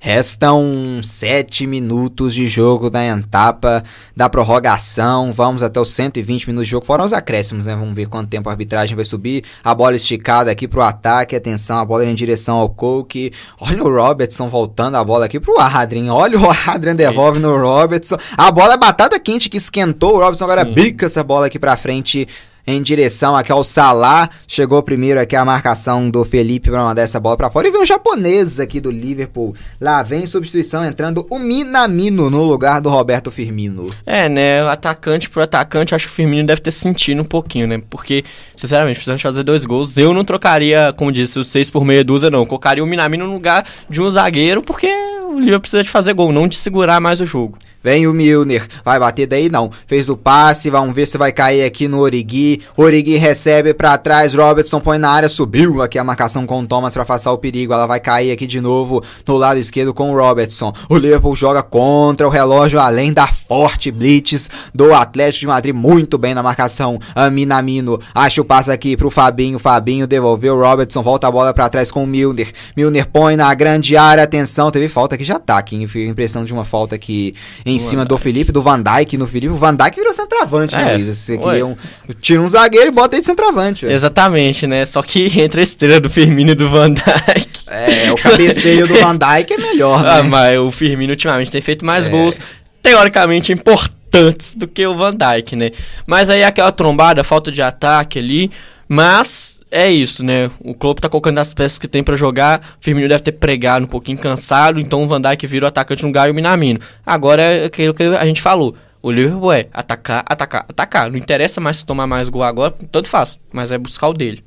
Restam 0.00 1.00
7 1.02 1.66
minutos 1.66 2.32
de 2.32 2.46
jogo 2.46 2.88
da 2.88 3.04
etapa 3.04 3.82
da 4.14 4.28
prorrogação. 4.28 5.32
Vamos 5.32 5.60
até 5.60 5.80
os 5.80 5.90
120 5.90 6.46
minutos 6.46 6.68
de 6.68 6.70
jogo, 6.70 6.86
fora 6.86 7.04
os 7.04 7.12
acréscimos, 7.12 7.66
né? 7.66 7.74
Vamos 7.74 7.94
ver 7.94 8.06
quanto 8.06 8.28
tempo 8.28 8.48
a 8.48 8.52
arbitragem 8.52 8.94
vai 8.94 9.04
subir. 9.04 9.42
A 9.62 9.74
bola 9.74 9.96
esticada 9.96 10.52
aqui 10.52 10.68
pro 10.68 10.82
ataque. 10.82 11.34
Atenção, 11.34 11.78
a 11.78 11.84
bola 11.84 12.04
em 12.04 12.14
direção 12.14 12.56
ao 12.58 12.68
Coke. 12.68 13.32
Olha 13.60 13.82
o 13.82 13.92
Robertson 13.92 14.48
voltando 14.48 14.94
a 14.94 15.02
bola 15.02 15.24
aqui 15.24 15.40
pro 15.40 15.58
Adrian. 15.58 16.12
Olha 16.14 16.38
o 16.38 16.48
Adrian 16.48 16.94
devolve 16.94 17.40
no 17.40 17.56
Robertson. 17.58 18.16
A 18.36 18.52
bola 18.52 18.74
é 18.74 18.78
batata 18.78 19.18
quente 19.18 19.48
que 19.48 19.56
esquentou. 19.56 20.14
O 20.14 20.18
Robertson 20.20 20.44
agora 20.44 20.64
Sim. 20.64 20.74
bica 20.74 21.06
essa 21.06 21.24
bola 21.24 21.46
aqui 21.46 21.58
pra 21.58 21.76
frente. 21.76 22.28
Em 22.70 22.82
direção 22.82 23.34
aqui 23.34 23.50
ao 23.50 23.64
Salah, 23.64 24.28
chegou 24.46 24.82
primeiro 24.82 25.18
aqui 25.18 25.34
a 25.34 25.42
marcação 25.42 26.10
do 26.10 26.22
Felipe 26.22 26.70
para 26.70 26.84
mandar 26.84 27.00
essa 27.00 27.18
bola 27.18 27.34
para 27.34 27.50
fora. 27.50 27.66
E 27.66 27.70
vem 27.70 27.80
um 27.80 27.86
japonês 27.86 28.60
aqui 28.60 28.78
do 28.78 28.90
Liverpool. 28.90 29.54
Lá 29.80 30.02
vem 30.02 30.26
substituição 30.26 30.84
entrando 30.84 31.26
o 31.30 31.38
Minamino 31.38 32.28
no 32.28 32.42
lugar 32.44 32.82
do 32.82 32.90
Roberto 32.90 33.30
Firmino. 33.30 33.90
É, 34.04 34.28
né? 34.28 34.62
o 34.62 34.68
Atacante 34.68 35.30
por 35.30 35.42
atacante, 35.42 35.94
acho 35.94 36.08
que 36.08 36.12
o 36.12 36.14
Firmino 36.14 36.46
deve 36.46 36.60
ter 36.60 36.70
sentido 36.70 37.22
um 37.22 37.24
pouquinho, 37.24 37.66
né? 37.66 37.80
Porque, 37.88 38.22
sinceramente, 38.54 38.96
precisamos 38.96 39.22
fazer 39.22 39.44
dois 39.44 39.64
gols. 39.64 39.96
Eu 39.96 40.12
não 40.12 40.22
trocaria, 40.22 40.92
como 40.92 41.10
disse, 41.10 41.38
os 41.38 41.48
seis 41.48 41.70
por 41.70 41.86
meia 41.86 42.04
dúzia, 42.04 42.30
não. 42.30 42.44
Colocaria 42.44 42.84
o 42.84 42.86
Minamino 42.86 43.26
no 43.26 43.32
lugar 43.32 43.64
de 43.88 43.98
um 44.02 44.10
zagueiro, 44.10 44.60
porque 44.60 44.88
o 45.26 45.38
Liverpool 45.38 45.60
precisa 45.60 45.82
de 45.82 45.88
fazer 45.88 46.12
gol, 46.12 46.30
não 46.32 46.46
de 46.46 46.56
segurar 46.56 47.00
mais 47.00 47.18
o 47.18 47.24
jogo. 47.24 47.56
Vem 47.88 48.06
o 48.06 48.12
Milner, 48.12 48.68
vai 48.84 49.00
bater 49.00 49.26
daí 49.26 49.48
não. 49.48 49.70
Fez 49.86 50.10
o 50.10 50.16
passe, 50.16 50.68
vamos 50.68 50.94
ver 50.94 51.06
se 51.06 51.16
vai 51.16 51.32
cair 51.32 51.64
aqui 51.64 51.88
no 51.88 52.00
Origi. 52.00 52.60
Origi 52.76 53.16
recebe 53.16 53.72
pra 53.72 53.96
trás, 53.96 54.34
Robertson 54.34 54.78
põe 54.78 54.98
na 54.98 55.08
área, 55.08 55.26
subiu 55.26 55.80
aqui 55.80 55.98
a 55.98 56.04
marcação 56.04 56.44
com 56.44 56.60
o 56.60 56.66
Thomas 56.66 56.92
pra 56.92 57.04
afastar 57.04 57.32
o 57.32 57.38
perigo. 57.38 57.72
Ela 57.72 57.86
vai 57.86 57.98
cair 57.98 58.30
aqui 58.30 58.46
de 58.46 58.60
novo 58.60 59.02
no 59.26 59.38
lado 59.38 59.58
esquerdo 59.58 59.94
com 59.94 60.12
o 60.12 60.14
Robertson. 60.14 60.70
O 60.90 60.98
Liverpool 60.98 61.34
joga 61.34 61.62
contra 61.62 62.26
o 62.26 62.30
relógio, 62.30 62.78
além 62.78 63.10
da 63.10 63.26
forte 63.26 63.90
blitz 63.90 64.50
do 64.74 64.92
Atlético 64.92 65.40
de 65.40 65.46
Madrid, 65.46 65.74
muito 65.74 66.18
bem 66.18 66.34
na 66.34 66.42
marcação. 66.42 66.98
A 67.14 67.30
Minamino 67.30 67.98
acha 68.14 68.42
o 68.42 68.44
passe 68.44 68.70
aqui 68.70 68.98
pro 68.98 69.10
Fabinho, 69.10 69.58
Fabinho 69.58 70.06
devolveu 70.06 70.60
Robertson, 70.60 71.02
volta 71.02 71.26
a 71.26 71.30
bola 71.30 71.54
pra 71.54 71.70
trás 71.70 71.90
com 71.90 72.04
o 72.04 72.06
Milner. 72.06 72.52
Milner 72.76 73.08
põe 73.08 73.34
na 73.34 73.54
grande 73.54 73.96
área, 73.96 74.24
atenção, 74.24 74.70
teve 74.70 74.90
falta 74.90 75.14
aqui 75.14 75.24
de 75.24 75.32
ataque, 75.32 75.74
hein? 75.74 75.86
Fica 75.86 76.06
a 76.06 76.10
impressão 76.10 76.44
de 76.44 76.52
uma 76.52 76.66
falta 76.66 76.94
aqui 76.94 77.32
em 77.64 77.77
Do 77.78 77.82
cima 77.82 78.04
do 78.04 78.18
Felipe, 78.18 78.52
do 78.52 78.62
Van 78.62 78.80
Dijk, 78.82 79.16
no 79.16 79.26
Felipe. 79.26 79.52
O 79.52 79.56
Van 79.56 79.74
Dijk 79.74 79.96
virou 79.96 80.12
centroavante, 80.12 80.74
né, 80.74 80.92
É, 80.92 80.96
Luiz? 80.96 81.08
Esse 81.08 81.34
aqui 81.34 81.44
ué. 81.44 81.58
é 81.60 81.64
um, 81.64 81.76
tira 82.20 82.40
um 82.42 82.48
zagueiro 82.48 82.88
e 82.88 82.90
bota 82.90 83.16
aí 83.16 83.20
de 83.20 83.26
centroavante. 83.26 83.84
velho. 83.84 83.94
Exatamente, 83.94 84.66
né? 84.66 84.84
Só 84.84 85.02
que 85.02 85.26
entre 85.40 85.60
a 85.60 85.62
estrela 85.62 86.00
do 86.00 86.10
Firmino 86.10 86.50
e 86.50 86.54
do 86.54 86.68
Van 86.68 86.90
Dijk. 86.92 87.48
É, 87.66 88.12
o 88.12 88.16
cabeceio 88.16 88.86
do 88.86 88.94
Van 88.94 89.16
Dijk 89.16 89.52
é 89.52 89.56
melhor, 89.58 90.02
né? 90.04 90.10
Ah, 90.18 90.22
mas 90.22 90.58
o 90.58 90.70
Firmino 90.70 91.12
ultimamente 91.12 91.50
tem 91.50 91.60
feito 91.60 91.84
mais 91.84 92.06
É. 92.06 92.10
gols, 92.10 92.38
teoricamente 92.82 93.52
importantes 93.52 94.54
do 94.54 94.66
que 94.66 94.86
o 94.86 94.96
Van 94.96 95.10
Dijk, 95.14 95.54
né? 95.56 95.70
Mas 96.06 96.30
aí 96.30 96.42
aquela 96.42 96.72
trombada, 96.72 97.22
falta 97.24 97.52
de 97.52 97.60
ataque 97.62 98.18
ali. 98.18 98.50
Mas 98.88 99.57
é 99.70 99.90
isso, 99.90 100.24
né? 100.24 100.50
O 100.60 100.74
Klopp 100.74 101.00
tá 101.00 101.08
colocando 101.08 101.38
as 101.38 101.52
peças 101.54 101.78
que 101.78 101.88
tem 101.88 102.02
pra 102.02 102.16
jogar. 102.16 102.76
O 102.80 102.84
Firmino 102.84 103.08
deve 103.08 103.22
ter 103.22 103.32
pregado 103.32 103.84
um 103.84 103.88
pouquinho 103.88 104.18
cansado, 104.18 104.80
então 104.80 105.02
o 105.02 105.08
Van 105.08 105.20
Dijk 105.20 105.46
vira 105.46 105.66
o 105.66 105.68
atacante 105.68 106.02
no 106.02 106.08
lugar 106.08 106.28
e 106.28 106.32
o 106.32 106.34
Minamino. 106.34 106.80
Agora 107.04 107.42
é 107.42 107.64
aquilo 107.66 107.94
que 107.94 108.02
a 108.02 108.24
gente 108.24 108.40
falou. 108.40 108.74
O 109.00 109.12
Liverpool 109.12 109.52
é 109.52 109.68
atacar, 109.72 110.24
atacar, 110.26 110.66
atacar. 110.68 111.10
Não 111.10 111.18
interessa 111.18 111.60
mais 111.60 111.78
se 111.78 111.86
tomar 111.86 112.06
mais 112.06 112.28
gol 112.28 112.42
agora, 112.42 112.74
tanto 112.90 113.08
faz. 113.08 113.38
Mas 113.52 113.70
é 113.70 113.78
buscar 113.78 114.08
o 114.08 114.14
dele. 114.14 114.44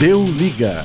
Deu 0.00 0.24
liga. 0.24 0.84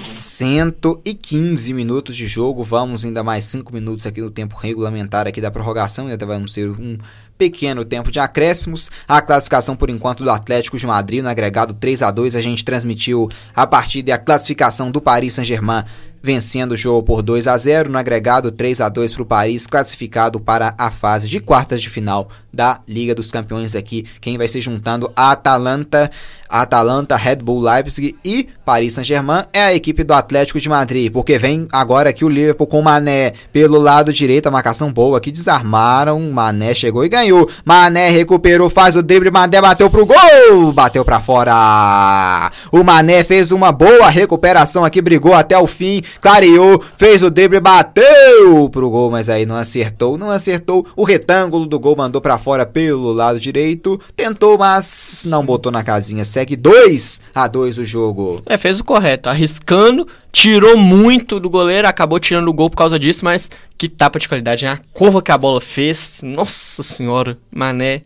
115 0.00 1.72
minutos 1.72 2.16
de 2.16 2.26
jogo, 2.26 2.62
vamos 2.62 3.04
ainda 3.04 3.24
mais 3.24 3.44
5 3.46 3.72
minutos 3.72 4.06
aqui 4.06 4.20
no 4.20 4.30
tempo 4.30 4.56
regulamentar 4.56 5.26
aqui 5.26 5.40
da 5.40 5.50
prorrogação, 5.50 6.06
ainda 6.06 6.24
vamos 6.24 6.52
ser 6.52 6.70
um 6.70 6.96
pequeno 7.36 7.84
tempo 7.84 8.10
de 8.10 8.18
acréscimos. 8.18 8.90
A 9.06 9.20
classificação 9.20 9.76
por 9.76 9.90
enquanto 9.90 10.24
do 10.24 10.30
Atlético 10.30 10.78
de 10.78 10.86
Madrid 10.86 11.22
no 11.22 11.28
agregado 11.28 11.74
3 11.74 12.02
a 12.02 12.10
2 12.10 12.34
a 12.34 12.40
gente 12.40 12.64
transmitiu 12.64 13.28
a 13.54 13.66
partida 13.66 14.10
e 14.10 14.12
a 14.12 14.18
classificação 14.18 14.90
do 14.90 15.00
Paris 15.00 15.34
Saint-Germain 15.34 15.84
vencendo 16.26 16.72
o 16.72 16.76
jogo 16.76 17.04
por 17.04 17.22
2 17.22 17.46
a 17.46 17.56
0 17.56 17.88
no 17.88 17.96
agregado 17.96 18.50
3 18.50 18.80
a 18.80 18.88
2 18.88 19.12
para 19.12 19.22
o 19.22 19.26
Paris, 19.26 19.64
classificado 19.64 20.40
para 20.40 20.74
a 20.76 20.90
fase 20.90 21.28
de 21.28 21.38
quartas 21.38 21.80
de 21.80 21.88
final 21.88 22.28
da 22.52 22.80
Liga 22.88 23.14
dos 23.14 23.30
Campeões 23.30 23.76
aqui. 23.76 24.04
Quem 24.20 24.36
vai 24.36 24.48
se 24.48 24.60
juntando 24.60 25.10
a 25.14 25.30
Atalanta, 25.30 26.10
Atalanta, 26.48 27.16
Red 27.16 27.36
Bull 27.36 27.60
Leipzig 27.60 28.16
e 28.24 28.48
Paris 28.64 28.94
Saint-Germain 28.94 29.44
é 29.52 29.62
a 29.62 29.74
equipe 29.74 30.02
do 30.02 30.12
Atlético 30.12 30.60
de 30.60 30.68
Madrid, 30.68 31.12
porque 31.12 31.38
vem 31.38 31.68
agora 31.72 32.10
aqui 32.10 32.24
o 32.24 32.28
Liverpool 32.28 32.66
com 32.66 32.82
Mané 32.82 33.32
pelo 33.52 33.78
lado 33.78 34.12
direito, 34.12 34.46
a 34.46 34.50
marcação 34.50 34.92
boa 34.92 35.18
aqui, 35.18 35.30
desarmaram, 35.30 36.20
Mané 36.32 36.74
chegou 36.74 37.04
e 37.04 37.08
ganhou. 37.08 37.48
Mané 37.64 38.10
recuperou, 38.10 38.68
faz 38.68 38.96
o 38.96 39.02
drible, 39.02 39.30
Mané 39.30 39.60
bateu 39.60 39.88
pro 39.88 40.06
gol, 40.06 40.72
bateu 40.72 41.04
para 41.04 41.20
fora. 41.20 42.50
O 42.72 42.82
Mané 42.82 43.24
fez 43.24 43.50
uma 43.50 43.72
boa 43.72 44.08
recuperação 44.08 44.84
aqui, 44.84 45.00
brigou 45.00 45.34
até 45.34 45.56
o 45.58 45.66
fim, 45.66 46.02
clareou, 46.20 46.82
fez 46.96 47.22
o 47.22 47.30
drible, 47.30 47.60
bateu 47.60 48.68
pro 48.70 48.90
gol, 48.90 49.10
mas 49.10 49.28
aí 49.28 49.46
não 49.46 49.56
acertou, 49.56 50.18
não 50.18 50.30
acertou. 50.30 50.86
O 50.96 51.04
retângulo 51.04 51.66
do 51.66 51.78
gol 51.78 51.96
mandou 51.96 52.20
para 52.20 52.38
fora 52.38 52.66
pelo 52.66 53.12
lado 53.12 53.38
direito, 53.38 54.00
tentou, 54.14 54.58
mas 54.58 55.22
não 55.26 55.44
botou 55.44 55.70
na 55.70 55.82
casinha. 55.82 56.24
Segue 56.36 56.54
2 56.54 57.22
a 57.34 57.48
2 57.48 57.78
o 57.78 57.84
jogo. 57.86 58.42
É, 58.44 58.58
fez 58.58 58.78
o 58.78 58.84
correto, 58.84 59.30
arriscando, 59.30 60.06
tirou 60.30 60.76
muito 60.76 61.40
do 61.40 61.48
goleiro, 61.48 61.88
acabou 61.88 62.20
tirando 62.20 62.46
o 62.48 62.52
gol 62.52 62.68
por 62.68 62.76
causa 62.76 62.98
disso, 62.98 63.24
mas 63.24 63.50
que 63.78 63.88
tapa 63.88 64.18
de 64.18 64.28
qualidade, 64.28 64.66
né? 64.66 64.72
A 64.72 64.80
curva 64.92 65.22
que 65.22 65.32
a 65.32 65.38
bola 65.38 65.62
fez, 65.62 66.20
nossa 66.22 66.82
senhora, 66.82 67.38
Mané, 67.50 68.02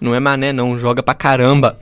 não 0.00 0.14
é 0.14 0.20
Mané 0.20 0.54
não, 0.54 0.78
joga 0.78 1.02
pra 1.02 1.12
caramba. 1.12 1.78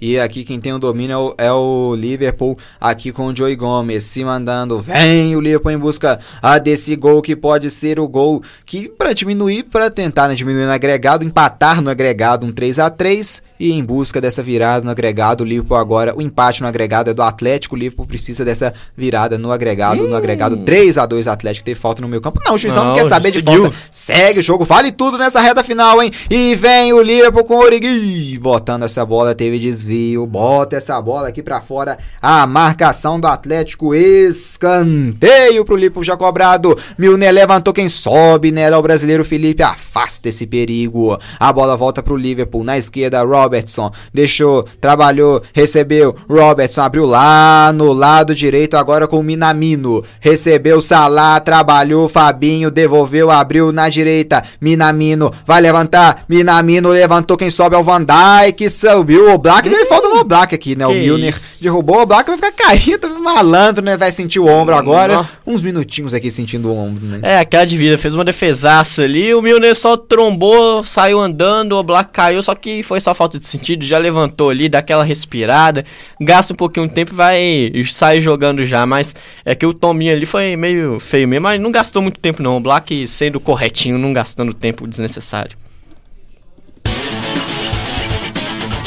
E 0.00 0.18
aqui 0.18 0.44
quem 0.44 0.60
tem 0.60 0.72
o 0.72 0.78
domínio 0.78 1.34
é 1.38 1.52
o, 1.52 1.94
é 1.94 1.98
Liverpool, 1.98 2.58
aqui 2.80 3.12
com 3.12 3.26
o 3.26 3.36
Joey 3.36 3.56
Gomes 3.56 4.04
se 4.04 4.24
mandando. 4.24 4.80
Vem 4.80 5.34
o 5.36 5.40
Liverpool 5.40 5.72
em 5.72 5.78
busca 5.78 6.18
ah, 6.42 6.58
desse 6.58 6.94
gol 6.96 7.22
que 7.22 7.34
pode 7.34 7.70
ser 7.70 7.98
o 7.98 8.08
gol 8.08 8.42
que 8.66 8.88
para 8.88 9.12
diminuir, 9.12 9.64
para 9.64 9.90
tentar 9.90 10.28
né, 10.28 10.34
diminuir 10.34 10.66
no 10.66 10.72
agregado, 10.72 11.24
empatar 11.24 11.82
no 11.82 11.90
agregado 11.90 12.46
um 12.46 12.52
3 12.52 12.78
a 12.78 12.90
3 12.90 13.42
e 13.58 13.72
em 13.72 13.84
busca 13.84 14.20
dessa 14.20 14.42
virada 14.42 14.84
no 14.84 14.90
agregado, 14.90 15.42
o 15.42 15.46
Liverpool 15.46 15.76
agora, 15.76 16.14
o 16.16 16.20
empate 16.20 16.60
no 16.60 16.68
agregado 16.68 17.10
é 17.10 17.14
do 17.14 17.22
Atlético, 17.22 17.74
o 17.74 17.78
Liverpool 17.78 18.06
precisa 18.06 18.44
dessa 18.44 18.74
virada 18.96 19.38
no 19.38 19.52
agregado, 19.52 20.04
hum. 20.04 20.08
no 20.08 20.16
agregado 20.16 20.56
3 20.58 20.98
a 20.98 21.06
2 21.06 21.28
Atlético 21.28 21.64
teve 21.64 21.78
falta 21.78 22.02
no 22.02 22.08
meio 22.08 22.20
campo. 22.20 22.40
Não, 22.44 22.54
o 22.54 22.58
juizão 22.58 22.84
não, 22.84 22.90
não 22.90 22.98
quer 22.98 23.08
saber 23.08 23.30
de 23.30 23.38
seguiu. 23.38 23.62
falta. 23.64 23.76
Segue 23.90 24.40
o 24.40 24.42
jogo, 24.42 24.64
vale 24.64 24.90
tudo 24.90 25.16
nessa 25.16 25.40
reta 25.40 25.62
final, 25.62 26.02
hein? 26.02 26.10
E 26.30 26.54
vem 26.56 26.92
o 26.92 27.00
Liverpool 27.00 27.44
com 27.44 27.54
o 27.54 27.64
Origui, 27.64 28.38
botando 28.38 28.82
essa 28.82 29.04
bola, 29.06 29.34
teve 29.34 29.58
desvio, 29.58 29.83
bota 30.28 30.76
essa 30.76 31.00
bola 31.00 31.28
aqui 31.28 31.42
para 31.42 31.60
fora. 31.60 31.96
A 32.20 32.46
marcação 32.46 33.18
do 33.18 33.26
Atlético, 33.26 33.94
escanteio 33.94 35.64
pro 35.64 35.76
Liverpool 35.76 36.04
já 36.04 36.16
cobrado. 36.16 36.76
Milner 36.98 37.32
levantou 37.32 37.72
quem 37.72 37.88
sobe, 37.88 38.52
né? 38.52 38.74
O 38.76 38.82
brasileiro 38.82 39.24
Felipe 39.24 39.62
afasta 39.62 40.28
esse 40.28 40.46
perigo. 40.46 41.18
A 41.40 41.52
bola 41.52 41.76
volta 41.76 42.02
pro 42.02 42.16
Liverpool 42.16 42.64
na 42.64 42.76
esquerda, 42.76 43.22
Rob 43.22 43.54
Robertson. 43.54 43.92
Deixou, 44.12 44.64
trabalhou, 44.80 45.42
recebeu. 45.52 46.16
Robertson 46.28 46.82
abriu 46.82 47.06
lá 47.06 47.72
no 47.72 47.92
lado 47.92 48.34
direito, 48.34 48.76
agora 48.76 49.06
com 49.06 49.20
o 49.20 49.22
Minamino. 49.22 50.02
Recebeu 50.20 50.80
Salah, 50.80 51.40
trabalhou. 51.40 52.08
Fabinho 52.08 52.70
devolveu, 52.70 53.30
abriu 53.30 53.72
na 53.72 53.88
direita. 53.88 54.42
Minamino 54.60 55.30
vai 55.46 55.60
levantar. 55.60 56.24
Minamino 56.28 56.90
levantou. 56.90 57.36
Quem 57.36 57.50
sobe 57.50 57.76
é 57.76 57.78
o 57.78 57.84
Van 57.84 58.04
Dijk. 58.04 58.68
Subiu 58.68 59.32
o 59.32 59.38
Black. 59.38 59.68
Deu 59.74 59.86
falta 59.86 60.08
no 60.08 60.22
Black 60.22 60.54
aqui, 60.54 60.76
né? 60.76 60.86
O 60.86 60.92
Milner 60.92 61.36
derrubou 61.60 62.00
o 62.00 62.06
Black. 62.06 62.30
Vai 62.30 62.36
ficar 62.36 62.52
caindo, 62.52 63.20
malandro, 63.20 63.84
né? 63.84 63.96
Vai 63.96 64.12
sentir 64.12 64.38
o 64.38 64.46
ombro 64.46 64.74
agora. 64.74 65.28
Uns 65.44 65.62
minutinhos 65.62 66.14
aqui 66.14 66.30
sentindo 66.30 66.68
o 66.68 66.76
ombro, 66.76 67.04
né? 67.04 67.18
É, 67.22 67.38
aquela 67.38 67.64
de 67.64 67.76
vida. 67.76 67.98
Fez 67.98 68.14
uma 68.14 68.24
defesaça 68.24 69.02
ali. 69.02 69.34
O 69.34 69.42
Milner 69.42 69.74
só 69.74 69.96
trombou, 69.96 70.84
saiu 70.84 71.18
andando. 71.18 71.72
O 71.72 71.82
Black 71.82 72.12
caiu, 72.12 72.40
só 72.40 72.54
que 72.54 72.82
foi 72.84 73.00
só 73.00 73.12
falta 73.14 73.38
de 73.38 73.46
sentido, 73.46 73.84
já 73.84 73.98
levantou 73.98 74.50
ali, 74.50 74.68
dá 74.68 74.78
aquela 74.78 75.02
respirada, 75.02 75.84
gasta 76.20 76.52
um 76.52 76.56
pouquinho 76.56 76.86
de 76.86 76.94
tempo 76.94 77.12
e 77.12 77.16
vai 77.16 77.72
sair 77.88 78.20
jogando 78.20 78.64
já. 78.64 78.86
Mas 78.86 79.14
é 79.44 79.54
que 79.54 79.66
o 79.66 79.74
Tominho 79.74 80.12
ali 80.12 80.26
foi 80.26 80.56
meio 80.56 81.00
feio 81.00 81.26
mesmo, 81.26 81.42
mas 81.42 81.60
não 81.60 81.72
gastou 81.72 82.00
muito 82.00 82.20
tempo 82.20 82.42
não. 82.42 82.56
O 82.56 82.60
Black 82.60 83.06
sendo 83.08 83.40
corretinho, 83.40 83.98
não 83.98 84.12
gastando 84.12 84.54
tempo 84.54 84.86
desnecessário. 84.86 85.63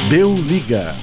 Deu 0.10 0.34
liga. 0.34 0.96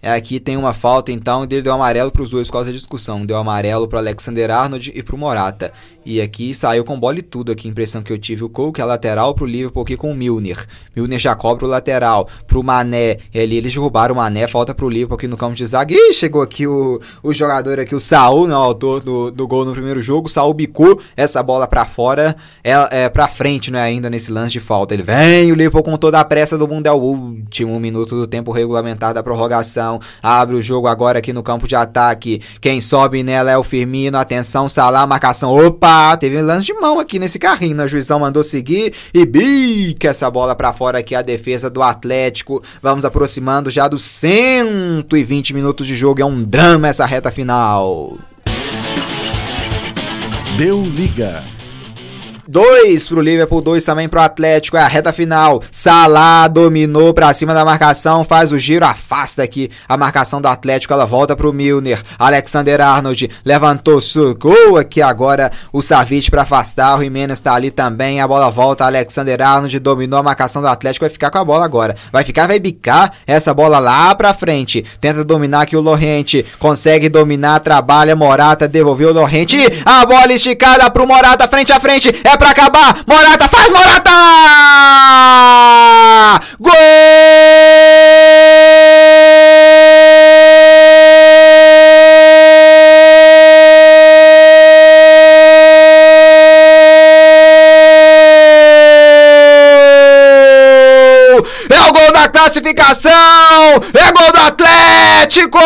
É, 0.00 0.12
aqui 0.12 0.38
tem 0.38 0.56
uma 0.56 0.72
falta, 0.72 1.10
então, 1.10 1.42
ele 1.42 1.60
deu 1.60 1.74
amarelo 1.74 2.12
para 2.12 2.22
os 2.22 2.30
dois 2.30 2.46
por 2.46 2.52
causa 2.52 2.72
discussão. 2.72 3.26
Deu 3.26 3.36
amarelo 3.36 3.88
para 3.88 3.98
Alexander 3.98 4.48
Arnold 4.50 4.92
e 4.94 5.02
para 5.02 5.14
o 5.14 5.18
Morata. 5.18 5.72
E 6.10 6.22
aqui 6.22 6.54
saiu 6.54 6.86
com 6.86 6.98
bola 6.98 7.18
e 7.18 7.22
tudo 7.22 7.52
aqui, 7.52 7.68
a 7.68 7.70
impressão 7.70 8.02
que 8.02 8.10
eu 8.10 8.16
tive. 8.16 8.42
O 8.42 8.48
Cole, 8.48 8.72
que 8.72 8.80
é 8.80 8.84
lateral 8.86 9.34
pro 9.34 9.44
Liverpool 9.44 9.82
aqui 9.82 9.94
com 9.94 10.10
o 10.10 10.14
Milner. 10.14 10.66
Milner 10.96 11.18
já 11.18 11.34
cobra 11.34 11.66
o 11.66 11.68
lateral 11.68 12.26
pro 12.46 12.62
Mané. 12.62 13.18
Ali 13.34 13.56
eles 13.56 13.74
derrubaram 13.74 14.14
o 14.14 14.16
Mané, 14.16 14.48
falta 14.48 14.74
pro 14.74 14.88
Liverpool 14.88 15.16
aqui 15.16 15.28
no 15.28 15.36
campo 15.36 15.54
de 15.54 15.66
zaga. 15.66 15.92
Ih, 15.94 16.14
chegou 16.14 16.40
aqui 16.40 16.66
o, 16.66 16.98
o 17.22 17.34
jogador 17.34 17.78
aqui, 17.78 17.94
o 17.94 18.00
Saul, 18.00 18.48
né, 18.48 18.54
o 18.54 18.56
autor 18.56 19.02
do, 19.02 19.30
do 19.30 19.46
gol 19.46 19.66
no 19.66 19.72
primeiro 19.72 20.00
jogo. 20.00 20.30
Saul 20.30 20.54
bicou 20.54 20.98
essa 21.14 21.42
bola 21.42 21.66
pra 21.66 21.84
fora, 21.84 22.34
é, 22.64 23.02
é 23.04 23.08
pra 23.10 23.28
frente, 23.28 23.70
né, 23.70 23.82
ainda 23.82 24.08
nesse 24.08 24.32
lance 24.32 24.52
de 24.52 24.60
falta. 24.60 24.94
Ele 24.94 25.02
vem, 25.02 25.52
o 25.52 25.54
Liverpool 25.54 25.82
com 25.82 25.98
toda 25.98 26.18
a 26.18 26.24
pressa 26.24 26.56
do 26.56 26.66
mundo 26.66 26.86
é 26.86 26.90
o 26.90 26.96
último 26.96 27.78
minuto 27.78 28.16
do 28.16 28.26
tempo 28.26 28.50
regulamentar 28.50 29.12
da 29.12 29.22
prorrogação. 29.22 30.00
Abre 30.22 30.56
o 30.56 30.62
jogo 30.62 30.86
agora 30.86 31.18
aqui 31.18 31.34
no 31.34 31.42
campo 31.42 31.68
de 31.68 31.76
ataque. 31.76 32.40
Quem 32.62 32.80
sobe 32.80 33.22
nela 33.22 33.50
é 33.50 33.58
o 33.58 33.62
Firmino. 33.62 34.16
Atenção, 34.16 34.70
Salah, 34.70 35.06
marcação. 35.06 35.54
Opa! 35.54 35.97
Teve 36.18 36.40
lance 36.42 36.66
de 36.66 36.74
mão 36.74 36.98
aqui 36.98 37.18
nesse 37.18 37.38
carrinho, 37.38 37.76
né? 37.76 37.84
O 37.84 37.88
juizão 37.88 38.20
mandou 38.20 38.42
seguir 38.42 38.92
e 39.12 39.24
bica 39.24 40.08
essa 40.08 40.30
bola 40.30 40.54
para 40.54 40.72
fora 40.72 40.98
aqui 40.98 41.14
a 41.14 41.22
defesa 41.22 41.68
do 41.68 41.82
Atlético. 41.82 42.62
Vamos 42.82 43.04
aproximando 43.04 43.70
já 43.70 43.88
dos 43.88 44.02
120 44.02 45.54
minutos 45.54 45.86
de 45.86 45.96
jogo. 45.96 46.20
É 46.20 46.24
um 46.24 46.42
drama 46.42 46.88
essa 46.88 47.04
reta 47.04 47.30
final. 47.30 48.18
Deu 50.56 50.82
liga. 50.82 51.57
2 52.50 53.06
pro 53.06 53.20
Liverpool, 53.20 53.60
2 53.60 53.84
também 53.84 54.08
pro 54.08 54.22
Atlético. 54.22 54.78
É 54.78 54.80
a 54.80 54.88
reta 54.88 55.12
final. 55.12 55.62
Salah 55.70 56.48
dominou 56.48 57.12
pra 57.12 57.34
cima 57.34 57.52
da 57.52 57.62
marcação, 57.62 58.24
faz 58.24 58.52
o 58.52 58.58
giro, 58.58 58.86
afasta 58.86 59.42
aqui 59.42 59.70
a 59.86 59.98
marcação 59.98 60.40
do 60.40 60.48
Atlético. 60.48 60.94
Ela 60.94 61.04
volta 61.04 61.36
pro 61.36 61.52
Milner. 61.52 62.00
Alexander 62.18 62.80
Arnold 62.80 63.30
levantou, 63.44 64.00
sucou 64.00 64.78
aqui 64.78 65.02
agora 65.02 65.52
o 65.70 65.82
Savic 65.82 66.30
pra 66.30 66.42
afastar. 66.42 66.96
O 66.96 67.02
Jimenez 67.02 67.38
tá 67.38 67.52
ali 67.52 67.70
também. 67.70 68.22
A 68.22 68.26
bola 68.26 68.50
volta. 68.50 68.86
Alexander 68.86 69.42
Arnold 69.42 69.78
dominou 69.78 70.18
a 70.18 70.22
marcação 70.22 70.62
do 70.62 70.68
Atlético. 70.68 71.04
Vai 71.04 71.10
ficar 71.10 71.30
com 71.30 71.38
a 71.38 71.44
bola 71.44 71.66
agora. 71.66 71.94
Vai 72.10 72.24
ficar, 72.24 72.46
vai 72.46 72.58
bicar 72.58 73.12
essa 73.26 73.52
bola 73.52 73.78
lá 73.78 74.14
pra 74.14 74.32
frente. 74.32 74.82
Tenta 75.02 75.22
dominar 75.22 75.62
aqui 75.62 75.76
o 75.76 75.82
Lorente. 75.82 76.46
Consegue 76.58 77.10
dominar, 77.10 77.60
trabalha. 77.60 78.16
Morata 78.16 78.66
devolveu 78.66 79.10
o 79.10 79.12
Lorente. 79.12 79.58
A 79.84 80.06
bola 80.06 80.32
esticada 80.32 80.90
pro 80.90 81.06
Morata, 81.06 81.46
frente 81.46 81.72
a 81.72 81.78
frente. 81.78 82.08
É 82.24 82.37
pra 82.38 82.50
acabar. 82.50 82.96
Morata 83.06 83.48
faz 83.48 83.70
Morata! 83.72 84.10
Gol! 86.60 86.72
É 101.70 101.80
o 101.88 101.92
gol 101.92 102.12
da 102.12 102.28
classificação! 102.28 103.12
É 103.94 104.12
gol 104.12 104.32
do 104.32 104.40
Atlético! 104.40 105.58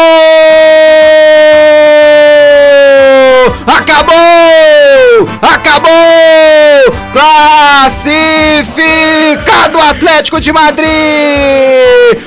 Acabou! 3.67 4.82
Acabou! 5.43 5.91
Classificado 7.13 9.79
Atlético 9.91 10.41
de 10.41 10.53
Madrid! 10.53 10.89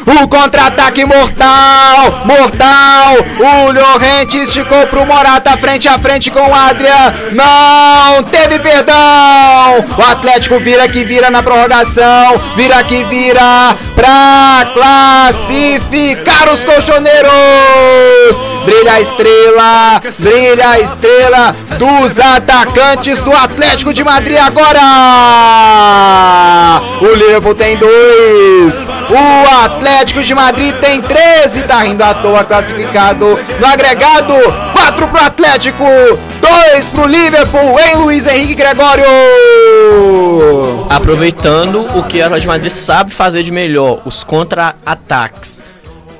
O 0.05 0.27
contra-ataque 0.27 1.05
mortal! 1.05 2.25
Mortal! 2.25 3.15
O 3.39 3.71
Llorente 3.71 4.37
esticou 4.37 4.85
pro 4.87 5.05
Morata 5.05 5.55
frente 5.57 5.87
a 5.87 5.97
frente 5.97 6.29
com 6.31 6.39
o 6.39 6.53
Adrian. 6.53 7.13
Não 7.31 8.23
teve 8.23 8.59
perdão! 8.59 9.85
O 9.97 10.01
Atlético 10.01 10.59
vira 10.59 10.87
que 10.87 11.03
vira 11.03 11.29
na 11.29 11.43
prorrogação. 11.43 12.41
Vira 12.55 12.81
que 12.83 13.03
vira 13.05 13.75
pra 13.95 14.67
classificar 14.73 16.51
os 16.51 16.59
colchoneiros! 16.59 18.45
Brilha 18.65 18.93
a 18.93 19.01
estrela! 19.01 20.01
Brilha 20.19 20.69
a 20.69 20.79
estrela 20.79 21.55
dos 21.77 22.19
atacantes 22.55 23.21
do 23.21 23.33
Atlético 23.33 23.93
de 23.93 24.03
Madrid 24.03 24.37
agora! 24.37 24.79
O 27.01 27.13
Liverpool 27.13 27.53
tem 27.53 27.75
dois. 27.77 28.87
O 29.09 29.65
Atlético 29.65 30.23
de 30.23 30.33
Madrid 30.33 30.73
tem 30.75 31.01
13. 31.01 31.63
Tá 31.63 31.79
rindo 31.79 32.03
à 32.03 32.13
toa 32.13 32.45
classificado 32.45 33.37
no 33.59 33.67
agregado. 33.67 34.33
4 34.71 35.07
pro 35.07 35.19
Atlético, 35.19 35.83
2 35.83 36.85
pro 36.87 37.05
Liverpool 37.07 37.77
em 37.79 37.95
Luiz 37.97 38.25
Henrique 38.25 38.55
Gregório. 38.55 39.03
Aproveitando 40.89 41.81
o 41.97 42.03
que 42.03 42.21
a 42.21 42.27
Atlético 42.27 42.41
de 42.41 42.47
Madrid 42.47 42.71
sabe 42.71 43.11
fazer 43.11 43.43
de 43.43 43.51
melhor, 43.51 44.01
os 44.05 44.23
contra-ataques. 44.23 45.61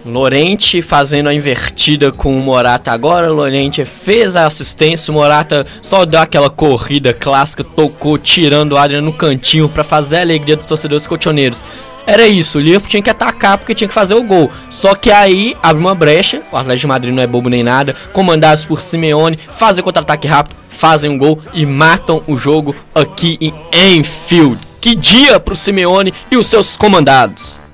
Lorente 0.05 0.81
fazendo 0.81 1.29
a 1.29 1.33
invertida 1.33 2.11
com 2.11 2.37
o 2.37 2.39
Morata 2.39 2.91
agora. 2.91 3.31
O 3.31 3.35
Lorente 3.35 3.83
fez 3.85 4.35
a 4.35 4.45
assistência. 4.45 5.11
O 5.11 5.15
Morata 5.15 5.65
só 5.81 6.05
deu 6.05 6.19
aquela 6.19 6.49
corrida 6.49 7.13
clássica, 7.13 7.63
tocou, 7.63 8.17
tirando 8.17 8.73
o 8.73 8.77
Adriano 8.77 9.07
no 9.07 9.13
cantinho 9.13 9.67
para 9.67 9.83
fazer 9.83 10.17
a 10.17 10.21
alegria 10.21 10.55
dos 10.55 10.67
torcedores 10.67 11.07
cotioneiros. 11.07 11.63
Era 12.07 12.27
isso, 12.27 12.59
o 12.59 12.61
Liverpool 12.61 12.89
tinha 12.89 13.01
que 13.01 13.09
atacar 13.09 13.57
porque 13.57 13.73
tinha 13.73 13.87
que 13.87 13.93
fazer 13.93 14.13
o 14.13 14.23
gol. 14.23 14.51
Só 14.69 14.93
que 14.93 15.09
aí 15.09 15.57
abre 15.61 15.81
uma 15.81 15.95
brecha, 15.95 16.43
o 16.51 16.55
Atlético 16.55 16.81
de 16.81 16.87
Madrid 16.87 17.13
não 17.13 17.23
é 17.23 17.27
bobo 17.27 17.49
nem 17.49 17.63
nada, 17.63 17.95
comandados 18.13 18.63
por 18.63 18.79
Simeone, 18.79 19.37
fazem 19.37 19.83
contra-ataque 19.83 20.27
rápido, 20.27 20.55
fazem 20.69 21.09
um 21.09 21.17
gol 21.17 21.39
e 21.51 21.65
matam 21.65 22.21
o 22.27 22.37
jogo 22.37 22.75
aqui 22.93 23.39
em 23.41 23.97
Enfield. 23.97 24.59
Que 24.79 24.93
dia 24.93 25.39
pro 25.39 25.55
Simeone 25.55 26.13
e 26.29 26.37
os 26.37 26.45
seus 26.45 26.77
comandados! 26.77 27.64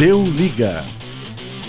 Deu 0.00 0.24
liga. 0.24 0.82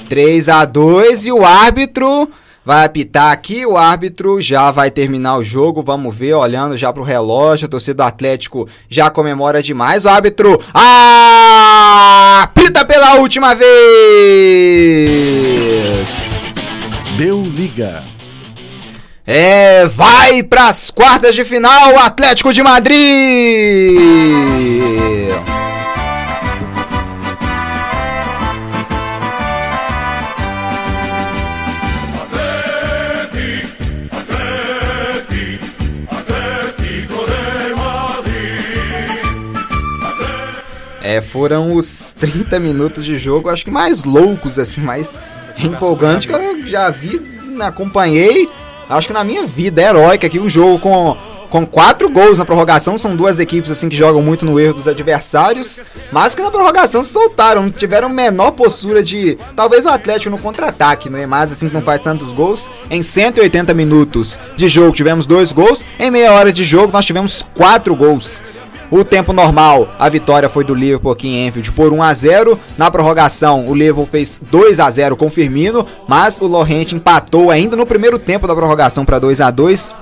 3 0.07 0.47
a 0.47 0.63
2 0.63 1.25
e 1.25 1.33
o 1.33 1.43
árbitro 1.43 2.31
vai 2.63 2.85
apitar 2.85 3.29
aqui. 3.29 3.65
O 3.65 3.75
árbitro 3.75 4.41
já 4.41 4.71
vai 4.71 4.89
terminar 4.89 5.35
o 5.35 5.43
jogo. 5.43 5.83
Vamos 5.83 6.15
ver, 6.15 6.35
olhando 6.35 6.77
já 6.77 6.93
pro 6.93 7.03
relógio. 7.03 7.65
A 7.65 7.69
torcida 7.69 7.95
do 7.95 8.07
Atlético 8.07 8.69
já 8.89 9.09
comemora 9.09 9.61
demais. 9.61 10.05
O 10.05 10.07
árbitro 10.07 10.57
apita 12.41 12.85
pela 12.85 13.15
última 13.15 13.53
vez. 13.53 13.67
Deu 17.17 17.43
liga. 17.43 18.01
É, 19.27 19.85
vai 19.87 20.41
pras 20.41 20.89
quartas 20.89 21.35
de 21.35 21.43
final, 21.43 21.99
Atlético 21.99 22.53
de 22.53 22.63
Madrid! 22.63 23.01
Foram 41.31 41.73
os 41.73 42.13
30 42.19 42.59
minutos 42.59 43.05
de 43.05 43.17
jogo, 43.17 43.49
acho 43.49 43.63
que 43.63 43.71
mais 43.71 44.03
loucos, 44.03 44.59
assim, 44.59 44.81
mais 44.81 45.17
empolgantes 45.57 46.27
que 46.27 46.33
eu 46.33 46.67
já 46.67 46.89
vi, 46.89 47.21
acompanhei, 47.61 48.49
acho 48.89 49.07
que 49.07 49.13
na 49.13 49.23
minha 49.23 49.45
vida, 49.45 49.81
heróica 49.81 50.27
aqui, 50.27 50.39
um 50.39 50.49
jogo 50.49 50.77
com, 50.79 51.15
com 51.49 51.65
quatro 51.65 52.09
gols 52.09 52.37
na 52.37 52.43
prorrogação, 52.43 52.97
são 52.97 53.15
duas 53.15 53.39
equipes 53.39 53.71
assim 53.71 53.87
que 53.87 53.95
jogam 53.95 54.21
muito 54.21 54.45
no 54.45 54.59
erro 54.59 54.73
dos 54.73 54.89
adversários, 54.89 55.81
mas 56.11 56.35
que 56.35 56.41
na 56.41 56.51
prorrogação 56.51 57.01
se 57.01 57.11
soltaram, 57.11 57.71
tiveram 57.71 58.09
menor 58.09 58.51
postura 58.51 59.01
de, 59.01 59.37
talvez 59.55 59.85
o 59.85 59.89
Atlético 59.89 60.31
no 60.31 60.37
contra-ataque, 60.37 61.09
né, 61.09 61.25
mas 61.25 61.53
assim 61.53 61.69
que 61.69 61.73
não 61.73 61.81
faz 61.81 62.01
tantos 62.01 62.33
gols, 62.33 62.69
em 62.89 63.01
180 63.01 63.73
minutos 63.73 64.37
de 64.57 64.67
jogo 64.67 64.93
tivemos 64.93 65.25
dois 65.25 65.53
gols, 65.53 65.85
em 65.97 66.11
meia 66.11 66.33
hora 66.33 66.51
de 66.51 66.65
jogo 66.65 66.91
nós 66.91 67.05
tivemos 67.05 67.41
quatro 67.55 67.95
gols. 67.95 68.43
O 68.91 69.05
tempo 69.05 69.31
normal, 69.31 69.87
a 69.97 70.09
vitória 70.09 70.49
foi 70.49 70.65
do 70.65 70.75
Liverpool 70.75 71.13
aqui 71.13 71.29
em 71.29 71.47
Enfield 71.47 71.71
por 71.71 71.93
1 71.93 72.03
a 72.03 72.13
0. 72.13 72.59
Na 72.77 72.91
prorrogação, 72.91 73.65
o 73.65 73.73
Liverpool 73.73 74.05
fez 74.05 74.37
2 74.51 74.81
a 74.81 74.91
0 74.91 75.15
com 75.15 75.31
Firmino, 75.31 75.85
mas 76.05 76.37
o 76.41 76.45
Lorente 76.45 76.93
empatou 76.93 77.49
ainda 77.49 77.77
no 77.77 77.85
primeiro 77.85 78.19
tempo 78.19 78.45
da 78.45 78.53
prorrogação 78.53 79.05
para 79.05 79.17
2 79.17 79.39
a 79.39 79.49
2. 79.49 79.95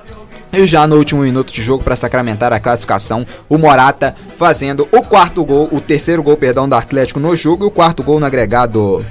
E 0.51 0.65
já 0.65 0.87
no 0.87 0.95
último 0.95 1.21
minuto 1.21 1.53
de 1.53 1.61
jogo 1.61 1.83
para 1.83 1.95
sacramentar 1.95 2.51
a 2.51 2.59
classificação, 2.59 3.27
o 3.47 3.59
Morata 3.59 4.15
fazendo 4.39 4.87
o 4.91 5.03
quarto 5.03 5.45
gol, 5.45 5.69
o 5.71 5.79
terceiro 5.79 6.23
gol, 6.23 6.35
perdão, 6.35 6.67
do 6.67 6.73
Atlético 6.73 7.19
no 7.19 7.35
jogo 7.35 7.65
e 7.65 7.67
o 7.67 7.71
quarto 7.71 8.01
gol 8.01 8.19
no 8.19 8.25
agregado. 8.25 9.05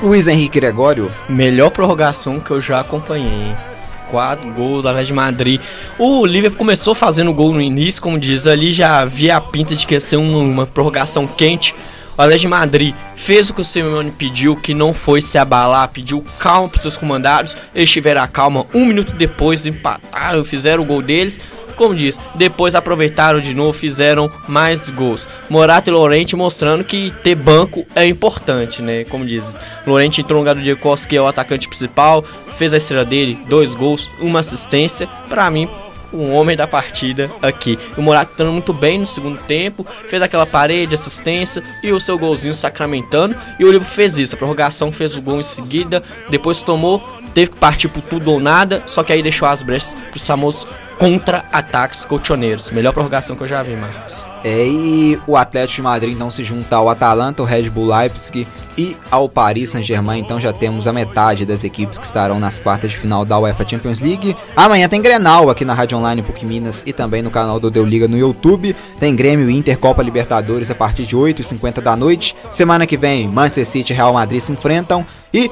Luiz 0.00 0.28
Henrique 0.28 0.60
Gregório. 0.60 1.10
Melhor 1.28 1.70
prorrogação 1.70 2.38
que 2.38 2.52
eu 2.52 2.60
já 2.60 2.80
acompanhei. 2.80 3.54
Quatro 4.10 4.50
gols, 4.52 4.84
Atlético 4.84 5.08
de 5.08 5.12
Madrid. 5.14 5.60
O 5.98 6.26
Liverpool 6.26 6.58
começou 6.58 6.94
fazendo 6.94 7.32
gol 7.32 7.52
no 7.52 7.60
início, 7.60 8.02
como 8.02 8.18
diz, 8.18 8.46
ali 8.46 8.72
já 8.72 9.00
havia 9.00 9.36
a 9.36 9.40
pinta 9.40 9.74
de 9.74 9.86
que 9.86 9.94
ia 9.94 10.00
ser 10.00 10.16
uma, 10.16 10.38
uma 10.38 10.66
prorrogação 10.66 11.26
quente. 11.26 11.74
O 12.18 12.22
Atlético 12.22 12.42
de 12.42 12.48
Madrid 12.48 12.94
fez 13.16 13.48
o 13.48 13.54
que 13.54 13.62
o 13.62 13.64
Simeone 13.64 14.10
pediu, 14.10 14.54
que 14.54 14.74
não 14.74 14.92
foi 14.92 15.22
se 15.22 15.38
abalar, 15.38 15.88
pediu 15.88 16.22
calma 16.38 16.68
para 16.68 16.80
seus 16.80 16.96
comandados. 16.96 17.56
Eles 17.74 17.90
tiveram 17.90 18.22
a 18.22 18.28
calma. 18.28 18.66
Um 18.74 18.84
minuto 18.84 19.14
depois 19.14 19.64
empataram, 19.64 20.44
fizeram 20.44 20.82
o 20.82 20.86
gol 20.86 21.00
deles. 21.00 21.40
Como 21.80 21.94
diz, 21.94 22.20
depois 22.34 22.74
aproveitaram 22.74 23.40
de 23.40 23.54
novo, 23.54 23.72
fizeram 23.72 24.30
mais 24.46 24.90
gols. 24.90 25.26
Morata 25.48 25.88
e 25.88 25.92
Lorente 25.94 26.36
mostrando 26.36 26.84
que 26.84 27.10
ter 27.22 27.34
banco 27.34 27.86
é 27.94 28.04
importante, 28.06 28.82
né? 28.82 29.04
Como 29.04 29.24
diz, 29.24 29.56
Lorente 29.86 30.20
entrou 30.20 30.36
no 30.36 30.40
lugar 30.42 30.56
do 30.56 30.60
Diego 30.60 30.78
Costa, 30.78 31.08
que 31.08 31.16
é 31.16 31.22
o 31.22 31.26
atacante 31.26 31.66
principal, 31.68 32.22
fez 32.58 32.74
a 32.74 32.76
estrela 32.76 33.02
dele, 33.02 33.38
dois 33.48 33.74
gols, 33.74 34.10
uma 34.20 34.40
assistência. 34.40 35.08
Para 35.26 35.50
mim, 35.50 35.70
um 36.12 36.34
homem 36.34 36.54
da 36.54 36.66
partida 36.66 37.30
aqui. 37.40 37.78
O 37.96 38.02
Morata 38.02 38.32
estando 38.32 38.52
muito 38.52 38.74
bem 38.74 38.98
no 38.98 39.06
segundo 39.06 39.40
tempo, 39.44 39.86
fez 40.06 40.20
aquela 40.20 40.44
parede, 40.44 40.94
assistência 40.94 41.62
e 41.82 41.90
o 41.92 41.98
seu 41.98 42.18
golzinho 42.18 42.52
sacramentando. 42.52 43.34
E 43.58 43.64
o 43.64 43.68
Liverpool 43.68 43.94
fez 43.94 44.18
isso, 44.18 44.34
a 44.34 44.38
prorrogação 44.38 44.92
fez 44.92 45.16
o 45.16 45.22
gol 45.22 45.40
em 45.40 45.42
seguida, 45.42 46.02
depois 46.28 46.60
tomou, 46.60 47.02
teve 47.32 47.52
que 47.52 47.56
partir 47.56 47.88
por 47.88 48.02
tudo 48.02 48.30
ou 48.32 48.38
nada, 48.38 48.82
só 48.86 49.02
que 49.02 49.14
aí 49.14 49.22
deixou 49.22 49.48
as 49.48 49.62
brechas 49.62 49.94
para 49.94 50.16
os 50.18 50.26
famosos 50.26 50.66
contra-ataques 51.00 52.04
colchoneiros. 52.04 52.70
Melhor 52.70 52.92
prorrogação 52.92 53.34
que 53.34 53.42
eu 53.42 53.46
já 53.46 53.62
vi, 53.62 53.74
Marcos. 53.74 54.28
É, 54.44 54.66
e 54.66 55.18
o 55.26 55.36
Atlético 55.36 55.76
de 55.76 55.82
Madrid 55.82 56.14
então 56.14 56.30
se 56.30 56.44
junta 56.44 56.76
ao 56.76 56.88
Atalanta, 56.88 57.42
o 57.42 57.44
Red 57.44 57.68
Bull 57.68 57.86
Leipzig 57.86 58.46
e 58.76 58.96
ao 59.10 59.28
Paris 59.28 59.70
Saint-Germain. 59.70 60.20
Então 60.20 60.38
já 60.38 60.52
temos 60.52 60.86
a 60.86 60.92
metade 60.92 61.46
das 61.46 61.64
equipes 61.64 61.98
que 61.98 62.04
estarão 62.04 62.38
nas 62.38 62.60
quartas 62.60 62.90
de 62.90 62.98
final 62.98 63.24
da 63.24 63.38
UEFA 63.38 63.66
Champions 63.66 63.98
League. 64.00 64.36
Amanhã 64.54 64.88
tem 64.88 65.00
Grenal 65.00 65.48
aqui 65.48 65.64
na 65.64 65.74
Rádio 65.74 65.96
Online 65.96 66.22
PUC 66.22 66.44
Minas 66.44 66.82
e 66.86 66.92
também 66.92 67.22
no 67.22 67.30
canal 67.30 67.58
do 67.58 67.70
Deu 67.70 67.84
Liga 67.84 68.06
no 68.06 68.16
YouTube. 68.16 68.76
Tem 68.98 69.16
Grêmio 69.16 69.50
Inter 69.50 69.78
Copa 69.78 70.02
Libertadores 70.02 70.70
a 70.70 70.74
partir 70.74 71.04
de 71.04 71.16
8h50 71.16 71.80
da 71.80 71.96
noite. 71.96 72.36
Semana 72.50 72.86
que 72.86 72.96
vem, 72.96 73.26
Manchester 73.26 73.66
City 73.66 73.92
e 73.92 73.96
Real 73.96 74.12
Madrid 74.12 74.40
se 74.40 74.52
enfrentam. 74.52 75.04
E 75.32 75.50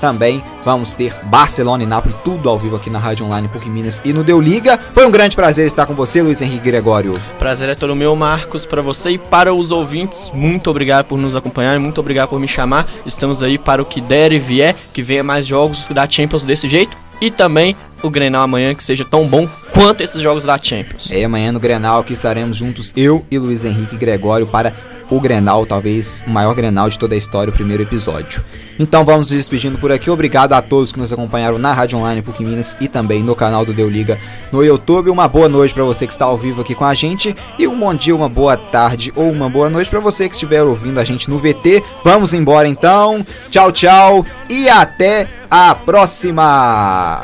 também 0.00 0.42
vamos 0.64 0.94
ter 0.94 1.14
Barcelona 1.24 1.82
e 1.82 1.86
Nápoles, 1.86 2.16
tudo 2.24 2.48
ao 2.48 2.58
vivo 2.58 2.76
aqui 2.76 2.90
na 2.90 2.98
Rádio 2.98 3.26
Online 3.26 3.48
PUC 3.48 3.68
Minas 3.68 4.02
e 4.04 4.12
no 4.12 4.24
Deu 4.24 4.40
Liga. 4.40 4.78
Foi 4.92 5.06
um 5.06 5.10
grande 5.10 5.36
prazer 5.36 5.66
estar 5.66 5.86
com 5.86 5.94
você, 5.94 6.22
Luiz 6.22 6.40
Henrique 6.40 6.64
Gregório. 6.64 7.20
Prazer 7.38 7.68
é 7.68 7.74
todo 7.74 7.94
meu, 7.94 8.14
Marcos, 8.14 8.64
para 8.64 8.82
você 8.82 9.10
e 9.10 9.18
para 9.18 9.52
os 9.52 9.70
ouvintes. 9.70 10.30
Muito 10.34 10.70
obrigado 10.70 11.06
por 11.06 11.18
nos 11.18 11.34
acompanhar, 11.34 11.78
muito 11.78 12.00
obrigado 12.00 12.28
por 12.28 12.40
me 12.40 12.48
chamar. 12.48 12.88
Estamos 13.04 13.42
aí 13.42 13.58
para 13.58 13.82
o 13.82 13.86
que 13.86 14.00
der 14.00 14.32
e 14.32 14.38
vier, 14.38 14.74
que 14.92 15.02
venha 15.02 15.22
mais 15.22 15.46
jogos 15.46 15.88
da 15.88 16.08
Champions 16.08 16.44
desse 16.44 16.68
jeito 16.68 16.96
e 17.20 17.30
também 17.30 17.76
o 18.02 18.10
Grenal 18.10 18.42
amanhã 18.42 18.74
que 18.74 18.84
seja 18.84 19.04
tão 19.04 19.26
bom 19.26 19.48
quanto 19.72 20.02
esses 20.02 20.20
jogos 20.20 20.44
da 20.44 20.58
Champions. 20.60 21.10
É, 21.10 21.24
amanhã 21.24 21.52
no 21.52 21.60
Grenal 21.60 22.04
que 22.04 22.12
estaremos 22.12 22.56
juntos, 22.56 22.92
eu 22.96 23.24
e 23.30 23.38
Luiz 23.38 23.64
Henrique 23.64 23.96
Gregório, 23.96 24.46
para 24.46 24.72
o 25.10 25.20
Grenal, 25.20 25.66
talvez 25.66 26.24
o 26.26 26.30
maior 26.30 26.54
Grenal 26.54 26.88
de 26.88 26.98
toda 26.98 27.14
a 27.14 27.18
história, 27.18 27.50
o 27.50 27.54
primeiro 27.54 27.82
episódio. 27.82 28.44
Então 28.78 29.04
vamos 29.04 29.30
nos 29.30 29.38
despedindo 29.38 29.78
por 29.78 29.90
aqui. 29.90 30.10
Obrigado 30.10 30.52
a 30.52 30.62
todos 30.62 30.92
que 30.92 30.98
nos 30.98 31.12
acompanharam 31.12 31.58
na 31.58 31.72
Rádio 31.72 31.98
Online 31.98 32.22
PUC 32.22 32.44
Minas 32.44 32.76
e 32.80 32.86
também 32.86 33.22
no 33.22 33.34
canal 33.34 33.64
do 33.64 33.72
Deu 33.72 33.88
Liga 33.88 34.18
no 34.52 34.64
YouTube. 34.64 35.10
Uma 35.10 35.26
boa 35.26 35.48
noite 35.48 35.74
para 35.74 35.84
você 35.84 36.06
que 36.06 36.12
está 36.12 36.26
ao 36.26 36.38
vivo 36.38 36.60
aqui 36.60 36.74
com 36.74 36.84
a 36.84 36.94
gente 36.94 37.34
e 37.58 37.66
um 37.66 37.78
bom 37.78 37.92
dia, 37.94 38.14
uma 38.14 38.28
boa 38.28 38.56
tarde 38.56 39.12
ou 39.16 39.30
uma 39.30 39.48
boa 39.48 39.68
noite 39.68 39.90
para 39.90 40.00
você 40.00 40.28
que 40.28 40.34
estiver 40.34 40.62
ouvindo 40.62 41.00
a 41.00 41.04
gente 41.04 41.28
no 41.28 41.38
VT. 41.38 41.82
Vamos 42.04 42.32
embora 42.32 42.68
então. 42.68 43.24
Tchau, 43.50 43.72
tchau 43.72 44.24
e 44.48 44.68
até 44.68 45.28
a 45.50 45.74
próxima. 45.74 47.22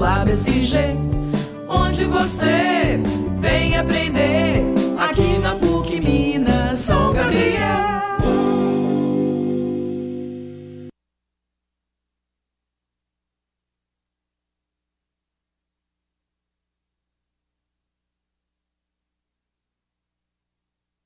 Lab 0.00 0.30
SG, 0.30 0.96
onde 1.68 2.06
você 2.06 2.98
vem 3.38 3.76
aprender. 3.76 4.79